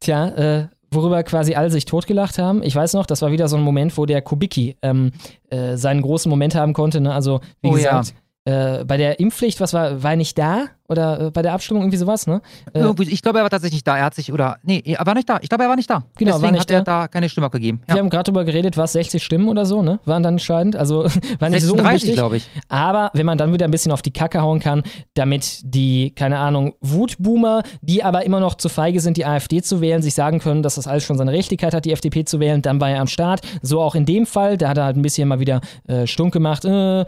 Tja, 0.00 0.28
äh, 0.28 0.68
worüber 0.96 1.22
quasi 1.22 1.54
alle 1.54 1.70
sich 1.70 1.84
totgelacht 1.84 2.38
haben. 2.38 2.62
Ich 2.64 2.74
weiß 2.74 2.94
noch, 2.94 3.06
das 3.06 3.22
war 3.22 3.30
wieder 3.30 3.46
so 3.46 3.56
ein 3.56 3.62
Moment, 3.62 3.96
wo 3.96 4.04
der 4.06 4.20
Kubicki 4.22 4.76
ähm, 4.82 5.12
äh, 5.50 5.76
seinen 5.76 6.02
großen 6.02 6.28
Moment 6.28 6.56
haben 6.56 6.72
konnte. 6.72 7.00
Ne? 7.00 7.14
Also, 7.14 7.40
wie 7.62 7.68
Oh 7.68 7.76
ja. 7.76 8.00
gesagt, 8.00 8.14
äh, 8.44 8.84
bei 8.84 8.96
der 8.96 9.20
Impfpflicht, 9.20 9.60
was 9.60 9.72
war, 9.74 10.02
war 10.02 10.16
nicht 10.16 10.36
da? 10.38 10.66
Oder 10.88 11.20
äh, 11.20 11.30
bei 11.30 11.42
der 11.42 11.52
Abstimmung 11.52 11.82
irgendwie 11.82 11.98
sowas, 11.98 12.26
ne? 12.26 12.40
Äh, 12.72 12.84
ich 13.02 13.22
glaube, 13.22 13.38
er 13.38 13.42
war 13.42 13.50
tatsächlich 13.50 13.84
da. 13.84 13.96
Er 13.96 14.04
hat 14.04 14.14
sich, 14.14 14.32
oder, 14.32 14.58
nee, 14.62 14.82
er 14.84 15.04
war 15.04 15.14
nicht 15.14 15.28
da. 15.28 15.38
Ich 15.42 15.48
glaube, 15.48 15.64
er 15.64 15.68
war 15.68 15.76
nicht 15.76 15.90
da. 15.90 16.04
Genau, 16.16 16.32
war 16.32 16.38
Deswegen 16.38 16.52
nicht 16.52 16.60
hat 16.62 16.70
er 16.70 16.82
da. 16.82 17.00
da 17.02 17.08
keine 17.08 17.28
Stimme 17.28 17.46
abgegeben. 17.46 17.80
Wir 17.86 17.96
haben 17.96 18.10
gerade 18.10 18.24
darüber 18.24 18.44
geredet, 18.44 18.76
was 18.76 18.92
60 18.92 19.22
Stimmen 19.22 19.48
oder 19.48 19.66
so, 19.66 19.82
ne? 19.82 19.98
Waren 20.04 20.22
dann 20.22 20.34
entscheidend. 20.34 20.76
Also 20.76 21.04
war 21.38 21.48
nicht 21.50 21.62
so 21.62 21.74
36, 21.74 21.78
unwichtig. 21.78 22.14
glaube 22.14 22.36
ich. 22.36 22.48
Aber 22.68 23.10
wenn 23.14 23.26
man 23.26 23.38
dann 23.38 23.52
wieder 23.52 23.64
ein 23.64 23.70
bisschen 23.70 23.92
auf 23.92 24.02
die 24.02 24.12
Kacke 24.12 24.40
hauen 24.42 24.60
kann, 24.60 24.82
damit 25.14 25.60
die, 25.64 26.12
keine 26.14 26.38
Ahnung, 26.38 26.74
Wutboomer, 26.80 27.62
die 27.82 28.04
aber 28.04 28.24
immer 28.24 28.40
noch 28.40 28.54
zu 28.54 28.68
feige 28.68 29.00
sind, 29.00 29.16
die 29.16 29.26
AfD 29.26 29.62
zu 29.62 29.80
wählen, 29.80 30.02
sich 30.02 30.14
sagen 30.14 30.38
können, 30.38 30.62
dass 30.62 30.76
das 30.76 30.86
alles 30.86 31.04
schon 31.04 31.18
seine 31.18 31.32
Richtigkeit 31.32 31.74
hat, 31.74 31.84
die 31.84 31.92
FDP 31.92 32.24
zu 32.24 32.40
wählen, 32.40 32.62
dann 32.62 32.80
war 32.80 32.90
er 32.90 33.00
am 33.00 33.08
Start. 33.08 33.40
So 33.62 33.80
auch 33.80 33.94
in 33.94 34.06
dem 34.06 34.26
Fall, 34.26 34.56
da 34.56 34.68
hat 34.68 34.78
er 34.78 34.84
halt 34.84 34.96
ein 34.96 35.02
bisschen 35.02 35.28
mal 35.28 35.40
wieder 35.40 35.60
äh, 35.88 36.06
stunk 36.06 36.32
gemacht. 36.32 36.64
Äh, 36.64 37.00
äh, 37.00 37.04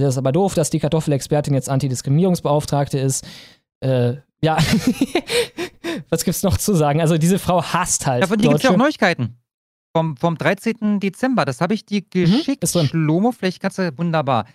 das 0.00 0.14
ist 0.14 0.18
aber 0.18 0.32
doof, 0.32 0.54
dass 0.54 0.70
die 0.70 0.78
Kartoffelexpertin 0.78 1.54
jetzt 1.54 1.68
Antidiskriminierungsbeauftragte 1.68 2.98
ist. 2.98 3.09
Äh, 3.80 4.16
ja, 4.42 4.58
was 6.08 6.24
gibt's 6.24 6.42
noch 6.42 6.56
zu 6.56 6.74
sagen? 6.74 7.00
Also 7.00 7.18
diese 7.18 7.38
Frau 7.38 7.62
hasst 7.62 8.06
halt 8.06 8.22
Ja, 8.22 8.26
von 8.26 8.38
dir 8.38 8.48
gibt 8.48 8.60
es 8.60 8.62
ja 8.64 8.70
auch. 8.70 8.76
Neuigkeiten. 8.76 9.36
Vom, 9.94 10.16
vom 10.16 10.38
13. 10.38 11.00
Dezember, 11.00 11.44
das 11.44 11.60
habe 11.60 11.74
ich 11.74 11.84
dir 11.84 12.02
geschickt. 12.02 12.62
ist 12.62 12.74
drin. 12.74 12.86
Schlomo, 12.86 13.32
vielleicht 13.32 13.60
kannst 13.60 13.78
du, 13.78 13.98
wunderbar. 13.98 14.46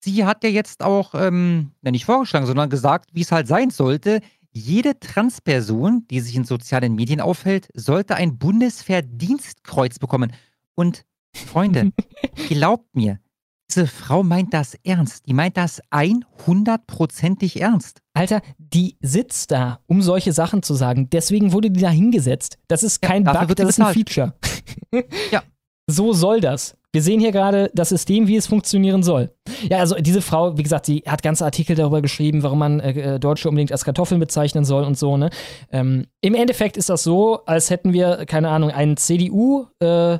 Sie 0.00 0.24
hat 0.24 0.44
ja 0.44 0.50
jetzt 0.50 0.82
auch, 0.82 1.14
ähm, 1.14 1.72
nicht 1.82 2.04
vorgeschlagen, 2.06 2.46
sondern 2.46 2.70
gesagt, 2.70 3.10
wie 3.12 3.20
es 3.20 3.32
halt 3.32 3.48
sein 3.48 3.70
sollte. 3.70 4.20
Jede 4.50 4.98
Transperson, 4.98 6.06
die 6.10 6.20
sich 6.20 6.34
in 6.36 6.44
sozialen 6.44 6.94
Medien 6.94 7.20
aufhält, 7.20 7.68
sollte 7.74 8.14
ein 8.14 8.38
Bundesverdienstkreuz 8.38 9.98
bekommen. 9.98 10.32
Und 10.74 11.04
Freunde, 11.34 11.92
glaubt 12.48 12.94
mir, 12.94 13.20
diese 13.70 13.86
Frau 13.86 14.22
meint 14.22 14.54
das 14.54 14.76
ernst. 14.82 15.26
Die 15.26 15.34
meint 15.34 15.56
das 15.56 15.82
100%ig 15.90 17.60
ernst. 17.60 18.00
Alter, 18.14 18.40
die 18.58 18.96
sitzt 19.00 19.50
da, 19.50 19.80
um 19.86 20.00
solche 20.00 20.32
Sachen 20.32 20.62
zu 20.62 20.74
sagen. 20.74 21.10
Deswegen 21.10 21.52
wurde 21.52 21.70
die 21.70 21.80
da 21.80 21.90
hingesetzt. 21.90 22.58
Das 22.68 22.82
ist 22.82 23.02
kein 23.02 23.24
dafür 23.24 23.48
Bug, 23.48 23.56
das 23.56 23.68
ist 23.70 23.80
ein. 23.80 23.94
Feature. 23.94 24.34
Ja. 25.30 25.42
So 25.90 26.12
soll 26.12 26.40
das. 26.40 26.76
Wir 26.92 27.02
sehen 27.02 27.20
hier 27.20 27.32
gerade 27.32 27.70
das 27.74 27.90
System, 27.90 28.26
wie 28.26 28.36
es 28.36 28.46
funktionieren 28.46 29.02
soll. 29.02 29.30
Ja, 29.68 29.78
also 29.78 29.94
diese 29.96 30.22
Frau, 30.22 30.56
wie 30.56 30.62
gesagt, 30.62 30.86
sie 30.86 31.02
hat 31.06 31.22
ganze 31.22 31.44
Artikel 31.44 31.76
darüber 31.76 32.00
geschrieben, 32.00 32.42
warum 32.42 32.58
man 32.58 32.80
äh, 32.80 33.14
äh, 33.14 33.18
Deutsche 33.18 33.48
unbedingt 33.48 33.72
als 33.72 33.84
Kartoffeln 33.84 34.18
bezeichnen 34.20 34.64
soll 34.64 34.84
und 34.84 34.98
so. 34.98 35.16
Ne? 35.18 35.30
Ähm, 35.70 36.06
Im 36.22 36.34
Endeffekt 36.34 36.78
ist 36.78 36.88
das 36.88 37.02
so, 37.02 37.44
als 37.44 37.68
hätten 37.68 37.92
wir, 37.92 38.24
keine 38.26 38.48
Ahnung, 38.48 38.70
einen 38.70 38.96
CDU 38.96 39.66
äh, 39.80 40.18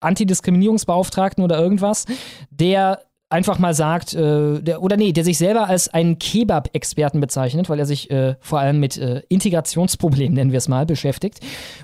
Antidiskriminierungsbeauftragten 0.00 1.44
oder 1.44 1.58
irgendwas, 1.58 2.06
der 2.50 3.02
einfach 3.30 3.58
mal 3.58 3.74
sagt, 3.74 4.12
äh, 4.14 4.60
der, 4.60 4.82
oder 4.82 4.96
nee, 4.96 5.12
der 5.12 5.24
sich 5.24 5.38
selber 5.38 5.68
als 5.68 5.88
einen 5.88 6.18
Kebab-Experten 6.18 7.20
bezeichnet, 7.20 7.68
weil 7.68 7.78
er 7.78 7.86
sich 7.86 8.10
äh, 8.10 8.34
vor 8.40 8.58
allem 8.58 8.80
mit 8.80 8.98
äh, 8.98 9.22
Integrationsproblemen, 9.28 10.34
nennen 10.34 10.50
wir 10.50 10.58
es 10.58 10.68
mal, 10.68 10.84
beschäftigt. 10.84 11.40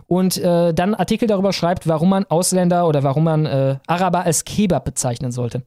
Und 0.07 0.37
äh, 0.39 0.75
dann 0.75 0.95
Artikel 0.95 1.29
darüber 1.29 1.53
schreibt, 1.53 1.87
warum 1.87 2.11
man 2.11 2.25
Ausländer 2.25 2.89
oder 2.89 3.05
warum 3.05 3.25
man 3.25 3.47
äh, 3.47 3.77
Araber 3.87 4.25
als 4.25 4.45
Kebab 4.45 4.85
bezeichnen 4.85 5.31
sollte. 5.31 5.63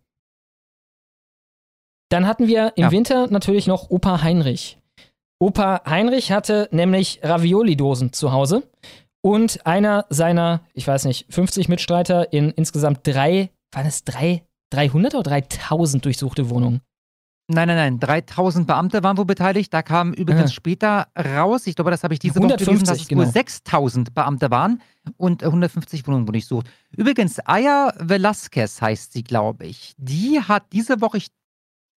Dann 2.10 2.28
hatten 2.28 2.48
wir 2.48 2.74
im 2.76 2.86
Ja. 2.86 2.92
Winter 2.92 3.28
natürlich 3.30 3.68
noch 3.68 3.90
Opa 3.90 4.22
Heinrich. 4.22 4.78
Opa 5.40 5.84
Heinrich 5.86 6.32
hatte 6.32 6.68
nämlich 6.72 7.22
Ravioli-Dosen 7.24 8.12
zu 8.12 8.34
Hause 8.34 8.64
und 9.22 9.66
einer 9.66 10.06
seiner, 10.10 10.62
ich 10.74 10.88
weiß 10.88 11.06
nicht, 11.06 11.26
50 11.34 11.70
Mitstreiter 11.70 12.32
in 12.34 12.52
insgesamt 12.52 13.00
drei, 13.04 13.50
waren 13.72 13.86
es 13.86 14.04
drei, 14.04 14.44
300 14.72 15.16
oder 15.16 15.24
3000 15.32 16.04
durchsuchte 16.06 16.50
Wohnungen? 16.50 16.82
Nein, 17.52 17.68
nein, 17.68 17.78
nein. 17.78 18.00
3000 18.00 18.68
Beamte 18.68 19.02
waren 19.02 19.18
wohl 19.18 19.26
beteiligt. 19.26 19.74
Da 19.74 19.82
kam 19.82 20.14
übrigens 20.14 20.52
Ah. 20.52 20.54
später 20.54 21.08
raus, 21.18 21.66
ich 21.66 21.74
glaube, 21.76 21.90
das 21.90 22.04
habe 22.04 22.14
ich 22.14 22.20
diese 22.20 22.36
Woche 22.36 22.44
gelesen, 22.58 22.70
150, 22.70 22.88
dass 22.88 23.02
es 23.02 23.10
nur 23.12 23.24
genau. 23.24 23.32
6000 23.34 24.14
Beamte 24.14 24.52
waren 24.52 24.84
und 25.18 25.42
äh, 25.42 25.46
150 25.48 26.06
Wohnungen 26.06 26.28
wurden 26.28 26.34
durchsucht. 26.34 26.68
Übrigens, 26.96 27.40
Aya 27.40 27.92
Velasquez 27.98 28.80
heißt 28.84 29.14
sie, 29.14 29.24
glaube 29.24 29.66
ich. 29.66 29.96
Die 29.98 30.40
hat 30.40 30.66
diese 30.74 31.02
Woche, 31.02 31.18
ich 31.18 31.30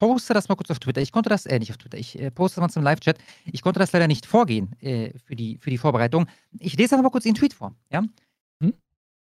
poste 0.02 0.34
das 0.34 0.48
mal 0.48 0.56
kurz 0.56 0.68
auf 0.72 0.80
Twitter. 0.80 1.00
Ich 1.00 1.12
konnte 1.12 1.28
das, 1.28 1.46
äh, 1.46 1.60
nicht 1.60 1.70
auf 1.70 1.76
Twitter, 1.76 1.96
ich 1.96 2.18
äh, 2.18 2.32
poste 2.32 2.56
das 2.56 2.62
mal 2.62 2.72
zum 2.72 2.82
Live-Chat. 2.82 3.18
Ich 3.44 3.62
konnte 3.62 3.78
das 3.78 3.92
leider 3.92 4.08
nicht 4.08 4.26
vorgehen 4.26 4.74
äh, 4.80 5.12
für, 5.24 5.36
die, 5.36 5.58
für 5.58 5.70
die 5.70 5.78
Vorbereitung. 5.78 6.26
Ich 6.58 6.76
lese 6.76 6.96
einfach 6.96 7.04
mal 7.04 7.10
kurz 7.10 7.22
den 7.22 7.36
Tweet 7.36 7.54
vor. 7.54 7.72
Ja? 7.88 8.02
Hm? 8.60 8.74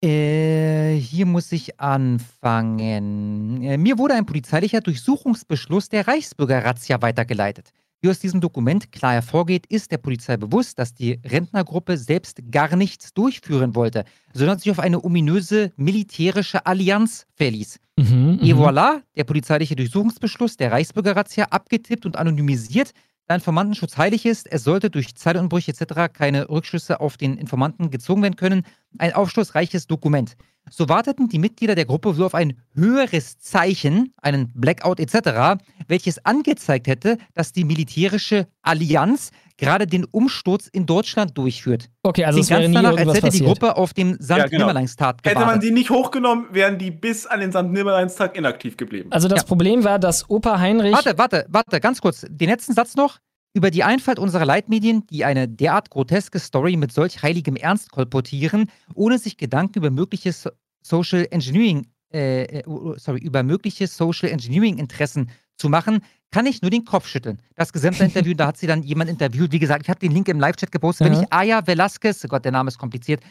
Äh, 0.03 0.97
hier 0.97 1.25
muss 1.25 1.53
ich 1.53 1.79
anfangen. 1.79 3.63
Äh, 3.63 3.79
mir 3.79 3.97
wurde 3.97 4.15
ein 4.15 4.27
polizeilicher 4.27 4.81
Durchsuchungsbeschluss 4.81 5.89
der 5.89 6.09
Reichsbürger-Razzia 6.09 7.01
weitergeleitet. 7.01 7.71
Wie 8.03 8.11
aus 8.11 8.19
diesem 8.19 8.41
Dokument 8.41 8.93
klar 8.93 9.15
hervorgeht, 9.15 9.67
ist 9.67 9.91
der 9.91 9.99
Polizei 9.99 10.37
bewusst, 10.37 10.79
dass 10.79 10.95
die 10.95 11.19
Rentnergruppe 11.25 11.97
selbst 11.97 12.41
gar 12.51 12.77
nichts 12.77 13.15
durchführen 13.15 13.75
wollte, 13.75 14.05
sondern 14.35 14.59
sich 14.59 14.71
auf 14.71 14.79
eine 14.79 15.03
ominöse 15.03 15.73
militärische 15.77 16.67
Allianz 16.67 17.27
verließ. 17.35 17.81
Mhm, 17.99 18.41
Et 18.43 18.55
mhm. 18.55 18.61
voilà, 18.61 19.03
der 19.17 19.25
polizeiliche 19.25 19.77
Durchsuchungsbeschluss 19.77 20.57
der 20.59 20.73
Reichsbürger-Razzia 20.73 21.47
abgetippt 21.47 22.05
und 22.05 22.17
anonymisiert. 22.17 22.93
Da 23.29 23.35
Informantenschutz 23.35 23.97
heilig 23.97 24.25
ist, 24.27 24.47
es 24.53 24.63
sollte 24.63 24.91
durch 24.91 25.17
Zeitunbrüche 25.17 25.73
etc. 25.73 26.13
keine 26.13 26.49
Rückschlüsse 26.49 27.01
auf 27.01 27.17
den 27.17 27.39
Informanten 27.39 27.91
gezogen 27.91 28.23
werden 28.23 28.37
können. 28.37 28.63
Ein 28.99 29.15
aufschlussreiches 29.15 29.87
Dokument. 29.87 30.37
So 30.71 30.89
warteten 30.89 31.29
die 31.29 31.39
Mitglieder 31.39 31.75
der 31.75 31.85
Gruppe 31.85 32.17
wohl 32.17 32.25
auf 32.25 32.35
ein 32.35 32.57
höheres 32.75 33.39
Zeichen, 33.39 34.13
einen 34.21 34.53
Blackout 34.55 34.99
etc., 34.99 35.63
welches 35.87 36.25
angezeigt 36.25 36.89
hätte, 36.89 37.19
dass 37.35 37.53
die 37.53 37.65
militärische 37.65 38.49
Allianz 38.63 39.31
gerade 39.57 39.87
den 39.87 40.05
Umsturz 40.05 40.67
in 40.67 40.85
Deutschland 40.87 41.39
durchführt. 41.39 41.89
Okay, 42.03 42.25
also 42.25 42.41
es 42.41 42.51
wäre 42.51 42.63
ganz 42.63 42.71
nie 42.71 42.83
danach, 42.83 42.99
als 42.99 43.09
hätte 43.09 43.15
die 43.15 43.27
passiert. 43.27 43.47
Gruppe 43.47 43.77
auf 43.77 43.95
dem 43.95 44.15
St. 44.15 44.31
Ja, 44.31 44.47
genau. 44.47 44.59
Nimmerleinstag 44.59 45.19
Hätte 45.25 45.41
man 45.41 45.61
die 45.61 45.71
nicht 45.71 45.91
hochgenommen, 45.91 46.47
wären 46.51 46.79
die 46.79 46.91
bis 46.91 47.27
an 47.27 47.41
den 47.41 47.53
St. 47.53 47.63
Nimmerleinstag 47.63 48.37
inaktiv 48.37 48.77
geblieben. 48.77 49.11
Also 49.13 49.29
das 49.29 49.45
Problem 49.45 49.85
war, 49.85 49.99
dass 49.99 50.29
Opa 50.29 50.59
Heinrich. 50.59 50.93
Warte, 50.93 51.17
warte, 51.17 51.47
warte, 51.49 51.81
ganz 51.81 52.01
kurz. 52.01 52.27
Den 52.29 52.51
letzten 52.51 52.75
Satz 52.75 52.97
noch. 52.97 53.19
Über 53.57 53.71
die 53.71 53.85
Einfalt 53.85 54.19
unserer 54.19 54.45
Leitmedien, 54.45 55.07
die 55.07 55.25
eine 55.25 55.49
derart 55.49 55.89
groteske 55.89 56.39
Story 56.39 56.77
mit 56.77 56.93
solch 56.93 57.23
heiligem 57.23 57.57
Ernst 57.57 57.91
kolportieren, 57.91 58.71
ohne 58.93 59.19
sich 59.19 59.39
Gedanken 59.39 59.79
über 59.79 59.91
mögliche 59.91 60.31
so 60.31 60.51
Social 60.83 61.27
Engineering, 61.31 61.87
äh, 62.13 62.59
äh, 62.59 62.63
sorry, 62.99 63.21
über 63.21 63.43
mögliche 63.43 63.87
Social 63.87 64.29
Engineering 64.29 64.77
Interessen 64.77 65.31
zu 65.57 65.71
machen, 65.71 66.01
kann 66.31 66.45
ich 66.45 66.61
nur 66.61 66.71
den 66.71 66.85
Kopf 66.85 67.09
schütteln. 67.09 67.41
Das 67.55 67.73
gesamte 67.73 68.05
Interview, 68.11 68.35
da 68.35 68.49
hat 68.49 68.59
sie 68.59 68.67
dann 68.67 68.83
jemand 68.83 69.09
interviewt. 69.09 69.51
Wie 69.53 69.59
gesagt, 69.59 69.85
ich 69.85 69.89
habe 69.89 70.01
den 70.01 70.13
Link 70.13 70.29
im 70.29 70.39
Live-Chat 70.39 70.71
gepostet. 70.71 71.07
Wenn 71.07 71.15
Ja. 71.15 71.23
ich 71.23 71.33
Aya 71.33 71.67
Velasquez, 71.67 72.23
oh 72.27 72.29
Gott, 72.29 72.45
der 72.45 72.53
Name 72.53 72.69
ist 72.69 72.77
kompliziert, 72.77 73.23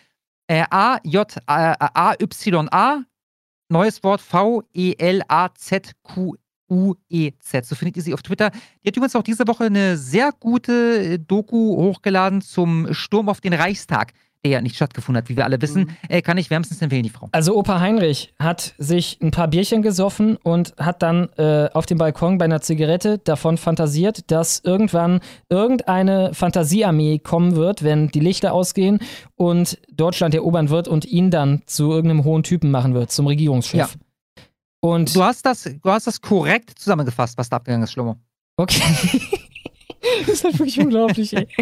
äh, 0.47 0.63
A-J-A-Y-A, 0.71 2.15
neues 3.69 4.03
Wort 4.03 4.21
V-E-L-A-Z-Q 4.21 5.65
U-E-Z. 6.69 7.65
So 7.65 7.75
findet 7.75 7.97
ihr 7.97 8.03
sie 8.03 8.13
auf 8.13 8.21
Twitter. 8.21 8.51
Die 8.83 8.87
hat 8.87 8.97
übrigens 8.97 9.15
auch 9.15 9.23
diese 9.23 9.47
Woche 9.47 9.65
eine 9.65 9.97
sehr 9.97 10.31
gute 10.39 10.73
äh, 11.13 11.19
Doku 11.19 11.75
hochgeladen 11.77 12.41
zum 12.41 12.93
Sturm 12.93 13.29
auf 13.29 13.41
den 13.41 13.53
Reichstag, 13.53 14.13
der 14.43 14.51
ja 14.51 14.61
nicht 14.61 14.75
stattgefunden 14.75 15.21
hat, 15.21 15.29
wie 15.29 15.37
wir 15.37 15.43
alle 15.43 15.59
wissen. 15.61 15.97
Äh, 16.07 16.21
kann 16.21 16.37
ich 16.37 16.49
wärmstens 16.51 16.81
empfehlen, 16.81 17.03
die 17.03 17.09
Frau. 17.09 17.29
Also 17.31 17.55
Opa 17.55 17.79
Heinrich 17.79 18.33
hat 18.37 18.75
sich 18.77 19.17
ein 19.21 19.31
paar 19.31 19.47
Bierchen 19.47 19.81
gesoffen 19.81 20.37
und 20.37 20.75
hat 20.77 21.01
dann 21.01 21.29
äh, 21.37 21.69
auf 21.73 21.87
dem 21.87 21.97
Balkon 21.97 22.37
bei 22.37 22.45
einer 22.45 22.61
Zigarette 22.61 23.17
davon 23.17 23.57
fantasiert, 23.57 24.29
dass 24.31 24.59
irgendwann 24.63 25.19
irgendeine 25.49 26.33
Fantasiearmee 26.33 27.19
kommen 27.19 27.55
wird, 27.55 27.83
wenn 27.83 28.09
die 28.09 28.19
Lichter 28.19 28.53
ausgehen 28.53 28.99
und 29.35 29.79
Deutschland 29.91 30.35
erobern 30.35 30.69
wird 30.69 30.87
und 30.87 31.05
ihn 31.05 31.31
dann 31.31 31.63
zu 31.65 31.91
irgendeinem 31.91 32.23
hohen 32.23 32.43
Typen 32.43 32.69
machen 32.69 32.93
wird, 32.93 33.11
zum 33.11 33.25
Regierungschef. 33.25 33.79
Ja. 33.79 33.87
Und 34.85 35.15
Du 35.15 35.23
hast 35.23 35.45
das, 35.45 35.63
du 35.63 35.89
hast 35.89 36.05
das 36.05 36.21
korrekt 36.21 36.77
zusammengefasst, 36.77 37.37
was 37.37 37.49
da 37.49 37.57
abgegangen 37.57 37.83
ist, 37.83 37.91
Schlomo. 37.93 38.17
Okay. 38.57 38.81
das 40.19 40.29
ist 40.29 40.43
halt 40.43 40.59
wirklich 40.59 40.79
unglaublich, 40.79 41.35
ey. 41.35 41.47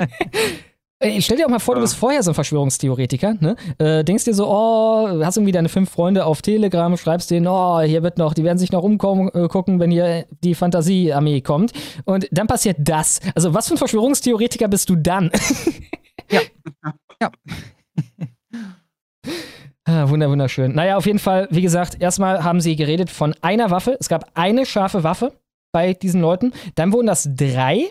Ey, 0.99 1.21
stell 1.21 1.35
dir 1.35 1.45
auch 1.45 1.49
mal 1.49 1.59
vor, 1.59 1.75
du 1.75 1.81
bist 1.81 1.95
vorher 1.95 2.23
so 2.23 2.31
ein 2.31 2.33
Verschwörungstheoretiker, 2.33 3.35
ne? 3.41 3.57
Äh, 3.77 4.05
denkst 4.05 4.23
dir 4.23 4.33
so, 4.33 4.47
oh, 4.47 5.21
hast 5.21 5.35
irgendwie 5.35 5.51
deine 5.51 5.67
fünf 5.67 5.89
Freunde 5.89 6.25
auf 6.25 6.41
Telegram, 6.41 6.95
schreibst 6.95 7.29
denen, 7.29 7.45
oh, 7.45 7.81
hier 7.81 8.03
wird 8.03 8.17
noch, 8.17 8.33
die 8.33 8.45
werden 8.45 8.57
sich 8.57 8.71
noch 8.71 8.83
umgucken, 8.83 9.29
äh, 9.33 9.49
gucken, 9.49 9.81
wenn 9.81 9.91
hier 9.91 10.25
die 10.45 10.55
Fantasiearmee 10.55 11.41
kommt. 11.41 11.73
Und 12.05 12.29
dann 12.31 12.47
passiert 12.47 12.77
das. 12.79 13.19
Also, 13.35 13.53
was 13.53 13.67
für 13.67 13.73
ein 13.73 13.79
Verschwörungstheoretiker 13.79 14.69
bist 14.69 14.89
du 14.89 14.95
dann? 14.95 15.29
Ja. 16.31 16.41
Ja. 17.21 17.31
Ah, 19.85 20.07
wunder, 20.09 20.29
wunderschön. 20.29 20.73
Naja, 20.73 20.95
auf 20.97 21.05
jeden 21.05 21.19
Fall, 21.19 21.47
wie 21.51 21.61
gesagt, 21.61 22.01
erstmal 22.01 22.43
haben 22.43 22.61
sie 22.61 22.75
geredet 22.75 23.09
von 23.09 23.35
einer 23.41 23.69
Waffe. 23.69 23.97
Es 23.99 24.07
gab 24.07 24.29
eine 24.33 24.65
scharfe 24.65 25.03
Waffe 25.03 25.33
bei 25.73 25.93
diesen 25.93 26.21
Leuten. 26.21 26.53
Dann 26.75 26.93
wurden 26.93 27.07
das 27.07 27.29
drei. 27.35 27.89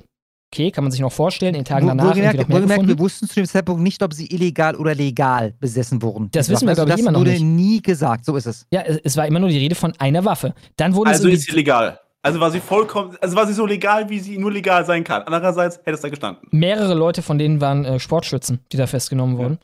Okay, 0.54 0.70
kann 0.70 0.84
man 0.84 0.90
sich 0.90 1.00
noch 1.00 1.12
vorstellen, 1.12 1.54
in 1.54 1.60
den 1.62 1.64
Tagen 1.64 1.86
danach. 1.86 2.06
Wohlgemerkt, 2.08 2.38
noch 2.40 2.48
mehr 2.48 2.56
wohlgemerkt, 2.56 2.80
gefunden. 2.82 2.98
wir 2.98 3.04
wussten 3.04 3.26
zu 3.26 3.34
dem 3.36 3.46
Zeitpunkt 3.46 3.82
nicht, 3.82 4.02
ob 4.02 4.12
sie 4.12 4.26
illegal 4.26 4.76
oder 4.76 4.94
legal 4.94 5.54
besessen 5.60 6.02
wurden. 6.02 6.28
Das 6.30 6.48
wissen 6.50 6.66
wir, 6.66 6.76
Waffen. 6.76 6.86
glaub 6.86 6.88
ich, 6.88 6.92
also 6.92 7.00
immer 7.02 7.10
das 7.12 7.12
noch 7.14 7.20
wurde 7.20 7.30
nicht. 7.30 7.42
nie 7.42 7.80
gesagt. 7.82 8.24
So 8.26 8.36
ist 8.36 8.46
es. 8.46 8.66
Ja, 8.70 8.82
es 8.82 8.98
es 9.02 9.16
war 9.16 9.26
immer 9.26 9.38
nur 9.38 9.48
die 9.48 9.58
Rede 9.58 9.74
von 9.74 9.94
einer 9.98 10.24
Waffe. 10.26 10.54
Dann 10.76 10.94
wurden 10.94 11.08
Also 11.08 11.28
es 11.28 11.40
ist 11.40 11.46
sie 11.50 11.52
legal. 11.56 11.98
Also 12.24 12.38
war 12.38 12.50
sie 12.52 12.60
vollkommen, 12.60 13.16
also 13.20 13.34
war 13.34 13.46
sie 13.48 13.52
so 13.52 13.66
legal, 13.66 14.08
wie 14.08 14.20
sie 14.20 14.38
nur 14.38 14.52
legal 14.52 14.84
sein 14.86 15.02
kann. 15.02 15.22
Andererseits 15.22 15.78
hätte 15.78 15.92
es 15.92 16.02
da 16.02 16.08
gestanden. 16.08 16.46
mehrere 16.52 16.94
Leute 16.94 17.20
von 17.20 17.36
denen 17.36 17.60
waren 17.60 17.84
äh, 17.84 17.98
Sportschützen, 17.98 18.60
die 18.70 18.76
da 18.76 18.86
festgenommen 18.86 19.38
wurden. 19.38 19.58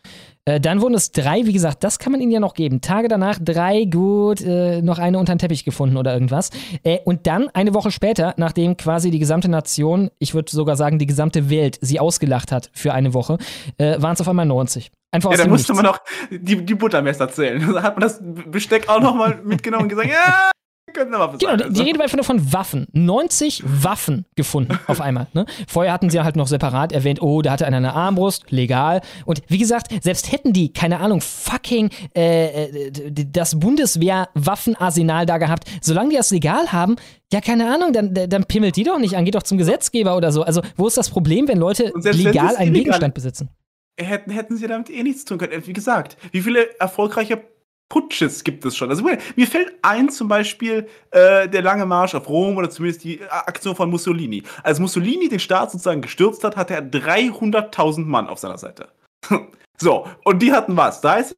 Äh, 0.49 0.61
dann 0.61 0.81
wurden 0.81 0.95
es 0.95 1.13
drei, 1.13 1.45
wie 1.45 1.53
gesagt, 1.53 1.85
das 1.85 1.99
kann 1.99 2.11
man 2.11 2.23
ihnen 2.23 2.33
ja 2.33 2.41
noch 2.41 2.55
geben. 2.55 2.81
Tage 2.81 3.09
danach 3.09 3.39
drei, 3.39 3.85
gut, 3.85 4.41
äh, 4.41 4.81
noch 4.81 4.99
eine 4.99 5.19
unter 5.19 5.35
den 5.35 5.39
Teppich 5.39 5.63
gefunden 5.63 5.99
oder 5.99 6.15
irgendwas. 6.15 6.49
Äh, 6.85 7.01
und 7.05 7.27
dann 7.27 7.51
eine 7.53 7.75
Woche 7.75 7.91
später, 7.91 8.33
nachdem 8.39 8.79
quasi 8.79 9.11
die 9.11 9.19
gesamte 9.19 9.51
Nation, 9.51 10.11
ich 10.19 10.33
würde 10.33 10.51
sogar 10.51 10.77
sagen, 10.77 10.99
die 10.99 11.05
gesamte 11.07 11.51
Welt 11.51 11.79
sie 11.83 12.01
ausgelacht 12.01 12.51
hat 12.51 12.71
für 12.73 12.95
eine 12.95 13.13
Woche, 13.13 13.37
äh, 13.77 14.01
waren 14.01 14.15
es 14.15 14.23
auf 14.23 14.29
einmal 14.29 14.47
90. 14.47 14.91
Einfach 15.11 15.31
Ja, 15.31 15.35
aus 15.35 15.39
da 15.39 15.45
dem 15.45 15.51
musste 15.51 15.73
Nichts. 15.73 15.83
man 15.83 15.93
noch 15.93 16.01
die, 16.31 16.65
die 16.65 16.75
Buttermesser 16.75 17.29
zählen. 17.29 17.61
Da 17.75 17.83
hat 17.83 17.97
man 17.97 18.01
das 18.03 18.19
Besteck 18.23 18.89
auch 18.89 19.01
nochmal 19.01 19.41
mitgenommen 19.45 19.83
und 19.85 19.89
gesagt, 19.91 20.09
ja, 20.09 20.51
könnte 20.93 21.15
eine 21.15 21.19
Waffe 21.25 21.39
Genau, 21.39 21.57
sein. 21.57 21.69
die, 21.69 21.75
die 21.75 21.83
Rede 21.83 21.99
war 21.99 22.05
einfach 22.05 22.17
nur 22.17 22.25
von 22.25 22.53
Waffen. 22.53 22.87
90 22.93 23.63
Waffen 23.65 24.27
gefunden 24.35 24.79
auf 24.87 25.01
einmal. 25.01 25.27
Ne? 25.33 25.47
Vorher 25.67 25.93
hatten 25.93 26.11
sie 26.11 26.21
halt 26.21 26.37
noch 26.37 26.47
separat 26.47 26.93
erwähnt, 26.93 27.23
oh, 27.23 27.43
da 27.43 27.53
hatte 27.53 27.67
einer 27.67 27.79
eine 27.79 27.95
Armbrust, 27.95 28.51
legal. 28.51 29.01
Und 29.25 29.43
wie 29.49 29.59
gesagt, 29.59 29.93
selbst 30.03 30.33
hätten 30.33 30.53
die, 30.53 30.73
keine 30.73 31.01
Ahnung, 31.01 31.21
fucking 31.21 31.91
äh, 32.17 32.65
äh, 32.65 32.91
das 33.13 33.59
Bundeswehr-Waffenarsenal 33.59 35.27
da 35.27 35.39
gehabt, 35.39 35.69
solange 35.81 36.11
die 36.11 36.17
das 36.17 36.31
legal 36.31 36.73
haben, 36.73 36.97
ja, 37.33 37.41
keine 37.41 37.73
Ahnung, 37.73 37.93
dann, 37.93 38.15
dann 38.15 38.45
pimmelt 38.45 38.77
die 38.77 38.85
doch 38.85 38.99
nicht 38.99 39.17
an, 39.17 39.25
geht 39.25 39.35
doch 39.35 39.43
zum 39.43 39.59
Gesetzgeber 39.59 40.17
oder 40.17 40.33
so. 40.33 40.43
Also, 40.43 40.63
wo 40.77 40.87
ist 40.87 40.97
das 40.97 41.11
Problem, 41.11 41.47
wenn 41.47 41.59
Leute 41.59 41.93
legal 41.95 42.57
einen 42.57 42.73
Gegenstand 42.73 43.15
besitzen? 43.15 43.51
hätten, 43.99 44.31
hätten 44.31 44.57
sie 44.57 44.67
damit 44.67 44.91
eh 44.91 45.03
nichts 45.03 45.25
tun 45.25 45.39
können. 45.39 45.67
Wie 45.67 45.73
gesagt, 45.73 46.17
wie 46.33 46.41
viele 46.41 46.79
erfolgreiche 46.81 47.43
Putsches 47.89 48.45
gibt 48.45 48.65
es 48.65 48.77
schon? 48.77 48.91
Also 48.91 49.03
mir 49.03 49.47
fällt 49.47 49.75
ein 49.83 50.11
zum 50.11 50.29
Beispiel 50.29 50.89
äh, 51.11 51.49
der 51.49 51.63
lange 51.63 51.87
Marsch 51.87 52.15
auf 52.15 52.29
Rom 52.29 52.57
oder 52.57 52.69
zumindest 52.69 53.05
die 53.05 53.21
äh, 53.21 53.29
Aktion 53.29 53.75
von 53.75 53.89
Mussolini. 53.91 54.43
Als 54.63 54.79
Mussolini 54.79 55.29
den 55.29 55.41
Staat 55.41 55.71
sozusagen 55.71 56.03
gestürzt 56.03 56.45
hat, 56.45 56.57
hatte 56.57 56.75
er 56.75 56.83
300.000 56.83 58.05
Mann 58.05 58.27
auf 58.27 58.39
seiner 58.39 58.59
Seite. 58.59 58.89
so, 59.79 60.07
und 60.25 60.43
die 60.43 60.53
hatten 60.53 60.77
was? 60.77 61.01
30? 61.01 61.37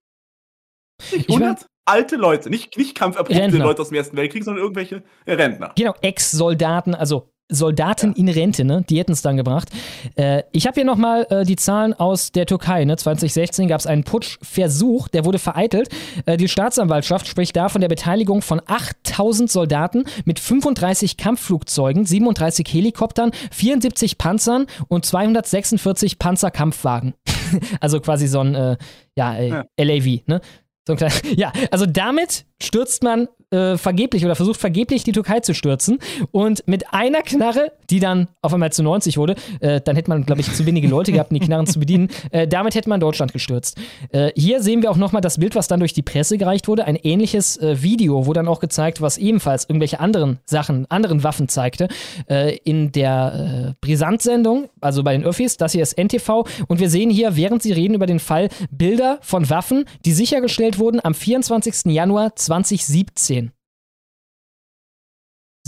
100 1.28 1.66
alte 1.86 2.16
Leute, 2.16 2.50
nicht, 2.50 2.76
nicht 2.76 2.96
kampferprobte. 2.96 3.56
Leute 3.56 3.82
aus 3.82 3.88
dem 3.88 3.96
Ersten 3.96 4.16
Weltkrieg, 4.16 4.44
sondern 4.44 4.62
irgendwelche 4.62 5.02
Rentner. 5.26 5.72
Genau, 5.76 5.94
Ex-Soldaten, 6.02 6.94
also 6.94 7.29
Soldaten 7.50 8.14
in 8.14 8.28
Rente, 8.28 8.64
ne? 8.64 8.84
Die 8.88 8.98
hätten 8.98 9.12
es 9.12 9.22
dann 9.22 9.36
gebracht. 9.36 9.68
Äh, 10.16 10.44
ich 10.52 10.66
habe 10.66 10.74
hier 10.74 10.84
nochmal 10.84 11.26
äh, 11.30 11.44
die 11.44 11.56
Zahlen 11.56 11.92
aus 11.94 12.32
der 12.32 12.46
Türkei. 12.46 12.84
Ne? 12.84 12.96
2016 12.96 13.68
gab 13.68 13.80
es 13.80 13.86
einen 13.86 14.04
Putschversuch, 14.04 15.08
der 15.08 15.24
wurde 15.24 15.38
vereitelt. 15.38 15.88
Äh, 16.26 16.36
die 16.36 16.48
Staatsanwaltschaft 16.48 17.26
spricht 17.26 17.56
da 17.56 17.68
von 17.68 17.80
der 17.80 17.88
Beteiligung 17.88 18.42
von 18.42 18.62
8000 18.64 19.50
Soldaten 19.50 20.04
mit 20.24 20.38
35 20.38 21.16
Kampfflugzeugen, 21.16 22.06
37 22.06 22.66
Helikoptern, 22.70 23.32
74 23.50 24.18
Panzern 24.18 24.66
und 24.88 25.04
246 25.04 26.18
Panzerkampfwagen. 26.18 27.14
also 27.80 28.00
quasi 28.00 28.26
so 28.26 28.40
ein 28.40 28.54
äh, 28.54 28.76
ja, 29.16 29.34
äh, 29.34 29.48
Ja. 29.48 29.64
LAV, 29.78 30.26
ne? 30.26 30.40
So 30.86 30.94
ein 30.94 30.96
kleiner, 30.96 31.14
ja, 31.36 31.52
also 31.70 31.86
damit 31.86 32.46
stürzt 32.60 33.02
man 33.02 33.28
äh, 33.50 33.76
vergeblich 33.76 34.24
oder 34.24 34.34
versucht 34.34 34.60
vergeblich 34.60 35.04
die 35.04 35.12
Türkei 35.12 35.40
zu 35.40 35.54
stürzen. 35.54 35.98
Und 36.30 36.66
mit 36.66 36.92
einer 36.92 37.22
Knarre, 37.22 37.72
die 37.90 38.00
dann 38.00 38.28
auf 38.42 38.52
einmal 38.52 38.72
zu 38.72 38.82
90 38.82 39.16
wurde, 39.16 39.34
äh, 39.60 39.80
dann 39.80 39.96
hätte 39.96 40.10
man, 40.10 40.24
glaube 40.24 40.40
ich, 40.40 40.52
zu 40.52 40.66
wenige 40.66 40.88
Leute 40.88 41.12
gehabt, 41.12 41.30
um 41.30 41.38
die 41.38 41.44
Knarren 41.44 41.66
zu 41.66 41.78
bedienen. 41.78 42.08
Äh, 42.30 42.46
damit 42.46 42.74
hätte 42.74 42.88
man 42.88 43.00
Deutschland 43.00 43.32
gestürzt. 43.32 43.78
Äh, 44.12 44.32
hier 44.36 44.62
sehen 44.62 44.82
wir 44.82 44.90
auch 44.90 44.96
nochmal 44.96 45.22
das 45.22 45.38
Bild, 45.38 45.54
was 45.54 45.68
dann 45.68 45.80
durch 45.80 45.92
die 45.92 46.02
Presse 46.02 46.38
gereicht 46.38 46.68
wurde. 46.68 46.84
Ein 46.84 46.96
ähnliches 46.96 47.56
äh, 47.56 47.82
Video, 47.82 48.26
wo 48.26 48.32
dann 48.32 48.48
auch 48.48 48.60
gezeigt, 48.60 49.00
was 49.00 49.18
ebenfalls 49.18 49.64
irgendwelche 49.64 50.00
anderen 50.00 50.38
Sachen, 50.44 50.90
anderen 50.90 51.22
Waffen 51.24 51.48
zeigte. 51.48 51.88
Äh, 52.28 52.56
in 52.64 52.92
der 52.92 53.70
äh, 53.70 53.74
Brisant-Sendung, 53.80 54.68
also 54.80 55.02
bei 55.02 55.12
den 55.12 55.24
Öffis, 55.24 55.56
das 55.56 55.72
hier 55.72 55.82
ist 55.82 55.98
NTV. 55.98 56.44
Und 56.68 56.80
wir 56.80 56.90
sehen 56.90 57.10
hier, 57.10 57.36
während 57.36 57.62
sie 57.62 57.72
reden 57.72 57.94
über 57.94 58.06
den 58.06 58.20
Fall, 58.20 58.48
Bilder 58.70 59.18
von 59.22 59.48
Waffen, 59.50 59.84
die 60.04 60.12
sichergestellt 60.12 60.78
wurden 60.78 61.00
am 61.02 61.14
24. 61.14 61.92
Januar 61.92 62.36
2017. 62.36 63.39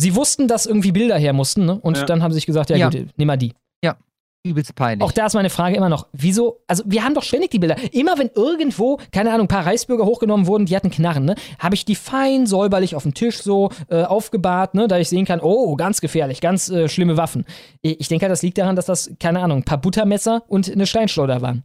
Sie 0.02 0.14
wussten, 0.16 0.48
dass 0.48 0.66
irgendwie 0.66 0.90
Bilder 0.92 1.16
her 1.16 1.32
mussten, 1.32 1.64
ne? 1.64 1.78
Und 1.80 1.96
Ja. 1.96 2.04
dann 2.04 2.22
haben 2.22 2.32
sie 2.32 2.36
sich 2.36 2.46
gesagt, 2.46 2.70
ja, 2.70 2.76
Ja. 2.76 2.90
gut, 2.90 3.06
nimm 3.16 3.26
mal 3.28 3.36
die. 3.36 3.52
Ja, 3.84 3.96
übelst 4.44 4.74
peinlich. 4.74 5.04
Auch 5.06 5.12
da 5.12 5.26
ist 5.26 5.34
meine 5.34 5.50
Frage 5.50 5.76
immer 5.76 5.88
noch, 5.88 6.08
wieso, 6.12 6.62
also 6.66 6.82
wir 6.86 7.04
haben 7.04 7.14
doch 7.14 7.22
ständig 7.22 7.50
die 7.52 7.60
Bilder. 7.60 7.76
Immer 7.92 8.18
wenn 8.18 8.28
irgendwo, 8.34 8.98
keine 9.12 9.30
Ahnung, 9.32 9.44
ein 9.44 9.48
paar 9.48 9.64
Reichsbürger 9.64 10.04
hochgenommen 10.04 10.48
wurden, 10.48 10.66
die 10.66 10.74
hatten 10.74 10.90
Knarren, 10.90 11.24
ne, 11.24 11.36
habe 11.60 11.76
ich 11.76 11.84
die 11.84 11.94
fein 11.94 12.46
säuberlich 12.46 12.96
auf 12.96 13.04
dem 13.04 13.14
Tisch 13.14 13.40
so 13.42 13.70
äh, 13.88 14.02
aufgebahrt, 14.02 14.74
ne, 14.74 14.88
da 14.88 14.98
ich 14.98 15.08
sehen 15.08 15.24
kann, 15.26 15.38
oh, 15.40 15.76
ganz 15.76 16.00
gefährlich, 16.00 16.40
ganz 16.40 16.68
äh, 16.68 16.88
schlimme 16.88 17.16
Waffen. 17.16 17.44
Ich 17.82 18.00
ich 18.00 18.08
denke, 18.08 18.28
das 18.28 18.42
liegt 18.42 18.58
daran, 18.58 18.74
dass 18.74 18.86
das, 18.86 19.12
keine 19.20 19.40
Ahnung, 19.40 19.58
ein 19.58 19.64
paar 19.64 19.78
Buttermesser 19.80 20.42
und 20.48 20.68
eine 20.70 20.86
Steinschleuder 20.86 21.40
waren. 21.40 21.62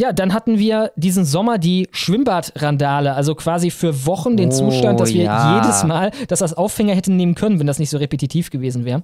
Ja, 0.00 0.14
dann 0.14 0.32
hatten 0.32 0.58
wir 0.58 0.92
diesen 0.96 1.26
Sommer 1.26 1.58
die 1.58 1.86
Schwimmbadrandale, 1.92 3.12
also 3.12 3.34
quasi 3.34 3.70
für 3.70 4.06
Wochen 4.06 4.34
den 4.34 4.48
Oh, 4.48 4.52
Zustand, 4.52 4.98
dass 4.98 5.12
wir 5.12 5.24
ja. 5.24 5.56
jedes 5.56 5.84
Mal 5.84 6.10
das 6.28 6.40
als 6.40 6.54
Aufhänger 6.54 6.94
hätten 6.94 7.16
nehmen 7.16 7.34
können, 7.34 7.60
wenn 7.60 7.66
das 7.66 7.78
nicht 7.78 7.90
so 7.90 7.98
repetitiv 7.98 8.48
gewesen 8.48 8.86
wäre. 8.86 9.02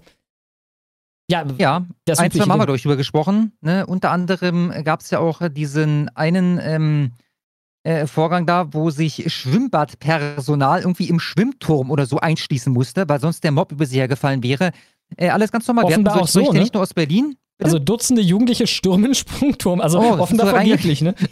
Ja, 1.30 1.44
Ja, 1.58 1.84
das 2.06 2.18
ein, 2.18 2.30
zwei 2.30 2.46
Mal 2.46 2.54
haben 2.58 2.66
wir 2.66 2.78
drüber 2.78 2.96
gesprochen. 2.96 3.52
Ne? 3.60 3.84
Unter 3.84 4.10
anderem 4.10 4.72
gab 4.84 5.00
es 5.00 5.10
ja 5.10 5.18
auch 5.18 5.46
diesen 5.50 6.08
einen 6.16 6.58
ähm, 6.62 7.10
äh, 7.82 8.06
Vorgang 8.06 8.46
da, 8.46 8.72
wo 8.72 8.88
sich 8.88 9.30
Schwimmbadpersonal 9.30 10.80
irgendwie 10.80 11.10
im 11.10 11.20
Schwimmturm 11.20 11.90
oder 11.90 12.06
so 12.06 12.20
einschließen 12.20 12.72
musste, 12.72 13.06
weil 13.06 13.20
sonst 13.20 13.44
der 13.44 13.52
Mob 13.52 13.70
über 13.70 13.84
sie 13.84 13.98
hergefallen 13.98 14.42
wäre. 14.42 14.70
Äh, 15.18 15.28
alles 15.28 15.52
ganz 15.52 15.68
normal. 15.68 15.84
Offenbar 15.84 16.14
wir 16.14 16.20
hatten 16.20 16.24
auch 16.24 16.28
solche 16.28 16.46
so, 16.46 16.52
Berichte 16.52 16.56
ne? 16.56 16.62
nicht 16.62 16.72
nur 16.72 16.82
aus 16.82 16.94
Berlin. 16.94 17.36
Also 17.62 17.78
Dutzende 17.78 18.22
Jugendliche 18.22 18.66
stürmen 18.66 19.14
Sprungturm. 19.16 19.80
Also 19.80 19.98
Oh, 20.00 20.18
offenbar 20.18 20.48
vergeblich, 20.48 21.02
ne? 21.02 21.14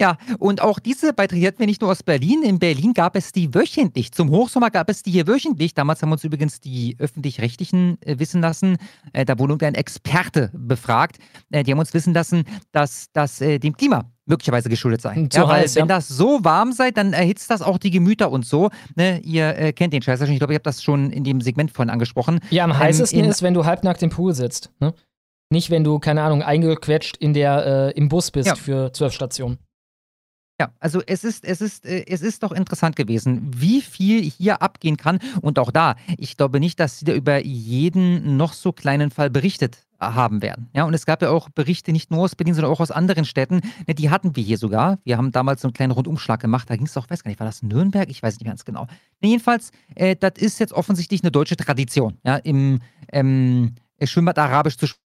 Ja, 0.00 0.16
und 0.38 0.62
auch 0.62 0.78
diese 0.78 1.12
Beiträge 1.12 1.48
hatten 1.48 1.58
wir 1.58 1.66
nicht 1.66 1.80
nur 1.80 1.90
aus 1.90 2.04
Berlin. 2.04 2.44
In 2.44 2.60
Berlin 2.60 2.94
gab 2.94 3.16
es 3.16 3.32
die 3.32 3.52
wöchentlich. 3.52 4.12
Zum 4.12 4.30
Hochsommer 4.30 4.70
gab 4.70 4.88
es 4.88 5.02
die 5.02 5.10
hier 5.10 5.26
wöchentlich. 5.26 5.74
Damals 5.74 6.00
haben 6.02 6.12
uns 6.12 6.22
übrigens 6.22 6.60
die 6.60 6.94
Öffentlich-Rechtlichen 7.00 8.00
äh, 8.02 8.16
wissen 8.20 8.40
lassen. 8.40 8.76
Äh, 9.12 9.24
da 9.24 9.36
wurde 9.40 9.54
irgendein 9.54 9.74
Experte 9.74 10.52
befragt. 10.54 11.18
Äh, 11.50 11.64
die 11.64 11.72
haben 11.72 11.80
uns 11.80 11.94
wissen 11.94 12.14
lassen, 12.14 12.44
dass 12.70 13.06
das 13.12 13.40
äh, 13.40 13.58
dem 13.58 13.76
Klima 13.76 14.08
möglicherweise 14.28 14.68
geschuldet 14.68 15.00
sei. 15.00 15.26
Zu 15.30 15.40
ja, 15.40 15.48
weil 15.48 15.62
heiß, 15.62 15.76
wenn 15.76 15.82
ja. 15.82 15.96
das 15.96 16.08
so 16.08 16.44
warm 16.44 16.72
sei, 16.72 16.90
dann 16.90 17.12
erhitzt 17.12 17.50
das 17.50 17.62
auch 17.62 17.78
die 17.78 17.90
Gemüter 17.90 18.30
und 18.30 18.46
so. 18.46 18.70
Ne? 18.96 19.20
Ihr 19.20 19.56
äh, 19.56 19.72
kennt 19.72 19.92
den 19.92 20.02
Scheiß 20.02 20.20
schon. 20.20 20.30
Ich 20.30 20.38
glaube, 20.38 20.52
ich 20.52 20.56
habe 20.56 20.64
das 20.64 20.82
schon 20.82 21.10
in 21.10 21.24
dem 21.24 21.40
Segment 21.40 21.70
vorhin 21.70 21.90
angesprochen. 21.90 22.40
Ja, 22.50 22.64
am 22.64 22.70
Ähm, 22.70 22.78
heißesten 22.78 23.24
ist, 23.24 23.42
wenn 23.42 23.54
du 23.54 23.64
halbnackt 23.64 24.02
im 24.02 24.10
Pool 24.10 24.34
sitzt. 24.34 24.70
Ne? 24.80 24.94
Nicht, 25.50 25.70
wenn 25.70 25.82
du, 25.82 25.98
keine 25.98 26.22
Ahnung, 26.22 26.42
eingequetscht 26.42 27.16
in 27.16 27.32
der, 27.32 27.92
äh, 27.94 27.98
im 27.98 28.08
Bus 28.08 28.30
bist 28.30 28.48
Ja. 28.48 28.54
für 28.54 28.92
zwölf 28.92 29.12
Stationen. 29.12 29.58
Ja, 30.60 30.72
also 30.80 31.00
es 31.06 31.22
ist, 31.22 31.44
es 31.44 31.60
ist, 31.60 31.86
äh, 31.86 32.04
es 32.08 32.20
ist 32.20 32.42
doch 32.42 32.50
interessant 32.52 32.96
gewesen, 32.96 33.50
wie 33.54 33.80
viel 33.80 34.22
hier 34.22 34.60
abgehen 34.60 34.96
kann. 34.96 35.20
Und 35.40 35.58
auch 35.58 35.70
da, 35.70 35.94
ich 36.18 36.36
glaube 36.36 36.58
nicht, 36.58 36.80
dass 36.80 36.98
sie 36.98 37.04
da 37.04 37.12
über 37.12 37.38
jeden 37.44 38.36
noch 38.36 38.52
so 38.52 38.72
kleinen 38.72 39.10
Fall 39.10 39.30
berichtet 39.30 39.86
haben 40.00 40.42
werden. 40.42 40.68
Ja, 40.74 40.84
und 40.84 40.94
es 40.94 41.06
gab 41.06 41.22
ja 41.22 41.30
auch 41.30 41.48
Berichte 41.48 41.92
nicht 41.92 42.10
nur 42.10 42.20
aus 42.20 42.36
Berlin, 42.36 42.54
sondern 42.54 42.72
auch 42.72 42.80
aus 42.80 42.90
anderen 42.90 43.24
Städten. 43.24 43.60
Ne, 43.86 43.94
Die 43.94 44.10
hatten 44.10 44.36
wir 44.36 44.42
hier 44.42 44.58
sogar. 44.58 44.98
Wir 45.04 45.16
haben 45.16 45.32
damals 45.32 45.62
so 45.62 45.68
einen 45.68 45.72
kleinen 45.72 45.92
Rundumschlag 45.92 46.40
gemacht. 46.40 46.70
Da 46.70 46.76
ging 46.76 46.86
es 46.86 46.92
doch, 46.92 47.08
weiß 47.10 47.24
gar 47.24 47.30
nicht, 47.30 47.40
war 47.40 47.46
das 47.46 47.62
Nürnberg? 47.62 48.08
Ich 48.08 48.22
weiß 48.22 48.38
nicht 48.38 48.46
ganz 48.46 48.64
genau. 48.64 48.86
Ne, 49.20 49.30
jedenfalls, 49.30 49.70
äh, 49.94 50.16
das 50.16 50.32
ist 50.36 50.60
jetzt 50.60 50.72
offensichtlich 50.72 51.22
eine 51.22 51.30
deutsche 51.30 51.56
Tradition, 51.56 52.18
ja, 52.24 52.36
im 52.36 52.80
ähm, 53.12 53.74
Schwimmbad 54.02 54.38
Arabisch 54.38 54.76
zu 54.76 54.86
sprechen 54.86 55.07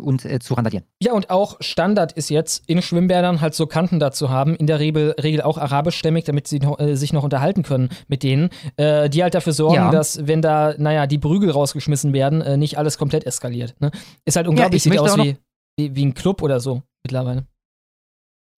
und 0.00 0.24
äh, 0.24 0.38
zu 0.38 0.54
randalieren. 0.54 0.84
Ja, 1.02 1.12
und 1.12 1.30
auch 1.30 1.56
Standard 1.60 2.12
ist 2.12 2.30
jetzt, 2.30 2.64
in 2.68 2.82
Schwimmbädern 2.82 3.40
halt 3.40 3.54
so 3.54 3.66
Kanten 3.66 3.98
dazu 4.00 4.30
haben, 4.30 4.56
in 4.56 4.66
der 4.66 4.78
Regel, 4.80 5.14
Regel 5.22 5.42
auch 5.42 5.58
arabischstämmig, 5.58 6.24
damit 6.24 6.46
sie 6.48 6.58
noch, 6.58 6.78
äh, 6.78 6.96
sich 6.96 7.12
noch 7.12 7.22
unterhalten 7.22 7.62
können 7.62 7.88
mit 8.08 8.22
denen, 8.22 8.50
äh, 8.76 9.08
die 9.08 9.22
halt 9.22 9.34
dafür 9.34 9.52
sorgen, 9.52 9.74
Ja. 9.76 9.90
dass, 9.90 10.26
wenn 10.26 10.42
da, 10.42 10.74
naja, 10.78 11.06
die 11.06 11.18
Prügel 11.18 11.50
rausgeschmissen 11.50 12.12
werden, 12.12 12.40
äh, 12.40 12.56
nicht 12.56 12.78
alles 12.78 12.98
komplett 12.98 13.24
eskaliert. 13.24 13.74
Ne? 13.80 13.90
Ist 14.24 14.36
halt 14.36 14.48
unglaublich, 14.48 14.84
ich 14.84 14.90
sieht 14.92 14.98
aus 14.98 15.16
wie, 15.18 15.36
wie, 15.76 15.94
wie 15.94 16.06
ein 16.06 16.14
Club 16.14 16.42
oder 16.42 16.60
so 16.60 16.82
mittlerweile. 17.04 17.46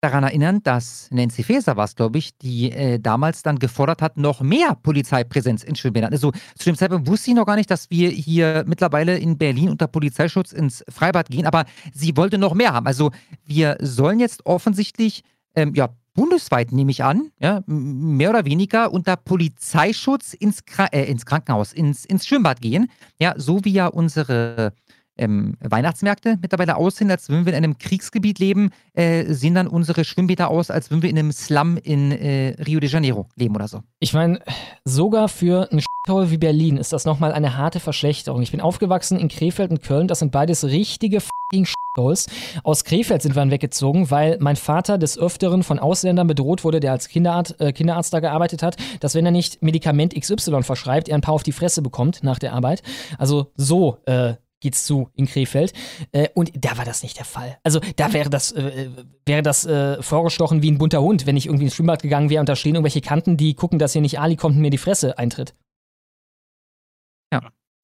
Daran 0.01 0.23
erinnern, 0.23 0.61
dass 0.63 1.07
Nancy 1.11 1.43
Faeser 1.43 1.77
war 1.77 1.85
es, 1.85 1.95
glaube 1.95 2.17
ich, 2.17 2.37
die 2.37 2.71
äh, 2.71 2.99
damals 2.99 3.43
dann 3.43 3.59
gefordert 3.59 4.01
hat, 4.01 4.17
noch 4.17 4.41
mehr 4.41 4.75
Polizeipräsenz 4.75 5.63
in 5.63 5.75
Schwimmbädern. 5.75 6.11
Also 6.11 6.31
zu 6.57 6.65
dem 6.65 6.75
Zeitpunkt 6.75 7.07
wusste 7.07 7.25
sie 7.25 7.33
noch 7.35 7.45
gar 7.45 7.55
nicht, 7.55 7.69
dass 7.69 7.89
wir 7.91 8.09
hier 8.09 8.63
mittlerweile 8.67 9.17
in 9.17 9.37
Berlin 9.37 9.69
unter 9.69 9.87
Polizeischutz 9.87 10.51
ins 10.51 10.83
Freibad 10.89 11.29
gehen, 11.29 11.45
aber 11.45 11.65
sie 11.93 12.17
wollte 12.17 12.39
noch 12.39 12.55
mehr 12.55 12.73
haben. 12.73 12.87
Also 12.87 13.11
wir 13.45 13.77
sollen 13.79 14.19
jetzt 14.19 14.45
offensichtlich, 14.45 15.23
ähm, 15.55 15.73
ja, 15.75 15.89
bundesweit 16.13 16.71
nehme 16.71 16.91
ich 16.91 17.03
an, 17.03 17.31
ja, 17.39 17.61
mehr 17.67 18.31
oder 18.31 18.43
weniger 18.45 18.91
unter 18.91 19.15
Polizeischutz 19.15 20.33
ins, 20.33 20.65
Kra 20.65 20.87
äh, 20.87 21.05
ins 21.05 21.25
Krankenhaus, 21.25 21.73
ins, 21.73 22.05
ins 22.05 22.25
Schwimmbad 22.25 22.59
gehen. 22.59 22.89
Ja, 23.19 23.33
so 23.37 23.63
wie 23.63 23.71
ja 23.71 23.87
unsere 23.87 24.73
ähm, 25.17 25.57
Weihnachtsmärkte 25.59 26.37
mittlerweile 26.41 26.75
aussehen, 26.75 27.11
als 27.11 27.29
würden 27.29 27.45
wir 27.45 27.53
in 27.53 27.57
einem 27.57 27.77
Kriegsgebiet 27.77 28.39
leben, 28.39 28.71
äh, 28.93 29.25
sehen 29.33 29.55
dann 29.55 29.67
unsere 29.67 30.03
Schwimmbäder 30.03 30.49
aus, 30.49 30.71
als 30.71 30.89
würden 30.89 31.03
wir 31.03 31.09
in 31.09 31.19
einem 31.19 31.31
Slum 31.31 31.77
in 31.77 32.11
äh, 32.11 32.55
Rio 32.65 32.79
de 32.79 32.89
Janeiro 32.89 33.27
leben 33.35 33.55
oder 33.55 33.67
so. 33.67 33.81
Ich 33.99 34.13
meine, 34.13 34.39
sogar 34.85 35.27
für 35.27 35.71
ein 35.71 35.81
Shithole 35.81 36.31
wie 36.31 36.37
Berlin 36.37 36.77
ist 36.77 36.93
das 36.93 37.05
nochmal 37.05 37.31
eine 37.33 37.57
harte 37.57 37.79
Verschlechterung. 37.79 38.41
Ich 38.41 38.51
bin 38.51 38.61
aufgewachsen 38.61 39.19
in 39.19 39.27
Krefeld 39.27 39.71
und 39.71 39.81
Köln, 39.81 40.07
das 40.07 40.19
sind 40.19 40.31
beides 40.31 40.63
richtige 40.63 41.21
fucking 41.21 41.65
Shitholes. 41.65 42.27
Aus 42.63 42.83
Krefeld 42.83 43.21
sind 43.21 43.35
wir 43.35 43.41
dann 43.41 43.51
weggezogen, 43.51 44.09
weil 44.09 44.37
mein 44.39 44.55
Vater 44.55 44.97
des 44.97 45.17
Öfteren 45.17 45.63
von 45.63 45.79
Ausländern 45.79 46.27
bedroht 46.27 46.63
wurde, 46.63 46.79
der 46.79 46.91
als 46.91 47.07
Kinderarzt, 47.07 47.59
äh, 47.59 47.73
Kinderarzt 47.73 48.13
da 48.13 48.19
gearbeitet 48.19 48.63
hat, 48.63 48.77
dass 48.99 49.15
wenn 49.15 49.25
er 49.25 49.31
nicht 49.31 49.61
Medikament 49.61 50.15
XY 50.19 50.63
verschreibt, 50.63 51.09
er 51.09 51.15
ein 51.15 51.21
paar 51.21 51.33
auf 51.33 51.43
die 51.43 51.51
Fresse 51.51 51.81
bekommt 51.81 52.23
nach 52.23 52.39
der 52.39 52.53
Arbeit. 52.53 52.81
Also 53.17 53.51
so 53.55 53.97
äh, 54.05 54.35
geht's 54.61 54.85
zu 54.85 55.09
in 55.15 55.25
Krefeld. 55.27 55.73
Äh, 56.13 56.29
und 56.33 56.51
da 56.55 56.77
war 56.77 56.85
das 56.85 57.03
nicht 57.03 57.17
der 57.17 57.25
Fall. 57.25 57.57
Also 57.63 57.81
da 57.97 58.13
wäre 58.13 58.29
das, 58.29 58.53
äh, 58.53 58.89
wäre 59.25 59.41
das 59.41 59.65
äh, 59.65 60.01
vorgestochen 60.01 60.61
wie 60.63 60.71
ein 60.71 60.77
bunter 60.77 61.01
Hund, 61.01 61.25
wenn 61.25 61.35
ich 61.35 61.47
irgendwie 61.47 61.65
ins 61.65 61.75
Schwimmbad 61.75 62.01
gegangen 62.01 62.29
wäre 62.29 62.39
und 62.39 62.47
da 62.47 62.55
stehen 62.55 62.75
irgendwelche 62.75 63.01
Kanten, 63.01 63.35
die 63.35 63.53
gucken, 63.55 63.77
dass 63.79 63.91
hier 63.93 64.01
nicht 64.01 64.19
Ali 64.19 64.37
kommt 64.37 64.55
und 64.55 64.61
mir 64.61 64.69
die 64.69 64.77
Fresse 64.77 65.17
eintritt. 65.17 65.53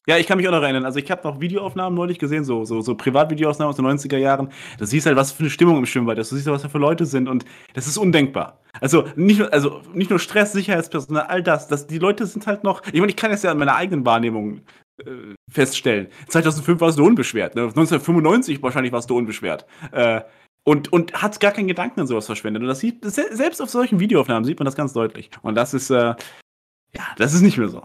Ja, 0.10 0.18
ich 0.18 0.26
kann 0.26 0.38
mich 0.38 0.48
auch 0.48 0.54
noch 0.54 0.62
erinnern. 0.62 0.86
Also 0.86 1.00
ich 1.00 1.12
habe 1.12 1.28
noch 1.28 1.42
Videoaufnahmen 1.42 1.94
neulich 1.94 2.18
gesehen, 2.18 2.46
so, 2.46 2.64
so, 2.64 2.80
so 2.80 2.96
Privatvideoaufnahmen 2.96 3.72
aus 3.72 3.76
den 3.76 3.86
90er 3.86 4.16
Jahren. 4.16 4.54
Da 4.78 4.86
siehst 4.86 5.06
du 5.06 5.10
halt, 5.10 5.18
was 5.18 5.34
für 5.34 5.42
eine 5.42 5.50
Stimmung 5.50 5.78
im 5.78 5.86
Schwimmbad 5.86 6.18
ist. 6.18 6.32
Du 6.32 6.36
siehst 6.38 6.48
halt, 6.48 6.56
was 6.56 6.62
da 6.62 6.70
für 6.70 6.78
Leute 6.78 7.06
sind 7.06 7.28
und 7.28 7.44
das 7.74 7.88
ist 7.88 7.98
undenkbar. 7.98 8.62
Also 8.80 9.04
nicht, 9.18 9.40
nur- 9.40 9.52
also 9.52 9.82
nicht 9.94 10.10
nur 10.10 10.20
Stress, 10.20 10.54
Sicherheitspersonal, 10.54 11.24
all 11.28 11.44
das, 11.44 11.68
das. 11.68 11.88
Die 11.88 11.98
Leute 11.98 12.26
sind 12.26 12.48
halt 12.48 12.64
noch. 12.64 12.84
Ich 12.88 12.94
meine, 13.02 13.08
ich 13.10 13.18
kann 13.18 13.32
es 13.32 13.44
ja 13.44 13.52
an 13.52 13.58
meiner 13.58 13.76
eigenen 13.76 14.06
Wahrnehmung 14.06 14.62
äh, 15.06 15.36
feststellen. 15.52 16.08
2005 16.28 16.80
warst 16.82 16.98
du 17.00 17.06
unbeschwert. 17.06 17.56
Ne? 17.56 17.64
1995 17.64 18.62
wahrscheinlich 18.62 18.92
warst 18.94 19.10
du 19.10 19.18
unbeschwert. 19.18 19.66
Äh, 19.92 20.22
und, 20.64 20.92
und 20.92 21.14
hat 21.22 21.40
gar 21.40 21.52
keinen 21.54 21.68
Gedanken 21.70 22.02
an 22.02 22.08
sowas 22.08 22.26
verschwendet. 22.26 22.62
Und 22.62 22.68
das 22.68 22.80
sieht, 22.80 23.04
se- 23.06 23.34
selbst 23.36 23.62
auf 23.62 23.70
solchen 23.70 24.00
Videoaufnahmen 24.00 24.44
sieht 24.44 24.60
man 24.60 24.66
das 24.66 24.76
ganz 24.76 24.92
deutlich. 24.94 25.30
Und 25.42 25.56
das 25.56 25.74
ist, 25.74 25.90
äh, 25.90 25.96
ja, 26.94 27.08
das 27.18 27.34
ist 27.34 27.42
nicht 27.42 27.58
mehr 27.58 27.70
so. 27.70 27.84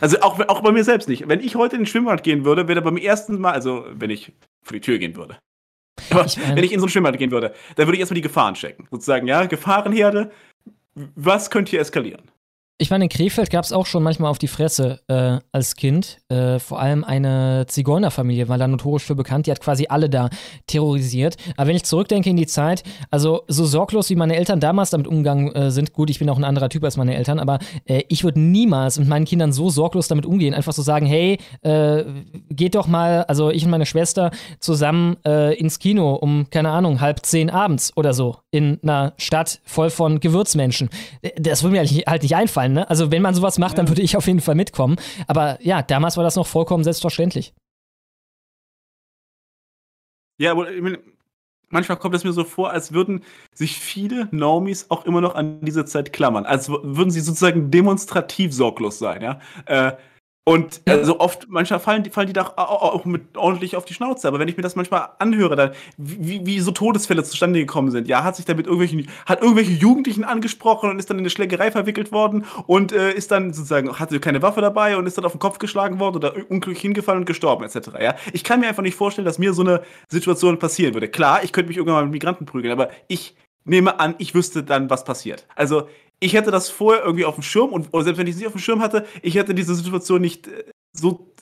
Also 0.00 0.18
auch, 0.20 0.40
auch 0.48 0.62
bei 0.62 0.72
mir 0.72 0.82
selbst 0.82 1.08
nicht. 1.08 1.28
Wenn 1.28 1.40
ich 1.40 1.54
heute 1.56 1.76
in 1.76 1.82
den 1.82 1.86
Schwimmbad 1.86 2.22
gehen 2.24 2.44
würde, 2.44 2.66
wäre 2.68 2.82
beim 2.82 2.96
ersten 2.96 3.38
Mal, 3.40 3.52
also 3.52 3.84
wenn 3.92 4.10
ich 4.10 4.32
vor 4.62 4.72
die 4.74 4.80
Tür 4.80 4.98
gehen 4.98 5.14
würde. 5.14 5.38
Aber 6.10 6.24
Ich, 6.24 6.36
wenn 6.38 6.64
ich 6.64 6.72
in 6.72 6.80
so 6.80 6.86
ein 6.86 6.88
Schwimmbad 6.88 7.18
gehen 7.18 7.30
würde, 7.30 7.54
dann 7.76 7.86
würde 7.86 7.94
ich 7.94 8.00
erstmal 8.00 8.16
die 8.16 8.22
Gefahren 8.22 8.54
checken. 8.54 8.88
Sozusagen, 8.90 9.26
ja, 9.28 9.46
Gefahrenherde, 9.46 10.32
was 10.94 11.50
könnte 11.50 11.70
hier 11.70 11.80
eskalieren? 11.80 12.30
Ich 12.76 12.90
meine, 12.90 13.04
in 13.04 13.08
Krefeld 13.08 13.50
gab 13.50 13.64
es 13.64 13.72
auch 13.72 13.86
schon 13.86 14.02
manchmal 14.02 14.32
auf 14.32 14.38
die 14.38 14.48
Fresse 14.48 14.98
äh, 15.06 15.38
als 15.52 15.76
Kind. 15.76 16.18
Äh, 16.28 16.58
vor 16.58 16.80
allem 16.80 17.04
eine 17.04 17.66
Zigeunerfamilie 17.68 18.48
war 18.48 18.58
da 18.58 18.66
notorisch 18.66 19.04
für 19.04 19.14
bekannt. 19.14 19.46
Die 19.46 19.52
hat 19.52 19.60
quasi 19.60 19.86
alle 19.88 20.10
da 20.10 20.28
terrorisiert. 20.66 21.36
Aber 21.56 21.68
wenn 21.68 21.76
ich 21.76 21.84
zurückdenke 21.84 22.30
in 22.30 22.36
die 22.36 22.48
Zeit, 22.48 22.82
also 23.12 23.42
so 23.46 23.64
sorglos 23.64 24.10
wie 24.10 24.16
meine 24.16 24.34
Eltern 24.34 24.58
damals 24.58 24.90
damit 24.90 25.06
umgegangen 25.06 25.54
äh, 25.54 25.70
sind, 25.70 25.92
gut, 25.92 26.10
ich 26.10 26.18
bin 26.18 26.28
auch 26.28 26.36
ein 26.36 26.42
anderer 26.42 26.68
Typ 26.68 26.82
als 26.82 26.96
meine 26.96 27.14
Eltern, 27.14 27.38
aber 27.38 27.60
äh, 27.84 28.02
ich 28.08 28.24
würde 28.24 28.40
niemals 28.40 28.98
mit 28.98 29.06
meinen 29.06 29.24
Kindern 29.24 29.52
so 29.52 29.70
sorglos 29.70 30.08
damit 30.08 30.26
umgehen. 30.26 30.52
Einfach 30.52 30.72
so 30.72 30.82
sagen, 30.82 31.06
hey, 31.06 31.38
äh, 31.62 32.02
geht 32.50 32.74
doch 32.74 32.88
mal, 32.88 33.22
also 33.24 33.50
ich 33.50 33.64
und 33.64 33.70
meine 33.70 33.86
Schwester 33.86 34.32
zusammen 34.58 35.16
äh, 35.24 35.54
ins 35.54 35.78
Kino 35.78 36.14
um, 36.14 36.50
keine 36.50 36.70
Ahnung, 36.70 37.00
halb 37.00 37.24
zehn 37.24 37.50
abends 37.50 37.92
oder 37.94 38.14
so 38.14 38.38
in 38.50 38.80
einer 38.82 39.12
Stadt 39.16 39.60
voll 39.64 39.90
von 39.90 40.18
Gewürzmenschen. 40.18 40.90
Das 41.36 41.62
würde 41.62 41.76
mir 41.76 42.04
halt 42.08 42.22
nicht 42.24 42.34
einfallen. 42.34 42.63
Ne? 42.72 42.88
Also 42.88 43.10
wenn 43.10 43.22
man 43.22 43.34
sowas 43.34 43.58
macht, 43.58 43.78
dann 43.78 43.88
würde 43.88 44.02
ich 44.02 44.16
auf 44.16 44.26
jeden 44.26 44.40
Fall 44.40 44.54
mitkommen. 44.54 44.96
Aber 45.26 45.58
ja, 45.62 45.82
damals 45.82 46.16
war 46.16 46.24
das 46.24 46.36
noch 46.36 46.46
vollkommen 46.46 46.84
selbstverständlich. 46.84 47.54
Ja, 50.38 50.50
aber 50.52 50.66
manchmal 51.68 51.98
kommt 51.98 52.14
es 52.14 52.24
mir 52.24 52.32
so 52.32 52.44
vor, 52.44 52.70
als 52.70 52.92
würden 52.92 53.22
sich 53.52 53.78
viele 53.78 54.28
Normies 54.32 54.90
auch 54.90 55.04
immer 55.04 55.20
noch 55.20 55.34
an 55.34 55.60
diese 55.60 55.84
Zeit 55.84 56.12
klammern. 56.12 56.46
Als 56.46 56.68
würden 56.68 57.10
sie 57.10 57.20
sozusagen 57.20 57.70
demonstrativ 57.70 58.52
sorglos 58.52 58.98
sein, 58.98 59.22
ja. 59.22 59.40
Äh, 59.66 59.92
und 60.46 60.82
also 60.86 61.20
oft, 61.20 61.46
manchmal 61.48 61.80
fallen 61.80 62.02
die, 62.02 62.10
fallen 62.10 62.26
die 62.26 62.34
da 62.34 62.52
auch, 62.56 63.06
mit 63.06 63.34
ordentlich 63.34 63.76
auf 63.76 63.86
die 63.86 63.94
Schnauze. 63.94 64.28
Aber 64.28 64.38
wenn 64.38 64.48
ich 64.48 64.58
mir 64.58 64.62
das 64.62 64.76
manchmal 64.76 65.08
anhöre, 65.18 65.56
dann, 65.56 65.70
wie, 65.96 66.44
wie 66.44 66.60
so 66.60 66.70
Todesfälle 66.70 67.24
zustande 67.24 67.60
gekommen 67.60 67.90
sind, 67.90 68.08
ja, 68.08 68.24
hat 68.24 68.36
sich 68.36 68.44
da 68.44 68.52
mit 68.52 68.66
irgendwelchen, 68.66 69.08
hat 69.24 69.40
irgendwelche 69.40 69.72
Jugendlichen 69.72 70.22
angesprochen 70.22 70.90
und 70.90 70.98
ist 70.98 71.08
dann 71.08 71.16
in 71.16 71.22
eine 71.22 71.30
Schlägerei 71.30 71.70
verwickelt 71.70 72.12
worden 72.12 72.44
und 72.66 72.92
äh, 72.92 73.12
ist 73.12 73.30
dann 73.30 73.54
sozusagen, 73.54 73.98
hatte 73.98 74.20
keine 74.20 74.42
Waffe 74.42 74.60
dabei 74.60 74.98
und 74.98 75.06
ist 75.06 75.16
dann 75.16 75.24
auf 75.24 75.32
den 75.32 75.38
Kopf 75.38 75.58
geschlagen 75.58 75.98
worden 75.98 76.16
oder 76.16 76.34
unglücklich 76.50 76.80
hingefallen 76.80 77.20
und 77.20 77.26
gestorben, 77.26 77.64
etc. 77.64 77.92
Ja? 77.98 78.14
Ich 78.34 78.44
kann 78.44 78.60
mir 78.60 78.68
einfach 78.68 78.82
nicht 78.82 78.96
vorstellen, 78.96 79.24
dass 79.24 79.38
mir 79.38 79.54
so 79.54 79.62
eine 79.62 79.80
Situation 80.08 80.58
passieren 80.58 80.92
würde. 80.92 81.08
Klar, 81.08 81.42
ich 81.42 81.52
könnte 81.52 81.68
mich 81.68 81.78
irgendwann 81.78 82.00
mal 82.00 82.04
mit 82.04 82.12
Migranten 82.12 82.44
prügeln, 82.44 82.72
aber 82.72 82.90
ich 83.08 83.34
nehme 83.64 83.98
an, 83.98 84.14
ich 84.18 84.34
wüsste 84.34 84.62
dann, 84.62 84.90
was 84.90 85.04
passiert. 85.04 85.46
Also, 85.56 85.88
ich 86.24 86.32
hätte 86.32 86.50
das 86.50 86.70
vorher 86.70 87.04
irgendwie 87.04 87.26
auf 87.26 87.34
dem 87.34 87.42
Schirm 87.42 87.72
und 87.72 87.92
oder 87.92 88.04
selbst 88.04 88.18
wenn 88.18 88.26
ich 88.26 88.32
es 88.32 88.38
nicht 88.38 88.46
auf 88.46 88.54
dem 88.54 88.60
Schirm 88.60 88.80
hatte, 88.80 89.06
ich 89.22 89.34
hätte 89.34 89.54
diese 89.54 89.74
Situation 89.74 90.22
nicht 90.22 90.46
äh, 90.46 90.64
so, 90.92 91.34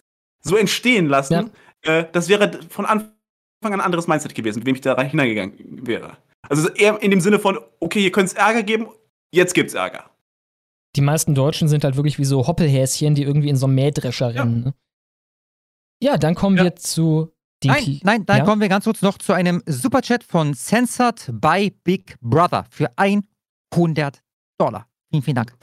so 0.43 0.57
entstehen 0.57 1.07
lassen. 1.07 1.51
Äh, 1.83 2.07
das 2.13 2.29
wäre 2.29 2.61
von 2.69 2.85
Anfang 2.85 3.13
an 3.63 3.75
ein 3.75 3.81
anderes 3.81 4.09
Mindset 4.09 4.35
gewesen, 4.35 4.59
mit 4.59 4.67
dem 4.67 4.75
ich 4.75 4.81
da 4.81 4.95
rein 4.95 5.11
hineingegangen 5.11 5.87
wäre. 5.87 6.17
Also 6.49 6.69
eher 6.71 7.01
in 7.01 7.13
dem 7.13 7.21
Sinne 7.21 7.39
von, 7.39 7.59
okay, 7.79 8.01
hier 8.01 8.11
könnte 8.11 8.33
es 8.33 8.35
Ärger 8.35 8.65
geben, 8.65 8.89
jetzt 9.33 9.55
gibt's 9.55 9.75
Ärger. 9.75 10.11
Die 10.97 11.01
meisten 11.01 11.35
Deutschen 11.35 11.69
sind 11.69 11.85
halt 11.85 11.97
wirklich 11.97 12.19
wie 12.19 12.25
so 12.25 12.47
Hoppelhäschen, 12.47 13.15
die 13.15 13.23
irgendwie 13.23 13.49
in 13.49 13.57
so 13.57 13.67
einem 13.67 13.77
Mähdrescher 13.77 14.35
rennen. 14.35 14.65
Ne? 14.65 14.75
Ja, 16.03 16.19
dann 16.19 16.35
kommen 16.35 16.57
wir 16.57 16.75
zu 16.77 17.33
Nein, 17.65 18.01
nein, 18.03 18.27
dann 18.27 18.39
ja? 18.39 18.45
kommen 18.45 18.61
wir 18.61 18.69
ganz 18.69 18.85
kurz 18.85 19.03
noch 19.03 19.19
zu 19.19 19.33
einem 19.33 19.63
Superchat 19.67 20.25
von 20.25 20.53
Censored 20.53 21.31
by 21.33 21.73
Big 21.85 22.17
Brother 22.21 22.67
für 22.71 22.91
100 22.97 24.21
Dollar. 24.59 24.87
Vielen, 25.11 25.23
vielen 25.23 25.37
Dank. 25.37 25.55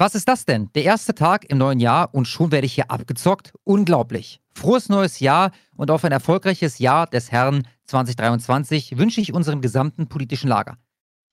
Was 0.00 0.14
ist 0.14 0.28
das 0.28 0.44
denn? 0.44 0.70
Der 0.76 0.84
erste 0.84 1.12
Tag 1.12 1.50
im 1.50 1.58
neuen 1.58 1.80
Jahr 1.80 2.14
und 2.14 2.28
schon 2.28 2.52
werde 2.52 2.66
ich 2.66 2.74
hier 2.74 2.88
abgezockt? 2.88 3.52
Unglaublich. 3.64 4.40
Frohes 4.54 4.88
neues 4.88 5.18
Jahr 5.18 5.50
und 5.76 5.90
auf 5.90 6.04
ein 6.04 6.12
erfolgreiches 6.12 6.78
Jahr 6.78 7.08
des 7.08 7.32
Herrn 7.32 7.66
2023 7.86 8.96
wünsche 8.96 9.20
ich 9.20 9.32
unserem 9.32 9.60
gesamten 9.60 10.06
politischen 10.06 10.46
Lager. 10.46 10.78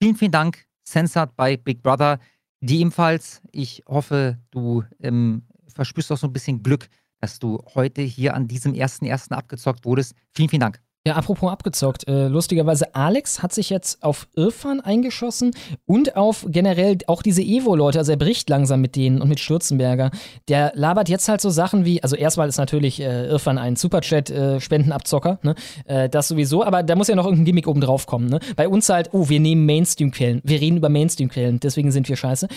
Vielen, 0.01 0.15
vielen 0.15 0.32
Dank, 0.32 0.65
Censored 0.83 1.35
by 1.35 1.57
Big 1.57 1.83
Brother. 1.83 2.17
Die 2.59 2.80
ebenfalls. 2.80 3.41
Ich 3.51 3.83
hoffe, 3.88 4.40
du 4.49 4.83
ähm, 4.99 5.43
verspürst 5.67 6.11
auch 6.11 6.17
so 6.17 6.25
ein 6.25 6.33
bisschen 6.33 6.64
Glück, 6.64 6.88
dass 7.22 7.40
du 7.40 7.64
heute 7.74 8.02
hier 8.02 8.34
an 8.34 8.48
diesem 8.48 8.74
ersten 8.74 9.06
ersten 9.06 9.34
abgezockt 9.34 9.85
wurdest. 9.85 10.16
Vielen, 10.34 10.50
vielen 10.50 10.61
Dank. 10.61 10.80
Ja, 11.08 11.14
apropos 11.14 11.52
abgezockt. 11.52 12.08
Äh, 12.08 12.30
lustigerweise, 12.30 12.95
Alex 12.95 13.44
hat 13.44 13.53
sich 13.53 13.69
jetzt 13.69 14.02
auf 14.02 14.27
Irfan 14.35 14.82
eingeschossen 14.82 15.52
und 15.85 16.16
auf 16.18 16.48
generell 16.50 16.98
auch 17.06 17.22
diese 17.22 17.44
Evo-Leute. 17.44 18.00
Also 18.00 18.14
er 18.14 18.18
bricht 18.18 18.50
langsam 18.50 18.82
mit 18.82 18.95
denen 18.95 19.22
und 19.22 19.30
mit 19.30 19.40
Stürzenberger. 19.40 20.10
Der 20.48 20.72
labert 20.74 21.08
jetzt 21.08 21.30
halt 21.30 21.42
so 21.42 21.52
Sachen 21.52 21.85
wie, 21.85 22.02
also 22.02 22.16
erstmal 22.16 22.50
ist 22.50 22.58
natürlich 22.58 23.00
äh, 23.00 23.27
Irfan 23.27 23.60
ein 23.60 23.76
Superchat-Spendenabzocker, 23.76 25.38
ne? 25.44 25.53
Äh, 25.85 26.10
das 26.10 26.27
sowieso, 26.27 26.64
aber 26.64 26.82
da 26.82 26.95
muss 26.95 27.08
ja 27.08 27.16
noch 27.16 27.26
irgendein 27.26 27.45
Gimmick 27.45 27.68
oben 27.68 27.82
drauf 27.82 28.08
kommen. 28.08 28.27
Ne? 28.27 28.40
Bei 28.56 28.68
uns 28.68 28.90
halt, 28.90 29.10
oh, 29.14 29.30
wir 29.30 29.40
nehmen 29.40 29.68
Mainstream-Quellen. 29.68 30.42
Wir 30.44 30.60
reden 30.60 30.77
über 30.77 30.90
Mainstream-Quellen, 30.90 31.60
deswegen 31.60 31.92
sind 31.92 32.10
wir 32.10 32.16
scheiße. 32.16 32.48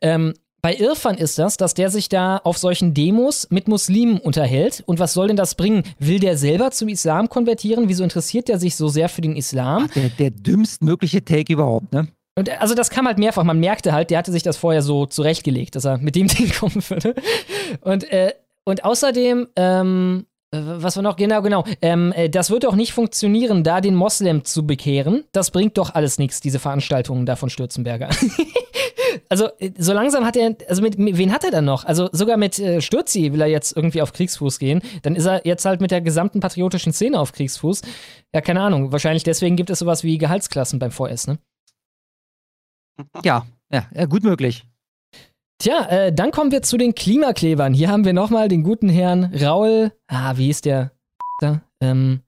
Ähm, 0.00 0.32
bei 0.60 0.74
Irfan 0.74 1.16
ist 1.16 1.38
das, 1.38 1.56
dass 1.56 1.74
der 1.74 1.90
sich 1.90 2.08
da 2.08 2.38
auf 2.38 2.58
solchen 2.58 2.92
Demos 2.92 3.48
mit 3.50 3.68
Muslimen 3.68 4.18
unterhält. 4.18 4.82
Und 4.86 4.98
was 4.98 5.12
soll 5.12 5.28
denn 5.28 5.36
das 5.36 5.54
bringen? 5.54 5.84
Will 5.98 6.18
der 6.18 6.36
selber 6.36 6.70
zum 6.72 6.88
Islam 6.88 7.28
konvertieren? 7.28 7.88
Wieso 7.88 8.02
interessiert 8.02 8.48
der 8.48 8.58
sich 8.58 8.74
so 8.74 8.88
sehr 8.88 9.08
für 9.08 9.20
den 9.20 9.36
Islam? 9.36 9.88
Der, 9.94 10.08
der 10.08 10.30
dümmstmögliche 10.30 11.24
Take 11.24 11.52
überhaupt, 11.52 11.92
ne? 11.92 12.08
Und 12.36 12.60
also 12.60 12.74
das 12.74 12.90
kam 12.90 13.06
halt 13.06 13.18
mehrfach. 13.18 13.42
Man 13.42 13.58
merkte 13.58 13.92
halt, 13.92 14.10
der 14.10 14.18
hatte 14.18 14.30
sich 14.30 14.44
das 14.44 14.56
vorher 14.56 14.82
so 14.82 15.06
zurechtgelegt, 15.06 15.74
dass 15.74 15.84
er 15.84 15.98
mit 15.98 16.14
dem 16.14 16.28
Ding 16.28 16.52
kommen 16.52 16.82
würde. 16.88 17.14
Und, 17.80 18.04
äh, 18.12 18.32
und 18.64 18.84
außerdem, 18.84 19.48
ähm, 19.56 20.26
äh, 20.52 20.58
was 20.60 20.96
war 20.96 21.02
noch? 21.02 21.16
Genau, 21.16 21.42
genau. 21.42 21.64
Ähm, 21.82 22.12
äh, 22.12 22.30
das 22.30 22.50
wird 22.50 22.64
doch 22.64 22.76
nicht 22.76 22.92
funktionieren, 22.92 23.64
da 23.64 23.80
den 23.80 23.94
Moslem 23.96 24.44
zu 24.44 24.66
bekehren. 24.66 25.24
Das 25.32 25.50
bringt 25.50 25.78
doch 25.78 25.94
alles 25.94 26.18
nichts, 26.18 26.40
diese 26.40 26.58
Veranstaltungen 26.58 27.26
da 27.26 27.34
von 27.34 27.50
Stürzenberger. 27.50 28.10
also, 29.28 29.48
äh, 29.58 29.72
so 29.78 29.92
langsam 29.92 30.24
hat 30.24 30.36
er, 30.36 30.56
also 30.68 30.82
mit, 30.82 30.98
mit 30.98 31.16
wen 31.16 31.32
hat 31.32 31.44
er 31.44 31.50
dann 31.50 31.64
noch? 31.64 31.84
Also 31.84 32.08
sogar 32.12 32.36
mit 32.36 32.58
äh, 32.58 32.80
Stürzi 32.80 33.32
will 33.32 33.40
er 33.40 33.46
jetzt 33.46 33.76
irgendwie 33.76 34.02
auf 34.02 34.12
Kriegsfuß 34.12 34.58
gehen. 34.58 34.82
Dann 35.02 35.16
ist 35.16 35.26
er 35.26 35.46
jetzt 35.46 35.64
halt 35.64 35.80
mit 35.80 35.90
der 35.90 36.00
gesamten 36.00 36.40
patriotischen 36.40 36.92
Szene 36.92 37.18
auf 37.18 37.32
Kriegsfuß. 37.32 37.82
Ja, 38.34 38.40
keine 38.40 38.60
Ahnung. 38.60 38.92
Wahrscheinlich 38.92 39.24
deswegen 39.24 39.56
gibt 39.56 39.70
es 39.70 39.78
sowas 39.80 40.04
wie 40.04 40.18
Gehaltsklassen 40.18 40.78
beim 40.78 40.90
VS, 40.90 41.28
ne? 41.28 41.38
Ja, 43.24 43.46
ja, 43.72 43.86
ja 43.94 44.06
gut 44.06 44.24
möglich. 44.24 44.64
Tja, 45.58 45.86
äh, 45.88 46.12
dann 46.12 46.30
kommen 46.30 46.52
wir 46.52 46.62
zu 46.62 46.76
den 46.76 46.94
Klimaklebern. 46.94 47.74
Hier 47.74 47.88
haben 47.88 48.04
wir 48.04 48.12
nochmal 48.12 48.48
den 48.48 48.62
guten 48.62 48.88
Herrn 48.88 49.34
Raul. 49.34 49.92
Ah, 50.06 50.36
wie 50.36 50.50
ist 50.50 50.64
der? 50.64 50.92
Da, 51.40 51.62
ähm, 51.80 52.22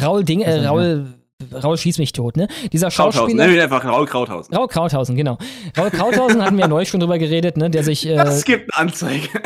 Raul 0.00 0.24
Ding, 0.24 0.40
äh, 0.40 0.66
Raul, 0.66 1.14
Raul 1.52 1.76
schieß 1.76 1.98
mich 1.98 2.12
tot, 2.12 2.36
ne? 2.36 2.48
Dieser 2.72 2.88
Krauthausen, 2.88 3.36
Schauspieler. 3.38 3.48
ihn 3.48 3.60
einfach 3.60 3.84
Raul 3.84 4.06
Krauthausen. 4.06 4.54
Raul 4.54 4.68
Krauthausen, 4.68 5.16
genau. 5.16 5.36
Raul 5.76 5.90
Krauthausen 5.90 6.42
hatten 6.42 6.56
wir 6.56 6.66
neulich 6.66 6.88
schon 6.88 7.00
drüber 7.00 7.18
geredet, 7.18 7.58
ne? 7.58 7.68
Der 7.68 7.84
sich. 7.84 8.06
Äh, 8.06 8.40
gibt 8.46 8.74
eine 8.74 8.88
Anzeige. 8.88 9.28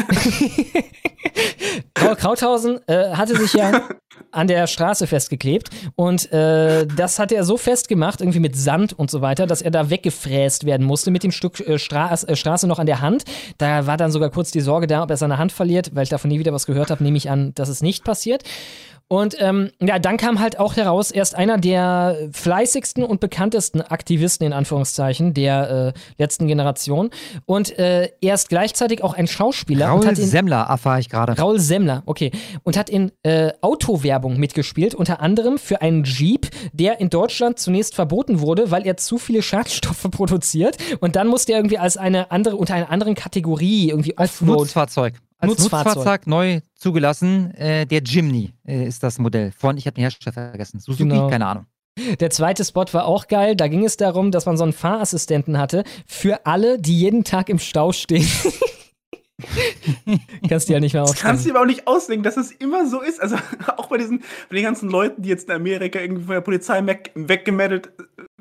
Raul 2.01 2.15
Krauthausen 2.15 2.79
äh, 2.87 3.11
hatte 3.15 3.37
sich 3.37 3.55
ja 3.55 3.89
an 4.31 4.47
der 4.47 4.67
Straße 4.69 5.07
festgeklebt 5.09 5.71
und 5.97 6.33
äh, 6.33 6.87
das 6.87 7.19
hat 7.19 7.33
er 7.33 7.45
so 7.45 7.57
festgemacht, 7.57 8.21
irgendwie 8.21 8.39
mit 8.39 8.55
Sand 8.55 8.93
und 8.93 9.11
so 9.11 9.21
weiter, 9.21 9.47
dass 9.47 9.61
er 9.61 9.73
da 9.73 9.91
weggefräst 9.91 10.67
werden 10.67 10.87
musste 10.87 11.11
mit 11.11 11.25
dem 11.25 11.33
Stück 11.33 11.59
äh, 11.61 11.79
Stra 11.79 12.13
äh, 12.13 12.37
Straße 12.37 12.69
noch 12.69 12.79
an 12.79 12.87
der 12.87 13.01
Hand. 13.01 13.25
Da 13.59 13.87
war 13.87 13.97
dann 13.97 14.13
sogar 14.13 14.31
kurz 14.31 14.53
die 14.53 14.61
Sorge 14.61 14.87
da, 14.87 15.03
ob 15.03 15.11
er 15.11 15.17
seine 15.17 15.39
Hand 15.39 15.51
verliert, 15.51 15.91
weil 15.95 16.05
ich 16.05 16.09
davon 16.09 16.31
nie 16.31 16.39
wieder 16.39 16.53
was 16.53 16.67
gehört 16.67 16.91
habe, 16.91 17.03
nehme 17.03 17.17
ich 17.17 17.29
an, 17.29 17.53
dass 17.55 17.69
es 17.69 17.83
nicht 17.83 18.05
passiert. 18.05 18.45
Und 19.13 19.35
ähm, 19.41 19.73
ja, 19.81 19.99
dann 19.99 20.17
kam 20.19 20.39
halt 20.39 20.61
auch 20.61 20.77
heraus, 20.77 21.11
erst 21.11 21.35
einer 21.35 21.59
der 21.59 22.29
fleißigsten 22.31 23.03
und 23.03 23.19
bekanntesten 23.19 23.81
Aktivisten 23.81 24.47
in 24.47 24.53
Anführungszeichen 24.53 25.35
der 25.35 25.93
äh, 25.97 26.01
letzten 26.17 26.47
Generation 26.47 27.11
und 27.45 27.77
äh, 27.77 28.11
erst 28.21 28.51
gleichzeitig 28.51 29.03
auch 29.03 29.15
ein 29.15 29.27
Schauspieler. 29.27 29.89
Raul 29.89 30.07
in, 30.07 30.15
Semmler 30.15 30.67
erfahre 30.69 31.01
ich 31.01 31.09
gerade. 31.09 31.37
Raul 31.37 31.59
Semmler, 31.59 32.05
okay. 32.07 32.31
Und 32.63 32.77
hat 32.77 32.89
in 32.89 33.11
äh, 33.25 33.53
Autowerbung 33.63 34.39
mitgespielt, 34.39 34.95
unter 34.95 35.21
anderem 35.21 35.59
für 35.59 35.83
einen 35.83 36.05
Jeep, 36.05 36.47
der 36.73 37.01
in 37.01 37.11
Deutschland 37.11 37.59
zunächst 37.59 37.97
verboten 37.97 38.39
wurde, 38.39 38.71
weil 38.71 38.87
er 38.87 38.97
zu 38.97 39.19
viele 39.19 39.43
Schadstoffe 39.43 40.09
produziert. 40.13 40.77
Und 41.01 41.17
dann 41.17 41.27
musste 41.27 41.51
er 41.51 41.59
irgendwie 41.59 41.79
als 41.79 41.97
eine 41.97 42.31
andere, 42.31 42.55
unter 42.55 42.75
einer 42.75 42.91
anderen 42.91 43.17
Kategorie 43.17 43.89
irgendwie 43.89 44.17
Offroad. 44.17 44.59
Nutzfahrzeug. 44.61 45.15
Als 45.41 45.49
Nutzfahrzeug. 45.51 45.95
Nutzfahrzeug 45.97 46.27
neu 46.27 46.61
zugelassen. 46.75 47.55
Äh, 47.55 47.87
der 47.87 48.03
Jimny 48.03 48.53
äh, 48.67 48.87
ist 48.87 49.03
das 49.03 49.19
Modell 49.19 49.53
von, 49.53 49.77
ich 49.77 49.87
habe 49.87 49.95
den 49.95 50.03
Hersteller 50.03 50.33
vergessen. 50.33 50.81
Suzuki, 50.81 51.09
Genau. 51.09 51.29
keine 51.29 51.47
Ahnung. 51.47 51.67
Der 52.21 52.31
zweite 52.31 52.65
Spot 52.65 52.85
war 52.93 53.05
auch 53.07 53.27
geil. 53.29 53.57
Da 53.57 53.69
ging 53.69 53.85
es 53.85 53.97
darum, 53.97 54.31
dass 54.31 54.47
man 54.47 54.57
so 54.57 54.63
einen 54.63 54.73
Fahrassistenten 54.73 55.59
hatte 55.59 55.85
für 56.07 56.47
alle, 56.47 56.81
die 56.81 56.99
jeden 56.99 57.25
Tag 57.25 57.49
im 57.49 57.59
Stau 57.59 57.93
stehen. 57.93 58.27
Kannst 60.49 60.69
du 60.69 60.73
ja 60.75 60.81
nicht 60.81 60.93
mehr 60.93 61.03
Das 61.03 61.17
kannst 61.17 61.45
du 61.45 61.49
dir 61.49 61.55
aber 61.55 61.63
auch 61.63 61.67
nicht 61.67 61.87
auslegen, 61.87 62.23
dass 62.23 62.37
es 62.37 62.51
immer 62.51 62.87
so 62.87 63.01
ist. 63.01 63.21
Also 63.21 63.37
auch 63.77 63.89
bei 63.89 63.99
diesen, 63.99 64.21
bei 64.49 64.57
den 64.57 64.65
ganzen 64.65 64.91
Leuten, 64.91 65.23
die 65.23 65.29
jetzt 65.31 65.49
in 65.49 65.55
Amerika 65.55 65.99
irgendwie 65.99 66.25
von 66.25 66.35
der 66.35 66.41
Polizei 66.43 66.85
weg, 66.87 67.11
weggemeldet 67.15 67.91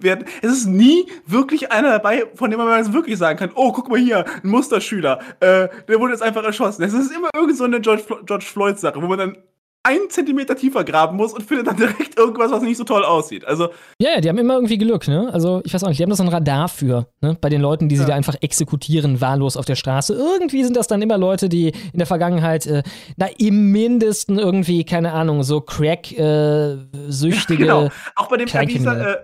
werden. 0.03 0.25
Es 0.41 0.51
ist 0.51 0.65
nie 0.67 1.05
wirklich 1.25 1.71
einer 1.71 1.91
dabei, 1.91 2.23
von 2.35 2.49
dem 2.51 2.59
man 2.59 2.77
jetzt 2.77 2.93
wirklich 2.93 3.17
sagen 3.17 3.37
kann, 3.39 3.51
oh, 3.55 3.71
guck 3.71 3.89
mal 3.89 3.99
hier, 3.99 4.25
ein 4.43 4.49
Musterschüler, 4.49 5.19
äh, 5.39 5.67
der 5.87 5.99
wurde 5.99 6.13
jetzt 6.13 6.23
einfach 6.23 6.43
erschossen. 6.43 6.83
Es 6.83 6.93
ist 6.93 7.11
immer 7.15 7.29
irgend 7.35 7.57
so 7.57 7.63
eine 7.65 7.79
George, 7.81 8.03
George 8.25 8.45
Floyd-Sache, 8.45 9.01
wo 9.01 9.07
man 9.07 9.17
dann 9.19 9.37
einen 9.81 10.09
Zentimeter 10.09 10.57
tiefer 10.57 10.83
graben 10.83 11.15
muss 11.15 11.31
und 11.33 11.41
findet 11.43 11.65
dann 11.67 11.77
direkt 11.77 12.19
irgendwas, 12.19 12.51
was 12.51 12.61
nicht 12.61 12.75
so 12.75 12.83
toll 12.83 13.05
aussieht. 13.05 13.45
Also 13.45 13.69
Ja, 13.97 14.09
ja, 14.15 14.21
die 14.21 14.27
haben 14.27 14.37
immer 14.37 14.55
irgendwie 14.55 14.77
Glück, 14.77 15.07
ne? 15.07 15.29
Also, 15.31 15.61
ich 15.63 15.73
weiß 15.73 15.83
auch 15.85 15.87
nicht, 15.87 15.97
die 15.99 16.03
haben 16.03 16.09
da 16.09 16.17
so 16.17 16.23
ein 16.23 16.29
Radar 16.29 16.67
für, 16.67 17.07
ne? 17.21 17.37
Bei 17.39 17.47
den 17.47 17.61
Leuten, 17.61 17.87
die 17.87 17.95
sie 17.95 18.01
Ja. 18.01 18.09
da 18.09 18.15
einfach 18.15 18.35
exekutieren, 18.41 19.21
wahllos 19.21 19.55
auf 19.55 19.63
der 19.63 19.75
Straße. 19.75 20.13
Irgendwie 20.13 20.65
sind 20.65 20.75
das 20.75 20.87
dann 20.87 21.01
immer 21.01 21.17
Leute, 21.17 21.47
die 21.47 21.69
in 21.69 21.97
der 21.97 22.07
Vergangenheit, 22.07 22.67
äh, 22.67 22.83
na, 23.15 23.27
im 23.37 23.71
Mindesten 23.71 24.37
irgendwie, 24.37 24.83
keine 24.83 25.13
Ahnung, 25.13 25.43
so 25.43 25.61
Crack-süchtige. 25.61 27.57
genau. 27.63 27.89
Auch 28.17 28.27
bei 28.27 28.35
dem. 28.37 28.49
Verwieser, 28.49 29.13
äh, 29.13 29.17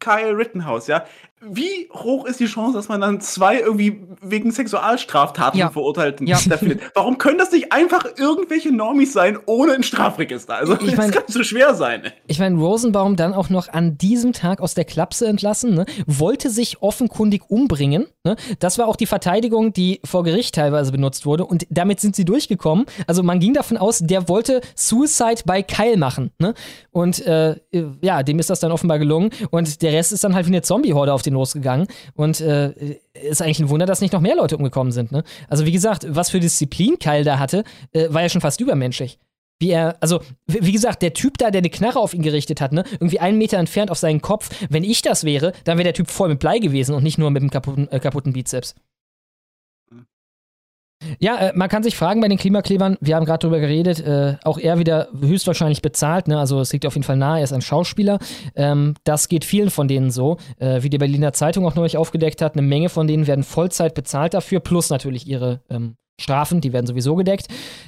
Kyle 0.00 0.34
Rittenhouse, 0.36 0.92
ja. 0.92 1.04
Wie 1.40 1.88
hoch 1.92 2.24
ist 2.26 2.40
die 2.40 2.46
Chance, 2.46 2.76
dass 2.76 2.88
man 2.88 3.00
dann 3.00 3.20
zwei 3.20 3.60
irgendwie 3.60 4.02
wegen 4.20 4.50
Sexualstraftaten 4.50 5.58
Ja. 5.58 5.70
verurteilten 5.70 6.26
Ja. 6.26 6.36
findet? 6.36 6.80
Warum 6.94 7.18
können 7.18 7.38
das 7.38 7.52
nicht 7.52 7.72
einfach 7.72 8.04
irgendwelche 8.16 8.72
Normis 8.74 9.12
sein 9.12 9.38
ohne 9.46 9.72
ein 9.72 9.82
Strafregister? 9.82 10.56
Also, 10.56 10.74
Ich 10.74 10.96
mein- 10.96 11.10
das 11.10 11.10
kann 11.12 11.22
so 11.28 11.42
schwer 11.44 11.74
sein. 11.74 12.02
Ich 12.26 12.38
meine, 12.38 12.58
Rosenbaum 12.58 13.16
dann 13.16 13.34
auch 13.34 13.50
noch 13.50 13.68
an 13.68 13.96
diesem 13.98 14.32
Tag 14.32 14.60
aus 14.60 14.74
der 14.74 14.84
Klapse 14.84 15.26
entlassen, 15.26 15.74
ne? 15.74 15.86
wollte 16.06 16.50
sich 16.50 16.82
offenkundig 16.82 17.42
umbringen. 17.48 18.06
Ne? 18.24 18.36
Das 18.58 18.78
war 18.78 18.88
auch 18.88 18.96
die 18.96 19.06
Verteidigung, 19.06 19.72
die 19.72 20.00
vor 20.04 20.24
Gericht 20.24 20.54
teilweise 20.56 20.90
benutzt 20.92 21.24
wurde 21.24 21.46
und 21.46 21.66
damit 21.70 22.00
sind 22.00 22.16
sie 22.16 22.24
durchgekommen. 22.24 22.86
Also 23.06 23.22
man 23.22 23.38
ging 23.38 23.54
davon 23.54 23.76
aus, 23.76 23.98
der 24.00 24.28
wollte 24.28 24.60
Suicide 24.74 25.42
by 25.46 25.62
Kyle 25.62 25.96
machen. 25.96 26.30
Ne? 26.38 26.54
Und 26.90 27.24
äh, 27.26 27.56
ja, 28.02 28.22
dem 28.22 28.38
ist 28.38 28.50
das 28.50 28.60
dann 28.60 28.72
offenbar 28.72 28.98
gelungen 28.98 29.30
und 29.50 29.82
der 29.82 29.92
Rest 29.92 30.12
ist 30.12 30.24
dann 30.24 30.34
halt 30.34 30.46
wie 30.46 30.50
eine 30.50 30.62
Zombie-Horde 30.62 31.12
auf 31.12 31.22
den 31.28 31.34
losgegangen 31.34 31.86
und 32.14 32.40
äh, 32.40 32.98
ist 33.12 33.42
eigentlich 33.42 33.60
ein 33.60 33.68
Wunder, 33.68 33.86
dass 33.86 34.00
nicht 34.00 34.12
noch 34.12 34.20
mehr 34.20 34.36
Leute 34.36 34.56
umgekommen 34.56 34.92
sind. 34.92 35.12
Ne? 35.12 35.24
Also 35.48 35.66
wie 35.66 35.72
gesagt, 35.72 36.06
was 36.08 36.30
für 36.30 36.40
Disziplin 36.40 36.98
Kyle 36.98 37.24
da 37.24 37.38
hatte, 37.38 37.64
äh, 37.92 38.06
war 38.10 38.22
ja 38.22 38.28
schon 38.28 38.40
fast 38.40 38.60
übermenschlich. 38.60 39.18
Wie 39.60 39.70
er, 39.70 39.96
also, 40.00 40.20
wie 40.46 40.64
wie 40.66 40.72
gesagt, 40.72 41.02
der 41.02 41.14
Typ 41.14 41.36
da, 41.38 41.50
der 41.50 41.58
eine 41.58 41.70
Knarre 41.70 41.98
auf 41.98 42.14
ihn 42.14 42.22
gerichtet 42.22 42.60
hat, 42.60 42.72
ne, 42.72 42.84
irgendwie 42.92 43.18
einen 43.18 43.38
Meter 43.38 43.58
entfernt 43.58 43.90
auf 43.90 43.98
seinen 43.98 44.22
Kopf, 44.22 44.50
wenn 44.70 44.84
ich 44.84 45.02
das 45.02 45.24
wäre, 45.24 45.52
dann 45.64 45.78
wäre 45.78 45.84
der 45.84 45.94
Typ 45.94 46.10
voll 46.10 46.28
mit 46.28 46.38
Blei 46.38 46.60
gewesen 46.60 46.94
und 46.94 47.02
nicht 47.02 47.18
nur 47.18 47.30
mit 47.30 47.42
dem 47.42 47.50
kaputten, 47.50 47.90
äh, 47.90 47.98
kaputten 47.98 48.32
Bizeps. 48.32 48.76
Ja, 51.18 51.36
äh, 51.36 51.52
man 51.54 51.68
kann 51.68 51.82
sich 51.82 51.96
fragen 51.96 52.20
bei 52.20 52.28
den 52.28 52.38
Klimaklebern, 52.38 52.96
wir 53.00 53.16
haben 53.16 53.24
gerade 53.24 53.46
drüber 53.46 53.60
geredet, 53.60 54.00
äh, 54.00 54.36
auch 54.44 54.58
er 54.58 54.78
wieder 54.78 55.08
höchstwahrscheinlich 55.18 55.82
bezahlt, 55.82 56.28
ne? 56.28 56.38
also 56.38 56.60
es 56.60 56.72
liegt 56.72 56.86
auf 56.86 56.94
jeden 56.94 57.04
Fall 57.04 57.16
nahe, 57.16 57.38
er 57.38 57.44
ist 57.44 57.52
ein 57.52 57.62
Schauspieler. 57.62 58.18
Ähm, 58.54 58.94
das 59.04 59.28
geht 59.28 59.44
vielen 59.44 59.70
von 59.70 59.88
denen 59.88 60.10
so, 60.10 60.38
äh, 60.58 60.82
wie 60.82 60.90
die 60.90 60.98
Berliner 60.98 61.32
Zeitung 61.32 61.66
auch 61.66 61.74
neulich 61.74 61.96
aufgedeckt 61.96 62.42
hat, 62.42 62.54
eine 62.54 62.62
Menge 62.62 62.88
von 62.88 63.06
denen 63.06 63.26
werden 63.26 63.44
Vollzeit 63.44 63.94
bezahlt 63.94 64.34
dafür, 64.34 64.60
plus 64.60 64.90
natürlich 64.90 65.26
ihre 65.26 65.60
ähm, 65.70 65.96
Strafen, 66.20 66.60
die 66.60 66.72
werden 66.72 66.86
sowieso 66.86 67.14
gedeckt. 67.14 67.46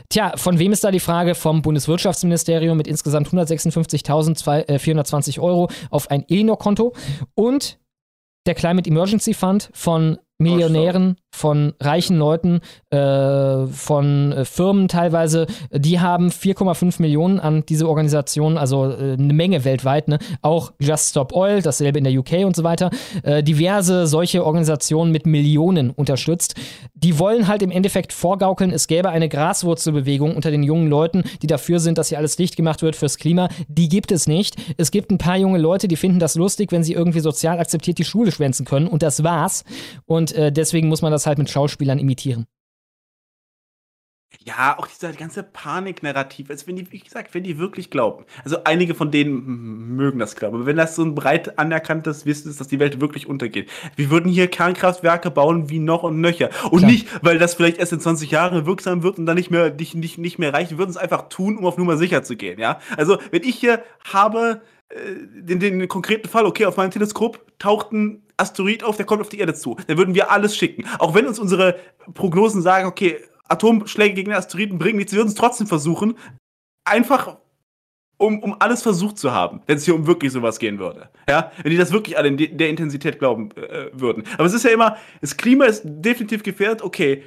Tja, 0.09 0.35
von 0.37 0.61
wem 0.61 0.71
ist 0.73 0.85
da 0.85 0.93
die 0.93 1.01
Frage? 1.01 1.35
Vom 1.35 1.63
Bundeswirtschaftsministerium 1.63 2.77
mit 2.77 2.87
insgesamt 2.87 3.29
156.420 3.29 5.41
Euro 5.41 5.69
auf 5.91 6.09
ein 6.11 6.25
Elinor-Konto 6.29 6.95
und 7.35 7.81
der 8.47 8.55
Climate 8.55 8.89
Emergency 8.89 9.35
Fund 9.35 9.69
von 9.73 10.19
Millionären, 10.41 11.17
von 11.33 11.75
reichen 11.81 12.19
Leuten, 12.19 12.61
äh, 12.91 13.67
von 13.67 14.33
äh, 14.33 14.45
Firmen 14.45 14.89
teilweise, 14.89 15.47
die 15.71 16.01
haben 16.01 16.29
4,5 16.29 17.01
Millionen 17.01 17.39
an 17.41 17.65
diese 17.67 17.89
Organisation, 17.89 18.59
also 18.59 18.91
äh, 18.91 19.15
eine 19.15 19.33
Menge 19.33 19.65
weltweit, 19.65 20.09
ne? 20.09 20.19
auch 20.43 20.73
Just 20.81 21.11
Stop 21.11 21.33
Oil, 21.33 21.63
dasselbe 21.63 21.99
in 21.99 22.05
der 22.05 22.19
UK 22.19 22.45
und 22.45 22.57
so 22.57 22.65
weiter, 22.65 22.91
äh, 23.23 23.43
diverse 23.43 24.07
solche 24.07 24.45
Organisationen 24.45 25.13
mit 25.13 25.25
Millionen 25.25 25.91
unterstützt. 25.91 26.57
Die 26.95 27.19
wollen 27.19 27.47
halt 27.47 27.63
im 27.63 27.71
Endeffekt 27.71 28.13
vorgaukeln, 28.13 28.73
es 28.73 28.87
gäbe 28.87 29.09
eine 29.09 29.29
Graswurzelbewegung 29.29 30.35
unter 30.35 30.51
den 30.51 30.63
jungen 30.63 30.89
Leuten, 30.89 31.23
die 31.43 31.47
dafür 31.47 31.79
sind, 31.79 31.97
dass 31.97 32.09
hier 32.09 32.19
alles 32.19 32.37
dicht 32.37 32.57
gemacht 32.57 32.83
wird 32.83 32.97
fürs 32.97 33.17
Klima. 33.17 33.49
Die 33.69 33.89
gibt 33.89 34.13
es 34.13 34.27
nicht. 34.27 34.57
Es 34.77 34.91
gibt 34.91 35.11
ein 35.11 35.19
paar 35.19 35.37
junge 35.37 35.59
Leute, 35.59 35.89
die 35.89 35.97
finden 35.97 36.19
das 36.19 36.35
lustig, 36.35 36.73
wenn 36.73 36.83
sie 36.83 36.93
irgendwie 36.93 37.21
sozial 37.21 37.59
akzeptiert 37.59 37.99
die 37.99 38.05
Schule 38.05 38.33
schwänzen 38.33 38.67
können 38.67 38.89
und 38.89 39.03
das 39.03 39.23
war's. 39.23 39.65
Und 40.07 40.30
äh, 40.33 40.53
deswegen 40.53 40.89
muss 40.89 41.03
man 41.03 41.13
das 41.13 41.27
halt 41.27 41.39
mit 41.39 41.51
Schauspielern 41.51 41.99
imitieren. 41.99 42.47
Ja, 44.45 44.79
auch 44.79 44.87
dieser 44.87 45.13
ganze 45.13 45.43
Paniknarrativ, 45.43 46.51
als 46.51 46.67
wenn 46.67 46.77
die, 46.77 46.91
wie 46.93 47.01
gesagt, 47.01 47.35
wenn 47.35 47.43
die 47.43 47.59
wirklich 47.59 47.91
glauben. 47.91 48.25
Also 48.45 48.63
einige 48.65 48.95
von 48.95 49.11
denen 49.11 49.97
mögen 49.97 50.21
das 50.21 50.37
glauben, 50.37 50.57
aber 50.57 50.67
wenn 50.67 50.77
das 50.77 50.95
so 50.95 51.03
ein 51.03 51.17
breit 51.17 51.59
anerkanntes 51.59 52.27
Wissen 52.27 52.49
ist, 52.49 52.61
dass 52.61 52.69
die 52.69 52.79
Welt 52.79 53.01
wirklich 53.01 53.27
untergeht. 53.27 53.69
Wir 53.97 54.09
würden 54.09 54.31
hier 54.31 54.47
Kernkraftwerke 54.47 55.33
bauen 55.33 55.69
wie 55.69 55.81
noch 55.81 56.05
und 56.05 56.21
nöcher. 56.21 56.51
Und 56.71 56.79
Klar. 56.79 56.91
nicht, 56.91 57.09
weil 57.23 57.39
das 57.39 57.55
vielleicht 57.55 57.79
erst 57.79 57.93
in 57.93 58.01
20 58.01 58.31
Jahren 58.31 58.67
wirksam 58.67 59.03
wird 59.03 59.19
und 59.19 59.27
dann 59.27 59.37
nicht 59.37 59.51
mehr, 59.51 59.75
nicht, 59.75 59.97
nicht, 59.97 60.17
nicht 60.17 60.39
mehr 60.39 60.55
reicht. 60.55 60.71
Wir 60.71 60.79
würden 60.79 60.91
es 60.91 60.97
einfach 60.97 61.29
tun, 61.29 61.59
um 61.59 61.67
auf 61.67 61.77
Nummer 61.77 61.97
sicher 61.97 62.23
zu 62.23 62.37
gehen, 62.37 62.61
ja. 62.61 62.79
Also, 62.97 63.19
wenn 63.33 63.43
ich 63.43 63.57
hier 63.57 63.83
habe, 64.05 64.63
äh, 64.91 64.97
den, 65.43 65.59
den 65.59 65.89
konkreten 65.89 66.29
Fall, 66.29 66.47
okay, 66.47 66.67
auf 66.67 66.77
meinem 66.77 66.93
Teleskop 66.93 67.45
taucht 67.59 67.93
ein 67.93 68.23
Asteroid 68.41 68.83
auf, 68.83 68.97
der 68.97 69.07
kommt 69.07 69.21
auf 69.21 69.29
die 69.29 69.39
Erde 69.39 69.55
zu. 69.55 69.77
Dann 69.87 69.99
würden 69.99 70.15
wir 70.15 70.31
alles 70.31 70.57
schicken. 70.57 70.85
Auch 70.99 71.15
wenn 71.15 71.27
uns 71.27 71.39
unsere 71.39 71.77
Prognosen 72.15 72.63
sagen, 72.63 72.87
okay, 72.89 73.19
Atomschläge 73.49 74.15
gegen 74.15 74.31
den 74.31 74.39
Asteroiden 74.39 74.79
bringen 74.79 74.99
nichts, 74.99 75.13
wir 75.13 75.19
würden 75.19 75.29
es 75.29 75.35
trotzdem 75.35 75.67
versuchen. 75.67 76.17
Einfach, 76.85 77.37
um, 78.17 78.43
um 78.43 78.57
alles 78.59 78.83
versucht 78.83 79.19
zu 79.19 79.33
haben, 79.33 79.63
wenn 79.67 79.77
es 79.77 79.85
hier 79.85 79.95
um 79.95 80.07
wirklich 80.07 80.33
sowas 80.33 80.59
gehen 80.59 80.79
würde. 80.79 81.09
Ja, 81.29 81.53
wenn 81.63 81.71
die 81.71 81.77
das 81.77 81.93
wirklich 81.93 82.17
alle 82.19 82.29
in 82.29 82.37
de- 82.37 82.55
der 82.55 82.69
Intensität 82.69 83.19
glauben 83.19 83.51
äh, 83.57 83.91
würden. 83.93 84.25
Aber 84.35 84.45
es 84.45 84.55
ist 84.55 84.65
ja 84.65 84.71
immer, 84.71 84.97
das 85.21 85.37
Klima 85.37 85.65
ist 85.65 85.83
definitiv 85.85 86.43
gefährdet, 86.43 86.83
okay. 86.83 87.23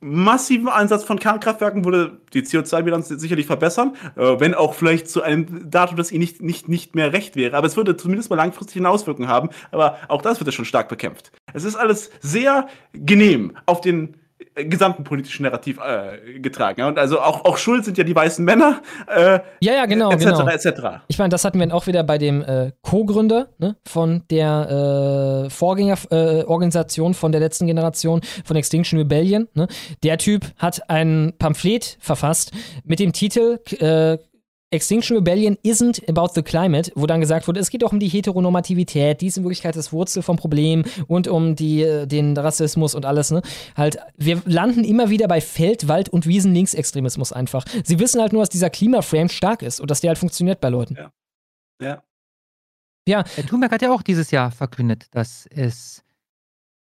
Massiven 0.00 0.68
Einsatz 0.68 1.04
von 1.04 1.18
Kernkraftwerken 1.18 1.84
würde 1.84 2.20
die 2.34 2.42
CO2-Bilanz 2.42 3.08
sicherlich 3.08 3.46
verbessern, 3.46 3.96
äh, 4.16 4.38
wenn 4.38 4.54
auch 4.54 4.74
vielleicht 4.74 5.08
zu 5.08 5.22
einem 5.22 5.70
Datum, 5.70 5.96
das 5.96 6.12
ihnen 6.12 6.20
nicht, 6.20 6.42
nicht, 6.42 6.68
nicht 6.68 6.94
mehr 6.94 7.12
recht 7.12 7.36
wäre. 7.36 7.56
Aber 7.56 7.66
es 7.66 7.76
würde 7.76 7.96
zumindest 7.96 8.28
mal 8.28 8.36
langfristig 8.36 8.76
eine 8.76 8.90
Auswirkung 8.90 9.28
haben. 9.28 9.48
Aber 9.70 9.98
auch 10.08 10.20
das 10.20 10.40
wird 10.40 10.48
ja 10.48 10.52
schon 10.52 10.66
stark 10.66 10.88
bekämpft. 10.88 11.32
Es 11.54 11.64
ist 11.64 11.76
alles 11.76 12.10
sehr 12.20 12.66
genehm 12.92 13.56
auf 13.66 13.80
den 13.80 14.16
gesamten 14.54 15.04
politischen 15.04 15.42
Narrativ 15.42 15.78
äh, 15.78 16.38
getragen. 16.38 16.80
Ja? 16.80 16.88
Und 16.88 16.98
also 16.98 17.20
auch, 17.20 17.44
auch 17.44 17.56
schuld 17.56 17.84
sind 17.84 17.98
ja 17.98 18.04
die 18.04 18.14
weißen 18.14 18.44
Männer. 18.44 18.82
Äh, 19.06 19.40
Ja, 19.60 19.74
ja, 19.74 19.86
genau, 19.86 20.10
etc. 20.10 20.24
genau. 20.24 20.48
etc. 20.48 21.04
Ich 21.08 21.18
meine, 21.18 21.30
das 21.30 21.44
hatten 21.44 21.58
wir 21.58 21.74
auch 21.74 21.86
wieder 21.86 22.04
bei 22.04 22.18
dem 22.18 22.42
äh, 22.42 22.72
Co-Gründer 22.82 23.48
ne, 23.58 23.76
von 23.84 24.22
der 24.30 25.46
äh, 25.46 25.50
Vorgängerorganisation 25.50 27.12
äh, 27.12 27.14
von 27.14 27.32
der 27.32 27.40
letzten 27.40 27.66
Generation 27.66 28.20
von 28.44 28.56
Extinction 28.56 28.98
Rebellion. 28.98 29.48
Ne. 29.54 29.66
Der 30.02 30.18
Typ 30.18 30.46
hat 30.58 30.88
ein 30.88 31.32
Pamphlet 31.38 31.96
verfasst 32.00 32.52
mit 32.84 33.00
dem 33.00 33.12
Titel 33.12 33.58
äh, 33.80 34.18
Extinction 34.74 35.16
Rebellion 35.16 35.56
isn't 35.64 36.06
about 36.08 36.32
the 36.34 36.42
climate, 36.42 36.92
wo 36.94 37.06
dann 37.06 37.20
gesagt 37.20 37.48
wurde, 37.48 37.60
es 37.60 37.70
geht 37.70 37.84
auch 37.84 37.92
um 37.92 38.00
die 38.00 38.08
Heteronormativität, 38.08 39.20
die 39.20 39.28
ist 39.28 39.36
in 39.36 39.44
Wirklichkeit 39.44 39.76
das 39.76 39.92
Wurzel 39.92 40.22
vom 40.22 40.36
Problem 40.36 40.84
und 41.06 41.28
um 41.28 41.56
die, 41.56 41.82
äh, 41.82 42.06
den 42.06 42.36
Rassismus 42.36 42.94
und 42.94 43.06
alles, 43.06 43.30
ne? 43.30 43.42
Halt, 43.76 43.98
wir 44.16 44.42
landen 44.44 44.84
immer 44.84 45.10
wieder 45.10 45.28
bei 45.28 45.40
Feld-, 45.40 45.88
Wald- 45.88 46.08
und 46.08 46.26
Wiesen-Linksextremismus 46.26 47.32
einfach. 47.32 47.64
Sie 47.84 47.98
wissen 47.98 48.20
halt 48.20 48.32
nur, 48.32 48.42
dass 48.42 48.50
dieser 48.50 48.70
Klimaframe 48.70 49.28
stark 49.28 49.62
ist 49.62 49.80
und 49.80 49.90
dass 49.90 50.00
der 50.00 50.08
halt 50.08 50.18
funktioniert 50.18 50.60
bei 50.60 50.68
Leuten. 50.68 50.96
Ja. 51.80 52.02
Ja. 53.06 53.24
Herr 53.34 53.46
Thunberg 53.46 53.72
hat 53.72 53.82
ja 53.82 53.92
auch 53.92 54.02
dieses 54.02 54.30
Jahr 54.30 54.50
verkündet, 54.50 55.08
dass 55.10 55.46
es, 55.50 56.03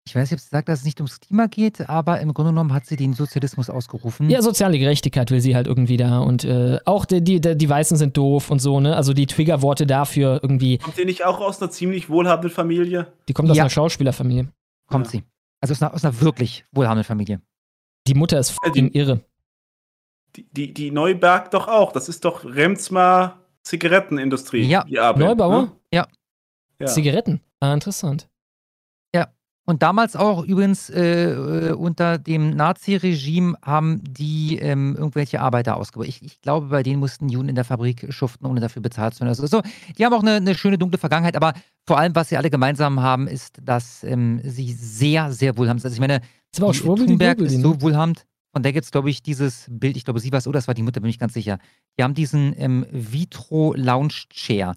ich 0.06 0.14
weiß 0.14 0.30
nicht, 0.30 0.38
ob 0.38 0.40
sie 0.42 0.48
sagt, 0.50 0.68
dass 0.68 0.80
es 0.80 0.84
nicht 0.84 1.00
ums 1.00 1.18
Klima 1.20 1.46
geht, 1.46 1.88
aber 1.88 2.20
im 2.20 2.34
Grunde 2.34 2.50
genommen 2.52 2.72
hat 2.74 2.84
sie 2.86 2.96
den 2.96 3.14
Sozialismus 3.14 3.70
ausgerufen. 3.70 4.28
Ja, 4.28 4.42
soziale 4.42 4.78
Gerechtigkeit 4.78 5.30
will 5.30 5.40
sie 5.40 5.56
halt 5.56 5.66
irgendwie 5.66 5.96
da 5.96 6.18
und 6.18 6.44
äh, 6.44 6.78
auch 6.84 7.06
die, 7.06 7.22
die, 7.22 7.40
die 7.40 7.68
Weißen 7.68 7.96
sind 7.96 8.16
doof 8.16 8.50
und 8.50 8.58
so, 8.58 8.80
ne? 8.80 8.94
Also 8.96 9.14
die 9.14 9.26
Triggerworte 9.26 9.86
dafür 9.86 10.40
irgendwie, 10.42 10.78
Kommt 10.78 10.98
ihr 10.98 11.06
nicht 11.06 11.24
auch 11.24 11.40
aus 11.40 11.60
einer 11.62 11.70
ziemlich 11.70 12.10
wohlhabenden 12.10 12.50
Familie? 12.54 13.12
die 13.28 13.32
kommt 13.32 13.50
aus 13.50 13.56
Ja. 13.56 13.62
einer 13.62 13.70
Schauspielerfamilie. 13.70 14.48
Kommt 14.88 15.08
sie. 15.08 15.24
Also 15.62 15.72
aus 15.72 15.80
einer, 15.82 15.94
aus 15.94 16.04
einer 16.04 16.20
wirklich 16.20 16.66
wohlhabenden 16.72 17.04
Familie. 17.04 17.40
Die 18.06 18.14
Mutter 18.14 18.38
ist 18.38 18.50
fucking 18.50 18.90
irre. 18.90 19.22
Die, 20.36 20.46
die, 20.52 20.74
die 20.74 20.90
Neuberg 20.90 21.50
doch 21.52 21.68
auch. 21.68 21.92
Das 21.92 22.10
ist 22.10 22.24
doch 22.26 22.44
Remsmar 22.44 23.40
Zigarettenindustrie. 23.62 24.62
Ja. 24.66 24.84
die 24.84 24.98
Arbeit, 24.98 25.20
Neubauer? 25.20 25.62
Ne? 25.62 25.72
Ja. 25.94 26.06
Ja. 26.78 26.86
Zigaretten. 26.88 27.40
Ah, 27.60 27.72
interessant. 27.72 28.28
Und 29.66 29.82
damals 29.82 30.14
auch 30.14 30.44
übrigens 30.44 30.90
äh, 30.90 31.30
äh, 31.30 31.72
unter 31.72 32.18
dem 32.18 32.50
Nazi-Regime 32.50 33.56
haben 33.62 34.02
die 34.04 34.58
ähm, 34.58 34.94
irgendwelche 34.94 35.40
Arbeiter 35.40 35.76
ausgebeutet. 35.76 36.16
Ich, 36.16 36.22
ich 36.22 36.40
glaube, 36.42 36.66
bei 36.66 36.82
denen 36.82 37.00
mussten 37.00 37.30
Juden 37.30 37.48
in 37.48 37.54
der 37.54 37.64
Fabrik 37.64 38.12
schuften, 38.12 38.46
ohne 38.46 38.60
dafür 38.60 38.82
bezahlt 38.82 39.14
zu 39.14 39.20
werden. 39.20 39.30
Also 39.30 39.46
so, 39.46 39.62
die 39.96 40.04
haben 40.04 40.12
auch 40.12 40.22
eine, 40.22 40.34
eine 40.34 40.54
schöne 40.54 40.76
dunkle 40.76 40.98
Vergangenheit, 40.98 41.34
aber 41.34 41.54
vor 41.86 41.98
allem, 41.98 42.14
was 42.14 42.28
sie 42.28 42.36
alle 42.36 42.50
gemeinsam 42.50 43.00
haben, 43.00 43.26
ist, 43.26 43.58
dass 43.62 44.04
ähm, 44.04 44.40
sie 44.44 44.70
sehr, 44.72 45.32
sehr 45.32 45.56
wohlhabend 45.56 45.80
sind. 45.80 45.88
Also 45.88 45.96
ich 45.96 46.08
meine, 46.08 46.20
Ist 46.52 46.60
aber 46.60 46.68
auch 46.68 46.96
die 46.96 47.06
Thunberg 47.06 47.40
ist 47.40 47.60
so 47.60 47.70
ne? 47.70 47.80
wohlhabend. 47.80 48.26
Von 48.52 48.62
der 48.62 48.72
gibt 48.72 48.84
es, 48.84 48.92
glaube 48.92 49.10
ich, 49.10 49.22
dieses 49.22 49.66
Bild, 49.68 49.96
ich 49.96 50.04
glaube, 50.04 50.20
sie 50.20 50.30
war 50.30 50.38
es, 50.38 50.46
oder 50.46 50.58
das 50.58 50.68
war 50.68 50.74
die 50.74 50.82
Mutter, 50.82 51.00
bin 51.00 51.10
ich 51.10 51.18
ganz 51.18 51.32
sicher. 51.32 51.58
Die 51.98 52.04
haben 52.04 52.14
diesen 52.14 52.54
ähm, 52.56 52.86
Vitro 52.92 53.74
Lounge 53.74 54.14
Chair, 54.30 54.74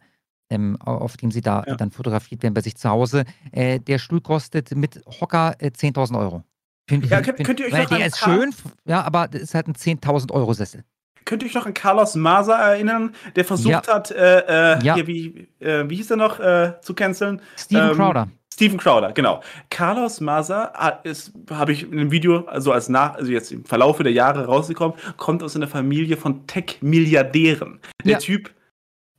ähm, 0.49 0.77
au- 0.83 0.97
auf 0.97 1.17
dem 1.17 1.31
sie 1.31 1.41
da 1.41 1.63
Ja. 1.67 1.75
dann 1.75 1.91
fotografiert 1.91 2.43
werden 2.43 2.53
bei 2.53 2.61
sich 2.61 2.75
zu 2.77 2.89
Hause. 2.89 3.25
Äh, 3.51 3.79
der 3.79 3.97
Stuhl 3.99 4.21
kostet 4.21 4.75
mit 4.75 5.01
Hocker 5.21 5.55
äh, 5.59 5.71
10.000 5.71 6.17
Euro. 6.19 6.43
Find, 6.89 7.05
Ja, 7.09 7.21
könnt- 7.21 7.43
könnt 7.43 7.59
ihr 7.59 7.65
euch 7.67 7.73
noch 7.73 7.89
der 7.97 8.05
ist 8.07 8.19
Karl- 8.21 8.39
schön, 8.43 8.53
ja, 8.85 9.01
aber 9.03 9.27
das 9.27 9.41
ist 9.41 9.53
halt 9.53 9.67
ein 9.67 9.75
10.000 9.75 10.31
Euro 10.31 10.53
Sessel. 10.53 10.83
könnt 11.25 11.43
ihr 11.43 11.47
euch 11.49 11.55
noch 11.55 11.65
an 11.65 11.73
Carlos 11.73 12.15
Maza 12.15 12.55
erinnern, 12.55 13.13
der 13.35 13.43
versucht 13.43 13.87
Ja. 13.87 13.93
hat, 13.95 14.11
äh, 14.11 14.75
äh, 14.77 14.83
Ja. 14.83 14.95
hier, 14.95 15.07
wie, 15.07 15.47
äh, 15.59 15.83
wie 15.89 15.97
hieß 15.97 16.11
er 16.11 16.15
noch, 16.17 16.39
äh, 16.39 16.75
zu 16.81 16.93
canceln? 16.93 17.41
Steven 17.57 17.89
Ähm, 17.89 17.95
Crowder. 17.97 18.29
Steven 18.53 18.77
Crowder, 18.77 19.11
genau. 19.11 19.41
Carlos 19.69 20.19
hat- 20.21 21.05
ist, 21.05 21.33
habe 21.51 21.73
ich 21.73 21.83
in 21.83 21.91
einem 21.99 22.11
Video, 22.11 22.45
also 22.45 22.71
als 22.71 22.87
nach, 22.89 23.15
also 23.15 23.29
jetzt 23.31 23.51
im 23.51 23.65
Verlaufe 23.65 24.03
der 24.03 24.13
Jahre 24.13 24.45
rausgekommen, 24.45 24.97
kommt 25.17 25.43
aus 25.43 25.55
einer 25.57 25.67
Familie 25.67 26.15
von 26.15 26.47
Tech-Milliardären. 26.47 27.79
Der. 28.05 28.19
Typ 28.19 28.49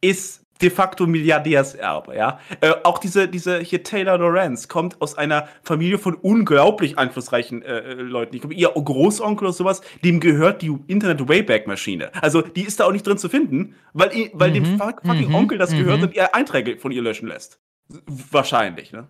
ist 0.00 0.42
de 0.60 0.70
facto 0.70 1.06
Milliardärserbe, 1.06 2.16
ja. 2.16 2.40
Äh, 2.60 2.74
auch 2.84 2.98
diese, 2.98 3.28
diese 3.28 3.60
hier 3.60 3.82
Taylor 3.82 4.18
Lorenz 4.18 4.68
kommt 4.68 5.00
aus 5.00 5.16
einer 5.16 5.48
Familie 5.62 5.98
von 5.98 6.14
unglaublich 6.14 6.98
einflussreichen 6.98 7.62
äh, 7.62 7.78
äh, 7.78 7.92
Leuten. 7.94 8.34
Ich 8.34 8.40
glaube, 8.42 8.54
ihr 8.54 8.68
Großonkel 8.68 9.46
oder 9.46 9.52
sowas, 9.54 9.82
dem 10.04 10.20
gehört 10.20 10.62
die 10.62 10.76
Internet 10.86 11.28
Wayback 11.28 11.66
Maschine. 11.66 12.10
Also 12.22 12.42
die 12.42 12.62
ist 12.62 12.80
da 12.80 12.84
auch 12.86 12.92
nicht 12.92 13.06
drin 13.06 13.18
zu 13.18 13.28
finden, 13.28 13.74
weil, 13.92 14.10
weil 14.32 14.52
dem 14.52 14.64
Mhm, 14.64 14.76
fuck- 14.78 15.02
fucking 15.06 15.28
mhm, 15.28 15.34
Onkel 15.34 15.58
das 15.58 15.70
gehört 15.70 15.98
mhm. 15.98 16.04
und 16.04 16.16
er 16.16 16.34
Einträge 16.34 16.78
von 16.78 16.90
ihr 16.92 17.02
löschen 17.02 17.28
lässt. 17.28 17.60
Wahrscheinlich, 18.06 18.92
ne? 18.92 19.08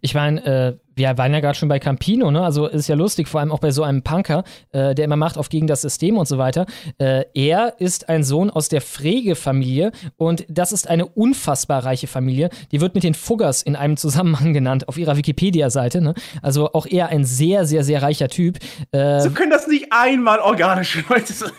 Ich 0.00 0.14
meine, 0.14 0.44
äh, 0.44 0.76
wir 0.94 1.18
waren 1.18 1.32
ja 1.32 1.40
gerade 1.40 1.58
schon 1.58 1.68
bei 1.68 1.78
Campino, 1.78 2.30
ne? 2.30 2.42
Also 2.42 2.66
ist 2.66 2.88
ja 2.88 2.94
lustig, 2.94 3.28
vor 3.28 3.40
allem 3.40 3.52
auch 3.52 3.58
bei 3.58 3.70
so 3.70 3.82
einem 3.82 4.02
Punker, 4.02 4.44
äh, 4.72 4.94
der 4.94 5.04
immer 5.04 5.16
macht 5.16 5.36
auf 5.36 5.50
gegen 5.50 5.66
das 5.66 5.82
System 5.82 6.16
und 6.16 6.26
so 6.26 6.38
weiter. 6.38 6.66
Äh, 6.98 7.24
er 7.34 7.74
ist 7.78 8.08
ein 8.08 8.24
Sohn 8.24 8.48
aus 8.50 8.68
der 8.68 8.80
Frege-Familie 8.80 9.92
und 10.16 10.46
das 10.48 10.72
ist 10.72 10.88
eine 10.88 11.06
unfassbar 11.06 11.84
reiche 11.84 12.06
Familie. 12.06 12.48
Die 12.72 12.80
wird 12.80 12.94
mit 12.94 13.04
den 13.04 13.14
Fuggers 13.14 13.62
in 13.62 13.76
einem 13.76 13.96
Zusammenhang 13.96 14.54
genannt 14.54 14.88
auf 14.88 14.96
ihrer 14.96 15.16
Wikipedia-Seite. 15.16 16.00
Ne? 16.00 16.14
Also 16.42 16.72
auch 16.72 16.86
er 16.86 17.08
ein 17.08 17.24
sehr, 17.24 17.66
sehr, 17.66 17.84
sehr 17.84 18.02
reicher 18.02 18.28
Typ. 18.28 18.58
Äh, 18.92 19.20
So 19.20 19.30
können 19.30 19.50
das 19.50 19.66
nicht 19.66 19.86
einmal 19.90 20.38
organische 20.38 21.04
Leute 21.08 21.32
sein. 21.32 21.52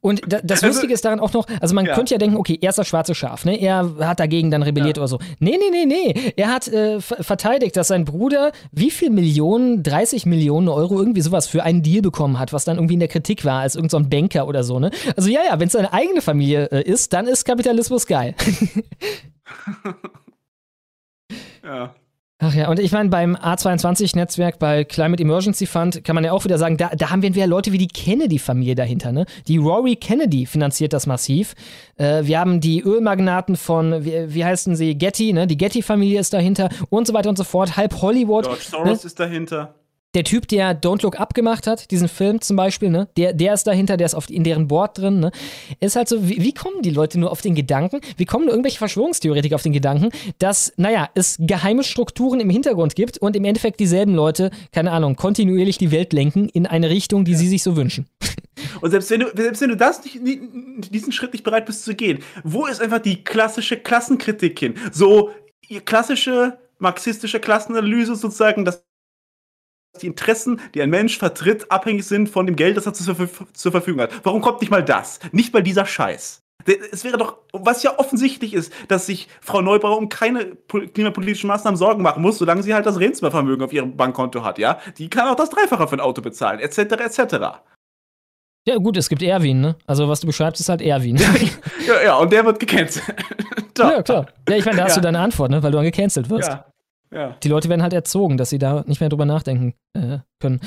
Und 0.00 0.20
da, 0.26 0.40
das 0.42 0.62
Also- 0.62 0.66
Lustige 0.74 0.92
ist 0.94 1.04
daran 1.04 1.20
auch 1.20 1.32
noch, 1.32 1.46
also 1.60 1.74
man 1.74 1.86
Ja. 1.86 1.94
könnte 1.94 2.12
ja 2.14 2.18
denken, 2.18 2.36
okay, 2.36 2.58
er 2.60 2.70
ist 2.70 2.78
das 2.78 2.88
schwarze 2.88 3.14
Schaf, 3.14 3.44
ne? 3.44 3.56
Er 3.60 3.94
hat 4.00 4.18
dagegen 4.18 4.50
dann 4.50 4.62
rebelliert 4.62 4.98
oder 4.98 5.06
so. 5.08 5.18
Nee, 5.38 5.58
nee, 5.58 5.70
nee, 5.70 5.86
nee. 5.86 6.32
Er 6.36 6.48
hat 6.52 6.66
äh, 6.68 7.00
ver- 7.00 7.22
verteidigt, 7.22 7.76
dass 7.76 7.88
sein 7.88 8.04
Bruder 8.04 8.50
wie 8.72 8.90
viel 8.90 9.10
Millionen, 9.10 9.82
30 9.84 10.26
Millionen 10.26 10.68
Euro, 10.68 10.98
irgendwie 10.98 11.20
sowas 11.20 11.46
für 11.46 11.62
einen 11.62 11.82
Deal 11.82 12.02
bekommen 12.02 12.38
hat, 12.38 12.52
was 12.52 12.64
dann 12.64 12.76
irgendwie 12.78 12.94
in 12.94 13.00
der 13.00 13.08
Kritik 13.08 13.44
war, 13.44 13.60
als 13.60 13.76
irgendein 13.76 13.90
so 13.90 13.96
ein 14.06 14.10
Banker 14.10 14.48
oder 14.48 14.64
so, 14.64 14.80
ne? 14.80 14.90
Also 15.16 15.30
ja, 15.30 15.40
ja, 15.48 15.58
wenn 15.60 15.68
es 15.68 15.72
seine 15.74 15.92
eigene 15.92 16.20
Familie 16.20 16.66
äh, 16.72 16.82
ist, 16.82 17.12
dann 17.12 17.26
ist 17.28 17.44
Kapitalismus 17.44 18.06
geil. 18.06 18.34
Ja. 21.62 21.94
Ach 22.42 22.54
ja, 22.54 22.70
und 22.70 22.78
ich 22.80 22.90
meine, 22.90 23.10
beim 23.10 23.36
A22-Netzwerk, 23.36 24.58
bei 24.58 24.84
Climate 24.84 25.22
Emergency 25.22 25.66
Fund, 25.66 26.02
kann 26.04 26.14
man 26.14 26.24
ja 26.24 26.32
auch 26.32 26.42
wieder 26.44 26.56
sagen, 26.56 26.78
da, 26.78 26.88
da 26.88 27.10
haben 27.10 27.20
wir 27.20 27.34
wieder 27.34 27.46
Leute 27.46 27.70
wie 27.70 27.78
die 27.78 27.86
Kennedy-Familie 27.86 28.74
dahinter. 28.74 29.12
Ne? 29.12 29.26
Die 29.46 29.58
Rory 29.58 29.96
Kennedy 29.96 30.46
finanziert 30.46 30.94
das 30.94 31.06
massiv. 31.06 31.54
Äh, 31.98 32.24
wir 32.24 32.40
haben 32.40 32.60
die 32.60 32.80
Ölmagnaten 32.80 33.56
von, 33.56 34.06
wie, 34.06 34.34
wie 34.34 34.42
heißen 34.42 34.74
sie, 34.74 34.96
Getty, 34.96 35.34
ne? 35.34 35.46
die 35.46 35.58
Getty-Familie 35.58 36.18
ist 36.18 36.32
dahinter 36.32 36.70
und 36.88 37.06
so 37.06 37.12
weiter 37.12 37.28
und 37.28 37.36
so 37.36 37.44
fort. 37.44 37.76
Halb 37.76 38.00
Hollywood. 38.00 38.44
George 38.44 38.62
ne? 38.62 38.70
Soros 38.70 39.04
ist 39.04 39.20
dahinter. 39.20 39.74
Der 40.14 40.24
Typ, 40.24 40.48
der 40.48 40.80
Don't 40.80 41.02
Look 41.02 41.20
Up 41.20 41.34
gemacht 41.34 41.68
hat, 41.68 41.90
diesen 41.92 42.08
Film 42.08 42.40
zum 42.40 42.56
Beispiel, 42.56 42.90
ne? 42.90 43.08
der, 43.16 43.32
der 43.32 43.54
ist 43.54 43.68
dahinter, 43.68 43.96
der 43.96 44.06
ist 44.06 44.14
auf, 44.14 44.28
in 44.28 44.42
deren 44.42 44.66
Board 44.66 44.98
drin. 44.98 45.20
Ne? 45.20 45.30
Ist 45.78 45.94
halt 45.94 46.08
so, 46.08 46.28
wie, 46.28 46.42
wie 46.42 46.52
kommen 46.52 46.82
die 46.82 46.90
Leute 46.90 47.20
nur 47.20 47.30
auf 47.30 47.42
den 47.42 47.54
Gedanken, 47.54 48.00
wie 48.16 48.24
kommen 48.24 48.46
nur 48.46 48.52
irgendwelche 48.52 48.78
Verschwörungstheoretiker 48.78 49.54
auf 49.54 49.62
den 49.62 49.72
Gedanken, 49.72 50.08
dass, 50.40 50.72
naja, 50.76 51.08
es 51.14 51.36
geheime 51.38 51.84
Strukturen 51.84 52.40
im 52.40 52.50
Hintergrund 52.50 52.96
gibt 52.96 53.18
und 53.18 53.36
im 53.36 53.44
Endeffekt 53.44 53.78
dieselben 53.78 54.16
Leute, 54.16 54.50
keine 54.72 54.90
Ahnung, 54.90 55.14
kontinuierlich 55.14 55.78
die 55.78 55.92
Welt 55.92 56.12
lenken 56.12 56.48
in 56.48 56.66
eine 56.66 56.90
Richtung, 56.90 57.24
die 57.24 57.36
sie 57.36 57.46
sich 57.46 57.62
so 57.62 57.76
wünschen. 57.76 58.08
Und 58.80 58.90
selbst 58.90 59.10
wenn 59.10 59.20
du, 59.20 59.26
selbst 59.34 59.62
wenn 59.62 59.70
du 59.70 59.76
das 59.76 60.02
nicht, 60.04 60.18
diesen 60.90 61.12
Schritt 61.12 61.32
nicht 61.32 61.44
bereit 61.44 61.66
bist 61.66 61.84
zu 61.84 61.94
gehen, 61.94 62.18
wo 62.42 62.66
ist 62.66 62.82
einfach 62.82 62.98
die 62.98 63.22
klassische 63.22 63.76
Klassenkritik 63.76 64.58
hin? 64.58 64.74
So 64.90 65.30
klassische 65.84 66.58
marxistische 66.78 67.38
Klassenanalyse 67.38 68.16
sozusagen, 68.16 68.64
dass 68.64 68.84
die 70.00 70.06
Interessen, 70.06 70.60
die 70.74 70.82
ein 70.82 70.90
Mensch 70.90 71.18
vertritt, 71.18 71.70
abhängig 71.70 72.06
sind 72.06 72.28
von 72.28 72.46
dem 72.46 72.56
Geld, 72.56 72.76
das 72.76 72.86
er 72.86 72.92
zur, 72.94 73.16
zur 73.52 73.72
Verfügung 73.72 74.00
hat. 74.02 74.12
Warum 74.24 74.40
kommt 74.40 74.60
nicht 74.60 74.70
mal 74.70 74.84
das? 74.84 75.18
Nicht 75.32 75.52
mal 75.52 75.62
dieser 75.62 75.86
Scheiß. 75.86 76.42
Es 76.92 77.04
wäre 77.04 77.16
doch, 77.16 77.38
was 77.52 77.82
ja 77.82 77.98
offensichtlich 77.98 78.52
ist, 78.52 78.70
dass 78.88 79.06
sich 79.06 79.28
Frau 79.40 79.62
Neubauer 79.62 79.96
um 79.96 80.10
keine 80.10 80.44
pol- 80.44 80.88
klimapolitischen 80.88 81.48
Maßnahmen 81.48 81.76
Sorgen 81.78 82.02
machen 82.02 82.22
muss, 82.22 82.36
solange 82.38 82.62
sie 82.62 82.74
halt 82.74 82.84
das 82.84 83.00
Rentnervermögen 83.00 83.64
auf 83.64 83.72
ihrem 83.72 83.96
Bankkonto 83.96 84.44
hat, 84.44 84.58
ja? 84.58 84.78
Die 84.98 85.08
kann 85.08 85.26
auch 85.28 85.36
das 85.36 85.48
Dreifache 85.50 85.88
für 85.88 85.96
ein 85.96 86.00
Auto 86.00 86.20
bezahlen, 86.20 86.60
etc., 86.60 86.78
etc. 86.78 87.34
Ja, 88.68 88.76
gut, 88.76 88.98
es 88.98 89.08
gibt 89.08 89.22
Erwin, 89.22 89.62
ne? 89.62 89.76
Also, 89.86 90.06
was 90.08 90.20
du 90.20 90.26
beschreibst, 90.26 90.60
ist 90.60 90.68
halt 90.68 90.82
Erwin. 90.82 91.16
Ja, 91.86 92.02
ja, 92.04 92.16
und 92.16 92.30
der 92.30 92.44
wird 92.44 92.60
gecancelt. 92.60 93.02
ja, 93.78 94.02
klar. 94.02 94.26
Ja, 94.48 94.56
ich 94.56 94.64
meine, 94.66 94.76
da 94.76 94.84
hast 94.84 94.90
Ja. 94.92 94.96
du 94.96 95.00
deine 95.06 95.18
Antwort, 95.18 95.50
ne? 95.50 95.62
Weil 95.62 95.70
du 95.72 95.78
dann 95.78 95.84
gecancelt 95.86 96.28
wirst. 96.28 96.48
Ja. 96.50 96.69
Ja. 97.12 97.36
Die 97.42 97.48
Leute 97.48 97.68
werden 97.68 97.82
halt 97.82 97.92
erzogen, 97.92 98.36
dass 98.36 98.50
sie 98.50 98.58
da 98.58 98.84
nicht 98.86 99.00
mehr 99.00 99.08
drüber 99.08 99.24
nachdenken 99.24 99.74
äh, 99.94 100.18
können. 100.38 100.60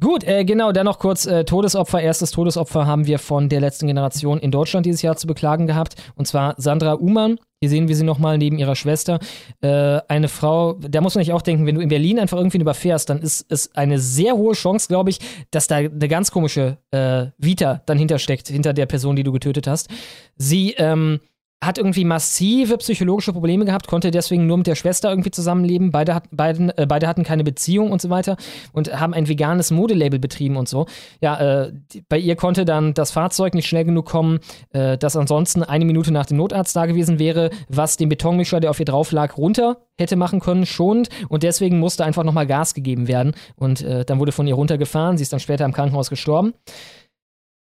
Gut, 0.00 0.24
äh, 0.24 0.44
genau, 0.44 0.72
dann 0.72 0.86
noch 0.86 0.98
kurz 0.98 1.26
äh, 1.26 1.44
Todesopfer. 1.44 2.00
Erstes 2.00 2.30
Todesopfer 2.30 2.86
haben 2.86 3.06
wir 3.06 3.18
von 3.18 3.50
der 3.50 3.60
letzten 3.60 3.86
Generation 3.86 4.38
in 4.38 4.50
Deutschland 4.50 4.86
dieses 4.86 5.02
Jahr 5.02 5.16
zu 5.16 5.26
beklagen 5.26 5.66
gehabt. 5.66 5.96
Und 6.14 6.26
zwar 6.26 6.54
Sandra 6.56 6.96
Uhlmann. 6.96 7.38
Hier 7.60 7.68
sehen 7.68 7.88
wir 7.88 7.94
sie 7.94 8.04
nochmal 8.04 8.38
neben 8.38 8.58
ihrer 8.58 8.74
Schwester. 8.74 9.20
Äh, 9.60 10.00
eine 10.08 10.28
Frau, 10.28 10.72
da 10.80 11.02
muss 11.02 11.14
man 11.14 11.24
sich 11.24 11.32
auch 11.32 11.42
denken, 11.42 11.66
wenn 11.66 11.74
du 11.74 11.82
in 11.82 11.90
Berlin 11.90 12.18
einfach 12.18 12.38
irgendwie 12.38 12.58
überfährst, 12.58 13.10
dann 13.10 13.20
ist 13.20 13.46
es 13.50 13.74
eine 13.76 13.98
sehr 13.98 14.34
hohe 14.34 14.54
Chance, 14.54 14.88
glaube 14.88 15.10
ich, 15.10 15.20
dass 15.50 15.66
da 15.66 15.76
eine 15.76 16.08
ganz 16.08 16.30
komische 16.30 16.78
äh, 16.90 17.26
Vita 17.36 17.82
dann 17.86 17.98
hintersteckt, 17.98 18.48
hinter 18.48 18.72
der 18.72 18.86
Person, 18.86 19.14
die 19.14 19.22
du 19.22 19.30
getötet 19.30 19.66
hast. 19.66 19.90
Sie, 20.36 20.74
ähm, 20.78 21.20
hat 21.62 21.78
irgendwie 21.78 22.04
massive 22.04 22.76
psychologische 22.78 23.32
Probleme 23.32 23.64
gehabt, 23.64 23.86
konnte 23.86 24.10
deswegen 24.10 24.46
nur 24.46 24.58
mit 24.58 24.66
der 24.66 24.74
Schwester 24.74 25.10
irgendwie 25.10 25.30
zusammenleben. 25.30 25.92
Beide, 25.92 26.14
hat, 26.14 26.24
beiden, 26.32 26.70
äh, 26.76 26.86
beide 26.88 27.06
hatten 27.06 27.22
keine 27.22 27.44
Beziehung 27.44 27.92
und 27.92 28.02
so 28.02 28.10
weiter 28.10 28.36
und 28.72 28.92
haben 28.98 29.14
ein 29.14 29.28
veganes 29.28 29.70
Modelabel 29.70 30.18
betrieben 30.18 30.56
und 30.56 30.68
so. 30.68 30.86
Ja, 31.20 31.62
äh, 31.64 31.72
bei 32.08 32.18
ihr 32.18 32.34
konnte 32.34 32.64
dann 32.64 32.94
das 32.94 33.12
Fahrzeug 33.12 33.54
nicht 33.54 33.68
schnell 33.68 33.84
genug 33.84 34.06
kommen, 34.06 34.40
äh, 34.72 34.98
das 34.98 35.16
ansonsten 35.16 35.62
eine 35.62 35.84
Minute 35.84 36.12
nach 36.12 36.26
dem 36.26 36.36
Notarzt 36.36 36.74
da 36.74 36.86
gewesen 36.86 37.20
wäre, 37.20 37.50
was 37.68 37.96
den 37.96 38.08
Betonmischer, 38.08 38.58
der 38.58 38.70
auf 38.70 38.80
ihr 38.80 38.86
drauf 38.86 39.12
lag, 39.12 39.36
runter 39.38 39.76
hätte 39.98 40.16
machen 40.16 40.40
können, 40.40 40.66
schonend 40.66 41.10
und 41.28 41.42
deswegen 41.44 41.78
musste 41.78 42.04
einfach 42.04 42.24
nochmal 42.24 42.46
Gas 42.46 42.74
gegeben 42.74 43.08
werden 43.08 43.34
und 43.56 43.82
äh, 43.82 44.04
dann 44.04 44.18
wurde 44.18 44.32
von 44.32 44.46
ihr 44.46 44.54
runtergefahren. 44.54 45.16
Sie 45.16 45.22
ist 45.22 45.32
dann 45.32 45.40
später 45.40 45.64
im 45.64 45.72
Krankenhaus 45.72 46.10
gestorben. 46.10 46.54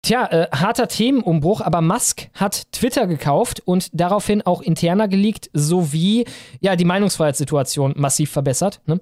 Tja, 0.04 0.26
äh, 0.26 0.48
harter 0.50 0.88
Themenumbruch, 0.88 1.60
aber 1.60 1.80
Musk 1.80 2.28
hat 2.34 2.72
Twitter 2.72 3.06
gekauft 3.06 3.62
und 3.64 3.88
daraufhin 3.92 4.42
auch 4.42 4.60
interner 4.60 5.06
geleakt, 5.06 5.48
sowie 5.52 6.24
ja, 6.60 6.74
die 6.74 6.84
Meinungsfreiheitssituation 6.84 7.94
massiv 7.96 8.30
verbessert. 8.32 8.80
Ne? 8.86 9.00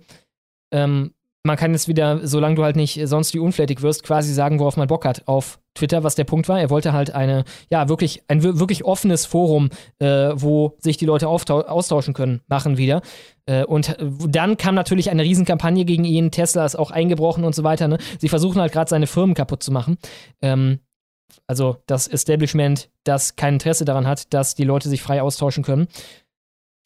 Ähm, 0.72 1.14
man 1.42 1.56
kann 1.56 1.72
jetzt 1.72 1.88
wieder, 1.88 2.26
solange 2.26 2.56
du 2.56 2.64
halt 2.64 2.76
nicht 2.76 3.00
sonst 3.04 3.32
wie 3.32 3.38
unflätig 3.38 3.80
wirst, 3.80 4.02
quasi 4.02 4.34
sagen, 4.34 4.58
worauf 4.60 4.76
man 4.76 4.88
Bock 4.88 5.06
hat 5.06 5.26
auf 5.26 5.58
Twitter, 5.74 6.04
was 6.04 6.16
der 6.16 6.24
Punkt 6.24 6.50
war. 6.50 6.60
Er 6.60 6.68
wollte 6.68 6.92
halt 6.92 7.12
eine, 7.14 7.44
ja, 7.70 7.88
wirklich, 7.88 8.22
ein 8.28 8.42
wir- 8.42 8.58
wirklich 8.60 8.84
offenes 8.84 9.24
Forum, 9.24 9.70
äh, 10.00 10.32
wo 10.34 10.76
sich 10.80 10.98
die 10.98 11.06
Leute 11.06 11.28
austauschen 11.28 12.12
können, 12.12 12.42
machen 12.46 12.76
wieder. 12.76 13.00
Äh, 13.46 13.64
und 13.64 13.96
dann 13.98 14.58
kam 14.58 14.74
natürlich 14.74 15.08
eine 15.10 15.22
Riesenkampagne 15.22 15.86
gegen 15.86 16.04
ihn. 16.04 16.30
Tesla 16.30 16.66
ist 16.66 16.76
auch 16.76 16.90
eingebrochen 16.90 17.44
und 17.44 17.54
so 17.54 17.64
weiter. 17.64 17.88
Ne? 17.88 17.96
Sie 18.18 18.28
versuchen 18.28 18.60
halt 18.60 18.72
gerade 18.72 18.90
seine 18.90 19.06
Firmen 19.06 19.34
kaputt 19.34 19.62
zu 19.62 19.72
machen. 19.72 19.96
Ähm, 20.42 20.80
also 21.46 21.78
das 21.86 22.06
Establishment, 22.06 22.90
das 23.04 23.36
kein 23.36 23.54
Interesse 23.54 23.84
daran 23.84 24.06
hat, 24.06 24.32
dass 24.32 24.54
die 24.54 24.64
Leute 24.64 24.88
sich 24.88 25.02
frei 25.02 25.22
austauschen 25.22 25.64
können. 25.64 25.88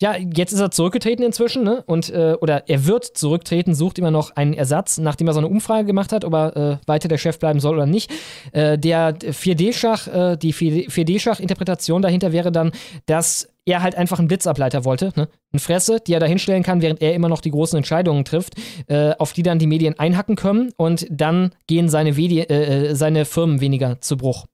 Ja, 0.03 0.17
jetzt 0.17 0.53
ist 0.53 0.61
er 0.61 0.73
zurückgetreten 0.73 1.25
inzwischen, 1.25 1.63
ne? 1.63 1.85
Und, 1.87 2.11
äh, 2.11 2.37
oder 2.41 2.69
er 2.69 2.85
wird 2.85 3.05
zurücktreten, 3.05 3.75
sucht 3.75 3.99
immer 3.99 4.11
noch 4.11 4.35
einen 4.35 4.53
Ersatz, 4.53 4.99
nachdem 4.99 5.29
er 5.29 5.35
so 5.35 5.39
eine 5.39 5.49
Umfrage 5.49 5.87
gemacht 5.87 6.13
hat, 6.13 6.25
ob 6.25 6.35
er 6.35 6.57
äh, 6.57 6.77
weiter 6.87 7.09
der 7.09 7.17
Chef 7.17 7.39
bleiben 7.39 7.61
soll 7.61 7.77
oder 7.77 7.87
nicht. 7.87 8.11
Äh, 8.53 8.77
der 8.77 9.17
4D-Schach, 9.17 10.09
äh, 10.09 10.37
die 10.37 10.53
4D-Schach-Interpretation 10.53 12.03
dahinter 12.03 12.33
wäre 12.33 12.51
dann, 12.51 12.73
dass 13.07 13.49
er 13.67 13.83
halt 13.83 13.95
einfach 13.95 14.19
einen 14.19 14.29
Blitzableiter 14.29 14.85
wollte, 14.85 15.13
ne? 15.15 15.29
Eine 15.53 15.61
Fresse, 15.61 16.01
die 16.05 16.13
er 16.13 16.21
da 16.21 16.27
hinstellen 16.27 16.65
kann, 16.65 16.83
während 16.83 17.01
er 17.01 17.15
immer 17.15 17.29
noch 17.29 17.41
die 17.41 17.53
großen 17.53 17.77
Entscheidungen 17.77 18.25
trifft, 18.25 18.55
äh, 18.89 19.13
auf 19.19 19.33
die 19.33 19.45
dann 19.45 19.61
die 19.61 19.69
Medien 19.69 19.99
einhacken 19.99 20.35
können 20.35 20.73
und 20.77 21.07
dann 21.09 21.55
gehen 21.69 21.89
seine, 21.89 22.13
Medi 22.13 22.41
äh, 22.41 22.89
äh, 22.91 22.95
seine 22.97 23.25
Firmen 23.25 23.61
weniger 23.61 24.01
zu 24.01 24.17
Bruch. 24.17 24.47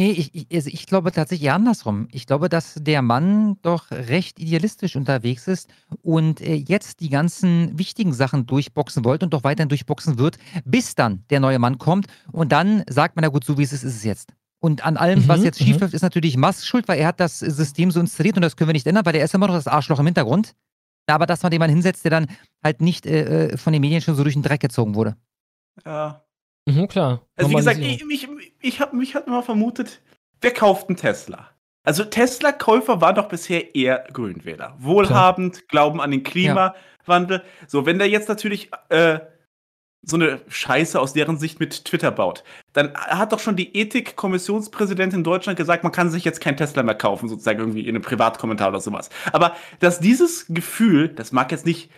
Nee, 0.00 0.12
ich, 0.12 0.34
ich, 0.34 0.46
also 0.50 0.70
ich 0.72 0.86
glaube 0.86 1.12
tatsächlich 1.12 1.48
eher 1.48 1.54
andersrum. 1.54 2.08
Ich 2.10 2.26
glaube, 2.26 2.48
dass 2.48 2.72
der 2.80 3.02
Mann 3.02 3.58
doch 3.60 3.90
recht 3.90 4.40
idealistisch 4.40 4.96
unterwegs 4.96 5.46
ist 5.46 5.68
und 6.00 6.40
äh, 6.40 6.54
jetzt 6.54 7.00
die 7.00 7.10
ganzen 7.10 7.78
wichtigen 7.78 8.14
Sachen 8.14 8.46
durchboxen 8.46 9.04
wollte 9.04 9.26
und 9.26 9.34
doch 9.34 9.44
weiterhin 9.44 9.68
durchboxen 9.68 10.16
wird, 10.16 10.38
bis 10.64 10.94
dann 10.94 11.22
der 11.28 11.38
neue 11.40 11.58
Mann 11.58 11.76
kommt. 11.76 12.06
Und 12.32 12.50
dann 12.50 12.82
sagt 12.88 13.14
man, 13.14 13.24
na 13.24 13.28
gut, 13.28 13.44
so 13.44 13.58
wie 13.58 13.62
es 13.62 13.74
ist, 13.74 13.82
ist 13.82 13.96
es 13.96 14.04
jetzt. 14.04 14.32
Und 14.58 14.86
an 14.86 14.96
allem, 14.96 15.18
Mhm, 15.18 15.28
was 15.28 15.44
jetzt 15.44 15.60
mhm. 15.60 15.66
schiefläuft, 15.66 15.92
ist 15.92 16.00
natürlich 16.00 16.38
Musk 16.38 16.64
schuld, 16.64 16.88
weil 16.88 16.98
er 16.98 17.08
hat 17.08 17.20
das 17.20 17.38
System 17.40 17.90
so 17.90 18.00
installiert 18.00 18.36
und 18.36 18.42
das 18.42 18.56
können 18.56 18.70
wir 18.70 18.72
nicht 18.72 18.86
ändern, 18.86 19.04
weil 19.04 19.16
er 19.16 19.24
ist 19.26 19.34
immer 19.34 19.48
noch 19.48 19.54
das 19.54 19.68
Arschloch 19.68 19.98
im 19.98 20.06
Hintergrund. 20.06 20.54
Aber 21.08 21.26
dass 21.26 21.42
man 21.42 21.50
den 21.50 21.58
Mann 21.58 21.68
hinsetzt, 21.68 22.04
der 22.04 22.10
dann 22.10 22.26
halt 22.64 22.80
nicht 22.80 23.04
äh, 23.04 23.48
äh, 23.48 23.56
von 23.58 23.74
den 23.74 23.82
Medien 23.82 24.00
schon 24.00 24.14
so 24.14 24.22
durch 24.22 24.34
den 24.34 24.42
Dreck 24.42 24.60
gezogen 24.60 24.94
wurde. 24.94 25.16
Ja. 25.84 26.24
Mhm, 26.66 26.88
klar. 26.88 27.26
Also 27.36 27.50
wie 27.50 27.54
gesagt, 27.54 27.78
ich, 27.78 28.00
Normalisierung. 28.00 28.38
ich, 28.60 28.80
habe 28.80 28.96
mich 28.96 29.14
halt 29.14 29.26
immer 29.26 29.42
vermutet, 29.42 30.00
wer 30.40 30.52
kauft 30.52 30.88
einen 30.88 30.96
Tesla? 30.96 31.50
Also 31.82 32.04
Tesla-Käufer 32.04 33.00
waren 33.00 33.14
doch 33.14 33.28
bisher 33.28 33.74
eher 33.74 34.06
Grünwähler. 34.12 34.76
Wohlhabend, 34.78 35.68
glauben 35.68 36.00
an 36.00 36.10
den 36.10 36.22
Klimawandel. 36.22 37.42
So, 37.66 37.86
wenn 37.86 37.98
der 37.98 38.08
jetzt 38.08 38.28
natürlich 38.28 38.70
äh, 38.90 39.20
so 40.02 40.16
eine 40.16 40.40
Scheiße 40.48 40.98
aus 40.98 41.12
deren 41.12 41.38
Sicht 41.38 41.60
mit 41.60 41.84
Twitter 41.84 42.10
baut, 42.10 42.44
dann 42.72 42.94
hat 42.94 43.32
doch 43.32 43.38
schon 43.38 43.56
die 43.56 43.76
Ethik-Kommissionspräsidentin 43.76 45.20
in 45.20 45.24
Deutschland 45.24 45.58
gesagt, 45.58 45.82
man 45.82 45.92
kann 45.92 46.10
sich 46.10 46.24
jetzt 46.24 46.40
kein 46.40 46.56
Tesla 46.56 46.82
mehr 46.82 46.94
kaufen, 46.94 47.28
sozusagen 47.28 47.60
irgendwie 47.60 47.82
in 47.82 47.90
einem 47.90 48.02
Privatkommentar 48.02 48.68
oder 48.68 48.80
sowas. 48.80 49.10
Aber 49.32 49.56
dass 49.80 50.00
dieses 50.00 50.46
Gefühl, 50.48 51.08
das 51.08 51.32
mag 51.32 51.50
jetzt 51.50 51.66
nicht 51.66 51.90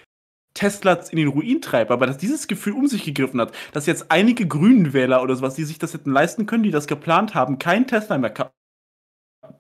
Tesla 0.55 0.95
in 1.11 1.17
den 1.17 1.29
Ruin 1.29 1.61
treibt, 1.61 1.91
aber 1.91 2.07
dass 2.07 2.19
dieses 2.19 2.47
Gefühl 2.47 2.75
um 2.75 2.87
sich 2.87 3.05
gegriffen 3.05 3.41
hat, 3.41 3.53
dass 3.73 3.87
jetzt 3.87 4.11
einige 4.11 4.47
Grünenwähler 4.47 5.23
oder 5.23 5.37
sowas, 5.37 5.55
die 5.55 5.65
sich 5.65 5.79
das 5.79 5.95
hätten 5.95 6.13
leisten 6.13 6.47
können, 6.47 6.63
die 6.63 6.71
das 6.71 6.87
geplant 6.87 7.35
haben, 7.35 7.59
kein 7.59 7.87
Tesla 7.87 8.19
mehr 8.19 8.31
kaufen. 8.31 8.53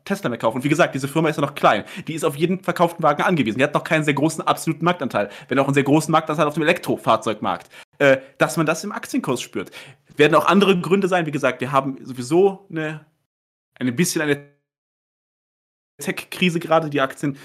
Tesla 0.04 0.28
mehr 0.28 0.38
kaufen. 0.38 0.58
Und 0.58 0.64
wie 0.64 0.68
gesagt, 0.68 0.94
diese 0.94 1.08
Firma 1.08 1.28
ist 1.28 1.36
ja 1.36 1.42
noch 1.42 1.54
klein. 1.54 1.84
Die 2.06 2.14
ist 2.14 2.24
auf 2.24 2.36
jeden 2.36 2.62
verkauften 2.62 3.02
Wagen 3.02 3.22
angewiesen. 3.22 3.58
Die 3.58 3.64
hat 3.64 3.74
noch 3.74 3.84
keinen 3.84 4.04
sehr 4.04 4.14
großen 4.14 4.46
absoluten 4.46 4.84
Marktanteil. 4.84 5.28
Wenn 5.48 5.58
auch 5.58 5.66
einen 5.66 5.74
sehr 5.74 5.82
großen 5.82 6.10
Marktanteil 6.12 6.46
auf 6.46 6.54
dem 6.54 6.62
Elektrofahrzeugmarkt. 6.62 7.68
Äh, 7.98 8.18
dass 8.38 8.56
man 8.56 8.66
das 8.66 8.84
im 8.84 8.92
Aktienkurs 8.92 9.40
spürt. 9.40 9.70
Werden 10.16 10.34
auch 10.34 10.46
andere 10.46 10.78
Gründe 10.80 11.08
sein. 11.08 11.26
Wie 11.26 11.30
gesagt, 11.30 11.60
wir 11.60 11.72
haben 11.72 11.98
sowieso 12.04 12.66
eine, 12.70 13.06
eine 13.78 13.92
bisschen 13.92 14.22
eine 14.22 14.51
Tech-Krise 16.02 16.60
gerade. 16.60 16.90
Die 16.90 17.00
Aktien 17.00 17.36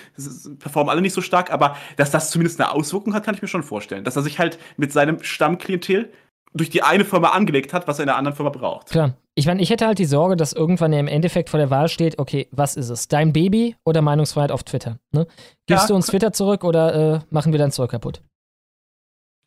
performen 0.60 0.90
alle 0.90 1.02
nicht 1.02 1.14
so 1.14 1.22
stark. 1.22 1.52
Aber 1.52 1.78
dass 1.96 2.12
das 2.12 2.32
zumindest 2.32 2.60
eine 2.60 2.72
Auswirkung 2.72 3.14
hat, 3.14 3.24
kann 3.24 3.36
ich 3.36 3.42
mir 3.42 3.48
schon 3.48 3.64
vorstellen. 3.64 4.04
Dass 4.04 4.16
er 4.16 4.24
sich 4.24 4.40
halt 4.40 4.60
mit 4.78 4.92
seinem 4.92 5.24
Stammklientel 5.24 6.12
durch 6.54 6.70
die 6.70 6.82
eine 6.82 7.06
Firma 7.06 7.30
angelegt 7.30 7.74
hat, 7.74 7.88
was 7.88 8.00
er 8.00 8.04
in 8.04 8.08
der 8.08 8.16
anderen 8.18 8.36
Firma 8.36 8.50
braucht. 8.50 8.90
Klar. 8.90 9.16
Ich 9.36 9.46
meine, 9.46 9.62
ich 9.62 9.70
hätte 9.70 9.86
halt 9.86 10.00
die 10.00 10.06
Sorge, 10.06 10.36
dass 10.36 10.54
irgendwann 10.54 10.92
er 10.94 11.00
im 11.00 11.08
Endeffekt 11.08 11.50
vor 11.52 11.60
der 11.60 11.70
Wahl 11.70 11.88
steht, 11.90 12.18
okay, 12.18 12.48
was 12.52 12.76
ist 12.76 12.90
es? 12.90 13.08
Dein 13.08 13.32
Baby 13.34 13.76
oder 13.86 14.02
Meinungsfreiheit 14.02 14.52
auf 14.52 14.64
Twitter? 14.64 14.98
Ne? 15.12 15.28
Gibst 15.68 15.84
Ja. 15.84 15.88
du 15.90 15.96
uns 15.96 16.08
Twitter 16.08 16.34
zurück 16.34 16.64
oder 16.64 17.16
äh, 17.16 17.20
machen 17.30 17.52
wir 17.52 17.60
dein 17.60 17.72
Zeug 17.72 17.92
kaputt? 17.92 18.24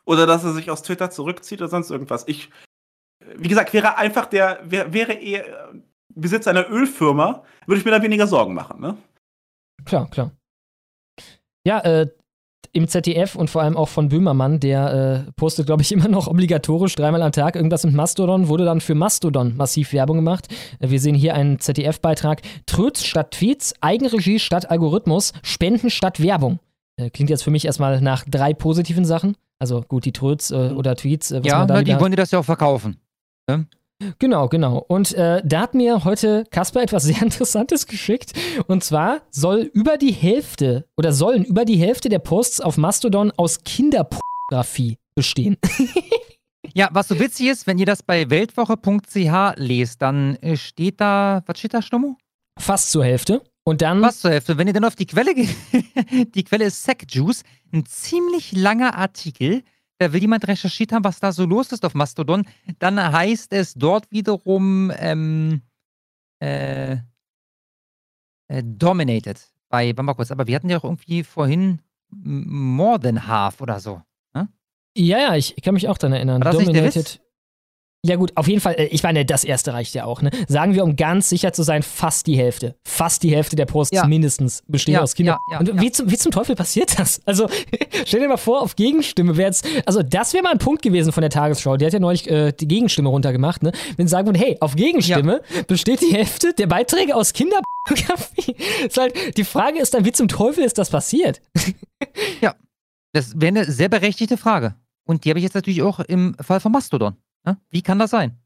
Oder 0.05 0.26
dass 0.26 0.44
er 0.44 0.52
sich 0.52 0.70
aus 0.70 0.82
Twitter 0.82 1.10
zurückzieht 1.10 1.60
oder 1.60 1.68
sonst 1.68 1.90
irgendwas. 1.90 2.28
Ich, 2.28 2.50
wie 3.36 3.48
gesagt, 3.48 3.72
wäre 3.72 3.97
einfach 3.98 4.26
der, 4.26 4.60
wär, 4.62 4.92
wäre 4.92 5.12
eher 5.14 5.72
Besitzer 6.20 6.50
einer 6.50 6.68
Ölfirma, 6.70 7.42
würde 7.66 7.78
ich 7.78 7.84
mir 7.84 7.90
da 7.90 8.02
weniger 8.02 8.26
Sorgen 8.26 8.55
machen, 8.55 8.81
ne? 8.81 8.97
Klar, 9.84 10.08
klar. 10.10 10.32
Ja, 11.66 11.81
äh, 11.81 12.08
im 12.73 12.86
ZDF 12.86 13.34
und 13.34 13.50
vor 13.50 13.62
allem 13.62 13.76
auch 13.76 13.89
von 13.89 14.08
Böhmermann, 14.10 14.60
der 14.60 15.24
äh, 15.26 15.32
postet, 15.32 15.66
glaube 15.66 15.82
ich, 15.82 15.90
immer 15.92 16.08
noch 16.08 16.26
obligatorisch 16.28 16.94
dreimal 16.94 17.23
am 17.23 17.32
Tag 17.32 17.57
irgendwas 17.57 17.84
mit 17.84 17.94
Mastodon, 17.94 18.49
wurde 18.49 18.65
dann 18.65 18.81
für 18.81 18.94
Mastodon 18.94 19.57
massiv 19.57 19.92
Werbung 19.92 20.16
gemacht. 20.18 20.47
Äh, 20.78 20.90
wir 20.90 21.00
sehen 21.00 21.15
hier 21.15 21.34
einen 21.34 21.58
ZDF-Beitrag. 21.58 22.42
Tröts 22.66 23.05
statt 23.05 23.32
Tweets, 23.32 23.74
Eigenregie 23.81 24.39
statt 24.39 24.70
Algorithmus, 24.70 25.32
Spenden 25.42 25.90
statt 25.90 26.23
Werbung. 26.23 26.60
Äh, 26.97 27.10
klingt 27.10 27.31
jetzt 27.31 27.42
für 27.42 27.50
mich 27.50 27.65
erstmal 27.65 28.00
nach 28.00 28.24
drei 28.28 28.55
positiven 28.55 29.05
Sachen. 29.05 29.36
Also 29.58 29.82
gut, 29.82 30.05
die 30.05 30.12
Tröts 30.12 30.50
äh, 30.52 30.70
oder 30.74 30.94
Tweets. 30.94 31.32
Äh, 31.32 31.40
was 31.40 31.47
Ja, 31.47 31.58
man 31.58 31.68
da 31.68 31.74
na, 31.74 31.81
die 31.82 31.86
wieder- 31.90 32.00
wollen 32.00 32.12
dir 32.12 32.16
das 32.16 32.31
ja 32.31 32.39
auch 32.39 32.44
verkaufen. 32.44 32.99
Ne? 33.49 33.66
Genau, 34.18 34.48
genau. 34.48 34.84
Und 34.88 35.12
äh, 35.14 35.42
da 35.44 35.60
hat 35.62 35.74
mir 35.74 36.04
heute 36.04 36.44
Kasper 36.50 36.82
etwas 36.82 37.04
sehr 37.04 37.20
Interessantes 37.22 37.86
geschickt. 37.86 38.32
Und 38.66 38.82
zwar 38.84 39.22
soll 39.30 39.70
über 39.72 39.98
die 39.98 40.12
Hälfte 40.12 40.86
oder 40.96 41.12
sollen 41.12 41.44
über 41.44 41.64
die 41.64 41.76
Hälfte 41.76 42.08
der 42.08 42.18
Posts 42.18 42.60
auf 42.60 42.76
Mastodon 42.76 43.32
aus 43.36 43.62
Kinderpornografie 43.64 44.98
bestehen. 45.14 45.56
Ja, 46.74 46.88
was 46.92 47.08
so 47.08 47.18
witzig 47.18 47.48
ist, 47.48 47.66
wenn 47.66 47.78
ihr 47.78 47.86
das 47.86 48.02
bei 48.02 48.30
weltwoche.ch 48.30 49.56
lest, 49.56 50.02
dann 50.02 50.36
äh, 50.36 50.56
steht 50.56 51.00
da, 51.00 51.42
was 51.46 51.58
steht 51.58 51.74
da, 51.74 51.82
Stummo? 51.82 52.16
Fast 52.58 52.90
zur 52.92 53.04
Hälfte. 53.04 53.42
Und 53.64 53.82
dann. 53.82 54.00
Fast 54.00 54.20
zur 54.20 54.30
Hälfte. 54.30 54.56
Wenn 54.56 54.66
ihr 54.66 54.72
dann 54.72 54.84
auf 54.84 54.96
die 54.96 55.06
Quelle 55.06 55.34
geht, 55.34 55.54
die 56.34 56.44
Quelle 56.44 56.66
ist 56.66 56.84
SecJuice, 56.84 57.42
ein 57.72 57.86
ziemlich 57.86 58.52
langer 58.52 58.96
Artikel. 58.96 59.62
Da 60.00 60.10
will 60.14 60.22
jemand 60.22 60.48
recherchiert 60.48 60.92
haben, 60.92 61.04
was 61.04 61.20
da 61.20 61.30
so 61.30 61.44
los 61.44 61.72
ist 61.72 61.84
auf 61.84 61.94
Mastodon. 61.94 62.46
Dann 62.78 62.98
heißt 62.98 63.52
es 63.52 63.74
dort 63.74 64.10
wiederum 64.10 64.90
ähm, 64.96 65.60
äh, 66.42 66.96
äh, 68.48 68.62
Dominated. 68.64 69.46
Bei, 69.68 69.92
kurz, 69.92 70.30
aber 70.30 70.46
wir 70.46 70.56
hatten 70.56 70.70
ja 70.70 70.78
auch 70.78 70.84
irgendwie 70.84 71.22
vorhin 71.22 71.82
More 72.08 72.98
Than 72.98 73.26
Half 73.26 73.60
oder 73.60 73.78
so. 73.78 74.00
Ja, 74.96 75.18
ja, 75.18 75.36
ich 75.36 75.54
kann 75.62 75.74
mich 75.74 75.86
auch 75.86 75.98
daran 75.98 76.14
erinnern. 76.14 76.42
War 76.42 76.52
das 76.52 76.62
nicht 76.62 76.74
der 76.74 76.94
Witz? 76.94 77.20
Ja 78.02 78.16
gut, 78.16 78.32
auf 78.34 78.48
jeden 78.48 78.62
Fall, 78.62 78.74
äh, 78.78 78.86
ich 78.86 79.02
meine, 79.02 79.26
das 79.26 79.44
erste 79.44 79.74
reicht 79.74 79.94
ja 79.94 80.06
auch. 80.06 80.22
Ne? 80.22 80.30
Sagen 80.48 80.74
wir, 80.74 80.84
um 80.84 80.96
ganz 80.96 81.28
sicher 81.28 81.52
zu 81.52 81.62
sein, 81.62 81.82
fast 81.82 82.26
die 82.26 82.36
Hälfte. 82.36 82.74
Fast 82.88 83.22
die 83.22 83.30
Hälfte 83.34 83.56
der 83.56 83.66
Posts 83.66 83.94
Ja. 83.94 84.06
mindestens 84.06 84.62
bestehen 84.66 84.94
Ja, 84.94 85.02
aus 85.02 85.14
Kindern. 85.14 85.36
ja, 85.50 85.54
ja, 85.54 85.60
Und 85.60 85.68
ja. 85.76 85.80
Wie, 85.82 85.92
zum, 85.92 86.10
wie 86.10 86.16
zum 86.16 86.32
Teufel 86.32 86.54
passiert 86.56 86.98
das? 86.98 87.20
Also 87.26 87.48
stell 88.06 88.20
dir 88.20 88.28
mal 88.28 88.38
vor, 88.38 88.62
auf 88.62 88.74
Gegenstimme 88.74 89.36
wäre 89.36 89.48
jetzt, 89.48 89.66
also 89.84 90.02
das 90.02 90.32
wäre 90.32 90.42
mal 90.42 90.52
ein 90.52 90.58
Punkt 90.58 90.80
gewesen 90.82 91.12
von 91.12 91.20
der 91.20 91.30
Tagesschau. 91.30 91.76
Die 91.76 91.84
hat 91.84 91.92
ja 91.92 91.98
neulich 92.00 92.28
äh, 92.30 92.52
die 92.52 92.66
Gegenstimme 92.66 93.08
runtergemacht. 93.10 93.62
Ne? 93.62 93.72
Wenn 93.96 94.06
sie 94.06 94.10
sagen 94.12 94.26
würden, 94.26 94.38
hey, 94.38 94.56
auf 94.60 94.74
Gegenstimme 94.76 95.42
besteht 95.66 96.00
die 96.00 96.12
Hälfte 96.14 96.54
der 96.54 96.66
Beiträge 96.68 97.14
aus 97.14 97.34
Kinderpornografie. 97.34 98.56
ist 98.86 98.96
halt, 98.96 99.36
die 99.36 99.44
Frage 99.44 99.78
ist 99.78 99.92
dann, 99.92 100.04
wie 100.06 100.12
zum 100.12 100.26
Teufel 100.28 100.64
ist 100.64 100.78
das 100.78 100.88
passiert? 100.90 101.42
Das 103.12 103.32
wäre 103.40 103.48
eine 103.48 103.64
sehr 103.70 103.88
berechtigte 103.88 104.36
Frage. 104.36 104.74
Und 105.04 105.24
die 105.24 105.30
habe 105.30 105.38
ich 105.38 105.44
jetzt 105.44 105.54
natürlich 105.54 105.82
auch 105.82 106.00
im 106.00 106.34
Fall 106.40 106.60
von 106.60 106.72
Mastodon. 106.72 107.16
Ne? 107.44 107.59
Wie 107.70 107.83
kann 107.83 107.99
das 107.99 108.10
sein? 108.10 108.36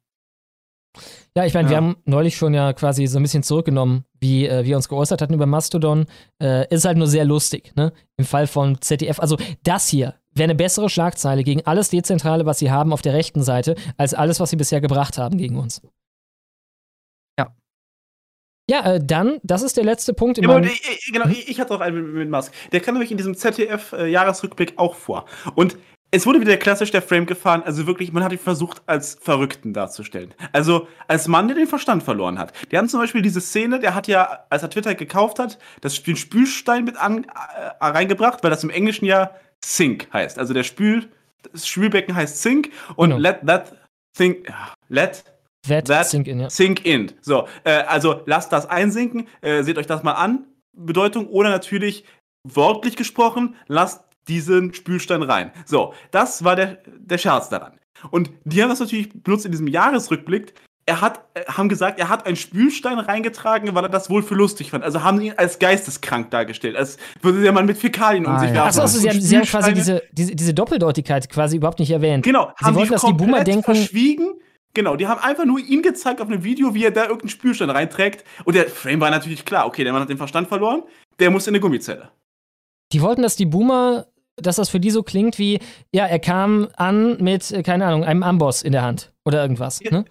Ja, 1.36 1.44
ich 1.44 1.54
meine, 1.54 1.68
wir 1.68 1.72
Ja. 1.76 1.82
haben 1.82 1.96
neulich 2.04 2.36
schon 2.36 2.54
ja 2.54 2.72
quasi 2.72 3.06
so 3.08 3.18
ein 3.18 3.22
bisschen 3.22 3.42
zurückgenommen, 3.42 4.04
wie 4.20 4.46
äh, 4.46 4.64
wir 4.64 4.76
uns 4.76 4.88
geäußert 4.88 5.20
hatten 5.20 5.34
über 5.34 5.46
Mastodon. 5.46 6.06
Äh, 6.40 6.72
ist 6.72 6.84
halt 6.84 6.96
nur 6.96 7.08
sehr 7.08 7.24
lustig, 7.24 7.72
ne? 7.74 7.92
Im 8.16 8.24
Fall 8.24 8.46
von 8.46 8.80
ZDF. 8.80 9.18
Also 9.18 9.36
das 9.64 9.88
hier 9.88 10.14
wäre 10.32 10.44
eine 10.44 10.54
bessere 10.54 10.88
Schlagzeile 10.88 11.42
gegen 11.42 11.66
alles 11.66 11.88
Dezentrale, 11.90 12.46
was 12.46 12.60
sie 12.60 12.70
haben 12.70 12.92
auf 12.92 13.02
der 13.02 13.14
rechten 13.14 13.42
Seite, 13.42 13.74
als 13.96 14.14
alles, 14.14 14.38
was 14.38 14.50
sie 14.50 14.56
bisher 14.56 14.80
gebracht 14.80 15.18
haben 15.18 15.36
gegen 15.38 15.56
uns. 15.58 15.82
Ja. 17.38 17.52
Ja, 18.70 18.94
äh, 18.94 19.00
dann, 19.04 19.40
das 19.42 19.62
ist 19.62 19.76
der 19.76 19.84
letzte 19.84 20.14
Punkt 20.14 20.38
in 20.38 20.44
Ja, 20.44 20.50
aber 20.50 20.60
meinem... 20.60 20.70
ich, 20.70 20.82
ich, 20.88 21.12
genau, 21.12 21.26
ich, 21.26 21.48
ich 21.48 21.60
hatte 21.60 21.74
auch 21.74 21.80
einen 21.80 21.96
mit, 22.04 22.14
mit 22.14 22.30
Musk. 22.30 22.52
Der 22.70 22.80
kam 22.80 22.94
nämlich 22.94 23.10
in 23.10 23.16
diesem 23.16 23.34
ZDF-Jahresrückblick 23.36 24.74
auch 24.78 24.94
vor. 24.94 25.24
Und 25.56 25.76
es 26.14 26.26
wurde 26.26 26.40
wieder 26.40 26.56
klassisch 26.56 26.92
der 26.92 27.02
Frame 27.02 27.26
gefahren. 27.26 27.62
Also 27.64 27.86
wirklich, 27.88 28.12
man 28.12 28.22
hat 28.22 28.32
ihn 28.32 28.38
versucht, 28.38 28.82
als 28.86 29.18
Verrückten 29.20 29.72
darzustellen. 29.72 30.32
Also 30.52 30.86
als 31.08 31.26
Mann, 31.26 31.48
der 31.48 31.56
den 31.56 31.66
Verstand 31.66 32.04
verloren 32.04 32.38
hat. 32.38 32.52
Die 32.70 32.78
haben 32.78 32.88
zum 32.88 33.00
Beispiel 33.00 33.20
diese 33.20 33.40
Szene, 33.40 33.80
der 33.80 33.94
hat 33.96 34.06
ja, 34.06 34.44
als 34.48 34.62
er 34.62 34.70
Twitter 34.70 34.94
gekauft 34.94 35.40
hat, 35.40 35.58
das, 35.80 36.00
den 36.02 36.16
Spülstein 36.16 36.84
mit 36.84 36.96
an, 36.96 37.24
äh, 37.24 37.84
reingebracht, 37.84 38.44
weil 38.44 38.50
das 38.50 38.62
im 38.62 38.70
Englischen 38.70 39.06
ja 39.06 39.32
Sink 39.64 40.06
heißt. 40.12 40.38
Also 40.38 40.54
der 40.54 40.62
Spül, 40.62 41.08
das 41.52 41.66
Spülbecken 41.66 42.14
heißt 42.14 42.40
Sink 42.40 42.70
und 42.94 43.10
Genau. 43.10 43.20
let 43.20 43.40
that 43.46 43.76
thing, 44.16 44.36
let 44.88 45.24
That, 45.66 45.86
that 45.86 46.06
sink 46.06 46.28
in, 46.28 46.40
ja. 46.40 46.50
Sink 46.50 46.84
in. 46.84 47.10
So, 47.22 47.48
äh, 47.64 47.70
also 47.70 48.20
lasst 48.26 48.52
das 48.52 48.66
einsinken, 48.66 49.26
äh, 49.40 49.62
seht 49.62 49.78
euch 49.78 49.86
das 49.86 50.02
mal 50.02 50.12
an. 50.12 50.44
Bedeutung 50.76 51.26
oder 51.28 51.48
natürlich 51.50 52.04
wortlich 52.46 52.96
gesprochen, 52.96 53.56
lasst 53.66 54.04
diesen 54.28 54.72
Spülstein 54.74 55.22
rein. 55.22 55.50
So, 55.66 55.94
das 56.10 56.44
war 56.44 56.56
der, 56.56 56.78
der 56.98 57.18
Scherz 57.18 57.48
daran. 57.48 57.78
Und 58.10 58.30
die 58.44 58.62
haben 58.62 58.68
das 58.70 58.80
natürlich 58.80 59.10
benutzt 59.22 59.46
in 59.46 59.52
diesem 59.52 59.66
Jahresrückblick. 59.68 60.54
Er 60.86 61.00
hat, 61.00 61.24
äh, 61.32 61.44
haben 61.46 61.70
gesagt, 61.70 61.98
er 61.98 62.10
hat 62.10 62.26
einen 62.26 62.36
Spülstein 62.36 62.98
reingetragen, 62.98 63.74
weil 63.74 63.84
er 63.84 63.88
das 63.88 64.10
wohl 64.10 64.22
für 64.22 64.34
lustig 64.34 64.70
fand. 64.70 64.84
Also 64.84 65.02
haben 65.02 65.18
sie 65.18 65.28
ihn 65.28 65.34
als 65.38 65.58
geisteskrank 65.58 66.30
dargestellt, 66.30 66.76
als 66.76 66.98
würde 67.22 67.40
der 67.40 67.52
Mann 67.52 67.64
mit 67.64 67.78
Fäkalien 67.78 68.26
um 68.26 68.32
Ah, 68.32 68.38
sich 68.40 68.50
ja. 68.50 68.54
werfen. 68.56 68.68
Achso, 68.68 68.82
also, 68.82 68.98
sie, 68.98 69.08
haben, 69.08 69.20
sie 69.20 69.36
haben 69.38 69.44
quasi 69.46 69.72
diese, 69.72 70.02
diese, 70.12 70.34
diese 70.36 70.52
Doppeldeutigkeit 70.52 71.30
quasi 71.30 71.56
überhaupt 71.56 71.78
nicht 71.78 71.90
erwähnt. 71.90 72.22
Genau, 72.24 72.52
Sie 72.58 72.66
haben 72.66 72.74
wollten, 72.74 72.88
die 72.88 72.92
dass 72.92 73.02
die 73.02 73.12
Boomer 73.14 73.44
denken, 73.44 73.62
verschwiegen. 73.64 74.34
Genau, 74.74 74.96
die 74.96 75.06
haben 75.06 75.20
einfach 75.22 75.46
nur 75.46 75.58
ihn 75.60 75.80
gezeigt 75.82 76.20
auf 76.20 76.28
einem 76.28 76.44
Video, 76.44 76.74
wie 76.74 76.84
er 76.84 76.90
da 76.90 77.02
irgendeinen 77.04 77.30
Spülstein 77.30 77.70
reinträgt. 77.70 78.24
Und 78.44 78.54
der 78.56 78.68
Frame 78.68 79.00
war 79.00 79.10
natürlich 79.10 79.44
klar, 79.46 79.66
okay, 79.66 79.84
der 79.84 79.92
Mann 79.92 80.02
hat 80.02 80.10
den 80.10 80.18
Verstand 80.18 80.48
verloren, 80.48 80.82
der 81.20 81.30
muss 81.30 81.46
in 81.46 81.52
eine 81.52 81.60
Gummizelle. 81.60 82.10
Die 82.92 83.00
wollten, 83.00 83.22
dass 83.22 83.36
die 83.36 83.46
Boomer, 83.46 84.06
dass 84.36 84.56
das 84.56 84.68
für 84.68 84.80
die 84.80 84.90
so 84.90 85.02
klingt 85.02 85.38
wie, 85.38 85.60
ja, 85.94 86.06
er 86.06 86.18
kam 86.18 86.68
an 86.76 87.22
mit, 87.22 87.50
äh, 87.50 87.62
keine 87.62 87.86
Ahnung, 87.86 88.04
einem 88.04 88.22
Amboss 88.22 88.62
in 88.62 88.72
der 88.72 88.82
Hand 88.82 89.12
oder 89.24 89.42
irgendwas. 89.42 89.80
Ne? 89.80 90.04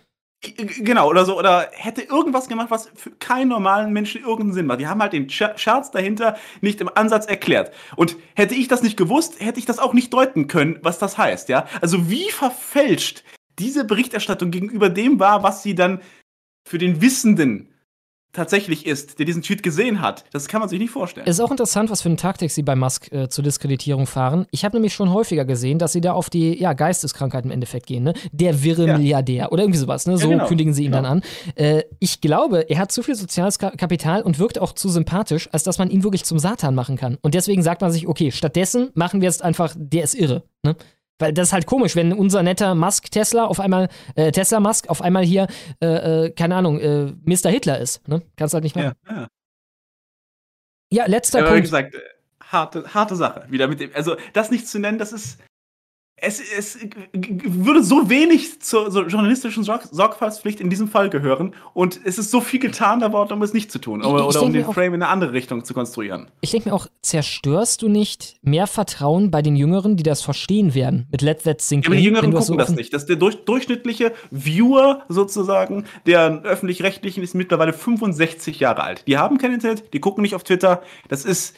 Genau, 0.55 1.09
oder 1.09 1.23
so, 1.25 1.39
oder 1.39 1.69
hätte 1.71 2.01
irgendwas 2.01 2.49
gemacht, 2.49 2.69
was 2.69 2.89
für 2.95 3.11
keinen 3.11 3.47
normalen 3.47 3.93
Menschen 3.93 4.21
irgendeinen 4.21 4.53
Sinn 4.53 4.65
macht. 4.65 4.81
Die 4.81 4.87
haben 4.87 5.01
halt 5.01 5.13
den 5.13 5.29
Scher- 5.29 5.57
Scherz 5.57 5.91
dahinter 5.91 6.35
nicht 6.59 6.81
im 6.81 6.89
Ansatz 6.93 7.25
erklärt. 7.27 7.73
Und 7.95 8.17
hätte 8.35 8.53
ich 8.53 8.67
das 8.67 8.83
nicht 8.83 8.97
gewusst, 8.97 9.39
hätte 9.39 9.59
ich 9.59 9.65
das 9.65 9.79
auch 9.79 9.93
nicht 9.93 10.13
deuten 10.13 10.47
können, 10.47 10.79
was 10.81 10.99
das 10.99 11.17
heißt, 11.17 11.47
ja. 11.47 11.65
Also 11.81 12.09
wie 12.09 12.29
verfälscht 12.29 13.23
diese 13.57 13.85
Berichterstattung 13.85 14.51
gegenüber 14.51 14.89
dem 14.89 15.19
war, 15.19 15.43
was 15.43 15.63
sie 15.63 15.75
dann 15.75 16.01
für 16.67 16.77
den 16.77 17.01
Wissenden 17.01 17.72
tatsächlich 18.33 18.85
ist, 18.85 19.19
der 19.19 19.25
diesen 19.25 19.41
Tweet 19.43 19.63
gesehen 19.63 20.01
hat, 20.01 20.25
das 20.31 20.47
kann 20.47 20.59
man 20.59 20.67
sich 20.69 20.79
nicht 20.79 20.91
vorstellen. 20.91 21.25
Es 21.27 21.37
ist 21.37 21.39
auch 21.39 21.51
interessant, 21.51 21.89
was 21.89 22.01
für 22.01 22.09
eine 22.09 22.15
Taktik 22.17 22.51
sie 22.51 22.63
bei 22.63 22.75
Musk 22.75 23.11
äh, 23.11 23.29
zur 23.29 23.43
Diskreditierung 23.43 24.07
fahren. 24.07 24.45
Ich 24.51 24.65
habe 24.65 24.75
nämlich 24.75 24.93
schon 24.93 25.11
häufiger 25.13 25.45
gesehen, 25.45 25.79
dass 25.79 25.93
sie 25.93 26.01
da 26.01 26.13
auf 26.13 26.29
die 26.29 26.59
ja, 26.59 26.73
Geisteskrankheit 26.73 27.45
im 27.45 27.51
Endeffekt 27.51 27.85
gehen. 27.87 28.03
Ne? 28.03 28.13
Der 28.31 28.63
wirre 28.63 28.87
Ja. 28.87 28.97
Milliardär 28.97 29.51
oder 29.51 29.63
irgendwie 29.63 29.79
sowas. 29.79 30.05
Ne? 30.07 30.13
Ja, 30.13 30.17
So 30.19 30.29
genau. 30.29 30.47
kündigen 30.47 30.73
sie 30.73 30.83
ihn 30.85 30.91
Genau. 30.91 31.03
dann 31.03 31.11
an. 31.19 31.21
Äh, 31.55 31.83
ich 31.99 32.19
glaube, 32.21 32.69
er 32.69 32.79
hat 32.79 32.91
zu 32.91 33.03
viel 33.03 33.15
soziales 33.15 33.59
Ka 33.59 33.71
Kapital 33.71 34.21
und 34.23 34.39
wirkt 34.39 34.59
auch 34.59 34.73
zu 34.73 34.89
sympathisch, 34.89 35.47
als 35.51 35.63
dass 35.63 35.77
man 35.77 35.89
ihn 35.89 36.03
wirklich 36.03 36.25
zum 36.25 36.39
Satan 36.39 36.75
machen 36.75 36.97
kann. 36.97 37.17
Und 37.21 37.35
deswegen 37.35 37.61
sagt 37.63 37.81
man 37.81 37.91
sich, 37.91 38.07
okay, 38.07 38.31
stattdessen 38.31 38.89
machen 38.95 39.21
wir 39.21 39.27
jetzt 39.27 39.43
einfach, 39.43 39.75
der 39.77 40.03
ist 40.03 40.15
irre. 40.15 40.43
Ne? 40.63 40.75
Weil 41.23 41.31
das 41.31 41.47
ist 41.47 41.53
halt 41.53 41.65
komisch, 41.67 41.95
wenn 41.95 42.11
unser 42.11 42.43
netter 42.43 42.75
Musk 42.75 43.09
Tesla 43.09 43.45
auf 43.45 43.61
einmal, 43.61 43.87
äh, 44.15 44.33
Tesla 44.33 44.59
Musk 44.59 44.89
auf 44.89 45.01
einmal 45.01 45.23
hier, 45.23 45.47
äh, 45.81 46.25
äh, 46.25 46.29
keine 46.31 46.57
Ahnung, 46.57 46.81
äh, 46.81 47.13
Mr. 47.23 47.49
Hitler 47.49 47.79
ist. 47.79 48.05
Ne? 48.09 48.23
Kannst 48.35 48.53
halt 48.53 48.65
nicht 48.65 48.75
machen. 48.75 48.91
Ja, 49.07 49.15
ja. 49.15 49.27
Ja, 50.91 51.05
letzter 51.05 51.39
wie 51.39 51.47
Punkt. 51.47 51.61
gesagt, 51.61 51.95
äh, 51.95 51.99
harte, 52.43 52.93
harte 52.93 53.15
Sache. 53.15 53.45
Wieder 53.47 53.69
mit 53.69 53.79
dem, 53.79 53.91
also 53.93 54.17
das 54.33 54.51
nicht 54.51 54.67
zu 54.67 54.79
nennen, 54.79 54.97
das 54.97 55.13
ist. 55.13 55.39
Es, 56.25 56.39
es 56.39 56.77
würde 57.11 57.83
so 57.83 58.09
wenig 58.09 58.61
zur 58.61 58.89
so 58.91 59.03
journalistischen 59.03 59.63
Sorg 59.65 59.89
Sorgfaltspflicht 59.91 60.61
in 60.61 60.69
diesem 60.69 60.87
Fall 60.87 61.09
gehören 61.09 61.53
und 61.73 61.99
es 62.05 62.17
ist 62.17 62.31
so 62.31 62.39
viel 62.39 62.61
getan 62.61 63.01
worden, 63.11 63.33
um 63.33 63.41
es 63.41 63.51
nicht 63.51 63.69
zu 63.73 63.79
tun. 63.79 64.01
Oder, 64.05 64.21
ich 64.21 64.27
oder 64.27 64.43
um 64.43 64.53
den 64.53 64.63
auch- 64.63 64.73
Frame 64.73 64.93
in 64.93 65.01
eine 65.03 65.09
andere 65.09 65.33
Richtung 65.33 65.65
zu 65.65 65.73
konstruieren. 65.73 66.31
Ich 66.39 66.51
denke 66.51 66.69
mir 66.69 66.75
auch, 66.75 66.87
zerstörst 67.01 67.81
du 67.81 67.89
nicht 67.89 68.37
mehr 68.41 68.67
Vertrauen 68.67 69.31
bei 69.31 69.41
den 69.41 69.57
Jüngeren, 69.57 69.97
die 69.97 70.03
das 70.03 70.21
verstehen 70.21 70.73
werden? 70.73 71.07
Mit 71.11 71.21
Let 71.21 71.43
That 71.43 71.59
Sink 71.59 71.83
Ja, 71.83 71.89
aber 71.89 71.97
die 71.97 72.03
Jüngeren 72.03 72.31
gucken 72.31 72.45
so 72.45 72.55
das 72.55 72.69
nicht. 72.73 72.93
Das 72.93 73.05
der 73.05 73.17
durch, 73.17 73.43
durchschnittliche 73.43 74.13
Viewer 74.31 75.03
sozusagen, 75.09 75.83
der 76.05 76.41
öffentlich-rechtlichen, 76.43 77.21
ist 77.21 77.35
mittlerweile 77.35 77.73
65 77.73 78.61
Jahre 78.61 78.83
alt. 78.83 79.03
Die 79.07 79.17
haben 79.17 79.37
kein 79.39 79.53
Internet, 79.53 79.93
die 79.93 79.99
gucken 79.99 80.21
nicht 80.21 80.35
auf 80.35 80.43
Twitter. 80.45 80.83
Das 81.09 81.25
ist, 81.25 81.53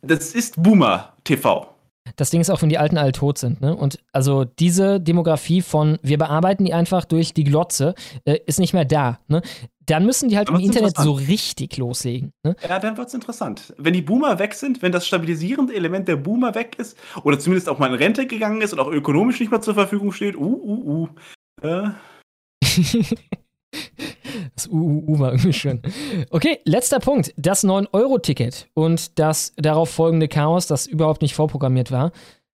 das 0.00 0.34
ist 0.34 0.62
Boomer-TV. 0.62 1.66
Das 2.16 2.30
Ding 2.30 2.40
ist 2.40 2.50
auch, 2.50 2.62
wenn 2.62 2.68
die 2.68 2.78
Alten 2.78 2.98
alle 2.98 3.12
tot 3.12 3.38
sind. 3.38 3.60
Ne? 3.60 3.74
Und 3.74 3.98
also 4.12 4.44
diese 4.44 5.00
Demografie 5.00 5.62
von, 5.62 5.98
wir 6.02 6.18
bearbeiten 6.18 6.64
die 6.64 6.74
einfach 6.74 7.04
durch 7.04 7.34
die 7.34 7.44
Glotze, 7.44 7.94
äh, 8.24 8.38
ist 8.46 8.58
nicht 8.58 8.74
mehr 8.74 8.84
da. 8.84 9.18
Ne? 9.28 9.42
Dann 9.86 10.04
müssen 10.04 10.28
die 10.28 10.36
halt 10.36 10.50
im 10.50 10.56
Internet 10.56 10.98
so 10.98 11.12
richtig 11.12 11.76
loslegen. 11.78 12.32
Ne? 12.44 12.56
Ja, 12.68 12.78
dann 12.78 12.98
wird's 12.98 13.14
interessant. 13.14 13.74
Wenn 13.78 13.94
die 13.94 14.02
Boomer 14.02 14.38
weg 14.38 14.52
sind, 14.52 14.82
wenn 14.82 14.92
das 14.92 15.06
stabilisierende 15.06 15.74
Element 15.74 16.08
der 16.08 16.16
Boomer 16.16 16.54
weg 16.54 16.76
ist, 16.78 16.98
oder 17.24 17.38
zumindest 17.38 17.68
auch 17.68 17.78
mal 17.78 17.88
in 17.88 17.94
Rente 17.94 18.26
gegangen 18.26 18.60
ist 18.60 18.74
und 18.74 18.80
auch 18.80 18.90
ökonomisch 18.90 19.40
nicht 19.40 19.50
mehr 19.50 19.62
zur 19.62 19.74
Verfügung 19.74 20.12
steht, 20.12 20.36
uh, 20.36 20.42
uh, 20.42 21.08
uh. 21.62 21.66
Äh, 21.66 21.90
Das 24.58 24.68
UUU 24.72 25.20
war 25.20 25.30
irgendwie 25.30 25.52
schön. 25.52 25.80
Okay, 26.30 26.58
letzter 26.64 26.98
Punkt. 26.98 27.32
Das 27.36 27.62
9-Euro-Ticket 27.62 28.66
und 28.74 29.20
das 29.20 29.52
darauf 29.56 29.88
folgende 29.88 30.26
Chaos, 30.26 30.66
das 30.66 30.88
überhaupt 30.88 31.22
nicht 31.22 31.36
vorprogrammiert 31.36 31.92
war. 31.92 32.10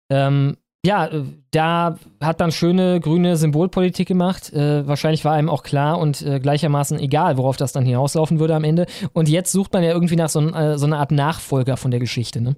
Ähm, 0.09 0.57
ja, 0.83 1.05
äh, 1.05 1.23
da 1.51 1.99
hat 2.19 2.39
man 2.39 2.51
schöne 2.51 2.99
grüne 2.99 3.37
Symbolpolitik 3.37 4.07
gemacht. 4.07 4.51
Äh, 4.51 4.87
wahrscheinlich 4.87 5.23
war 5.25 5.33
einem 5.33 5.47
auch 5.47 5.61
klar 5.61 5.99
und 5.99 6.23
äh, 6.23 6.39
gleichermaßen 6.39 6.99
egal, 6.99 7.37
worauf 7.37 7.55
das 7.55 7.71
dann 7.71 7.85
hinauslaufen 7.85 8.39
würde 8.39 8.55
am 8.55 8.63
Ende. 8.63 8.87
Und 9.13 9.29
jetzt 9.29 9.51
sucht 9.51 9.71
man 9.73 9.83
ja 9.83 9.91
irgendwie 9.91 10.15
nach 10.15 10.29
so, 10.29 10.39
äh, 10.39 10.79
so 10.79 10.87
einer 10.87 10.97
Art 10.97 11.11
Nachfolger 11.11 11.77
von 11.77 11.91
der 11.91 11.99
Geschichte, 11.99 12.41
ne? 12.41 12.55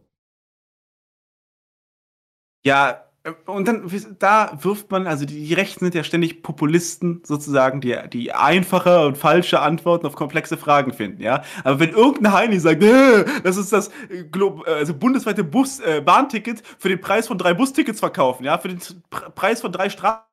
Ja, 2.65 3.03
und 3.45 3.67
dann, 3.67 3.89
da 4.19 4.57
wirft 4.61 4.91
man, 4.91 5.07
also 5.07 5.25
die, 5.25 5.45
die 5.45 5.53
Rechten 5.53 5.85
sind 5.85 5.95
ja 5.95 6.03
ständig 6.03 6.43
Populisten 6.43 7.21
sozusagen, 7.25 7.79
die, 7.79 7.97
die 8.11 8.33
einfache 8.33 9.05
und 9.05 9.17
falsche 9.17 9.61
Antworten 9.61 10.05
auf 10.05 10.15
komplexe 10.15 10.57
Fragen 10.57 10.91
finden, 10.91 11.21
ja. 11.21 11.41
Aber 11.63 11.79
wenn 11.79 11.91
irgendein 11.91 12.33
Heini 12.33 12.59
sagt, 12.59 12.83
äh, 12.83 13.23
das 13.43 13.55
ist 13.55 13.71
das 13.71 13.87
äh, 14.09 14.23
Glo- 14.29 14.65
äh, 14.65 14.71
also 14.71 14.93
bundesweite 14.93 15.45
Bus, 15.45 15.79
äh, 15.79 16.01
Bahnticket 16.01 16.63
für 16.77 16.89
den 16.89 16.99
Preis 16.99 17.27
von 17.27 17.37
drei 17.37 17.53
Bustickets 17.53 18.01
verkaufen, 18.01 18.43
ja, 18.43 18.57
für 18.57 18.67
den 18.67 18.79
Pr- 18.79 19.29
Preis 19.29 19.61
von 19.61 19.71
drei 19.71 19.89
Straßen. 19.89 20.32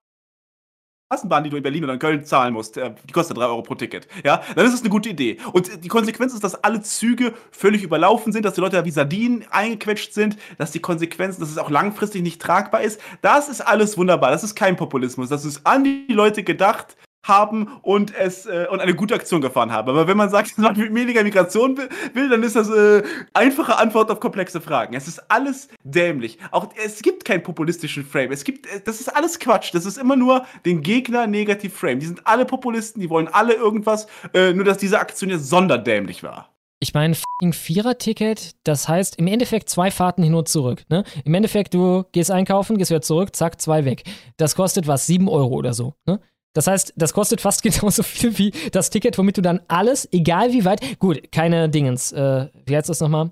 Straßenbahn, 1.13 1.43
die 1.43 1.51
du 1.51 1.57
in 1.57 1.63
Berlin 1.65 1.83
oder 1.83 1.95
in 1.95 1.99
Köln 1.99 2.25
zahlen 2.25 2.55
musst, 2.55 2.77
äh, 2.77 2.93
die 3.09 3.13
kostet 3.13 3.37
3 3.37 3.47
Euro 3.47 3.63
pro 3.63 3.75
Ticket. 3.75 4.07
Ja, 4.25 4.43
dann 4.55 4.65
ist 4.65 4.75
es 4.75 4.81
eine 4.83 4.91
gute 4.91 5.09
Idee. 5.09 5.39
Und 5.53 5.83
die 5.83 5.89
Konsequenz 5.89 6.35
ist, 6.35 6.45
dass 6.45 6.55
alle 6.63 6.83
Züge 6.83 7.35
völlig 7.51 7.83
überlaufen 7.83 8.33
sind, 8.33 8.45
dass 8.45 8.55
die 8.55 8.61
Leute 8.61 8.77
da 8.77 8.85
wie 8.85 8.93
Sardinen 8.93 9.45
eingequetscht 9.51 10.15
sind, 10.15 10.37
dass 10.57 10.71
die 10.71 10.79
Konsequenzen, 10.79 11.41
dass 11.41 11.51
es 11.51 11.59
auch 11.59 11.69
langfristig 11.69 12.23
nicht 12.23 12.41
tragbar 12.41 12.83
ist. 12.83 13.01
Das 13.23 13.49
ist 13.49 13.61
alles 13.61 13.99
wunderbar. 13.99 14.31
Das 14.31 14.45
ist 14.45 14.55
kein 14.55 14.77
Populismus. 14.77 15.29
Das 15.29 15.45
ist 15.45 15.67
an 15.67 15.83
die 15.83 16.13
Leute 16.13 16.45
gedacht 16.45 16.97
haben 17.23 17.69
und 17.83 18.15
es 18.17 18.47
äh, 18.47 18.67
und 18.71 18.81
eine 18.81 18.95
gute 18.95 19.15
Aktion 19.15 19.41
gefahren 19.41 19.73
haben. 19.73 19.91
Aber 19.91 20.07
wenn 20.07 20.17
man 20.17 20.31
sagt, 20.31 20.51
dass 20.51 20.59
man 20.59 20.77
weniger 20.77 21.23
Migration 21.23 21.77
will, 21.77 21.89
will 22.15 22.29
dann 22.29 22.43
ist 22.43 22.57
das 22.57 22.71
äh, 22.71 23.03
einfache 23.35 23.79
Antwort 23.79 24.11
auf 24.11 24.21
komplexe 24.21 24.61
Fragen. 24.61 24.95
Es 24.95 25.09
ist 25.09 25.31
alles 25.31 25.69
dämlich. 25.85 26.39
Auch 26.51 26.69
es 26.83 27.03
gibt 27.03 27.25
keinen 27.25 27.43
populistischen 27.43 28.05
Frame. 28.05 28.33
Es 28.33 28.45
gibt, 28.45 28.67
äh, 28.67 28.81
das 28.85 29.01
ist 29.01 29.09
alles 29.09 29.39
Quatsch. 29.39 29.75
Das 29.75 29.85
ist 29.85 29.99
immer 29.99 30.17
nur 30.17 30.47
den 30.65 30.83
Gegner 30.83 31.27
negativ 31.27 31.75
Frame. 31.75 32.01
Die 32.01 32.07
sind 32.07 32.27
alle 32.27 32.45
Populisten, 32.45 33.01
die 33.01 33.11
wollen 33.11 33.29
alle 33.29 33.55
irgendwas, 33.55 34.07
äh, 34.35 34.53
nur 34.53 34.65
dass 34.65 34.79
diese 34.79 34.99
Aktion 34.99 35.31
jetzt 35.31 35.49
sonderdämlich 35.49 36.23
war. 36.23 36.51
Ich 36.83 36.95
meine, 36.95 37.15
fucking 37.15 37.53
Vierer-Ticket, 37.53 38.57
das 38.65 38.89
heißt 38.89 39.17
im 39.17 39.27
Endeffekt 39.27 39.69
zwei 39.69 39.91
Fahrten 39.91 40.23
hin 40.23 40.35
und 40.35 40.49
zurück. 40.49 40.85
Ne? 40.89 41.05
Im 41.27 41.35
Endeffekt, 41.35 41.75
du 41.75 42.05
gehst 42.13 42.31
einkaufen, 42.31 42.79
gehst 42.79 42.91
wieder 42.91 43.03
zurück, 43.03 43.37
zack, 43.37 43.61
zwei 43.61 43.85
weg. 43.85 44.05
Das 44.39 44.55
kostet 44.55 44.87
was, 44.87 45.07
sieben 45.07 45.29
Euro 45.29 45.55
oder 45.57 45.75
so. 45.75 45.93
Ne? 46.07 46.21
Das 46.53 46.67
heißt, 46.67 46.95
das 46.97 47.13
kostet 47.13 47.41
fast 47.41 47.63
genauso 47.63 48.03
viel 48.03 48.37
wie 48.39 48.53
das 48.73 48.91
Ticket, 48.91 49.17
womit 49.19 49.37
du 49.39 49.43
dann 49.43 49.61
alles, 49.69 50.09
egal 50.13 50.53
wie 50.53 50.65
weit, 50.65 50.99
gut, 50.99 51.31
keine 51.33 51.69
Dingens, 51.69 52.13
äh, 52.13 52.49
wie 52.67 52.77
heißt 52.77 52.89
das 52.89 53.01
nochmal? 53.01 53.31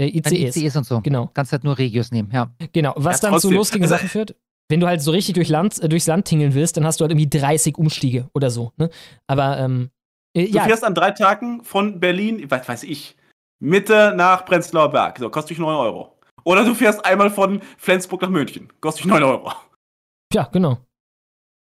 Äh, 0.00 0.08
ICEs. 0.08 0.56
ICEs 0.56 0.76
und 0.76 0.84
so. 0.86 1.00
Genau. 1.00 1.30
Kannst 1.34 1.52
halt 1.52 1.64
nur 1.64 1.78
Regios 1.78 2.10
nehmen, 2.10 2.30
ja. 2.32 2.52
Genau, 2.72 2.94
was 2.96 3.22
Ja, 3.22 3.30
dann 3.30 3.40
zu 3.40 3.50
lustigen 3.50 3.86
Sachen 3.86 4.08
führt. 4.08 4.34
Wenn 4.68 4.80
du 4.80 4.86
halt 4.86 5.02
so 5.02 5.10
richtig 5.10 5.34
durch 5.34 5.48
Land, 5.48 5.78
äh, 5.82 5.88
durchs 5.88 6.06
Land 6.06 6.24
tingeln 6.26 6.54
willst, 6.54 6.76
dann 6.76 6.86
hast 6.86 6.98
du 6.98 7.02
halt 7.04 7.12
irgendwie 7.12 7.28
30 7.28 7.76
Umstiege 7.76 8.28
oder 8.34 8.50
so. 8.50 8.72
Ne? 8.76 8.90
Aber, 9.26 9.58
ähm, 9.58 9.90
äh, 10.34 10.46
Du 10.46 10.56
ja, 10.56 10.64
fährst 10.64 10.84
an 10.84 10.94
drei 10.94 11.10
Tagen 11.10 11.62
von 11.64 12.00
Berlin, 12.00 12.44
was 12.48 12.66
weiß 12.66 12.82
ich, 12.84 13.16
Mitte 13.60 14.14
nach 14.16 14.44
Prenzlauer 14.44 14.90
Berg. 14.90 15.18
So, 15.18 15.28
kostet 15.30 15.50
dich 15.50 15.58
9 15.58 15.74
Euro. 15.76 16.18
Oder 16.44 16.64
du 16.64 16.74
fährst 16.74 17.04
einmal 17.04 17.30
von 17.30 17.60
Flensburg 17.78 18.22
nach 18.22 18.30
München. 18.30 18.72
Kostet 18.80 19.04
dich 19.04 19.12
9 19.12 19.22
Euro. 19.22 19.52
Ja, 20.32 20.48
genau. 20.52 20.78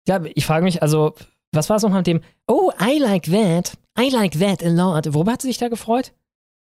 Ja, 0.08 0.22
ich 0.36 0.46
frage 0.46 0.64
mich, 0.64 0.82
also, 0.82 1.14
was 1.52 1.70
war 1.70 1.78
es 1.78 1.84
nochmal 1.84 2.00
mit 2.00 2.08
dem, 2.08 2.22
oh, 2.48 2.72
I 2.80 2.98
like 3.00 3.32
that, 3.32 3.78
I 3.98 4.10
like 4.10 4.40
that 4.40 4.64
a 4.64 4.70
lot. 4.70 5.14
Worüber 5.14 5.34
hat 5.34 5.42
sie 5.42 5.48
sich 5.48 5.58
da 5.58 5.70
gefreut? 5.70 6.14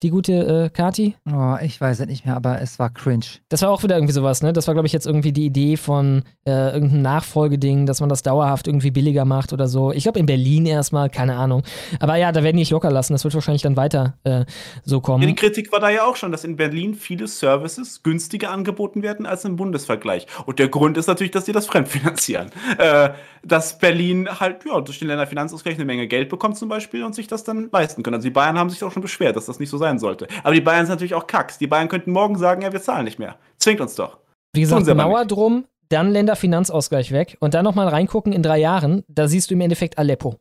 Die 0.03 0.09
gute 0.09 0.33
äh, 0.33 0.70
Kati? 0.70 1.15
Oh, 1.31 1.57
ich 1.61 1.79
weiß 1.79 2.01
es 2.01 2.07
nicht 2.07 2.25
mehr, 2.25 2.35
aber 2.35 2.62
es 2.62 2.79
war 2.79 2.89
cringe. 2.89 3.27
Das 3.51 3.61
war 3.61 3.69
auch 3.69 3.83
wieder 3.83 3.97
irgendwie 3.97 4.15
sowas, 4.15 4.43
ne? 4.43 4.55
Das 4.55 4.67
war, 4.67 4.73
glaube 4.73 4.87
ich, 4.87 4.95
jetzt 4.95 5.07
irgendwie 5.07 5.31
die 5.31 5.45
Idee 5.45 5.77
von 5.77 6.23
äh, 6.47 6.73
irgendeinem 6.73 7.03
Nachfolgeding, 7.03 7.85
dass 7.85 8.01
man 8.01 8.09
das 8.09 8.23
dauerhaft 8.23 8.67
irgendwie 8.67 8.91
billiger 8.91 9.27
macht 9.27 9.53
oder 9.53 9.69
so. 9.69 9.93
Ich 9.93 10.05
glaube, 10.05 10.19
in 10.19 10.25
Berlin 10.25 10.65
erstmal, 10.65 11.11
keine 11.11 11.37
Ahnung. 11.37 11.65
Aber 11.99 12.17
ja, 12.17 12.33
da 12.33 12.43
werden 12.43 12.57
die 12.57 12.62
nicht 12.62 12.70
locker 12.70 12.91
lassen. 12.91 13.12
Das 13.12 13.25
wird 13.25 13.35
wahrscheinlich 13.35 13.61
dann 13.61 13.77
weiter 13.77 14.15
äh, 14.25 14.47
so 14.85 15.03
kommen. 15.03 15.23
Ja, 15.23 15.29
die 15.29 15.35
Kritik 15.35 15.70
war 15.70 15.81
da 15.81 15.91
ja 15.91 16.07
auch 16.07 16.17
schon, 16.17 16.33
dass 16.33 16.45
in 16.45 16.57
Berlin 16.57 16.95
viele 16.95 17.29
Services 17.29 18.03
günstiger 18.03 18.53
angeboten 18.53 19.03
werden 19.03 19.27
als 19.27 19.45
im 19.45 19.57
Bundesvergleich. 19.57 20.27
Und 20.47 20.59
der 20.59 20.69
Grund 20.69 20.97
ist 20.97 21.09
natürlich, 21.09 21.33
dass 21.33 21.45
die 21.45 21.53
das 21.53 21.67
fremdfinanzieren. 21.67 22.51
Äh, 22.79 23.11
dass 23.43 23.79
Berlin 23.79 24.29
halt, 24.39 24.65
ja, 24.65 24.81
durch 24.81 24.99
den 24.99 25.09
Länderfinanzausgleich 25.09 25.77
eine 25.77 25.85
Menge 25.85 26.07
Geld 26.07 26.29
bekommt 26.29 26.57
zum 26.57 26.69
Beispiel 26.69 27.05
und 27.05 27.15
sich 27.15 27.27
das 27.27 27.45
dann 27.45 27.69
leisten 27.73 28.03
können. 28.03 28.15
Also 28.15 28.29
die 28.29 28.33
Bayern 28.33 28.59
haben 28.59 28.70
sich 28.70 28.83
auch 28.85 28.93
schon 28.93 29.03
beschwert, 29.03 29.37
dass 29.37 29.47
das 29.47 29.59
nicht 29.59 29.70
so 29.70 29.79
sein 29.79 29.90
sollte. 29.99 30.28
Aber 30.43 30.55
die 30.55 30.60
Bayern 30.60 30.86
sind 30.86 30.94
natürlich 30.94 31.15
auch 31.15 31.27
Kacks. 31.27 31.59
Die 31.59 31.67
Bayern 31.67 31.89
könnten 31.89 32.12
morgen 32.12 32.39
sagen, 32.39 32.62
ja, 32.62 32.73
wir 32.73 32.83
zahlen 32.83 33.05
nicht 33.05 33.19
mehr. 33.19 33.36
Zwingt 33.59 33.81
uns 33.81 33.94
doch. 33.94 34.19
Wie 34.52 34.60
gesagt, 34.60 34.86
Mauer 34.86 35.25
drum, 35.27 35.65
dann 35.89 36.10
Länderfinanzausgleich 36.10 37.12
weg 37.12 37.36
und 37.41 37.55
dann 37.55 37.65
nochmal 37.65 37.89
reingucken 37.89 38.33
in 38.33 38.43
drei 38.43 38.59
Jahren, 38.59 39.05
da 39.09 39.28
siehst 39.28 39.51
du 39.51 39.55
im 39.55 39.60
Endeffekt 39.60 39.99
Aleppo. 39.99 40.36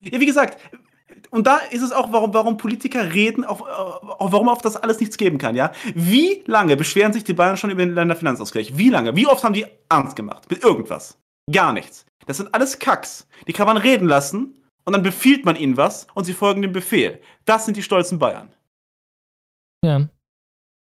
Ja, 0.00 0.20
wie 0.20 0.26
gesagt, 0.26 0.58
und 1.30 1.46
da 1.46 1.58
ist 1.70 1.82
es 1.82 1.92
auch, 1.92 2.12
warum, 2.12 2.34
warum 2.34 2.56
Politiker 2.58 3.14
reden, 3.14 3.44
auch, 3.44 3.62
auch 3.62 4.32
warum 4.32 4.48
auf 4.48 4.60
das 4.60 4.76
alles 4.76 5.00
nichts 5.00 5.16
geben 5.16 5.38
kann, 5.38 5.54
ja? 5.54 5.72
Wie 5.94 6.42
lange 6.46 6.76
beschweren 6.76 7.12
sich 7.12 7.24
die 7.24 7.32
Bayern 7.32 7.56
schon 7.56 7.70
über 7.70 7.84
den 7.84 7.94
Länderfinanzausgleich? 7.94 8.76
Wie 8.76 8.90
lange? 8.90 9.16
Wie 9.16 9.26
oft 9.26 9.42
haben 9.42 9.54
die 9.54 9.66
ernst 9.88 10.14
gemacht? 10.14 10.50
Mit 10.50 10.62
irgendwas? 10.62 11.18
Gar 11.50 11.72
nichts. 11.72 12.04
Das 12.26 12.36
sind 12.36 12.54
alles 12.54 12.78
Kacks. 12.78 13.26
Die 13.46 13.52
kann 13.52 13.66
man 13.66 13.76
reden 13.76 14.06
lassen 14.06 14.62
und 14.84 14.92
dann 14.92 15.02
befiehlt 15.02 15.44
man 15.44 15.56
ihnen 15.56 15.76
was 15.76 16.06
und 16.14 16.24
sie 16.24 16.34
folgen 16.34 16.62
dem 16.62 16.72
Befehl. 16.72 17.20
Das 17.44 17.64
sind 17.64 17.76
die 17.76 17.82
stolzen 17.82 18.18
Bayern. 18.18 18.52
Ja. 19.84 20.08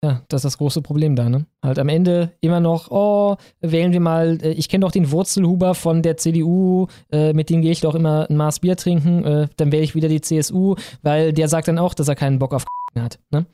Ja, 0.04 0.24
das 0.30 0.40
ist 0.40 0.46
das 0.46 0.58
große 0.58 0.82
Problem 0.82 1.16
da, 1.16 1.30
ne? 1.30 1.46
Halt 1.64 1.78
am 1.78 1.88
Ende 1.88 2.32
immer 2.42 2.60
noch, 2.60 2.90
oh, 2.90 3.36
wählen 3.60 3.94
wir 3.94 4.00
mal, 4.00 4.40
äh, 4.42 4.50
ich 4.54 4.68
kenne 4.68 4.82
doch 4.84 4.92
den 4.92 5.12
Wurzelhuber 5.12 5.76
von 5.76 6.02
der 6.02 6.18
CDU, 6.18 6.88
äh, 7.12 7.34
mit 7.34 7.52
dem 7.52 7.62
gehe 7.62 7.72
ich 7.72 7.82
doch 7.82 7.94
immer 7.94 8.28
ein 8.28 8.36
Maß 8.36 8.62
Bier 8.62 8.76
trinken, 8.76 9.24
äh, 9.24 9.48
dann 9.58 9.72
wähle 9.72 9.84
ich 9.84 9.94
wieder 9.94 10.08
die 10.08 10.20
CSU, 10.22 10.74
weil 11.04 11.34
der 11.34 11.48
sagt 11.50 11.68
dann 11.68 11.78
auch, 11.78 11.94
dass 11.94 12.08
er 12.08 12.16
keinen 12.16 12.40
Bock 12.40 12.56
auf 12.56 12.66
hat, 13.00 13.20
ne? 13.30 13.46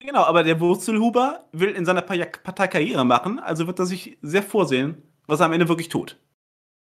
Genau, 0.00 0.24
aber 0.24 0.42
der 0.42 0.58
Wurzelhuber 0.58 1.44
will 1.52 1.70
in 1.70 1.84
seiner 1.84 2.02
Pa- 2.02 2.16
Partei 2.42 2.66
Karriere 2.66 3.04
machen, 3.04 3.38
also 3.38 3.68
wird 3.68 3.78
er 3.78 3.86
sich 3.86 4.18
sehr 4.22 4.42
vorsehen, 4.42 5.00
was 5.28 5.38
er 5.38 5.46
am 5.46 5.52
Ende 5.52 5.68
wirklich 5.68 5.90
tut. 5.90 6.18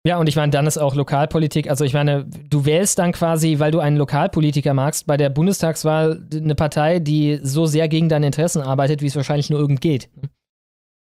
Ja, 0.05 0.19
und 0.19 0.29
ich 0.29 0.35
meine, 0.35 0.51
dann 0.51 0.67
ist 0.67 0.77
auch 0.77 0.93
Lokalpolitik, 0.93 1.67
also 1.67 1.83
ich 1.83 1.93
meine, 1.93 2.25
du 2.25 2.65
wählst 2.65 2.99
dann 2.99 3.11
quasi, 3.11 3.57
weil 3.57 3.71
du 3.71 3.79
einen 3.79 3.97
Lokalpolitiker 3.97 4.75
magst, 4.75 5.07
bei 5.07 5.17
der 5.17 5.31
Bundestagswahl 5.31 6.27
eine 6.31 6.53
Partei, 6.53 6.99
die 6.99 7.39
so 7.41 7.65
sehr 7.65 7.87
gegen 7.87 8.07
deine 8.07 8.27
Interessen 8.27 8.61
arbeitet, 8.61 9.01
wie 9.01 9.07
es 9.07 9.15
wahrscheinlich 9.15 9.49
nur 9.49 9.59
irgend 9.59 9.81
geht. 9.81 10.09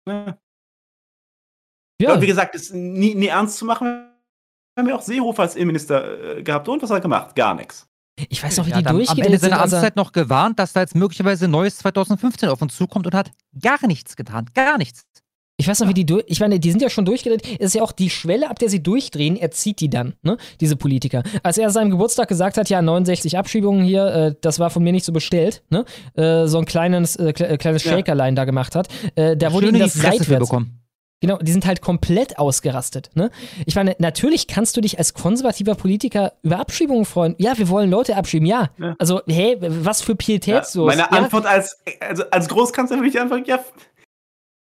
Ja. 0.07 0.37
ja. 2.01 2.21
wie 2.21 2.27
gesagt, 2.27 2.55
ist 2.55 2.73
nie, 2.73 3.15
nie 3.15 3.27
ernst 3.27 3.57
zu 3.57 3.65
machen. 3.65 3.85
Wir 4.75 4.81
haben 4.81 4.89
ja 4.89 4.95
auch 4.95 5.01
Seehofer 5.01 5.43
als 5.43 5.55
Innenminister 5.55 6.37
äh, 6.37 6.43
gehabt. 6.43 6.67
Und 6.69 6.81
was 6.81 6.89
hat 6.89 6.97
er 6.97 7.01
gemacht? 7.01 7.35
Gar 7.35 7.55
nichts. 7.55 7.87
Ich 8.29 8.41
weiß 8.41 8.57
noch, 8.57 8.65
wie 8.65 8.71
Ja, 8.71 8.77
die 8.77 8.83
dann 8.83 8.95
am 8.95 9.17
Ende 9.19 9.37
seiner 9.37 9.59
also- 9.59 9.75
Amtszeit 9.75 9.95
noch 9.97 10.13
gewarnt, 10.13 10.57
dass 10.57 10.71
da 10.71 10.81
jetzt 10.81 10.95
möglicherweise 10.95 11.49
neues 11.49 11.77
2015 11.79 12.47
auf 12.47 12.61
uns 12.61 12.75
zukommt 12.75 13.05
und 13.07 13.13
hat 13.13 13.31
gar 13.59 13.85
nichts 13.87 14.15
getan. 14.15 14.49
Gar 14.53 14.77
nichts. 14.77 15.05
Ich 15.57 15.67
weiß 15.67 15.79
noch, 15.79 15.87
wie 15.87 15.93
die 15.93 16.05
durch. 16.05 16.25
Ich 16.27 16.41
meine, 16.41 16.59
die 16.59 16.69
sind 16.69 16.81
ja 16.81 16.89
schon 16.89 17.05
durchgedreht. 17.05 17.41
Es 17.59 17.67
ist 17.67 17.75
ja 17.75 17.81
auch 17.81 17.93
die 17.93 18.09
Schwelle, 18.09 18.49
ab 18.49 18.59
der 18.59 18.69
sie 18.69 18.83
durchdrehen, 18.83 19.37
er 19.37 19.51
zieht 19.51 19.79
die 19.79 19.89
dann, 19.89 20.15
ne? 20.21 20.35
Diese 20.59 20.75
Politiker. 20.75 21.23
Als 21.43 21.57
er 21.57 21.69
seinem 21.69 21.91
Geburtstag 21.91 22.27
gesagt 22.27 22.57
hat, 22.57 22.69
ja, 22.69 22.81
69 22.81 23.37
Abschiebungen 23.37 23.85
hier, 23.85 24.05
äh, 24.07 24.35
das 24.41 24.59
war 24.59 24.69
von 24.69 24.83
mir 24.83 24.91
nicht 24.91 25.05
so 25.05 25.13
bestellt, 25.13 25.63
ne? 25.69 25.85
Äh, 26.15 26.47
so 26.47 26.57
ein 26.57 26.65
kleines, 26.65 27.15
äh, 27.15 27.29
äh, 27.29 27.57
kleines 27.57 27.85
Ja. 27.85 27.93
Shakerlein 27.93 28.35
da 28.35 28.43
gemacht 28.43 28.75
hat, 28.75 28.89
äh, 29.15 29.37
da 29.37 29.53
wurde 29.53 29.69
ihm 29.69 29.79
das 29.79 29.93
seitwärts. 29.93 30.49
bekommen. 30.49 30.81
Genau, 31.21 31.37
die 31.37 31.53
sind 31.53 31.65
halt 31.65 31.81
komplett 31.81 32.37
ausgerastet. 32.37 33.09
Ne? 33.15 33.31
Ich 33.65 33.75
meine, 33.75 33.95
natürlich 33.99 34.47
kannst 34.47 34.75
du 34.75 34.81
dich 34.81 34.99
als 34.99 35.13
konservativer 35.13 35.73
Politiker 35.73 36.33
über 36.43 36.59
Abschiebungen 36.59 37.05
freuen. 37.05 37.35
Ja, 37.37 37.57
wir 37.57 37.69
wollen 37.69 37.89
Leute 37.89 38.17
abschieben, 38.17 38.45
ja. 38.45 38.69
Ja. 38.77 38.95
Also, 38.99 39.21
hey, 39.25 39.57
was 39.59 40.01
für 40.01 40.15
Pietätslos. 40.15 40.87
Meine 40.87 41.03
ja? 41.03 41.07
Antwort 41.07 41.45
als, 41.45 41.77
also 42.01 42.23
als 42.29 42.49
Großkanzler 42.49 42.97
würde 42.97 43.07
ich 43.07 43.19
einfach, 43.19 43.39
ja, 43.47 43.59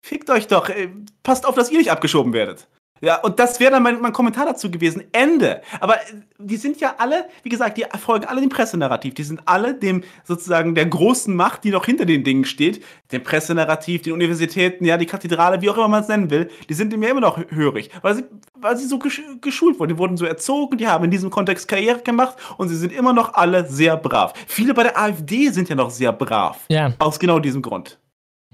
fickt 0.03 0.29
euch 0.29 0.47
doch, 0.47 0.69
äh, 0.69 0.89
passt 1.23 1.47
auf, 1.47 1.55
dass 1.55 1.71
ihr 1.71 1.79
nicht 1.79 1.91
abgeschoben 1.91 2.33
werdet. 2.33 2.67
Ja, 3.01 3.19
und 3.19 3.37
das 3.37 3.59
wäre 3.59 3.71
dann 3.71 3.83
mein, 3.83 3.99
mein 3.99 4.13
Kommentar 4.13 4.45
dazu 4.45 4.71
gewesen. 4.71 5.03
Ende. 5.11 5.61
Aber 5.81 5.95
äh, 5.95 6.21
die 6.37 6.55
sind 6.55 6.79
ja 6.79 6.95
alle, 6.99 7.25
wie 7.41 7.49
gesagt, 7.49 7.77
die 7.77 7.85
folgen 7.99 8.25
alle 8.25 8.39
dem 8.39 8.49
Pressenarrativ. 8.49 9.13
Die 9.13 9.23
sind 9.23 9.41
alle 9.45 9.73
dem 9.73 10.05
sozusagen 10.23 10.73
der 10.73 10.85
großen 10.85 11.35
Macht, 11.35 11.65
die 11.65 11.71
noch 11.71 11.85
hinter 11.85 12.05
den 12.05 12.23
Dingen 12.23 12.45
steht. 12.45 12.81
Dem 13.11 13.21
Pressenarrativ, 13.21 14.03
den 14.03 14.13
Universitäten, 14.13 14.85
ja, 14.85 14.95
die 14.95 15.05
Kathedrale, 15.05 15.61
wie 15.61 15.69
auch 15.69 15.75
immer 15.75 15.89
man 15.89 16.03
es 16.03 16.07
nennen 16.07 16.29
will. 16.29 16.49
Die 16.69 16.73
sind 16.73 16.93
dem 16.93 17.03
ja 17.03 17.09
immer 17.09 17.19
noch 17.19 17.37
hörig, 17.49 17.89
weil 18.01 18.15
sie, 18.15 18.23
weil 18.55 18.77
sie 18.77 18.87
so 18.87 18.99
gesch 18.99 19.21
geschult 19.41 19.79
wurden. 19.79 19.89
Die 19.89 19.97
wurden 19.97 20.15
so 20.15 20.25
erzogen, 20.25 20.77
die 20.77 20.87
haben 20.87 21.03
in 21.03 21.11
diesem 21.11 21.29
Kontext 21.29 21.67
Karriere 21.67 21.99
gemacht 21.99 22.37
und 22.55 22.69
sie 22.69 22.77
sind 22.77 22.93
immer 22.93 23.11
noch 23.11 23.33
alle 23.33 23.69
sehr 23.69 23.97
brav. 23.97 24.33
Viele 24.47 24.73
bei 24.73 24.83
der 24.83 24.97
AfD 24.97 25.49
sind 25.49 25.67
ja 25.67 25.75
noch 25.75 25.89
sehr 25.89 26.13
brav. 26.13 26.59
Ja. 26.69 26.93
Aus 26.99 27.19
genau 27.19 27.39
diesem 27.39 27.61
Grund. 27.61 27.99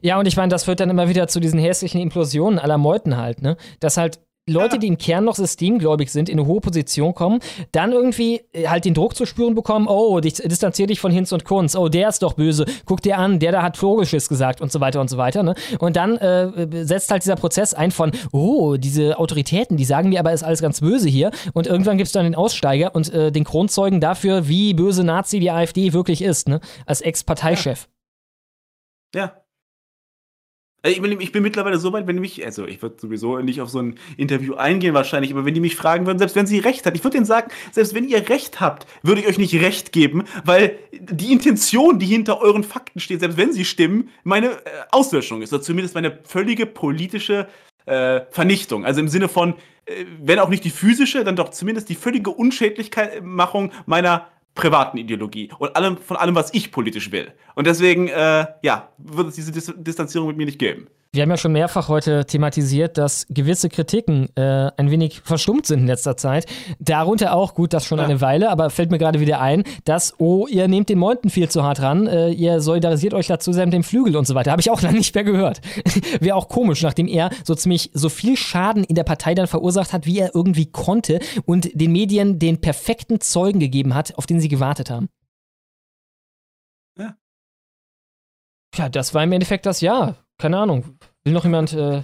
Ja, 0.02 0.20
und 0.20 0.28
ich 0.28 0.38
meine, 0.38 0.50
das 0.50 0.64
führt 0.64 0.80
dann 0.80 0.90
immer 0.90 1.10
wieder 1.10 1.28
zu 1.28 1.40
diesen 1.40 1.60
hässlichen 1.60 2.02
Implosionen 2.02 2.60
aller 2.60 2.78
Meuten 2.78 3.18
halt, 3.18 3.42
ne? 3.42 3.58
Dass 3.80 3.98
halt 3.98 4.20
Leute, 4.50 4.80
die 4.80 4.88
im 4.88 4.98
Kern 4.98 5.26
noch 5.26 5.36
systemgläubig 5.36 6.12
sind, 6.12 6.28
in 6.28 6.40
eine 6.40 6.48
hohe 6.48 6.60
Position 6.60 7.14
kommen, 7.14 7.40
dann 7.72 7.92
irgendwie 7.92 8.42
äh, 8.52 8.68
halt 8.68 8.86
den 8.86 8.94
Druck 8.94 9.16
zu 9.16 9.26
spüren 9.26 9.56
bekommen, 9.56 9.88
oh, 9.88 10.20
dich, 10.20 10.36
distanzier 10.36 10.88
dich 10.88 11.00
von 11.00 11.12
Hinz 11.12 11.32
und 11.32 11.46
Kunz, 11.46 11.76
oh, 11.76 11.88
der 11.88 12.10
ist 12.10 12.24
doch 12.24 12.34
böse, 12.34 12.66
guck 12.86 13.02
dir 13.02 13.18
an, 13.18 13.40
der 13.40 13.52
da 13.52 13.62
hat 13.62 13.78
Vogelschiss 13.78 14.28
gesagt 14.28 14.60
und 14.60 14.72
so 14.72 14.80
weiter 14.80 15.02
und 15.02 15.10
so 15.10 15.18
weiter, 15.18 15.44
ne? 15.44 15.56
Und 15.80 15.96
dann 15.96 16.18
äh, 16.18 16.86
setzt 16.86 17.12
halt 17.12 17.24
dieser 17.24 17.36
Prozess 17.36 17.74
ein 17.74 17.92
von, 17.92 18.12
oh, 18.32 18.78
diese 18.78 19.20
Autoritäten, 19.20 19.78
die 19.78 19.86
sagen 19.86 20.10
mir 20.10 20.20
aber, 20.20 20.34
ist 20.34 20.44
alles 20.44 20.62
ganz 20.62 20.82
böse 20.82 21.10
hier 21.10 21.32
und 21.54 21.68
irgendwann 21.68 21.98
gibt 21.98 22.08
es 22.08 22.14
dann 22.14 22.26
den 22.26 22.36
Aussteiger 22.36 22.96
und 22.96 23.14
äh, 23.14 23.32
den 23.32 23.44
Kronzeugen 23.44 24.02
dafür, 24.02 24.48
wie 24.48 24.74
böse 24.74 25.04
Nazi 25.04 25.40
die 25.40 25.52
AfD 25.52 25.94
wirklich 25.94 26.22
ist, 26.22 26.48
ne? 26.48 26.60
Als 26.86 27.02
Ex-Parteichef. 27.02 27.88
Ja. 29.14 29.26
Äh, 29.26 29.30
Ich 30.82 31.02
bin, 31.02 31.20
ich 31.20 31.34
bin 31.34 31.44
mittlerweile 31.44 31.78
so 31.78 31.92
weit, 31.92 32.08
wenn 32.08 32.16
die 32.16 32.22
mich, 32.22 32.46
also 32.46 32.66
ich 32.66 32.82
würde 32.82 32.96
sowieso 33.00 33.38
nicht 33.40 33.60
auf 33.60 33.70
so 33.70 33.80
ein 33.80 33.96
Interview 34.16 34.56
eingehen 34.56 34.94
wahrscheinlich, 34.94 35.32
aber 35.32 35.44
wenn 35.44 35.54
die 35.54 35.60
mich 35.60 35.76
fragen 35.76 36.06
würden, 36.06 36.20
selbst 36.20 36.38
wenn 36.38 36.48
sie 36.48 36.60
recht 36.60 36.86
hat, 36.86 36.96
ich 36.96 37.04
würde 37.04 37.18
denen 37.18 37.26
sagen, 37.26 37.52
selbst 37.72 37.94
wenn 37.94 38.08
ihr 38.08 38.30
recht 38.30 38.62
habt, 38.62 38.88
würde 39.04 39.20
ich 39.20 39.28
euch 39.28 39.38
nicht 39.38 39.54
recht 39.56 39.92
geben, 39.92 40.24
weil 40.46 40.80
die 40.94 41.34
Intention, 41.34 42.00
die 42.00 42.06
hinter 42.06 42.42
euren 42.42 42.64
Fakten 42.64 43.02
steht, 43.02 43.20
selbst 43.20 43.38
wenn 43.38 43.52
sie 43.52 43.66
stimmen, 43.66 44.10
meine 44.24 44.52
äh, 44.52 44.70
Auslöschung 44.92 45.42
ist, 45.42 45.52
oder 45.52 45.62
zumindest 45.62 45.96
meine 45.96 46.18
völlige 46.24 46.66
politische 46.66 47.50
äh, 47.86 48.22
Vernichtung. 48.32 48.86
Also 48.86 49.02
im 49.02 49.10
Sinne 49.10 49.28
von, 49.28 49.56
äh, 49.86 50.06
wenn 50.22 50.40
auch 50.40 50.50
nicht 50.50 50.64
die 50.64 50.70
physische, 50.70 51.26
dann 51.26 51.36
doch 51.36 51.50
zumindest 51.50 51.90
die 51.90 51.96
völlige 51.96 52.30
Unschädlichmachung 52.30 53.74
meiner 53.86 54.28
privaten 54.56 54.98
Ideologie 54.98 55.50
und 55.58 55.76
allem, 55.76 55.98
von 55.98 56.18
allem, 56.18 56.36
was 56.36 56.54
ich 56.54 56.72
politisch 56.72 57.12
will. 57.12 57.32
Und 57.56 57.68
deswegen, 57.68 58.08
äh, 58.08 58.46
ja, 58.62 58.90
wird 58.98 59.30
es 59.30 59.36
diese 59.36 59.52
Dis 59.52 59.74
Distanzierung 59.78 60.28
mit 60.28 60.38
mir 60.38 60.46
nicht 60.46 60.60
geben. 60.60 60.88
Wir 61.12 61.24
haben 61.24 61.32
ja 61.32 61.38
schon 61.38 61.54
mehrfach 61.54 61.88
heute 61.88 62.26
thematisiert, 62.26 63.00
dass 63.00 63.26
gewisse 63.30 63.68
Kritiken 63.68 64.30
äh, 64.36 64.70
ein 64.78 64.92
wenig 64.92 65.22
verstummt 65.22 65.66
sind 65.66 65.80
in 65.80 65.88
letzter 65.88 66.18
Zeit. 66.18 66.46
Darunter 66.78 67.34
auch, 67.34 67.56
gut, 67.56 67.74
das 67.74 67.84
schon 67.84 68.00
eine 68.00 68.22
Weile, 68.22 68.52
aber 68.52 68.70
fällt 68.70 68.92
mir 68.92 69.00
gerade 69.00 69.20
wieder 69.20 69.42
ein, 69.42 69.64
dass, 69.86 70.20
oh, 70.20 70.46
ihr 70.46 70.68
nehmt 70.68 70.88
den 70.88 71.00
Meuthen 71.00 71.32
viel 71.32 71.50
zu 71.50 71.64
hart 71.64 71.82
ran, 71.82 72.06
äh, 72.06 72.30
ihr 72.30 72.62
solidarisiert 72.62 73.16
euch 73.16 73.26
dazu 73.26 73.52
sehr 73.54 73.66
mit 73.66 73.74
dem 73.74 73.84
Flügel 73.84 74.18
und 74.18 74.28
so 74.28 74.36
weiter. 74.36 74.52
Habe 74.52 74.62
ich 74.62 74.70
auch 74.70 74.82
lange 74.84 75.00
nicht 75.00 75.16
mehr 75.16 75.24
gehört. 75.24 75.62
Wäre 76.20 76.36
auch 76.36 76.48
komisch, 76.48 76.84
nachdem 76.84 77.08
er 77.08 77.32
so 77.44 77.56
ziemlich 77.56 77.90
so 77.96 78.10
viel 78.10 78.38
Schaden 78.38 78.84
in 78.84 78.94
der 78.94 79.04
Partei 79.04 79.34
dann 79.34 79.48
verursacht 79.48 79.94
hat, 79.94 80.06
wie 80.06 80.20
er 80.20 80.36
irgendwie 80.36 80.68
konnte 80.68 81.22
und 81.44 81.70
den 81.74 81.92
Medien 81.92 82.38
den 82.38 82.62
perfekten 82.62 83.20
Zeugen 83.20 83.60
gegeben 83.60 83.96
hat, 83.96 84.16
auf 84.16 84.28
den 84.28 84.40
sie 84.40 84.48
gewartet 84.48 84.92
haben. 84.92 85.10
Ja. 87.00 87.16
Ja, 88.76 88.90
das 88.90 89.16
war 89.16 89.24
im 89.24 89.32
Endeffekt 89.32 89.66
das 89.66 89.82
Jahr. 89.82 90.16
Keine 90.40 90.58
Ahnung. 90.58 90.98
Will 91.24 91.34
noch 91.34 91.44
jemand. 91.44 91.74
Äh 91.74 92.04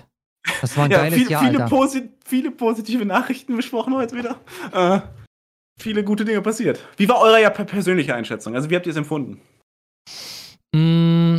das 0.62 0.78
war 0.78 0.86
ein 0.86 0.92
Ja, 0.92 1.00
geiles 1.00 1.18
viel, 1.20 1.32
Jahr, 1.32 1.44
viele, 1.44 1.64
Alter. 1.64 1.76
posi 1.76 2.10
viele 2.24 2.52
positive 2.52 3.04
Nachrichten 3.06 3.56
besprochen 3.56 3.96
heute 3.96 4.16
wieder. 4.16 4.40
Äh, 4.72 5.00
viele 5.82 6.04
gute 6.04 6.24
Dinge 6.24 6.42
passiert. 6.42 6.80
Wie 6.98 7.10
war 7.10 7.20
eure 7.20 7.42
ja 7.42 7.50
per- 7.50 7.66
persönliche 7.66 8.14
Einschätzung? 8.14 8.54
Also 8.56 8.70
wie 8.70 8.76
habt 8.76 8.86
ihr 8.86 8.92
es 8.92 8.98
empfunden? 8.98 9.42
Mm, 10.76 11.38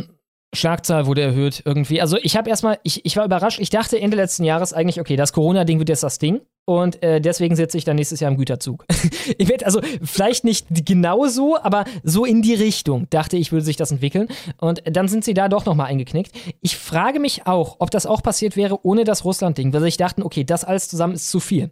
Schlagzahl 0.55 1.05
wurde 1.05 1.21
erhöht 1.21 1.61
irgendwie. 1.65 2.01
Also 2.01 2.17
ich 2.21 2.37
habe 2.37 2.49
erstmal, 2.49 2.79
ich, 2.83 3.05
ich 3.05 3.17
war 3.17 3.25
überrascht. 3.25 3.59
Ich 3.59 3.69
dachte 3.69 3.99
Ende 3.99 4.15
letzten 4.15 4.43
Jahres 4.43 4.73
eigentlich, 4.73 4.99
okay, 4.99 5.15
das 5.15 5.33
Corona-Ding 5.33 5.79
wird 5.79 5.89
jetzt 5.89 6.03
das 6.03 6.19
Ding. 6.19 6.41
Und 6.65 7.01
äh, 7.03 7.21
deswegen 7.21 7.55
sitze 7.55 7.77
ich 7.77 7.85
dann 7.85 7.95
nächstes 7.95 8.19
Jahr 8.19 8.31
im 8.31 8.37
Güterzug. 8.37 8.85
ich 9.37 9.47
werd, 9.47 9.65
also 9.65 9.81
vielleicht 10.01 10.43
nicht 10.43 10.67
genau 10.85 11.27
so, 11.27 11.57
aber 11.57 11.85
so 12.03 12.25
in 12.25 12.41
die 12.41 12.55
Richtung 12.55 13.09
dachte 13.09 13.37
ich, 13.37 13.51
würde 13.51 13.65
sich 13.65 13.77
das 13.77 13.91
entwickeln. 13.91 14.27
Und 14.57 14.83
dann 14.85 15.07
sind 15.07 15.23
sie 15.23 15.33
da 15.33 15.47
doch 15.47 15.65
nochmal 15.65 15.87
eingeknickt. 15.87 16.31
Ich 16.61 16.77
frage 16.77 17.19
mich 17.19 17.45
auch, 17.45 17.77
ob 17.79 17.91
das 17.91 18.05
auch 18.05 18.23
passiert 18.23 18.55
wäre 18.55 18.85
ohne 18.85 19.03
das 19.03 19.25
Russland-Ding, 19.25 19.73
weil 19.73 19.89
sie 19.89 19.97
dachten, 19.97 20.23
okay, 20.23 20.43
das 20.43 20.65
alles 20.65 20.89
zusammen 20.89 21.13
ist 21.13 21.29
zu 21.29 21.39
viel. 21.39 21.71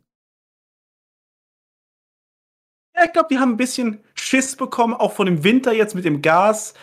Ja, 2.96 3.04
ich 3.06 3.12
glaube, 3.12 3.28
die 3.30 3.40
haben 3.40 3.52
ein 3.52 3.58
bisschen 3.58 4.00
Schiss 4.14 4.56
bekommen, 4.56 4.94
auch 4.94 5.12
von 5.12 5.26
dem 5.26 5.44
Winter 5.44 5.74
jetzt 5.74 5.96
mit 5.96 6.06
dem 6.06 6.22
Gas. 6.22 6.74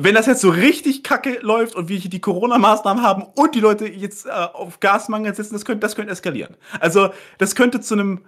Wenn 0.00 0.14
das 0.14 0.26
jetzt 0.26 0.42
so 0.42 0.50
richtig 0.50 1.02
kacke 1.02 1.40
läuft 1.40 1.74
und 1.74 1.88
wir 1.88 1.98
hier 1.98 2.08
die 2.08 2.20
Corona-Maßnahmen 2.20 3.02
haben 3.02 3.24
und 3.34 3.56
die 3.56 3.60
Leute 3.60 3.88
jetzt 3.88 4.26
äh, 4.26 4.30
auf 4.30 4.78
Gasmangel 4.78 5.34
sitzen, 5.34 5.54
das 5.54 5.64
könnte, 5.64 5.80
das 5.80 5.96
könnte 5.96 6.12
eskalieren. 6.12 6.56
Also, 6.78 7.10
das 7.38 7.56
könnte 7.56 7.80
zu 7.80 7.94
einem 7.94 8.24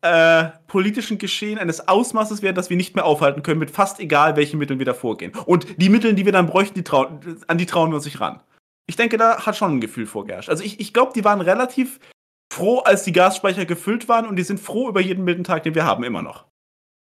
äh, 0.00 0.44
politischen 0.66 1.18
Geschehen 1.18 1.58
eines 1.58 1.86
Ausmaßes 1.86 2.40
werden, 2.40 2.56
das 2.56 2.70
wir 2.70 2.78
nicht 2.78 2.94
mehr 2.94 3.04
aufhalten 3.04 3.42
können, 3.42 3.60
mit 3.60 3.70
fast 3.70 4.00
egal, 4.00 4.36
welchen 4.36 4.58
Mitteln 4.58 4.78
wir 4.78 4.86
da 4.86 4.94
vorgehen. 4.94 5.32
Und 5.44 5.66
die 5.82 5.90
Mittel, 5.90 6.14
die 6.14 6.24
wir 6.24 6.32
dann 6.32 6.46
bräuchten, 6.46 6.76
die 6.76 6.84
trauen, 6.84 7.42
an 7.46 7.58
die 7.58 7.66
trauen 7.66 7.90
wir 7.90 7.96
uns 7.96 8.06
nicht 8.06 8.22
ran. 8.22 8.40
Ich 8.86 8.96
denke, 8.96 9.18
da 9.18 9.44
hat 9.44 9.56
schon 9.56 9.76
ein 9.76 9.80
Gefühl 9.82 10.06
vorgeherrscht. 10.06 10.48
Also, 10.48 10.64
ich, 10.64 10.80
ich 10.80 10.94
glaube, 10.94 11.12
die 11.14 11.24
waren 11.24 11.42
relativ 11.42 12.00
froh, 12.50 12.78
als 12.78 13.04
die 13.04 13.12
Gasspeicher 13.12 13.66
gefüllt 13.66 14.08
waren 14.08 14.26
und 14.26 14.36
die 14.36 14.42
sind 14.42 14.60
froh 14.60 14.88
über 14.88 15.02
jeden 15.02 15.24
milden 15.24 15.44
Tag, 15.44 15.64
den 15.64 15.74
wir 15.74 15.84
haben, 15.84 16.04
immer 16.04 16.22
noch. 16.22 16.46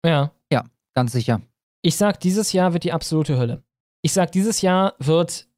Ja. 0.04 0.32
Ja, 0.50 0.64
ganz 0.96 1.12
sicher. 1.12 1.40
Ich 1.82 1.96
sag, 1.96 2.20
dieses 2.20 2.52
Jahr 2.52 2.72
wird 2.72 2.84
die 2.84 2.92
absolute 2.92 3.36
Hölle. 3.36 3.62
Ich 4.02 4.12
sag, 4.12 4.32
dieses 4.32 4.62
Jahr 4.62 4.94
wird, 4.98 5.48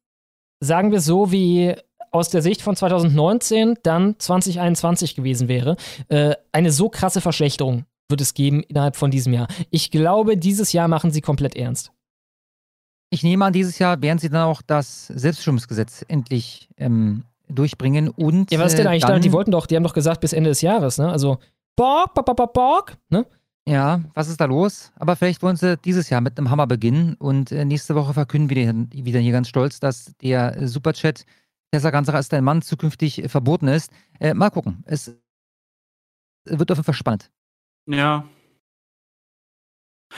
sagen 0.59 0.91
wir 0.91 0.99
so, 0.99 1.31
wie 1.31 1.75
aus 2.11 2.29
der 2.29 2.41
Sicht 2.41 2.61
von 2.61 2.75
2019 2.75 3.77
dann 3.83 4.15
2021 4.17 5.15
gewesen 5.15 5.47
wäre, 5.47 5.75
äh, 6.07 6.35
eine 6.51 6.71
so 6.71 6.89
krasse 6.89 7.21
Verschlechterung 7.21 7.85
wird 8.09 8.21
es 8.21 8.33
geben 8.33 8.63
innerhalb 8.63 8.95
von 8.95 9.11
diesem 9.11 9.33
Jahr. 9.33 9.47
Ich 9.69 9.91
glaube, 9.91 10.37
dieses 10.37 10.73
Jahr 10.73 10.87
machen 10.87 11.11
sie 11.11 11.21
komplett 11.21 11.55
ernst. 11.55 11.91
Ich 13.09 13.23
nehme 13.23 13.45
an, 13.45 13.53
dieses 13.53 13.79
Jahr 13.79 14.01
werden 14.01 14.19
sie 14.19 14.29
dann 14.29 14.47
auch 14.47 14.61
das 14.61 15.07
Selbstbestimmungsgesetz 15.07 16.05
endlich 16.07 16.69
ähm, 16.77 17.23
durchbringen 17.47 18.09
und. 18.09 18.51
Ja, 18.51 18.59
was 18.59 18.73
ist 18.73 18.79
denn 18.79 18.87
äh, 18.87 18.89
eigentlich 18.89 19.03
dann, 19.03 19.13
da? 19.13 19.19
Die 19.19 19.31
wollten 19.31 19.51
doch, 19.51 19.67
die 19.67 19.75
haben 19.75 19.83
doch 19.83 19.93
gesagt 19.93 20.21
bis 20.21 20.33
Ende 20.33 20.49
des 20.49 20.61
Jahres, 20.61 20.97
ne? 20.97 21.09
Also, 21.09 21.37
Borg, 21.75 22.13
Borg, 22.13 22.35
Borg, 22.35 22.53
Borg, 22.53 22.97
ne? 23.09 23.25
Ja, 23.67 24.03
was 24.13 24.27
ist 24.27 24.39
da 24.39 24.45
los? 24.45 24.91
Aber 24.95 25.15
vielleicht 25.15 25.41
wollen 25.41 25.55
sie 25.55 25.75
dieses 25.77 26.09
Jahr 26.09 26.21
mit 26.21 26.37
einem 26.37 26.51
Hammer 26.51 26.67
beginnen 26.67 27.15
und 27.15 27.51
äh, 27.51 27.65
nächste 27.65 27.95
Woche 27.95 28.13
verkünden 28.13 28.49
wir 28.49 28.65
dann 28.67 28.89
wieder 28.93 29.19
hier 29.19 29.31
ganz 29.31 29.49
stolz, 29.49 29.79
dass 29.79 30.13
der 30.21 30.55
äh, 30.57 30.67
Superchat 30.67 31.25
Tessa 31.71 31.89
Gansacher 31.89 32.19
ist 32.19 32.31
dein 32.31 32.43
Mann 32.43 32.61
zukünftig 32.61 33.23
äh, 33.23 33.27
verboten 33.29 33.67
ist. 33.67 33.91
Äh, 34.19 34.35
mal 34.35 34.51
gucken. 34.51 34.83
Es 34.85 35.17
wird 36.45 36.71
auf 36.71 36.77
jeden 36.77 36.85
Fall 36.85 36.93
spannend. 36.93 37.31
Ja. 37.87 38.29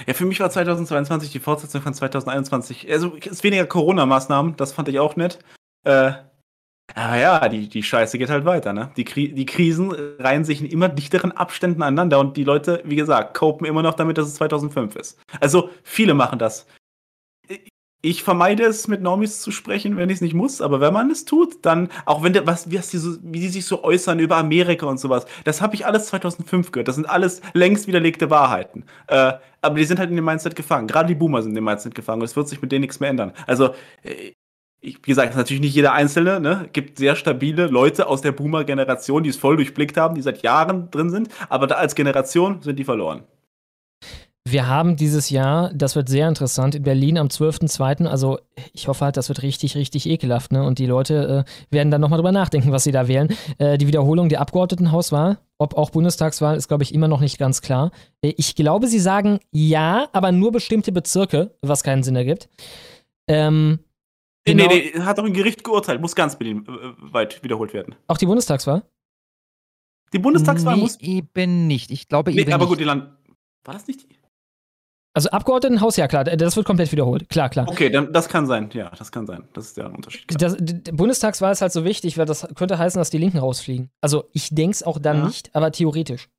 Ja, 0.06 0.14
für 0.14 0.26
mich 0.26 0.40
war 0.40 0.50
2022 0.50 1.32
die 1.32 1.40
Fortsetzung 1.40 1.82
von 1.82 1.94
2021. 1.94 2.92
Also, 2.92 3.16
es 3.16 3.28
ist 3.28 3.44
weniger 3.44 3.66
Corona-Maßnahmen, 3.66 4.58
das 4.58 4.74
fand 4.74 4.90
ich 4.90 5.00
auch 5.00 5.16
nett. 5.16 5.40
Äh, 5.86 6.12
Aber 6.96 7.18
ja, 7.18 7.48
die, 7.50 7.68
die 7.68 7.84
Scheiße 7.84 8.18
geht 8.18 8.30
halt 8.30 8.46
weiter, 8.46 8.74
ne? 8.74 8.92
Die, 8.98 9.04
Kri 9.04 9.34
die 9.34 9.46
Krisen 9.46 9.92
reihen 10.20 10.46
sich 10.46 10.62
in 10.62 10.68
immer 10.68 10.90
dichteren 10.90 11.32
Abständen 11.32 11.84
aneinander 11.84 12.20
und 12.20 12.38
die 12.38 12.44
Leute, 12.44 12.82
wie 12.86 12.96
gesagt, 12.96 13.36
copen 13.38 13.68
immer 13.68 13.84
noch 13.84 13.94
damit, 13.94 14.18
dass 14.18 14.28
es 14.28 14.36
2005 14.36 14.96
ist. 14.96 15.20
Also 15.40 15.70
viele 15.84 16.14
machen 16.14 16.40
das. 16.40 16.66
Ich 18.02 18.24
vermeide 18.24 18.64
es, 18.64 18.88
mit 18.88 19.02
Normis 19.02 19.42
zu 19.42 19.52
sprechen, 19.52 19.98
wenn 19.98 20.10
ich 20.10 20.16
es 20.16 20.22
nicht 20.22 20.36
muss, 20.36 20.62
aber 20.62 20.80
wenn 20.80 20.94
man 20.94 21.10
es 21.10 21.26
tut, 21.26 21.66
dann, 21.66 21.90
auch 22.06 22.24
wenn 22.24 22.32
der, 22.32 22.46
was, 22.46 22.70
wie, 22.70 22.78
die, 22.78 22.98
so, 22.98 23.18
wie 23.22 23.40
die 23.40 23.50
sich 23.50 23.66
so 23.66 23.84
äußern 23.84 24.20
über 24.20 24.38
Amerika 24.38 24.86
und 24.86 25.00
sowas, 25.00 25.26
das 25.46 25.62
habe 25.62 25.76
ich 25.76 25.86
alles 25.86 26.06
2005 26.08 26.72
gehört. 26.72 26.88
Das 26.88 26.96
sind 26.96 27.10
alles 27.10 27.42
längst 27.54 27.88
widerlegte 27.88 28.30
Wahrheiten. 28.30 28.86
Äh, 29.08 29.34
aber 29.62 29.76
die 29.76 29.84
sind 29.84 30.00
halt 30.00 30.12
in 30.12 30.16
dem 30.16 30.26
Mindset 30.26 30.56
gefangen. 30.56 30.88
Gerade 30.88 31.08
die 31.08 31.16
Boomer 31.16 31.42
sind 31.42 31.52
in 31.52 31.56
dem 31.56 31.64
Mindset 31.66 31.96
gefangen 31.96 32.22
und 32.22 32.26
es 32.26 32.36
wird 32.36 32.48
sich 32.48 32.62
mit 32.62 32.72
denen 32.72 32.82
nichts 32.82 33.00
mehr 33.00 33.10
ändern. 33.10 33.34
Also, 33.48 33.74
äh, 34.04 34.32
ich, 34.82 34.98
wie 34.98 35.12
gesagt, 35.12 35.36
natürlich 35.36 35.62
nicht 35.62 35.76
jeder 35.76 35.94
Einzelne, 35.94 36.40
ne? 36.40 36.70
Gibt 36.72 36.98
sehr 36.98 37.16
stabile 37.16 37.68
Leute 37.68 38.08
aus 38.08 38.22
der 38.22 38.32
Boomer-Generation, 38.32 39.24
die 39.24 39.30
es 39.30 39.38
voll 39.38 39.56
durchblickt 39.56 39.98
haben, 39.98 40.16
die 40.16 40.22
seit 40.22 40.44
Jahren 40.44 40.92
drin 40.92 41.10
sind, 41.10 41.30
aber 41.50 41.68
da 41.68 41.76
als 41.76 41.96
Generation 41.96 42.62
sind 42.62 42.78
die 42.78 42.84
verloren. 42.84 43.24
Wir 44.50 44.68
haben 44.68 44.96
dieses 44.96 45.30
Jahr, 45.30 45.74
das 45.74 45.98
wird 45.98 46.08
sehr 46.08 46.30
interessant, 46.30 46.74
in 46.74 46.84
Berlin 46.84 47.18
am 47.18 47.28
12.02., 47.28 48.06
also 48.06 48.40
ich 48.72 48.88
hoffe 48.88 49.04
halt, 49.04 49.18
das 49.18 49.28
wird 49.28 49.42
richtig, 49.42 49.76
richtig 49.76 50.08
ekelhaft, 50.08 50.54
ne? 50.54 50.64
Und 50.64 50.80
die 50.80 50.86
Leute 50.86 51.46
äh, 51.46 51.76
werden 51.76 51.92
dann 51.92 52.00
nochmal 52.00 52.18
drüber 52.18 52.32
nachdenken, 52.32 52.72
was 52.72 52.86
sie 52.86 52.94
da 52.94 53.10
wählen. 53.10 53.28
Äh, 53.58 53.78
die 53.78 53.88
Wiederholung 53.88 54.30
der 54.30 54.40
Abgeordnetenhauswahl, 54.40 55.40
ob 55.58 55.76
auch 55.76 55.90
Bundestagswahl, 55.90 56.56
ist, 56.56 56.70
glaube 56.70 56.84
ich, 56.84 56.94
immer 56.94 57.10
noch 57.10 57.20
nicht 57.20 57.38
ganz 57.40 57.62
klar. 57.62 57.92
Äh, 58.22 58.36
ich 58.38 58.56
glaube, 58.56 58.88
sie 58.88 59.00
sagen 59.00 59.40
ja, 59.52 60.08
aber 60.14 60.32
nur 60.32 60.54
bestimmte 60.54 60.94
Bezirke, 60.94 61.52
was 61.62 61.84
keinen 61.84 62.04
Sinn 62.04 62.16
ergibt. 62.16 62.48
Ähm, 63.28 63.80
genau. 64.52 64.68
Nee, 64.68 64.92
nee, 64.94 65.02
hat 65.02 65.18
doch 65.18 65.26
ein 65.26 65.34
Gericht 65.34 65.64
geurteilt, 65.64 66.02
muss 66.02 66.16
ganz 66.16 66.38
Berlin 66.38 66.66
äh, 66.68 67.14
weit 67.14 67.44
wiederholt 67.44 67.74
werden. 67.74 67.96
Auch 68.08 68.18
die 68.18 68.26
Bundestagswahl? 68.26 68.84
Die 70.14 70.20
Bundestagswahl 70.20 70.76
nee, 70.76 70.82
muss. 70.82 71.00
eben 71.00 71.68
nicht. 71.68 71.92
Ich 71.92 72.08
glaube 72.08 72.32
nee, 72.32 72.42
eben 72.42 72.54
aber 72.54 72.64
nicht. 72.64 72.70
gut, 72.70 72.80
die 72.80 72.86
Land. 72.86 73.10
War 73.64 73.74
das 73.74 73.88
nicht 73.88 74.04
die? 74.04 74.18
Also 75.14 75.30
Abgeordnetenhaus, 75.32 75.98
ja 75.98 76.08
klar, 76.08 76.24
das 76.26 76.56
wird 76.56 76.68
komplett 76.68 76.92
wiederholt. 76.92 77.28
Klar, 77.28 77.50
klar. 77.50 77.68
Okay, 77.68 77.90
dann, 77.90 78.14
das 78.14 78.30
kann 78.30 78.46
sein. 78.46 78.70
Ja, 78.74 78.92
das 78.92 79.12
kann 79.12 79.26
sein. 79.26 79.48
Das 79.54 79.66
ist 79.66 79.78
der 79.78 79.92
Unterschied. 79.92 80.26
Das, 80.40 80.56
die 80.60 80.92
Bundestagswahl 80.92 81.52
ist 81.52 81.62
halt 81.62 81.72
so 81.72 81.84
wichtig, 81.84 82.20
weil 82.20 82.28
das 82.28 82.48
könnte 82.54 82.78
heißen, 82.78 83.00
dass 83.00 83.10
die 83.10 83.18
Linken 83.18 83.40
rausfliegen. 83.40 83.90
Also 84.00 84.30
ich 84.34 84.54
denke 84.54 84.76
es 84.76 84.84
auch 84.84 85.00
dann 85.00 85.18
Ja. 85.18 85.26
nicht, 85.26 85.56
aber 85.56 85.72
theoretisch. 85.72 86.30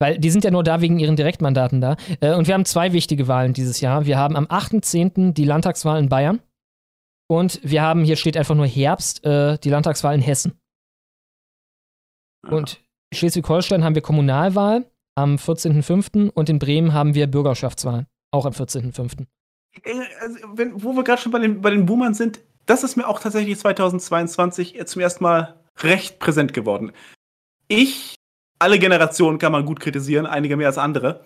Weil 0.00 0.18
die 0.18 0.30
sind 0.30 0.44
ja 0.44 0.50
nur 0.50 0.62
da 0.62 0.80
wegen 0.80 0.98
ihren 0.98 1.16
Direktmandaten 1.16 1.80
da. 1.80 1.96
Äh, 2.20 2.34
Und 2.34 2.46
wir 2.46 2.54
haben 2.54 2.64
zwei 2.64 2.92
wichtige 2.92 3.26
Wahlen 3.28 3.52
dieses 3.52 3.80
Jahr. 3.80 4.06
Wir 4.06 4.16
haben 4.18 4.36
am 4.36 4.46
8.10. 4.46 5.32
die 5.32 5.44
Landtagswahl 5.44 5.98
in 5.98 6.08
Bayern. 6.08 6.40
Und 7.28 7.60
wir 7.62 7.82
haben, 7.82 8.04
hier 8.04 8.16
steht 8.16 8.36
einfach 8.36 8.54
nur 8.54 8.66
Herbst, 8.66 9.24
äh, 9.24 9.58
die 9.58 9.70
Landtagswahl 9.70 10.14
in 10.14 10.22
Hessen. 10.22 10.58
Und 12.48 12.80
in 13.10 13.18
Schleswig-Holstein 13.18 13.84
haben 13.84 13.94
wir 13.94 14.02
Kommunalwahl 14.02 14.90
am 15.16 15.36
14.05. 15.36 16.30
und 16.30 16.48
in 16.48 16.58
Bremen 16.58 16.94
haben 16.94 17.14
wir 17.14 17.26
Bürgerschaftswahl, 17.26 18.06
auch 18.30 18.46
am 18.46 18.52
14.05. 18.52 19.26
Äh, 19.82 20.00
Also, 20.20 20.38
wenn, 20.54 20.82
wo 20.82 20.92
wir 20.92 21.04
gerade 21.04 21.20
schon 21.20 21.32
bei 21.32 21.40
den, 21.40 21.60
bei 21.60 21.70
den 21.70 21.86
Boomern 21.86 22.14
sind, 22.14 22.40
das 22.66 22.84
ist 22.84 22.96
mir 22.96 23.08
auch 23.08 23.20
tatsächlich 23.20 23.58
2022 23.58 24.72
jetzt 24.72 24.92
zum 24.92 25.02
ersten 25.02 25.24
Mal 25.24 25.60
recht 25.80 26.18
präsent 26.18 26.54
geworden. 26.54 26.92
Ich, 27.66 28.14
alle 28.58 28.78
Generationen 28.78 29.38
kann 29.38 29.52
man 29.52 29.64
gut 29.64 29.80
kritisieren, 29.80 30.26
einige 30.26 30.56
mehr 30.56 30.68
als 30.68 30.78
andere. 30.78 31.24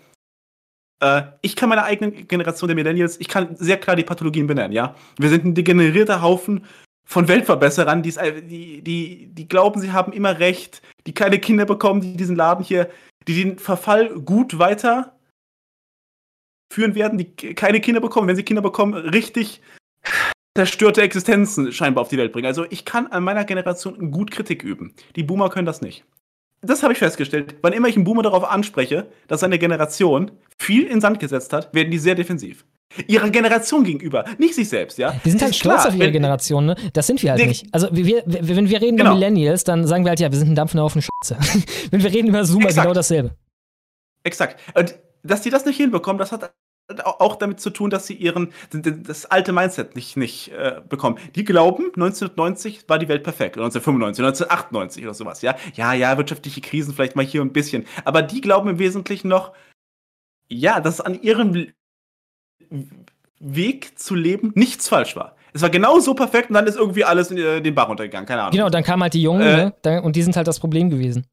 Äh, 1.02 1.22
ich 1.40 1.56
kann 1.56 1.68
meine 1.68 1.84
eigene 1.84 2.12
Generation 2.12 2.68
der 2.68 2.76
Millennials, 2.76 3.20
ich 3.20 3.28
kann 3.28 3.56
sehr 3.56 3.78
klar 3.78 3.96
die 3.96 4.04
Pathologien 4.04 4.46
benennen, 4.46 4.72
ja. 4.72 4.94
Wir 5.18 5.28
sind 5.28 5.44
ein 5.44 5.54
degenerierter 5.54 6.22
Haufen 6.22 6.64
von 7.04 7.28
Weltverbesserern, 7.28 8.02
die, 8.02 8.82
die, 8.82 9.26
die 9.26 9.48
glauben, 9.48 9.80
sie 9.80 9.92
haben 9.92 10.12
immer 10.12 10.38
recht, 10.38 10.82
die 11.06 11.12
keine 11.12 11.40
Kinder 11.40 11.66
bekommen, 11.66 12.00
die 12.00 12.16
diesen 12.16 12.36
Laden 12.36 12.64
hier, 12.64 12.88
die 13.26 13.42
den 13.42 13.58
Verfall 13.58 14.08
gut 14.20 14.58
weiter 14.58 15.16
führen 16.72 16.94
werden, 16.94 17.18
die 17.18 17.54
keine 17.54 17.80
Kinder 17.80 18.00
bekommen, 18.00 18.28
wenn 18.28 18.36
sie 18.36 18.44
Kinder 18.44 18.62
bekommen, 18.62 18.94
richtig 18.94 19.60
zerstörte 20.56 21.02
Existenzen 21.02 21.72
scheinbar 21.72 22.02
auf 22.02 22.08
die 22.08 22.18
Welt 22.18 22.32
bringen. 22.32 22.46
Also 22.46 22.66
ich 22.70 22.84
kann 22.84 23.06
an 23.08 23.24
meiner 23.24 23.44
Generation 23.44 24.10
gut 24.10 24.30
Kritik 24.30 24.62
üben. 24.62 24.94
Die 25.16 25.22
Boomer 25.22 25.50
können 25.50 25.66
das 25.66 25.80
nicht. 25.80 26.04
Das 26.64 26.82
habe 26.82 26.92
ich 26.92 26.98
festgestellt. 27.00 27.56
Wann 27.62 27.72
immer 27.72 27.88
ich 27.88 27.96
einen 27.96 28.04
Boomer 28.04 28.22
darauf 28.22 28.44
anspreche, 28.44 29.08
dass 29.26 29.40
seine 29.40 29.58
Generation 29.58 30.30
viel 30.58 30.84
in 30.86 31.00
Sand 31.00 31.18
gesetzt 31.18 31.52
hat, 31.52 31.74
werden 31.74 31.90
die 31.90 31.98
sehr 31.98 32.14
defensiv. 32.14 32.64
Ihrer 33.08 33.30
Generation 33.30 33.84
gegenüber, 33.84 34.24
nicht 34.38 34.54
sich 34.54 34.68
selbst, 34.68 34.98
ja. 34.98 35.14
Die 35.24 35.30
sind 35.30 35.42
halt 35.42 35.56
stolz 35.56 35.80
klar, 35.82 35.88
auf 35.88 35.96
ihre 35.98 36.12
Generation, 36.12 36.66
ne? 36.66 36.76
Das 36.92 37.06
sind 37.06 37.22
wir 37.22 37.32
halt 37.32 37.46
nicht. 37.46 37.66
Also 37.72 37.88
wir, 37.90 38.04
wir, 38.04 38.22
wenn 38.26 38.68
wir 38.68 38.80
reden 38.82 38.98
Genau. 38.98 39.10
über 39.10 39.18
Millennials, 39.18 39.64
dann 39.64 39.86
sagen 39.86 40.04
wir 40.04 40.10
halt, 40.10 40.20
ja, 40.20 40.30
wir 40.30 40.38
sind 40.38 40.50
ein 40.50 40.54
dampfender 40.54 40.84
Haufen 40.84 41.02
Scheiße. 41.02 41.36
wenn 41.90 42.02
wir 42.02 42.12
reden 42.12 42.28
über 42.28 42.44
Zoomer, 42.44 42.66
Exakt. 42.66 42.84
genau 42.84 42.94
dasselbe. 42.94 43.34
Exakt. 44.24 44.60
Und 44.78 44.94
dass 45.22 45.40
die 45.40 45.50
das 45.50 45.64
nicht 45.64 45.78
hinbekommen, 45.78 46.18
das 46.18 46.32
hat 46.32 46.52
auch 47.00 47.36
damit 47.36 47.60
zu 47.60 47.70
tun, 47.70 47.90
dass 47.90 48.06
sie 48.06 48.14
ihren 48.14 48.52
das 48.70 49.26
alte 49.26 49.52
Mindset 49.52 49.96
nicht, 49.96 50.16
nicht 50.16 50.52
äh, 50.52 50.80
bekommen. 50.88 51.18
Die 51.34 51.44
glauben, 51.44 51.86
1990 51.94 52.88
war 52.88 52.98
die 52.98 53.08
Welt 53.08 53.24
perfekt. 53.24 53.56
Oder 53.56 53.66
1995, 53.66 54.24
1998 54.24 55.04
oder 55.04 55.14
sowas, 55.14 55.42
ja. 55.42 55.56
Ja, 55.74 55.92
ja, 55.92 56.16
wirtschaftliche 56.18 56.60
Krisen 56.60 56.94
vielleicht 56.94 57.16
mal 57.16 57.24
hier 57.24 57.40
ein 57.40 57.52
bisschen. 57.52 57.86
Aber 58.04 58.22
die 58.22 58.40
glauben 58.40 58.68
im 58.70 58.78
Wesentlichen 58.78 59.28
noch, 59.28 59.52
ja, 60.48 60.80
dass 60.80 61.00
an 61.00 61.20
ihrem 61.22 61.68
Weg 63.38 63.98
zu 63.98 64.14
leben 64.14 64.52
nichts 64.54 64.88
falsch 64.88 65.16
war. 65.16 65.36
Es 65.52 65.60
war 65.62 65.70
genau 65.70 66.00
so 66.00 66.14
perfekt 66.14 66.48
und 66.48 66.54
dann 66.54 66.66
ist 66.66 66.76
irgendwie 66.76 67.04
alles 67.04 67.30
in 67.30 67.38
äh, 67.38 67.60
den 67.60 67.74
Bach 67.74 67.88
runtergegangen. 67.88 68.26
Keine 68.26 68.42
Ahnung. 68.42 68.52
Genau, 68.52 68.70
dann 68.70 68.82
kamen 68.84 69.02
halt 69.02 69.14
die 69.14 69.22
Jungen, 69.22 69.42
Äh, 69.42 69.72
ne? 69.84 70.02
Und 70.02 70.16
die 70.16 70.22
sind 70.22 70.36
halt 70.36 70.48
das 70.48 70.60
Problem 70.60 70.88
gewesen. 70.88 71.26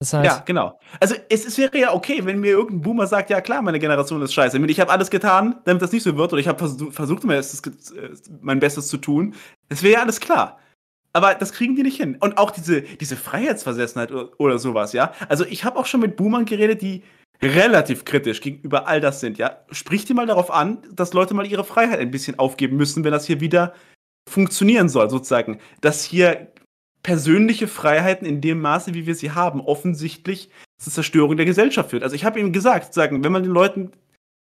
Das 0.00 0.12
heißt, 0.12 0.24
Ja, 0.24 0.42
genau. 0.44 0.78
Also 1.00 1.16
es, 1.28 1.44
es 1.44 1.58
wäre 1.58 1.76
ja 1.76 1.92
okay, 1.92 2.24
wenn 2.24 2.38
mir 2.38 2.52
irgendein 2.52 2.82
Boomer 2.82 3.06
sagt, 3.06 3.30
ja 3.30 3.40
klar, 3.40 3.62
meine 3.62 3.80
Generation 3.80 4.22
ist 4.22 4.32
scheiße. 4.32 4.58
Ich 4.66 4.80
habe 4.80 4.92
alles 4.92 5.10
getan, 5.10 5.60
damit 5.64 5.82
das 5.82 5.92
nicht 5.92 6.04
so 6.04 6.16
wird, 6.16 6.32
oder 6.32 6.40
ich 6.40 6.48
habe 6.48 6.58
versucht, 6.58 6.94
versucht 6.94 7.24
mein, 7.24 7.36
Bestes, 7.36 7.90
äh, 7.92 8.10
mein 8.40 8.60
Bestes 8.60 8.88
zu 8.88 8.98
tun. 8.98 9.34
Das 9.68 9.82
wäre 9.82 9.94
ja 9.94 10.02
alles 10.02 10.20
klar. 10.20 10.58
Aber 11.12 11.34
das 11.34 11.52
kriegen 11.52 11.74
die 11.74 11.82
nicht 11.82 11.96
hin. 11.96 12.16
Und 12.20 12.38
auch 12.38 12.52
diese, 12.52 12.82
diese 12.82 13.16
Freiheitsversessenheit 13.16 14.12
oder, 14.12 14.28
oder 14.38 14.58
sowas, 14.58 14.92
ja. 14.92 15.12
Also 15.28 15.44
ich 15.44 15.64
habe 15.64 15.78
auch 15.78 15.86
schon 15.86 16.00
mit 16.00 16.16
Boomern 16.16 16.44
geredet, 16.44 16.80
die 16.80 17.02
relativ 17.42 18.04
kritisch 18.04 18.40
gegenüber 18.40 18.86
all 18.86 19.00
das 19.00 19.18
sind, 19.18 19.36
ja. 19.38 19.58
Sprich 19.72 20.04
die 20.04 20.14
mal 20.14 20.26
darauf 20.26 20.50
an, 20.50 20.78
dass 20.92 21.12
Leute 21.12 21.34
mal 21.34 21.46
ihre 21.46 21.64
Freiheit 21.64 21.98
ein 21.98 22.12
bisschen 22.12 22.38
aufgeben 22.38 22.76
müssen, 22.76 23.02
wenn 23.02 23.12
das 23.12 23.26
hier 23.26 23.40
wieder 23.40 23.74
funktionieren 24.30 24.88
soll, 24.88 25.10
sozusagen. 25.10 25.58
Dass 25.80 26.04
hier 26.04 26.52
persönliche 27.08 27.68
Freiheiten 27.68 28.26
in 28.26 28.42
dem 28.42 28.60
Maße, 28.60 28.92
wie 28.92 29.06
wir 29.06 29.14
sie 29.14 29.30
haben, 29.30 29.62
offensichtlich 29.62 30.50
zur 30.76 30.92
Zerstörung 30.92 31.38
der 31.38 31.46
Gesellschaft 31.46 31.88
führt. 31.88 32.02
Also 32.02 32.14
ich 32.14 32.26
habe 32.26 32.38
ihm 32.38 32.52
gesagt, 32.52 32.92
sagen, 32.92 33.24
wenn 33.24 33.32
man 33.32 33.42
den 33.42 33.50
Leuten 33.50 33.92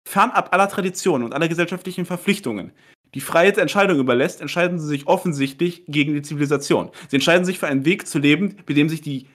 fernab 0.04 0.52
aller 0.52 0.68
Traditionen 0.68 1.24
und 1.24 1.32
aller 1.32 1.46
gesellschaftlichen 1.46 2.06
Verpflichtungen 2.06 2.72
die 3.14 3.20
Freiheit 3.20 3.54
der 3.54 3.62
Entscheidung 3.62 4.00
überlässt, 4.00 4.40
entscheiden 4.40 4.80
sie 4.80 4.88
sich 4.88 5.06
offensichtlich 5.06 5.84
gegen 5.86 6.14
die 6.14 6.22
Zivilisation. 6.22 6.90
Sie 7.06 7.14
entscheiden 7.14 7.44
sich 7.44 7.60
für 7.60 7.68
einen 7.68 7.84
Weg 7.84 8.08
zu 8.08 8.18
leben, 8.18 8.56
bei 8.66 8.74
dem 8.74 8.88
sich 8.88 9.00
die 9.00 9.28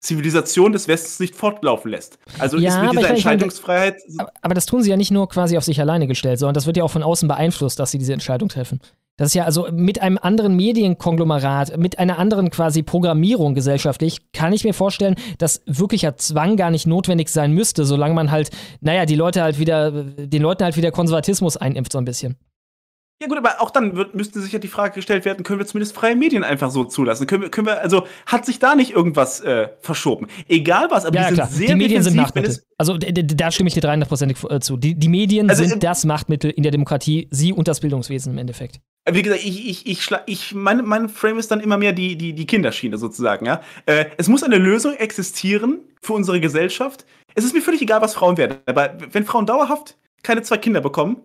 Zivilisation 0.00 0.72
des 0.72 0.88
Westens 0.88 1.20
nicht 1.20 1.34
fortlaufen 1.34 1.90
lässt. 1.90 2.18
Also 2.38 2.58
Ja, 2.58 2.68
ist 2.68 2.82
mit 2.82 3.00
dieser 3.00 3.10
Entscheidungsfreiheit 3.10 3.96
Aber, 4.18 4.30
aber 4.42 4.54
das 4.54 4.66
tun 4.66 4.82
sie 4.82 4.90
ja 4.90 4.96
nicht 4.96 5.10
nur 5.10 5.28
quasi 5.28 5.56
auf 5.56 5.64
sich 5.64 5.80
alleine 5.80 6.06
gestellt, 6.06 6.38
sondern 6.38 6.54
das 6.54 6.66
wird 6.66 6.76
ja 6.76 6.84
auch 6.84 6.90
von 6.90 7.02
außen 7.02 7.26
beeinflusst, 7.26 7.78
dass 7.78 7.90
sie 7.90 7.98
diese 7.98 8.12
Entscheidung 8.12 8.48
treffen. 8.48 8.80
Das 9.18 9.28
ist 9.28 9.34
ja 9.34 9.44
also 9.44 9.68
mit 9.72 10.02
einem 10.02 10.18
anderen 10.20 10.56
Medienkonglomerat, 10.56 11.78
mit 11.78 11.98
einer 11.98 12.18
anderen 12.18 12.50
quasi 12.50 12.82
Programmierung 12.82 13.54
gesellschaftlich, 13.54 14.30
kann 14.32 14.52
ich 14.52 14.62
mir 14.62 14.74
vorstellen, 14.74 15.16
dass 15.38 15.62
wirklicher 15.64 16.16
Zwang 16.18 16.56
gar 16.56 16.70
nicht 16.70 16.86
notwendig 16.86 17.30
sein 17.30 17.52
müsste, 17.52 17.86
solange 17.86 18.14
man 18.14 18.30
halt, 18.30 18.50
naja, 18.80 19.06
die 19.06 19.14
Leute 19.14 19.42
halt 19.42 19.58
wieder, 19.58 19.90
den 19.90 20.42
Leuten 20.42 20.64
halt 20.64 20.76
wieder 20.76 20.90
Konservatismus 20.90 21.56
einimpft 21.56 21.92
so 21.92 21.98
ein 21.98 22.04
bisschen. 22.04 22.36
Ja 23.22 23.28
gut, 23.28 23.38
aber 23.38 23.62
auch 23.62 23.70
dann 23.70 23.96
wird, 23.96 24.14
müsste 24.14 24.40
sich 24.42 24.52
ja 24.52 24.58
die 24.58 24.68
Frage 24.68 24.94
gestellt 24.94 25.24
werden, 25.24 25.42
können 25.42 25.58
wir 25.58 25.66
zumindest 25.66 25.94
freie 25.94 26.14
Medien 26.14 26.44
einfach 26.44 26.70
so 26.70 26.84
zulassen? 26.84 27.26
Können 27.26 27.42
wir, 27.42 27.48
können 27.48 27.66
wir 27.66 27.80
also 27.80 28.06
hat 28.26 28.44
sich 28.44 28.58
da 28.58 28.74
nicht 28.74 28.90
irgendwas 28.90 29.40
äh, 29.40 29.68
verschoben? 29.80 30.26
Egal 30.48 30.88
was, 30.90 31.06
aber 31.06 31.16
ja, 31.16 31.22
die 31.22 31.26
sind 31.28 31.34
klar. 31.36 31.48
sehr 31.48 31.66
Die 31.68 31.74
Medien 31.76 32.02
sind 32.02 32.14
Machtmittel. 32.14 32.58
Also 32.76 32.98
da 32.98 33.50
stimme 33.50 33.68
ich 33.68 33.74
dir 33.74 33.80
300%ig 33.82 34.50
äh, 34.50 34.60
zu. 34.60 34.76
Die, 34.76 34.94
die 34.94 35.08
Medien 35.08 35.48
Also, 35.48 35.62
sind 35.62 35.72
ähm, 35.74 35.80
das 35.80 36.04
Machtmittel 36.04 36.50
in 36.50 36.62
der 36.62 36.72
Demokratie, 36.72 37.28
sie 37.30 37.54
und 37.54 37.68
das 37.68 37.80
Bildungswesen 37.80 38.32
im 38.32 38.38
Endeffekt. 38.38 38.80
Wie 39.10 39.22
gesagt, 39.22 39.42
ich, 39.46 39.66
ich, 39.66 39.86
ich, 39.86 40.00
schla- 40.00 40.22
ich 40.26 40.54
mein, 40.54 40.84
mein 40.84 41.08
Frame 41.08 41.38
ist 41.38 41.50
dann 41.50 41.60
immer 41.60 41.78
mehr 41.78 41.92
die, 41.94 42.16
die, 42.16 42.34
die 42.34 42.46
Kinderschiene 42.46 42.98
sozusagen, 42.98 43.46
ja. 43.46 43.62
Äh, 43.86 44.06
es 44.18 44.28
muss 44.28 44.42
eine 44.42 44.58
Lösung 44.58 44.92
existieren 44.94 45.78
für 46.02 46.12
unsere 46.12 46.38
Gesellschaft. 46.38 47.06
Es 47.34 47.44
ist 47.44 47.54
mir 47.54 47.62
völlig 47.62 47.80
egal, 47.80 48.02
was 48.02 48.12
Frauen 48.14 48.36
werden. 48.36 48.58
Aber 48.66 48.98
wenn 49.12 49.24
Frauen 49.24 49.46
dauerhaft 49.46 49.96
keine 50.22 50.42
zwei 50.42 50.58
Kinder 50.58 50.82
bekommen, 50.82 51.22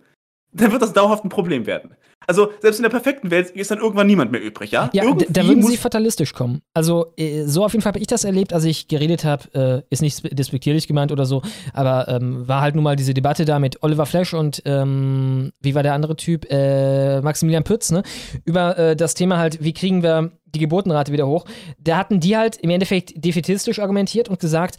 dann 0.54 0.72
wird 0.72 0.82
das 0.82 0.94
dauerhaft 0.94 1.24
ein 1.26 1.30
Problem 1.30 1.66
werden. 1.66 1.96
Also, 2.28 2.52
selbst 2.62 2.78
in 2.78 2.84
der 2.84 2.90
perfekten 2.92 3.32
Welt 3.32 3.50
ist 3.50 3.72
dann 3.72 3.80
irgendwann 3.80 4.06
niemand 4.06 4.32
mehr 4.32 4.42
übrig, 4.44 4.70
ja? 4.70 4.92
Ja, 4.94 5.04
Irgendwie 5.04 5.26
da 5.28 5.44
würden 5.48 5.64
sie 5.64 5.76
fatalistisch 5.76 6.34
kommen. 6.34 6.62
Also, 6.76 7.14
äh, 7.18 7.46
so 7.46 7.66
auf 7.66 7.74
jeden 7.74 7.82
Fall 7.82 7.92
habe 7.94 8.00
ich 8.00 8.06
das 8.06 8.24
erlebt, 8.26 8.54
als 8.54 8.64
ich 8.64 8.88
geredet 8.88 9.26
habe, 9.26 9.84
äh, 9.88 9.94
ist 9.94 10.04
nicht 10.04 10.18
spe- 10.20 10.30
despektierlich 10.30 10.88
gemeint 10.88 11.12
oder 11.12 11.26
so, 11.26 11.42
aber 11.74 12.08
ähm, 12.10 12.48
war 12.48 12.62
halt 12.62 12.76
nun 12.76 12.84
mal 12.84 12.96
diese 12.96 13.16
Debatte 13.16 13.44
da 13.44 13.58
mit 13.58 13.82
Oliver 13.82 14.06
Flash 14.06 14.36
und, 14.36 14.62
ähm, 14.66 15.52
wie 15.62 15.74
war 15.74 15.82
der 15.82 15.96
andere 15.96 16.16
Typ? 16.16 16.46
Äh, 16.52 17.22
Maximilian 17.22 17.64
Pütz, 17.64 17.90
ne? 17.92 18.04
Über 18.46 18.78
äh, 18.78 18.96
das 18.96 19.16
Thema 19.16 19.40
halt, 19.40 19.64
wie 19.64 19.74
kriegen 19.74 20.04
wir 20.04 20.32
die 20.46 20.60
Geburtenrate 20.60 21.12
wieder 21.12 21.26
hoch. 21.28 21.46
Da 21.80 21.98
hatten 21.98 22.20
die 22.20 22.38
halt 22.38 22.58
im 22.58 22.70
Endeffekt 22.70 23.14
defetistisch 23.26 23.80
argumentiert 23.80 24.30
und 24.30 24.40
gesagt, 24.40 24.78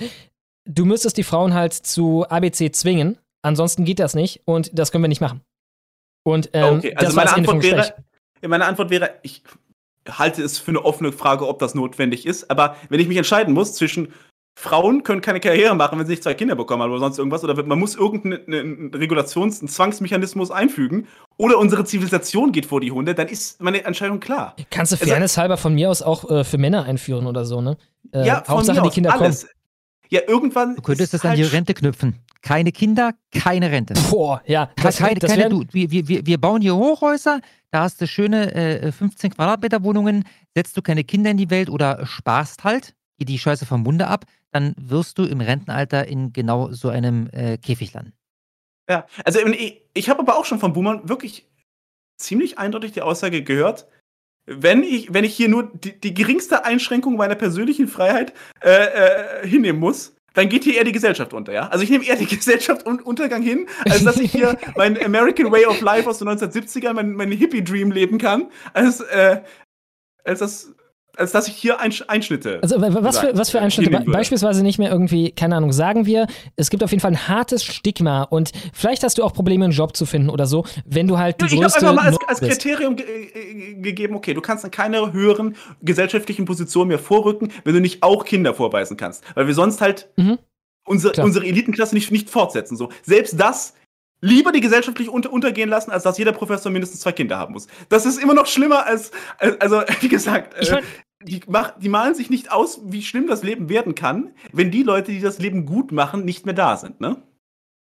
du 0.65 0.85
müsstest 0.85 1.17
die 1.17 1.25
Frauen 1.25 1.55
halt 1.55 1.73
zu 1.73 2.25
ABC 2.29 2.71
zwingen, 2.71 3.19
ansonsten 3.43 3.85
geht 3.85 3.99
das 3.99 4.15
nicht 4.15 4.43
und 4.45 4.71
das 4.79 4.93
können 4.93 5.03
wir 5.03 5.09
nicht 5.09 5.21
machen. 5.21 5.41
Und 6.25 6.51
ähm, 6.53 6.79
okay, 6.79 6.95
das 6.95 7.07
also 7.07 7.17
war 7.17 7.25
meine 7.25 7.31
das 7.31 7.37
Ende 7.39 7.51
Antwort, 7.51 7.95
wäre, 8.41 8.49
meine 8.49 8.65
Antwort 8.67 8.91
wäre, 8.91 9.11
ich 9.23 9.43
halte 10.09 10.43
es 10.43 10.59
für 10.59 10.71
eine 10.71 10.85
offene 10.85 11.13
Frage, 11.13 11.47
ob 11.47 11.59
das 11.59 11.75
notwendig 11.75 12.27
ist. 12.27 12.51
Aber 12.51 12.77
wenn 12.89 13.01
ich 13.01 13.09
mich 13.09 13.17
entscheiden 13.17 13.55
muss 13.55 13.75
zwischen 13.75 14.13
Frauen 14.55 15.03
können 15.03 15.23
keine 15.23 15.41
Karriere 15.41 15.75
machen, 15.75 15.99
wenn 15.99 16.07
sie 16.07 16.13
nicht 16.13 16.23
zwei 16.23 16.35
Kinder 16.35 16.55
bekommen 16.55 16.83
haben 16.83 16.91
oder 16.91 17.01
sonst 17.01 17.19
irgendwas, 17.19 17.43
oder 17.43 17.61
man 17.65 17.79
muss 17.79 17.95
irgendeinen 17.95 18.91
Regulations-, 18.95 19.61
einen 19.61 19.69
Zwangsmechanismus 19.69 20.51
einfügen, 20.51 21.09
oder 21.39 21.59
unsere 21.59 21.85
Zivilisation 21.85 22.53
geht 22.53 22.67
vor 22.67 22.81
die 22.81 22.93
Hunde, 22.93 23.15
dann 23.15 23.29
ist 23.29 23.63
meine 23.63 23.83
Entscheidung 23.85 24.21
klar. 24.21 24.55
Kannst 24.71 24.93
du 24.93 24.97
Also- 24.97 25.07
Fairness 25.07 25.39
halber 25.39 25.57
von 25.57 25.75
mir 25.75 25.89
aus 25.89 26.03
auch 26.03 26.31
äh, 26.31 26.45
für 26.45 26.59
Männer 26.59 26.85
einführen 26.85 27.27
oder 27.27 27.47
so, 27.47 27.63
ne? 27.63 27.79
Äh, 28.13 28.27
ja, 28.27 28.43
von 28.45 28.57
Hauptsache 28.57 28.83
mir 28.83 28.89
die 28.89 28.95
Kinder 28.95 29.13
alles. 29.15 29.43
kommen. 29.43 29.53
Ja, 30.13 30.21
irgendwann. 30.27 30.77
Du 30.77 30.83
könntest 30.83 31.15
das 31.15 31.25
an 31.25 31.37
die 31.37 31.43
halt 31.43 31.55
Rente 31.55 31.73
knüpfen. 31.73 32.19
Keine 32.43 32.71
Kinder, 32.71 33.15
keine 33.33 33.71
Rente. 33.71 33.95
Boah, 34.11 34.43
ja. 34.47 34.71
Das, 34.83 34.99
keine, 34.99 35.19
das 35.19 35.31
keine, 35.31 35.49
du, 35.49 35.65
wir, 35.73 35.91
wir, 35.91 36.07
wir- 36.07 36.27
wir 36.27 36.39
bauen 36.39 36.61
hier 36.61 36.77
Hochhäuser, 36.77 37.41
da 37.71 37.85
hast 37.85 37.99
du 38.01 38.07
schöne 38.07 38.53
äh, 38.55 38.93
15 38.93 39.31
Quadratmeter 39.35 39.83
Wohnungen, 39.85 40.25
setzt 40.55 40.77
du 40.77 40.83
keine 40.83 41.03
Kinder 41.05 41.31
in 41.31 41.39
die 41.39 41.49
Welt 41.49 41.71
oder 41.71 42.05
sparst 42.05 42.63
halt, 42.63 42.95
geh 43.19 43.25
die 43.25 43.39
Scheiße 43.39 43.65
vom 43.65 43.85
Munde 43.85 44.07
ab, 44.09 44.27
dann 44.51 44.75
wirst 44.79 45.17
du 45.17 45.25
im 45.25 45.41
Rentenalter 45.41 46.07
in 46.07 46.35
genau 46.35 46.71
so 46.73 46.91
einem 46.91 47.31
äh, 47.33 47.57
Käfig 47.57 47.95
landen. 47.95 48.13
Ja, 48.91 49.07
also 49.25 49.39
ich, 49.47 49.81
ich 49.95 50.11
habe 50.11 50.21
aber 50.21 50.37
auch 50.37 50.45
schon 50.45 50.59
von 50.59 50.75
Boomern 50.75 51.09
wirklich 51.09 51.49
ziemlich 52.19 52.59
eindeutig 52.59 52.93
die 52.93 53.01
Aussage 53.01 53.43
gehört, 53.43 53.87
wenn 54.47 54.83
ich, 54.83 55.13
wenn 55.13 55.25
ich 55.25 55.35
hier 55.35 55.49
nur 55.49 55.71
die, 55.73 55.99
die 55.99 56.15
geringste 56.15 56.65
Einschränkung 56.65 57.17
meiner 57.17 57.35
persönlichen 57.35 57.89
Freiheit 57.89 58.33
äh, 58.63 58.71
äh, 58.71 59.47
hinnehmen 59.47 59.81
muss, 59.81 60.15
dann 60.35 60.49
geht 60.49 60.65
hier 60.65 60.77
eher 60.77 60.85
die 60.85 60.93
Gesellschaft 60.93 61.35
unter, 61.35 61.53
ja? 61.53 61.69
Also 61.69 61.85
ich 61.85 61.91
nehme 61.91 62.05
eher 62.05 62.17
die 62.17 62.27
Gesellschaft 62.37 62.87
un 62.87 63.01
Untergang 63.01 63.43
hin, 63.43 63.67
als 63.85 64.05
dass 64.05 64.19
ich 64.19 64.33
hier 64.33 64.59
mein 64.77 65.03
American 65.03 65.51
Way 65.51 65.67
of 65.67 65.81
Life 65.81 66.09
aus 66.09 66.19
den 66.19 66.29
1970ern, 66.29 66.95
mein, 66.95 67.13
mein 67.13 67.31
Hippie-Dream 67.31 67.93
leben 67.93 68.19
kann, 68.19 68.51
als, 68.73 69.01
äh, 69.01 69.43
als 70.25 70.41
das 70.41 70.72
als 71.17 71.33
dass 71.33 71.47
ich 71.49 71.55
hier 71.57 71.79
Einsch 71.81 72.03
Einschnitte. 72.09 72.59
Also 72.63 72.81
wa- 72.81 72.95
wa- 72.95 73.03
was 73.03 73.19
für, 73.19 73.37
was 73.37 73.51
für 73.51 73.61
Einschnitte? 73.61 73.91
Be 73.91 73.97
hinnehmen 73.97 74.07
würde. 74.09 74.19
beispielsweise 74.19 74.63
nicht 74.63 74.79
mehr 74.79 74.91
irgendwie, 74.91 75.31
keine 75.33 75.57
Ahnung, 75.57 75.73
sagen 75.73 76.07
wir, 76.07 76.27
es 76.57 76.71
gibt 76.71 76.83
auf 76.83 76.91
jeden 76.91 77.01
Fall 77.01 77.13
ein 77.13 77.29
hartes 77.29 77.65
Stigma 77.65 78.23
und 78.23 78.53
vielleicht 78.73 79.03
hast 79.05 79.19
du 79.19 79.23
auch 79.25 79.33
Probleme, 79.33 79.65
einen 79.65 79.73
Job 79.75 79.97
zu 79.97 80.07
finden 80.07 80.31
oder 80.31 80.47
so, 80.47 80.65
wenn 80.87 81.07
du 81.09 81.19
halt 81.19 81.41
die 81.41 81.47
Ich 81.47 81.53
habe 81.53 81.63
größte 81.63 81.81
einfach 81.89 81.95
mal 81.95 82.07
als, 82.09 82.19
als. 82.27 82.41
Kriterium 82.41 82.97
ge 82.97 83.05
äh, 83.07 83.75
gegeben, 83.75 84.15
okay, 84.17 84.33
du 84.35 84.41
kannst 84.41 84.65
an 84.65 84.71
keine 84.71 85.13
höheren 85.13 85.57
gesellschaftlichen 85.83 86.45
Positionen 86.47 86.89
mehr 86.89 86.99
vorrücken, 86.99 87.53
wenn 87.65 87.75
du 87.75 87.81
nicht 87.81 88.03
auch 88.03 88.25
Kinder 88.25 88.55
vorweisen 88.55 88.97
kannst. 88.97 89.23
Weil 89.35 89.47
wir 89.47 89.55
sonst 89.55 89.81
halt 89.81 90.09
Mhm. 90.17 90.39
unsere, 90.87 91.13
Klar. 91.13 91.27
unsere 91.27 91.45
Elitenklasse 91.47 91.95
nicht, 91.95 92.11
nicht 92.11 92.31
fortsetzen. 92.31 92.77
So. 92.77 92.89
Selbst 93.03 93.39
das 93.39 93.75
lieber 94.23 94.53
die 94.53 94.61
gesellschaftlich 94.61 95.11
unter 95.11 95.31
untergehen 95.31 95.69
lassen, 95.69 95.91
als 95.91 96.05
dass 96.05 96.17
jeder 96.17 96.33
Professor 96.33 96.73
mindestens 96.73 97.01
zwei 97.01 97.13
Kinder 97.13 97.37
haben 97.37 97.53
muss. 97.53 97.67
Das 97.91 98.07
ist 98.07 98.23
immer 98.23 98.35
noch 98.35 98.47
schlimmer 98.47 98.87
als, 98.87 99.11
als 99.39 99.61
also 99.61 99.83
wie 100.01 100.09
gesagt, 100.09 100.55
äh, 100.55 100.81
die, 101.23 101.41
mach, 101.47 101.79
die 101.79 101.89
malen 101.89 102.15
sich 102.15 102.31
nicht 102.31 102.51
aus, 102.51 102.81
wie 102.85 103.03
schlimm 103.03 103.27
das 103.27 103.43
Leben 103.43 103.69
werden 103.69 103.95
kann, 103.95 104.31
wenn 104.53 104.71
die 104.71 104.83
Leute, 104.83 105.13
die 105.13 105.21
das 105.21 105.39
Leben 105.39 105.67
gut 105.67 105.93
machen, 105.93 106.25
nicht 106.25 106.47
mehr 106.47 106.55
da 106.55 106.77
sind. 106.77 107.01
Ne? 107.01 107.23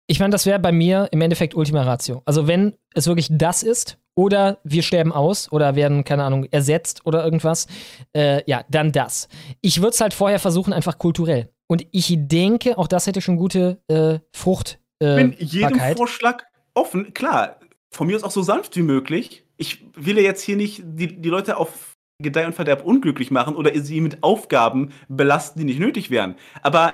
Ich 0.07 0.19
meine, 0.19 0.31
das 0.31 0.45
wäre 0.45 0.59
bei 0.59 0.71
mir 0.71 1.09
im 1.11 1.21
Endeffekt 1.21 1.53
Ultima 1.53 1.83
Ratio. 1.83 2.21
Also 2.25 2.47
wenn 2.47 2.75
es 2.93 3.07
wirklich 3.07 3.27
das 3.29 3.61
ist 3.61 3.97
oder 4.15 4.59
wir 4.63 4.81
sterben 4.81 5.11
aus 5.11 5.51
oder 5.51 5.75
werden, 5.75 6.03
keine 6.03 6.23
Ahnung, 6.23 6.45
ersetzt 6.45 7.05
oder 7.05 7.25
irgendwas, 7.25 7.67
äh, 8.15 8.41
ja, 8.49 8.63
dann 8.69 8.91
das. 8.91 9.27
Ich 9.61 9.81
würde 9.81 9.91
es 9.91 10.01
halt 10.01 10.13
vorher 10.13 10.39
versuchen, 10.39 10.71
einfach 10.71 10.97
kulturell. 10.97 11.49
Und 11.67 11.85
ich 11.91 12.15
denke, 12.17 12.77
auch 12.77 12.87
das 12.87 13.07
hätte 13.07 13.21
schon 13.21 13.37
gute 13.37 13.81
äh, 13.87 14.19
Frucht. 14.31 14.79
Ich 14.99 15.07
Äh, 15.07 15.15
bin 15.15 15.35
jedem. 15.37 15.79
Vorschlag 15.95 16.43
offen. 16.73 17.13
Klar, 17.13 17.59
von 17.91 18.07
mir 18.07 18.15
aus 18.15 18.23
auch 18.23 18.31
so 18.31 18.41
sanft 18.41 18.75
wie 18.75 18.81
möglich. 18.83 19.43
Ich 19.57 19.85
will 19.95 20.17
ja 20.17 20.23
jetzt 20.23 20.41
hier 20.41 20.55
nicht 20.55 20.81
die, 20.85 21.19
die 21.19 21.29
Leute 21.29 21.57
auf 21.57 21.95
Gedeih 22.21 22.47
und 22.47 22.53
Verderb 22.53 22.83
unglücklich 22.83 23.31
machen 23.31 23.55
oder 23.55 23.71
sie 23.79 24.01
mit 24.01 24.23
Aufgaben 24.23 24.91
belasten, 25.07 25.59
die 25.59 25.65
nicht 25.65 25.79
nötig 25.79 26.09
wären. 26.09 26.35
Aber 26.61 26.93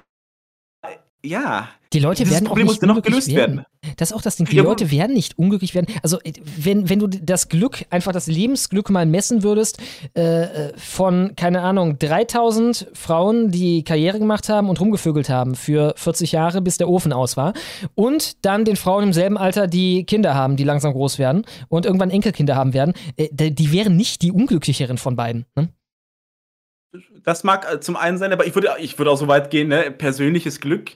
ja, 1.26 1.70
Die 1.94 2.00
Leute 2.00 2.24
dieses 2.24 2.34
werden 2.36 2.48
Problem 2.48 2.68
auch 2.68 2.72
muss 2.72 2.82
nicht 2.82 2.90
unglücklich 2.90 3.14
gelöst 3.14 3.36
werden. 3.36 3.58
werden. 3.58 3.96
Das 3.98 4.10
ist 4.12 4.16
auch 4.16 4.22
das 4.22 4.36
Ding. 4.36 4.48
Die 4.48 4.56
Ja, 4.56 4.64
Leute 4.64 4.92
werden 4.92 5.14
nicht 5.14 5.38
unglücklich 5.38 5.74
werden. 5.76 5.88
Also, 6.02 6.20
äh, 6.24 6.34
wenn, 6.58 6.90
wenn 6.90 7.00
du 7.00 7.08
das 7.08 7.50
Glück, 7.50 7.86
einfach 7.90 8.12
das 8.12 8.28
Lebensglück 8.28 8.90
mal 8.90 9.06
messen 9.06 9.44
würdest, 9.44 9.80
äh, 10.16 10.22
äh, 10.44 10.74
von, 10.78 11.36
keine 11.36 11.62
Ahnung, 11.62 11.98
3000 12.00 12.88
Frauen, 12.94 13.52
die 13.52 13.84
Karriere 13.84 14.20
gemacht 14.20 14.50
haben 14.50 14.70
und 14.70 14.80
rumgevögelt 14.82 15.30
haben 15.30 15.56
für 15.56 15.94
40 15.98 16.32
Jahre, 16.34 16.62
bis 16.62 16.78
der 16.78 16.90
Ofen 16.90 17.14
aus 17.14 17.38
war, 17.38 17.54
und 17.96 18.44
dann 18.46 18.66
den 18.66 18.76
Frauen 18.76 19.04
im 19.04 19.14
selben 19.14 19.38
Alter, 19.38 19.68
die 19.68 20.06
Kinder 20.06 20.36
haben, 20.36 20.58
die 20.58 20.64
langsam 20.64 20.94
groß 20.94 21.20
werden 21.20 21.46
und 21.70 21.86
irgendwann 21.86 22.10
Enkelkinder 22.10 22.56
haben 22.56 22.74
werden, 22.74 22.94
äh, 23.18 23.30
die 23.32 23.54
die 23.54 23.72
wären 23.72 23.96
nicht 23.96 24.22
die 24.24 24.32
unglücklicheren 24.32 24.98
von 24.98 25.16
beiden. 25.16 25.46
Ne? 25.56 25.70
Das 27.24 27.44
mag 27.44 27.72
äh, 27.72 27.80
zum 27.80 27.96
einen 27.96 28.18
sein, 28.18 28.32
aber 28.34 28.46
ich 28.46 28.56
würde, 28.56 28.70
ich 28.80 28.98
würde 28.98 29.12
auch 29.12 29.18
so 29.18 29.28
weit 29.28 29.50
gehen, 29.50 29.70
ne? 29.70 29.90
persönliches 29.92 30.60
Glück 30.60 30.92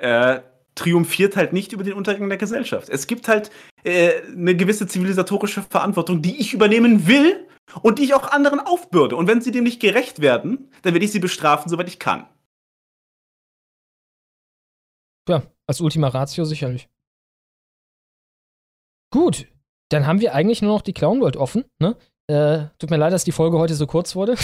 äh, 0.00 0.42
triumphiert 0.74 1.36
halt 1.36 1.52
nicht 1.52 1.72
über 1.72 1.84
den 1.84 1.94
Untergang 1.94 2.28
der 2.28 2.38
Gesellschaft. 2.38 2.88
Es 2.88 3.06
gibt 3.06 3.28
halt 3.28 3.50
äh, 3.84 4.22
eine 4.22 4.56
gewisse 4.56 4.86
zivilisatorische 4.86 5.62
Verantwortung, 5.62 6.22
die 6.22 6.40
ich 6.40 6.54
übernehmen 6.54 7.06
will 7.06 7.46
und 7.82 7.98
die 7.98 8.04
ich 8.04 8.14
auch 8.14 8.30
anderen 8.30 8.60
aufbürde. 8.60 9.16
Und 9.16 9.26
wenn 9.26 9.40
sie 9.40 9.52
dem 9.52 9.64
nicht 9.64 9.80
gerecht 9.80 10.20
werden, 10.20 10.70
dann 10.82 10.94
werde 10.94 11.04
ich 11.04 11.12
sie 11.12 11.18
bestrafen, 11.18 11.68
soweit 11.68 11.88
ich 11.88 11.98
kann. 11.98 12.26
Ja, 15.28 15.42
als 15.66 15.80
Ultima 15.80 16.08
Ratio 16.08 16.44
sicherlich. 16.44 16.88
Gut, 19.12 19.46
dann 19.90 20.06
haben 20.06 20.20
wir 20.20 20.34
eigentlich 20.34 20.62
nur 20.62 20.72
noch 20.72 20.82
die 20.82 20.92
Clown 20.92 21.20
World 21.20 21.36
offen. 21.36 21.64
Ne? 21.78 21.96
Äh, 22.30 22.68
tut 22.78 22.90
mir 22.90 22.96
leid, 22.96 23.12
dass 23.12 23.24
die 23.24 23.32
Folge 23.32 23.58
heute 23.58 23.74
so 23.74 23.86
kurz 23.86 24.14
wurde. 24.14 24.36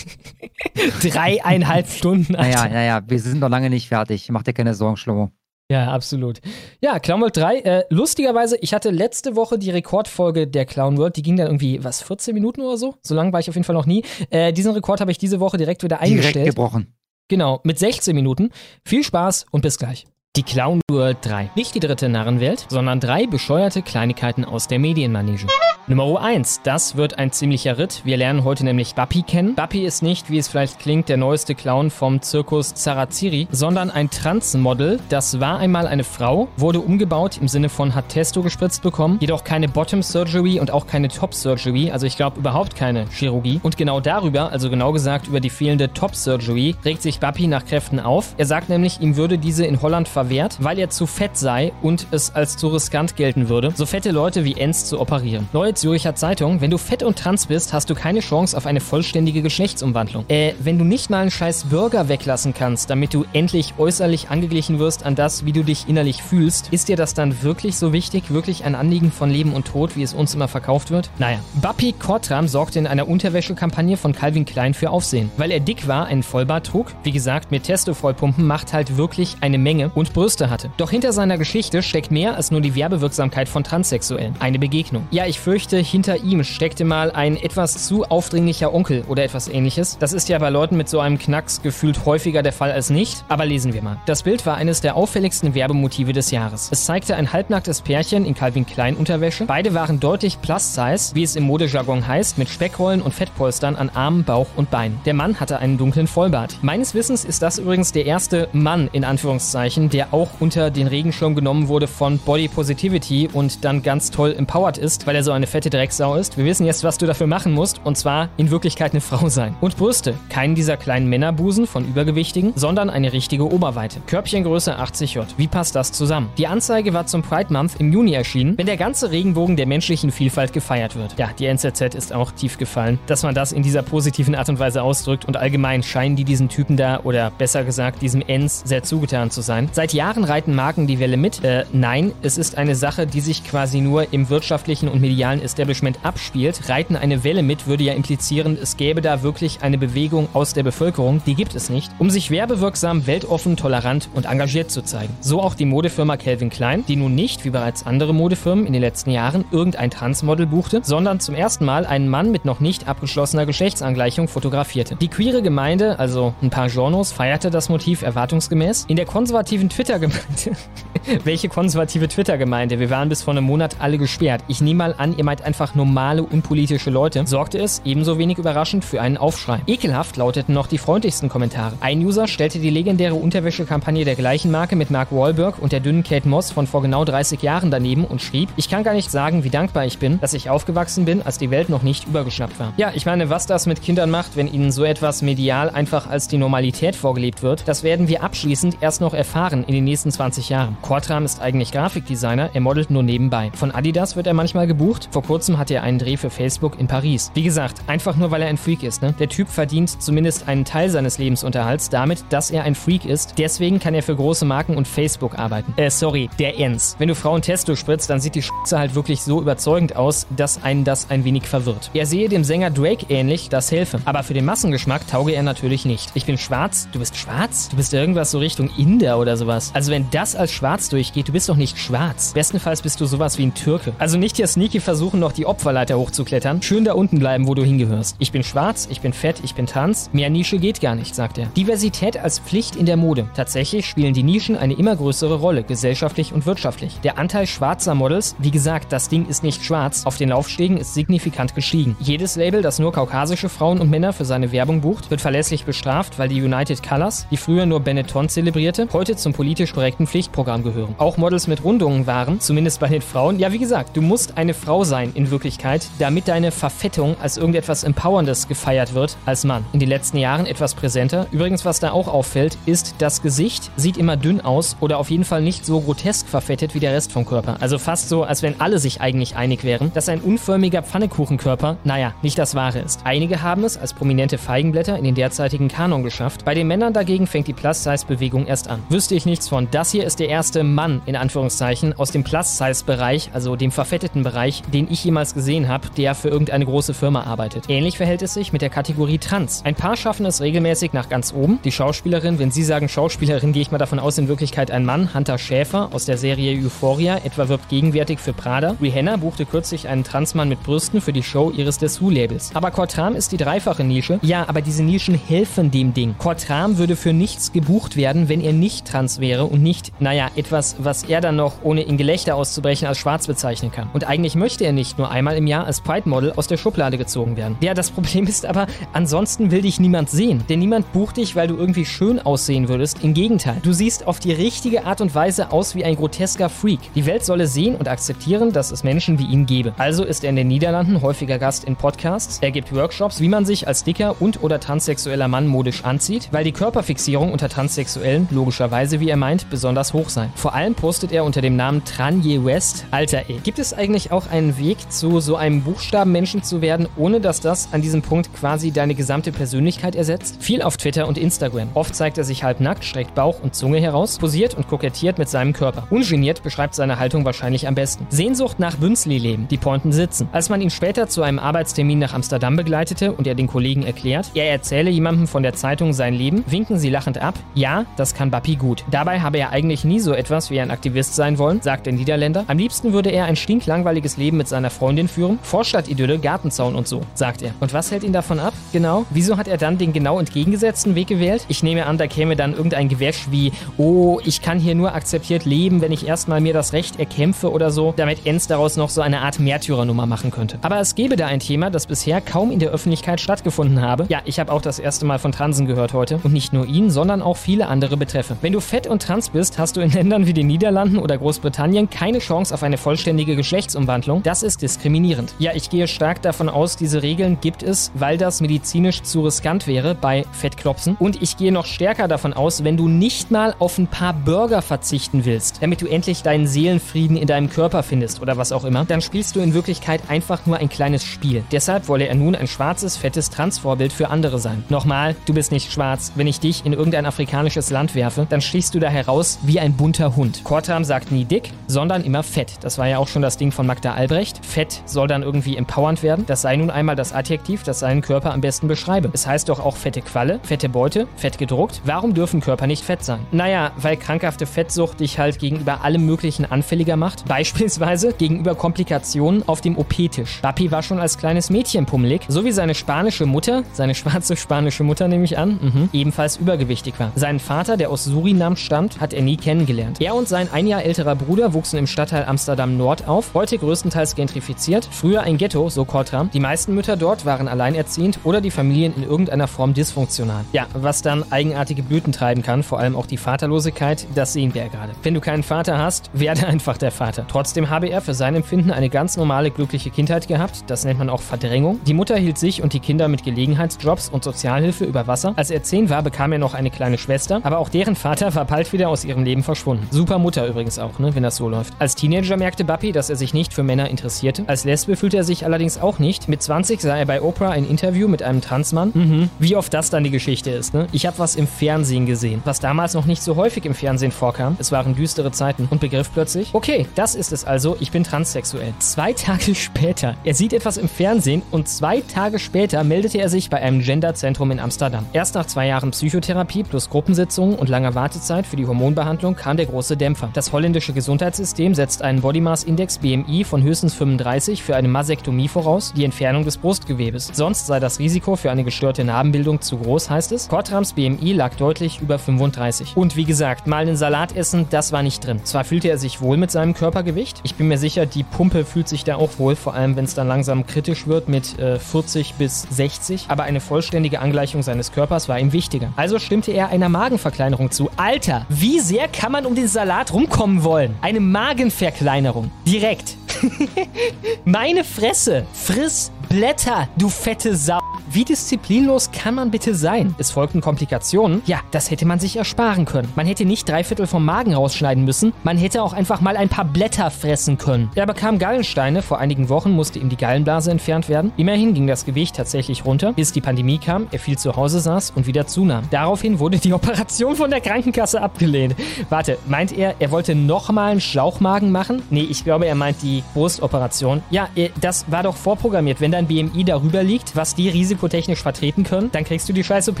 Dreieinhalb 1.02 1.88
Stunden. 1.88 2.34
Naja, 2.34 2.62
Alter. 2.62 2.74
naja, 2.74 3.02
wir 3.06 3.18
sind 3.18 3.40
noch 3.40 3.48
lange 3.48 3.70
nicht 3.70 3.88
fertig. 3.88 4.28
Mach 4.30 4.42
dir 4.42 4.52
keine 4.52 4.74
Sorgen, 4.74 4.98
Schlomo. 4.98 5.30
Ja, 5.70 5.90
absolut. 5.90 6.42
Ja, 6.82 6.98
Clown 6.98 7.22
World 7.22 7.36
3. 7.36 7.58
Äh, 7.60 7.84
lustigerweise, 7.88 8.58
ich 8.58 8.74
hatte 8.74 8.90
letzte 8.90 9.36
Woche 9.36 9.58
die 9.58 9.70
Rekordfolge 9.70 10.46
der 10.46 10.66
Clown 10.66 10.98
World. 10.98 11.16
Die 11.16 11.22
ging 11.22 11.36
dann 11.36 11.46
irgendwie, 11.46 11.82
was, 11.82 12.02
14 12.02 12.34
Minuten 12.34 12.60
oder 12.60 12.76
so? 12.76 12.96
So 13.02 13.14
lang 13.14 13.32
war 13.32 13.40
ich 13.40 13.48
auf 13.48 13.54
jeden 13.54 13.64
Fall 13.64 13.74
noch 13.74 13.86
nie. 13.86 14.04
Äh, 14.28 14.52
diesen 14.52 14.72
Rekord 14.72 15.00
habe 15.00 15.10
ich 15.10 15.16
diese 15.16 15.40
Woche 15.40 15.56
direkt 15.56 15.82
wieder 15.82 16.00
eingestellt. 16.00 16.34
Direkt 16.34 16.56
gebrochen. 16.56 16.94
Genau, 17.28 17.60
mit 17.64 17.78
16 17.78 18.14
Minuten. 18.14 18.50
Viel 18.84 19.02
Spaß 19.02 19.46
und 19.50 19.62
bis 19.62 19.78
gleich. 19.78 20.04
Die 20.34 20.44
Clown 20.44 20.80
World 20.90 21.18
3. 21.20 21.50
Nicht 21.56 21.74
die 21.74 21.80
dritte 21.80 22.08
Narrenwelt, 22.08 22.64
sondern 22.70 23.00
drei 23.00 23.26
bescheuerte 23.26 23.82
Kleinigkeiten 23.82 24.46
aus 24.46 24.66
der 24.66 24.78
Medienmanege. 24.78 25.46
Nummer 25.88 26.22
1. 26.22 26.60
Das 26.62 26.96
wird 26.96 27.18
ein 27.18 27.32
ziemlicher 27.32 27.76
Ritt. 27.76 28.02
Wir 28.04 28.16
lernen 28.16 28.44
heute 28.44 28.64
nämlich 28.64 28.94
Bappi 28.94 29.22
kennen. 29.22 29.56
Bappi 29.56 29.84
ist 29.84 30.00
nicht, 30.00 30.30
wie 30.30 30.38
es 30.38 30.46
vielleicht 30.46 30.78
klingt, 30.78 31.08
der 31.08 31.16
neueste 31.16 31.56
Clown 31.56 31.90
vom 31.90 32.22
Zirkus 32.22 32.72
Zaraziri, 32.72 33.48
sondern 33.50 33.90
ein 33.90 34.08
Transmodel. 34.08 35.00
Das 35.08 35.40
war 35.40 35.58
einmal 35.58 35.88
eine 35.88 36.04
Frau, 36.04 36.48
wurde 36.56 36.80
umgebaut 36.80 37.36
im 37.38 37.48
Sinne 37.48 37.68
von 37.68 37.96
hat 37.96 38.10
Testo 38.10 38.42
gespritzt 38.42 38.82
bekommen, 38.82 39.18
jedoch 39.20 39.42
keine 39.42 39.68
Bottom 39.68 40.02
Surgery 40.02 40.60
und 40.60 40.70
auch 40.70 40.86
keine 40.86 41.08
Top 41.08 41.34
Surgery, 41.34 41.90
also 41.90 42.06
ich 42.06 42.16
glaube 42.16 42.38
überhaupt 42.38 42.76
keine 42.76 43.06
Chirurgie. 43.10 43.58
Und 43.62 43.76
genau 43.76 44.00
darüber, 44.00 44.52
also 44.52 44.70
genau 44.70 44.92
gesagt 44.92 45.26
über 45.26 45.40
die 45.40 45.50
fehlende 45.50 45.92
Top 45.92 46.14
Surgery, 46.14 46.76
regt 46.84 47.02
sich 47.02 47.18
Bappi 47.18 47.48
nach 47.48 47.66
Kräften 47.66 47.98
auf. 47.98 48.34
Er 48.38 48.46
sagt 48.46 48.68
nämlich, 48.68 49.00
ihm 49.00 49.16
würde 49.16 49.36
diese 49.36 49.66
in 49.66 49.82
Holland 49.82 50.06
verwehrt, 50.22 50.58
weil 50.60 50.78
er 50.78 50.88
zu 50.88 51.06
fett 51.06 51.36
sei 51.36 51.72
und 51.82 52.06
es 52.12 52.32
als 52.32 52.56
zu 52.56 52.68
riskant 52.68 53.16
gelten 53.16 53.48
würde, 53.48 53.72
so 53.74 53.86
fette 53.86 54.12
Leute 54.12 54.44
wie 54.44 54.54
Enz 54.54 54.84
zu 54.84 55.00
operieren. 55.00 55.48
Neue 55.52 55.74
Züricher 55.74 56.14
Zeitung, 56.14 56.60
wenn 56.60 56.70
du 56.70 56.78
fett 56.78 57.02
und 57.02 57.18
trans 57.18 57.46
bist, 57.46 57.72
hast 57.72 57.90
du 57.90 57.96
keine 57.96 58.20
Chance 58.20 58.56
auf 58.56 58.66
eine 58.66 58.78
vollständige 58.78 59.42
Geschlechtsumwandlung. 59.42 60.24
Äh, 60.28 60.52
wenn 60.60 60.78
du 60.78 60.84
nicht 60.84 61.10
mal 61.10 61.22
einen 61.22 61.32
scheiß 61.32 61.64
Burger 61.64 62.08
weglassen 62.08 62.54
kannst, 62.54 62.88
damit 62.88 63.14
du 63.14 63.24
endlich 63.32 63.74
äußerlich 63.78 64.30
angeglichen 64.30 64.78
wirst 64.78 65.04
an 65.04 65.16
das, 65.16 65.44
wie 65.44 65.50
du 65.50 65.64
dich 65.64 65.88
innerlich 65.88 66.22
fühlst, 66.22 66.68
ist 66.72 66.88
dir 66.88 66.96
das 66.96 67.14
dann 67.14 67.42
wirklich 67.42 67.76
so 67.76 67.92
wichtig, 67.92 68.30
wirklich 68.30 68.64
ein 68.64 68.76
Anliegen 68.76 69.10
von 69.10 69.28
Leben 69.28 69.54
und 69.54 69.66
Tod, 69.66 69.96
wie 69.96 70.04
es 70.04 70.14
uns 70.14 70.36
immer 70.36 70.46
verkauft 70.46 70.92
wird? 70.92 71.10
Naja. 71.18 71.40
Bappi 71.54 71.94
Kortram 71.98 72.46
sorgte 72.46 72.78
in 72.78 72.86
einer 72.86 73.08
Unterwäschekampagne 73.08 73.96
von 73.96 74.12
Calvin 74.12 74.44
Klein 74.44 74.72
für 74.72 74.90
Aufsehen. 74.90 75.32
Weil 75.36 75.50
er 75.50 75.58
dick 75.58 75.88
war, 75.88 76.06
einen 76.06 76.22
Vollbart 76.22 76.66
trug, 76.66 76.92
wie 77.02 77.10
gesagt, 77.10 77.50
mit 77.50 77.64
Testo 77.64 77.92
vollpumpen 77.92 78.46
macht 78.46 78.72
halt 78.72 78.96
wirklich 78.96 79.36
eine 79.40 79.58
Menge 79.58 79.90
und 79.96 80.11
Brüste 80.12 80.50
hatte. 80.50 80.70
Doch 80.76 80.90
hinter 80.90 81.12
seiner 81.12 81.38
Geschichte 81.38 81.82
steckt 81.82 82.10
mehr 82.10 82.36
als 82.36 82.50
nur 82.50 82.60
die 82.60 82.74
Werbewirksamkeit 82.74 83.48
von 83.48 83.64
Transsexuellen. 83.64 84.34
Eine 84.38 84.58
Begegnung. 84.58 85.06
Ja, 85.10 85.26
ich 85.26 85.40
fürchte, 85.40 85.78
hinter 85.78 86.18
ihm 86.18 86.44
steckte 86.44 86.84
mal 86.84 87.10
ein 87.10 87.36
etwas 87.36 87.86
zu 87.86 88.04
aufdringlicher 88.04 88.72
Onkel 88.72 89.04
oder 89.08 89.24
etwas 89.24 89.48
ähnliches. 89.48 89.98
Das 89.98 90.12
ist 90.12 90.28
ja 90.28 90.38
bei 90.38 90.50
Leuten 90.50 90.76
mit 90.76 90.88
so 90.88 91.00
einem 91.00 91.18
Knacks 91.18 91.62
gefühlt 91.62 92.04
häufiger 92.06 92.42
der 92.42 92.52
Fall 92.52 92.72
als 92.72 92.90
nicht. 92.90 93.24
Aber 93.28 93.44
lesen 93.44 93.72
wir 93.72 93.82
mal. 93.82 93.96
Das 94.06 94.22
Bild 94.22 94.46
war 94.46 94.56
eines 94.56 94.80
der 94.80 94.96
auffälligsten 94.96 95.54
Werbemotive 95.54 96.12
des 96.12 96.30
Jahres. 96.30 96.68
Es 96.70 96.84
zeigte 96.84 97.16
ein 97.16 97.32
halbnacktes 97.32 97.80
Pärchen 97.80 98.24
in 98.24 98.34
Calvin 98.34 98.66
Klein 98.66 98.96
Unterwäsche. 98.96 99.44
Beide 99.46 99.74
waren 99.74 100.00
deutlich 100.00 100.40
plus 100.40 100.74
size, 100.74 101.14
wie 101.14 101.22
es 101.22 101.36
im 101.36 101.44
Modejargon 101.44 102.06
heißt, 102.06 102.38
mit 102.38 102.48
Speckrollen 102.48 103.02
und 103.02 103.14
Fettpolstern 103.14 103.76
an 103.76 103.90
Armen, 103.90 104.24
Bauch 104.24 104.48
und 104.56 104.70
Beinen. 104.70 105.00
Der 105.04 105.14
Mann 105.14 105.40
hatte 105.40 105.58
einen 105.58 105.78
dunklen 105.78 106.06
Vollbart. 106.06 106.58
Meines 106.62 106.94
Wissens 106.94 107.24
ist 107.24 107.42
das 107.42 107.58
übrigens 107.58 107.92
der 107.92 108.06
erste 108.06 108.48
Mann 108.52 108.88
in 108.92 109.04
Anführungszeichen, 109.04 109.90
der 109.90 110.01
auch 110.10 110.30
unter 110.40 110.70
den 110.70 110.86
Regenschirm 110.86 111.34
genommen 111.34 111.68
wurde 111.68 111.86
von 111.86 112.18
Body 112.18 112.48
Positivity 112.48 113.28
und 113.32 113.64
dann 113.64 113.82
ganz 113.82 114.10
toll 114.10 114.34
empowered 114.36 114.78
ist, 114.78 115.06
weil 115.06 115.16
er 115.16 115.24
so 115.24 115.32
eine 115.32 115.46
fette 115.46 115.70
Drecksau 115.70 116.16
ist. 116.16 116.36
Wir 116.36 116.44
wissen 116.44 116.66
jetzt, 116.66 116.84
was 116.84 116.98
du 116.98 117.06
dafür 117.06 117.26
machen 117.26 117.52
musst 117.52 117.80
und 117.84 117.96
zwar 117.96 118.28
in 118.36 118.50
Wirklichkeit 118.50 118.92
eine 118.92 119.00
Frau 119.00 119.28
sein. 119.28 119.54
Und 119.60 119.76
Brüste. 119.76 120.14
Keinen 120.28 120.54
dieser 120.54 120.76
kleinen 120.76 121.08
Männerbusen 121.08 121.66
von 121.66 121.84
Übergewichtigen, 121.84 122.52
sondern 122.56 122.90
eine 122.90 123.12
richtige 123.12 123.50
Oberweite. 123.50 124.00
Körbchengröße 124.06 124.78
80J. 124.78 125.26
Wie 125.36 125.48
passt 125.48 125.74
das 125.74 125.92
zusammen? 125.92 126.30
Die 126.38 126.46
Anzeige 126.46 126.92
war 126.94 127.06
zum 127.06 127.22
Pride 127.22 127.52
Month 127.52 127.76
im 127.78 127.92
Juni 127.92 128.12
erschienen, 128.12 128.56
wenn 128.58 128.66
der 128.66 128.76
ganze 128.76 129.10
Regenbogen 129.10 129.56
der 129.56 129.66
menschlichen 129.66 130.10
Vielfalt 130.10 130.52
gefeiert 130.52 130.96
wird. 130.96 131.18
Ja, 131.18 131.30
die 131.38 131.46
NZZ 131.46 131.94
ist 131.94 132.12
auch 132.12 132.32
tief 132.32 132.58
gefallen, 132.58 132.98
dass 133.06 133.22
man 133.22 133.34
das 133.34 133.52
in 133.52 133.62
dieser 133.62 133.82
positiven 133.82 134.34
Art 134.34 134.48
und 134.48 134.58
Weise 134.58 134.82
ausdrückt 134.82 135.24
und 135.24 135.36
allgemein 135.36 135.82
scheinen 135.82 136.16
die 136.16 136.24
diesen 136.24 136.48
Typen 136.48 136.76
da 136.76 137.00
oder 137.04 137.30
besser 137.30 137.64
gesagt 137.64 138.02
diesem 138.02 138.22
Ens 138.22 138.62
sehr 138.64 138.82
zugetan 138.82 139.30
zu 139.30 139.40
sein. 139.40 139.68
Seit 139.72 139.91
Jahren 139.92 140.24
reiten 140.24 140.54
Marken 140.54 140.86
die 140.86 140.98
Welle 140.98 141.16
mit. 141.16 141.42
Äh, 141.44 141.64
nein, 141.72 142.12
es 142.22 142.38
ist 142.38 142.58
eine 142.58 142.74
Sache, 142.74 143.06
die 143.06 143.20
sich 143.20 143.44
quasi 143.44 143.80
nur 143.80 144.12
im 144.12 144.28
wirtschaftlichen 144.28 144.88
und 144.88 145.00
medialen 145.00 145.42
Establishment 145.42 145.98
abspielt. 146.02 146.68
Reiten 146.68 146.96
eine 146.96 147.24
Welle 147.24 147.42
mit 147.42 147.66
würde 147.66 147.84
ja 147.84 147.94
implizieren, 147.94 148.58
es 148.60 148.76
gäbe 148.76 149.00
da 149.00 149.22
wirklich 149.22 149.62
eine 149.62 149.78
Bewegung 149.78 150.28
aus 150.32 150.54
der 150.54 150.62
Bevölkerung. 150.62 151.22
Die 151.26 151.34
gibt 151.34 151.54
es 151.54 151.70
nicht. 151.70 151.90
Um 151.98 152.10
sich 152.10 152.30
werbewirksam, 152.30 153.06
weltoffen, 153.06 153.56
tolerant 153.56 154.08
und 154.14 154.26
engagiert 154.26 154.70
zu 154.70 154.82
zeigen. 154.82 155.12
So 155.20 155.40
auch 155.42 155.54
die 155.54 155.64
Modefirma 155.64 156.16
Calvin 156.16 156.50
Klein, 156.50 156.84
die 156.86 156.96
nun 156.96 157.14
nicht, 157.14 157.44
wie 157.44 157.50
bereits 157.50 157.86
andere 157.86 158.14
Modefirmen 158.14 158.66
in 158.66 158.72
den 158.72 158.82
letzten 158.82 159.10
Jahren, 159.10 159.44
irgendein 159.50 159.90
Transmodel 159.90 160.46
buchte, 160.46 160.80
sondern 160.82 161.20
zum 161.20 161.34
ersten 161.34 161.64
Mal 161.64 161.86
einen 161.86 162.08
Mann 162.08 162.30
mit 162.30 162.44
noch 162.44 162.60
nicht 162.60 162.88
abgeschlossener 162.88 163.46
Geschlechtsangleichung 163.46 164.28
fotografierte. 164.28 164.96
Die 164.96 165.08
queere 165.08 165.42
Gemeinde, 165.42 165.98
also 165.98 166.34
ein 166.42 166.50
paar 166.50 166.68
Genres, 166.68 167.12
feierte 167.12 167.50
das 167.50 167.68
Motiv 167.68 168.02
erwartungsgemäß. 168.02 168.86
In 168.88 168.96
der 168.96 169.06
konservativen 169.06 169.68
Twitter-Gemeinde. 169.82 170.56
Welche 171.24 171.48
konservative 171.48 172.06
Twitter-Gemeinde? 172.06 172.78
Wir 172.78 172.90
waren 172.90 173.08
bis 173.08 173.22
vor 173.22 173.32
einem 173.32 173.44
Monat 173.44 173.76
alle 173.80 173.98
gesperrt. 173.98 174.44
Ich 174.46 174.60
nehme 174.60 174.78
mal 174.78 174.94
an, 174.96 175.16
ihr 175.16 175.24
meint 175.24 175.42
einfach 175.42 175.74
normale, 175.74 176.22
unpolitische 176.22 176.90
Leute. 176.90 177.26
Sorgte 177.26 177.58
es, 177.58 177.82
ebenso 177.84 178.18
wenig 178.18 178.38
überraschend, 178.38 178.84
für 178.84 179.00
einen 179.00 179.16
Aufschrei. 179.16 179.60
Ekelhaft 179.66 180.16
lauteten 180.16 180.54
noch 180.54 180.68
die 180.68 180.78
freundlichsten 180.78 181.28
Kommentare. 181.28 181.74
Ein 181.80 182.04
User 182.04 182.28
stellte 182.28 182.60
die 182.60 182.70
legendäre 182.70 183.14
Unterwäschekampagne 183.14 184.04
der 184.04 184.14
gleichen 184.14 184.52
Marke 184.52 184.76
mit 184.76 184.90
Mark 184.90 185.10
Wahlberg 185.10 185.58
und 185.58 185.72
der 185.72 185.80
dünnen 185.80 186.04
Kate 186.04 186.28
Moss 186.28 186.52
von 186.52 186.68
vor 186.68 186.82
genau 186.82 187.04
30 187.04 187.42
Jahren 187.42 187.72
daneben 187.72 188.04
und 188.04 188.22
schrieb, 188.22 188.50
ich 188.56 188.68
kann 188.68 188.84
gar 188.84 188.94
nicht 188.94 189.10
sagen, 189.10 189.42
wie 189.42 189.50
dankbar 189.50 189.86
ich 189.86 189.98
bin, 189.98 190.20
dass 190.20 190.34
ich 190.34 190.50
aufgewachsen 190.50 191.04
bin, 191.04 191.22
als 191.22 191.38
die 191.38 191.50
Welt 191.50 191.68
noch 191.68 191.82
nicht 191.82 192.06
übergeschnappt 192.06 192.60
war. 192.60 192.72
Ja, 192.76 192.92
ich 192.94 193.06
meine, 193.06 193.28
was 193.30 193.46
das 193.46 193.66
mit 193.66 193.82
Kindern 193.82 194.10
macht, 194.10 194.36
wenn 194.36 194.52
ihnen 194.52 194.70
so 194.70 194.84
etwas 194.84 195.22
medial 195.22 195.68
einfach 195.70 196.08
als 196.08 196.28
die 196.28 196.38
Normalität 196.38 196.94
vorgelebt 196.94 197.42
wird, 197.42 197.66
das 197.66 197.82
werden 197.82 198.06
wir 198.06 198.22
abschließend 198.22 198.76
erst 198.80 199.00
noch 199.00 199.14
erfahren 199.14 199.61
in 199.64 199.74
den 199.74 199.84
nächsten 199.84 200.10
20 200.10 200.48
Jahren. 200.48 200.76
Kortram 200.82 201.24
ist 201.24 201.40
eigentlich 201.40 201.72
Grafikdesigner, 201.72 202.50
er 202.52 202.60
modelt 202.60 202.90
nur 202.90 203.02
nebenbei. 203.02 203.50
Von 203.54 203.70
Adidas 203.70 204.16
wird 204.16 204.26
er 204.26 204.34
manchmal 204.34 204.66
gebucht. 204.66 205.08
Vor 205.10 205.22
kurzem 205.22 205.58
hatte 205.58 205.74
er 205.74 205.82
einen 205.82 205.98
Dreh 205.98 206.16
für 206.16 206.30
Facebook 206.30 206.78
in 206.78 206.86
Paris. 206.86 207.30
Wie 207.34 207.42
gesagt, 207.42 207.82
einfach 207.86 208.16
nur 208.16 208.30
weil 208.30 208.42
er 208.42 208.48
ein 208.48 208.56
Freak 208.56 208.82
ist, 208.82 209.02
ne? 209.02 209.14
Der 209.18 209.28
Typ 209.28 209.48
verdient 209.48 210.02
zumindest 210.02 210.48
einen 210.48 210.64
Teil 210.64 210.90
seines 210.90 211.18
Lebensunterhalts 211.18 211.90
damit, 211.90 212.24
dass 212.30 212.50
er 212.50 212.64
ein 212.64 212.74
Freak 212.74 213.04
ist. 213.04 213.34
Deswegen 213.38 213.78
kann 213.78 213.94
er 213.94 214.02
für 214.02 214.16
große 214.16 214.44
Marken 214.44 214.76
und 214.76 214.88
Facebook 214.88 215.38
arbeiten. 215.38 215.72
Äh, 215.76 215.90
sorry, 215.90 216.28
der 216.38 216.58
Ens. 216.58 216.96
Wenn 216.98 217.08
du 217.08 217.14
Frauen 217.14 217.42
Testo 217.42 217.76
spritzt, 217.76 218.10
dann 218.10 218.20
sieht 218.20 218.34
die 218.34 218.42
Schütze 218.42 218.78
halt 218.78 218.94
wirklich 218.94 219.22
so 219.22 219.40
überzeugend 219.40 219.96
aus, 219.96 220.26
dass 220.36 220.62
einen 220.62 220.84
das 220.84 221.10
ein 221.10 221.24
wenig 221.24 221.44
verwirrt. 221.44 221.90
Er 221.94 222.06
sehe 222.06 222.28
dem 222.28 222.44
Sänger 222.44 222.70
Drake 222.70 223.06
ähnlich, 223.08 223.48
das 223.48 223.70
helfe. 223.70 224.00
Aber 224.04 224.22
für 224.22 224.34
den 224.34 224.44
Massengeschmack 224.44 225.06
tauge 225.06 225.32
er 225.32 225.42
natürlich 225.42 225.84
nicht. 225.84 226.10
Ich 226.14 226.26
bin 226.26 226.38
schwarz. 226.38 226.88
Du 226.92 226.98
bist 226.98 227.16
schwarz? 227.16 227.68
Du 227.68 227.76
bist 227.76 227.92
irgendwas 227.92 228.30
so 228.30 228.38
Richtung 228.38 228.70
Inder 228.76 229.18
oder 229.18 229.36
sowas. 229.36 229.51
Also 229.74 229.90
wenn 229.90 230.06
das 230.10 230.34
als 230.34 230.52
schwarz 230.52 230.88
durchgeht, 230.88 231.28
du 231.28 231.32
bist 231.32 231.48
doch 231.48 231.56
nicht 231.56 231.78
schwarz. 231.78 232.32
Bestenfalls 232.32 232.82
bist 232.82 233.00
du 233.00 233.06
sowas 233.06 233.38
wie 233.38 233.44
ein 233.44 233.54
Türke. 233.54 233.92
Also 233.98 234.18
nicht 234.18 234.36
hier 234.36 234.46
sneaky 234.46 234.80
versuchen, 234.80 235.20
noch 235.20 235.32
die 235.32 235.46
Opferleiter 235.46 235.98
hochzuklettern. 235.98 236.62
Schön 236.62 236.84
da 236.84 236.94
unten 236.94 237.18
bleiben, 237.18 237.46
wo 237.46 237.54
du 237.54 237.62
hingehörst. 237.62 238.16
Ich 238.18 238.32
bin 238.32 238.42
schwarz, 238.42 238.88
ich 238.90 239.00
bin 239.00 239.12
fett, 239.12 239.40
ich 239.42 239.54
bin 239.54 239.66
trans. 239.66 240.10
Mehr 240.12 240.30
Nische 240.30 240.58
geht 240.58 240.80
gar 240.80 240.94
nicht, 240.94 241.14
sagt 241.14 241.38
er. 241.38 241.46
Diversität 241.46 242.16
als 242.16 242.38
Pflicht 242.38 242.76
in 242.76 242.86
der 242.86 242.96
Mode. 242.96 243.28
Tatsächlich 243.34 243.86
spielen 243.86 244.14
die 244.14 244.22
Nischen 244.22 244.56
eine 244.56 244.74
immer 244.74 244.96
größere 244.96 245.34
Rolle, 245.34 245.62
gesellschaftlich 245.62 246.32
und 246.32 246.46
wirtschaftlich. 246.46 246.98
Der 247.04 247.18
Anteil 247.18 247.46
schwarzer 247.46 247.94
Models, 247.94 248.34
wie 248.38 248.50
gesagt, 248.50 248.92
das 248.92 249.08
Ding 249.08 249.26
ist 249.26 249.42
nicht 249.42 249.64
schwarz, 249.64 250.06
auf 250.06 250.16
den 250.16 250.30
Laufstegen 250.30 250.76
ist 250.76 250.94
signifikant 250.94 251.54
gestiegen. 251.54 251.96
Jedes 252.00 252.36
Label, 252.36 252.62
das 252.62 252.78
nur 252.78 252.92
kaukasische 252.92 253.48
Frauen 253.48 253.80
und 253.80 253.90
Männer 253.90 254.12
für 254.12 254.24
seine 254.24 254.52
Werbung 254.52 254.80
bucht, 254.80 255.10
wird 255.10 255.20
verlässlich 255.20 255.64
bestraft, 255.64 256.18
weil 256.18 256.28
die 256.28 256.42
United 256.42 256.82
Colors, 256.82 257.26
die 257.30 257.36
früher 257.36 257.66
nur 257.66 257.80
Benetton 257.80 258.28
zelebrierte, 258.28 258.88
heute 258.92 259.16
zum 259.16 259.32
politisch 259.42 259.72
korrekten 259.72 260.06
Pflichtprogramm 260.06 260.62
gehören. 260.62 260.94
Auch 260.98 261.16
Models 261.16 261.48
mit 261.48 261.64
Rundungen 261.64 262.06
waren, 262.06 262.38
zumindest 262.38 262.78
bei 262.78 262.86
den 262.86 263.02
Frauen, 263.02 263.40
ja 263.40 263.50
wie 263.50 263.58
gesagt, 263.58 263.96
du 263.96 264.00
musst 264.00 264.38
eine 264.38 264.54
Frau 264.54 264.84
sein 264.84 265.10
in 265.14 265.32
Wirklichkeit, 265.32 265.84
damit 265.98 266.28
deine 266.28 266.52
Verfettung 266.52 267.16
als 267.20 267.38
irgendetwas 267.38 267.82
Empowerndes 267.82 268.46
gefeiert 268.46 268.94
wird 268.94 269.16
als 269.26 269.42
Mann. 269.42 269.64
In 269.72 269.80
den 269.80 269.88
letzten 269.88 270.18
Jahren 270.18 270.46
etwas 270.46 270.76
präsenter. 270.76 271.26
Übrigens, 271.32 271.64
was 271.64 271.80
da 271.80 271.90
auch 271.90 272.06
auffällt, 272.06 272.56
ist, 272.66 272.94
das 272.98 273.20
Gesicht 273.20 273.72
sieht 273.74 273.96
immer 273.96 274.16
dünn 274.16 274.40
aus 274.40 274.76
oder 274.78 274.98
auf 274.98 275.10
jeden 275.10 275.24
Fall 275.24 275.42
nicht 275.42 275.66
so 275.66 275.80
grotesk 275.80 276.28
verfettet 276.28 276.76
wie 276.76 276.80
der 276.80 276.92
Rest 276.92 277.10
vom 277.10 277.26
Körper. 277.26 277.56
Also 277.58 277.80
fast 277.80 278.08
so, 278.08 278.22
als 278.22 278.44
wenn 278.44 278.60
alle 278.60 278.78
sich 278.78 279.00
eigentlich 279.00 279.34
einig 279.34 279.64
wären, 279.64 279.90
dass 279.92 280.08
ein 280.08 280.20
unförmiger 280.20 280.84
Pfannekuchenkörper, 280.84 281.78
naja, 281.82 282.14
nicht 282.22 282.38
das 282.38 282.54
Wahre 282.54 282.78
ist. 282.78 283.00
Einige 283.02 283.42
haben 283.42 283.64
es 283.64 283.76
als 283.76 283.92
prominente 283.92 284.38
Feigenblätter 284.38 284.96
in 284.96 285.02
den 285.02 285.16
derzeitigen 285.16 285.66
Kanon 285.66 286.04
geschafft. 286.04 286.44
Bei 286.44 286.54
den 286.54 286.68
Männern 286.68 286.92
dagegen 286.92 287.26
fängt 287.26 287.48
die 287.48 287.54
Plus-Size-Bewegung 287.54 288.46
erst 288.46 288.68
an. 288.68 288.84
Wüsste 288.88 289.16
ich 289.16 289.26
nichts 289.32 289.48
von. 289.48 289.66
Das 289.70 289.90
hier 289.90 290.04
ist 290.04 290.20
der 290.20 290.28
erste 290.28 290.62
Mann, 290.62 291.00
in 291.06 291.16
Anführungszeichen, 291.16 291.94
aus 291.94 292.10
dem 292.10 292.22
Plus-Size-Bereich, 292.22 293.30
also 293.32 293.56
dem 293.56 293.70
verfetteten 293.70 294.22
Bereich, 294.22 294.62
den 294.72 294.90
ich 294.90 295.02
jemals 295.04 295.32
gesehen 295.32 295.68
habe, 295.68 295.88
der 295.96 296.14
für 296.14 296.28
irgendeine 296.28 296.66
große 296.66 296.92
Firma 296.92 297.22
arbeitet. 297.22 297.64
Ähnlich 297.68 297.96
verhält 297.96 298.20
es 298.20 298.34
sich 298.34 298.52
mit 298.52 298.60
der 298.60 298.68
Kategorie 298.68 299.16
Trans. 299.16 299.62
Ein 299.64 299.74
paar 299.74 299.96
schaffen 299.96 300.26
es 300.26 300.42
regelmäßig 300.42 300.92
nach 300.92 301.08
ganz 301.08 301.32
oben. 301.32 301.60
Die 301.64 301.72
Schauspielerin, 301.72 302.38
wenn 302.38 302.50
Sie 302.50 302.62
sagen 302.62 302.90
Schauspielerin, 302.90 303.52
gehe 303.52 303.62
ich 303.62 303.70
mal 303.70 303.78
davon 303.78 303.98
aus, 303.98 304.18
in 304.18 304.28
Wirklichkeit 304.28 304.70
ein 304.70 304.84
Mann, 304.84 305.14
Hunter 305.14 305.38
Schäfer 305.38 305.88
aus 305.92 306.04
der 306.04 306.18
Serie 306.18 306.62
Euphoria, 306.62 307.16
etwa 307.24 307.48
wirbt 307.48 307.70
gegenwärtig 307.70 308.18
für 308.18 308.34
Prada. 308.34 308.76
Rihanna 308.82 309.16
buchte 309.16 309.46
kürzlich 309.46 309.88
einen 309.88 310.04
Transmann 310.04 310.50
mit 310.50 310.62
Brüsten 310.62 311.00
für 311.00 311.14
die 311.14 311.22
Show 311.22 311.50
ihres 311.50 311.78
Dessous-Labels. 311.78 312.50
Aber 312.52 312.70
Kortram 312.70 313.16
ist 313.16 313.32
die 313.32 313.38
dreifache 313.38 313.82
Nische. 313.82 314.18
Ja, 314.20 314.46
aber 314.46 314.60
diese 314.60 314.82
Nischen 314.82 315.14
helfen 315.14 315.70
dem 315.70 315.94
Ding. 315.94 316.16
Kortram 316.18 316.76
würde 316.76 316.96
für 316.96 317.14
nichts 317.14 317.52
gebucht 317.52 317.96
werden, 317.96 318.28
wenn 318.28 318.42
er 318.42 318.52
nicht 318.52 318.86
trans 318.86 319.20
wäre 319.22 319.46
und 319.46 319.62
nicht, 319.62 319.98
naja, 320.00 320.28
etwas, 320.36 320.76
was 320.78 321.04
er 321.04 321.22
dann 321.22 321.36
noch, 321.36 321.54
ohne 321.62 321.80
in 321.80 321.96
Gelächter 321.96 322.36
auszubrechen, 322.36 322.86
als 322.86 322.98
schwarz 322.98 323.26
bezeichnen 323.26 323.72
kann. 323.72 323.88
Und 323.94 324.06
eigentlich 324.06 324.34
möchte 324.34 324.64
er 324.64 324.72
nicht 324.72 324.98
nur 324.98 325.10
einmal 325.10 325.38
im 325.38 325.46
Jahr 325.46 325.64
als 325.64 325.80
Pride-Model 325.80 326.34
aus 326.36 326.46
der 326.46 326.58
Schublade 326.58 326.98
gezogen 326.98 327.38
werden. 327.38 327.56
Ja, 327.62 327.72
das 327.72 327.90
Problem 328.02 328.26
ist 328.26 328.44
aber, 328.44 328.66
ansonsten 328.92 329.50
will 329.50 329.62
dich 329.62 329.80
niemand 329.80 330.10
sehen. 330.10 330.44
Denn 330.50 330.58
niemand 330.58 330.92
bucht 330.92 331.16
dich, 331.16 331.34
weil 331.36 331.48
du 331.48 331.56
irgendwie 331.56 331.86
schön 331.86 332.18
aussehen 332.18 332.68
würdest. 332.68 333.02
Im 333.02 333.14
Gegenteil, 333.14 333.56
du 333.62 333.72
siehst 333.72 334.06
auf 334.06 334.18
die 334.18 334.32
richtige 334.32 334.84
Art 334.84 335.00
und 335.00 335.14
Weise 335.14 335.52
aus 335.52 335.74
wie 335.74 335.84
ein 335.84 335.96
grotesker 335.96 336.50
Freak. 336.50 336.80
Die 336.94 337.06
Welt 337.06 337.24
solle 337.24 337.46
sehen 337.46 337.76
und 337.76 337.88
akzeptieren, 337.88 338.52
dass 338.52 338.70
es 338.70 338.84
Menschen 338.84 339.18
wie 339.18 339.26
ihn 339.26 339.46
gebe. 339.46 339.72
Also 339.78 340.04
ist 340.04 340.24
er 340.24 340.30
in 340.30 340.36
den 340.36 340.48
Niederlanden 340.48 341.00
häufiger 341.00 341.38
Gast 341.38 341.64
in 341.64 341.76
Podcasts. 341.76 342.38
Er 342.40 342.50
gibt 342.50 342.74
Workshops, 342.74 343.20
wie 343.20 343.28
man 343.28 343.46
sich 343.46 343.68
als 343.68 343.84
dicker 343.84 344.16
und 344.20 344.42
oder 344.42 344.58
transsexueller 344.58 345.28
Mann 345.28 345.46
modisch 345.46 345.84
anzieht, 345.84 346.28
weil 346.32 346.44
die 346.44 346.52
Körperfixierung 346.52 347.32
unter 347.32 347.48
Transsexuellen, 347.48 348.28
logischerweise 348.30 348.98
wie 348.98 349.10
er 349.12 349.18
meint, 349.18 349.50
besonders 349.50 349.92
hoch 349.92 350.08
sei. 350.08 350.30
Vor 350.34 350.54
allem 350.54 350.74
postet 350.74 351.12
er 351.12 351.24
unter 351.24 351.42
dem 351.42 351.54
Namen 351.54 351.84
Tranye 351.84 352.42
West. 352.42 352.86
Alter 352.90 353.28
ey, 353.28 353.40
gibt 353.44 353.58
es 353.58 353.74
eigentlich 353.74 354.10
auch 354.10 354.30
einen 354.30 354.56
Weg 354.56 354.90
zu 354.90 355.20
so 355.20 355.36
einem 355.36 355.62
Buchstabenmenschen 355.62 356.42
zu 356.42 356.62
werden, 356.62 356.88
ohne 356.96 357.20
dass 357.20 357.40
das 357.40 357.68
an 357.72 357.82
diesem 357.82 358.00
Punkt 358.00 358.34
quasi 358.34 358.70
deine 358.70 358.94
gesamte 358.94 359.30
Persönlichkeit 359.30 359.94
ersetzt? 359.96 360.42
Viel 360.42 360.62
auf 360.62 360.78
Twitter 360.78 361.06
und 361.06 361.18
Instagram. 361.18 361.68
Oft 361.74 361.94
zeigt 361.94 362.16
er 362.16 362.24
sich 362.24 362.42
halb 362.42 362.60
nackt, 362.60 362.86
streckt 362.86 363.14
Bauch 363.14 363.42
und 363.42 363.54
Zunge 363.54 363.80
heraus, 363.80 364.18
posiert 364.18 364.54
und 364.54 364.66
kokettiert 364.66 365.18
mit 365.18 365.28
seinem 365.28 365.52
Körper. 365.52 365.86
Ungeniert 365.90 366.42
beschreibt 366.42 366.74
seine 366.74 366.98
Haltung 366.98 367.26
wahrscheinlich 367.26 367.68
am 367.68 367.74
besten. 367.74 368.06
Sehnsucht 368.08 368.58
nach 368.58 368.76
Bünzli-Leben. 368.76 369.46
Die 369.48 369.58
Pointen 369.58 369.92
sitzen. 369.92 370.26
Als 370.32 370.48
man 370.48 370.62
ihn 370.62 370.70
später 370.70 371.06
zu 371.06 371.22
einem 371.22 371.38
Arbeitstermin 371.38 371.98
nach 371.98 372.14
Amsterdam 372.14 372.56
begleitete 372.56 373.12
und 373.12 373.26
er 373.26 373.34
den 373.34 373.46
Kollegen 373.46 373.82
erklärt, 373.82 374.30
er 374.34 374.50
erzähle 374.50 374.88
jemandem 374.88 375.28
von 375.28 375.42
der 375.42 375.52
Zeitung 375.52 375.92
sein 375.92 376.14
Leben, 376.14 376.44
winken 376.46 376.78
sie 376.78 376.88
lachend 376.88 377.18
ab. 377.18 377.34
Ja, 377.54 377.84
das 377.96 378.14
kann 378.14 378.30
Bappi 378.30 378.56
gut. 378.56 378.84
Dabei 379.02 379.18
habe 379.18 379.38
er 379.38 379.50
eigentlich 379.50 379.84
nie 379.84 379.98
so 379.98 380.14
etwas 380.14 380.48
wie 380.50 380.60
ein 380.60 380.70
Aktivist 380.70 381.16
sein 381.16 381.36
wollen, 381.36 381.60
sagt 381.60 381.86
der 381.86 381.92
Niederländer. 381.92 382.44
Am 382.46 382.56
liebsten 382.56 382.92
würde 382.92 383.10
er 383.10 383.24
ein 383.24 383.34
stinklangweiliges 383.34 384.16
Leben 384.16 384.36
mit 384.36 384.46
seiner 384.46 384.70
Freundin 384.70 385.08
führen. 385.08 385.40
Vorstadtidylle, 385.42 386.20
Gartenzaun 386.20 386.76
und 386.76 386.86
so, 386.86 387.00
sagt 387.14 387.42
er. 387.42 387.50
Und 387.58 387.72
was 387.72 387.90
hält 387.90 388.04
ihn 388.04 388.12
davon 388.12 388.38
ab? 388.38 388.54
Genau. 388.72 389.04
Wieso 389.10 389.38
hat 389.38 389.48
er 389.48 389.56
dann 389.56 389.76
den 389.76 389.92
genau 389.92 390.20
entgegengesetzten 390.20 390.94
Weg 390.94 391.08
gewählt? 391.08 391.44
Ich 391.48 391.64
nehme 391.64 391.86
an, 391.86 391.98
da 391.98 392.06
käme 392.06 392.36
dann 392.36 392.52
irgendein 392.52 392.88
Gewäsch 392.88 393.26
wie, 393.32 393.50
oh, 393.76 394.20
ich 394.24 394.40
kann 394.40 394.60
hier 394.60 394.76
nur 394.76 394.94
akzeptiert 394.94 395.46
leben, 395.46 395.80
wenn 395.80 395.90
ich 395.90 396.06
erstmal 396.06 396.40
mir 396.40 396.52
das 396.52 396.72
Recht 396.72 397.00
erkämpfe 397.00 397.50
oder 397.50 397.72
so, 397.72 397.94
damit 397.96 398.24
Enz 398.24 398.46
daraus 398.46 398.76
noch 398.76 398.88
so 398.88 399.00
eine 399.00 399.22
Art 399.22 399.40
Märtyrernummer 399.40 400.06
machen 400.06 400.30
könnte. 400.30 400.60
Aber 400.62 400.78
es 400.78 400.94
gäbe 400.94 401.16
da 401.16 401.26
ein 401.26 401.40
Thema, 401.40 401.70
das 401.70 401.88
bisher 401.88 402.20
kaum 402.20 402.52
in 402.52 402.60
der 402.60 402.70
Öffentlichkeit 402.70 403.20
stattgefunden 403.20 403.82
habe. 403.82 404.06
Ja, 404.10 404.20
ich 404.26 404.38
habe 404.38 404.52
auch 404.52 404.62
das 404.62 404.78
erste 404.78 405.06
Mal 405.06 405.18
von 405.18 405.32
Transen 405.32 405.66
gehört 405.66 405.92
heute. 405.92 406.20
Und 406.22 406.32
nicht 406.32 406.52
nur 406.52 406.66
ihn, 406.66 406.88
sondern 406.88 407.20
auch 407.20 407.36
viele 407.36 407.66
andere 407.66 407.96
betreffe. 407.96 408.36
Wenn 408.42 408.52
du 408.52 408.60
fett 408.60 408.91
und 408.92 409.02
trans 409.02 409.30
bist, 409.30 409.58
hast 409.58 409.76
du 409.76 409.80
in 409.80 409.90
Ländern 409.90 410.26
wie 410.26 410.34
den 410.34 410.46
Niederlanden 410.46 410.98
oder 410.98 411.18
Großbritannien 411.18 411.90
keine 411.90 412.18
Chance 412.18 412.54
auf 412.54 412.62
eine 412.62 412.78
vollständige 412.78 413.34
Geschlechtsumwandlung. 413.34 414.22
Das 414.22 414.42
ist 414.42 414.62
diskriminierend. 414.62 415.34
Ja, 415.38 415.52
ich 415.54 415.70
gehe 415.70 415.88
stark 415.88 416.22
davon 416.22 416.48
aus, 416.48 416.76
diese 416.76 417.02
Regeln 417.02 417.38
gibt 417.40 417.62
es, 417.62 417.90
weil 417.94 418.18
das 418.18 418.40
medizinisch 418.40 419.02
zu 419.02 419.22
riskant 419.22 419.66
wäre 419.66 419.94
bei 419.94 420.24
Fettklopsen. 420.32 420.96
Und 420.98 421.22
ich 421.22 421.36
gehe 421.36 421.50
noch 421.50 421.66
stärker 421.66 422.06
davon 422.06 422.34
aus, 422.34 422.62
wenn 422.64 422.76
du 422.76 422.86
nicht 422.86 423.30
mal 423.30 423.54
auf 423.58 423.78
ein 423.78 423.86
paar 423.86 424.12
Burger 424.12 424.62
verzichten 424.62 425.24
willst, 425.24 425.62
damit 425.62 425.80
du 425.80 425.86
endlich 425.86 426.22
deinen 426.22 426.46
Seelenfrieden 426.46 427.16
in 427.16 427.26
deinem 427.26 427.48
Körper 427.48 427.82
findest 427.82 428.20
oder 428.20 428.36
was 428.36 428.52
auch 428.52 428.64
immer, 428.64 428.84
dann 428.84 429.00
spielst 429.00 429.34
du 429.34 429.40
in 429.40 429.54
Wirklichkeit 429.54 430.02
einfach 430.08 430.44
nur 430.46 430.58
ein 430.58 430.68
kleines 430.68 431.02
Spiel. 431.02 431.42
Deshalb 431.50 431.88
wolle 431.88 432.06
er 432.06 432.14
nun 432.14 432.34
ein 432.34 432.46
schwarzes, 432.46 432.96
fettes 432.96 433.30
Transvorbild 433.30 433.92
für 433.92 434.10
andere 434.10 434.38
sein. 434.38 434.64
Nochmal, 434.68 435.16
du 435.24 435.32
bist 435.32 435.50
nicht 435.50 435.72
schwarz. 435.72 436.12
Wenn 436.14 436.26
ich 436.26 436.40
dich 436.40 436.66
in 436.66 436.74
irgendein 436.74 437.06
afrikanisches 437.06 437.70
Land 437.70 437.94
werfe, 437.94 438.26
dann 438.28 438.40
stichst 438.40 438.71
du 438.74 438.80
da 438.80 438.88
heraus 438.88 439.38
wie 439.42 439.60
ein 439.60 439.74
bunter 439.74 440.16
Hund. 440.16 440.44
Kortram 440.44 440.84
sagt 440.84 441.12
nie 441.12 441.24
dick, 441.24 441.50
sondern 441.66 442.04
immer 442.04 442.22
fett. 442.22 442.52
Das 442.62 442.78
war 442.78 442.88
ja 442.88 442.98
auch 442.98 443.08
schon 443.08 443.22
das 443.22 443.36
Ding 443.36 443.52
von 443.52 443.66
Magda 443.66 443.94
Albrecht. 443.94 444.44
Fett 444.44 444.82
soll 444.86 445.08
dann 445.08 445.22
irgendwie 445.22 445.56
empowernd 445.56 446.02
werden. 446.02 446.24
Das 446.26 446.42
sei 446.42 446.56
nun 446.56 446.70
einmal 446.70 446.96
das 446.96 447.12
Adjektiv, 447.12 447.62
das 447.62 447.80
seinen 447.80 448.02
Körper 448.02 448.32
am 448.32 448.40
besten 448.40 448.68
beschreibe. 448.68 449.10
Es 449.12 449.26
heißt 449.26 449.48
doch 449.48 449.60
auch 449.60 449.76
fette 449.76 450.02
Qualle, 450.02 450.40
fette 450.42 450.68
Beute, 450.68 451.06
fett 451.16 451.38
gedruckt. 451.38 451.80
Warum 451.84 452.14
dürfen 452.14 452.40
Körper 452.40 452.66
nicht 452.66 452.84
fett 452.84 453.04
sein? 453.04 453.20
Naja, 453.30 453.72
weil 453.76 453.96
krankhafte 453.96 454.46
Fettsucht 454.46 455.00
dich 455.00 455.18
halt 455.18 455.38
gegenüber 455.38 455.82
allem 455.84 456.06
Möglichen 456.06 456.44
anfälliger 456.44 456.96
macht. 456.96 457.24
Beispielsweise 457.28 458.12
gegenüber 458.12 458.54
Komplikationen 458.54 459.48
auf 459.48 459.60
dem 459.60 459.76
OP-Tisch. 459.76 460.40
Bappi 460.42 460.70
war 460.70 460.82
schon 460.82 461.00
als 461.00 461.18
kleines 461.18 461.50
Mädchen 461.50 461.86
pummelig, 461.86 462.22
so 462.28 462.44
wie 462.44 462.52
seine 462.52 462.74
spanische 462.74 463.26
Mutter, 463.26 463.64
seine 463.72 463.94
schwarze 464.02 464.36
spanische 464.36 464.84
Mutter 464.84 465.08
nehme 465.08 465.24
ich 465.24 465.38
an, 465.38 465.58
mhm, 465.60 465.88
ebenfalls 465.92 466.36
übergewichtig 466.36 466.94
war. 466.98 467.12
Seinen 467.14 467.40
Vater, 467.40 467.76
der 467.76 467.90
aus 467.90 468.04
Surinam 468.04 468.56
stammt, 468.62 469.00
hat 469.00 469.12
er 469.12 469.22
nie 469.22 469.36
kennengelernt. 469.36 470.00
Er 470.00 470.14
und 470.14 470.28
sein 470.28 470.48
ein 470.52 470.66
Jahr 470.66 470.82
älterer 470.82 471.14
Bruder 471.14 471.52
wuchsen 471.52 471.78
im 471.78 471.86
Stadtteil 471.86 472.24
Amsterdam 472.24 472.76
Nord 472.76 473.08
auf, 473.08 473.34
heute 473.34 473.58
größtenteils 473.58 474.14
gentrifiziert, 474.14 474.88
früher 474.90 475.22
ein 475.22 475.36
Ghetto, 475.36 475.68
so 475.68 475.84
Kortram. 475.84 476.30
Die 476.30 476.40
meisten 476.40 476.74
Mütter 476.74 476.96
dort 476.96 477.24
waren 477.24 477.48
alleinerziehend 477.48 478.20
oder 478.24 478.40
die 478.40 478.50
Familien 478.50 478.94
in 478.96 479.02
irgendeiner 479.02 479.48
Form 479.48 479.74
dysfunktional. 479.74 480.44
Ja, 480.52 480.66
was 480.74 481.02
dann 481.02 481.30
eigenartige 481.30 481.82
Blüten 481.82 482.12
treiben 482.12 482.42
kann, 482.42 482.62
vor 482.62 482.78
allem 482.78 482.96
auch 482.96 483.06
die 483.06 483.16
Vaterlosigkeit, 483.16 484.06
das 484.14 484.32
sehen 484.32 484.54
wir 484.54 484.62
ja 484.62 484.68
gerade. 484.68 484.92
Wenn 485.02 485.14
du 485.14 485.20
keinen 485.20 485.42
Vater 485.42 485.78
hast, 485.78 486.10
werde 486.18 486.46
einfach 486.46 486.78
der 486.78 486.90
Vater. 486.90 487.26
Trotzdem 487.28 487.70
habe 487.70 487.88
er 487.88 488.00
für 488.00 488.14
sein 488.14 488.34
Empfinden 488.34 488.70
eine 488.70 488.88
ganz 488.88 489.16
normale, 489.16 489.50
glückliche 489.50 489.90
Kindheit 489.90 490.28
gehabt. 490.28 490.64
Das 490.68 490.84
nennt 490.84 490.98
man 490.98 491.10
auch 491.10 491.20
Verdrängung. 491.20 491.80
Die 491.86 491.94
Mutter 491.94 492.16
hielt 492.16 492.38
sich 492.38 492.62
und 492.62 492.72
die 492.72 492.80
Kinder 492.80 493.08
mit 493.08 493.24
Gelegenheitsjobs 493.24 494.08
und 494.08 494.24
Sozialhilfe 494.24 494.84
über 494.84 495.06
Wasser. 495.06 495.32
Als 495.36 495.50
er 495.50 495.62
zehn 495.62 495.90
war, 495.90 496.02
bekam 496.02 496.32
er 496.32 496.38
noch 496.38 496.54
eine 496.54 496.70
kleine 496.70 496.98
Schwester, 496.98 497.40
aber 497.42 497.58
auch 497.58 497.68
deren 497.68 497.96
Vater 497.96 498.34
war 498.34 498.44
bald 498.52 498.70
wieder 498.74 498.90
aus 498.90 499.06
ihrem 499.06 499.24
Leben 499.24 499.42
verschwunden. 499.42 499.86
Super 499.90 500.18
Mutter 500.18 500.46
übrigens 500.46 500.78
auch, 500.78 500.98
ne, 500.98 501.14
wenn 501.14 501.22
das 501.22 501.36
so 501.36 501.48
läuft. 501.48 501.72
Als 501.78 501.94
Teenager 501.94 502.36
merkte 502.36 502.64
Bappi, 502.64 502.92
dass 502.92 503.08
er 503.08 503.16
sich 503.16 503.32
nicht 503.32 503.54
für 503.54 503.62
Männer 503.62 503.88
interessierte. 503.88 504.44
Als 504.46 504.64
Lesbe 504.64 504.94
fühlte 504.94 505.16
er 505.16 505.24
sich 505.24 505.46
allerdings 505.46 505.80
auch 505.80 505.98
nicht. 505.98 506.28
Mit 506.28 506.42
20 506.42 506.82
sah 506.82 506.98
er 506.98 507.06
bei 507.06 507.22
Oprah 507.22 507.48
ein 507.48 507.66
Interview 507.66 508.08
mit 508.08 508.22
einem 508.22 508.42
Transmann. 508.42 508.90
Mhm. 508.92 509.30
Wie 509.38 509.56
oft 509.56 509.72
das 509.72 509.88
dann 509.88 510.04
die 510.04 510.10
Geschichte 510.10 510.50
ist, 510.50 510.74
ne? 510.74 510.86
Ich 510.92 511.06
habe 511.06 511.18
was 511.18 511.34
im 511.34 511.46
Fernsehen 511.46 512.04
gesehen, 512.04 512.42
was 512.44 512.60
damals 512.60 512.92
noch 512.92 513.06
nicht 513.06 513.22
so 513.22 513.36
häufig 513.36 513.64
im 513.64 513.72
Fernsehen 513.72 514.12
vorkam. 514.12 514.56
Es 514.58 514.70
waren 514.70 514.94
düstere 514.94 515.32
Zeiten 515.32 515.66
und 515.70 515.80
begriff 515.80 516.10
plötzlich, 516.12 516.50
okay, 516.52 516.86
das 516.94 517.14
ist 517.14 517.32
es 517.32 517.46
also, 517.46 517.78
ich 517.80 517.90
bin 517.90 518.04
transsexuell. 518.04 518.74
Zwei 518.80 519.14
Tage 519.14 519.54
später, 519.54 520.14
er 520.24 520.34
sieht 520.34 520.52
etwas 520.52 520.76
im 520.76 520.90
Fernsehen 520.90 521.40
und 521.50 521.68
zwei 521.68 522.02
Tage 522.02 522.38
später 522.38 522.84
meldete 522.84 523.16
er 523.16 523.30
sich 523.30 523.48
bei 523.48 523.62
einem 523.62 523.80
Genderzentrum 523.80 524.50
in 524.50 524.60
Amsterdam. 524.60 525.06
Erst 525.14 525.36
nach 525.36 525.46
zwei 525.46 525.68
Jahren 525.68 525.92
Psychotherapie 525.92 526.64
plus 526.64 526.90
Gruppensitzungen 526.90 527.54
und 527.54 527.70
langer 527.70 527.94
Wartezeit 527.94 528.41
für 528.46 528.56
die 528.56 528.66
Hormonbehandlung 528.66 529.36
kam 529.36 529.56
der 529.56 529.66
große 529.66 529.96
Dämpfer. 529.96 530.30
Das 530.32 530.52
holländische 530.52 530.92
Gesundheitssystem 530.92 531.74
setzt 531.74 532.02
einen 532.02 532.20
Body 532.20 532.40
Mass 532.40 532.64
Index 532.64 532.98
BMI 532.98 533.44
von 533.44 533.62
höchstens 533.62 533.94
35 533.94 534.62
für 534.62 534.76
eine 534.76 534.88
Masektomie 534.88 535.48
voraus, 535.48 535.92
die 535.94 536.04
Entfernung 536.04 536.44
des 536.44 536.56
Brustgewebes. 536.56 537.30
Sonst 537.32 537.66
sei 537.66 537.80
das 537.80 537.98
Risiko 537.98 538.36
für 538.36 538.50
eine 538.50 538.64
gestörte 538.64 539.04
Narbenbildung 539.04 539.60
zu 539.60 539.78
groß, 539.78 540.10
heißt 540.10 540.32
es. 540.32 540.48
Kortrams 540.48 540.94
BMI 540.94 541.32
lag 541.32 541.54
deutlich 541.56 542.00
über 542.00 542.18
35. 542.18 542.96
Und 542.96 543.16
wie 543.16 543.24
gesagt, 543.24 543.66
mal 543.66 543.82
einen 543.82 543.96
Salat 543.96 544.34
essen, 544.34 544.66
das 544.70 544.92
war 544.92 545.02
nicht 545.02 545.26
drin. 545.26 545.40
Zwar 545.44 545.64
fühlte 545.64 545.88
er 545.88 545.98
sich 545.98 546.20
wohl 546.20 546.36
mit 546.36 546.50
seinem 546.50 546.74
Körpergewicht, 546.74 547.40
ich 547.44 547.54
bin 547.56 547.68
mir 547.68 547.78
sicher, 547.78 548.06
die 548.06 548.22
Pumpe 548.22 548.64
fühlt 548.64 548.88
sich 548.88 549.04
da 549.04 549.16
auch 549.16 549.38
wohl, 549.38 549.56
vor 549.56 549.74
allem 549.74 549.96
wenn 549.96 550.04
es 550.04 550.14
dann 550.14 550.28
langsam 550.28 550.66
kritisch 550.66 551.06
wird 551.06 551.28
mit 551.28 551.58
äh, 551.58 551.78
40 551.78 552.34
bis 552.34 552.62
60, 552.70 553.26
aber 553.28 553.42
eine 553.42 553.60
vollständige 553.60 554.20
Angleichung 554.20 554.62
seines 554.62 554.92
Körpers 554.92 555.28
war 555.28 555.38
ihm 555.38 555.52
wichtiger. 555.52 555.92
Also 555.96 556.18
stimmte 556.18 556.52
er 556.52 556.68
einer 556.70 556.88
Magenverkleinerung 556.88 557.70
zu. 557.70 557.90
Alter, 557.96 558.31
wie 558.48 558.80
sehr 558.80 559.08
kann 559.08 559.32
man 559.32 559.46
um 559.46 559.54
den 559.54 559.68
Salat 559.68 560.12
rumkommen 560.12 560.64
wollen? 560.64 560.94
Eine 561.00 561.20
Magenverkleinerung. 561.20 562.50
Direkt. 562.66 563.16
Meine 564.44 564.84
Fresse. 564.84 565.46
Friss 565.52 566.10
Blätter, 566.28 566.88
du 566.96 567.08
fette 567.08 567.56
Sau. 567.56 567.81
Wie 568.10 568.24
disziplinlos 568.24 569.10
kann 569.12 569.34
man 569.34 569.50
bitte 569.50 569.74
sein? 569.74 570.14
Es 570.18 570.30
folgten 570.30 570.60
Komplikationen. 570.60 571.42
Ja, 571.46 571.60
das 571.70 571.90
hätte 571.90 572.06
man 572.06 572.18
sich 572.18 572.36
ersparen 572.36 572.84
können. 572.84 573.08
Man 573.16 573.26
hätte 573.26 573.44
nicht 573.44 573.68
drei 573.68 573.84
Viertel 573.84 574.06
vom 574.06 574.24
Magen 574.24 574.54
rausschneiden 574.54 575.04
müssen. 575.04 575.32
Man 575.44 575.56
hätte 575.56 575.82
auch 575.82 575.92
einfach 575.92 576.20
mal 576.20 576.36
ein 576.36 576.48
paar 576.48 576.64
Blätter 576.64 577.10
fressen 577.10 577.58
können. 577.58 577.90
Er 577.94 578.06
bekam 578.06 578.38
Gallensteine. 578.38 579.02
Vor 579.02 579.18
einigen 579.18 579.48
Wochen 579.48 579.70
musste 579.72 579.98
ihm 579.98 580.08
die 580.08 580.16
Gallenblase 580.16 580.70
entfernt 580.70 581.08
werden. 581.08 581.32
Immerhin 581.36 581.74
ging 581.74 581.86
das 581.86 582.04
Gewicht 582.04 582.36
tatsächlich 582.36 582.84
runter, 582.84 583.12
bis 583.12 583.32
die 583.32 583.40
Pandemie 583.40 583.78
kam, 583.78 584.08
er 584.10 584.18
viel 584.18 584.38
zu 584.38 584.56
Hause 584.56 584.80
saß 584.80 585.12
und 585.16 585.26
wieder 585.26 585.46
zunahm. 585.46 585.84
Daraufhin 585.90 586.38
wurde 586.38 586.58
die 586.58 586.72
Operation 586.82 587.36
von 587.36 587.50
der 587.50 587.60
Krankenkasse 587.60 588.20
abgelehnt. 588.20 588.74
Warte, 589.08 589.38
meint 589.46 589.72
er, 589.72 589.94
er 589.98 590.10
wollte 590.10 590.34
nochmal 590.34 590.92
einen 590.92 591.00
Schlauchmagen 591.00 591.72
machen? 591.72 592.02
Nee, 592.10 592.26
ich 592.28 592.44
glaube, 592.44 592.66
er 592.66 592.74
meint 592.74 593.02
die 593.02 593.22
Brustoperation. 593.34 594.22
Ja, 594.30 594.48
äh, 594.54 594.70
das 594.80 595.10
war 595.10 595.22
doch 595.22 595.36
vorprogrammiert. 595.36 596.00
Wenn 596.00 596.12
dein 596.12 596.26
BMI 596.26 596.64
darüber 596.64 597.02
liegt, 597.02 597.36
was 597.36 597.54
die 597.54 597.68
risikotechnisch 597.92 598.42
vertreten 598.42 598.84
können, 598.84 599.10
dann 599.12 599.24
kriegst 599.24 599.48
du 599.48 599.52
die 599.52 599.64
scheiß 599.64 599.88
OP 599.88 600.00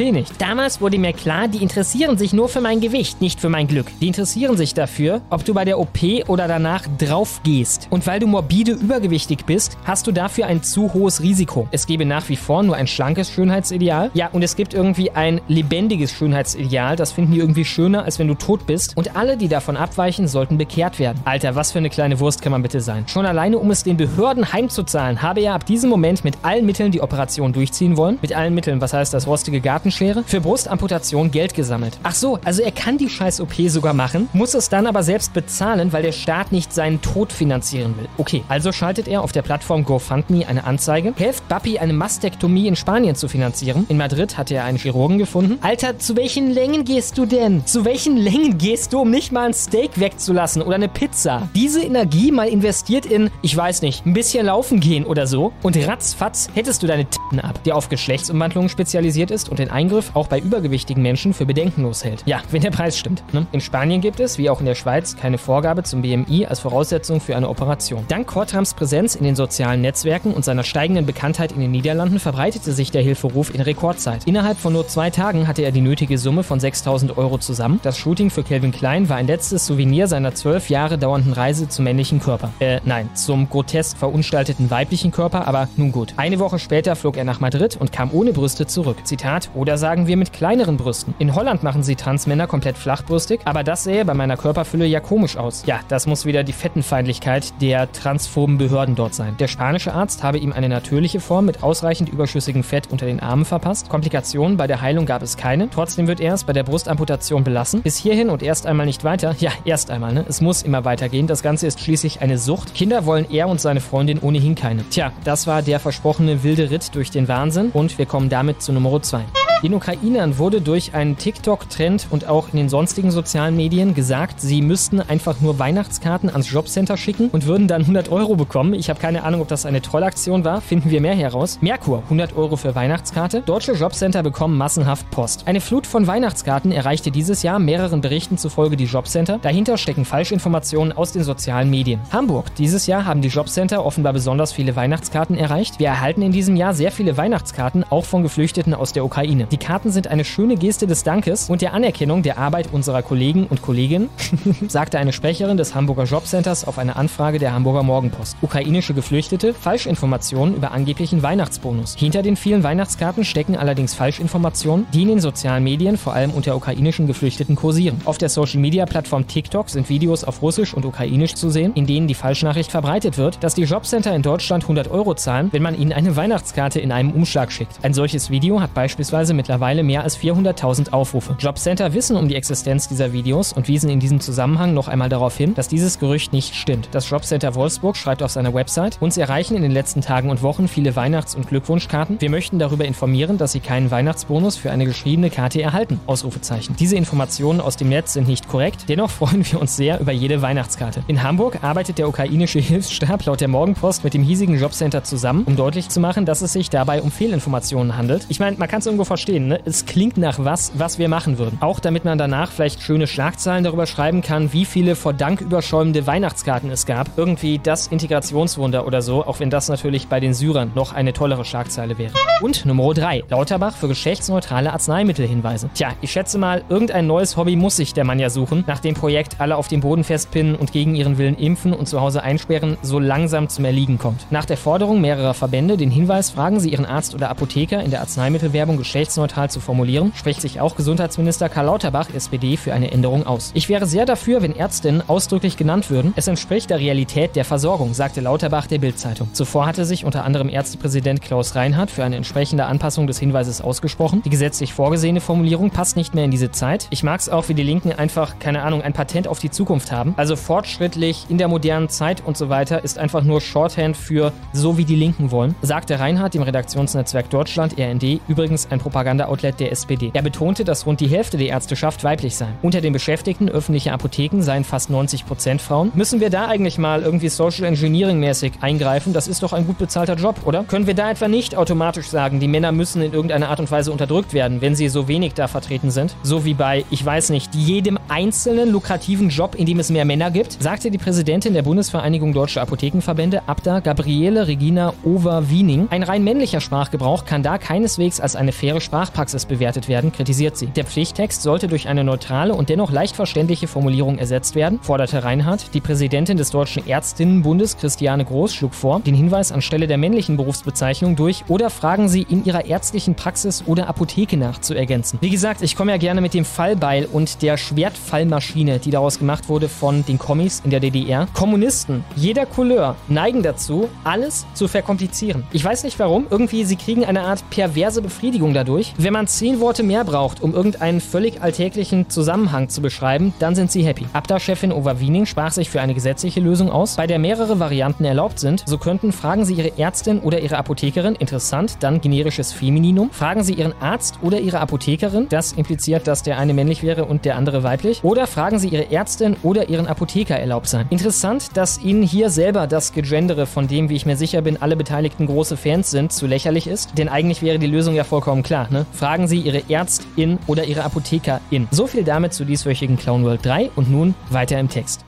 nicht. 0.00 0.40
Damals 0.40 0.80
wurde 0.80 0.98
mir 0.98 1.12
klar, 1.12 1.48
die 1.48 1.62
interessieren 1.62 2.16
sich 2.16 2.32
nur 2.32 2.48
für 2.48 2.60
mein 2.60 2.80
Gewicht, 2.80 3.20
nicht 3.20 3.40
für 3.40 3.48
mein 3.48 3.66
Glück. 3.66 3.86
Die 4.00 4.06
interessieren 4.06 4.56
sich 4.56 4.74
dafür, 4.74 5.20
ob 5.30 5.44
du 5.44 5.54
bei 5.54 5.64
der 5.64 5.78
OP 5.78 5.98
oder 6.28 6.48
danach 6.48 6.84
drauf 6.98 7.40
gehst. 7.44 7.88
Und 7.90 8.06
weil 8.06 8.20
du 8.20 8.26
morbide 8.26 8.72
übergewichtig 8.72 9.44
bist, 9.44 9.76
hast 9.84 10.06
du 10.06 10.12
dafür 10.12 10.46
ein 10.46 10.62
zu 10.62 10.94
hohes 10.94 11.22
Risiko. 11.22 11.68
Es 11.70 11.86
gäbe 11.86 12.04
nach 12.04 12.28
wie 12.28 12.36
vor 12.36 12.62
nur 12.62 12.76
ein 12.76 12.86
schlankes 12.86 13.30
Schönheitsideal. 13.30 14.10
Ja, 14.14 14.28
und 14.32 14.42
es 14.42 14.56
gibt 14.56 14.74
irgendwie 14.74 15.10
ein 15.10 15.40
lebendiges 15.48 16.12
Schönheitsideal. 16.12 16.96
Das 16.96 17.12
finden 17.12 17.32
die 17.32 17.38
irgendwie 17.38 17.64
schöner, 17.64 18.04
als 18.04 18.18
wenn 18.18 18.28
du 18.28 18.34
tot 18.34 18.66
bist. 18.66 18.96
Und 18.96 19.16
alle, 19.16 19.36
die 19.36 19.48
davon 19.48 19.76
abweichen, 19.76 20.28
sollten 20.28 20.56
bekehrt 20.56 20.98
werden. 20.98 21.20
Alter, 21.24 21.54
was 21.54 21.72
für 21.72 21.78
eine 21.78 21.90
kleine 21.90 22.20
Wurst 22.20 22.42
kann 22.42 22.52
man 22.52 22.62
bitte 22.62 22.80
sein? 22.80 23.04
Schon 23.06 23.26
alleine, 23.26 23.58
um 23.58 23.70
es 23.70 23.84
den 23.84 23.96
Behörden 23.96 24.52
heimzuzahlen, 24.52 25.20
habe 25.20 25.40
er 25.40 25.54
ab 25.54 25.66
diesem 25.66 25.90
Moment 25.90 26.24
mit 26.24 26.36
allen 26.42 26.64
Mitteln 26.64 26.90
die 26.90 27.02
Operation 27.02 27.52
durchziehen 27.72 27.82
ziehen 27.82 27.96
wollen. 27.96 28.18
Mit 28.22 28.32
allen 28.34 28.54
Mitteln, 28.54 28.80
was 28.80 28.92
heißt 28.92 29.12
das, 29.12 29.26
rostige 29.26 29.60
Gartenschere? 29.60 30.22
Für 30.26 30.40
Brustamputation 30.40 31.30
Geld 31.30 31.54
gesammelt. 31.54 31.98
Ach 32.02 32.14
so, 32.14 32.38
also 32.44 32.62
er 32.62 32.70
kann 32.70 32.98
die 32.98 33.08
scheiß 33.08 33.40
OP 33.40 33.54
sogar 33.66 33.94
machen, 33.94 34.28
muss 34.32 34.54
es 34.54 34.68
dann 34.68 34.86
aber 34.86 35.02
selbst 35.02 35.32
bezahlen, 35.32 35.92
weil 35.92 36.02
der 36.02 36.12
Staat 36.12 36.52
nicht 36.52 36.72
seinen 36.72 37.00
Tod 37.02 37.32
finanzieren 37.32 37.96
will. 37.96 38.08
Okay, 38.18 38.44
also 38.48 38.72
schaltet 38.72 39.08
er 39.08 39.22
auf 39.22 39.32
der 39.32 39.42
Plattform 39.42 39.84
GoFundMe 39.84 40.46
eine 40.46 40.64
Anzeige. 40.64 41.14
Helft 41.16 41.48
Bappi 41.48 41.78
eine 41.78 41.92
Mastektomie 41.92 42.68
in 42.68 42.76
Spanien 42.76 43.16
zu 43.16 43.28
finanzieren. 43.28 43.86
In 43.88 43.96
Madrid 43.96 44.36
hat 44.38 44.50
er 44.50 44.64
einen 44.64 44.78
Chirurgen 44.78 45.18
gefunden. 45.18 45.58
Alter, 45.62 45.98
zu 45.98 46.16
welchen 46.16 46.50
Längen 46.50 46.84
gehst 46.84 47.18
du 47.18 47.26
denn? 47.26 47.66
Zu 47.66 47.84
welchen 47.84 48.16
Längen 48.16 48.58
gehst 48.58 48.92
du, 48.92 49.00
um 49.00 49.10
nicht 49.10 49.32
mal 49.32 49.46
ein 49.46 49.54
Steak 49.54 49.98
wegzulassen 49.98 50.62
oder 50.62 50.76
eine 50.76 50.88
Pizza? 50.88 51.48
Diese 51.54 51.82
Energie 51.82 52.30
mal 52.30 52.48
investiert 52.48 53.06
in, 53.06 53.30
ich 53.42 53.56
weiß 53.56 53.82
nicht, 53.82 54.06
ein 54.06 54.12
bisschen 54.12 54.46
laufen 54.46 54.80
gehen 54.80 55.04
oder 55.04 55.26
so 55.26 55.52
und 55.62 55.76
ratzfatz 55.76 56.48
hättest 56.54 56.82
du 56.82 56.86
deine 56.86 57.06
Titten 57.06 57.40
ab, 57.40 57.61
der 57.66 57.76
auf 57.76 57.88
Geschlechtsumwandlungen 57.88 58.68
spezialisiert 58.68 59.30
ist 59.30 59.48
und 59.48 59.58
den 59.58 59.70
Eingriff 59.70 60.10
auch 60.14 60.28
bei 60.28 60.38
übergewichtigen 60.38 61.02
Menschen 61.02 61.34
für 61.34 61.46
bedenkenlos 61.46 62.04
hält. 62.04 62.22
Ja, 62.26 62.42
wenn 62.50 62.62
der 62.62 62.70
Preis 62.70 62.98
stimmt. 62.98 63.22
Ne? 63.32 63.46
In 63.52 63.60
Spanien 63.60 64.00
gibt 64.00 64.20
es, 64.20 64.38
wie 64.38 64.50
auch 64.50 64.60
in 64.60 64.66
der 64.66 64.74
Schweiz, 64.74 65.16
keine 65.16 65.38
Vorgabe 65.38 65.82
zum 65.82 66.02
BMI 66.02 66.46
als 66.46 66.60
Voraussetzung 66.60 67.20
für 67.20 67.36
eine 67.36 67.48
Operation. 67.48 68.04
Dank 68.08 68.26
Kortrams 68.26 68.74
Präsenz 68.74 69.14
in 69.14 69.24
den 69.24 69.36
sozialen 69.36 69.80
Netzwerken 69.80 70.32
und 70.32 70.44
seiner 70.44 70.64
steigenden 70.64 71.06
Bekanntheit 71.06 71.52
in 71.52 71.60
den 71.60 71.70
Niederlanden 71.70 72.18
verbreitete 72.18 72.72
sich 72.72 72.90
der 72.90 73.02
Hilferuf 73.02 73.54
in 73.54 73.60
Rekordzeit. 73.60 74.26
Innerhalb 74.26 74.58
von 74.58 74.72
nur 74.72 74.88
zwei 74.88 75.10
Tagen 75.10 75.48
hatte 75.48 75.62
er 75.62 75.72
die 75.72 75.80
nötige 75.80 76.18
Summe 76.18 76.42
von 76.42 76.60
6000 76.60 77.16
Euro 77.16 77.38
zusammen. 77.38 77.80
Das 77.82 77.98
Shooting 77.98 78.30
für 78.30 78.42
Calvin 78.42 78.72
Klein 78.72 79.08
war 79.08 79.16
ein 79.16 79.26
letztes 79.26 79.66
Souvenir 79.66 80.08
seiner 80.08 80.34
zwölf 80.34 80.68
Jahre 80.68 80.98
dauernden 80.98 81.32
Reise 81.32 81.68
zum 81.68 81.84
männlichen 81.84 82.20
Körper. 82.20 82.52
Äh, 82.58 82.80
nein, 82.84 83.08
zum 83.14 83.48
grotesk 83.48 83.96
verunstalteten 83.96 84.70
weiblichen 84.70 85.10
Körper, 85.10 85.46
aber 85.46 85.68
nun 85.76 85.92
gut. 85.92 86.14
Eine 86.16 86.38
Woche 86.38 86.58
später 86.58 86.96
flog 86.96 87.16
er 87.16 87.24
nach 87.24 87.40
Madrid 87.40 87.51
und 87.76 87.92
kam 87.92 88.10
ohne 88.12 88.32
Brüste 88.32 88.66
zurück. 88.66 88.96
Zitat, 89.04 89.50
oder 89.54 89.78
sagen 89.78 90.06
wir 90.06 90.16
mit 90.16 90.32
kleineren 90.32 90.76
Brüsten. 90.76 91.14
In 91.18 91.34
Holland 91.34 91.62
machen 91.62 91.82
sie 91.82 91.96
Transmänner 91.96 92.46
komplett 92.46 92.76
flachbrüstig, 92.76 93.40
aber 93.44 93.64
das 93.64 93.84
sähe 93.84 94.04
bei 94.04 94.14
meiner 94.14 94.36
Körperfülle 94.36 94.86
ja 94.86 95.00
komisch 95.00 95.36
aus. 95.36 95.64
Ja, 95.66 95.80
das 95.88 96.06
muss 96.06 96.24
wieder 96.26 96.44
die 96.44 96.52
Fettenfeindlichkeit 96.52 97.52
der 97.60 97.90
transphoben 97.92 98.58
Behörden 98.58 98.94
dort 98.94 99.14
sein. 99.14 99.36
Der 99.38 99.48
spanische 99.48 99.92
Arzt 99.92 100.22
habe 100.22 100.38
ihm 100.38 100.52
eine 100.52 100.68
natürliche 100.68 101.20
Form 101.20 101.46
mit 101.46 101.62
ausreichend 101.62 102.08
überschüssigem 102.08 102.62
Fett 102.62 102.90
unter 102.90 103.06
den 103.06 103.20
Armen 103.20 103.44
verpasst. 103.44 103.88
Komplikationen 103.88 104.56
bei 104.56 104.66
der 104.66 104.80
Heilung 104.80 105.06
gab 105.06 105.22
es 105.22 105.36
keine. 105.36 105.68
Trotzdem 105.70 106.06
wird 106.06 106.20
er 106.20 106.34
es 106.34 106.44
bei 106.44 106.52
der 106.52 106.62
Brustamputation 106.62 107.44
belassen. 107.44 107.82
Bis 107.82 107.96
hierhin 107.96 108.30
und 108.30 108.42
erst 108.42 108.66
einmal 108.66 108.86
nicht 108.86 109.04
weiter. 109.04 109.34
Ja, 109.38 109.50
erst 109.64 109.90
einmal, 109.90 110.12
ne? 110.12 110.24
Es 110.28 110.40
muss 110.40 110.62
immer 110.62 110.84
weitergehen. 110.84 111.26
Das 111.26 111.42
Ganze 111.42 111.66
ist 111.66 111.80
schließlich 111.80 112.20
eine 112.20 112.38
Sucht. 112.38 112.74
Kinder 112.74 113.06
wollen 113.06 113.30
er 113.30 113.48
und 113.48 113.60
seine 113.60 113.80
Freundin 113.80 114.18
ohnehin 114.20 114.54
keine. 114.54 114.84
Tja, 114.90 115.12
das 115.24 115.46
war 115.46 115.62
der 115.62 115.80
versprochene 115.80 116.42
wilde 116.42 116.70
Ritt 116.70 116.94
durch 116.94 117.10
den 117.10 117.28
Wahnsinn 117.42 117.70
und 117.72 117.98
wir 117.98 118.06
kommen 118.06 118.28
damit 118.28 118.62
zu 118.62 118.72
Nummer 118.72 119.02
2. 119.02 119.24
Den 119.62 119.74
Ukrainern 119.74 120.38
wurde 120.38 120.60
durch 120.60 120.92
einen 120.92 121.16
TikTok-Trend 121.16 122.08
und 122.10 122.26
auch 122.26 122.48
in 122.52 122.56
den 122.56 122.68
sonstigen 122.68 123.12
sozialen 123.12 123.54
Medien 123.54 123.94
gesagt, 123.94 124.40
sie 124.40 124.60
müssten 124.60 125.00
einfach 125.00 125.40
nur 125.40 125.60
Weihnachtskarten 125.60 126.30
ans 126.30 126.50
Jobcenter 126.50 126.96
schicken 126.96 127.28
und 127.28 127.46
würden 127.46 127.68
dann 127.68 127.82
100 127.82 128.10
Euro 128.10 128.34
bekommen. 128.34 128.74
Ich 128.74 128.90
habe 128.90 128.98
keine 128.98 129.22
Ahnung, 129.22 129.40
ob 129.40 129.46
das 129.46 129.64
eine 129.64 129.80
Trollaktion 129.80 130.44
war. 130.44 130.62
Finden 130.62 130.90
wir 130.90 131.00
mehr 131.00 131.14
heraus. 131.14 131.58
Merkur, 131.60 132.02
100 132.04 132.36
Euro 132.36 132.56
für 132.56 132.74
Weihnachtskarte. 132.74 133.42
Deutsche 133.42 133.74
Jobcenter 133.74 134.24
bekommen 134.24 134.58
massenhaft 134.58 135.08
Post. 135.12 135.46
Eine 135.46 135.60
Flut 135.60 135.86
von 135.86 136.08
Weihnachtskarten 136.08 136.72
erreichte 136.72 137.12
dieses 137.12 137.44
Jahr 137.44 137.60
mehreren 137.60 138.00
Berichten 138.00 138.38
zufolge 138.38 138.76
die 138.76 138.86
Jobcenter. 138.86 139.38
Dahinter 139.42 139.78
stecken 139.78 140.04
Falschinformationen 140.04 140.92
aus 140.92 141.12
den 141.12 141.22
sozialen 141.22 141.70
Medien. 141.70 142.00
Hamburg. 142.10 142.52
Dieses 142.56 142.88
Jahr 142.88 143.04
haben 143.04 143.22
die 143.22 143.28
Jobcenter 143.28 143.86
offenbar 143.86 144.12
besonders 144.12 144.50
viele 144.50 144.74
Weihnachtskarten 144.74 145.36
erreicht. 145.36 145.78
Wir 145.78 145.86
erhalten 145.86 146.22
in 146.22 146.32
diesem 146.32 146.56
Jahr 146.56 146.74
sehr 146.74 146.90
viele 146.90 147.16
Weihnachtskarten, 147.16 147.84
auch 147.88 148.06
von 148.06 148.24
Geflüchteten 148.24 148.74
aus 148.74 148.92
der 148.92 149.04
Ukraine. 149.04 149.46
Die 149.52 149.58
Karten 149.58 149.90
sind 149.90 150.08
eine 150.08 150.24
schöne 150.24 150.56
Geste 150.56 150.86
des 150.86 151.04
Dankes 151.04 151.50
und 151.50 151.60
der 151.60 151.74
Anerkennung 151.74 152.22
der 152.22 152.38
Arbeit 152.38 152.70
unserer 152.72 153.02
Kollegen 153.02 153.46
und 153.48 153.60
Kolleginnen, 153.60 154.08
sagte 154.68 154.98
eine 154.98 155.12
Sprecherin 155.12 155.58
des 155.58 155.74
Hamburger 155.74 156.04
Jobcenters 156.04 156.66
auf 156.66 156.78
eine 156.78 156.96
Anfrage 156.96 157.38
der 157.38 157.52
Hamburger 157.52 157.82
Morgenpost. 157.82 158.38
Ukrainische 158.40 158.94
Geflüchtete, 158.94 159.52
Falschinformationen 159.52 160.56
über 160.56 160.72
angeblichen 160.72 161.22
Weihnachtsbonus. 161.22 161.96
Hinter 161.98 162.22
den 162.22 162.36
vielen 162.36 162.62
Weihnachtskarten 162.62 163.26
stecken 163.26 163.54
allerdings 163.54 163.92
Falschinformationen, 163.92 164.86
die 164.94 165.02
in 165.02 165.08
den 165.08 165.20
sozialen 165.20 165.64
Medien 165.64 165.98
vor 165.98 166.14
allem 166.14 166.30
unter 166.30 166.56
ukrainischen 166.56 167.06
Geflüchteten 167.06 167.54
kursieren. 167.54 168.00
Auf 168.06 168.16
der 168.16 168.30
Social-Media-Plattform 168.30 169.26
TikTok 169.26 169.68
sind 169.68 169.90
Videos 169.90 170.24
auf 170.24 170.40
Russisch 170.40 170.72
und 170.72 170.86
Ukrainisch 170.86 171.34
zu 171.34 171.50
sehen, 171.50 171.72
in 171.74 171.86
denen 171.86 172.08
die 172.08 172.14
Falschnachricht 172.14 172.70
verbreitet 172.70 173.18
wird, 173.18 173.44
dass 173.44 173.54
die 173.54 173.64
Jobcenter 173.64 174.14
in 174.16 174.22
Deutschland 174.22 174.64
100 174.64 174.90
Euro 174.90 175.12
zahlen, 175.12 175.50
wenn 175.52 175.62
man 175.62 175.78
ihnen 175.78 175.92
eine 175.92 176.16
Weihnachtskarte 176.16 176.80
in 176.80 176.90
einem 176.90 177.10
Umschlag 177.10 177.52
schickt. 177.52 177.78
Ein 177.82 177.92
solches 177.92 178.30
Video 178.30 178.62
hat 178.62 178.72
beispielsweise 178.72 179.41
mittlerweile 179.42 179.82
mehr 179.82 180.04
als 180.04 180.16
400.000 180.16 180.92
Aufrufe. 180.92 181.34
Jobcenter 181.36 181.94
wissen 181.94 182.16
um 182.16 182.28
die 182.28 182.36
Existenz 182.36 182.86
dieser 182.86 183.12
Videos 183.12 183.52
und 183.52 183.66
wiesen 183.66 183.90
in 183.90 183.98
diesem 183.98 184.20
Zusammenhang 184.20 184.72
noch 184.72 184.86
einmal 184.86 185.08
darauf 185.08 185.36
hin, 185.36 185.54
dass 185.54 185.66
dieses 185.66 185.98
Gerücht 185.98 186.32
nicht 186.32 186.54
stimmt. 186.54 186.88
Das 186.92 187.10
Jobcenter 187.10 187.56
Wolfsburg 187.56 187.96
schreibt 187.96 188.22
auf 188.22 188.30
seiner 188.30 188.54
Website, 188.54 188.98
uns 189.00 189.16
erreichen 189.16 189.56
in 189.56 189.62
den 189.62 189.72
letzten 189.72 190.00
Tagen 190.00 190.30
und 190.30 190.42
Wochen 190.42 190.68
viele 190.68 190.94
Weihnachts- 190.94 191.34
und 191.34 191.48
Glückwunschkarten. 191.48 192.20
Wir 192.20 192.30
möchten 192.30 192.60
darüber 192.60 192.84
informieren, 192.84 193.36
dass 193.36 193.50
Sie 193.50 193.58
keinen 193.58 193.90
Weihnachtsbonus 193.90 194.56
für 194.56 194.70
eine 194.70 194.84
geschriebene 194.84 195.28
Karte 195.28 195.60
erhalten. 195.60 195.98
Ausrufezeichen. 196.06 196.76
Diese 196.78 196.94
Informationen 196.94 197.60
aus 197.60 197.76
dem 197.76 197.88
Netz 197.88 198.12
sind 198.12 198.28
nicht 198.28 198.46
korrekt, 198.46 198.84
dennoch 198.88 199.10
freuen 199.10 199.44
wir 199.50 199.60
uns 199.60 199.74
sehr 199.74 199.98
über 199.98 200.12
jede 200.12 200.40
Weihnachtskarte. 200.40 201.02
In 201.08 201.24
Hamburg 201.24 201.64
arbeitet 201.64 201.98
der 201.98 202.08
ukrainische 202.08 202.58
Hilfsstab 202.60 203.26
laut 203.26 203.40
der 203.40 203.48
Morgenpost 203.48 204.04
mit 204.04 204.14
dem 204.14 204.22
hiesigen 204.22 204.56
Jobcenter 204.56 205.02
zusammen, 205.02 205.42
um 205.46 205.56
deutlich 205.56 205.88
zu 205.88 205.98
machen, 205.98 206.26
dass 206.26 206.42
es 206.42 206.52
sich 206.52 206.70
dabei 206.70 207.02
um 207.02 207.10
Fehlinformationen 207.10 207.96
handelt. 207.96 208.26
Ich 208.28 208.38
meine, 208.38 208.56
man 208.56 208.68
kann 208.68 208.78
es 208.78 208.86
irgendwo 208.86 209.04
verstehen, 209.04 209.21
ne? 209.28 209.60
Es 209.64 209.86
klingt 209.86 210.16
nach 210.16 210.38
was, 210.38 210.72
was 210.74 210.98
wir 210.98 211.08
machen 211.08 211.38
würden. 211.38 211.58
Auch 211.60 211.80
damit 211.80 212.04
man 212.04 212.18
danach 212.18 212.50
vielleicht 212.50 212.82
schöne 212.82 213.06
Schlagzeilen 213.06 213.64
darüber 213.64 213.86
schreiben 213.86 214.22
kann, 214.22 214.52
wie 214.52 214.64
viele 214.64 214.96
vor 214.96 215.12
Dank 215.12 215.40
überschäumende 215.40 216.06
Weihnachtskarten 216.06 216.70
es 216.70 216.86
gab. 216.86 217.16
Irgendwie 217.16 217.58
das 217.58 217.86
Integrationswunder 217.86 218.86
oder 218.86 219.02
so, 219.02 219.24
auch 219.24 219.40
wenn 219.40 219.50
das 219.50 219.68
natürlich 219.68 220.08
bei 220.08 220.20
den 220.20 220.34
Syrern 220.34 220.72
noch 220.74 220.92
eine 220.92 221.12
tollere 221.12 221.44
Schlagzeile 221.44 221.98
wäre. 221.98 222.12
Und 222.40 222.64
Nummer 222.64 222.92
3. 222.92 223.24
Lauterbach 223.28 223.76
für 223.76 223.88
geschlechtsneutrale 223.88 224.72
Arzneimittelhinweise. 224.72 225.70
Tja, 225.74 225.92
ich 226.00 226.12
schätze 226.12 226.38
mal, 226.38 226.64
irgendein 226.68 227.06
neues 227.06 227.36
Hobby 227.36 227.56
muss 227.56 227.76
sich 227.76 227.94
der 227.94 228.04
Mann 228.04 228.18
ja 228.18 228.30
suchen, 228.30 228.64
nach 228.66 228.80
dem 228.80 228.94
Projekt 228.94 229.36
alle 229.40 229.56
auf 229.56 229.68
dem 229.68 229.80
Boden 229.80 230.04
festpinnen 230.04 230.56
und 230.56 230.72
gegen 230.72 230.94
ihren 230.94 231.18
Willen 231.18 231.36
impfen 231.36 231.72
und 231.72 231.86
zu 231.86 232.00
Hause 232.00 232.22
einsperren 232.22 232.76
so 232.82 232.98
langsam 232.98 233.48
zum 233.48 233.64
Erliegen 233.64 233.98
kommt. 233.98 234.26
Nach 234.30 234.44
der 234.44 234.56
Forderung 234.56 235.00
mehrerer 235.00 235.34
Verbände, 235.34 235.76
den 235.76 235.90
Hinweis, 235.90 236.30
fragen 236.30 236.60
Sie 236.60 236.70
Ihren 236.70 236.86
Arzt 236.86 237.14
oder 237.14 237.30
Apotheker 237.30 237.82
in 237.82 237.90
der 237.90 238.00
Arzneimittelwerbung 238.00 238.76
geschlechtsneutral 239.12 239.50
zu 239.50 239.60
formulieren, 239.60 240.12
spricht 240.14 240.40
sich 240.40 240.60
auch 240.60 240.76
Gesundheitsminister 240.76 241.48
Karl 241.48 241.66
Lauterbach, 241.66 242.08
SPD, 242.14 242.56
für 242.56 242.72
eine 242.72 242.90
Änderung 242.90 243.26
aus. 243.26 243.50
Ich 243.54 243.68
wäre 243.68 243.86
sehr 243.86 244.06
dafür, 244.06 244.42
wenn 244.42 244.56
Ärztinnen 244.56 245.02
ausdrücklich 245.06 245.56
genannt 245.56 245.90
würden. 245.90 246.12
Es 246.16 246.28
entspricht 246.28 246.70
der 246.70 246.78
Realität 246.78 247.36
der 247.36 247.44
Versorgung, 247.44 247.94
sagte 247.94 248.20
Lauterbach 248.20 248.66
der 248.66 248.78
Bild-Zeitung. 248.78 249.28
Zuvor 249.34 249.66
hatte 249.66 249.84
sich 249.84 250.04
unter 250.04 250.24
anderem 250.24 250.48
Ärztepräsident 250.48 251.20
Klaus 251.20 251.54
Reinhardt 251.54 251.90
für 251.90 252.04
eine 252.04 252.16
entsprechende 252.16 252.64
Anpassung 252.64 253.06
des 253.06 253.18
Hinweises 253.18 253.60
ausgesprochen. 253.60 254.22
Die 254.24 254.30
gesetzlich 254.30 254.72
vorgesehene 254.72 255.20
Formulierung 255.20 255.70
passt 255.70 255.96
nicht 255.96 256.14
mehr 256.14 256.24
in 256.24 256.30
diese 256.30 256.50
Zeit. 256.50 256.86
Ich 256.90 257.02
mag 257.02 257.20
es 257.20 257.28
auch, 257.28 257.48
wie 257.48 257.54
die 257.54 257.62
Linken 257.62 257.92
einfach, 257.92 258.38
keine 258.38 258.62
Ahnung, 258.62 258.82
ein 258.82 258.92
Patent 258.92 259.28
auf 259.28 259.38
die 259.38 259.50
Zukunft 259.50 259.92
haben. 259.92 260.14
Also 260.16 260.36
fortschrittlich 260.36 261.26
in 261.28 261.38
der 261.38 261.48
modernen 261.48 261.88
Zeit 261.88 262.22
und 262.24 262.36
so 262.36 262.48
weiter 262.48 262.82
ist 262.82 262.98
einfach 262.98 263.22
nur 263.22 263.40
Shorthand 263.40 263.96
für 263.96 264.32
so 264.52 264.78
wie 264.78 264.84
die 264.84 264.96
Linken 264.96 265.30
wollen, 265.30 265.54
sagte 265.62 265.98
Reinhardt 265.98 266.34
dem 266.34 266.42
Redaktionsnetzwerk 266.42 267.28
Deutschland, 267.30 267.78
RND, 267.78 268.20
übrigens 268.28 268.70
ein 268.70 268.80
Propaganda-Outlet 269.02 269.58
der 269.58 269.72
SPD. 269.72 270.12
Er 270.14 270.22
betonte, 270.22 270.64
dass 270.64 270.86
rund 270.86 271.00
die 271.00 271.08
Hälfte 271.08 271.36
der 271.36 271.48
Ärzteschaft 271.48 272.04
weiblich 272.04 272.36
sei. 272.36 272.46
Unter 272.62 272.80
den 272.80 272.92
Beschäftigten 272.92 273.48
öffentlicher 273.48 273.92
Apotheken 273.92 274.42
seien 274.42 274.62
fast 274.62 274.90
90 274.90 275.26
Prozent 275.26 275.60
Frauen. 275.60 275.90
Müssen 275.94 276.20
wir 276.20 276.30
da 276.30 276.46
eigentlich 276.46 276.78
mal 276.78 277.02
irgendwie 277.02 277.28
Social 277.28 277.64
Engineering-mäßig 277.64 278.52
eingreifen? 278.60 279.12
Das 279.12 279.26
ist 279.26 279.42
doch 279.42 279.52
ein 279.52 279.66
gut 279.66 279.78
bezahlter 279.78 280.14
Job, 280.14 280.36
oder? 280.44 280.62
Können 280.64 280.86
wir 280.86 280.94
da 280.94 281.10
etwa 281.10 281.26
nicht 281.26 281.56
automatisch 281.56 282.06
sagen, 282.06 282.38
die 282.38 282.46
Männer 282.46 282.70
müssen 282.70 283.02
in 283.02 283.12
irgendeiner 283.12 283.48
Art 283.48 283.58
und 283.58 283.70
Weise 283.72 283.90
unterdrückt 283.90 284.34
werden, 284.34 284.60
wenn 284.60 284.76
sie 284.76 284.88
so 284.88 285.08
wenig 285.08 285.34
da 285.34 285.48
vertreten 285.48 285.90
sind? 285.90 286.14
So 286.22 286.44
wie 286.44 286.54
bei, 286.54 286.84
ich 286.90 287.04
weiß 287.04 287.30
nicht, 287.30 287.54
jedem 287.56 287.98
einzelnen 288.08 288.70
lukrativen 288.70 289.30
Job, 289.30 289.56
in 289.56 289.66
dem 289.66 289.80
es 289.80 289.90
mehr 289.90 290.04
Männer 290.04 290.30
gibt, 290.30 290.62
sagte 290.62 290.92
die 290.92 290.98
Präsidentin 290.98 291.54
der 291.54 291.62
Bundesvereinigung 291.62 292.32
Deutscher 292.32 292.62
Apothekenverbände, 292.62 293.42
Abda 293.48 293.80
Gabriele 293.80 294.46
Regina 294.46 294.94
Over-Wiening. 295.02 295.88
Ein 295.90 296.04
rein 296.04 296.22
männlicher 296.22 296.60
Sprachgebrauch 296.60 297.24
kann 297.24 297.42
da 297.42 297.58
keineswegs 297.58 298.20
als 298.20 298.36
eine 298.36 298.52
faire 298.52 298.80
Sprachpraxis 298.92 299.46
bewertet 299.46 299.88
werden, 299.88 300.12
kritisiert 300.12 300.58
sie. 300.58 300.66
Der 300.66 300.84
Pflichttext 300.84 301.40
sollte 301.40 301.66
durch 301.66 301.88
eine 301.88 302.04
neutrale 302.04 302.52
und 302.52 302.68
dennoch 302.68 302.92
leicht 302.92 303.16
verständliche 303.16 303.66
Formulierung 303.66 304.18
ersetzt 304.18 304.54
werden, 304.54 304.80
forderte 304.82 305.24
Reinhardt. 305.24 305.72
Die 305.72 305.80
Präsidentin 305.80 306.36
des 306.36 306.50
Deutschen 306.50 306.86
Ärztinnenbundes, 306.86 307.78
Christiane 307.78 308.26
Groß, 308.26 308.52
schlug 308.52 308.74
vor, 308.74 309.00
den 309.00 309.14
Hinweis 309.14 309.50
anstelle 309.50 309.86
der 309.86 309.96
männlichen 309.96 310.36
Berufsbezeichnung 310.36 311.16
durch 311.16 311.44
oder 311.48 311.70
fragen 311.70 312.10
Sie 312.10 312.20
in 312.20 312.44
Ihrer 312.44 312.66
ärztlichen 312.66 313.14
Praxis 313.14 313.64
oder 313.64 313.88
Apotheke 313.88 314.36
nach 314.36 314.60
zu 314.60 314.74
ergänzen. 314.74 315.16
Wie 315.22 315.30
gesagt, 315.30 315.62
ich 315.62 315.74
komme 315.74 315.92
ja 315.92 315.96
gerne 315.96 316.20
mit 316.20 316.34
dem 316.34 316.44
Fallbeil 316.44 317.08
und 317.10 317.40
der 317.40 317.56
Schwertfallmaschine, 317.56 318.78
die 318.78 318.90
daraus 318.90 319.18
gemacht 319.18 319.48
wurde 319.48 319.70
von 319.70 320.04
den 320.04 320.18
Kommis 320.18 320.60
in 320.66 320.70
der 320.70 320.80
DDR. 320.80 321.28
Kommunisten 321.32 322.04
jeder 322.14 322.44
Couleur 322.44 322.96
neigen 323.08 323.42
dazu, 323.42 323.88
alles 324.04 324.44
zu 324.52 324.68
verkomplizieren. 324.68 325.44
Ich 325.50 325.64
weiß 325.64 325.84
nicht 325.84 325.98
warum, 325.98 326.26
irgendwie 326.28 326.64
sie 326.64 326.76
kriegen 326.76 327.06
eine 327.06 327.22
Art 327.22 327.42
perverse 327.48 328.02
Befriedigung 328.02 328.52
dadurch. 328.52 328.81
Wenn 328.98 329.12
man 329.12 329.26
zehn 329.26 329.60
Worte 329.60 329.82
mehr 329.82 330.04
braucht, 330.04 330.42
um 330.42 330.54
irgendeinen 330.54 331.00
völlig 331.00 331.42
alltäglichen 331.42 332.10
Zusammenhang 332.10 332.68
zu 332.68 332.82
beschreiben, 332.82 333.32
dann 333.38 333.54
sind 333.54 333.70
sie 333.70 333.84
happy. 333.84 334.06
Abda-Chefin 334.12 334.72
Ova 334.72 335.00
Wiening 335.00 335.26
sprach 335.26 335.52
sich 335.52 335.70
für 335.70 335.80
eine 335.80 335.94
gesetzliche 335.94 336.40
Lösung 336.40 336.70
aus, 336.70 336.96
bei 336.96 337.06
der 337.06 337.18
mehrere 337.18 337.58
Varianten 337.58 338.04
erlaubt 338.04 338.38
sind. 338.38 338.62
So 338.66 338.78
könnten 338.78 339.12
fragen 339.12 339.44
Sie 339.44 339.54
Ihre 339.54 339.78
Ärztin 339.78 340.20
oder 340.20 340.40
Ihre 340.40 340.56
Apothekerin, 340.56 341.14
interessant, 341.14 341.76
dann 341.80 342.00
generisches 342.00 342.52
Femininum. 342.52 343.10
Fragen 343.10 343.42
Sie 343.44 343.54
Ihren 343.54 343.74
Arzt 343.80 344.18
oder 344.22 344.40
Ihre 344.40 344.60
Apothekerin, 344.60 345.28
das 345.28 345.52
impliziert, 345.52 346.06
dass 346.06 346.22
der 346.22 346.38
eine 346.38 346.54
männlich 346.54 346.82
wäre 346.82 347.04
und 347.04 347.24
der 347.24 347.36
andere 347.36 347.62
weiblich. 347.62 348.02
Oder 348.04 348.26
fragen 348.26 348.58
Sie 348.58 348.68
Ihre 348.68 348.90
Ärztin 348.90 349.36
oder 349.42 349.68
Ihren 349.68 349.86
Apotheker 349.86 350.36
erlaubt 350.36 350.68
sein. 350.68 350.86
Interessant, 350.90 351.56
dass 351.56 351.80
Ihnen 351.82 352.02
hier 352.02 352.30
selber 352.30 352.66
das 352.66 352.92
Gegendere, 352.92 353.46
von 353.46 353.68
dem, 353.68 353.88
wie 353.88 353.96
ich 353.96 354.06
mir 354.06 354.16
sicher 354.16 354.42
bin, 354.42 354.60
alle 354.60 354.76
Beteiligten 354.76 355.26
große 355.26 355.56
Fans 355.56 355.90
sind, 355.90 356.12
zu 356.12 356.26
lächerlich 356.26 356.66
ist. 356.66 356.98
Denn 356.98 357.08
eigentlich 357.08 357.42
wäre 357.42 357.58
die 357.58 357.66
Lösung 357.66 357.94
ja 357.94 358.04
vollkommen 358.04 358.42
klar. 358.42 358.68
Ne? 358.72 358.86
Fragen 358.92 359.28
Sie 359.28 359.38
Ihre 359.38 359.70
Ärztin 359.70 360.38
oder 360.46 360.64
Ihre 360.64 360.82
Apothekerin. 360.82 361.68
So 361.70 361.86
viel 361.86 362.04
damit 362.04 362.32
zu 362.32 362.44
dieswöchigen 362.44 362.96
Clown 362.96 363.24
World 363.24 363.44
3 363.44 363.70
und 363.76 363.90
nun 363.90 364.14
weiter 364.30 364.58
im 364.58 364.68
Text. 364.68 365.04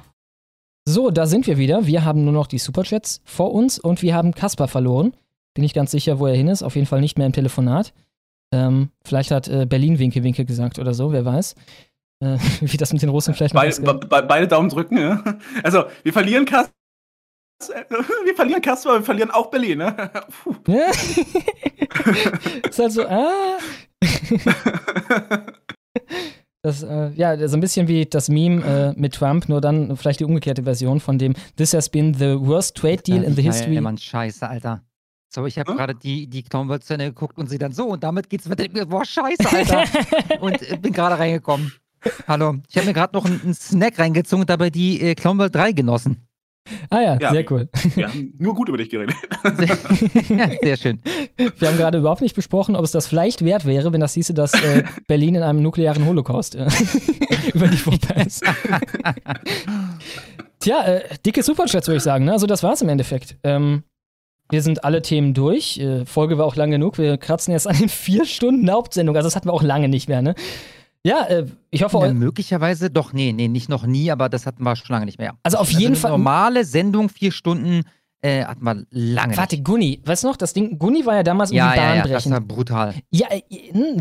So, 0.87 1.11
da 1.11 1.27
sind 1.27 1.47
wir 1.47 1.57
wieder. 1.57 1.87
Wir 1.87 2.05
haben 2.05 2.25
nur 2.25 2.35
noch 2.35 2.47
die 2.47 2.59
Superchats 2.59 3.23
vor 3.25 3.53
uns 3.53 3.79
und 3.79 4.03
wir 4.03 4.15
haben 4.15 4.35
Kaspar 4.35 4.69
verloren. 4.69 5.15
Bin 5.55 5.65
ich 5.65 5.73
ganz 5.73 5.91
sicher, 5.91 6.19
wo 6.19 6.27
er 6.27 6.35
hin 6.35 6.49
ist. 6.49 6.63
Auf 6.63 6.75
jeden 6.75 6.87
Fall 6.87 7.01
nicht 7.01 7.17
mehr 7.17 7.27
im 7.27 7.33
Telefonat. 7.33 7.95
Ähm, 8.53 8.91
vielleicht 9.03 9.31
hat 9.31 9.49
äh, 9.49 9.65
Berlin 9.67 9.99
Winke 9.99 10.23
Winke 10.23 10.45
gesagt 10.45 10.79
oder 10.79 10.93
so, 10.93 11.11
wer 11.11 11.25
weiß. 11.25 11.55
Äh, 12.21 12.37
wie 12.61 12.77
das 12.77 12.93
mit 12.93 13.01
den 13.01 13.09
Russen 13.09 13.33
vielleicht 13.33 13.55
noch 13.55 13.63
Beide, 13.63 14.07
be 14.07 14.23
beide 14.29 14.47
Daumen 14.47 14.69
drücken, 14.69 14.99
ja. 14.99 15.23
Also, 15.63 15.85
wir 16.03 16.13
verlieren 16.13 16.45
Kaspar. 16.45 16.75
Wir 18.25 18.35
verlieren 18.35 18.61
Kaspar, 18.61 18.99
wir 18.99 19.05
verlieren 19.05 19.31
auch 19.31 19.51
Berlin, 19.51 19.79
ne? 19.79 20.11
Ja. 20.67 20.87
ist 22.69 22.79
halt 22.79 22.93
so, 22.93 23.07
ah. 23.07 23.59
Das, 26.63 26.83
äh, 26.83 27.11
ja, 27.15 27.47
so 27.47 27.57
ein 27.57 27.61
bisschen 27.61 27.89
wie 27.89 28.07
das 28.07 28.31
Meme 28.31 28.65
äh, 28.65 28.99
mit 28.99 29.15
Trump, 29.15 29.51
nur 29.51 29.61
dann 29.61 29.97
vielleicht 29.99 30.21
die 30.21 30.25
umgekehrte 30.25 30.63
Version 30.63 30.99
von 30.99 31.19
dem 31.19 31.35
This 31.57 31.75
has 31.75 31.91
been 31.91 32.15
the 32.15 32.39
worst 32.41 32.77
trade 32.77 33.03
deal 33.03 33.23
in 33.23 33.35
the 33.35 33.43
history. 33.43 33.75
Ja, 33.75 33.83
Mann, 33.83 33.99
scheiße, 33.99 34.49
Alter. 34.49 34.83
So, 35.29 35.45
ich 35.45 35.59
habe 35.59 35.73
hm? 35.73 35.77
gerade 35.77 35.95
die, 35.95 36.27
die 36.27 36.43
Clownworld-Szene 36.43 37.07
geguckt 37.07 37.37
und 37.39 37.51
sie 37.51 37.59
dann 37.59 37.73
so 37.73 37.89
und 37.89 38.03
damit 38.03 38.31
geht's 38.31 38.49
mit 38.49 38.61
dem, 38.61 38.89
boah, 38.89 39.05
scheiße, 39.05 39.47
Alter. 39.51 39.85
und 40.41 40.71
äh, 40.71 40.77
bin 40.79 40.93
gerade 40.93 41.19
reingekommen. 41.19 41.73
Hallo. 42.27 42.57
Ich 42.69 42.77
habe 42.77 42.87
mir 42.87 42.95
gerade 42.95 43.15
noch 43.15 43.27
einen, 43.27 43.43
einen, 43.43 43.55
Snack 43.55 43.99
reingezogen 43.99 44.43
und 44.43 44.51
dabei 44.51 44.71
die 44.71 45.01
äh, 45.01 45.15
Clownworld 45.15 45.55
3 45.55 45.73
genossen. 45.73 46.27
Ah 46.89 47.01
ja, 47.01 47.19
ja, 47.21 47.31
sehr 47.31 47.51
cool. 47.51 47.69
Wir 47.95 48.09
haben 48.09 48.33
nur 48.39 48.55
gut 48.55 48.69
über 48.69 48.79
dich 48.79 48.89
geredet. 48.89 49.15
Sehr, 49.57 50.59
sehr 50.63 50.77
schön. 50.77 51.01
Wir 51.37 51.69
haben 51.69 51.77
gerade 51.77 51.99
überhaupt 51.99 52.23
nicht 52.23 52.35
besprochen, 52.35 52.75
ob 52.75 52.85
es 52.85 52.91
das 52.91 53.07
vielleicht 53.07 53.45
wert 53.45 53.67
wäre, 53.67 53.93
wenn 53.93 54.01
das 54.01 54.15
hieße, 54.15 54.33
dass 54.33 54.55
äh, 54.55 54.85
Berlin 55.07 55.35
in 55.35 55.43
einem 55.43 55.63
nuklearen 55.63 56.07
Holocaust 56.07 56.55
äh, 56.55 56.67
über 57.53 57.69
die 57.69 57.85
Wupper 57.85 58.25
ist. 58.25 58.43
Tja, 60.61 60.85
äh, 60.85 61.03
dicke 61.27 61.43
Superchats 61.43 61.87
würde 61.87 61.99
ich 61.99 62.03
sagen. 62.03 62.25
Ne? 62.25 62.33
Also 62.33 62.47
das 62.47 62.63
war's 62.63 62.81
im 62.81 62.89
Endeffekt. 62.89 63.37
Ähm, 63.45 63.83
wir 64.51 64.63
sind 64.63 64.85
alle 64.85 65.03
Themen 65.03 65.35
durch. 65.35 65.79
Äh, 65.79 66.07
Folge 66.07 66.39
war 66.39 66.47
auch 66.47 66.57
lang 66.57 66.71
genug. 66.71 66.97
Wir 66.97 67.19
kratzen 67.19 67.53
jetzt 67.53 67.67
an 67.67 67.77
den 67.77 67.89
vier 67.91 68.25
Stunden 68.25 68.71
Hauptsendung. 68.71 69.17
Also 69.17 69.27
das 69.27 69.37
hatten 69.37 69.49
wir 69.49 69.53
auch 69.53 69.63
lange 69.63 69.89
nicht 69.89 70.09
mehr. 70.09 70.23
Ne? 70.23 70.35
Ja, 71.07 71.25
äh, 71.25 71.47
ich 71.71 71.83
hoffe. 71.83 71.99
Ja, 71.99 72.13
möglicherweise 72.13 72.91
doch, 72.91 73.13
nee, 73.13 73.33
nee, 73.33 73.49
nicht 73.49 73.69
noch 73.69 73.87
nie, 73.87 74.11
aber 74.11 74.29
das 74.29 74.47
hatten 74.47 74.65
wir 74.65 74.75
schon 74.75 74.95
lange 74.95 75.05
nicht 75.05 75.19
mehr. 75.19 75.37
Also 75.43 75.59
auf 75.59 75.71
jeden 75.71 75.95
also 75.95 76.01
Fall. 76.01 76.11
Normale 76.13 76.65
Sendung, 76.65 77.11
vier 77.11 77.31
Stunden, 77.31 77.83
äh, 78.23 78.45
hatten 78.45 78.65
wir 78.65 78.87
lange 78.91 79.37
Warte, 79.37 79.57
nicht. 79.57 79.67
Gunni, 79.67 80.01
weißt 80.03 80.25
du 80.25 80.29
noch, 80.29 80.37
das 80.39 80.55
Ding, 80.55 80.79
Gunni 80.79 81.05
war 81.05 81.17
ja 81.17 81.23
damals 81.23 81.51
ja, 81.51 81.67
um 81.67 81.73
die 81.73 81.79
Bahn 81.79 81.89
ja, 81.89 81.95
ja, 81.97 82.03
brechen. 82.03 82.15
das 82.15 82.31
war 82.31 82.41
brutal. 82.41 82.95
Ja, 83.11 83.29
äh, 83.31 83.43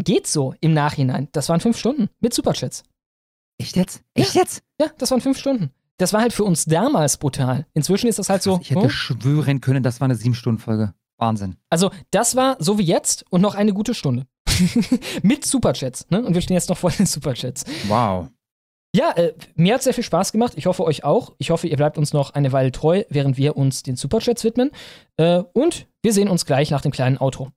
geht 0.01 0.27
so 0.27 0.55
im 0.61 0.73
Nachhinein. 0.73 1.27
Das 1.33 1.49
waren 1.49 1.59
fünf 1.59 1.77
Stunden 1.77 2.07
mit 2.21 2.33
Superchats. 2.33 2.83
Echt 3.57 3.75
jetzt? 3.75 4.01
Echt 4.13 4.35
ja. 4.35 4.41
jetzt? 4.41 4.63
Ja, 4.79 4.87
das 4.97 5.11
waren 5.11 5.19
fünf 5.19 5.37
Stunden. 5.37 5.71
Das 5.97 6.13
war 6.13 6.21
halt 6.21 6.31
für 6.33 6.45
uns 6.45 6.65
damals 6.65 7.17
brutal. 7.17 7.67
Inzwischen 7.73 8.07
ist 8.07 8.17
das 8.17 8.29
halt 8.29 8.41
so. 8.41 8.59
Ich 8.61 8.71
hätte 8.71 8.85
oh. 8.85 8.89
schwören 8.89 9.59
können, 9.59 9.83
das 9.83 9.99
war 9.99 10.05
eine 10.05 10.15
sieben-Stunden-Folge. 10.15 10.93
Wahnsinn. 11.17 11.57
Also, 11.69 11.91
das 12.11 12.35
war 12.35 12.55
so 12.59 12.77
wie 12.77 12.83
jetzt 12.83 13.25
und 13.29 13.41
noch 13.41 13.55
eine 13.55 13.73
gute 13.73 13.93
Stunde. 13.93 14.25
Mit 15.23 15.45
Superchats, 15.45 16.07
ne? 16.09 16.23
Und 16.23 16.33
wir 16.33 16.41
stehen 16.41 16.55
jetzt 16.55 16.69
noch 16.69 16.77
vor 16.77 16.91
den 16.91 17.05
Superchats. 17.05 17.65
Wow. 17.87 18.27
Ja, 18.95 19.11
äh, 19.11 19.33
mir 19.55 19.73
hat 19.73 19.83
sehr 19.83 19.93
viel 19.93 20.03
Spaß 20.03 20.31
gemacht. 20.31 20.53
Ich 20.55 20.67
hoffe 20.67 20.83
euch 20.83 21.03
auch. 21.03 21.33
Ich 21.39 21.49
hoffe, 21.49 21.67
ihr 21.67 21.77
bleibt 21.77 21.97
uns 21.97 22.13
noch 22.13 22.35
eine 22.35 22.51
Weile 22.51 22.71
treu, 22.71 23.03
während 23.09 23.37
wir 23.37 23.57
uns 23.57 23.81
den 23.81 23.95
Superchats 23.95 24.43
widmen. 24.43 24.71
Äh, 25.17 25.43
und 25.53 25.87
wir 26.03 26.13
sehen 26.13 26.27
uns 26.27 26.45
gleich 26.45 26.69
nach 26.69 26.81
dem 26.81 26.91
kleinen 26.91 27.17
Outro. 27.17 27.51